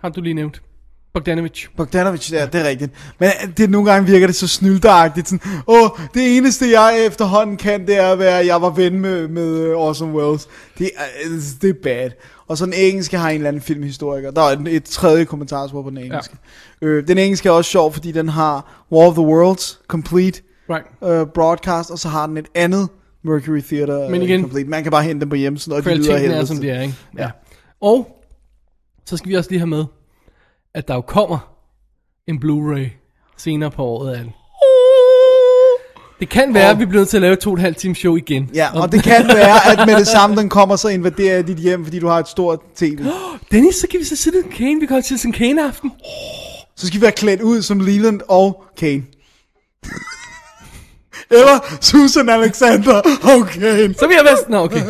ham 0.00 0.12
du 0.12 0.20
lige 0.20 0.34
nævnte. 0.34 0.60
Bogdanovich. 1.16 1.68
Bogdanovich, 1.76 2.32
ja, 2.32 2.46
det 2.46 2.60
er 2.60 2.68
rigtigt. 2.68 2.92
Men 3.18 3.30
det 3.56 3.70
nogle 3.70 3.90
gange 3.92 4.06
virker 4.10 4.26
det 4.26 4.36
så 4.36 4.48
snylderagtigt. 4.48 5.28
Sådan, 5.28 5.60
Åh, 5.66 5.88
det 6.14 6.36
eneste 6.36 6.70
jeg 6.70 7.06
efterhånden 7.06 7.56
kan, 7.56 7.86
det 7.86 7.96
er 7.96 8.06
at 8.12 8.18
være, 8.18 8.40
at 8.40 8.46
jeg 8.46 8.62
var 8.62 8.70
ven 8.70 8.98
med, 9.00 9.28
med 9.28 9.58
øh, 9.58 9.76
Orson 9.76 10.12
Welles. 10.14 10.48
Det 10.78 10.90
er, 10.96 11.02
øh, 11.30 11.40
det 11.62 11.70
er 11.70 11.74
bad. 11.82 12.10
Og 12.48 12.58
så 12.58 12.64
den 12.64 12.72
engelske 12.72 13.16
har 13.18 13.30
en 13.30 13.36
eller 13.36 13.48
anden 13.48 13.62
filmhistoriker. 13.62 14.30
Der 14.30 14.40
er 14.42 14.46
et, 14.46 14.68
et 14.68 14.84
tredje 14.84 15.24
kommentarspor 15.24 15.82
på 15.82 15.90
den 15.90 15.98
engelske. 15.98 16.36
Ja. 16.82 16.86
Øh, 16.86 17.08
den 17.08 17.18
engelske 17.18 17.48
er 17.48 17.52
også 17.52 17.70
sjov, 17.70 17.92
fordi 17.92 18.12
den 18.12 18.28
har 18.28 18.84
War 18.92 19.06
of 19.08 19.14
the 19.14 19.22
Worlds 19.24 19.80
Complete 19.88 20.42
Right. 20.70 20.86
øh, 21.20 21.26
broadcast, 21.34 21.90
og 21.90 21.98
så 21.98 22.08
har 22.08 22.26
den 22.26 22.36
et 22.36 22.46
andet 22.54 22.88
Mercury 23.24 23.60
Theater 23.60 24.10
Men 24.10 24.22
øh, 24.22 24.28
igen- 24.28 24.40
Complete. 24.40 24.68
Man 24.70 24.82
kan 24.82 24.92
bare 24.92 25.02
hente 25.02 25.20
dem 25.20 25.28
på 25.28 25.36
hjemmesiden, 25.36 25.76
og 25.78 25.84
de 25.84 25.94
lyder 25.94 26.04
Kvaliteten 26.04 26.30
er, 26.40 26.44
som 26.44 26.56
det 26.56 26.70
er, 26.70 26.80
ikke? 26.80 26.94
Ja. 27.18 27.30
Og 27.80 28.22
så 29.06 29.16
skal 29.16 29.28
vi 29.28 29.34
også 29.34 29.50
lige 29.50 29.58
have 29.60 29.66
med, 29.66 29.84
at 30.76 30.88
der 30.88 30.94
jo 30.94 31.00
kommer 31.00 31.38
en 32.26 32.36
Blu-ray 32.44 32.88
senere 33.36 33.70
på 33.70 33.84
året 33.84 34.18
den. 34.18 34.32
Det 36.20 36.28
kan 36.28 36.54
være, 36.54 36.64
Og- 36.64 36.70
at 36.70 36.78
vi 36.78 36.84
bliver 36.84 37.00
nødt 37.00 37.08
til 37.08 37.16
at 37.16 37.20
lave 37.20 37.36
to 37.36 37.50
og 37.50 37.54
et 37.54 37.60
halvt 37.60 37.76
times 37.78 37.98
show 37.98 38.16
igen. 38.16 38.50
Ja, 38.54 38.80
og 38.80 38.92
det 38.92 39.02
kan 39.02 39.28
være, 39.36 39.72
at 39.72 39.86
med 39.86 39.96
det 39.96 40.06
samme, 40.06 40.36
den 40.36 40.48
kommer, 40.48 40.76
så 40.76 40.88
invaderer 40.88 41.42
dit 41.42 41.56
hjem, 41.58 41.84
fordi 41.84 41.98
du 41.98 42.06
har 42.08 42.18
et 42.18 42.28
stort 42.28 42.58
tv. 42.76 42.98
Dennis, 43.52 43.74
så 43.74 43.86
kan 43.90 44.00
vi 44.00 44.04
så 44.04 44.16
Citizen 44.16 44.50
Kane. 44.50 44.80
Vi 44.80 44.86
kan 44.86 44.94
holde 44.94 45.06
Citizen 45.06 45.32
Kane 45.32 45.66
aften. 45.68 45.92
Så 46.78 46.86
skal 46.86 47.00
vi 47.00 47.02
være 47.02 47.12
klædt 47.12 47.40
ud 47.42 47.62
som 47.62 47.80
Leland 47.80 48.20
og 48.28 48.64
Kane. 48.76 49.02
Eller 51.30 51.76
Susan 51.80 52.28
Alexander 52.28 52.94
og 53.22 53.46
Kane. 53.46 53.94
Så 53.94 54.06
vil 54.06 54.14
jeg 54.16 54.24
være... 54.24 54.36
Nå, 54.48 54.58
okay. 54.64 54.80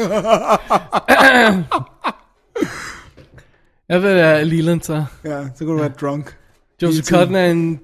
jeg 3.88 4.02
vil 4.02 4.14
være 4.14 4.44
Leland, 4.44 4.80
så. 4.82 5.04
Ja, 5.24 5.42
så 5.42 5.58
kan 5.58 5.66
du 5.66 5.76
være 5.76 5.92
drunk. 6.00 6.36
Joseph. 6.82 7.08
Cotton 7.08 7.34
er 7.34 7.44
en 7.50 7.80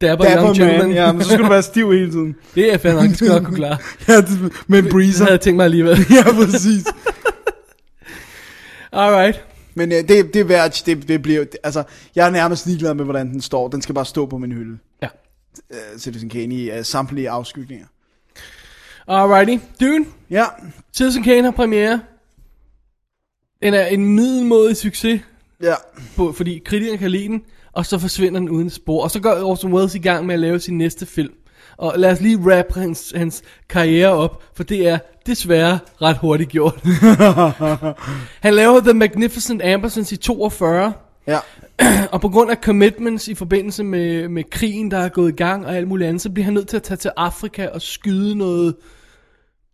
dapper, 0.00 0.24
Dapper 0.24 0.54
young 0.58 0.78
man, 0.78 0.92
ja, 0.92 1.12
men 1.12 1.22
så 1.22 1.28
skal 1.28 1.44
du 1.44 1.48
være 1.48 1.62
stiv 1.62 1.92
hele 1.92 2.10
tiden. 2.10 2.36
Det 2.54 2.72
er 2.74 2.78
fandme 2.78 3.00
nok, 3.00 3.08
det 3.08 3.16
skal 3.16 3.28
nok 3.28 3.44
kunne 3.44 3.56
klare. 3.56 3.78
Ja, 4.08 4.16
det- 4.16 4.52
med 4.66 4.78
en 4.78 4.84
Det 4.84 4.92
breezer. 4.92 5.24
havde 5.24 5.32
jeg 5.32 5.40
tænkt 5.40 5.56
mig 5.56 5.64
alligevel. 5.64 5.96
Ja, 6.16 6.22
præcis. 6.44 6.84
Alright. 8.92 9.44
Men 9.74 9.92
uh, 9.92 9.98
det, 9.98 10.08
det 10.08 10.36
er 10.36 10.44
værd, 10.44 10.82
det, 10.86 11.08
det 11.08 11.22
bliver, 11.22 11.40
det, 11.44 11.56
altså, 11.64 11.82
jeg 12.14 12.26
er 12.26 12.30
nærmest 12.30 12.66
ligeglad 12.66 12.94
med, 12.94 13.04
hvordan 13.04 13.28
den 13.32 13.40
står. 13.40 13.68
Den 13.68 13.82
skal 13.82 13.94
bare 13.94 14.04
stå 14.06 14.26
på 14.26 14.38
min 14.38 14.52
hylde. 14.52 14.78
Ja. 15.02 15.08
Uh, 15.70 15.98
Citizen 15.98 16.28
Kane 16.28 16.54
i 16.54 16.70
uh, 16.78 16.84
samtlige 16.84 17.30
afskygninger. 17.30 17.86
Alrighty. 19.08 19.64
Dude, 19.80 20.04
Ja, 20.30 20.44
Citizen 20.96 21.22
Kane 21.22 21.42
har 21.42 21.50
premiere. 21.50 22.00
Den 23.62 23.74
er 23.74 23.86
en 23.86 24.06
middelmådig 24.06 24.76
succes, 24.76 25.20
ja. 25.62 25.74
på, 26.16 26.32
fordi 26.32 26.62
kritikerne 26.64 26.98
kan 26.98 27.10
lide 27.10 27.28
den, 27.28 27.42
og 27.72 27.86
så 27.86 27.98
forsvinder 27.98 28.40
den 28.40 28.48
uden 28.48 28.70
spor. 28.70 29.02
Og 29.02 29.10
så 29.10 29.20
går 29.20 29.30
Orson 29.30 29.72
Welles 29.72 29.94
i 29.94 29.98
gang 29.98 30.26
med 30.26 30.34
at 30.34 30.40
lave 30.40 30.60
sin 30.60 30.78
næste 30.78 31.06
film. 31.06 31.32
Og 31.76 31.94
lad 31.96 32.12
os 32.12 32.20
lige 32.20 32.38
wrap 32.38 32.74
hans, 32.74 33.12
hans 33.16 33.42
karriere 33.68 34.12
op, 34.12 34.42
for 34.54 34.62
det 34.62 34.88
er 34.88 34.98
desværre 35.26 35.78
ret 36.02 36.16
hurtigt 36.16 36.50
gjort. 36.50 36.80
Han 38.46 38.54
laver 38.54 38.80
The 38.80 38.92
Magnificent 38.92 39.62
Ambersons 39.62 40.12
i 40.12 40.16
42, 40.16 40.92
Ja, 41.26 41.38
og 42.12 42.20
på 42.20 42.28
grund 42.28 42.50
af 42.50 42.56
commitments 42.56 43.28
i 43.28 43.34
forbindelse 43.34 43.84
med, 43.84 44.28
med 44.28 44.44
krigen, 44.50 44.90
der 44.90 44.98
er 44.98 45.08
gået 45.08 45.28
i 45.32 45.36
gang 45.36 45.66
og 45.66 45.76
alt 45.76 45.88
muligt 45.88 46.08
andet, 46.08 46.22
så 46.22 46.30
bliver 46.30 46.44
han 46.44 46.54
nødt 46.54 46.68
til 46.68 46.76
at 46.76 46.82
tage 46.82 46.98
til 46.98 47.10
Afrika 47.16 47.68
og 47.68 47.82
skyde 47.82 48.34
noget 48.34 48.74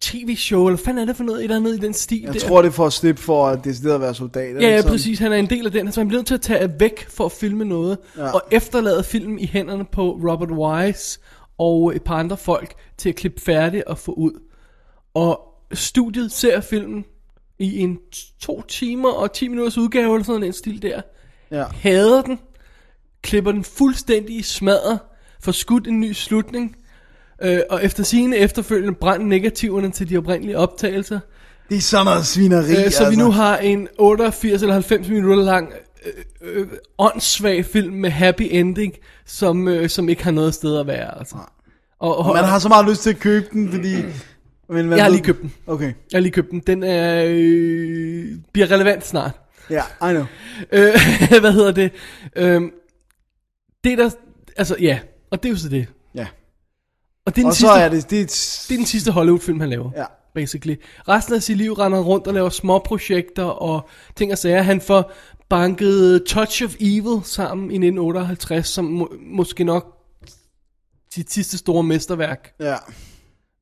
tv-show, 0.02 0.66
eller 0.66 0.78
fanden 0.78 1.02
er 1.02 1.04
det 1.04 1.16
for 1.16 1.24
noget, 1.24 1.38
et 1.38 1.44
eller 1.44 1.56
andet 1.56 1.78
i 1.78 1.80
den 1.80 1.94
stil 1.94 2.22
jeg 2.22 2.34
der. 2.34 2.40
tror, 2.40 2.62
det 2.62 2.68
er 2.68 2.72
for 2.72 2.86
at 2.86 2.92
slippe 2.92 3.22
for 3.22 3.48
at 3.48 3.64
decideret 3.64 3.94
at 3.94 4.00
være 4.00 4.14
soldat. 4.14 4.62
Ja, 4.62 4.76
ja, 4.76 4.82
præcis. 4.82 5.18
Han 5.18 5.32
er 5.32 5.36
en 5.36 5.50
del 5.50 5.66
af 5.66 5.72
den. 5.72 5.92
Så 5.92 6.00
han 6.00 6.08
bliver 6.08 6.18
nødt 6.18 6.26
til 6.26 6.34
at 6.34 6.40
tage 6.40 6.72
væk 6.78 7.08
for 7.08 7.24
at 7.24 7.32
filme 7.32 7.64
noget. 7.64 7.98
Ja. 8.16 8.30
Og 8.30 8.42
efterlade 8.50 9.04
filmen 9.04 9.38
i 9.38 9.46
hænderne 9.46 9.84
på 9.84 10.10
Robert 10.10 10.50
Wise 10.50 11.20
og 11.58 11.96
et 11.96 12.02
par 12.02 12.16
andre 12.16 12.36
folk 12.36 12.74
til 12.98 13.08
at 13.08 13.14
klippe 13.16 13.40
færdig 13.40 13.88
og 13.88 13.98
få 13.98 14.12
ud. 14.12 14.32
Og 15.14 15.40
studiet 15.72 16.32
ser 16.32 16.60
filmen 16.60 17.04
i 17.58 17.78
en 17.78 17.98
to 18.40 18.62
timer 18.62 19.10
og 19.10 19.32
10 19.32 19.48
minutters 19.48 19.78
udgave, 19.78 20.14
eller 20.14 20.24
sådan 20.24 20.42
den 20.42 20.52
stil 20.52 20.82
der. 20.82 21.00
Ja. 21.50 21.64
Hader 21.74 22.22
den. 22.22 22.38
Klipper 23.22 23.52
den 23.52 23.64
fuldstændig 23.64 24.36
i 24.36 24.42
smadret. 24.42 24.98
Får 25.40 25.52
skudt 25.52 25.86
en 25.86 26.00
ny 26.00 26.12
slutning. 26.12 26.76
Øh, 27.42 27.60
og 27.70 27.84
efter 27.84 28.02
sine 28.02 28.36
efterfølgende 28.36 28.94
brændte 28.94 29.28
negativerne 29.28 29.90
til 29.90 30.08
de 30.10 30.16
oprindelige 30.18 30.58
optagelser. 30.58 31.20
Det 31.68 31.76
er 31.76 31.80
sådan 31.80 32.04
noget 32.04 32.26
svineri, 32.26 32.70
Øh, 32.70 32.90
så 32.90 32.98
vi 33.00 33.04
altså. 33.04 33.10
nu 33.18 33.30
har 33.30 33.56
en 33.58 33.88
88 33.98 34.62
eller 34.62 34.72
90 34.74 35.08
minutter 35.08 35.44
lang 35.44 35.72
øh, 36.06 36.60
øh, 36.60 36.66
åndssvag 36.98 37.64
film 37.64 37.94
med 37.94 38.10
happy 38.10 38.42
ending, 38.50 38.94
som, 39.26 39.68
øh, 39.68 39.88
som 39.88 40.08
ikke 40.08 40.24
har 40.24 40.30
noget 40.30 40.54
sted 40.54 40.76
at 40.78 40.86
være. 40.86 41.18
Altså. 41.18 41.36
Og, 41.98 42.16
og, 42.18 42.34
Man 42.34 42.44
har 42.44 42.58
så 42.58 42.68
meget 42.68 42.88
lyst 42.88 43.02
til 43.02 43.10
at 43.10 43.18
købe 43.18 43.46
den, 43.52 43.72
fordi... 43.72 43.94
Men 44.68 44.88
man 44.88 44.96
jeg 44.98 45.04
har 45.04 45.10
lige 45.10 45.22
købt 45.22 45.42
den. 45.42 45.52
Okay, 45.66 45.84
Jeg 45.84 45.94
har 46.12 46.20
lige 46.20 46.32
købt 46.32 46.50
den. 46.50 46.62
Den 46.66 46.82
er, 46.82 47.24
øh, 47.28 48.26
bliver 48.52 48.70
relevant 48.70 49.06
snart. 49.06 49.32
ja, 49.70 49.82
I 50.10 50.12
know. 50.12 50.24
Øh, 50.72 50.92
hvad 51.40 51.52
hedder 51.52 51.72
det? 51.72 51.90
Øh, 52.36 52.60
det 53.84 53.92
er 53.92 53.96
der... 53.96 54.10
Altså, 54.56 54.76
ja. 54.80 54.98
Og 55.30 55.42
det 55.42 55.48
er 55.48 55.52
jo 55.52 55.58
så 55.58 55.68
det. 55.68 55.86
Ja. 56.14 56.26
Og 57.26 57.36
det 57.36 57.40
er 57.40 57.42
den, 57.42 57.46
Og 57.46 57.52
så 57.54 57.58
sidste, 57.58 57.80
er 57.80 57.88
det... 57.88 58.10
Det 58.10 58.20
er, 58.20 58.26
det 58.68 58.74
er 58.74 58.78
den 58.78 58.86
sidste 58.86 59.12
Hollywood-film, 59.12 59.60
han 59.60 59.68
laver. 59.70 59.90
Ja. 59.96 60.04
Basically. 60.34 60.76
Resten 61.08 61.34
af 61.34 61.42
sit 61.42 61.56
liv 61.56 61.72
render 61.72 61.98
han 61.98 62.06
rundt 62.06 62.26
og 62.26 62.34
laver 62.34 62.48
små 62.48 62.78
projekter 62.78 63.44
og 63.44 63.88
ting 64.16 64.32
og 64.32 64.38
sager. 64.38 64.62
Han 64.62 64.80
får 64.80 65.12
banket 65.48 66.24
Touch 66.26 66.64
of 66.64 66.74
Evil 66.80 67.20
sammen 67.24 67.64
i 67.70 67.74
1958, 67.74 68.68
som 68.68 68.84
må, 68.84 69.12
måske 69.20 69.64
nok 69.64 69.96
sit 71.14 71.32
sidste 71.32 71.58
store 71.58 71.82
mesterværk, 71.82 72.54
Ja, 72.60 72.76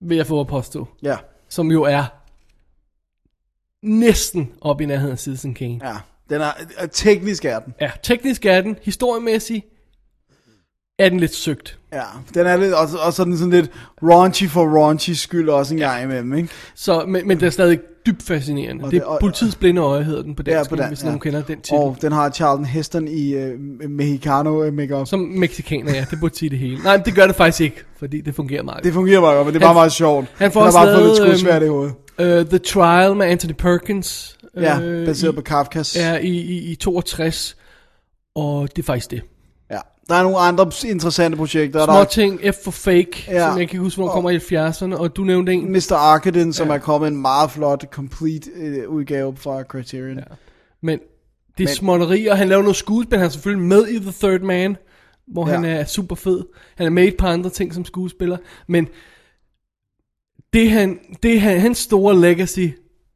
vil 0.01 0.17
jeg 0.17 0.27
få 0.27 0.41
at 0.41 0.47
påstå. 0.47 0.89
ja, 1.03 1.17
Som 1.49 1.71
jo 1.71 1.83
er 1.83 2.05
næsten 3.87 4.53
op 4.61 4.81
i 4.81 4.87
nærheden 4.87 5.13
af 5.13 5.19
Citizen 5.19 5.55
Kane. 5.55 5.81
ja. 5.83 5.97
Den 6.31 6.41
er, 6.41 6.53
teknisk 6.93 7.45
er 7.45 7.59
den. 7.61 7.75
Ja, 7.81 7.91
teknisk 8.03 8.47
er 8.47 8.61
den, 8.61 8.77
historiemæssigt 8.83 9.67
er 11.05 11.09
den 11.09 11.21
lidt 11.21 11.35
søgt. 11.35 11.79
Ja, 11.93 12.03
den 12.35 12.47
er 12.47 12.57
lidt, 12.57 12.75
og, 12.75 12.89
og 13.07 13.13
så 13.13 13.25
den 13.25 13.37
sådan 13.39 13.51
lidt 13.53 13.71
raunchy 14.03 14.49
for 14.49 14.65
raunchy 14.83 15.11
skyld 15.11 15.49
også 15.49 15.75
en 15.75 15.81
gang 15.81 16.05
imellem, 16.05 16.35
ikke? 16.35 16.49
Så, 16.75 17.05
men, 17.09 17.29
men 17.29 17.41
det 17.41 17.47
er 17.47 17.51
stadig 17.51 17.79
dybt 18.07 18.23
fascinerende. 18.23 18.85
Og 18.85 18.91
det 18.91 19.01
det- 19.03 19.07
er 19.09 19.17
politiets 19.21 19.55
blinde 19.57 19.81
øje, 19.81 20.03
hedder 20.05 20.23
den 20.23 20.35
på 20.35 20.43
Ja, 20.47 20.55
dansk, 20.57 20.71
på 20.71 20.77
den, 20.77 20.89
hvis 20.89 21.01
ja. 21.01 21.05
nogen 21.05 21.21
kender 21.21 21.43
den 21.43 21.61
titel. 21.61 21.75
Og 21.79 21.97
den 22.03 22.13
har 22.13 22.31
Charlton 22.31 22.65
Heston 22.65 23.09
i 23.09 23.37
uh, 23.37 23.61
Mexicano 23.91 24.67
uh, 24.67 24.73
makeup. 24.75 25.07
Som 25.07 25.21
mexikaner, 25.21 25.95
ja, 25.95 26.05
det 26.11 26.21
burde 26.21 26.37
sige 26.39 26.51
det 26.51 26.59
hele. 26.59 26.79
Nej, 26.83 26.97
men 26.97 27.05
det 27.07 27.15
gør 27.15 27.27
det 27.27 27.37
faktisk 27.37 27.61
ikke, 27.61 27.77
fordi 27.99 28.21
det 28.21 28.35
fungerer 28.35 28.63
meget. 28.63 28.85
Det 28.85 28.93
fungerer 28.93 29.21
bare 29.21 29.35
godt, 29.37 29.47
men 29.47 29.55
det 29.55 29.61
er 29.61 29.65
bare 29.65 29.69
Han- 29.69 29.77
meget 29.77 29.93
sjovt. 29.93 30.27
han 30.37 30.53
får 30.53 30.61
har 30.61 30.67
også 30.67 30.79
bare 30.79 30.95
fået 30.95 31.07
lidt 31.07 31.19
lavet, 31.19 31.31
skudsvært 31.39 31.63
i 31.63 31.65
øhm, 31.65 31.75
hovedet. 31.75 31.95
Uh, 32.43 32.49
The 32.49 32.59
Trial 32.59 33.17
med 33.17 33.27
Anthony 33.27 33.53
Perkins. 33.53 34.37
Ja, 34.57 34.81
øh, 34.81 35.07
baseret 35.07 35.33
i, 35.33 35.35
på 35.35 35.41
Kafkas. 35.43 35.97
Ja, 35.97 36.17
i, 36.17 36.29
i, 36.29 36.59
i 36.71 36.75
62. 36.75 37.57
Og 38.35 38.69
det 38.77 38.83
er 38.83 38.87
faktisk 38.87 39.11
det. 39.11 39.21
Ja. 40.11 40.15
Der 40.15 40.21
er 40.21 40.23
nogle 40.23 40.39
andre 40.39 40.71
interessante 40.89 41.37
projekter. 41.37 41.79
Der 41.79 41.87
Små 41.87 41.95
er 42.01 42.05
ting, 42.05 42.41
F 42.55 42.57
for 42.65 42.71
Fake, 42.71 43.25
Ja. 43.29 43.51
som 43.51 43.59
jeg 43.59 43.69
kan 43.69 43.81
huske, 43.81 43.97
hvornår 43.97 44.13
kommer 44.13 44.31
i 44.31 44.37
70'erne. 44.37 44.97
Og 45.01 45.17
du 45.17 45.25
nævnte 45.25 45.53
en. 45.53 45.73
Mr. 45.73 45.93
Arkadin, 45.95 46.53
som 46.53 46.71
er 46.71 46.79
kommet 46.79 47.09
en 47.09 47.17
meget 47.17 47.51
flot, 47.51 47.85
complete 47.93 48.51
uh, 48.89 48.95
udgave 48.95 49.37
fra 49.37 49.63
Criterion. 49.63 50.17
Ja. 50.19 50.23
Men 50.83 50.99
det 51.59 51.65
er 51.65 51.69
Men- 51.69 51.75
småtteri, 51.75 52.27
og 52.27 52.39
han 52.39 52.49
laver 52.49 52.63
noget 52.63 52.77
skuespil. 52.77 53.19
Han 53.19 53.27
er 53.27 53.31
selvfølgelig 53.31 53.67
med 53.69 53.89
i 53.89 53.99
The 53.99 54.13
Third 54.21 54.41
Man, 54.41 54.77
hvor 55.29 55.49
Ja. 55.49 55.55
han 55.55 55.65
er 55.65 55.85
super 55.85 56.17
fed. 56.17 56.45
Han 56.77 56.87
er 56.87 56.91
med 56.91 57.05
i 57.05 57.09
et 57.09 57.17
par 57.17 57.29
andre 57.33 57.51
ting 57.51 57.75
som 57.75 57.85
skuespiller. 57.85 58.37
Men 58.69 58.89
det, 60.53 60.71
han, 60.71 60.99
det 61.23 61.41
han, 61.41 61.61
hans 61.61 61.79
store 61.79 62.21
legacy, 62.21 62.69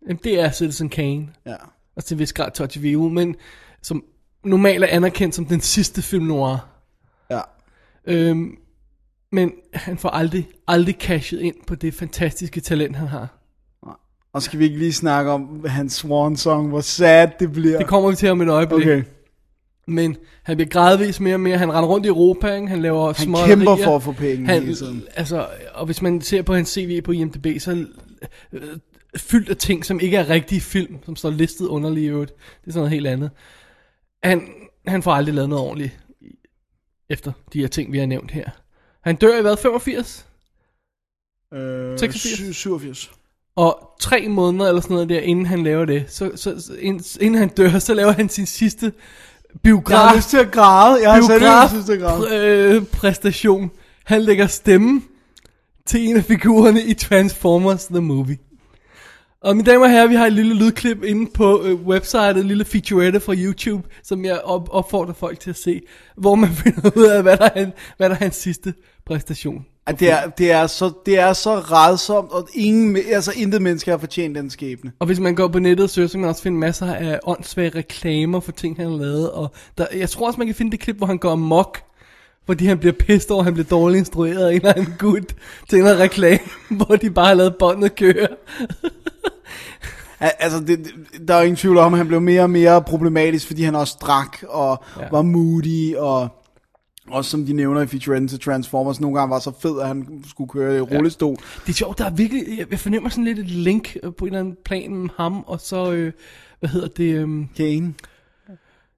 jamen, 0.08 0.18
det 0.24 0.40
er 0.40 0.50
Citizen 0.52 0.88
Kane. 0.88 1.28
ja. 1.46 1.54
Og 1.96 2.04
til 2.04 2.14
en 2.14 2.18
vis 2.18 2.32
grad 2.32 2.50
Touch 2.50 2.78
of 2.78 2.84
Evil, 2.84 2.98
men 3.12 3.36
som 3.82 4.04
normalt 4.44 4.84
er 4.84 4.88
anerkendt 4.90 5.34
som 5.34 5.44
den 5.46 5.60
sidste 5.60 6.02
film 6.02 6.24
noir. 6.24 6.68
Øhm, 8.06 8.56
men 9.32 9.52
han 9.72 9.98
får 9.98 10.08
aldrig, 10.08 10.48
aldrig 10.68 10.96
cashet 11.00 11.40
ind 11.40 11.54
på 11.66 11.74
det 11.74 11.94
fantastiske 11.94 12.60
talent, 12.60 12.96
han 12.96 13.08
har. 13.08 13.28
Og 14.32 14.42
skal 14.42 14.58
vi 14.58 14.64
ikke 14.64 14.78
lige 14.78 14.92
snakke 14.92 15.30
om 15.30 15.64
hans 15.68 15.92
swan 15.92 16.36
song, 16.36 16.68
hvor 16.68 16.80
sad 16.80 17.28
det 17.38 17.52
bliver? 17.52 17.78
Det 17.78 17.86
kommer 17.86 18.10
vi 18.10 18.16
til 18.16 18.28
om 18.28 18.40
et 18.40 18.48
øjeblik. 18.48 18.86
Okay. 18.86 19.02
Men 19.86 20.16
han 20.42 20.56
bliver 20.56 20.68
gradvist 20.68 21.20
mere 21.20 21.34
og 21.34 21.40
mere. 21.40 21.58
Han 21.58 21.72
render 21.72 21.88
rundt 21.88 22.06
i 22.06 22.08
Europa, 22.08 22.54
ikke? 22.54 22.68
han 22.68 22.82
laver 22.82 23.06
Han 23.06 23.14
småtterier. 23.14 23.56
kæmper 23.56 23.76
for 23.76 23.96
at 23.96 24.02
få 24.02 24.12
penge 24.12 24.46
han, 24.46 24.62
hele 24.62 24.74
tiden. 24.74 25.02
Altså, 25.16 25.46
og 25.74 25.86
hvis 25.86 26.02
man 26.02 26.20
ser 26.20 26.42
på 26.42 26.54
hans 26.54 26.68
CV 26.68 27.02
på 27.02 27.12
IMDb, 27.12 27.60
så 27.60 27.86
øh, 28.52 28.62
fyldt 29.16 29.50
af 29.50 29.56
ting, 29.56 29.84
som 29.84 30.00
ikke 30.00 30.16
er 30.16 30.30
rigtige 30.30 30.60
film, 30.60 30.96
som 31.04 31.16
står 31.16 31.30
listet 31.30 31.66
underligt 31.66 32.04
i 32.04 32.08
øvrigt. 32.08 32.32
Det 32.34 32.66
er 32.66 32.72
sådan 32.72 32.78
noget 32.80 32.90
helt 32.90 33.06
andet. 33.06 33.30
Han, 34.22 34.48
han 34.86 35.02
får 35.02 35.12
aldrig 35.12 35.34
lavet 35.34 35.48
noget 35.48 35.64
ordentligt 35.64 35.98
efter 37.10 37.32
de 37.52 37.60
her 37.60 37.68
ting, 37.68 37.92
vi 37.92 37.98
har 37.98 38.06
nævnt 38.06 38.30
her. 38.30 38.50
Han 39.04 39.16
dør 39.16 39.38
i 39.38 39.40
hvad, 39.40 39.56
85? 39.56 40.26
Øh, 41.54 41.98
86? 41.98 42.38
sy- 42.38 42.52
87. 42.52 43.10
Og 43.56 43.90
tre 44.00 44.28
måneder 44.28 44.68
eller 44.68 44.80
sådan 44.80 44.94
noget 44.94 45.08
der, 45.08 45.20
inden 45.20 45.46
han 45.46 45.64
laver 45.64 45.84
det, 45.84 46.04
så, 46.08 46.30
så, 46.36 46.60
så 46.60 46.74
inden, 47.20 47.34
han 47.34 47.48
dør, 47.48 47.78
så 47.78 47.94
laver 47.94 48.12
han 48.12 48.28
sin 48.28 48.46
sidste 48.46 48.86
Jeg 48.86 49.60
biograf, 49.62 50.08
har 50.08 50.16
lyst 50.16 50.28
til 50.30 50.36
at 50.36 50.52
græde. 50.52 51.02
Jeg 51.02 51.12
har 51.12 51.20
biograf 51.20 51.72
lyst 51.76 51.86
til 51.86 51.92
at 51.92 52.00
græde. 52.00 52.26
præ- 52.28 52.34
øh, 52.34 52.84
præstation. 52.86 53.70
Han 54.04 54.22
lægger 54.22 54.46
stemme 54.46 55.02
til 55.86 56.00
en 56.08 56.16
af 56.16 56.24
figurerne 56.24 56.82
i 56.82 56.94
Transformers 56.94 57.84
The 57.86 58.00
Movie. 58.00 58.38
Og 59.44 59.56
mine 59.56 59.70
damer 59.70 59.84
og 59.84 59.90
herrer, 59.90 60.06
vi 60.06 60.14
har 60.14 60.26
et 60.26 60.32
lille 60.32 60.54
lydklip 60.54 61.04
inde 61.04 61.30
på 61.34 61.62
øh, 61.62 61.74
websitet, 61.86 62.36
en 62.36 62.48
lille 62.48 62.64
featurette 62.64 63.20
fra 63.20 63.34
YouTube, 63.34 63.88
som 64.02 64.24
jeg 64.24 64.40
op- 64.44 64.68
opfordrer 64.70 65.14
folk 65.14 65.40
til 65.40 65.50
at 65.50 65.56
se, 65.56 65.80
hvor 66.16 66.34
man 66.34 66.50
finder 66.64 66.90
ud 66.96 67.04
af, 67.04 67.22
hvad 67.22 67.36
der 67.36 67.48
er, 67.54 67.66
hvad 67.96 68.08
der 68.08 68.14
er 68.14 68.18
hans 68.18 68.36
sidste 68.36 68.74
præstation. 69.06 69.66
At 69.86 70.00
det, 70.00 70.10
er, 70.10 70.26
det, 70.26 70.50
er 70.50 70.66
så, 70.66 70.92
det 71.06 71.18
er 71.18 71.32
så 71.32 71.54
redsomt, 71.54 72.32
og 72.32 72.48
ingen, 72.54 72.96
altså 73.12 73.32
intet 73.36 73.62
menneske 73.62 73.90
har 73.90 73.98
fortjent 73.98 74.36
den 74.36 74.50
skæbne. 74.50 74.92
Og 74.98 75.06
hvis 75.06 75.20
man 75.20 75.34
går 75.34 75.48
på 75.48 75.58
nettet 75.58 75.84
og 75.84 75.90
søger, 75.90 76.08
så 76.08 76.12
kan 76.12 76.20
man 76.20 76.30
også 76.30 76.42
finde 76.42 76.58
masser 76.58 76.94
af 76.94 77.20
åndssvage 77.24 77.68
reklamer 77.68 78.40
for 78.40 78.52
ting, 78.52 78.76
han 78.76 78.90
har 78.90 78.96
lavet. 78.96 79.30
Og 79.30 79.52
der, 79.78 79.86
jeg 79.94 80.10
tror 80.10 80.26
også, 80.26 80.38
man 80.38 80.46
kan 80.46 80.56
finde 80.56 80.70
det 80.70 80.80
klip, 80.80 80.96
hvor 80.96 81.06
han 81.06 81.18
går 81.18 81.30
amok, 81.30 81.78
fordi 82.46 82.66
han 82.66 82.78
bliver 82.78 82.92
pissed 82.92 83.30
over, 83.30 83.40
at 83.40 83.44
han 83.44 83.54
bliver 83.54 83.68
dårligt 83.68 83.98
instrueret 83.98 84.46
af 84.46 84.50
en 84.50 84.56
eller 84.56 84.72
anden 84.74 84.94
gut 84.98 85.34
til 85.70 85.78
en 85.78 85.98
reklame, 85.98 86.38
hvor 86.84 86.96
de 86.96 87.10
bare 87.10 87.26
har 87.26 87.34
lavet 87.34 87.56
båndet 87.58 87.96
køre. 87.96 88.28
Al- 90.24 90.32
Altså, 90.38 90.60
det, 90.60 90.86
der 91.28 91.34
er 91.34 91.42
ingen 91.42 91.56
tvivl 91.56 91.78
om, 91.78 91.94
at 91.94 91.98
han 91.98 92.08
blev 92.08 92.20
mere 92.20 92.42
og 92.42 92.50
mere 92.50 92.82
problematisk, 92.82 93.46
fordi 93.46 93.62
han 93.62 93.74
også 93.74 93.96
drak 94.00 94.36
og 94.48 94.84
Ja. 94.96 95.02
ja. 95.02 95.08
var 95.10 95.22
moody, 95.22 95.96
og 95.96 96.28
også 97.10 97.30
som 97.30 97.46
de 97.46 97.52
nævner 97.52 97.80
i 97.82 97.86
featuretten 97.86 98.28
til 98.28 98.40
Transformers, 98.40 99.00
nogle 99.00 99.18
gange 99.18 99.30
var 99.30 99.38
så 99.38 99.52
fed, 99.62 99.80
at 99.80 99.86
han 99.88 100.24
skulle 100.28 100.50
køre 100.50 100.76
i 100.76 100.80
rullestol. 100.80 101.36
Det 101.36 101.68
er 101.68 101.72
sjovt, 101.72 101.98
der 101.98 102.04
er 102.04 102.10
virkelig, 102.10 102.58
jeg- 102.58 102.66
jeg 102.70 102.78
fornemmer 102.78 103.08
sådan 103.10 103.24
lidt 103.24 103.38
et 103.38 103.50
link 103.50 103.96
øh, 104.02 104.12
på 104.18 104.24
en 104.24 104.28
eller 104.28 104.40
anden 104.40 104.56
plan 104.64 104.94
med 104.96 105.10
ham, 105.16 105.44
og 105.46 105.60
så, 105.60 105.92
øh, 105.92 106.12
hvad 106.60 106.68
hedder 106.70 106.88
det, 106.88 107.14
øh, 107.14 107.28
Kane. 107.56 107.94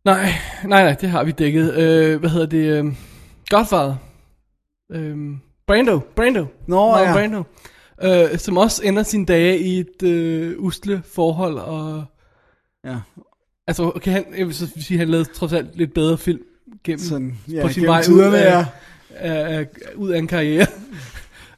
nej, 0.04 0.30
nej, 0.64 0.82
nej, 0.84 0.94
det 1.00 1.08
har 1.08 1.24
vi 1.24 1.30
dækket. 1.30 1.74
Øh, 1.74 2.20
hvad 2.20 2.30
hedder 2.30 2.46
det, 2.46 2.84
øh, 2.84 2.84
Godfather. 3.50 3.94
Øh, 4.92 5.16
Brando, 5.66 6.00
Brando. 6.16 6.46
Nå, 6.66 6.90
Marlon 6.90 7.06
ja. 7.08 7.12
Brando. 7.12 7.42
Øh, 8.02 8.38
som 8.38 8.56
også 8.56 8.82
ender 8.84 9.02
sine 9.02 9.26
dage 9.26 9.58
i 9.58 9.78
et 9.80 10.02
øh, 10.02 10.54
usle 10.58 11.02
forhold, 11.04 11.58
og 11.58 12.04
Ja. 12.84 12.96
altså, 13.66 13.82
okay, 13.96 14.10
han, 14.10 14.24
jeg 14.38 14.46
vil 14.46 14.54
så 14.54 14.66
sige, 14.80 14.94
at 14.94 14.98
han 14.98 15.08
lavede 15.08 15.28
trods 15.34 15.52
alt 15.52 15.76
lidt 15.76 15.94
bedre 15.94 16.18
film 16.18 16.40
gennem, 16.84 16.98
Sådan, 16.98 17.38
ja, 17.50 17.62
på 17.62 17.68
sin 17.68 17.74
gennem 17.74 17.88
vej 17.88 17.98
ud 18.00 18.04
tiderne, 18.04 18.38
af, 18.38 18.58
ja. 18.58 18.66
af, 19.10 19.58
af, 19.58 19.66
ud 19.96 20.10
af 20.10 20.18
en 20.18 20.26
karriere. 20.26 20.66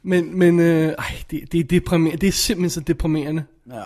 men, 0.03 0.39
men, 0.39 0.59
øh, 0.59 0.87
ej, 0.87 1.05
det, 1.31 1.51
det, 1.51 1.59
er 1.59 1.63
deprimerende. 1.63 2.21
det 2.21 2.27
er 2.27 2.31
simpelthen 2.31 2.69
så 2.69 2.79
deprimerende 2.79 3.43
ja. 3.71 3.83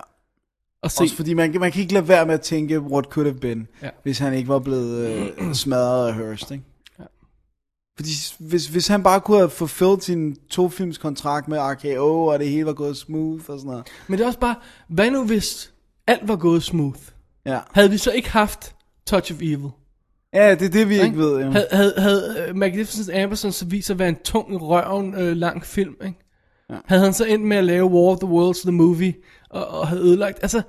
at 0.84 0.91
se. 0.91 1.01
Også 1.01 1.15
fordi 1.15 1.34
man, 1.34 1.55
man 1.59 1.71
kan 1.71 1.81
ikke 1.81 1.93
lade 1.93 2.07
være 2.07 2.25
med 2.25 2.34
at 2.34 2.41
tænke, 2.41 2.80
what 2.81 3.05
could 3.05 3.27
have 3.27 3.39
been, 3.39 3.67
Ja. 3.81 3.89
hvis 4.03 4.19
han 4.19 4.34
ikke 4.34 4.47
var 4.49 4.59
blevet 4.59 5.07
øh, 5.38 5.53
smadret 5.53 6.07
af 6.07 6.15
Hearst, 6.15 6.51
ikke? 6.51 6.63
Fordi 7.95 8.10
hvis, 8.40 8.68
hvis 8.68 8.88
han 8.88 9.03
bare 9.03 9.22
kunne 9.22 9.38
have 9.38 9.49
fulfilled 9.49 10.02
sin 10.02 10.36
tofilms 10.49 10.98
kontrakt 10.98 11.48
med 11.48 11.57
RKO, 11.60 12.26
og 12.26 12.40
det 12.40 12.49
hele 12.49 12.65
var 12.65 12.74
gået 12.74 12.98
smooth 12.98 13.49
og 13.49 13.60
sådan 13.60 13.72
noget. 13.72 13.88
Men 14.07 14.18
det 14.18 14.24
er 14.24 14.28
også 14.28 14.40
bare, 14.40 14.56
hvad 14.88 15.11
nu 15.11 15.26
hvis 15.26 15.74
alt 16.07 16.28
var 16.28 16.36
gået 16.36 16.64
smooth? 16.64 16.99
Ja, 17.45 17.60
Havde 17.72 17.90
vi 17.90 17.98
så 17.98 18.11
ikke 18.11 18.30
haft 18.30 18.76
Touch 19.07 19.34
of 19.34 19.41
Evil? 19.41 19.70
ja 20.34 20.56
det 20.56 20.65
er 20.65 20.70
det, 20.70 20.90
vi 20.90 21.02
ikke 21.02 21.18
ved. 21.18 21.40
Ja. 21.40 21.52
Havde, 21.52 21.68
havde, 21.72 21.94
havde 21.98 22.48
uh, 22.49 22.56
Magnificent 22.56 23.18
Amberson 23.18 23.52
så 23.52 23.65
vist 23.65 23.90
at 23.90 23.99
være 23.99 24.10
en 24.10 24.18
tung, 24.24 24.61
røven, 24.61 25.15
uh, 25.15 25.22
lang 25.22 25.65
film, 25.65 25.95
ikke? 26.06 26.20
Ja. 26.70 26.76
Havde 26.86 27.03
han 27.03 27.14
så 27.14 27.26
endt 27.26 27.45
med 27.45 27.57
at 27.57 27.64
lave 27.64 27.86
War 27.86 28.11
of 28.11 28.18
the 28.20 28.28
Worlds, 28.30 28.61
the 28.61 28.72
movie, 28.72 29.14
og, 29.49 29.68
og 29.68 29.88
havde 29.88 30.02
ødelagt, 30.02 30.40
altså, 30.41 30.61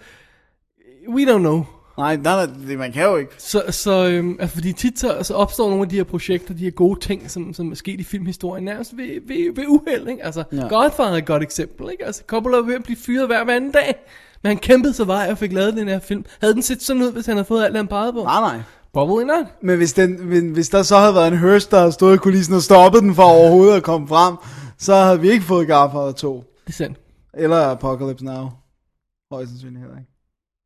we 1.09 1.35
don't 1.35 1.39
know. 1.39 1.65
Nej, 1.99 2.17
nej, 2.17 2.47
nej, 2.47 2.55
det, 2.69 2.79
man 2.79 2.93
kan 2.93 3.05
jo 3.05 3.17
ikke. 3.17 3.33
Så, 3.39 3.63
så 3.71 4.09
øhm, 4.09 4.37
altså, 4.41 4.57
fordi 4.57 4.73
tit 4.73 4.99
så, 4.99 5.19
så 5.23 5.35
opstår 5.35 5.69
nogle 5.69 5.83
af 5.83 5.89
de 5.89 5.97
her 5.97 6.05
projekter, 6.05 6.55
de 6.55 6.65
her 6.65 6.71
gode 6.71 7.01
ting, 7.01 7.31
som, 7.31 7.55
som 7.55 7.71
er 7.71 7.75
sket 7.75 8.01
i 8.01 8.05
filmhistorien, 8.05 8.65
nærmest 8.65 8.97
ved, 8.97 9.21
ved, 9.27 9.55
ved 9.55 9.65
uheld, 9.69 10.09
ikke? 10.09 10.25
Altså, 10.25 10.45
ja. 10.53 10.57
Ja. 10.57 10.69
Godfather 10.69 11.13
er 11.13 11.17
et 11.17 11.27
godt 11.27 11.43
eksempel, 11.43 11.91
ikke? 11.93 12.05
Altså, 12.05 12.23
Coppola 12.27 12.57
var 12.57 12.63
ved 12.63 12.75
at 12.75 12.85
blive 12.85 12.97
fyret 12.97 13.27
hver, 13.27 13.45
hver 13.45 13.57
anden 13.57 13.71
dag, 13.73 13.95
men 14.43 14.49
han 14.49 14.59
kæmpede 14.59 14.95
sig 14.95 15.07
vej 15.07 15.29
og 15.31 15.39
fik 15.39 15.53
lavet 15.53 15.75
den 15.75 15.89
her 15.89 15.99
film. 15.99 16.25
Havde 16.41 16.55
den 16.55 16.63
set 16.63 16.83
sådan 16.83 17.03
ud, 17.03 17.13
hvis 17.13 17.27
han 17.27 17.37
havde 17.37 17.45
fået 17.45 17.65
alt, 17.65 17.77
han 17.77 17.87
pegede 17.87 18.13
på? 18.13 18.23
Nej, 18.23 18.41
nej. 18.41 18.61
Probably 18.93 19.25
not. 19.25 19.47
Men 19.63 19.77
hvis, 19.77 19.93
den, 19.93 20.29
men 20.29 20.51
hvis 20.51 20.69
der 20.69 20.83
så 20.83 20.97
havde 20.97 21.15
været 21.15 21.33
en 21.33 21.39
Hearst, 21.39 21.71
der 21.71 21.79
havde 21.79 21.93
stået 21.93 22.15
i 22.15 22.19
kulissen 22.19 22.55
og 22.55 22.63
stoppet 22.63 23.03
den 23.03 23.15
for 23.15 23.23
overhovedet 23.23 23.77
at 23.77 23.83
komme 23.83 24.09
frem, 24.09 24.37
så 24.79 24.95
havde 24.95 25.21
vi 25.21 25.31
ikke 25.31 25.45
fået 25.45 25.69
Godfather 25.69 26.13
2. 26.13 26.45
Det 26.67 26.69
er 26.69 26.73
sandt. 26.73 26.99
Eller 27.35 27.71
Apocalypse 27.71 28.25
Now. 28.25 28.49
Højst 29.33 29.51
sandsynligt 29.51 29.81
heller 29.81 29.99
ikke. 29.99 30.14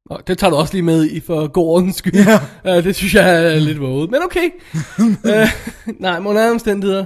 Og 0.09 0.29
det 0.29 0.39
tager 0.39 0.51
du 0.51 0.57
også 0.57 0.75
lige 0.75 0.83
med 0.83 1.11
i 1.11 1.21
for 1.21 1.47
god 1.47 1.69
ordens 1.69 1.97
skyld. 1.97 2.15
Ja. 2.15 2.79
Uh, 2.79 2.85
det 2.85 2.97
synes 2.97 3.15
jeg 3.15 3.55
er 3.55 3.59
lidt 3.59 3.81
våget, 3.81 4.11
men 4.11 4.23
okay. 4.23 4.51
uh, 4.99 5.49
nej, 6.01 6.19
men 6.19 6.27
under 6.27 6.43
andre 6.43 6.51
omstændigheder, 6.51 7.05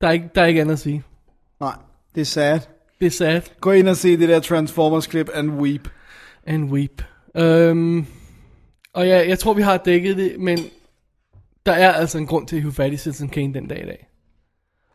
der 0.00 0.08
er, 0.08 0.12
ikke, 0.12 0.30
der 0.34 0.42
er 0.42 0.46
ikke 0.46 0.60
andet 0.60 0.72
at 0.72 0.78
sige. 0.78 1.02
Nej, 1.60 1.74
det 2.14 2.20
er 2.20 2.24
sad. 2.24 2.60
Det 3.00 3.06
er 3.06 3.10
sad. 3.10 3.42
Gå 3.60 3.70
ind 3.70 3.88
og 3.88 3.96
se 3.96 4.16
det 4.16 4.28
der 4.28 4.40
Transformers-klip 4.40 5.30
and 5.34 5.50
weep. 5.50 5.88
And 6.46 6.70
weep. 6.72 7.02
Øhm, 7.36 8.06
og 8.92 9.06
ja, 9.06 9.28
jeg 9.28 9.38
tror, 9.38 9.54
vi 9.54 9.62
har 9.62 9.76
dækket 9.76 10.16
det, 10.16 10.34
men 10.38 10.58
der 11.66 11.72
er 11.72 11.92
altså 11.92 12.18
en 12.18 12.26
grund 12.26 12.46
til 12.46 12.56
at 12.56 12.62
hive 12.62 12.72
fat 12.72 12.92
i 12.92 12.96
Citizen 12.96 13.28
Kane 13.28 13.54
den 13.54 13.68
dag 13.68 13.82
i 13.82 13.86
dag. 13.86 14.06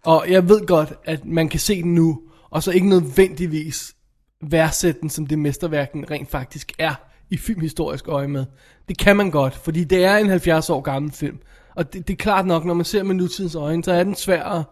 Og 0.06 0.26
jeg 0.30 0.50
ved 0.50 0.68
godt, 0.68 0.94
at 1.04 1.26
man 1.26 1.50
kan 1.50 1.60
se 1.60 1.82
den 1.82 1.96
nu, 1.96 2.22
og 2.50 2.64
så 2.64 2.72
ikke 2.72 2.90
nødvendigvis 2.90 3.96
værdsætte 4.42 5.02
den 5.02 5.10
som 5.10 5.28
det 5.28 5.40
mesterværk, 5.40 5.94
den 5.94 6.12
rent 6.12 6.32
faktisk 6.32 6.72
er 6.80 6.94
i 7.30 7.38
filmhistorisk 7.38 8.08
øje 8.08 8.28
med. 8.28 8.46
Det 8.90 8.98
kan 8.98 9.16
man 9.16 9.32
godt, 9.32 9.56
fordi 9.56 9.84
det 9.84 10.06
er 10.06 10.18
en 10.18 10.30
70 10.30 10.70
år 10.70 10.82
gammel 10.82 11.12
film. 11.12 11.38
Og 11.76 11.94
det, 11.94 12.08
det 12.08 12.14
er 12.14 12.18
klart 12.18 12.46
nok, 12.46 12.66
når 12.66 12.74
man 12.74 12.86
ser 12.86 13.04
med 13.04 13.16
nutidens 13.16 13.56
øjne, 13.56 13.84
så 13.84 13.92
er 13.92 14.04
den 14.04 14.16
svær 14.16 14.44
at, 14.44 14.64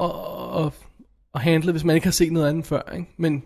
at, 0.00 0.10
at, 0.66 0.72
at 1.34 1.40
handle, 1.40 1.72
hvis 1.72 1.84
man 1.84 1.94
ikke 1.94 2.06
har 2.06 2.12
set 2.12 2.32
noget 2.32 2.48
andet 2.48 2.66
før. 2.66 2.92
Ikke? 2.94 3.08
Men 3.16 3.42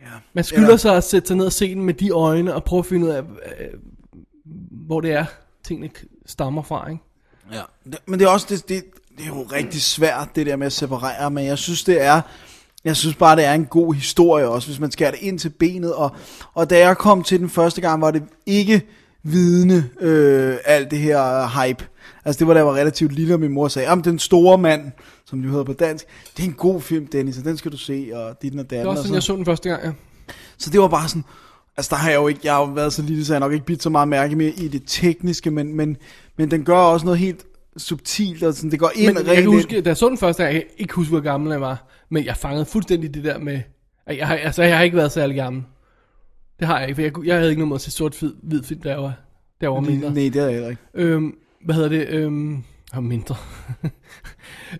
Ja. 0.00 0.06
man 0.32 0.44
skylder 0.44 0.62
Eller- 0.64 0.76
sig 0.76 0.96
at 0.96 1.04
sætte 1.04 1.28
sig 1.28 1.36
ned 1.36 1.46
og 1.46 1.52
se 1.52 1.74
den 1.74 1.82
med 1.82 1.94
de 1.94 2.10
øjne, 2.10 2.54
og 2.54 2.64
prøve 2.64 2.80
at 2.80 2.86
finde 2.86 3.06
ud 3.06 3.10
af, 3.10 3.22
øh, 3.22 3.68
hvor 4.70 5.00
det 5.00 5.12
er, 5.12 5.24
tingene 5.64 5.90
stammer 6.26 6.62
fra. 6.62 6.90
Ikke? 6.90 7.02
Ja. 7.52 7.62
Men 8.06 8.20
det 8.20 8.26
er 8.26 8.30
også, 8.30 8.46
det, 8.50 8.68
det, 8.68 8.84
det 9.18 9.22
er 9.24 9.26
jo 9.26 9.42
rigtig 9.42 9.82
svært, 9.82 10.28
det 10.36 10.46
der 10.46 10.56
med 10.56 10.66
at 10.66 10.72
separere, 10.72 11.30
men 11.30 11.46
jeg 11.46 11.58
synes, 11.58 11.84
det 11.84 12.02
er, 12.02 12.20
jeg 12.84 12.96
synes 12.96 13.16
bare, 13.16 13.36
det 13.36 13.44
er 13.44 13.52
en 13.52 13.64
god 13.64 13.94
historie 13.94 14.48
også, 14.48 14.68
hvis 14.68 14.80
man 14.80 14.90
skærer 14.90 15.10
det 15.10 15.20
ind 15.20 15.38
til 15.38 15.48
benet, 15.48 15.94
og, 15.94 16.10
og 16.54 16.70
da 16.70 16.78
jeg 16.78 16.98
kom 16.98 17.22
til 17.22 17.40
den 17.40 17.48
første 17.48 17.80
gang, 17.80 18.00
var 18.00 18.10
det 18.10 18.22
ikke 18.46 18.82
vidne, 19.22 19.90
øh, 20.00 20.56
alt 20.64 20.90
det 20.90 20.98
her 20.98 21.46
hype. 21.66 21.84
Altså 22.24 22.38
det 22.38 22.46
var 22.46 22.54
da 22.54 22.58
jeg 22.58 22.66
var 22.66 22.74
relativt 22.74 23.12
lille, 23.12 23.34
og 23.34 23.40
min 23.40 23.52
mor 23.52 23.68
sagde, 23.68 23.88
om 23.88 24.02
den 24.02 24.18
store 24.18 24.58
mand, 24.58 24.92
som 25.26 25.42
det 25.42 25.50
hedder 25.50 25.64
på 25.64 25.72
dansk, 25.72 26.04
det 26.36 26.42
er 26.42 26.46
en 26.46 26.54
god 26.54 26.80
film, 26.80 27.06
Dennis, 27.06 27.38
og 27.38 27.44
den 27.44 27.56
skal 27.56 27.72
du 27.72 27.76
se, 27.76 28.10
og 28.14 28.42
dit 28.42 28.52
og 28.52 28.58
Det 28.58 28.70
datten. 28.70 28.86
var 28.86 28.90
også 28.90 29.00
og 29.00 29.04
sådan, 29.04 29.14
jeg 29.14 29.22
så 29.22 29.36
den 29.36 29.44
første 29.44 29.68
gang, 29.68 29.84
ja. 29.84 29.90
så 30.58 30.70
det 30.70 30.80
var 30.80 30.88
bare 30.88 31.08
sådan, 31.08 31.24
altså 31.76 31.88
der 31.90 31.96
har 31.96 32.10
jeg 32.10 32.16
jo 32.16 32.28
ikke, 32.28 32.40
jeg 32.44 32.52
har 32.52 32.60
jo 32.60 32.66
været 32.66 32.92
så 32.92 33.02
lille, 33.02 33.24
så 33.24 33.32
jeg 33.32 33.40
har 33.40 33.46
nok 33.46 33.52
ikke 33.52 33.66
bidt 33.66 33.82
så 33.82 33.90
meget 33.90 34.08
mærke 34.08 34.36
med 34.36 34.46
i 34.46 34.68
det 34.68 34.82
tekniske, 34.86 35.50
men, 35.50 35.76
men, 35.76 35.96
men 36.36 36.50
den 36.50 36.64
gør 36.64 36.76
også 36.76 37.06
noget 37.06 37.18
helt 37.18 37.44
subtilt, 37.76 38.42
og 38.42 38.54
sådan, 38.54 38.70
det 38.70 38.78
går 38.78 38.92
ind 38.94 39.06
Men 39.06 39.16
rent 39.16 39.28
jeg 39.28 39.36
kan 39.36 39.46
huske, 39.46 39.80
da 39.80 39.90
jeg 39.90 39.96
så 39.96 40.08
den 40.08 40.18
første 40.18 40.42
jeg 40.42 40.52
kan 40.52 40.62
ikke 40.78 40.94
huske, 40.94 41.10
hvor 41.10 41.20
gammel 41.20 41.50
jeg 41.50 41.60
var, 41.60 41.88
men 42.08 42.24
jeg 42.24 42.36
fangede 42.36 42.64
fuldstændig 42.64 43.14
det 43.14 43.24
der 43.24 43.38
med, 43.38 43.60
at 44.06 44.16
jeg, 44.18 44.26
har, 44.26 44.36
altså 44.36 44.62
jeg 44.62 44.76
har 44.76 44.84
ikke 44.84 44.96
været 44.96 45.12
særlig 45.12 45.36
gammel. 45.36 45.62
Det 46.58 46.66
har 46.66 46.80
jeg 46.80 46.88
ikke, 46.88 46.94
for 46.96 47.02
jeg, 47.02 47.26
jeg 47.26 47.36
havde 47.36 47.50
ikke 47.50 47.60
noget 47.60 47.68
mod 47.68 47.76
at 47.76 47.80
se 47.80 47.90
sort-hvid 47.90 48.32
hvid 48.42 48.62
film, 48.62 48.80
da 48.80 48.88
jeg 48.88 48.98
var, 48.98 49.14
da 49.60 49.64
jeg 49.66 49.70
var 49.70 49.80
mindre. 49.80 50.10
Nej, 50.10 50.14
det 50.14 50.36
er 50.36 50.44
jeg 50.44 50.52
heller 50.52 50.68
ikke. 50.68 50.82
Øhm, 50.94 51.34
hvad 51.64 51.74
hedder 51.74 51.88
det? 51.88 52.08
Øhm, 52.08 52.64
og 52.92 53.04
mindre. 53.04 53.36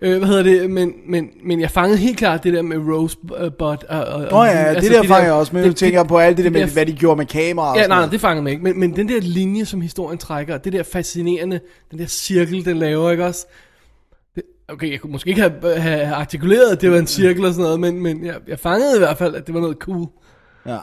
øh, 0.01 0.19
hvad 0.19 0.29
hedder 0.29 0.43
det? 0.43 0.71
Men, 0.71 0.93
men, 1.07 1.29
men 1.45 1.61
jeg 1.61 1.71
fangede 1.71 1.99
helt 1.99 2.19
klart 2.19 2.45
det 2.45 2.53
der 2.53 2.63
med 2.63 2.77
Rosebud. 2.77 3.31
Og, 3.37 3.53
og, 3.59 3.79
og, 3.89 4.21
Åh 4.33 4.39
oh, 4.39 4.47
ja, 4.47 4.51
altså, 4.53 4.89
det 4.91 4.97
der 5.03 5.09
fanger 5.09 5.25
jeg 5.25 5.33
også, 5.33 5.55
men 5.57 5.65
nu 5.67 5.73
tænker 5.73 5.99
jeg 5.99 6.07
på 6.07 6.19
alt 6.19 6.37
det 6.37 6.45
der 6.45 6.51
med, 6.51 6.61
der- 6.61 6.67
hvad 6.67 6.87
de 6.87 6.93
gjorde 6.93 7.17
med 7.19 7.27
kamera 7.27 7.71
og 7.71 7.77
Ja, 7.77 7.87
nej, 7.87 8.01
nej, 8.01 8.11
det 8.11 8.21
fangede 8.21 8.43
mig 8.43 8.51
ikke. 8.53 8.63
Men, 8.65 8.81
men 8.81 8.97
den 8.97 9.09
der 9.09 9.21
linje, 9.21 9.65
som 9.65 9.81
historien 9.81 10.19
trækker, 10.19 10.59
det 10.59 10.73
der 10.73 10.83
fascinerende, 10.83 11.61
den 11.91 11.99
der 11.99 12.07
cirkel, 12.07 12.65
den 12.65 12.77
laver, 12.77 13.11
ikke 13.11 13.25
også? 13.25 13.47
Det, 14.35 14.43
okay, 14.69 14.93
jeg 14.93 15.01
kunne 15.01 15.13
måske 15.13 15.29
ikke 15.31 15.41
have, 15.41 15.81
have 15.81 16.07
artikuleret, 16.15 16.71
at 16.73 16.81
det 16.81 16.91
var 16.91 16.99
en 16.99 17.07
cirkel 17.07 17.45
og 17.45 17.53
sådan 17.53 17.63
noget, 17.63 17.81
men, 17.81 18.03
men 18.03 18.27
jeg, 18.27 18.35
jeg 18.49 18.59
fangede 18.59 18.97
i 18.97 18.99
hvert 18.99 19.19
fald, 19.19 19.35
at 19.35 19.47
det 19.47 19.55
var 19.55 19.61
noget 19.61 19.77
cool. 19.77 20.07
Ja. 20.67 20.79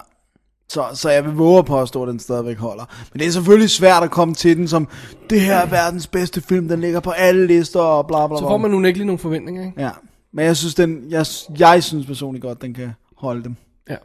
Så, 0.72 0.86
så 0.94 1.10
jeg 1.10 1.26
vil 1.26 1.34
våge 1.34 1.60
at 1.60 1.66
påstå, 1.66 2.04
at 2.04 2.08
den 2.10 2.20
stadigvæk 2.20 2.58
holder. 2.58 2.86
Men 3.14 3.20
det 3.20 3.28
er 3.28 3.32
selvfølgelig 3.32 3.70
svært 3.70 4.04
at 4.04 4.12
komme 4.12 4.34
til 4.34 4.58
den 4.58 4.68
som, 4.68 4.88
det 5.30 5.42
her 5.42 5.56
er 5.58 5.66
verdens 5.66 6.08
bedste 6.08 6.42
film, 6.42 6.68
den 6.68 6.82
ligger 6.82 7.00
på 7.00 7.12
alle 7.12 7.48
lister 7.48 7.80
og 7.80 8.08
bla 8.08 8.28
bla 8.28 8.36
bla. 8.36 8.38
Så 8.38 8.48
får 8.50 8.58
man 8.58 8.74
unægteligt 8.74 9.06
nogle 9.06 9.20
forventninger, 9.20 9.66
ikke? 9.66 9.82
Ja, 9.82 9.90
men 10.34 10.46
jeg 10.46 10.58
synes, 10.58 10.76
den, 10.76 11.06
jeg, 11.10 11.26
jeg 11.60 11.84
synes 11.84 12.06
personligt 12.06 12.42
godt, 12.44 12.62
den 12.62 12.74
kan 12.74 12.92
holde 13.18 13.44
dem. 13.44 13.56
Ja. 13.90 13.96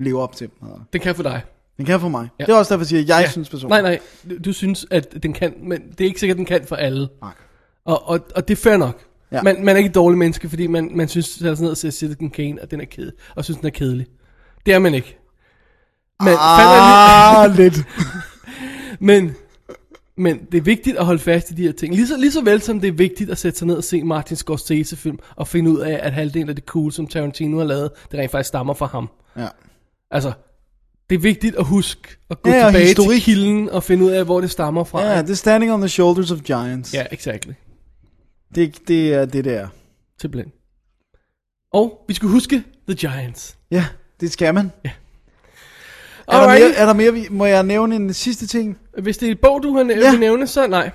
Leve 0.00 0.22
op 0.22 0.36
til 0.36 0.48
dem. 0.60 0.68
Det 0.92 1.00
kan 1.00 1.14
for 1.14 1.22
dig. 1.22 1.42
Den 1.76 1.84
kan 1.86 2.00
for 2.00 2.08
mig. 2.08 2.28
Ja. 2.38 2.44
Det 2.44 2.52
er 2.52 2.56
også 2.56 2.74
derfor, 2.74 2.82
jeg 2.82 2.88
siger, 2.88 3.02
at 3.02 3.08
jeg 3.08 3.20
Ja. 3.24 3.30
synes 3.30 3.48
personligt. 3.48 3.82
Nej, 3.82 3.98
nej, 4.28 4.38
du, 4.44 4.52
synes, 4.52 4.86
at 4.90 5.22
den 5.22 5.32
kan, 5.32 5.54
men 5.62 5.82
det 5.98 6.00
er 6.00 6.08
ikke 6.08 6.20
sikkert, 6.20 6.34
at 6.34 6.38
den 6.38 6.46
kan 6.46 6.60
for 6.66 6.76
alle. 6.76 7.08
Nej. 7.22 7.32
Og, 7.84 8.08
og, 8.08 8.20
og 8.36 8.48
det 8.48 8.58
er 8.58 8.62
fair 8.62 8.76
nok. 8.76 9.00
Ja. 9.32 9.42
Man, 9.42 9.64
man 9.64 9.76
er 9.76 9.78
ikke 9.78 9.88
et 9.88 9.94
dårligt 9.94 10.18
menneske, 10.18 10.48
fordi 10.48 10.66
man, 10.66 10.90
man 10.94 11.08
synes, 11.08 11.42
at 11.42 11.58
sådan 11.58 11.70
og 11.70 11.76
ser 11.76 11.90
Citizen 11.90 12.30
Kane, 12.30 12.62
og 12.62 12.70
den 12.70 12.80
er 12.80 12.84
ked, 12.84 13.12
og 13.36 13.44
synes, 13.44 13.58
den 13.58 13.66
er 13.66 13.70
kedelig. 13.70 14.06
Det 14.66 14.74
er 14.74 14.78
man 14.78 14.94
ikke. 14.94 15.18
Men, 16.22 16.34
Ah, 16.38 17.50
lidt. 17.58 17.74
men, 19.00 19.34
men 20.16 20.38
det 20.52 20.58
er 20.58 20.62
vigtigt 20.62 20.96
at 20.96 21.04
holde 21.04 21.18
fast 21.20 21.50
i 21.50 21.54
de 21.54 21.62
her 21.62 21.72
ting. 21.72 21.94
Lige 21.94 22.06
så, 22.06 22.16
lige 22.16 22.32
så 22.32 22.42
vel 22.42 22.62
som 22.62 22.80
det 22.80 22.88
er 22.88 22.92
vigtigt 22.92 23.30
at 23.30 23.38
sætte 23.38 23.58
sig 23.58 23.66
ned 23.66 23.76
og 23.76 23.84
se 23.84 24.04
Martin 24.04 24.36
Scorsese 24.36 24.96
film, 24.96 25.18
og 25.36 25.48
finde 25.48 25.70
ud 25.70 25.78
af, 25.80 26.00
at 26.02 26.12
halvdelen 26.12 26.48
af 26.48 26.54
det 26.54 26.64
cool, 26.64 26.92
som 26.92 27.06
Tarantino 27.06 27.58
har 27.58 27.64
lavet, 27.64 27.90
det 28.10 28.20
rent 28.20 28.30
faktisk 28.30 28.48
stammer 28.48 28.74
fra 28.74 28.86
ham. 28.86 29.08
Ja. 29.36 29.48
Altså, 30.10 30.32
det 31.10 31.14
er 31.16 31.20
vigtigt 31.20 31.56
at 31.56 31.64
huske 31.64 32.16
at 32.30 32.42
gå 32.42 32.50
Ja, 32.50 32.66
tilbage 32.66 32.86
historik. 32.86 33.08
til 33.16 33.22
kilden, 33.24 33.70
og 33.70 33.82
finde 33.82 34.04
ud 34.04 34.10
af, 34.10 34.24
hvor 34.24 34.40
det 34.40 34.50
stammer 34.50 34.84
fra. 34.84 35.02
Ja, 35.02 35.22
det 35.22 35.30
er 35.30 35.34
standing 35.34 35.72
on 35.72 35.80
the 35.80 35.88
shoulders 35.88 36.30
of 36.30 36.40
giants. 36.42 36.94
ja 36.94 37.06
exactly. 37.10 37.52
Det, 38.54 38.88
det 38.88 39.14
er 39.14 39.24
det 39.24 39.44
der. 39.44 39.68
Simpelthen. 40.20 40.52
Og 41.72 42.04
vi 42.08 42.14
skal 42.14 42.28
huske 42.28 42.62
The 42.88 42.94
Giants. 42.94 43.56
Ja, 43.70 43.86
det 44.20 44.32
skal 44.32 44.54
man. 44.54 44.72
Er 46.34 46.40
der, 46.40 46.48
mere, 46.58 46.74
er 46.74 46.86
der 46.86 46.92
mere, 46.92 47.12
vi- 47.12 47.28
må 47.30 47.46
jeg 47.46 47.62
nævne 47.62 47.96
en 47.96 48.12
sidste 48.14 48.46
ting? 48.46 48.78
Hvis 48.98 49.18
det 49.18 49.28
er 49.28 49.32
et 49.32 49.40
bog, 49.40 49.62
du 49.62 49.76
har 49.76 49.82
næ- 49.82 49.94
Ja. 49.94 50.16
nævne, 50.18 50.46
så 50.46 50.66
nej. 50.66 50.90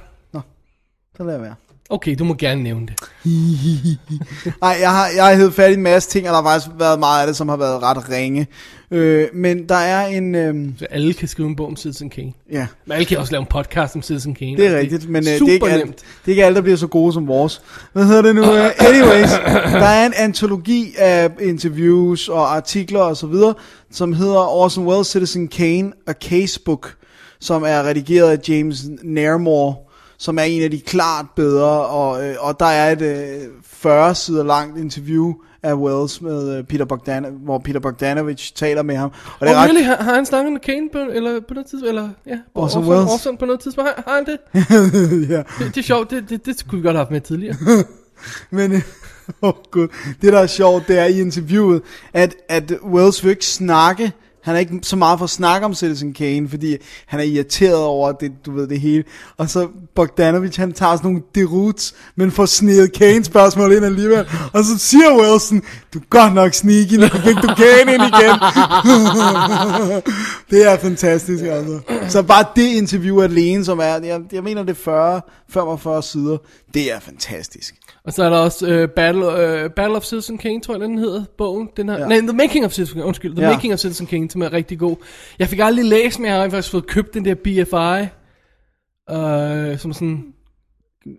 Så 1.18 1.24
lad 1.24 1.34
jeg 1.34 1.42
være. 1.42 1.56
Okay, 1.92 2.16
du 2.20 2.24
må 2.24 2.34
gerne 2.34 2.64
nævne 2.64 2.88
det. 2.88 2.96
Nej, 4.62 4.78
jeg 4.82 4.92
har, 4.92 5.08
jeg 5.16 5.26
har 5.26 5.36
hævet 5.36 5.54
fat 5.54 5.72
i 5.72 5.74
en 5.74 5.82
masse 5.84 6.10
ting, 6.10 6.28
og 6.30 6.34
der 6.34 6.42
har 6.42 6.50
faktisk 6.50 6.72
været 6.80 7.00
meget 7.00 7.22
af 7.22 7.28
det, 7.28 7.36
som 7.36 7.50
har 7.50 7.58
været 7.58 7.84
ret 7.84 8.10
ringe. 8.10 8.48
Øh, 8.92 9.28
men 9.34 9.70
der 9.70 9.76
er 9.76 10.08
en... 10.08 10.36
Øh, 10.36 10.56
Så 10.80 10.86
alle 10.92 11.14
kan 11.14 11.28
skrive 11.28 11.48
en 11.50 11.56
bog 11.56 11.68
om 11.68 11.76
Citizen 11.76 12.10
Kane. 12.10 12.32
ja, 12.52 12.68
Men 12.86 12.92
alle 12.94 13.06
kan 13.06 13.18
også 13.18 13.32
lave 13.32 13.42
en 13.42 13.48
podcast 13.50 13.96
om 13.96 14.02
Citizen 14.02 14.36
Kane. 14.36 14.58
det 14.58 14.66
er 14.68 14.72
og 14.72 14.78
rigtigt, 14.80 15.10
men 15.10 15.24
øh, 15.28 15.34
det, 15.34 15.42
er 15.50 15.52
ikke 15.54 15.70
alt, 15.70 15.86
det 15.86 16.02
er 16.26 16.30
ikke 16.30 16.46
alle, 16.46 16.56
der 16.56 16.62
bliver 16.62 16.78
så 16.78 16.88
gode 16.88 17.14
som 17.14 17.28
vores. 17.28 17.62
Hvad 17.94 18.06
hedder 18.06 18.22
det 18.22 18.36
nu? 18.36 18.42
Øh, 18.44 18.70
anyways, 18.80 19.30
der 19.84 19.86
er 19.86 20.06
en 20.06 20.14
antologi 20.16 20.94
af 20.98 21.30
interviews 21.42 22.28
og 22.30 22.56
artikler 22.56 23.00
og 23.00 23.18
så 23.18 23.28
videre, 23.28 23.54
som 23.92 24.14
hedder 24.14 24.56
Orson 24.56 24.88
Welles 24.88 25.08
Citizen 25.08 25.48
Kane, 25.48 25.92
A 26.08 26.14
Casebook, 26.14 26.96
som 27.40 27.64
er 27.64 27.84
redigeret 27.84 28.30
af 28.32 28.50
James 28.50 28.84
Nairmore, 29.04 29.76
som 30.20 30.40
er 30.40 30.44
en 30.44 30.64
af 30.64 30.72
de 30.72 30.80
klart 30.80 31.26
bedre, 31.36 31.86
og, 31.86 32.28
øh, 32.28 32.36
og 32.40 32.60
der 32.60 32.66
er 32.66 32.92
et 32.92 33.02
øh, 33.02 33.48
40 33.64 34.16
sider 34.16 34.44
langt 34.44 34.78
interview 34.78 35.34
af 35.64 35.74
Wells 35.74 36.22
med 36.22 36.58
øh, 36.58 36.64
Peter 36.64 36.86
Bogdan, 36.86 37.26
hvor 37.44 37.60
Peter 37.60 37.80
Bogdanovich 37.80 38.54
taler 38.56 38.84
med 38.84 38.96
ham. 38.96 39.12
Og 39.40 39.48
Og 39.48 39.48
oh, 39.48 39.56
really? 39.56 39.84
Har, 39.84 39.96
har 39.96 40.16
han 40.16 40.26
snakket 40.26 40.54
med 40.54 40.62
Kane 40.62 40.90
på, 40.92 40.98
eller 41.12 41.40
på 41.48 41.54
noget 41.54 41.68
tidspunkt? 41.68 41.90
Eller, 41.90 42.10
ja, 42.28 42.38
Orson 42.56 42.84
Orson- 42.84 42.90
Welles. 42.90 43.14
Orson 43.14 43.38
på 43.38 43.46
noget 43.46 43.60
tidspunkt. 43.60 43.90
Har, 43.96 44.04
har 44.08 44.16
han 44.16 44.26
det? 44.26 45.30
ja. 45.36 45.38
det? 45.38 45.76
Det 45.76 45.78
er 45.78 45.82
sjovt. 45.82 46.12
Det, 46.12 46.30
det, 46.30 46.46
det 46.46 46.60
skulle 46.60 46.82
vi 46.82 46.88
godt 46.88 46.96
have 46.96 47.06
haft 47.06 47.12
med 47.12 47.22
tidligere. 47.22 47.56
Men, 48.52 48.72
øh, 48.72 48.82
åh 49.42 49.54
gud, 49.72 49.88
det 50.22 50.34
der 50.34 50.40
er 50.40 50.48
sjovt, 50.48 50.88
det 50.88 51.00
er 51.00 51.06
i 51.06 51.22
interviewet, 51.22 51.82
at, 52.14 52.36
at 52.50 52.74
Wells 52.84 53.24
vil 53.24 53.30
ikke 53.30 53.46
snakke, 53.46 54.12
han 54.44 54.56
er 54.56 54.60
ikke 54.60 54.80
så 54.84 54.96
meget 54.96 55.20
for 55.20 55.24
at 55.24 55.30
snakke 55.30 55.66
om 55.66 55.74
Citizen 55.74 56.14
Kane, 56.14 56.50
fordi 56.50 56.78
han 57.06 57.20
er 57.20 57.24
irriteret 57.24 57.84
over 57.84 58.12
det, 58.12 58.32
du 58.46 58.52
ved, 58.52 58.68
det 58.68 58.80
hele. 58.80 59.04
Og 59.38 59.50
så 59.50 59.68
Bogdanovich, 59.96 60.60
han 60.60 60.74
tager 60.74 60.96
sådan 60.96 61.12
nogle 61.12 61.24
deruts, 61.36 61.96
men 62.16 62.32
får 62.32 62.46
snedet 62.46 62.94
Kane 62.94 63.24
spørgsmål 63.24 63.74
ind 63.74 63.86
alligevel. 63.86 64.28
Og 64.54 64.64
så 64.64 64.78
siger 64.78 65.18
Wilson, 65.22 65.62
du 65.94 66.00
er 66.00 66.04
godt 66.10 66.34
nok 66.34 66.54
sneaky, 66.54 66.94
nu 66.94 67.08
fik 67.08 67.36
du 67.36 67.48
Kane 67.48 67.94
ind 67.94 68.04
igen. 68.04 68.36
det 70.52 70.72
er 70.72 70.78
fantastisk, 70.78 71.44
altså. 71.44 71.80
Så 72.08 72.24
bare 72.24 72.46
det 72.56 72.68
interview 72.68 73.22
alene, 73.22 73.66
som 73.66 73.80
er, 73.80 73.84
jeg, 73.84 74.22
jeg 74.32 74.44
mener 74.44 74.64
det 74.64 74.72
er 74.72 74.82
40, 74.84 75.22
45 75.50 76.04
sider, 76.04 76.38
det 76.74 76.92
er 76.92 77.00
fantastisk. 77.00 77.76
Og 78.06 78.14
så 78.14 78.24
er 78.24 78.30
der 78.30 78.38
også 78.38 78.84
uh, 78.84 78.90
Battle, 78.90 79.26
uh, 79.26 79.72
Battle 79.72 79.96
of 79.98 80.04
Citizen 80.04 80.38
Kane, 80.38 80.62
tror 80.62 80.74
jeg, 80.74 80.82
den 80.82 80.98
hedder, 80.98 81.24
bogen. 81.38 81.70
Den 81.78 81.88
har, 81.88 81.98
ja. 81.98 82.06
Nej, 82.08 82.20
The 82.20 82.34
Making 82.34 82.66
of 82.66 82.72
Citizen 82.72 82.94
Kane, 82.96 83.06
undskyld. 83.06 83.36
The 83.36 83.46
Ja. 83.46 83.52
Making 83.54 83.74
of 83.74 83.80
Citizen 83.80 84.08
Kane, 84.08 84.30
som 84.32 84.42
er 84.42 84.54
rigtig 84.54 84.80
god. 84.80 84.96
Jeg 85.40 85.48
fik 85.48 85.60
aldrig 85.60 85.86
læst, 85.86 86.20
men 86.20 86.32
jeg 86.32 86.36
har 86.42 86.50
faktisk 86.50 86.72
fået 86.72 86.88
købt 86.88 87.14
den 87.14 87.26
der 87.26 87.36
BFI. 87.36 88.10
Uh, 89.12 89.78
som 89.80 89.94
sådan... 89.94 90.24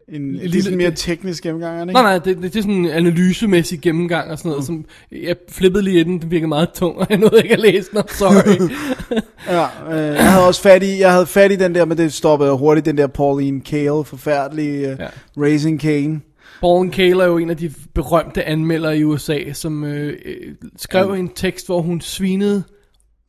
En, 0.08 0.22
en 0.22 0.36
Lille- 0.36 0.62
sådan 0.62 0.78
mere 0.78 0.90
teknisk 0.96 1.42
gennemgang, 1.42 1.74
er 1.76 1.80
det 1.80 1.88
ikke? 1.90 1.92
Nej, 1.92 2.02
nej, 2.02 2.18
det, 2.18 2.36
det, 2.36 2.42
det 2.52 2.56
er 2.58 2.62
sådan 2.62 2.74
en 2.76 2.86
analysemæssig 2.86 3.80
gennemgang 3.80 4.30
og 4.30 4.38
sådan 4.38 4.50
noget, 4.50 4.64
som 4.64 4.84
jeg 5.12 5.36
flippede 5.48 5.84
lige 5.84 6.00
i 6.00 6.02
den, 6.04 6.18
den 6.22 6.30
virkede 6.30 6.48
meget 6.48 6.70
tung, 6.74 6.96
og 6.98 7.06
jeg 7.10 7.18
nåede 7.18 7.42
ikke 7.42 7.54
at 7.54 7.60
læse 7.60 7.90
den, 7.92 8.02
sorry. 8.08 8.70
Ja, 9.48 9.66
øh, 9.90 10.14
jeg 10.16 10.32
havde 10.32 10.46
også 10.46 10.62
fat 10.62 10.82
i, 10.82 10.98
jeg 10.98 11.12
havde 11.12 11.26
fat 11.26 11.52
i 11.52 11.56
den 11.56 11.74
der, 11.74 11.84
men 11.84 11.98
det 11.98 12.12
stoppede 12.12 12.56
hurtigt, 12.58 12.86
den 12.86 12.98
der 12.98 13.06
Pauline 13.06 13.60
Kael, 13.60 14.04
forfærdelige 14.04 14.76
øh, 14.90 14.96
Ja. 14.98 15.04
ja. 15.04 15.08
Raising 15.42 15.80
Kane. 15.80 16.20
Paul 16.60 16.90
Kaler 16.90 17.24
er 17.24 17.28
jo 17.28 17.38
en 17.38 17.50
af 17.50 17.56
de 17.56 17.72
berømte 17.94 18.44
anmeldere 18.44 18.98
i 18.98 19.04
USA, 19.04 19.52
som 19.52 19.84
øh, 19.84 20.16
øh, 20.24 20.54
skrev 20.76 21.12
en 21.12 21.28
tekst, 21.28 21.66
hvor 21.66 21.82
hun 21.82 22.00
svinede 22.00 22.62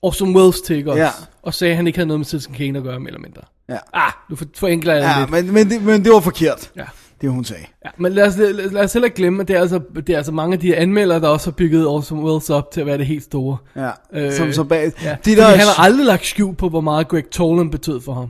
Orson 0.01 0.35
Welles 0.35 0.61
til, 0.61 0.89
også? 0.89 1.01
Ja. 1.03 1.09
Og 1.43 1.53
sagde, 1.53 1.71
at 1.71 1.77
han 1.77 1.87
ikke 1.87 1.97
havde 1.99 2.07
noget 2.07 2.19
med 2.19 2.25
Citizen 2.25 2.53
Kane 2.53 2.77
at 2.77 2.83
gøre, 2.83 2.99
mere 2.99 3.07
eller 3.09 3.19
mindre. 3.21 3.41
Ja. 3.69 3.77
Ah, 3.93 4.11
du 4.29 4.35
for, 4.35 4.45
forenkler 4.55 4.93
jeg 4.93 5.03
Ja, 5.03 5.19
lidt. 5.19 5.31
men, 5.31 5.53
men, 5.53 5.69
det, 5.69 5.83
men 5.83 6.03
det 6.05 6.11
var 6.13 6.19
forkert. 6.19 6.71
Ja. 6.75 6.83
det 7.21 7.29
hun 7.31 7.43
sagde. 7.45 7.65
Ja, 7.85 7.89
men 7.97 8.11
lad 8.11 8.27
os, 8.27 8.37
lad, 8.37 8.53
lad 8.53 8.83
os 8.83 8.93
heller 8.93 9.05
ikke 9.05 9.15
glemme, 9.17 9.41
at 9.41 9.47
det 9.47 9.55
er, 9.55 9.61
altså, 9.61 9.79
det 9.95 10.09
er 10.09 10.17
altså 10.17 10.31
mange 10.31 10.53
af 10.53 10.59
de 10.59 10.75
anmeldere, 10.75 11.19
der 11.19 11.27
også 11.27 11.47
har 11.47 11.51
bygget 11.51 11.87
Orson 11.87 12.23
Welles 12.23 12.49
op 12.49 12.71
til 12.71 12.81
at 12.81 12.87
være 12.87 12.97
det 12.97 13.05
helt 13.05 13.23
store. 13.23 13.57
Ja, 13.75 13.89
Øh, 14.13 14.31
som 14.33 14.53
så 14.53 14.63
bag... 14.63 14.91
Ja, 15.03 15.15
de 15.25 15.31
de 15.31 15.35
der, 15.35 15.45
han 15.45 15.59
har 15.59 15.83
aldrig 15.83 16.05
lagt 16.05 16.25
skjul 16.25 16.55
på, 16.55 16.69
hvor 16.69 16.81
meget 16.81 17.07
Greg 17.07 17.29
Tolan 17.31 17.69
betød 17.69 18.01
for 18.01 18.13
ham. 18.13 18.29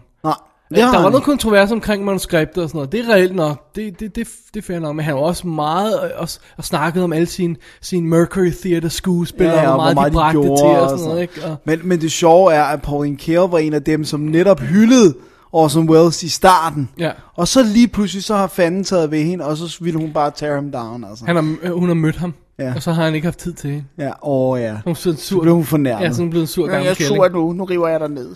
Ja, 0.79 0.81
der 0.85 1.01
var 1.01 1.09
noget 1.09 1.23
kontrovers 1.23 1.71
omkring 1.71 2.05
manuskriptet 2.05 2.63
og 2.63 2.69
sådan 2.69 2.77
noget. 2.77 2.91
Det 2.91 2.99
er 2.99 3.13
reelt 3.13 3.35
nok. 3.35 3.75
Det, 3.75 3.99
det, 3.99 4.15
det, 4.15 4.27
det 4.53 4.59
er 4.59 4.65
fair 4.65 4.79
nok. 4.79 4.95
Men 4.95 5.05
han 5.05 5.15
var 5.15 5.21
også 5.21 5.47
meget 5.47 5.93
øh, 6.03 6.09
også, 6.17 6.39
og 6.57 6.63
snakket 6.63 7.03
om 7.03 7.13
alle 7.13 7.25
sine, 7.27 7.55
sine 7.81 8.07
Mercury 8.07 8.51
Theater 8.61 8.89
skuespillere, 8.89 9.55
Ja, 9.57 9.61
ja, 9.63 9.69
og 9.69 9.83
hvor 9.83 9.93
meget, 9.93 10.11
de 10.11 10.15
bragte 10.15 10.41
til 10.41 10.49
og 10.51 10.89
sådan 10.89 11.05
noget. 11.05 11.21
Ikke? 11.21 11.45
Og, 11.45 11.55
Men, 11.65 11.79
men 11.83 12.01
det 12.01 12.11
sjove 12.11 12.53
er, 12.53 12.63
at 12.63 12.81
Pauline 12.81 13.17
Kael 13.17 13.37
var 13.49 13.57
en 13.57 13.73
af 13.73 13.83
dem, 13.83 14.03
som 14.05 14.19
netop 14.19 14.59
hyldede 14.59 15.13
Orson 15.53 15.89
Welles 15.89 16.23
i 16.23 16.29
starten. 16.29 16.89
Ja. 16.99 17.11
Og 17.35 17.47
så 17.47 17.63
lige 17.63 17.87
pludselig, 17.87 18.23
så 18.23 18.35
har 18.35 18.47
fanden 18.47 18.83
taget 18.83 19.11
ved 19.11 19.23
hende, 19.23 19.45
og 19.45 19.57
så 19.57 19.77
ville 19.81 19.99
hun 19.99 20.13
bare 20.13 20.31
tear 20.35 20.55
ham 20.55 20.71
down, 20.71 21.03
altså. 21.09 21.25
han 21.25 21.35
har, 21.35 21.55
øh, 21.63 21.71
hun 21.73 21.87
har 21.87 21.93
mødt 21.95 22.15
ham, 22.15 22.33
Ja. 22.59 22.73
og 22.75 22.81
så 22.83 22.91
har 22.91 23.03
han 23.05 23.15
ikke 23.15 23.25
haft 23.27 23.39
tid 23.39 23.53
til 23.53 23.69
hende. 23.69 23.85
Ja, 23.97 24.11
åh 24.23 24.59
ja. 24.61 24.75
Hun 24.85 24.95
sådan 24.95 25.13
en 25.13 25.17
Så 25.17 25.25
sur, 25.27 25.41
blev 25.41 25.53
hun 25.55 25.63
fornærmet. 25.63 26.05
ja, 26.05 26.11
sådan 26.11 26.29
blevet 26.29 26.43
en 26.43 26.47
sur 26.47 26.65
Ja, 26.65 26.71
gammel 26.71 26.85
jeg 26.85 27.05
er 27.05 27.07
sur 27.07 27.29
nu, 27.29 27.53
nu 27.53 27.63
river 27.63 27.87
jeg 27.87 27.99
dig 27.99 28.09
ned. 28.09 28.35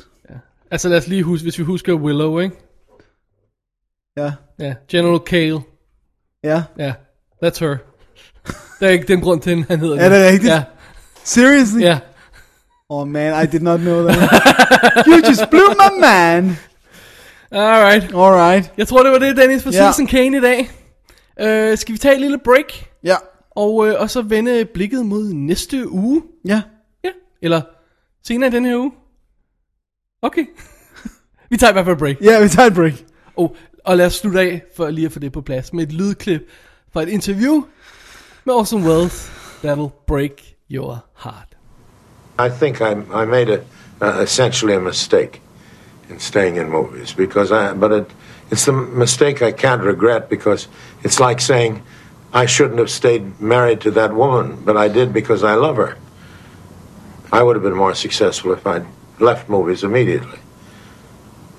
Altså 0.76 0.90
lad 0.90 0.98
os 0.98 1.08
lige 1.08 1.24
huske, 1.24 1.44
hvis 1.46 1.60
vi 1.60 1.64
husker 1.64 1.94
Willow, 1.94 2.40
ikke? 2.40 2.56
Ja, 4.18 4.32
Ja, 4.60 4.74
General 4.90 5.20
Kale. 5.20 5.60
ja. 6.44 6.64
Ja, 6.80 6.94
that's 7.46 7.60
her. 7.60 7.78
Der 8.80 8.88
er 8.88 8.90
ikke 8.90 9.08
den 9.08 9.22
grund 9.22 9.42
til, 9.42 9.52
at 9.52 9.66
han 9.68 9.80
hedder 9.80 9.96
Er 10.00 10.10
det 10.10 10.26
rigtigt? 10.32 10.54
Ja, 10.54 10.64
Seriously? 11.24 11.82
ja. 11.82 12.00
Oh 12.90 13.08
man, 13.08 13.44
I 13.44 13.48
did 13.48 13.60
not 13.62 13.80
know 13.80 14.08
that. 14.08 14.18
you 15.08 15.16
just 15.30 15.50
blew 15.50 15.70
my 15.70 16.00
man. 16.02 16.58
Alright. 17.52 18.14
Alright. 18.14 18.74
Jeg 18.78 18.88
tror, 18.88 19.04
det 19.04 19.12
var 19.12 19.20
det, 19.20 19.38
Dennis, 19.38 19.64
for 19.64 19.70
Ja. 19.74 19.86
Citizen 19.92 20.08
Kane 20.08 20.38
i 20.38 20.42
dag. 20.42 20.60
Uh, 21.42 21.78
skal 21.78 21.94
vi 21.94 21.98
tage 21.98 22.16
et 22.16 22.22
lille 22.22 22.40
break? 22.46 22.90
Ja. 23.04 23.16
Og, 23.52 23.74
uh, 23.76 23.90
og 24.00 24.10
så 24.10 24.22
vende 24.22 24.66
blikket 24.74 25.06
mod 25.06 25.34
næste 25.34 25.90
uge? 25.92 26.24
Ja. 26.48 26.62
Ja. 27.04 27.10
Eller 27.42 27.62
senere 28.28 28.48
i 28.50 28.52
den 28.52 28.66
her 28.66 28.78
uge? 28.78 28.92
Okay. 30.26 30.46
vi 31.50 31.58
tager 31.58 31.70
i 31.70 31.74
hvert 31.74 31.86
fald 31.86 31.96
et 31.96 32.00
break. 32.00 32.22
Ja, 32.22 32.42
vi 32.44 32.50
tager 32.50 32.68
et 32.68 32.74
break. 32.74 32.94
Oh, 33.36 33.50
og 33.86 33.98
lad 33.98 34.06
os 34.06 34.14
slutte 34.14 34.40
af, 34.40 34.64
for 34.76 34.90
lige 34.90 35.06
at 35.06 35.12
få 35.12 35.20
det 35.20 35.32
på 35.32 35.42
plads, 35.42 35.74
med 35.74 35.84
et 35.84 35.94
lydklip 35.94 36.42
fra 36.94 37.02
et 37.02 37.10
interview 37.10 37.64
med 38.46 38.54
Orson 38.54 38.84
Welles, 38.84 39.32
that'll 39.64 40.06
break 40.08 40.56
your 40.72 41.06
heart. 41.16 41.48
I 42.40 42.50
think 42.50 42.82
I, 42.82 42.92
I 43.22 43.26
made 43.26 43.50
a, 43.50 43.60
uh, 44.02 44.24
essentially 44.24 44.76
a 44.76 44.80
mistake 44.80 45.42
in 46.10 46.20
staying 46.20 46.58
in 46.58 46.70
movies 46.70 47.14
because 47.14 47.52
I, 47.52 47.74
but 47.74 47.92
it, 47.92 48.06
it's 48.52 48.66
the 48.66 48.72
mistake 48.72 49.42
I 49.42 49.52
can't 49.52 49.82
regret 49.82 50.30
because 50.30 50.68
it's 51.04 51.20
like 51.20 51.42
saying 51.42 51.82
I 52.34 52.46
shouldn't 52.48 52.80
have 52.80 52.90
stayed 52.90 53.40
married 53.40 53.82
to 53.82 53.92
that 53.92 54.14
woman, 54.14 54.58
but 54.66 54.76
I 54.78 54.94
did 54.94 55.14
because 55.14 55.44
I 55.44 55.56
love 55.56 55.78
her. 55.78 55.98
I 57.32 57.44
would 57.44 57.56
have 57.56 57.64
been 57.64 57.78
more 57.78 57.96
successful 57.96 58.52
if 58.54 58.68
I'd 58.68 58.86
left 59.20 59.50
movies 59.50 59.84
immediately, 59.84 60.40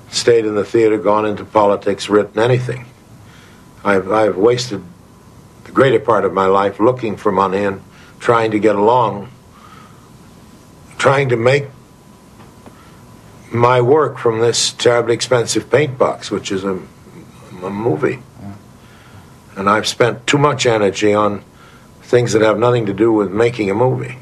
stayed 0.08 0.44
in 0.44 0.54
the 0.54 0.64
theater, 0.64 0.98
gone 0.98 1.26
into 1.26 1.44
politics, 1.44 2.08
written 2.08 2.38
anything. 2.38 2.86
I've, 3.84 4.10
I've 4.10 4.36
wasted 4.36 4.82
the 5.64 5.72
greater 5.72 6.00
part 6.00 6.24
of 6.24 6.32
my 6.32 6.46
life 6.46 6.80
looking 6.80 7.16
for 7.16 7.30
money 7.30 7.64
and 7.64 7.82
trying 8.18 8.50
to 8.50 8.58
get 8.58 8.76
along 8.76 9.30
trying 10.98 11.28
to 11.28 11.36
make 11.36 11.66
my 13.52 13.80
work 13.80 14.18
from 14.18 14.40
this 14.40 14.72
terribly 14.72 15.14
expensive 15.14 15.70
paint 15.70 15.96
box, 15.96 16.30
which 16.30 16.50
is 16.50 16.64
a, 16.64 16.80
a 17.62 17.70
movie. 17.70 18.18
And 19.56 19.70
I've 19.70 19.86
spent 19.86 20.26
too 20.26 20.38
much 20.38 20.66
energy 20.66 21.14
on 21.14 21.44
things 22.02 22.32
that 22.32 22.42
have 22.42 22.58
nothing 22.58 22.86
to 22.86 22.92
do 22.92 23.12
with 23.12 23.30
making 23.30 23.70
a 23.70 23.74
movie. 23.74 24.18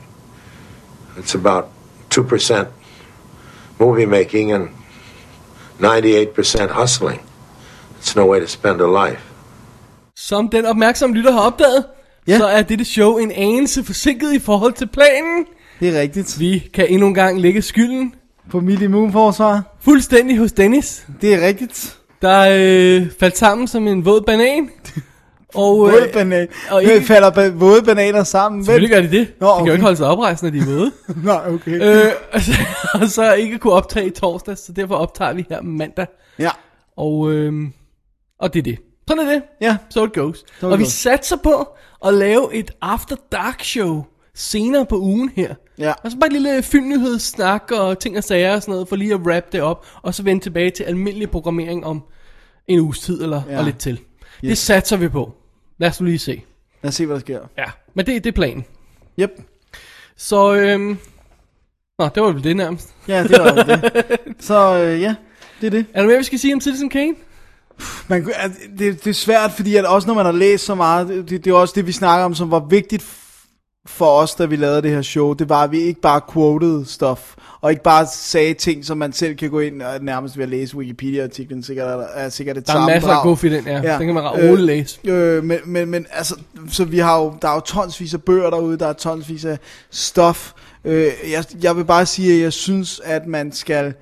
It's 1.16 1.34
about 1.34 1.70
2% 2.10 2.70
movie 3.84 4.04
making 4.06 4.52
and 4.52 4.68
98% 5.80 6.70
hustling. 6.80 7.20
It's 8.00 8.16
no 8.16 8.30
way 8.30 8.40
to 8.40 8.46
spend 8.46 8.80
a 8.80 9.06
life. 9.08 9.20
Som 10.16 10.48
den 10.48 10.66
opmærksomme 10.66 11.16
lytter 11.16 11.32
har 11.32 11.40
opdaget, 11.40 11.84
Ja. 12.28 12.38
så 12.38 12.46
er 12.46 12.62
dette 12.62 12.84
show 12.84 13.16
en 13.16 13.32
anelse 13.32 13.84
forsinket 13.84 14.32
i 14.32 14.38
forhold 14.38 14.72
til 14.72 14.86
planen. 14.86 15.46
Det 15.80 15.96
er 15.96 16.00
rigtigt. 16.00 16.40
Vi 16.40 16.70
kan 16.74 16.86
endnu 16.88 17.06
en 17.08 17.14
gang 17.14 17.40
lægge 17.40 17.62
skylden 17.62 18.14
På 18.50 18.60
mit 18.60 18.82
immunforsvar. 18.82 19.62
fuldstændig 19.80 20.38
hos 20.38 20.52
Dennis, 20.52 21.06
Det 21.20 21.34
er 21.34 21.46
rigtigt. 21.46 21.96
der 22.22 22.40
øh, 22.40 23.06
faldt 23.20 23.38
sammen 23.38 23.68
som 23.68 23.88
en 23.88 24.04
våd 24.04 24.20
banan. 24.20 24.70
Og, 25.54 25.78
Våde 25.78 26.10
banan. 26.12 26.48
og 26.70 26.82
ikke- 26.82 27.06
falder 27.06 27.30
ba- 27.30 27.58
våde 27.58 27.82
bananer 27.82 28.24
sammen. 28.24 28.64
Selvfølgelig 28.64 28.90
gør 28.90 29.00
de 29.02 29.10
det. 29.18 29.32
Nå, 29.40 29.46
De 29.46 29.52
kan 29.52 29.56
jo 29.56 29.62
okay. 29.62 29.72
ikke 29.72 29.82
holde 29.82 29.96
sig 29.96 30.06
oprejst, 30.06 30.42
når 30.42 30.50
de 30.50 30.58
er 30.58 30.64
våde. 30.64 30.92
Nej, 31.24 31.42
okay. 31.54 31.82
øh, 32.06 32.12
og, 32.32 32.40
så, 32.40 32.52
og 33.00 33.08
så 33.08 33.32
ikke 33.34 33.58
kunne 33.58 33.72
optage 33.72 34.06
i 34.06 34.10
torsdag, 34.10 34.58
så 34.58 34.72
derfor 34.72 34.94
optager 34.94 35.32
vi 35.32 35.44
her 35.48 35.62
mandag. 35.62 36.06
Ja. 36.38 36.50
Og, 36.96 37.30
øh, 37.32 37.52
og 38.40 38.54
det 38.54 38.58
er 38.58 38.62
det. 38.62 38.78
Sådan 39.08 39.26
er 39.26 39.32
det. 39.32 39.42
Ja. 39.60 39.76
So 39.90 40.04
it 40.04 40.12
goes. 40.12 40.38
it 40.38 40.64
og 40.64 40.78
vi 40.78 40.84
goes. 40.84 40.92
satser 40.92 41.36
på 41.36 41.68
at 42.06 42.14
lave 42.14 42.54
et 42.54 42.70
After 42.82 43.16
Dark 43.32 43.62
show 43.64 44.04
senere 44.34 44.86
på 44.86 44.98
ugen 44.98 45.30
her. 45.36 45.54
Ja. 45.78 45.92
Og 46.04 46.10
så 46.10 46.16
bare 46.18 46.26
et 46.26 46.32
lille 46.32 46.62
filmnyhedssnak 46.62 47.70
og 47.72 47.98
ting 47.98 48.16
og 48.18 48.24
sager 48.24 48.54
og 48.54 48.62
sådan 48.62 48.72
noget, 48.72 48.88
for 48.88 48.96
lige 48.96 49.14
at 49.14 49.20
wrap 49.20 49.52
det 49.52 49.62
op, 49.62 49.86
og 50.02 50.14
så 50.14 50.22
vende 50.22 50.42
tilbage 50.44 50.70
til 50.70 50.84
almindelig 50.84 51.30
programmering 51.30 51.86
om 51.86 52.02
en 52.68 52.80
uges 52.80 53.00
tid 53.00 53.22
eller 53.22 53.42
Ja. 53.50 53.58
og 53.58 53.64
lidt 53.64 53.78
til. 53.78 53.92
Yes. 54.44 54.48
Det 54.48 54.58
satser 54.58 54.96
vi 54.96 55.08
på. 55.08 55.32
Lad 55.78 55.88
os 55.88 56.00
nu 56.00 56.06
lige 56.06 56.18
se. 56.18 56.42
Lad 56.82 56.88
os 56.88 56.94
se, 56.94 57.06
hvad 57.06 57.14
der 57.14 57.20
sker. 57.20 57.40
Ja, 57.58 57.64
men 57.94 58.06
det, 58.06 58.24
det 58.24 58.30
er 58.30 58.34
planen. 58.34 58.64
Yep. 59.20 59.30
Så, 60.16 60.54
øhm... 60.54 60.98
Nå, 61.98 62.08
det 62.14 62.22
var 62.22 62.32
vel 62.32 62.44
det 62.44 62.56
nærmest. 62.56 62.94
Ja, 63.08 63.22
det 63.22 63.38
var 63.38 63.62
det. 63.62 64.02
Så 64.44 64.74
øh, 64.74 65.00
ja, 65.00 65.14
det 65.60 65.66
er 65.66 65.70
det. 65.70 65.86
Er 65.94 66.00
der 66.00 66.08
mere, 66.08 66.18
vi 66.18 66.24
skal 66.24 66.38
sige 66.38 66.54
om 66.54 66.60
Citizen 66.60 66.88
Kane? 66.88 67.14
Man, 68.08 68.26
det, 68.78 69.04
det 69.04 69.06
er 69.06 69.14
svært, 69.14 69.52
fordi 69.52 69.76
at 69.76 69.84
også 69.84 70.08
når 70.08 70.14
man 70.14 70.24
har 70.24 70.32
læst 70.32 70.64
så 70.64 70.74
meget, 70.74 71.08
det, 71.08 71.30
det 71.30 71.46
er 71.46 71.54
også 71.54 71.72
det, 71.76 71.86
vi 71.86 71.92
snakker 71.92 72.24
om, 72.24 72.34
som 72.34 72.50
var 72.50 72.66
vigtigt 72.70 73.02
for 73.86 74.06
os, 74.06 74.34
da 74.34 74.44
vi 74.44 74.56
lavede 74.56 74.82
det 74.82 74.90
her 74.90 75.02
show. 75.02 75.32
Det 75.32 75.48
var, 75.48 75.62
at 75.62 75.70
vi 75.70 75.80
ikke 75.80 76.00
bare 76.00 76.20
quoted 76.32 76.84
stuff, 76.84 77.34
og 77.60 77.70
ikke 77.70 77.82
bare 77.82 78.06
sagde 78.06 78.54
ting, 78.54 78.84
som 78.84 78.98
man 78.98 79.12
selv 79.12 79.36
kan 79.36 79.50
gå 79.50 79.60
ind 79.60 79.82
og 79.82 80.00
nærmest 80.00 80.36
ved 80.36 80.42
at 80.42 80.48
læse 80.48 80.76
Wikipedia-artiklen, 80.76 81.62
sikkert 81.62 81.86
er, 81.88 82.06
er 82.14 82.28
sikkert 82.28 82.58
et 82.58 82.66
Der 82.66 82.74
er 82.74 82.86
masser 82.86 83.10
af 83.10 83.22
goof 83.22 83.44
i 83.44 83.48
den, 83.48 83.66
ja. 83.66 83.98
Den 83.98 84.06
kan 84.06 84.14
man 84.14 84.24
roligt 84.24 84.66
læse. 84.66 84.98
Øh, 85.04 85.44
men, 85.44 85.58
men, 85.64 85.90
men 85.90 86.06
altså, 86.10 86.36
så 86.68 86.84
vi 86.84 86.98
har 86.98 87.20
jo, 87.20 87.34
der 87.42 87.48
er 87.48 87.54
jo 87.54 87.60
tonsvis 87.60 88.14
af 88.14 88.22
bøger 88.22 88.50
derude, 88.50 88.78
der 88.78 88.86
er 88.86 88.92
tonsvis 88.92 89.44
af 89.44 89.58
stof. 89.90 90.52
Øh, 90.84 91.12
jeg, 91.32 91.44
jeg 91.62 91.76
vil 91.76 91.84
bare 91.84 92.06
sige, 92.06 92.34
at 92.34 92.40
jeg 92.40 92.52
synes, 92.52 93.00
at 93.04 93.26
man 93.26 93.52
skal 93.52 93.94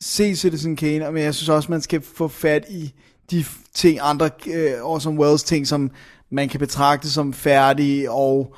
se 0.00 0.36
Citizen 0.36 0.76
Kane, 0.76 1.12
men 1.12 1.22
jeg 1.22 1.34
synes 1.34 1.48
også, 1.48 1.70
man 1.70 1.82
skal 1.82 2.02
få 2.16 2.28
fat 2.28 2.64
i 2.70 2.92
de 3.30 3.44
ting, 3.74 3.98
andre 4.02 4.30
øh, 4.46 4.72
Orson 4.82 5.18
Welles 5.18 5.42
ting, 5.42 5.66
som 5.66 5.90
man 6.30 6.48
kan 6.48 6.60
betragte 6.60 7.10
som 7.10 7.32
færdige, 7.32 8.10
og 8.10 8.54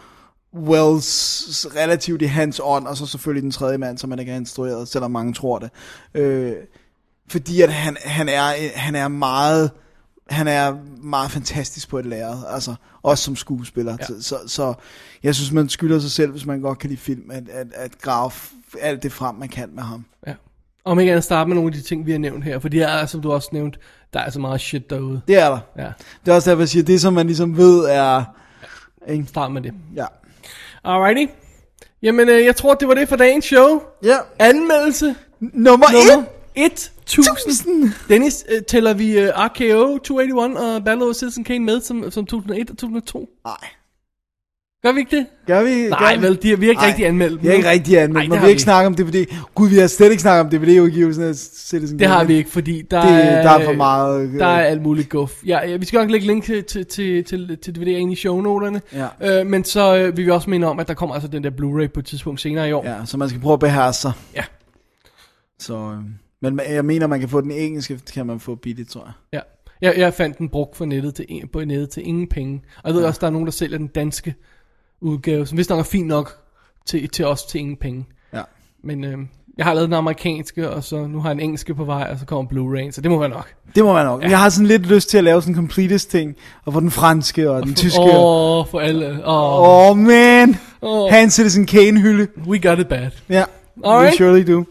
Wells 0.55 1.67
relativt 1.77 2.23
i 2.23 2.25
hans 2.25 2.61
ånd, 2.65 2.87
og 2.87 2.97
så 2.97 3.07
selvfølgelig 3.07 3.43
den 3.43 3.51
tredje 3.51 3.79
mand, 3.79 3.99
som 3.99 4.11
man 4.11 4.19
ikke 4.19 4.33
har 4.33 4.39
instrueret, 4.39 4.89
selvom 4.89 5.11
mange 5.11 5.33
tror 5.33 5.59
det. 5.59 5.71
Øh, 6.15 6.53
fordi 7.29 7.61
at 7.61 7.73
han, 7.73 7.97
han, 8.05 8.29
er, 8.29 8.53
han 8.75 8.95
er 8.95 9.09
meget 9.09 9.71
han 10.31 10.49
er 10.49 10.77
meget 11.03 11.31
fantastisk 11.31 11.89
på 11.89 11.99
et 11.99 12.07
lærred, 12.07 12.45
altså 12.49 12.75
også 13.03 13.25
som 13.25 13.37
skuespiller. 13.37 13.97
Ja. 14.01 14.07
Så, 14.07 14.23
så, 14.23 14.39
så 14.47 14.75
jeg 15.23 15.35
synes, 15.35 15.53
man 15.53 15.69
skylder 15.69 15.99
sig 15.99 16.11
selv, 16.11 16.31
hvis 16.31 16.47
man 16.47 16.61
godt 16.61 16.79
kan 16.79 16.91
lide 16.91 17.01
film, 17.01 17.31
at, 17.31 17.49
at, 17.49 17.67
at 17.75 17.99
grave 18.01 18.31
alt 18.81 19.03
det 19.03 19.13
frem, 19.13 19.35
man 19.35 19.49
kan 19.49 19.71
med 19.73 19.83
ham. 19.83 20.05
Ja. 20.27 20.35
Om 20.85 21.01
ikke 21.01 21.13
andet 21.13 21.25
starte 21.25 21.49
med 21.49 21.55
nogle 21.55 21.69
af 21.69 21.73
de 21.73 21.83
ting, 21.83 22.07
vi 22.07 22.11
har 22.11 22.19
nævnt 22.19 22.45
her, 22.45 22.59
for 22.59 22.69
de 22.69 22.83
er, 22.83 23.07
som 23.07 23.23
du 23.23 23.33
også 23.33 23.49
nævnt, 23.53 23.79
der 24.13 24.21
er 24.21 24.31
så 24.31 24.41
meget 24.41 24.61
shit 24.61 24.91
derude. 24.91 25.21
Det 25.29 25.39
er 25.39 25.49
der. 25.49 25.59
Ja, 25.79 25.93
Det 26.25 26.31
er 26.31 26.35
også 26.35 26.51
derfor, 26.51 26.61
jeg 26.63 26.69
siger, 26.69 26.85
det 26.85 27.01
som 27.01 27.13
man 27.13 27.27
ligesom 27.27 27.57
ved 27.57 27.85
er... 27.85 28.25
Ikke? 29.09 29.27
start 29.27 29.53
med 29.53 29.63
det. 29.63 29.75
Ja. 29.95 30.07
Alrighty. 30.85 31.33
Jamen, 32.03 32.29
øh, 32.29 32.45
jeg 32.45 32.57
tror, 32.57 32.75
det 32.75 32.89
var 32.89 32.95
det 32.95 33.09
for 33.09 33.17
dagens 33.17 33.45
show. 33.45 33.83
Ja. 34.03 34.17
Anmeldelse 34.39 35.15
Nummer, 35.41 35.87
nummer 35.93 36.27
1! 36.55 36.93
1000. 37.03 37.93
Dennis, 38.09 38.45
øh, 38.49 38.63
tæller 38.63 38.95
vi 38.95 39.19
øh, 39.19 39.29
RKO 39.29 39.99
281 39.99 40.57
og 40.61 40.85
Battle 40.85 41.05
of 41.07 41.15
Citizen 41.15 41.45
Kane 41.45 41.65
med 41.65 41.81
som, 41.81 42.11
som 42.11 42.27
2001 42.27 42.71
og 42.71 42.79
2002? 42.79 43.29
Nej. 43.45 43.57
Gør 44.85 44.93
vi 44.93 44.99
ikke 44.99 45.17
det? 45.17 45.27
Gør 45.47 45.63
vi? 45.63 45.89
Nej, 45.89 46.15
gør 46.15 46.21
vel, 46.21 46.43
de 46.43 46.49
har, 46.51 46.57
vi 46.57 46.67
har 46.67 46.71
ikke 46.71 46.81
Nej, 46.81 46.89
rigtig 46.89 47.07
anmeldt 47.07 47.33
dem. 47.33 47.43
Vi 47.43 47.47
har 47.49 47.55
ikke 47.55 47.69
rigtig 47.71 47.99
anmeldt, 48.01 48.29
har 48.29 48.35
vi 48.35 48.41
har 48.41 48.49
ikke 48.49 48.63
snakket 48.63 48.87
om 48.87 48.95
DVD. 48.95 49.27
Gud, 49.55 49.69
vi 49.69 49.77
har 49.79 49.87
slet 49.87 50.11
ikke 50.11 50.21
snakket 50.23 50.41
om 50.41 50.61
DVD-udgivelsen 50.61 51.25
af 51.25 51.35
Citizen 51.35 51.99
Det 51.99 52.07
har 52.07 52.25
vi 52.25 52.35
ikke, 52.35 52.51
fordi 52.51 52.83
der, 52.91 53.01
Det- 53.03 53.11
er, 53.25 53.43
der 53.43 53.51
er 53.51 53.65
for 53.65 53.73
meget, 53.73 54.29
øh, 54.29 54.39
Der 54.39 54.47
er 54.47 54.61
alt 54.65 54.83
muligt 54.83 55.09
guf. 55.09 55.43
Ja, 55.47 55.69
ja, 55.71 55.77
vi 55.77 55.85
skal 55.85 55.99
nok 56.01 56.11
lægge 56.11 56.27
link 56.27 56.45
til, 56.45 56.65
til, 56.65 56.87
til, 56.87 57.25
til, 57.25 57.59
til 57.63 57.73
DVD'er 57.79 57.89
ind 57.89 58.13
i 58.13 58.17
shownoterne. 58.17 58.81
Ja. 59.21 59.41
Øh, 59.41 59.47
men 59.47 59.65
så 59.65 59.97
øh, 59.97 60.17
vil 60.17 60.25
vi 60.27 60.31
også 60.31 60.51
minde 60.51 60.67
om, 60.67 60.79
at 60.81 60.89
der 60.89 60.95
kommer 60.95 61.15
altså 61.15 61.29
den 61.29 61.45
der 61.45 61.51
Blu-ray 61.51 61.87
på 61.87 62.01
et 62.01 62.07
tidspunkt 62.07 62.41
senere 62.41 62.69
i 62.69 62.73
år. 62.73 62.87
Ja, 62.87 62.97
så 63.05 63.17
man 63.17 63.29
skal 63.29 63.41
prøve 63.41 63.53
at 63.55 63.61
beherske 63.61 64.01
sig. 64.01 64.13
Ja. 64.37 64.43
Så, 65.59 65.75
øh, 65.77 65.99
men 66.43 66.61
jeg 66.71 66.85
mener, 66.85 67.07
man 67.07 67.21
kan 67.21 67.29
få 67.29 67.41
den 67.41 67.51
engelske, 67.51 68.01
kan 68.15 68.27
man 68.27 68.41
få 68.41 68.55
billigt, 68.55 68.91
tror 68.91 69.05
jeg. 69.05 69.13
ja. 69.33 69.41
Jeg, 69.81 69.95
jeg 69.99 70.15
fandt 70.15 70.39
den 70.39 70.49
brugt 70.49 70.77
for 70.77 70.85
nettet 70.85 71.15
til, 71.15 71.27
på 71.53 71.65
nettet 71.65 71.91
til 71.91 72.07
ingen 72.09 72.29
penge. 72.29 72.63
Og 72.83 72.89
jeg 72.91 72.95
ved 72.95 73.05
også, 73.05 73.19
der 73.21 73.27
er 73.27 73.31
nogen, 73.31 73.47
der 73.47 73.53
sælger 73.53 73.79
den 73.79 73.87
danske 73.87 74.35
udgave, 75.05 75.47
som 75.47 75.59
vist 75.59 75.71
nok 75.71 75.79
er 75.79 75.83
fint 75.83 76.07
nok 76.07 76.37
til, 76.87 77.09
til 77.09 77.27
os 77.27 77.43
til 77.43 77.61
ingen 77.61 77.77
penge. 77.77 78.07
Ja. 78.33 78.43
Men 78.83 79.05
øh, 79.05 79.19
jeg 79.59 79.67
har 79.67 79.75
lavet 79.75 79.89
den 79.89 79.95
amerikanske, 79.95 80.71
og 80.71 80.85
så 80.85 81.07
nu 81.07 81.21
har 81.21 81.29
jeg 81.29 81.35
en 81.35 81.41
engelske 81.41 81.75
på 81.75 81.85
vej, 81.85 82.09
og 82.13 82.19
så 82.19 82.27
kommer 82.27 82.51
Blu-ray, 82.53 82.91
så 82.93 83.01
det 83.01 83.11
må 83.11 83.19
være 83.19 83.29
nok. 83.29 83.55
Det 83.75 83.85
må 83.85 83.93
man 83.93 84.07
nok. 84.07 84.23
Ja. 84.23 84.29
Jeg 84.29 84.39
har 84.39 84.49
sådan 84.49 84.67
lidt 84.67 84.87
lyst 84.87 85.09
til 85.09 85.19
at 85.19 85.25
lave 85.25 85.43
sådan 85.43 85.53
en 85.53 85.57
completest 85.57 86.11
ting, 86.11 86.35
og 86.65 86.73
få 86.73 86.81
den 86.81 86.91
franske 86.91 87.51
og 87.51 87.63
den 87.63 87.75
tyske. 87.75 88.01
Åh, 88.01 88.59
oh, 88.59 88.67
for 88.67 88.81
alle. 88.81 89.27
Åh, 89.27 89.61
oh, 89.61 89.91
oh, 89.91 89.97
man. 89.97 90.57
Åh. 90.83 91.11
Han 91.11 91.31
Citizen 91.31 91.67
Kane 91.67 92.01
hylde. 92.01 92.29
we 92.47 92.59
got 92.59 92.79
it 92.79 92.89
bad. 92.89 93.11
Ja, 93.29 93.45
Alright. 93.85 94.13
we 94.13 94.17
surely 94.17 94.53
do. 94.53 94.65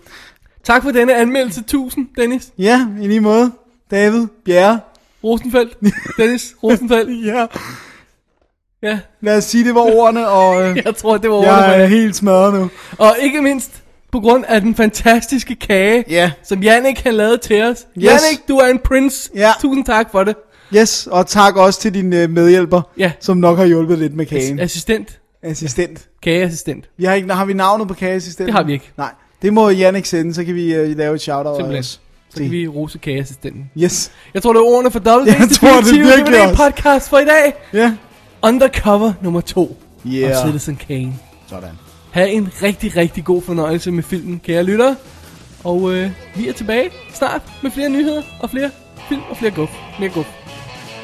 Tak 0.64 0.84
for 0.84 0.92
denne 0.92 1.16
anmeldelse. 1.16 1.64
Tusind, 1.64 2.08
Dennis. 2.18 2.52
Ja, 2.58 2.88
i 3.02 3.08
lige 3.08 3.20
måde. 3.20 3.52
David, 3.92 4.28
Bjerre. 4.46 4.80
Rosenfeldt. 5.24 5.78
Dennis 6.18 6.56
Rosenfeldt. 6.64 7.26
Ja, 7.34 7.46
Ja, 8.84 9.00
lad 9.22 9.38
os 9.38 9.44
sige, 9.44 9.64
det 9.66 9.76
var 9.76 9.82
ordene, 9.82 10.28
og 10.28 10.62
øh, 10.64 10.78
jeg 10.86 10.96
tror, 10.96 11.18
det 11.18 11.30
var 11.30 11.36
ordene 11.36 11.54
jeg 11.54 11.82
er 11.82 11.86
helt 11.86 12.16
smadret 12.16 12.54
nu. 12.54 12.70
Og 12.98 13.16
ikke 13.22 13.42
mindst 13.42 13.72
på 14.12 14.20
grund 14.20 14.44
af 14.48 14.62
den 14.62 14.76
fantastiske 14.76 15.56
kage, 15.56 16.04
Ja. 16.10 16.32
som 16.44 16.64
Jannik 16.64 17.00
har 17.00 17.12
lavet 17.12 17.42
til 17.42 17.64
os. 17.64 17.70
Yes. 17.98 18.04
Jannik, 18.06 18.48
du 18.48 18.58
er 18.58 18.68
en 18.68 18.80
prince. 18.80 19.30
Ja. 19.36 19.52
Tusind 19.62 19.86
tak 19.86 20.12
for 20.12 20.24
det. 20.24 20.36
Yes, 20.76 21.08
og 21.12 21.28
tak 21.28 21.56
også 21.56 21.80
til 21.82 21.94
din 21.94 22.14
øh, 22.14 22.30
medhjælper, 22.30 22.82
Ja. 22.98 23.12
som 23.20 23.38
nok 23.38 23.58
har 23.58 23.66
hjulpet 23.66 24.00
lidt 24.00 24.16
med 24.16 24.26
kagen. 24.26 24.60
Assistent. 24.60 25.20
Assistent. 25.44 26.08
Kageassistent. 26.24 26.86
Vi 26.98 27.06
har, 27.06 27.14
ikke, 27.14 27.34
har 27.34 27.46
vi 27.46 27.54
navnet 27.54 27.88
på 27.88 27.94
kageassistenten? 27.94 28.46
Det 28.48 28.54
har 28.56 28.64
vi 28.64 28.74
ikke. 28.74 28.92
Nej, 28.98 29.10
det 29.42 29.54
må 29.54 29.70
Jannik 29.70 30.06
sende, 30.06 30.34
så 30.34 30.44
kan 30.44 30.56
vi 30.56 30.74
øh, 30.76 30.98
lave 30.98 31.16
et 31.16 31.22
shout-out. 31.22 31.56
Simpelthen. 31.58 31.80
også. 31.80 31.98
Så 32.30 32.38
kan 32.40 32.52
vi 32.52 32.68
rose 32.68 32.98
kageassistenten. 32.98 33.72
Yes. 33.78 34.12
Jeg 34.34 34.44
tror, 34.44 34.54
det 34.54 34.60
er 34.60 34.64
ordene 34.64 34.92
for 34.92 35.00
Double 35.00 35.32
Jeg 35.32 35.40
Days 35.40 35.58
tror 35.60 35.68
det 35.70 35.78
Definitive 35.86 36.06
virkelig 36.08 36.34
DVD 36.40 36.42
også. 36.52 36.64
podcast 36.64 37.10
for 37.10 37.18
i 37.20 37.26
dag. 37.26 37.54
Ja. 37.74 37.94
Undercover 38.44 39.14
nummer 39.22 39.42
2 39.42 39.78
Yeah. 40.06 40.30
of 40.38 40.46
Citizen 40.46 40.76
Kane. 40.76 41.14
Sådan. 41.48 41.70
Ha' 42.12 42.26
en 42.28 42.50
rigtig, 42.62 42.96
rigtig 42.96 43.24
god 43.26 43.42
fornøjelse 43.42 43.92
med 43.92 44.04
filmen, 44.04 44.40
kære 44.40 44.64
lyttere. 44.64 44.96
Og 45.64 45.94
øh, 45.94 46.12
vi 46.36 46.48
er 46.48 46.54
tilbage 46.54 46.90
snart 47.14 47.42
med 47.64 47.72
flere 47.72 47.90
nyheder 47.90 48.22
og 48.40 48.50
flere 48.50 48.70
film 49.10 49.22
og 49.30 49.38
flere 49.38 49.52
guf. 49.52 49.70
Mere 50.00 50.10
guf. 50.10 50.26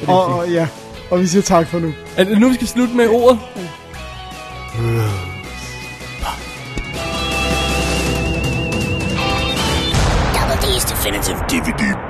Og, 0.08 0.24
og, 0.26 0.50
ja, 0.50 0.68
og 1.10 1.20
vi 1.20 1.26
siger 1.26 1.42
tak 1.42 1.66
for 1.66 1.78
nu. 1.78 1.92
Er 2.16 2.24
det 2.24 2.40
nu, 2.40 2.48
vi 2.48 2.54
skal 2.54 2.66
slutte 2.66 2.96
med 2.96 3.08
ordet? 3.08 3.38
Double 10.34 10.58
D's 10.64 10.84
Definitive 10.90 11.38
DVD. 11.50 12.09